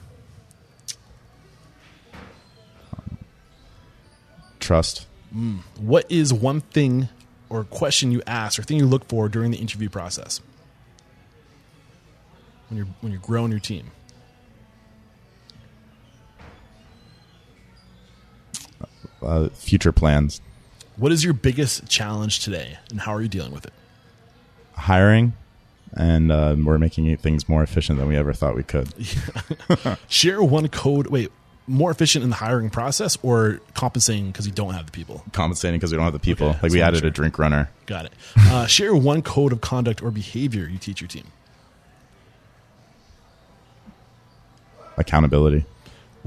Trust. 4.59 5.07
Mm. 5.35 5.59
What 5.79 6.05
is 6.11 6.33
one 6.33 6.61
thing 6.61 7.09
or 7.49 7.63
question 7.63 8.11
you 8.11 8.21
ask 8.27 8.59
or 8.59 8.63
thing 8.63 8.77
you 8.77 8.85
look 8.85 9.07
for 9.07 9.27
during 9.29 9.51
the 9.51 9.57
interview 9.57 9.89
process 9.89 10.41
when 12.69 12.77
you're 12.77 12.87
when 13.01 13.11
you're 13.11 13.21
growing 13.21 13.49
your 13.51 13.59
team? 13.59 13.91
Uh, 19.21 19.49
future 19.49 19.91
plans. 19.91 20.41
What 20.95 21.11
is 21.11 21.23
your 21.23 21.33
biggest 21.33 21.87
challenge 21.87 22.39
today, 22.39 22.77
and 22.89 23.01
how 23.01 23.13
are 23.13 23.21
you 23.21 23.27
dealing 23.27 23.51
with 23.51 23.65
it? 23.65 23.73
Hiring. 24.73 25.33
And 25.93 26.31
uh, 26.31 26.55
we're 26.57 26.77
making 26.77 27.15
things 27.17 27.47
more 27.47 27.63
efficient 27.63 27.97
than 27.97 28.07
we 28.07 28.17
ever 28.17 28.33
thought 28.33 28.55
we 28.55 28.63
could. 28.63 28.93
Share 30.07 30.43
one 30.43 30.67
code. 30.67 31.07
Wait, 31.07 31.31
more 31.67 31.91
efficient 31.91 32.23
in 32.23 32.29
the 32.29 32.35
hiring 32.35 32.69
process 32.69 33.17
or 33.21 33.59
compensating 33.73 34.27
because 34.27 34.45
you 34.45 34.53
don't 34.53 34.73
have 34.73 34.85
the 34.85 34.91
people? 34.91 35.23
Compensating 35.33 35.79
because 35.79 35.91
we 35.91 35.97
don't 35.97 36.05
have 36.05 36.13
the 36.13 36.19
people. 36.19 36.49
Okay, 36.49 36.59
like 36.63 36.71
we 36.71 36.81
added 36.81 36.99
sure. 36.99 37.09
a 37.09 37.11
drink 37.11 37.37
runner. 37.37 37.69
Got 37.85 38.05
it. 38.05 38.13
Uh, 38.37 38.65
share 38.67 38.95
one 38.95 39.21
code 39.21 39.51
of 39.51 39.61
conduct 39.61 40.01
or 40.01 40.11
behavior 40.11 40.67
you 40.67 40.77
teach 40.77 41.01
your 41.01 41.07
team. 41.07 41.25
Accountability. 44.97 45.65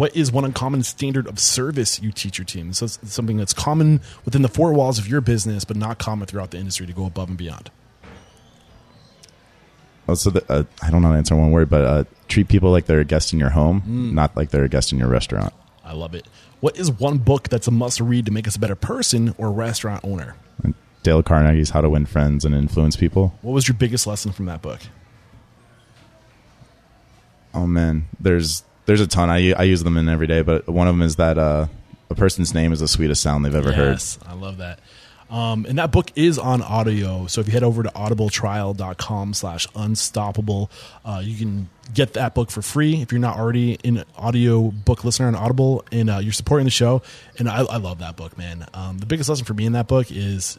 What 0.01 0.17
is 0.17 0.33
one 0.33 0.47
uncommon 0.47 0.83
standard 0.83 1.27
of 1.27 1.39
service 1.39 2.01
you 2.01 2.11
teach 2.11 2.39
your 2.39 2.47
team? 2.47 2.73
So 2.73 2.87
it's 2.87 2.99
something 3.13 3.37
that's 3.37 3.53
common 3.53 4.01
within 4.25 4.41
the 4.41 4.49
four 4.49 4.73
walls 4.73 4.99
of 4.99 5.07
your 5.07 5.21
business, 5.21 5.67
but 5.67 5.77
not 5.77 5.99
common 5.99 6.27
throughout 6.27 6.53
the 6.53 6.57
industry 6.57 6.87
to 6.87 6.95
go 6.95 7.05
above 7.05 7.29
and 7.29 7.37
beyond. 7.37 7.71
Also, 10.09 10.31
the, 10.31 10.43
uh, 10.51 10.65
I 10.83 10.91
don't 10.91 11.03
know 11.03 11.09
how 11.09 11.13
to 11.13 11.19
answer 11.19 11.37
one 11.37 11.51
word, 11.51 11.69
but 11.69 11.85
uh, 11.85 12.05
treat 12.29 12.49
people 12.49 12.71
like 12.71 12.87
they're 12.87 13.01
a 13.01 13.05
guest 13.05 13.35
in 13.35 13.39
your 13.39 13.51
home, 13.51 13.83
Mm. 13.83 14.15
not 14.15 14.35
like 14.39 14.49
they're 14.49 14.65
a 14.65 14.71
guest 14.71 14.91
in 14.91 14.99
your 14.99 15.09
restaurant. 15.09 15.53
I 15.85 15.93
love 15.93 16.15
it. 16.15 16.27
What 16.61 16.79
is 16.79 16.91
one 16.91 17.19
book 17.19 17.51
that's 17.51 17.67
a 17.67 17.71
must 17.71 18.01
read 18.01 18.25
to 18.25 18.33
make 18.33 18.49
us 18.49 18.57
a 18.57 18.59
better 18.59 18.77
person 18.77 19.35
or 19.37 19.53
restaurant 19.53 20.03
owner? 20.03 20.35
Dale 21.03 21.23
Carnegie's 21.23 21.69
How 21.69 21.83
to 21.83 21.91
Win 21.91 22.07
Friends 22.07 22.47
and 22.47 22.55
Influence 22.55 22.97
People. 22.97 23.35
What 23.43 23.53
was 23.53 23.69
your 23.69 23.75
biggest 23.75 24.07
lesson 24.07 24.33
from 24.33 24.47
that 24.47 24.63
book? 24.63 24.81
Oh 27.53 27.67
man, 27.67 28.07
there's 28.19 28.63
there's 28.87 29.01
a 29.01 29.07
ton. 29.07 29.31
I 29.31 29.53
I 29.53 29.63
use 29.65 29.83
them 29.83 29.97
in 29.97 30.09
every 30.09 30.27
day, 30.27 30.43
but 30.43 30.69
one 30.69 30.89
of 30.89 30.95
them 30.95 31.03
is 31.03 31.17
that 31.17 31.39
uh, 31.39 31.67
a 32.09 32.15
person's 32.15 32.55
name 32.55 32.73
is 32.73 32.81
the 32.81 32.89
sweetest 32.89 33.23
sound 33.23 33.45
they've 33.45 33.55
ever 33.55 33.73
heard. 33.73 33.93
Yes, 33.93 34.19
I 34.27 34.35
love 34.35 34.59
that. 34.59 34.81
Um, 35.31 35.65
and 35.69 35.79
that 35.79 35.93
book 35.93 36.11
is 36.17 36.39
on 36.39 36.61
audio. 36.61 37.29
So 37.29 37.41
if 37.41 37.47
you 37.47 37.53
head 37.53 37.63
over 37.63 37.85
to 37.85 37.89
audibletrial.com 37.91 39.35
slash 39.35 39.69
unstoppable, 39.77 40.73
uh, 41.05 41.23
you 41.25 41.37
can 41.37 41.69
get 41.95 42.15
that 42.15 42.35
book 42.35 42.51
for 42.51 42.63
free 42.63 43.01
if 43.01 43.13
you're 43.13 43.21
not 43.21 43.39
already 43.39 43.79
an 43.85 44.03
audio 44.17 44.73
book 44.73 45.05
listener 45.05 45.29
on 45.29 45.37
Audible 45.37 45.85
and 45.93 46.11
uh, 46.11 46.19
you're 46.19 46.33
supporting 46.33 46.65
the 46.65 46.73
show. 46.73 47.03
And 47.39 47.49
I, 47.49 47.61
I 47.63 47.77
love 47.77 48.01
that 48.01 48.17
book, 48.17 48.37
man. 48.37 48.67
Um, 48.75 48.99
the 48.99 49.07
biggest 49.07 49.29
lesson 49.29 49.45
for 49.45 49.55
me 49.55 49.67
in 49.67 49.73
that 49.75 49.87
book 49.87 50.11
is, 50.11 50.59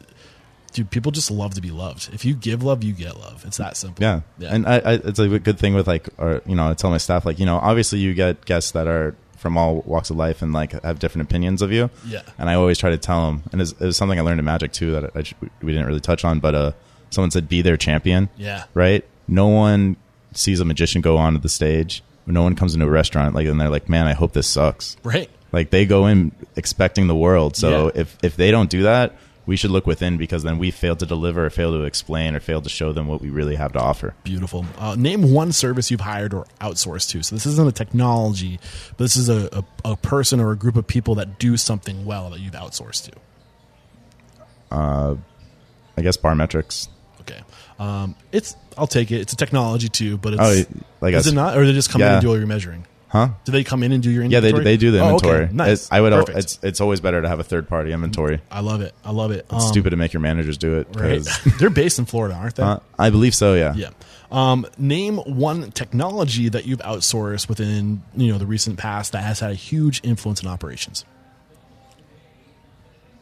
dude, 0.72 0.90
people 0.90 1.12
just 1.12 1.30
love 1.30 1.54
to 1.54 1.60
be 1.60 1.70
loved. 1.70 2.10
If 2.12 2.24
you 2.24 2.34
give 2.34 2.62
love, 2.62 2.82
you 2.82 2.92
get 2.92 3.16
love. 3.18 3.44
It's 3.46 3.56
that 3.58 3.76
simple. 3.76 4.02
Yeah, 4.02 4.20
Yeah. 4.38 4.54
and 4.54 4.66
I, 4.66 4.76
I, 4.78 4.92
it's 4.94 5.18
a 5.18 5.38
good 5.38 5.58
thing 5.58 5.74
with 5.74 5.86
like, 5.86 6.08
or 6.18 6.42
you 6.46 6.54
know, 6.56 6.70
I 6.70 6.74
tell 6.74 6.90
my 6.90 6.98
staff 6.98 7.24
like, 7.26 7.38
you 7.38 7.46
know, 7.46 7.56
obviously 7.58 7.98
you 8.00 8.14
get 8.14 8.44
guests 8.44 8.72
that 8.72 8.86
are 8.86 9.14
from 9.36 9.58
all 9.58 9.82
walks 9.86 10.08
of 10.10 10.16
life 10.16 10.40
and 10.40 10.52
like 10.52 10.70
have 10.84 10.98
different 11.00 11.28
opinions 11.28 11.62
of 11.62 11.72
you. 11.72 11.90
Yeah. 12.06 12.22
and 12.38 12.48
I 12.48 12.54
always 12.54 12.78
try 12.78 12.90
to 12.90 12.98
tell 12.98 13.26
them, 13.26 13.42
and 13.52 13.60
it's, 13.60 13.72
it 13.72 13.80
was 13.80 13.96
something 13.96 14.18
I 14.18 14.22
learned 14.22 14.38
in 14.38 14.44
Magic 14.44 14.72
too 14.72 14.92
that 14.92 15.04
I, 15.16 15.24
we 15.62 15.72
didn't 15.72 15.86
really 15.86 16.00
touch 16.00 16.24
on, 16.24 16.38
but 16.40 16.54
uh, 16.54 16.72
someone 17.10 17.30
said 17.30 17.48
be 17.48 17.60
their 17.62 17.76
champion. 17.76 18.28
Yeah. 18.36 18.64
right. 18.74 19.04
No 19.28 19.48
one 19.48 19.96
sees 20.34 20.60
a 20.60 20.64
magician 20.64 21.00
go 21.02 21.16
onto 21.16 21.38
the 21.40 21.48
stage. 21.48 22.02
No 22.26 22.42
one 22.44 22.54
comes 22.54 22.74
into 22.74 22.86
a 22.86 22.90
restaurant 22.90 23.34
like, 23.34 23.46
and 23.48 23.60
they're 23.60 23.68
like, 23.68 23.88
man, 23.88 24.06
I 24.06 24.12
hope 24.14 24.32
this 24.32 24.46
sucks. 24.46 24.96
Right. 25.02 25.28
Like 25.50 25.70
they 25.70 25.86
go 25.86 26.06
in 26.06 26.32
expecting 26.56 27.08
the 27.08 27.14
world. 27.16 27.56
So 27.56 27.86
Yeah. 27.94 28.00
if 28.02 28.16
if 28.22 28.36
they 28.36 28.50
don't 28.50 28.70
do 28.70 28.84
that, 28.84 29.14
we 29.44 29.56
should 29.56 29.70
look 29.70 29.86
within 29.86 30.16
because 30.18 30.42
then 30.44 30.58
we 30.58 30.70
failed 30.70 30.98
to 31.00 31.06
deliver, 31.06 31.46
or 31.46 31.50
failed 31.50 31.74
to 31.74 31.82
explain, 31.84 32.34
or 32.36 32.40
failed 32.40 32.64
to 32.64 32.70
show 32.70 32.92
them 32.92 33.08
what 33.08 33.20
we 33.20 33.28
really 33.30 33.56
have 33.56 33.72
to 33.72 33.80
offer. 33.80 34.14
Beautiful. 34.24 34.64
Uh, 34.78 34.94
name 34.96 35.32
one 35.32 35.50
service 35.52 35.90
you've 35.90 36.00
hired 36.00 36.32
or 36.32 36.46
outsourced 36.60 37.10
to. 37.10 37.22
So 37.22 37.34
this 37.34 37.46
isn't 37.46 37.66
a 37.68 37.72
technology, 37.72 38.60
but 38.90 38.98
this 38.98 39.16
is 39.16 39.28
a, 39.28 39.64
a, 39.84 39.92
a 39.92 39.96
person 39.96 40.40
or 40.40 40.52
a 40.52 40.56
group 40.56 40.76
of 40.76 40.86
people 40.86 41.16
that 41.16 41.38
do 41.38 41.56
something 41.56 42.04
well 42.04 42.30
that 42.30 42.40
you've 42.40 42.54
outsourced 42.54 43.10
to. 43.10 44.76
Uh, 44.76 45.16
I 45.96 46.02
guess 46.02 46.16
BarMetrics. 46.16 46.88
Okay. 47.22 47.40
Um, 47.78 48.14
it's 48.32 48.56
I'll 48.78 48.86
take 48.86 49.10
it. 49.10 49.20
It's 49.20 49.32
a 49.32 49.36
technology 49.36 49.88
too, 49.88 50.16
but 50.18 50.34
it's 50.34 50.42
Oh, 50.42 50.82
like 51.00 51.14
is 51.14 51.26
it 51.26 51.34
not, 51.34 51.56
or 51.56 51.66
they 51.66 51.72
just 51.72 51.90
come 51.90 52.00
in 52.00 52.06
Yeah. 52.06 52.12
and 52.14 52.22
do 52.22 52.28
all 52.30 52.38
your 52.38 52.46
measuring? 52.46 52.86
Huh? 53.12 53.28
Do 53.44 53.52
they 53.52 53.62
come 53.62 53.82
in 53.82 53.92
and 53.92 54.02
do 54.02 54.10
your 54.10 54.22
inventory? 54.24 54.50
Yeah, 54.52 54.58
they 54.58 54.64
they 54.64 54.76
do 54.78 54.90
the 54.90 55.00
Oh, 55.00 55.16
okay. 55.16 55.28
inventory. 55.28 55.48
Nice. 55.54 55.84
It- 55.86 55.92
I 55.92 56.00
would. 56.00 56.12
al- 56.14 56.20
Perfect. 56.24 56.38
It's 56.38 56.58
it's 56.62 56.80
always 56.80 57.00
better 57.02 57.20
to 57.20 57.28
have 57.28 57.38
a 57.40 57.44
third 57.44 57.68
party 57.68 57.92
inventory. 57.92 58.40
I 58.50 58.60
love 58.60 58.80
it. 58.80 58.94
I 59.04 59.10
love 59.10 59.30
it. 59.32 59.44
It's 59.52 59.52
Um, 59.52 59.60
stupid 59.60 59.90
to 59.90 59.96
make 59.96 60.14
your 60.14 60.20
managers 60.22 60.56
do 60.56 60.78
it. 60.78 60.88
right? 60.94 61.22
'cause- 61.24 61.40
They're 61.58 61.68
based 61.68 61.98
in 61.98 62.06
Florida, 62.06 62.34
aren't 62.34 62.54
they? 62.56 62.62
uh, 62.62 62.78
I 62.98 63.10
believe 63.10 63.34
so. 63.34 63.52
Yeah. 63.54 63.74
Yeah. 63.76 63.90
Um, 64.30 64.64
name 64.78 65.18
one 65.18 65.72
technology 65.72 66.48
that 66.48 66.64
you've 66.64 66.78
outsourced 66.80 67.50
within 67.50 68.02
you 68.16 68.32
know 68.32 68.38
the 68.38 68.46
recent 68.46 68.78
past 68.78 69.12
that 69.12 69.22
has 69.24 69.40
had 69.40 69.50
a 69.50 69.54
huge 69.56 70.00
influence 70.02 70.40
in 70.42 70.48
operations 70.48 71.04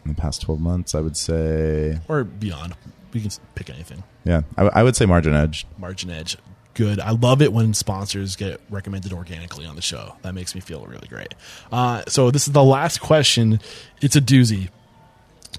In 0.05 0.13
the 0.15 0.21
past 0.21 0.41
twelve 0.43 0.61
months, 0.61 0.95
I 0.95 1.01
would 1.01 1.17
say. 1.17 1.99
or 2.09 2.25
beyond. 2.25 2.75
We 3.13 3.21
can 3.21 3.27
s- 3.27 3.41
pick 3.57 3.69
anything. 3.71 4.05
Yeah, 4.25 4.43
I, 4.57 4.63
I 4.67 4.83
would 4.85 4.95
say 4.95 5.05
MarginEdge. 5.05 5.65
Margin 5.79 6.11
Edge. 6.11 6.37
Good. 6.75 7.01
I 7.01 7.11
love 7.11 7.43
it 7.43 7.53
when 7.53 7.75
sponsors 7.75 8.37
get 8.37 8.61
recommended 8.71 9.13
organically 9.13 9.67
on 9.67 9.77
the 9.77 9.83
show. 9.83 10.17
That 10.23 10.35
makes 10.35 10.55
me 10.55 10.61
feel 10.61 10.85
really 10.87 11.09
great. 11.09 11.35
Uh, 11.73 12.03
so 12.07 12.31
this 12.31 12.47
is 12.47 12.53
the 12.53 12.63
last 12.63 13.01
question. 13.01 13.61
It's 14.01 14.17
a 14.17 14.21
doozy. 14.21 14.71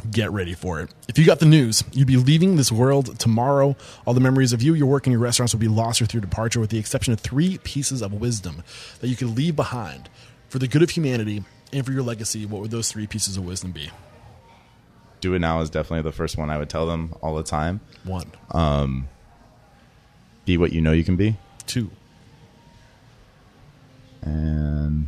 Get 0.09 0.31
ready 0.31 0.53
for 0.53 0.79
it. 0.79 0.89
If 1.09 1.19
you 1.19 1.25
got 1.25 1.39
the 1.39 1.45
news, 1.45 1.83
you'd 1.91 2.07
be 2.07 2.15
leaving 2.15 2.55
this 2.55 2.71
world 2.71 3.19
tomorrow. 3.19 3.75
All 4.05 4.13
the 4.13 4.21
memories 4.21 4.53
of 4.53 4.61
you, 4.61 4.73
your 4.73 4.87
work, 4.87 5.05
and 5.05 5.11
your 5.11 5.19
restaurants 5.19 5.53
would 5.53 5.59
be 5.59 5.67
lost 5.67 5.99
with 5.99 6.13
your 6.13 6.21
departure, 6.21 6.61
with 6.61 6.69
the 6.69 6.79
exception 6.79 7.11
of 7.11 7.19
three 7.19 7.57
pieces 7.57 8.01
of 8.01 8.13
wisdom 8.13 8.63
that 9.01 9.09
you 9.09 9.17
could 9.17 9.35
leave 9.35 9.57
behind 9.57 10.09
for 10.47 10.59
the 10.59 10.67
good 10.67 10.81
of 10.81 10.91
humanity 10.91 11.43
and 11.73 11.85
for 11.85 11.91
your 11.91 12.03
legacy. 12.03 12.45
What 12.45 12.61
would 12.61 12.71
those 12.71 12.89
three 12.89 13.05
pieces 13.05 13.35
of 13.35 13.45
wisdom 13.45 13.73
be? 13.73 13.91
Do 15.19 15.33
it 15.33 15.39
now 15.39 15.59
is 15.59 15.69
definitely 15.69 16.03
the 16.03 16.13
first 16.13 16.37
one 16.37 16.49
I 16.49 16.57
would 16.57 16.69
tell 16.69 16.87
them 16.87 17.13
all 17.21 17.35
the 17.35 17.43
time. 17.43 17.81
One, 18.05 18.31
Be 20.51 20.57
what 20.57 20.73
you 20.73 20.81
know 20.81 20.91
you 20.91 21.05
can 21.05 21.15
be, 21.15 21.37
two, 21.65 21.89
and 24.21 25.07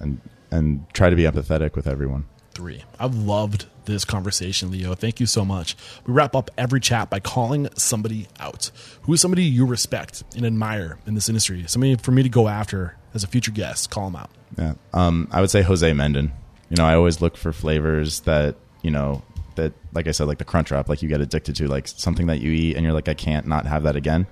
and 0.00 0.20
and 0.50 0.84
try 0.92 1.08
to 1.08 1.16
be 1.16 1.22
empathetic 1.22 1.74
with 1.74 1.86
everyone. 1.86 2.26
three. 2.52 2.84
I've 3.00 3.14
loved 3.14 3.64
this 3.86 4.04
conversation, 4.04 4.70
Leo. 4.70 4.92
Thank 4.94 5.18
you 5.18 5.24
so 5.24 5.46
much. 5.46 5.76
We 6.04 6.12
wrap 6.12 6.36
up 6.36 6.50
every 6.58 6.78
chat 6.78 7.08
by 7.08 7.20
calling 7.20 7.68
somebody 7.78 8.28
out. 8.38 8.70
Who 9.04 9.14
is 9.14 9.22
somebody 9.22 9.44
you 9.44 9.64
respect 9.64 10.24
and 10.36 10.44
admire 10.44 10.98
in 11.06 11.14
this 11.14 11.30
industry? 11.30 11.64
Somebody 11.66 11.96
for 11.96 12.10
me 12.10 12.22
to 12.22 12.28
go 12.28 12.48
after 12.48 12.96
as 13.14 13.24
a 13.24 13.28
future 13.28 13.50
guest. 13.50 13.88
Call 13.90 14.10
them 14.10 14.16
out. 14.16 14.30
Yeah. 14.58 14.74
Um, 14.92 15.28
I 15.30 15.40
would 15.40 15.48
say 15.50 15.62
Jose 15.62 15.90
Mendin. 15.92 16.32
You 16.68 16.76
know, 16.76 16.84
I 16.84 16.96
always 16.96 17.22
look 17.22 17.38
for 17.38 17.50
flavors 17.54 18.20
that, 18.20 18.56
you 18.82 18.90
know, 18.90 19.22
that, 19.58 19.74
like 19.92 20.08
I 20.08 20.12
said, 20.12 20.26
like 20.26 20.38
the 20.38 20.44
crunch 20.44 20.70
wrap, 20.70 20.88
like 20.88 21.02
you 21.02 21.08
get 21.08 21.20
addicted 21.20 21.54
to, 21.56 21.68
like 21.68 21.86
something 21.86 22.26
that 22.26 22.40
you 22.40 22.50
eat 22.50 22.74
and 22.76 22.84
you're 22.84 22.94
like, 22.94 23.08
I 23.08 23.14
can't 23.14 23.46
not 23.46 23.66
have 23.66 23.82
that 23.82 23.94
again. 23.94 24.26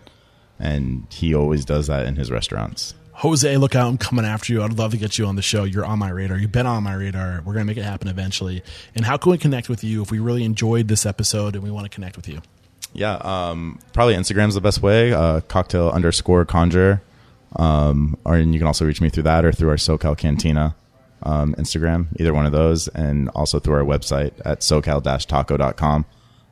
And 0.58 1.06
he 1.10 1.34
always 1.34 1.64
does 1.64 1.86
that 1.88 2.06
in 2.06 2.16
his 2.16 2.30
restaurants. 2.30 2.94
Jose, 3.12 3.56
look 3.56 3.74
out! 3.74 3.88
I'm 3.88 3.96
coming 3.96 4.26
after 4.26 4.52
you. 4.52 4.62
I'd 4.62 4.74
love 4.74 4.90
to 4.90 4.98
get 4.98 5.16
you 5.16 5.24
on 5.24 5.36
the 5.36 5.42
show. 5.42 5.64
You're 5.64 5.86
on 5.86 5.98
my 5.98 6.10
radar. 6.10 6.36
You've 6.36 6.52
been 6.52 6.66
on 6.66 6.82
my 6.82 6.92
radar. 6.94 7.42
We're 7.46 7.54
gonna 7.54 7.64
make 7.64 7.78
it 7.78 7.84
happen 7.84 8.08
eventually. 8.08 8.62
And 8.94 9.06
how 9.06 9.16
can 9.16 9.32
we 9.32 9.38
connect 9.38 9.70
with 9.70 9.82
you 9.82 10.02
if 10.02 10.10
we 10.10 10.18
really 10.18 10.44
enjoyed 10.44 10.88
this 10.88 11.06
episode 11.06 11.54
and 11.54 11.64
we 11.64 11.70
want 11.70 11.84
to 11.86 11.88
connect 11.88 12.16
with 12.16 12.28
you? 12.28 12.42
Yeah, 12.92 13.14
um, 13.14 13.78
probably 13.94 14.16
Instagram's 14.16 14.54
the 14.54 14.60
best 14.60 14.82
way. 14.82 15.14
Uh, 15.14 15.40
cocktail 15.40 15.88
underscore 15.88 16.44
conjure, 16.44 17.02
um, 17.56 18.18
or 18.26 18.36
and 18.36 18.52
you 18.52 18.60
can 18.60 18.66
also 18.66 18.84
reach 18.84 19.00
me 19.00 19.08
through 19.08 19.22
that 19.22 19.46
or 19.46 19.52
through 19.52 19.70
our 19.70 19.76
SoCal 19.76 20.16
Cantina 20.16 20.76
um, 21.26 21.54
Instagram, 21.56 22.06
either 22.20 22.32
one 22.32 22.46
of 22.46 22.52
those, 22.52 22.86
and 22.88 23.28
also 23.30 23.58
through 23.58 23.74
our 23.74 23.84
website 23.84 24.32
at 24.44 24.60
socal-taco.com. 24.60 26.06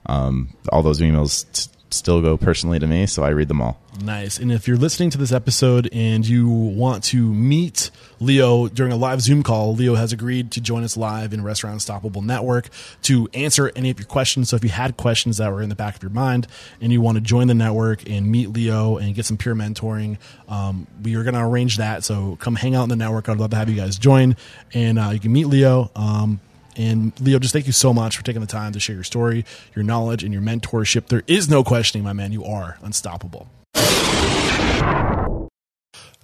Um, 0.06 0.54
all 0.70 0.82
those 0.82 1.00
emails 1.00 1.68
still 1.94 2.20
go 2.20 2.36
personally 2.36 2.78
to 2.78 2.86
me, 2.86 3.06
so 3.06 3.22
I 3.22 3.30
read 3.30 3.48
them 3.48 3.60
all. 3.60 3.80
Nice. 4.02 4.38
And 4.38 4.50
if 4.50 4.66
you're 4.66 4.76
listening 4.76 5.10
to 5.10 5.18
this 5.18 5.32
episode 5.32 5.88
and 5.92 6.26
you 6.26 6.48
want 6.48 7.04
to 7.04 7.32
meet 7.32 7.90
Leo 8.18 8.66
during 8.68 8.92
a 8.92 8.96
live 8.96 9.20
Zoom 9.20 9.42
call, 9.42 9.74
Leo 9.74 9.94
has 9.94 10.12
agreed 10.12 10.50
to 10.52 10.60
join 10.60 10.82
us 10.82 10.96
live 10.96 11.32
in 11.32 11.44
Restaurant 11.44 11.74
Unstoppable 11.74 12.22
Network 12.22 12.68
to 13.02 13.28
answer 13.34 13.70
any 13.76 13.90
of 13.90 13.98
your 13.98 14.06
questions. 14.06 14.48
So 14.48 14.56
if 14.56 14.64
you 14.64 14.70
had 14.70 14.96
questions 14.96 15.36
that 15.36 15.52
were 15.52 15.62
in 15.62 15.68
the 15.68 15.76
back 15.76 15.96
of 15.96 16.02
your 16.02 16.10
mind 16.10 16.46
and 16.80 16.92
you 16.92 17.00
want 17.00 17.16
to 17.16 17.20
join 17.20 17.46
the 17.46 17.54
network 17.54 18.08
and 18.08 18.30
meet 18.30 18.48
Leo 18.48 18.96
and 18.96 19.14
get 19.14 19.26
some 19.26 19.36
peer 19.36 19.54
mentoring, 19.54 20.18
um, 20.48 20.86
we 21.02 21.14
are 21.14 21.22
going 21.22 21.34
to 21.34 21.44
arrange 21.44 21.76
that. 21.76 22.04
So 22.04 22.36
come 22.40 22.56
hang 22.56 22.74
out 22.74 22.84
in 22.84 22.88
the 22.88 22.96
network. 22.96 23.28
I'd 23.28 23.38
love 23.38 23.50
to 23.50 23.56
have 23.56 23.68
you 23.68 23.76
guys 23.76 23.98
join 23.98 24.36
and 24.72 24.98
uh, 24.98 25.10
you 25.10 25.20
can 25.20 25.32
meet 25.32 25.46
Leo. 25.46 25.90
Um, 25.94 26.40
and 26.76 27.12
Leo, 27.20 27.38
just 27.38 27.52
thank 27.52 27.66
you 27.66 27.72
so 27.72 27.92
much 27.92 28.16
for 28.16 28.24
taking 28.24 28.40
the 28.40 28.46
time 28.46 28.72
to 28.72 28.80
share 28.80 28.94
your 28.94 29.04
story, 29.04 29.44
your 29.74 29.84
knowledge, 29.84 30.24
and 30.24 30.32
your 30.32 30.42
mentorship. 30.42 31.06
There 31.06 31.22
is 31.26 31.48
no 31.48 31.64
questioning, 31.64 32.04
my 32.04 32.12
man. 32.12 32.32
You 32.32 32.44
are 32.44 32.78
unstoppable. 32.82 33.48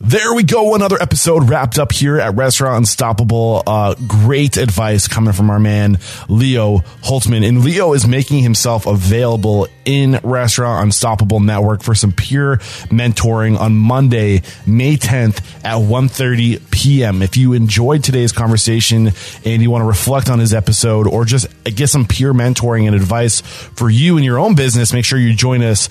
There 0.02 0.32
we 0.32 0.44
go. 0.44 0.74
Another 0.74 0.96
episode 0.98 1.50
wrapped 1.50 1.78
up 1.78 1.92
here 1.92 2.18
at 2.18 2.34
Restaurant 2.34 2.78
Unstoppable. 2.78 3.62
Uh, 3.66 3.94
great 4.06 4.56
advice 4.56 5.06
coming 5.06 5.34
from 5.34 5.50
our 5.50 5.60
man, 5.60 5.98
Leo 6.26 6.78
Holtzman. 7.02 7.46
And 7.46 7.62
Leo 7.62 7.92
is 7.92 8.06
making 8.06 8.38
himself 8.38 8.86
available 8.86 9.68
in 9.84 10.18
Restaurant 10.22 10.84
Unstoppable 10.84 11.40
Network 11.40 11.82
for 11.82 11.94
some 11.94 12.12
pure 12.12 12.56
mentoring 12.88 13.60
on 13.60 13.76
Monday, 13.76 14.40
May 14.66 14.96
10th 14.96 15.44
at 15.66 15.76
1.30 15.76 16.70
p.m. 16.70 17.20
If 17.20 17.36
you 17.36 17.52
enjoyed 17.52 18.02
today's 18.02 18.32
conversation 18.32 19.10
and 19.44 19.60
you 19.60 19.70
want 19.70 19.82
to 19.82 19.86
reflect 19.86 20.30
on 20.30 20.38
his 20.38 20.54
episode 20.54 21.08
or 21.08 21.26
just 21.26 21.46
get 21.64 21.88
some 21.88 22.06
pure 22.06 22.32
mentoring 22.32 22.86
and 22.86 22.96
advice 22.96 23.42
for 23.42 23.90
you 23.90 24.16
and 24.16 24.24
your 24.24 24.38
own 24.38 24.54
business, 24.54 24.94
make 24.94 25.04
sure 25.04 25.18
you 25.18 25.34
join 25.34 25.62
us 25.62 25.90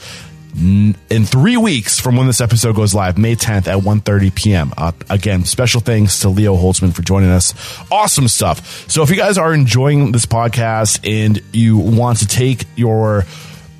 in 0.55 1.25
three 1.25 1.57
weeks 1.57 1.99
from 1.99 2.17
when 2.17 2.27
this 2.27 2.41
episode 2.41 2.75
goes 2.75 2.93
live, 2.93 3.17
May 3.17 3.35
10th 3.35 3.67
at 3.67 3.83
1.30 3.83 4.33
p.m. 4.35 4.73
Uh, 4.77 4.91
again, 5.09 5.45
special 5.45 5.79
thanks 5.79 6.21
to 6.21 6.29
Leo 6.29 6.55
Holtzman 6.55 6.93
for 6.93 7.01
joining 7.01 7.29
us. 7.29 7.53
Awesome 7.91 8.27
stuff. 8.27 8.89
So 8.89 9.03
if 9.03 9.09
you 9.09 9.15
guys 9.15 9.37
are 9.37 9.53
enjoying 9.53 10.11
this 10.11 10.25
podcast 10.25 11.07
and 11.07 11.41
you 11.53 11.77
want 11.77 12.19
to 12.19 12.27
take 12.27 12.65
your 12.75 13.25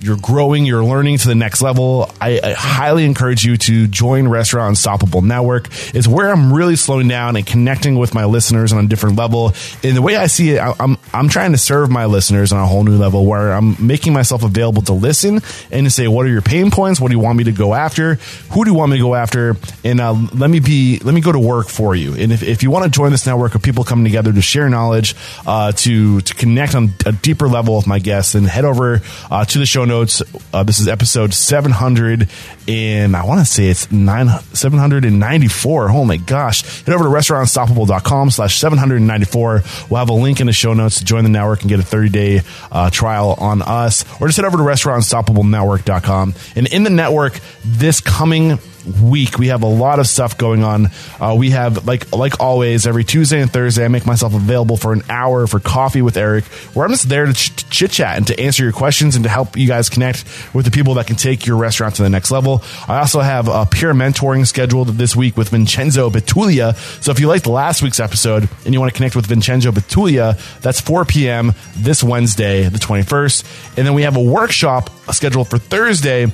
you're 0.02 0.18
growing, 0.18 0.66
you're 0.66 0.84
learning 0.84 1.18
to 1.18 1.28
the 1.28 1.36
next 1.36 1.62
level, 1.62 2.10
I, 2.22 2.40
I, 2.42 2.54
highly 2.54 3.06
encourage 3.06 3.44
you 3.44 3.58
to 3.58 3.88
join 3.88 4.28
Restaurant 4.28 4.70
Unstoppable 4.70 5.22
Network. 5.22 5.68
It's 5.94 6.08
where 6.08 6.32
I'm 6.32 6.54
really 6.54 6.76
slowing 6.76 7.08
down 7.08 7.36
and 7.36 7.46
connecting 7.46 7.98
with 7.98 8.14
my 8.14 8.26
listeners 8.26 8.72
on 8.72 8.86
a 8.86 8.88
different 8.88 9.18
level. 9.18 9.54
And 9.84 9.98
the 9.98 10.02
way 10.02 10.16
I 10.16 10.28
see 10.28 10.52
it, 10.52 10.62
I'm 10.62 10.98
I'm 11.14 11.28
trying 11.28 11.52
to 11.52 11.58
serve 11.58 11.90
my 11.90 12.06
listeners 12.06 12.54
on 12.54 12.60
a 12.60 12.66
whole 12.66 12.84
new 12.84 12.98
level 12.98 13.26
where 13.26 13.52
I'm 13.52 13.76
making 13.86 14.14
myself 14.14 14.44
available 14.44 14.82
to 14.84 14.94
listen 14.94 15.42
and 15.72 15.86
to 15.86 15.90
say, 15.90 16.08
what 16.08 16.26
are 16.26 16.30
your 16.30 16.42
pain 16.42 16.72
points? 16.72 17.02
What 17.02 17.10
do 17.10 17.16
you 17.16 17.24
want 17.24 17.38
me 17.38 17.44
to 17.46 17.52
go 17.52 17.74
after? 17.74 18.16
Who 18.52 18.64
do 18.64 18.72
you 18.72 18.78
want 18.78 18.92
me 18.92 18.98
to 18.98 19.04
go 19.04 19.16
after? 19.16 19.58
And 19.84 20.00
uh, 20.00 20.14
let 20.34 20.50
me 20.50 20.60
be, 20.60 21.00
let 21.00 21.14
me 21.14 21.22
go 21.22 21.32
to 21.32 21.40
work 21.40 21.68
for 21.68 21.96
you. 21.96 22.14
And 22.14 22.32
if, 22.32 22.42
if 22.44 22.64
you 22.64 22.72
want 22.72 22.86
to 22.86 22.92
join 22.92 23.12
this 23.12 23.26
network 23.26 23.56
of 23.56 23.62
people 23.62 23.84
coming 23.84 24.06
together 24.06 24.32
to 24.32 24.42
share 24.42 24.70
knowledge, 24.70 25.16
uh, 25.46 25.72
to 25.74 26.22
to 26.22 26.34
connect 26.36 26.76
on 26.76 26.94
a 27.06 27.12
deeper 27.12 27.48
level 27.48 27.76
with 27.76 27.88
my 27.88 28.00
guests, 28.00 28.34
then 28.34 28.44
head 28.44 28.66
over 28.66 29.02
uh, 29.30 29.46
to 29.46 29.60
the 29.60 29.66
show 29.66 29.86
notes. 29.90 30.22
Uh, 30.54 30.64
this 30.64 30.80
is 30.80 30.88
episode 30.88 31.34
700 31.34 32.30
and 32.70 33.16
I 33.16 33.26
want 33.26 33.40
to 33.40 33.52
say 33.52 33.68
it's 33.68 33.92
nine, 33.92 34.28
794. 34.54 35.90
Oh 35.90 36.06
my 36.06 36.18
gosh. 36.18 36.84
Head 36.84 36.94
over 36.94 37.06
to 37.06 37.10
restaurantunstoppable.com 37.10 38.30
slash 38.30 38.60
794. 38.60 39.64
We'll 39.90 39.98
have 39.98 40.10
a 40.10 40.14
link 40.14 40.40
in 40.40 40.46
the 40.46 40.54
show 40.54 40.76
notes 40.76 41.00
to 41.00 41.06
join 41.06 41.24
the 41.24 41.32
network 41.32 41.62
and 41.62 41.70
get 41.70 41.80
a 41.80 41.84
30 41.84 42.10
day 42.10 42.42
uh, 42.72 42.92
trial 42.92 43.34
on 43.40 43.64
us 43.64 44.06
or 44.22 44.28
just 44.28 44.38
head 44.38 44.46
over 44.46 44.58
to 44.58 44.64
restaurantunstoppablenetwork.com. 44.64 46.36
And 46.56 46.68
in 46.68 46.84
the 46.84 46.92
network 46.92 47.40
this 47.66 48.02
coming 48.02 48.60
week. 49.02 49.38
We 49.38 49.48
have 49.48 49.64
a 49.64 49.68
lot 49.68 50.00
of 50.00 50.08
stuff 50.08 50.38
going 50.38 50.64
on. 50.64 50.88
Uh, 51.20 51.36
we 51.38 51.52
have 51.52 51.86
like 51.86 52.12
like 52.16 52.40
always 52.40 52.88
every 52.88 53.04
Tuesday 53.04 53.42
and 53.42 53.52
Thursday. 53.52 53.86
I 53.86 53.88
make 53.88 54.06
myself 54.06 54.34
available 54.34 54.78
for 54.78 54.94
an 54.94 55.04
hour 55.10 55.48
for 55.48 55.60
coffee 55.60 56.02
with 56.02 56.18
Eric, 56.18 56.46
where 56.74 56.86
I'm 56.86 56.92
just 56.92 57.10
there 57.10 57.26
to 57.26 57.34
ch- 57.34 57.70
chit 57.70 57.92
chat 57.92 58.18
and 58.18 58.28
to 58.28 58.40
answer 58.40 58.64
your 58.64 58.72
questions 58.72 59.16
and 59.16 59.24
to 59.24 59.30
help 59.30 59.58
you 59.58 59.68
guys 59.68 59.90
connect 59.90 60.26
with 60.54 60.66
the 60.66 60.72
people 60.72 60.96
that 60.96 61.08
can 61.08 61.16
take 61.16 61.46
your 61.46 61.58
restaurant 61.58 61.96
to 61.96 62.04
the 62.04 62.10
next 62.10 62.32
level. 62.32 62.59
I 62.88 63.00
also 63.00 63.20
have 63.20 63.48
a 63.48 63.66
peer 63.66 63.94
mentoring 63.94 64.46
scheduled 64.46 64.90
this 64.90 65.16
week 65.16 65.38
with 65.38 65.50
Vincenzo 65.50 66.10
Betulia. 66.10 66.76
So 67.04 67.12
if 67.12 67.20
you 67.20 67.28
liked 67.28 67.48
last 67.48 67.82
week's 67.82 68.00
episode 68.00 68.50
and 68.66 68.74
you 68.74 68.80
want 68.80 68.92
to 68.92 68.98
connect 68.98 69.16
with 69.16 69.26
Vincenzo 69.26 69.72
Betulia, 69.72 70.38
that's 70.62 70.80
4 70.80 71.06
p.m. 71.06 71.54
this 71.78 72.04
Wednesday, 72.04 72.64
the 72.64 72.80
21st, 72.80 73.78
and 73.78 73.88
then 73.88 73.94
we 73.94 74.04
have 74.04 74.16
a 74.16 74.22
workshop 74.22 74.90
scheduled 75.12 75.50
for 75.50 75.58
Thursday 75.58 76.28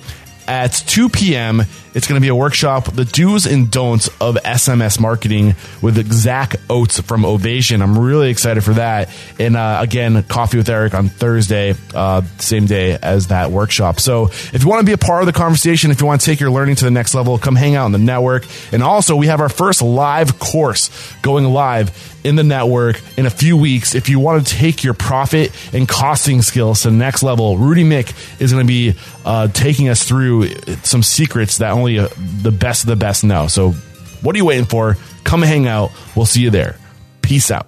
at 0.47 0.73
2 0.73 1.09
p.m. 1.09 1.61
It's 1.93 2.07
going 2.07 2.19
to 2.19 2.21
be 2.21 2.27
a 2.27 2.35
workshop, 2.35 2.91
the 2.91 3.05
do's 3.05 3.45
and 3.45 3.71
don'ts 3.71 4.09
of 4.19 4.35
SMS 4.35 4.99
marketing 4.99 5.55
with 5.81 6.11
Zach 6.11 6.55
Oates 6.69 6.99
from 6.99 7.23
Ovation. 7.23 7.81
I'm 7.81 7.97
really 7.97 8.29
excited 8.29 8.65
for 8.65 8.73
that. 8.73 9.09
And 9.39 9.55
uh, 9.55 9.79
again, 9.81 10.21
coffee 10.23 10.57
with 10.57 10.67
Eric 10.67 10.93
on 10.93 11.07
Thursday, 11.07 11.73
uh, 11.93 12.21
same 12.39 12.65
day 12.65 12.97
as 13.01 13.27
that 13.27 13.49
workshop. 13.49 14.01
So 14.01 14.25
if 14.25 14.63
you 14.63 14.67
want 14.67 14.81
to 14.81 14.85
be 14.85 14.91
a 14.91 14.97
part 14.97 15.21
of 15.21 15.25
the 15.25 15.33
conversation, 15.33 15.89
if 15.89 16.01
you 16.01 16.05
want 16.05 16.19
to 16.19 16.25
take 16.25 16.41
your 16.41 16.51
learning 16.51 16.75
to 16.75 16.83
the 16.83 16.91
next 16.91 17.15
level, 17.15 17.37
come 17.37 17.55
hang 17.55 17.75
out 17.75 17.85
in 17.85 17.93
the 17.93 17.97
network. 17.97 18.45
And 18.73 18.83
also, 18.83 19.15
we 19.15 19.27
have 19.27 19.39
our 19.39 19.49
first 19.49 19.81
live 19.81 20.37
course 20.37 20.89
going 21.21 21.45
live 21.45 22.13
in 22.25 22.35
the 22.35 22.43
network 22.43 22.99
in 23.17 23.27
a 23.27 23.29
few 23.29 23.55
weeks. 23.55 23.93
If 23.93 24.09
you 24.09 24.19
want 24.19 24.45
to 24.45 24.53
take 24.53 24.83
your 24.83 24.95
profit 24.95 25.51
and 25.73 25.87
costing 25.87 26.41
skills 26.41 26.81
to 26.81 26.89
the 26.89 26.95
next 26.95 27.21
level, 27.21 27.57
Rudy 27.57 27.83
Miick 27.83 28.41
is 28.41 28.51
going 28.51 28.65
to 28.65 28.67
be 28.67 28.95
uh, 29.25 29.47
taking 29.47 29.89
us 29.89 30.03
through 30.07 30.47
some 30.83 31.03
secrets 31.03 31.57
that 31.57 31.71
only 31.71 31.99
uh, 31.99 32.07
the 32.41 32.51
best 32.51 32.83
of 32.83 32.87
the 32.87 32.95
best 32.95 33.23
know. 33.23 33.47
So, 33.47 33.71
what 34.21 34.35
are 34.35 34.37
you 34.37 34.45
waiting 34.45 34.65
for? 34.65 34.97
Come 35.23 35.41
hang 35.41 35.67
out. 35.67 35.91
We'll 36.15 36.25
see 36.27 36.41
you 36.41 36.51
there. 36.51 36.77
Peace 37.21 37.51
out. 37.51 37.67